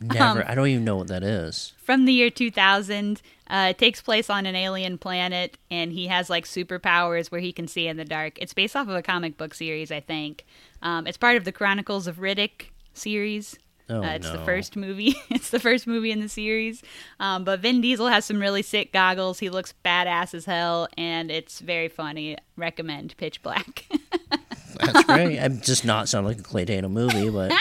Never. 0.00 0.40
um, 0.40 0.44
I 0.46 0.54
don't 0.54 0.68
even 0.68 0.84
know 0.84 0.96
what 0.96 1.08
that 1.08 1.22
is. 1.22 1.74
from 1.82 2.06
the 2.06 2.12
year 2.12 2.30
2000. 2.30 3.20
Uh, 3.48 3.66
it 3.70 3.78
takes 3.78 4.00
place 4.00 4.28
on 4.30 4.46
an 4.46 4.56
alien 4.56 4.96
planet, 4.98 5.56
and 5.70 5.92
he 5.92 6.06
has 6.06 6.28
like 6.30 6.44
superpowers 6.46 7.30
where 7.30 7.40
he 7.42 7.52
can 7.52 7.68
see 7.68 7.86
in 7.86 7.96
the 7.98 8.04
dark. 8.04 8.38
It's 8.40 8.54
based 8.54 8.74
off 8.74 8.88
of 8.88 8.94
a 8.94 9.02
comic 9.02 9.36
book 9.36 9.52
series, 9.54 9.92
I 9.92 10.00
think. 10.00 10.44
Um, 10.82 11.06
it's 11.06 11.18
part 11.18 11.36
of 11.36 11.44
the 11.44 11.52
Chronicles 11.52 12.06
of 12.06 12.16
Riddick 12.16 12.70
series. 12.94 13.58
Oh, 13.88 14.02
uh, 14.02 14.14
it's 14.14 14.28
the 14.30 14.38
first 14.38 14.74
movie. 14.76 15.14
it's 15.30 15.50
the 15.50 15.60
first 15.60 15.86
movie 15.86 16.10
in 16.10 16.20
the 16.20 16.28
series. 16.28 16.82
Um, 17.20 17.44
but 17.44 17.60
Vin 17.60 17.80
Diesel 17.80 18.08
has 18.08 18.24
some 18.24 18.40
really 18.40 18.62
sick 18.62 18.92
goggles. 18.92 19.38
He 19.38 19.48
looks 19.48 19.74
badass 19.84 20.34
as 20.34 20.44
hell, 20.44 20.88
and 20.96 21.30
it's 21.30 21.60
very 21.60 21.88
funny. 21.88 22.36
Recommend 22.56 23.16
Pitch 23.16 23.42
Black. 23.42 23.86
That's 24.80 25.04
great. 25.04 25.38
I'm 25.42 25.60
just 25.60 25.84
not 25.84 26.08
sound 26.08 26.26
like 26.26 26.38
a 26.38 26.42
Clay 26.42 26.64
Dana 26.64 26.88
movie, 26.88 27.30
but 27.30 27.52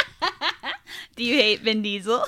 Do 1.16 1.24
you 1.24 1.36
hate 1.36 1.62
Vin 1.62 1.82
Diesel? 1.82 2.26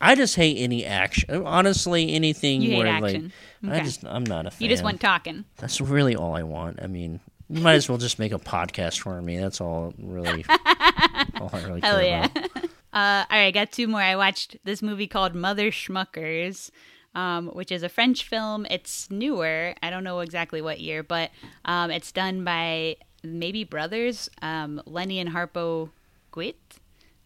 I 0.00 0.14
just 0.14 0.36
hate 0.36 0.56
any 0.58 0.84
action. 0.84 1.44
Honestly, 1.44 2.12
anything 2.12 2.62
You 2.62 2.70
hate 2.70 2.78
where 2.78 2.86
action. 2.86 3.32
like 3.62 3.80
I 3.82 3.84
just 3.84 4.04
I'm 4.04 4.24
not 4.24 4.46
a 4.46 4.50
fan. 4.50 4.58
you 4.62 4.68
just 4.68 4.82
want 4.82 5.00
talking. 5.00 5.44
That's 5.58 5.80
really 5.80 6.16
all 6.16 6.34
I 6.34 6.42
want. 6.42 6.80
I 6.82 6.86
mean, 6.86 7.20
you 7.48 7.60
might 7.60 7.74
as 7.74 7.88
well 7.88 7.98
just 7.98 8.18
make 8.18 8.32
a 8.32 8.38
podcast 8.38 9.00
for 9.00 9.20
me. 9.20 9.38
That's 9.38 9.60
all 9.60 9.92
really 9.98 10.44
all 11.40 11.50
I 11.52 11.62
really 11.62 11.80
Hell 11.80 11.98
care 11.98 12.04
yeah. 12.04 12.26
about. 12.34 12.70
Uh, 12.92 13.24
all 13.30 13.38
right, 13.38 13.46
I 13.46 13.50
got 13.50 13.72
two 13.72 13.86
more. 13.88 14.00
I 14.02 14.16
watched 14.16 14.56
this 14.64 14.82
movie 14.82 15.06
called 15.06 15.34
Mother 15.34 15.70
Schmuckers. 15.70 16.70
um, 17.14 17.48
which 17.48 17.70
is 17.70 17.82
a 17.82 17.88
French 17.90 18.26
film. 18.26 18.66
It's 18.70 19.10
newer. 19.10 19.74
I 19.82 19.90
don't 19.90 20.04
know 20.04 20.20
exactly 20.20 20.62
what 20.62 20.80
year, 20.80 21.02
but 21.02 21.30
um, 21.64 21.90
it's 21.90 22.10
done 22.10 22.42
by 22.42 22.96
maybe 23.22 23.64
brothers, 23.64 24.30
um, 24.40 24.80
Lenny 24.86 25.18
and 25.18 25.30
Harpo 25.30 25.90
Guit. 26.34 26.56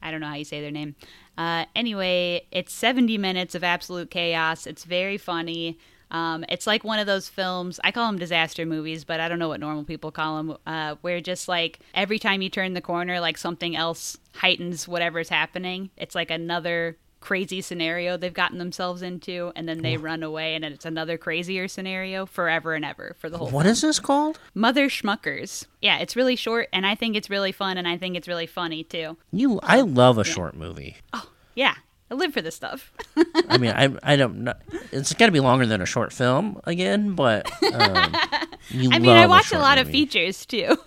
I 0.03 0.11
don't 0.11 0.21
know 0.21 0.27
how 0.27 0.35
you 0.35 0.45
say 0.45 0.61
their 0.61 0.71
name. 0.73 0.95
Uh, 1.39 1.67
anyway, 1.75 2.47
it's 2.51 2.73
70 2.73 3.17
minutes 3.19 3.55
of 3.55 3.63
absolute 3.65 4.11
chaos. 4.11 4.67
It's 4.67 4.85
very 4.85 5.19
funny. 5.19 5.79
Um, 6.11 6.45
it's 6.49 6.67
like 6.67 6.85
one 6.85 6.99
of 6.99 7.07
those 7.07 7.29
films. 7.29 7.81
I 7.83 7.91
call 7.91 8.07
them 8.07 8.19
disaster 8.19 8.65
movies, 8.67 9.05
but 9.05 9.21
I 9.21 9.29
don't 9.29 9.39
know 9.39 9.49
what 9.49 9.61
normal 9.61 9.85
people 9.85 10.11
call 10.11 10.37
them. 10.37 10.57
Uh, 10.67 10.97
where 11.01 11.21
just 11.21 11.49
like 11.49 11.81
every 11.95 12.19
time 12.19 12.43
you 12.43 12.49
turn 12.49 12.75
the 12.75 12.81
corner, 12.81 13.21
like 13.21 13.39
something 13.39 13.77
else 13.77 14.17
heightens 14.35 14.87
whatever's 14.87 15.29
happening. 15.29 15.91
It's 15.97 16.15
like 16.15 16.31
another 16.31 16.97
crazy 17.21 17.61
scenario 17.61 18.17
they've 18.17 18.33
gotten 18.33 18.59
themselves 18.59 19.03
into, 19.03 19.51
and 19.57 19.69
then 19.69 19.83
they 19.83 19.97
run 19.97 20.23
away, 20.23 20.55
and 20.55 20.65
it's 20.65 20.85
another 20.85 21.19
crazier 21.19 21.67
scenario 21.67 22.25
forever 22.25 22.75
and 22.75 22.85
ever 22.85 23.17
for 23.19 23.29
the 23.29 23.37
whole. 23.37 23.49
What 23.49 23.65
film. 23.65 23.73
is 23.73 23.81
this 23.81 23.99
called? 23.99 24.39
Mother 24.55 24.89
Schmuckers. 24.89 25.67
Yeah, 25.83 25.99
it's 25.99 26.15
really 26.15 26.37
short, 26.37 26.69
and 26.73 26.87
I 26.87 26.95
think 26.95 27.17
it's 27.17 27.29
really 27.29 27.51
fun, 27.51 27.79
and 27.79 27.89
I 27.89 27.97
think 27.97 28.17
it's 28.17 28.29
really 28.29 28.47
funny 28.47 28.85
too. 28.85 29.17
You, 29.33 29.59
I 29.65 29.81
love 29.81 30.19
a 30.19 30.25
short 30.25 30.55
movie. 30.55 30.99
Oh 31.13 31.31
yeah, 31.57 31.75
I 32.11 32.15
live 32.15 32.33
for 32.33 32.41
this 32.41 32.55
stuff. 32.55 32.93
I 33.49 33.59
mean, 33.59 33.73
I, 33.73 33.95
I 34.03 34.17
don't 34.17 34.45
know. 34.45 34.55
It's 34.93 35.13
got 35.15 35.27
to 35.27 35.33
be 35.33 35.41
longer 35.41 35.67
than 35.67 35.81
a 35.81 35.87
short 35.87 36.13
film 36.13 36.61
again, 36.65 37.15
but 37.15 37.51
um, 37.75 38.15
you 38.71 38.91
I 38.93 38.99
mean, 39.01 39.11
I 39.17 39.27
watch 39.27 39.47
a 39.47 39.49
short 39.49 39.63
lot 39.63 39.79
of 39.79 39.89
features 39.91 40.47
too. 40.47 40.77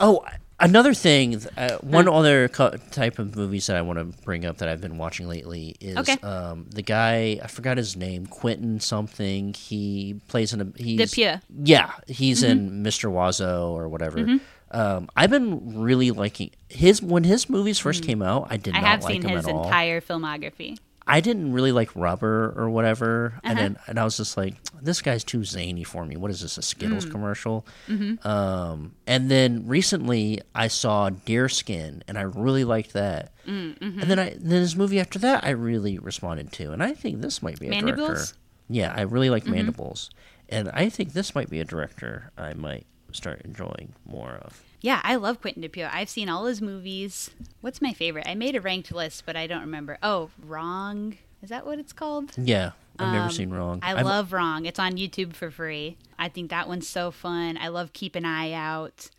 Oh, 0.00 0.24
another 0.60 0.94
thing, 0.94 1.42
uh, 1.56 1.78
one 1.78 2.06
other 2.08 2.46
co- 2.48 2.76
type 2.92 3.18
of 3.18 3.34
movies 3.34 3.66
that 3.66 3.74
I 3.76 3.82
want 3.82 3.98
to 3.98 4.04
bring 4.24 4.44
up 4.46 4.58
that 4.58 4.68
I've 4.68 4.80
been 4.80 4.96
watching 4.96 5.26
lately 5.28 5.74
is 5.80 5.96
Okay. 5.96 6.16
um, 6.22 6.66
the 6.72 6.82
guy 6.82 7.40
I 7.42 7.48
forgot 7.48 7.78
his 7.78 7.96
name, 7.96 8.24
Quentin 8.26 8.78
something. 8.78 9.54
He 9.54 10.20
plays 10.28 10.52
in 10.52 10.60
a 10.60 10.66
he's 10.80 11.18
yeah, 11.18 11.90
he's 12.06 12.44
Mm-hmm. 12.44 12.50
in 12.52 12.84
Mr. 12.84 13.10
Oizo 13.10 13.70
or 13.72 13.88
whatever. 13.88 14.38
Um, 14.70 15.08
I've 15.16 15.30
been 15.30 15.78
really 15.80 16.10
liking 16.10 16.50
his 16.68 17.02
when 17.02 17.24
his 17.24 17.48
movies 17.48 17.78
first 17.78 18.02
came 18.04 18.22
out. 18.22 18.48
I 18.50 18.56
did 18.56 18.74
Mm. 18.74 18.78
I 18.78 18.80
not 18.80 18.88
have 18.90 19.02
like 19.04 19.12
seen 19.12 19.22
him 19.22 19.36
his 19.36 19.46
at 19.48 19.54
all. 19.54 19.64
entire 19.64 20.00
filmography. 20.00 20.78
I 21.10 21.20
didn't 21.20 21.54
really 21.54 21.72
like 21.72 21.88
Rubber 21.96 22.52
or 22.54 22.68
whatever, 22.68 23.28
Uh-huh. 23.36 23.40
and 23.44 23.58
then 23.58 23.76
and 23.86 23.98
I 23.98 24.04
was 24.04 24.18
just 24.18 24.36
like, 24.36 24.56
this 24.82 25.00
guy's 25.00 25.24
too 25.24 25.42
zany 25.42 25.82
for 25.82 26.04
me. 26.04 26.18
What 26.18 26.30
is 26.30 26.42
this, 26.42 26.58
a 26.58 26.62
Skittles 26.62 27.06
Mm. 27.06 27.10
commercial? 27.12 27.66
Mm-hmm. 27.88 28.28
Um, 28.28 28.92
and 29.06 29.30
then 29.30 29.66
recently 29.66 30.42
I 30.54 30.68
saw 30.68 31.08
Deerskin, 31.08 32.02
and 32.06 32.18
I 32.18 32.22
really 32.22 32.64
liked 32.64 32.92
that. 32.92 33.32
Mm-hmm. 33.46 34.00
And 34.00 34.10
then 34.10 34.18
I 34.18 34.34
then 34.38 34.60
his 34.60 34.76
movie 34.76 35.00
after 35.00 35.18
that 35.20 35.44
I 35.44 35.50
really 35.50 35.98
responded 35.98 36.52
to, 36.52 36.72
and 36.72 36.82
I 36.82 36.92
think 36.92 37.22
this 37.22 37.42
might 37.42 37.58
be 37.58 37.68
a 37.68 37.80
director. 37.80 38.24
Yeah, 38.68 38.92
I 38.94 39.00
really 39.00 39.30
like 39.30 39.44
Mm-hmm. 39.44 39.52
Mandibles, 39.54 40.10
and 40.50 40.68
I 40.74 40.90
think 40.90 41.14
this 41.14 41.34
might 41.34 41.48
be 41.48 41.58
a 41.60 41.64
director 41.64 42.32
I 42.36 42.52
might 42.52 42.84
start 43.12 43.42
enjoying 43.44 43.94
more 44.06 44.38
of. 44.42 44.62
Yeah, 44.80 45.00
I 45.02 45.16
love 45.16 45.40
Quentin 45.40 45.62
Dupieux. 45.62 45.88
I've 45.92 46.08
seen 46.08 46.28
all 46.28 46.46
his 46.46 46.62
movies. 46.62 47.30
What's 47.60 47.82
my 47.82 47.92
favorite? 47.92 48.26
I 48.28 48.34
made 48.34 48.54
a 48.54 48.60
ranked 48.60 48.92
list, 48.92 49.24
but 49.26 49.34
I 49.36 49.46
don't 49.46 49.60
remember. 49.62 49.98
Oh, 50.02 50.30
Wrong. 50.40 51.16
Is 51.42 51.50
that 51.50 51.66
what 51.66 51.78
it's 51.78 51.92
called? 51.92 52.32
Yeah, 52.36 52.72
I've 52.98 53.12
never 53.12 53.24
Um, 53.26 53.30
seen 53.30 53.50
Wrong. 53.50 53.80
I 53.82 53.92
I've- 53.94 54.02
love 54.04 54.32
Wrong. 54.32 54.66
It's 54.66 54.78
on 54.78 54.92
YouTube 54.96 55.34
for 55.34 55.50
free. 55.50 55.96
I 56.18 56.28
think 56.28 56.50
that 56.50 56.68
one's 56.68 56.88
so 56.88 57.10
fun. 57.10 57.56
I 57.60 57.68
love 57.68 57.92
Keep 57.92 58.14
an 58.16 58.24
Eye 58.24 58.52
Out. 58.52 59.10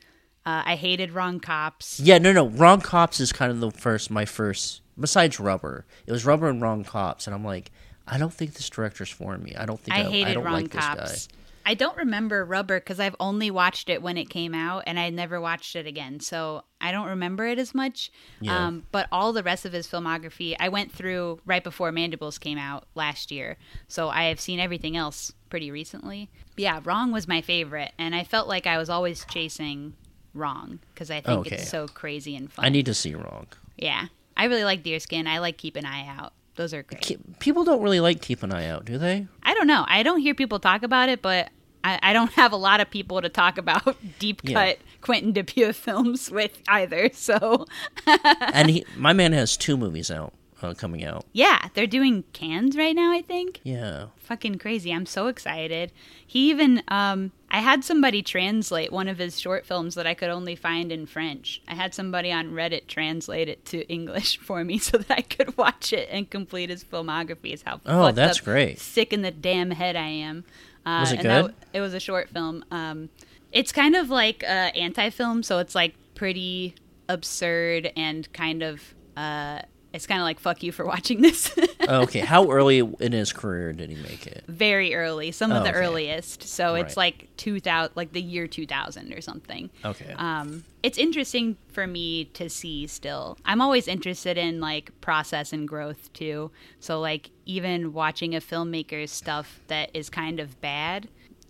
Uh, 0.45 0.63
I 0.65 0.75
hated 0.75 1.11
Wrong 1.11 1.39
Cops. 1.39 1.99
Yeah, 1.99 2.17
no, 2.17 2.31
no. 2.31 2.47
Wrong 2.47 2.81
Cops 2.81 3.19
is 3.19 3.31
kind 3.31 3.51
of 3.51 3.59
the 3.59 3.71
first, 3.71 4.09
my 4.09 4.25
first. 4.25 4.81
Besides 4.99 5.39
Rubber, 5.39 5.85
it 6.05 6.11
was 6.11 6.25
Rubber 6.25 6.47
and 6.49 6.61
Wrong 6.61 6.83
Cops, 6.83 7.25
and 7.27 7.33
I'm 7.33 7.45
like, 7.45 7.71
I 8.07 8.17
don't 8.17 8.33
think 8.33 8.53
this 8.55 8.69
director's 8.69 9.09
for 9.09 9.37
me. 9.37 9.55
I 9.55 9.65
don't 9.65 9.79
think 9.79 9.95
I 9.95 10.01
I, 10.01 10.09
hated 10.09 10.27
I 10.31 10.33
don't 10.33 10.43
Wrong 10.43 10.53
like 10.55 10.71
Cops. 10.71 11.11
this 11.11 11.27
guy. 11.27 11.35
I 11.65 11.73
don't 11.75 11.95
remember 11.97 12.43
Rubber 12.45 12.79
because 12.79 12.99
I've 12.99 13.15
only 13.19 13.51
watched 13.51 13.89
it 13.89 14.01
when 14.01 14.17
it 14.17 14.29
came 14.29 14.55
out 14.55 14.83
and 14.87 14.99
I 14.99 15.09
never 15.09 15.39
watched 15.39 15.75
it 15.75 15.85
again. 15.85 16.19
So 16.19 16.63
I 16.81 16.91
don't 16.91 17.07
remember 17.07 17.45
it 17.45 17.59
as 17.59 17.75
much. 17.75 18.11
Yeah. 18.41 18.67
Um, 18.67 18.85
but 18.91 19.07
all 19.11 19.33
the 19.33 19.43
rest 19.43 19.65
of 19.65 19.73
his 19.73 19.87
filmography, 19.87 20.55
I 20.59 20.69
went 20.69 20.91
through 20.91 21.39
right 21.45 21.63
before 21.63 21.91
Mandibles 21.91 22.37
came 22.37 22.57
out 22.57 22.85
last 22.95 23.31
year. 23.31 23.57
So 23.87 24.09
I 24.09 24.23
have 24.25 24.39
seen 24.39 24.59
everything 24.59 24.97
else 24.97 25.31
pretty 25.49 25.69
recently. 25.71 26.29
But 26.55 26.59
yeah, 26.63 26.79
Wrong 26.83 27.11
was 27.11 27.27
my 27.27 27.41
favorite. 27.41 27.91
And 27.99 28.15
I 28.15 28.23
felt 28.23 28.47
like 28.47 28.65
I 28.65 28.77
was 28.77 28.89
always 28.89 29.25
chasing 29.29 29.93
Wrong 30.33 30.79
because 30.93 31.11
I 31.11 31.21
think 31.21 31.39
Okay. 31.47 31.55
it's 31.57 31.69
so 31.69 31.87
crazy 31.87 32.35
and 32.35 32.51
fun. 32.51 32.65
I 32.65 32.69
need 32.69 32.85
to 32.87 32.93
see 32.93 33.13
Wrong. 33.15 33.47
yeah. 33.77 34.05
I 34.37 34.45
really 34.45 34.63
like 34.63 34.83
Deerskin. 34.83 35.27
I 35.27 35.39
like 35.39 35.57
Keep 35.57 35.75
an 35.75 35.85
Eye 35.85 36.07
Out. 36.07 36.31
Those 36.59 36.73
are 36.73 36.83
great. 36.83 37.39
People 37.39 37.63
don't 37.63 37.81
really 37.81 38.01
like 38.01 38.21
Keep 38.21 38.43
an 38.43 38.51
Eye 38.53 38.67
Out, 38.67 38.83
do 38.83 38.97
they? 38.97 39.25
I 39.43 39.53
don't 39.53 39.65
know. 39.65 39.85
I 39.87 40.03
don't 40.03 40.19
hear 40.19 40.35
people 40.35 40.59
talk 40.59 40.83
about 40.83 41.07
it, 41.07 41.21
but 41.21 41.47
I, 41.85 41.97
I 42.03 42.11
don't 42.11 42.33
have 42.33 42.51
a 42.51 42.57
lot 42.57 42.81
of 42.81 42.89
people 42.91 43.21
to 43.21 43.29
talk 43.29 43.57
about 43.57 43.95
deep 44.19 44.41
Yeah. 44.43 44.65
cut 44.71 44.79
Quentin 44.99 45.31
Dupieux 45.31 45.73
films 45.73 46.29
with 46.29 46.61
either. 46.67 47.11
So 47.13 47.65
and 48.05 48.69
he, 48.69 48.83
my 48.97 49.13
man 49.13 49.31
has 49.31 49.55
two 49.55 49.77
movies 49.77 50.11
out 50.11 50.33
uh, 50.61 50.73
coming 50.73 51.03
out. 51.03 51.25
yeah, 51.33 51.67
they're 51.73 51.87
doing 51.87 52.23
Cannes 52.33 52.75
right 52.77 52.95
now. 52.95 53.11
I 53.11 53.21
think 53.21 53.59
Yeah. 53.63 54.07
fucking 54.17 54.57
crazy. 54.59 54.91
I'm 54.93 55.05
so 55.05 55.27
excited. 55.27 55.91
He 56.25 56.49
even 56.49 56.83
um, 56.87 57.31
I 57.51 57.59
had 57.59 57.83
somebody 57.83 58.21
translate 58.21 58.91
one 58.91 59.07
of 59.07 59.17
his 59.17 59.39
short 59.39 59.65
films 59.65 59.95
that 59.95 60.05
I 60.05 60.13
could 60.13 60.29
only 60.29 60.55
find 60.55 60.91
in 60.91 61.05
French. 61.07 61.61
I 61.67 61.73
had 61.75 61.93
somebody 61.95 62.31
on 62.31 62.51
Reddit 62.51 62.87
translate 62.87 63.49
it 63.49 63.65
to 63.65 63.87
English 63.91 64.37
for 64.37 64.63
me 64.63 64.77
so 64.77 64.97
that 64.99 65.17
I 65.17 65.21
could 65.21 65.57
watch 65.57 65.91
it 65.93 66.07
and 66.11 66.29
complete 66.29 66.69
his 66.69 66.83
filmography. 66.83 67.53
Is 67.53 67.63
how 67.63 67.81
Oh, 67.85 68.11
that's 68.11 68.39
great. 68.39 68.79
Sick 68.79 69.11
in 69.13 69.21
the 69.23 69.31
damn 69.31 69.71
head 69.71 69.95
I 69.95 70.07
am. 70.07 70.43
Uh, 70.85 70.99
Was 71.01 71.11
it 71.11 71.19
and 71.19 71.29
that 71.29 71.41
good? 71.41 71.47
w- 71.49 71.55
it 71.73 71.81
was 71.81 71.93
a 71.93 71.99
short 71.99 72.29
film. 72.29 72.63
Um, 72.71 73.09
it's 73.51 73.71
kind 73.71 73.95
of 73.95 74.09
like 74.09 74.43
uh, 74.43 74.71
anti-film, 74.75 75.41
so 75.43 75.57
it's 75.59 75.73
like 75.75 75.95
pretty 76.15 76.75
absurd 77.07 77.91
and 77.95 78.31
kind 78.33 78.61
of. 78.63 78.93
Uh, 79.17 79.59
it's 79.93 80.05
kind 80.05 80.19
of 80.21 80.23
like 80.23 80.39
fuck 80.39 80.61
you 80.63 80.71
for 80.71 80.85
watching 80.85 81.21
this. 81.21 81.51
okay. 81.87 82.19
How 82.19 82.49
early 82.51 82.79
in 82.99 83.11
his 83.11 83.33
career 83.33 83.73
did 83.73 83.89
he 83.89 83.95
make 83.95 84.27
it? 84.27 84.43
Very 84.47 84.93
early, 84.93 85.31
some 85.31 85.51
of 85.51 85.61
Oh, 85.61 85.63
the 85.63 85.69
okay. 85.69 85.79
earliest. 85.79 86.43
So 86.43 86.75
it's 86.75 86.95
like 86.95 87.27
two 87.37 87.59
thousand, 87.59 87.95
like 87.95 88.11
the 88.13 88.21
year 88.21 88.47
two 88.47 88.65
thousand 88.67 89.13
or 89.13 89.21
something. 89.21 89.69
Okay. 89.83 90.13
Um, 90.17 90.63
it's 90.83 90.97
interesting 90.97 91.57
for 91.71 91.87
me 91.87 92.25
to 92.25 92.49
see 92.49 92.85
still. 92.87 93.37
I'm 93.45 93.61
always 93.61 93.87
interested 93.87 94.37
in 94.37 94.59
like 94.61 94.91
process 95.01 95.51
and 95.53 95.67
growth 95.67 96.11
too. 96.13 96.51
So 96.79 96.99
like 96.99 97.31
even 97.45 97.91
watching 97.93 98.35
a 98.35 98.39
filmmaker's 98.39 99.11
stuff 99.11 99.59
that 99.67 99.89
is 99.93 100.09
kind 100.09 100.39
of 100.39 100.61
bad, 100.61 101.09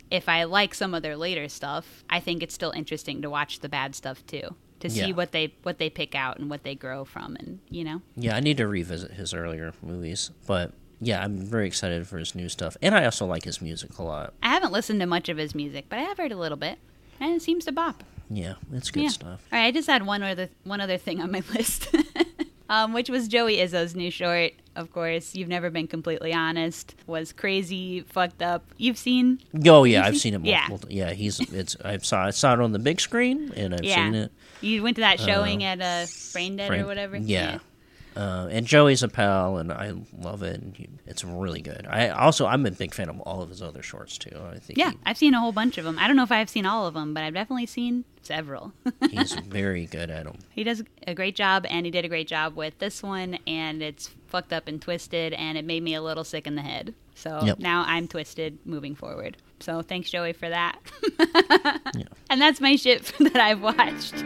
if 0.10 0.30
I 0.30 0.46
like 0.46 0.74
some 0.74 0.94
of 0.94 1.04
their 1.04 1.16
later 1.18 1.50
stuff, 1.50 2.04
I 2.10 2.20
think 2.20 2.42
it's 2.42 2.56
still 2.56 2.72
interesting 2.72 3.22
to 3.22 3.30
watch 3.30 3.60
the 3.60 3.70
bad 3.70 3.94
stuff 3.96 4.26
too. 4.26 4.56
To 4.82 4.90
see 4.90 5.08
Yeah. 5.08 5.12
what 5.14 5.32
they 5.34 5.54
what 5.64 5.78
they 5.78 5.90
pick 5.90 6.16
out 6.16 6.40
and 6.40 6.50
what 6.50 6.64
they 6.64 6.74
grow 6.76 7.04
from 7.06 7.36
and 7.36 7.60
you 7.70 7.84
know. 7.84 8.02
yeah, 8.16 8.36
I 8.36 8.40
need 8.40 8.58
to 8.58 8.68
revisit 8.68 9.12
his 9.12 9.34
earlier 9.34 9.74
movies, 9.84 10.32
but 10.48 10.72
yeah, 11.02 11.24
I'm 11.24 11.38
very 11.38 11.68
excited 11.68 12.08
for 12.08 12.18
his 12.18 12.34
new 12.36 12.48
stuff, 12.50 12.76
and 12.82 12.96
I 12.96 13.06
also 13.06 13.26
like 13.26 13.44
his 13.46 13.62
music 13.62 13.98
a 14.00 14.04
lot. 14.04 14.34
I 14.44 14.50
haven't 14.50 14.72
listened 14.72 15.00
to 15.02 15.06
much 15.06 15.28
of 15.30 15.38
his 15.38 15.54
music, 15.56 15.86
but 15.90 16.00
I 16.00 16.04
have 16.04 16.18
heard 16.18 16.32
a 16.32 16.38
little 16.38 16.58
bit. 16.58 16.78
And 17.22 17.34
it 17.36 17.42
seems 17.42 17.66
to 17.66 17.74
bop. 17.74 18.04
Yeah, 18.30 18.54
it's 18.72 18.92
good 18.92 19.04
yeah. 19.04 19.10
stuff. 19.10 19.46
All 19.52 19.60
right, 19.60 19.66
I 19.66 19.72
just 19.72 19.88
had 19.90 20.06
one 20.06 20.24
other 20.24 20.48
one 20.64 20.80
other 20.80 20.98
thing 20.98 21.20
on 21.22 21.32
my 21.32 21.42
list, 21.54 21.94
um, 22.70 22.94
which 22.94 23.10
was 23.10 23.28
Joey 23.28 23.58
Izzo's 23.58 23.96
new 23.96 24.12
short. 24.12 24.54
Of 24.76 24.94
course, 24.94 25.36
you've 25.36 25.50
never 25.50 25.70
been 25.70 25.88
completely 25.88 26.34
honest. 26.34 26.96
Was 27.08 27.34
crazy, 27.34 28.02
fucked 28.02 28.42
up. 28.42 28.64
You've 28.78 28.98
seen? 28.98 29.40
Oh 29.66 29.84
yeah, 29.84 30.06
I've 30.06 30.14
seen- 30.14 30.34
seen 30.34 30.36
it 30.36 30.46
yeah. 30.46 30.66
multiple. 30.70 30.94
Yeah, 30.96 31.12
he's 31.12 31.40
it's 31.52 31.76
I 31.84 31.98
saw 31.98 32.26
I 32.28 32.30
saw 32.30 32.54
it 32.54 32.62
on 32.62 32.72
the 32.72 32.80
big 32.80 33.02
screen, 33.02 33.52
and 33.58 33.74
I've 33.74 33.84
yeah. 33.84 33.96
seen 33.96 34.16
it. 34.16 34.32
You 34.62 34.84
went 34.84 34.96
to 34.98 35.02
that 35.02 35.20
showing 35.20 35.64
at 35.64 35.82
uh, 35.82 36.06
Brain 36.34 36.58
Dead 36.58 36.72
or 36.72 36.86
whatever. 36.86 37.18
Yeah. 37.18 37.60
Uh, 38.16 38.48
and 38.52 38.66
Joey's 38.66 39.02
a 39.04 39.08
pal, 39.08 39.58
and 39.58 39.72
I 39.72 39.94
love 40.18 40.44
it. 40.44 40.60
And 40.62 40.76
he, 40.76 40.90
it's 41.06 41.24
really 41.24 41.62
good. 41.62 41.86
I 41.90 42.10
also 42.10 42.46
I'm 42.48 42.66
a 42.66 42.72
big 42.72 42.94
fan 42.94 43.08
of 43.10 43.20
all 43.22 43.42
of 43.42 43.50
his 43.50 43.62
other 43.62 43.82
shorts 43.82 44.18
too. 44.18 44.38
I 44.52 44.58
think 44.60 44.78
Yeah, 44.78 44.92
he- 44.92 44.98
I've 45.06 45.18
seen 45.18 45.34
a 45.34 45.40
whole 45.40 45.52
bunch 45.52 45.78
of 45.78 45.86
them. 45.86 45.98
I 46.00 46.08
don't 46.08 46.16
know 46.18 46.24
if 46.24 46.32
I've 46.32 46.50
seen 46.50 46.66
all 46.66 46.86
of 46.88 46.94
them, 46.96 47.14
but 47.14 47.24
I've 47.24 47.34
definitely 47.36 47.68
seen 47.68 48.04
several. 48.22 48.74
he's 49.10 49.34
very 49.34 49.86
good 49.86 50.10
at 50.10 50.26
them. 50.26 50.40
he 50.50 50.64
does 50.64 50.84
a 51.08 51.14
great 51.16 51.36
job, 51.36 51.66
and 51.70 51.86
he 51.86 51.92
did 51.92 52.04
a 52.04 52.10
great 52.10 52.28
job 52.28 52.56
with 52.56 52.78
this 52.80 53.02
one, 53.02 53.38
and 53.48 53.82
it's 53.82 54.10
fucked 54.28 54.52
up 54.54 54.68
and 54.68 54.82
twisted, 54.82 55.34
and 55.34 55.58
it 55.58 55.64
made 55.66 55.82
me 55.84 55.94
a 55.96 56.02
little 56.02 56.24
sick 56.24 56.46
in 56.48 56.56
the 56.56 56.62
head. 56.62 56.94
So 57.16 57.42
Yep. 57.44 57.60
now 57.60 57.84
I'm 57.88 58.08
twisted 58.08 58.60
moving 58.66 58.96
forward. 58.96 59.38
So 59.60 59.82
thanks, 59.82 60.10
Joey, 60.10 60.34
for 60.34 60.50
that. 60.50 60.78
And 62.32 62.40
that's 62.40 62.62
my 62.62 62.76
shit 62.76 63.12
that 63.20 63.36
I've 63.38 63.62
watched. 63.62 64.24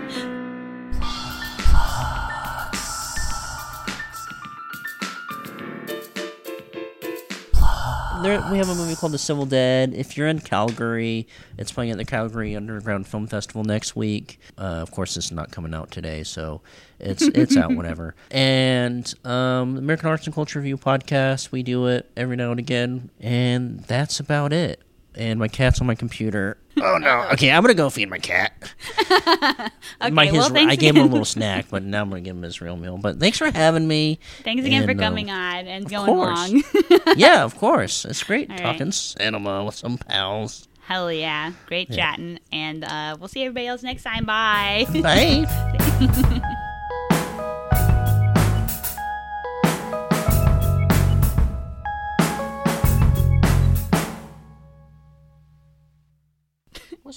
There, 8.24 8.42
we 8.52 8.58
have 8.58 8.70
a 8.70 8.76
movie 8.76 8.96
called 8.96 9.12
The 9.12 9.18
Civil 9.18 9.46
Dead. 9.46 9.94
If 9.94 10.16
you're 10.16 10.28
in 10.28 10.40
Calgary, 10.40 11.28
it's 11.58 11.72
playing 11.72 11.92
at 11.92 11.98
the 11.98 12.06
Calgary 12.06 12.56
Underground 12.56 13.06
Film 13.06 13.28
Festival 13.28 13.64
next 13.64 13.96
week. 13.96 14.40
Uh, 14.58 14.80
of 14.82 14.92
course, 14.92 15.16
this 15.16 15.26
is 15.26 15.32
not 15.32 15.52
coming 15.52 15.74
out 15.74 15.92
today, 15.92 16.24
so 16.24 16.62
it's 17.00 17.22
it's 17.22 17.58
out 17.58 17.70
whenever. 17.76 18.16
And 18.32 19.14
um, 19.26 19.78
American 19.78 20.08
Arts 20.08 20.26
and 20.26 20.34
Culture 20.34 20.60
Review 20.60 20.78
podcast, 20.78 21.52
we 21.52 21.64
do 21.64 21.88
it 21.88 22.10
every 22.16 22.38
now 22.38 22.52
and 22.52 22.60
again, 22.60 23.10
and 23.20 23.82
that's 23.82 24.20
about 24.20 24.54
it. 24.54 24.82
And 25.16 25.40
my 25.40 25.48
cat's 25.48 25.80
on 25.82 25.88
my 25.88 25.96
computer. 25.96 26.58
Oh 26.82 26.98
no! 26.98 27.28
Okay, 27.34 27.52
I'm 27.52 27.62
gonna 27.62 27.74
go 27.76 27.90
feed 27.90 28.10
my 28.10 28.18
cat. 28.20 28.52
Okay, 30.02 30.12
my, 30.12 30.26
his, 30.26 30.50
well, 30.52 30.70
I 30.70 30.76
gave 30.76 30.96
him 30.98 31.04
a 31.06 31.08
little 31.10 31.24
snack, 31.38 31.68
but 31.70 31.84
now 31.84 32.02
I'm 32.02 32.10
gonna 32.10 32.22
give 32.22 32.36
him 32.36 32.42
his 32.44 32.60
real 32.62 32.76
meal. 32.76 32.98
But 32.98 33.20
thanks 33.20 33.38
for 33.38 33.50
having 33.52 33.88
me. 33.88 34.20
Thanks 34.44 34.66
again 34.66 34.84
for 34.84 34.92
And, 34.92 35.00
um, 35.00 35.06
coming 35.06 35.30
on 35.32 35.68
and 35.68 35.90
going 35.90 36.06
course. 36.08 36.52
long. 36.52 36.64
yeah, 37.16 37.44
of 37.44 37.56
course. 37.58 38.04
It's 38.06 38.24
great 38.24 38.50
All 38.52 38.58
talking 38.58 38.92
cinema 38.92 39.64
with 39.64 39.76
some 39.76 39.98
pals. 39.98 40.68
Hell 40.82 41.12
yeah. 41.12 41.54
Great 41.68 41.90
chatting. 41.92 42.40
And 42.52 42.84
uh, 42.84 43.16
we'll 43.18 43.30
see 43.30 43.44
everybody 43.44 43.68
else 43.68 43.84
next 43.84 44.04
time. 44.04 44.26
Bye. 44.26 44.86
Bye. 45.02 46.42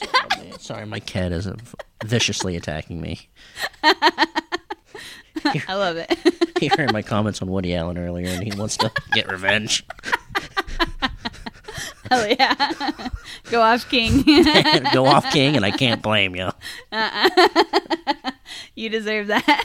Oh, 0.03 0.29
man? 0.39 0.59
Sorry, 0.59 0.87
my 0.87 1.01
cat 1.01 1.33
is 1.33 1.49
viciously 2.05 2.57
attacking 2.57 3.01
me. 3.01 3.29
I 3.85 5.75
love 5.75 5.97
it. 5.97 6.19
He 6.59 6.69
heard 6.69 6.91
my 6.91 7.03
comments 7.03 7.43
on 7.43 7.51
Woody 7.51 7.75
Allen 7.77 7.99
earlier, 7.99 8.29
and 8.29 8.43
he 8.43 8.59
wants 8.59 8.79
to 8.79 8.91
get 9.13 9.31
revenge. 9.31 9.85
Hell 12.11 12.27
yeah. 12.29 12.73
Go 13.51 13.61
off, 13.61 13.87
King. 13.91 14.23
Go 14.95 15.05
off, 15.05 15.31
King, 15.33 15.55
and 15.57 15.67
I 15.67 15.71
can't 15.71 16.01
blame 16.01 16.35
you. 16.35 16.51
you 18.75 18.89
deserve 18.89 19.27
that. 19.27 19.65